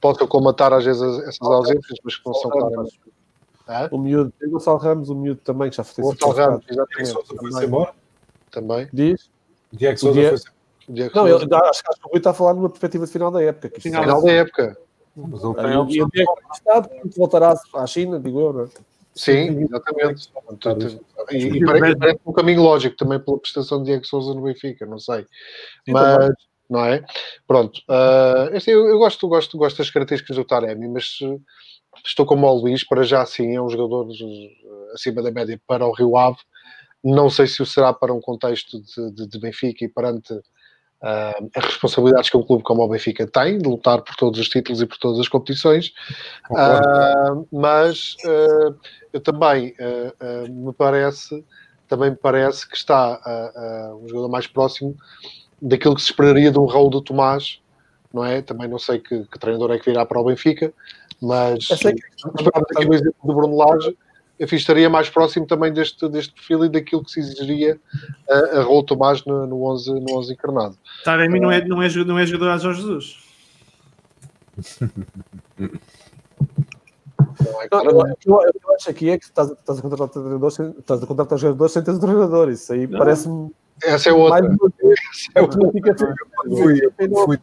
possa 0.00 0.26
comatar 0.26 0.72
às 0.72 0.84
vezes 0.84 1.02
essas 1.20 1.40
ausências, 1.40 1.98
mas 2.02 2.16
que 2.16 2.26
não 2.26 2.34
são 2.34 2.50
claramente. 2.50 2.98
Hã? 3.68 3.88
O 3.90 3.98
miúdo, 3.98 4.32
tem 4.38 4.48
o 4.48 4.52
Gonçalo 4.52 4.78
Ramos, 4.78 5.08
o 5.08 5.14
miúdo 5.14 5.40
também, 5.42 5.70
que 5.70 5.76
já 5.76 5.84
foi 5.84 6.04
O 6.04 6.08
Gonçalo 6.08 6.32
Ramos, 6.32 6.60
Diego 6.66 6.72
exatamente. 6.82 7.08
Sousa 7.12 7.26
foi-se 7.26 7.50
Também. 7.54 7.68
embora? 7.68 7.94
também. 8.50 8.88
Diz? 8.92 9.30
Diego 9.72 9.98
Sousa 9.98 10.14
Diego- 10.14 10.28
foi-se 10.30 10.56
Diego 10.88 11.12
Não, 11.16 11.26
ele, 11.26 11.34
acho, 11.36 11.46
que- 11.48 11.54
acho 11.56 11.82
que 11.82 12.06
o 12.06 12.10
Rui 12.10 12.18
está 12.18 12.30
a 12.30 12.34
falar 12.34 12.54
numa 12.54 12.68
perspectiva 12.68 13.04
de 13.06 13.12
final 13.12 13.30
da 13.30 13.42
época. 13.42 13.68
Que 13.70 13.80
Final. 13.80 14.02
Final 14.02 14.22
da 14.22 14.32
época. 14.32 14.78
Mas 15.16 15.42
ele 15.42 15.54
tem 15.54 15.76
opção. 15.76 16.08
Diego 16.12 16.32
Estado 16.54 16.90
voltará 17.16 17.54
à 17.74 17.86
China, 17.86 18.20
digo 18.20 18.40
eu, 18.40 18.52
não 18.52 18.64
é? 18.64 18.68
Sim, 19.14 19.62
exatamente. 19.62 20.30
E, 21.30 21.36
e 21.36 21.64
parece, 21.64 22.20
um 22.24 22.32
caminho 22.32 22.62
lógico 22.62 22.96
também 22.96 23.18
pela 23.18 23.38
prestação 23.38 23.78
de 23.78 23.86
Diego 23.86 24.06
Souza 24.06 24.34
no 24.34 24.42
Benfica, 24.42 24.84
não 24.86 24.98
sei. 24.98 25.26
Mas, 25.88 26.28
não 26.68 26.84
é? 26.84 27.04
Pronto. 27.46 27.80
este, 28.52 28.70
eu, 28.70 28.86
eu 28.86 28.98
gosto, 28.98 29.26
gosto, 29.26 29.56
gosto 29.56 29.78
das 29.78 29.90
características 29.90 30.36
do 30.36 30.44
Taremi, 30.44 30.86
mas 30.88 31.18
eh, 31.22 31.38
estou 32.04 32.24
como 32.26 32.46
o 32.46 32.54
Luís, 32.54 32.84
para 32.84 33.02
já 33.02 33.24
sim, 33.26 33.54
é 33.54 33.60
um 33.60 33.68
jogador 33.68 34.08
eh, 34.10 34.92
acima 34.94 35.22
da 35.22 35.30
média 35.30 35.60
para 35.66 35.86
o 35.86 35.92
Rio 35.92 36.16
Ave. 36.16 36.38
Não 37.04 37.30
sei 37.30 37.46
se 37.46 37.62
o 37.62 37.66
será 37.66 37.92
para 37.92 38.12
um 38.12 38.20
contexto 38.20 38.80
de, 38.80 39.10
de- 39.12 39.26
de 39.28 39.38
Benfica 39.38 39.84
e 39.84 39.88
perante 39.88 40.34
ah, 41.02 41.38
as 41.54 41.64
responsabilidades 41.64 42.30
que 42.30 42.36
um 42.36 42.42
clube 42.42 42.62
como 42.64 42.82
o 42.82 42.88
Benfica 42.88 43.26
tem, 43.26 43.58
de 43.58 43.68
lutar 43.68 44.02
por 44.02 44.16
todos 44.16 44.40
os 44.40 44.48
títulos 44.48 44.80
e 44.80 44.86
por 44.86 44.96
todas 44.98 45.20
as 45.20 45.28
competições. 45.28 45.92
Ah, 46.56 47.42
mas 47.52 48.16
ah, 48.24 48.74
eu 49.12 49.20
também 49.20 49.74
me 50.48 50.72
parece, 50.72 51.44
também 51.86 52.10
me 52.10 52.16
parece 52.16 52.68
que 52.68 52.76
está 52.76 53.20
um 54.00 54.08
jogador 54.08 54.28
mais 54.28 54.46
próximo 54.46 54.96
daquilo 55.60 55.94
que 55.94 56.02
se 56.02 56.10
esperaria 56.10 56.50
de 56.50 56.58
um 56.58 56.66
Raul 56.66 56.90
do 56.90 57.00
Tomás, 57.00 57.60
não 58.12 58.24
é? 58.24 58.42
Também 58.42 58.68
não 58.68 58.78
sei 58.78 58.98
que, 58.98 59.24
que 59.26 59.38
treinador 59.38 59.70
é 59.72 59.78
que 59.78 59.88
virá 59.90 60.04
para 60.04 60.20
o 60.20 60.24
Benfica, 60.24 60.72
mas 61.20 61.68
Eu 61.70 61.76
sei 61.76 61.94
que- 61.94 62.02
esperando 62.38 62.66
aqui 62.76 62.86
o 62.86 62.94
exemplo 62.94 63.14
do 63.24 63.34
Bruno 63.34 63.56
Lage, 63.56 63.96
eu 64.38 64.46
fiz- 64.46 64.60
estaria 64.60 64.90
mais 64.90 65.08
próximo 65.08 65.46
também 65.46 65.72
deste, 65.72 66.06
deste 66.08 66.34
perfil 66.34 66.64
e 66.66 66.68
daquilo 66.68 67.02
que 67.04 67.10
se 67.10 67.20
exigiria 67.20 67.80
a, 68.28 68.34
a 68.58 68.62
Raul 68.62 68.84
Tomás 68.84 69.24
no, 69.24 69.46
no, 69.46 69.62
11, 69.64 69.92
no 70.00 70.18
11 70.18 70.32
encarnado. 70.34 70.76
Taremi 71.04 71.40
não 71.40 71.50
é, 71.50 71.64
não, 71.64 71.82
é, 71.82 71.88
não 72.04 72.18
é 72.18 72.26
jogador 72.26 72.50
a 72.50 72.58
Jorge 72.58 72.82
Jesus. 72.82 73.16
Não 75.58 75.66
é? 77.62 77.64
Não, 77.64 77.68
Claramente. 77.68 78.18
eu, 78.26 78.34
eu- 78.42 78.50
eu 78.62 78.74
acho 78.74 78.90
aqui 78.90 79.10
é 79.10 79.18
que 79.18 79.24
estás, 79.24 79.50
estás 79.50 79.78
a 79.78 79.82
contratar 79.82 80.08
sem, 80.50 80.70
estás 80.78 81.02
a 81.02 81.06
contratar 81.06 81.38
jogadores 81.38 81.72
sem 81.72 81.82
ter 81.82 81.90
um 81.92 81.98
treinador. 81.98 82.50
Isso 82.50 82.72
aí 82.72 82.86
parece-me 82.86 83.50
Essa 83.82 84.10
é 84.10 84.12
outra. 84.12 84.42
mais 84.42 84.56
vez. 84.82 84.98
é 85.34 85.42
o 85.42 85.48
que 85.48 85.56
o 85.56 85.60
Benfica 85.70 85.96
fez. 85.98 86.14
Eu 86.44 86.56
fui- 86.56 86.90
fui- 87.26 87.38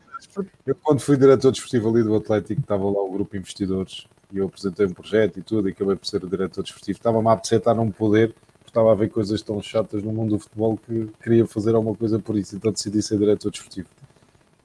eu, 0.66 0.76
quando 0.82 1.00
fui 1.00 1.18
diretor 1.18 1.52
desportivo 1.52 1.90
ali 1.90 2.04
do 2.04 2.16
Atlético, 2.16 2.62
estava 2.62 2.84
lá 2.84 3.02
o 3.02 3.12
grupo 3.12 3.32
de 3.32 3.38
investidores 3.38 4.08
e 4.32 4.38
eu 4.38 4.46
apresentei 4.46 4.86
um 4.86 4.94
projeto 4.94 5.40
e 5.40 5.44
tudo, 5.44 5.70
e 5.70 5.72
acabei 5.72 5.96
por 5.96 6.08
ser 6.08 6.24
o 6.24 6.30
diretor 6.30 6.64
desportivo. 6.64 6.98
Estava-me 6.98 7.28
a 7.28 7.34
apetecer 7.34 7.60
estar 7.60 7.74
num 7.74 7.92
poder, 7.92 8.34
estava 8.66 8.92
a 8.92 8.96
ver 8.96 9.10
coisas 9.10 9.42
tão 9.42 9.62
chatas 9.62 10.02
no 10.02 10.12
mundo 10.12 10.32
do 10.32 10.40
futebol 10.40 10.78
que 10.78 11.10
queria 11.22 11.46
fazer 11.46 11.76
alguma 11.76 11.96
coisa 11.96 12.18
por 12.18 12.36
isso, 12.36 12.56
então 12.56 12.72
decidi 12.72 13.02
ser 13.04 13.20
diretor 13.20 13.52
desportivo 13.52 13.88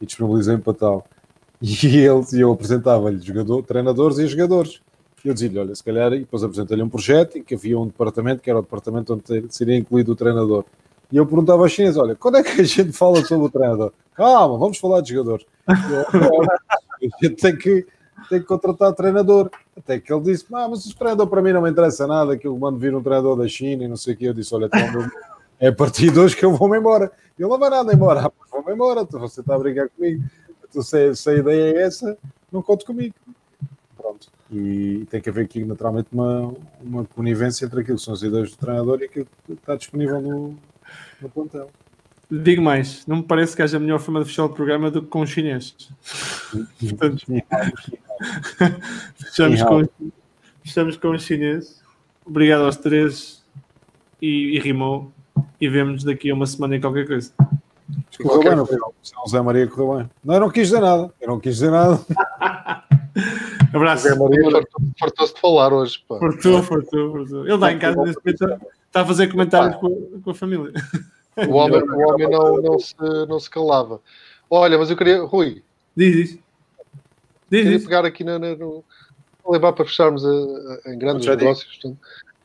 e 0.00 0.06
disponibilizei-me 0.06 0.62
para 0.62 0.74
tal. 0.74 1.06
E 1.60 1.96
eles, 1.98 2.32
e 2.32 2.40
eu 2.40 2.52
apresentava-lhe 2.52 3.18
jogador, 3.20 3.64
treinadores 3.64 4.18
e 4.18 4.28
jogadores. 4.28 4.80
E 5.24 5.28
eu 5.28 5.34
dizia-lhe, 5.34 5.58
olha, 5.58 5.74
se 5.74 5.82
calhar, 5.82 6.12
e 6.12 6.20
depois 6.20 6.44
apresentei-lhe 6.44 6.84
um 6.84 6.88
projeto 6.88 7.36
em 7.36 7.42
que 7.42 7.56
havia 7.56 7.76
um 7.76 7.86
departamento, 7.86 8.40
que 8.40 8.48
era 8.48 8.60
o 8.60 8.62
departamento 8.62 9.12
onde 9.12 9.52
seria 9.52 9.76
incluído 9.76 10.12
o 10.12 10.14
treinador. 10.14 10.64
E 11.10 11.16
eu 11.16 11.26
perguntava 11.26 11.62
aos 11.62 11.72
chineses: 11.72 11.96
olha, 11.96 12.14
quando 12.14 12.36
é 12.36 12.42
que 12.42 12.60
a 12.60 12.64
gente 12.64 12.92
fala 12.92 13.24
sobre 13.24 13.46
o 13.46 13.50
treinador? 13.50 13.92
Calma, 14.14 14.58
vamos 14.58 14.78
falar 14.78 15.00
de 15.00 15.14
jogadores. 15.14 15.46
A 17.00 17.24
gente 17.24 17.40
tem 17.40 17.56
que, 17.56 17.86
tem 18.28 18.40
que 18.40 18.46
contratar 18.46 18.92
treinador. 18.92 19.50
Até 19.76 20.00
que 20.00 20.12
ele 20.12 20.22
disse: 20.22 20.44
ah, 20.52 20.68
mas 20.68 20.84
o 20.84 20.96
treinador 20.96 21.28
para 21.28 21.40
mim 21.40 21.52
não 21.52 21.62
me 21.62 21.70
interessa 21.70 22.06
nada, 22.06 22.36
que 22.36 22.46
eu 22.46 22.58
mando 22.58 22.78
vir 22.78 22.94
um 22.94 23.02
treinador 23.02 23.36
da 23.36 23.46
China 23.46 23.84
e 23.84 23.88
não 23.88 23.96
sei 23.96 24.14
o 24.14 24.16
que. 24.16 24.24
Eu 24.24 24.34
disse: 24.34 24.54
olha, 24.54 24.66
então, 24.66 25.08
é 25.60 25.68
a 25.68 25.72
partir 25.72 26.10
de 26.10 26.18
hoje 26.18 26.36
que 26.36 26.44
eu 26.44 26.54
vou-me 26.56 26.78
embora. 26.78 27.12
Ele 27.38 27.48
não 27.48 27.58
vai 27.58 27.70
nada 27.70 27.92
embora. 27.92 28.26
Ah, 28.26 28.32
vou-me 28.50 28.72
embora, 28.72 29.04
você 29.04 29.40
está 29.40 29.54
a 29.54 29.58
brigar 29.58 29.88
comigo. 29.88 30.24
Então, 30.68 30.82
se, 30.82 31.14
se 31.14 31.30
a 31.30 31.34
ideia 31.34 31.76
é 31.76 31.82
essa, 31.82 32.18
não 32.50 32.60
conte 32.60 32.84
comigo. 32.84 33.14
Pronto. 33.96 34.26
E 34.50 35.06
tem 35.10 35.20
que 35.20 35.30
haver 35.30 35.44
aqui, 35.44 35.64
naturalmente, 35.64 36.08
uma, 36.12 36.52
uma 36.82 37.04
conivência 37.04 37.64
entre 37.64 37.80
aquilo 37.80 37.96
que 37.96 38.04
são 38.04 38.14
as 38.14 38.22
ideias 38.22 38.50
do 38.50 38.56
treinador 38.56 39.00
e 39.00 39.04
aquilo 39.04 39.26
que 39.46 39.52
está 39.52 39.76
disponível 39.76 40.20
no, 40.20 40.58
no 41.20 41.28
plantel. 41.28 41.70
Digo 42.30 42.60
mais, 42.60 43.06
não 43.06 43.16
me 43.16 43.22
parece 43.22 43.56
que 43.56 43.62
haja 43.62 43.78
melhor 43.78 43.98
forma 43.98 44.20
de 44.20 44.26
fechar 44.26 44.44
o 44.44 44.50
programa 44.50 44.90
do 44.90 45.00
que 45.02 45.08
com 45.08 45.22
os 45.22 45.30
chineses. 45.30 45.74
Portanto, 46.78 47.24
fechamos, 49.16 49.62
com, 49.62 49.88
fechamos 50.62 50.96
com 50.96 51.10
os 51.12 51.22
chineses. 51.22 51.82
Obrigado 52.26 52.64
aos 52.64 52.76
três 52.76 53.42
e, 54.20 54.56
e 54.56 54.60
rimou. 54.60 55.10
E 55.60 55.68
vemos 55.68 56.04
daqui 56.04 56.30
a 56.30 56.34
uma 56.34 56.46
semana 56.46 56.76
em 56.76 56.80
qualquer 56.80 57.06
coisa. 57.06 57.32
Correu 58.22 58.42
bem, 58.42 58.56
não 58.56 58.66
foi? 58.66 58.76
José 59.24 59.40
Maria 59.40 59.66
correu 59.66 59.96
bem. 59.98 60.10
Não, 60.24 60.34
eu 60.34 60.40
não 60.40 60.50
quis 60.50 60.68
dizer 60.68 60.80
nada. 60.80 61.12
Eu 61.20 61.28
não 61.28 61.40
quis 61.40 61.54
dizer 61.54 61.70
nada. 61.70 61.98
Abraço. 63.72 64.08
Zé 64.08 64.14
Maria 64.14 64.50
fartou- 64.50 64.82
fartou-se 64.98 65.34
de 65.34 65.40
falar 65.40 65.72
hoje. 65.72 66.04
Fortou, 66.06 66.62
fortou. 66.62 67.44
Ele 67.44 67.54
está 67.54 67.72
em 67.72 67.78
casa 67.78 68.02
nesse 68.02 68.18
momento, 68.24 68.66
está 68.88 69.02
a 69.02 69.06
fazer 69.06 69.28
comentários 69.30 69.76
com, 69.76 69.86
a- 69.86 70.22
com 70.22 70.30
a 70.30 70.34
família. 70.34 70.72
O 71.48 71.52
homem, 71.54 71.80
o 71.80 72.08
homem 72.08 72.28
não, 72.28 72.56
não, 72.60 72.78
se, 72.80 72.96
não 73.28 73.38
se 73.38 73.48
calava. 73.48 74.00
Olha, 74.50 74.76
mas 74.76 74.90
eu 74.90 74.96
queria, 74.96 75.22
Rui, 75.22 75.62
Diz 75.96 76.16
isso. 76.16 76.38
Diz 77.48 77.62
queria 77.62 77.76
isso. 77.76 77.84
pegar 77.86 78.04
aqui 78.04 78.24
na, 78.24 78.40
na- 78.40 78.56
no. 78.56 78.82
vou 79.44 79.52
levar 79.52 79.72
para 79.72 79.84
fecharmos 79.84 80.24
a- 80.26 80.28
a- 80.28 80.92
em 80.92 80.98
grandes 80.98 81.28
negócios. 81.28 81.76
portanto. 81.76 81.96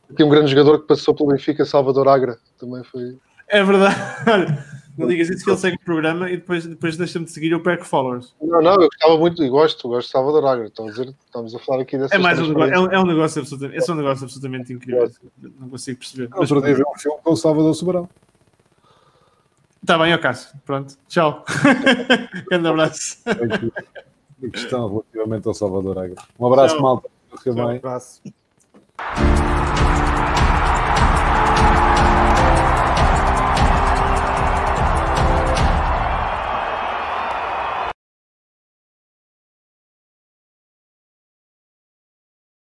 Aqui 0.08 0.22
um 0.22 0.28
grande 0.28 0.52
jogador 0.52 0.78
que 0.78 0.86
passou 0.86 1.12
pelo 1.12 1.30
Benfica, 1.30 1.64
Salvador 1.64 2.06
Agra, 2.06 2.38
também 2.56 2.84
foi. 2.84 3.18
É 3.48 3.64
verdade. 3.64 3.96
Não 4.96 5.08
digas 5.08 5.28
isso 5.28 5.44
que 5.44 5.50
ele 5.50 5.58
segue 5.58 5.76
o 5.76 5.80
programa 5.80 6.30
e 6.30 6.36
depois, 6.36 6.64
depois 6.66 6.96
deixa-me 6.96 7.24
de 7.24 7.32
seguir 7.32 7.50
eu 7.50 7.60
perco 7.60 7.84
followers. 7.84 8.34
Não, 8.40 8.62
não, 8.62 8.74
eu 8.74 8.88
gostava 8.88 9.18
muito 9.18 9.42
e 9.42 9.48
gosto, 9.48 9.88
gosto 9.88 10.06
de 10.06 10.12
Salvador 10.12 10.46
Agra. 10.46 10.66
Estão 10.66 10.86
a 10.86 10.90
dizer, 10.90 11.14
estamos 11.24 11.54
a 11.54 11.58
falar 11.58 11.82
aqui 11.82 11.98
dessas 11.98 12.12
É 12.12 12.18
mais 12.18 12.38
um 12.38 12.48
negócio, 12.48 12.74
é 12.74 12.78
um, 12.78 12.92
é 12.92 13.00
um 13.00 13.06
negócio 13.06 13.40
absolutamente, 13.40 13.78
esse 13.78 13.90
é 13.90 13.92
um 13.92 13.96
negócio 13.96 14.24
absolutamente 14.24 14.72
incrível. 14.72 15.10
Não 15.58 15.68
consigo 15.68 15.98
perceber. 15.98 16.28
Mas 16.30 16.50
Outro 16.50 16.64
dia 16.64 16.74
vi 16.76 16.82
um 16.82 16.98
filme 16.98 17.18
com 17.22 17.32
o 17.32 17.36
Salvador 17.36 17.74
Sobral. 17.74 18.08
está 19.82 19.98
bem, 19.98 20.14
ó 20.14 20.18
Cássio. 20.18 20.56
Pronto. 20.64 20.94
Tchau. 21.08 21.44
Grande 22.48 22.68
abraço. 22.68 23.18
A 23.26 24.50
questão 24.50 24.88
relativamente 24.88 25.48
ao 25.48 25.54
Salvador 25.54 25.98
Agra. 25.98 26.22
Um 26.38 26.46
abraço, 26.46 26.74
Tchau. 26.74 26.82
malta. 26.82 27.08
Tchau. 27.42 27.54
bem. 27.54 27.76
abraço. 27.78 28.22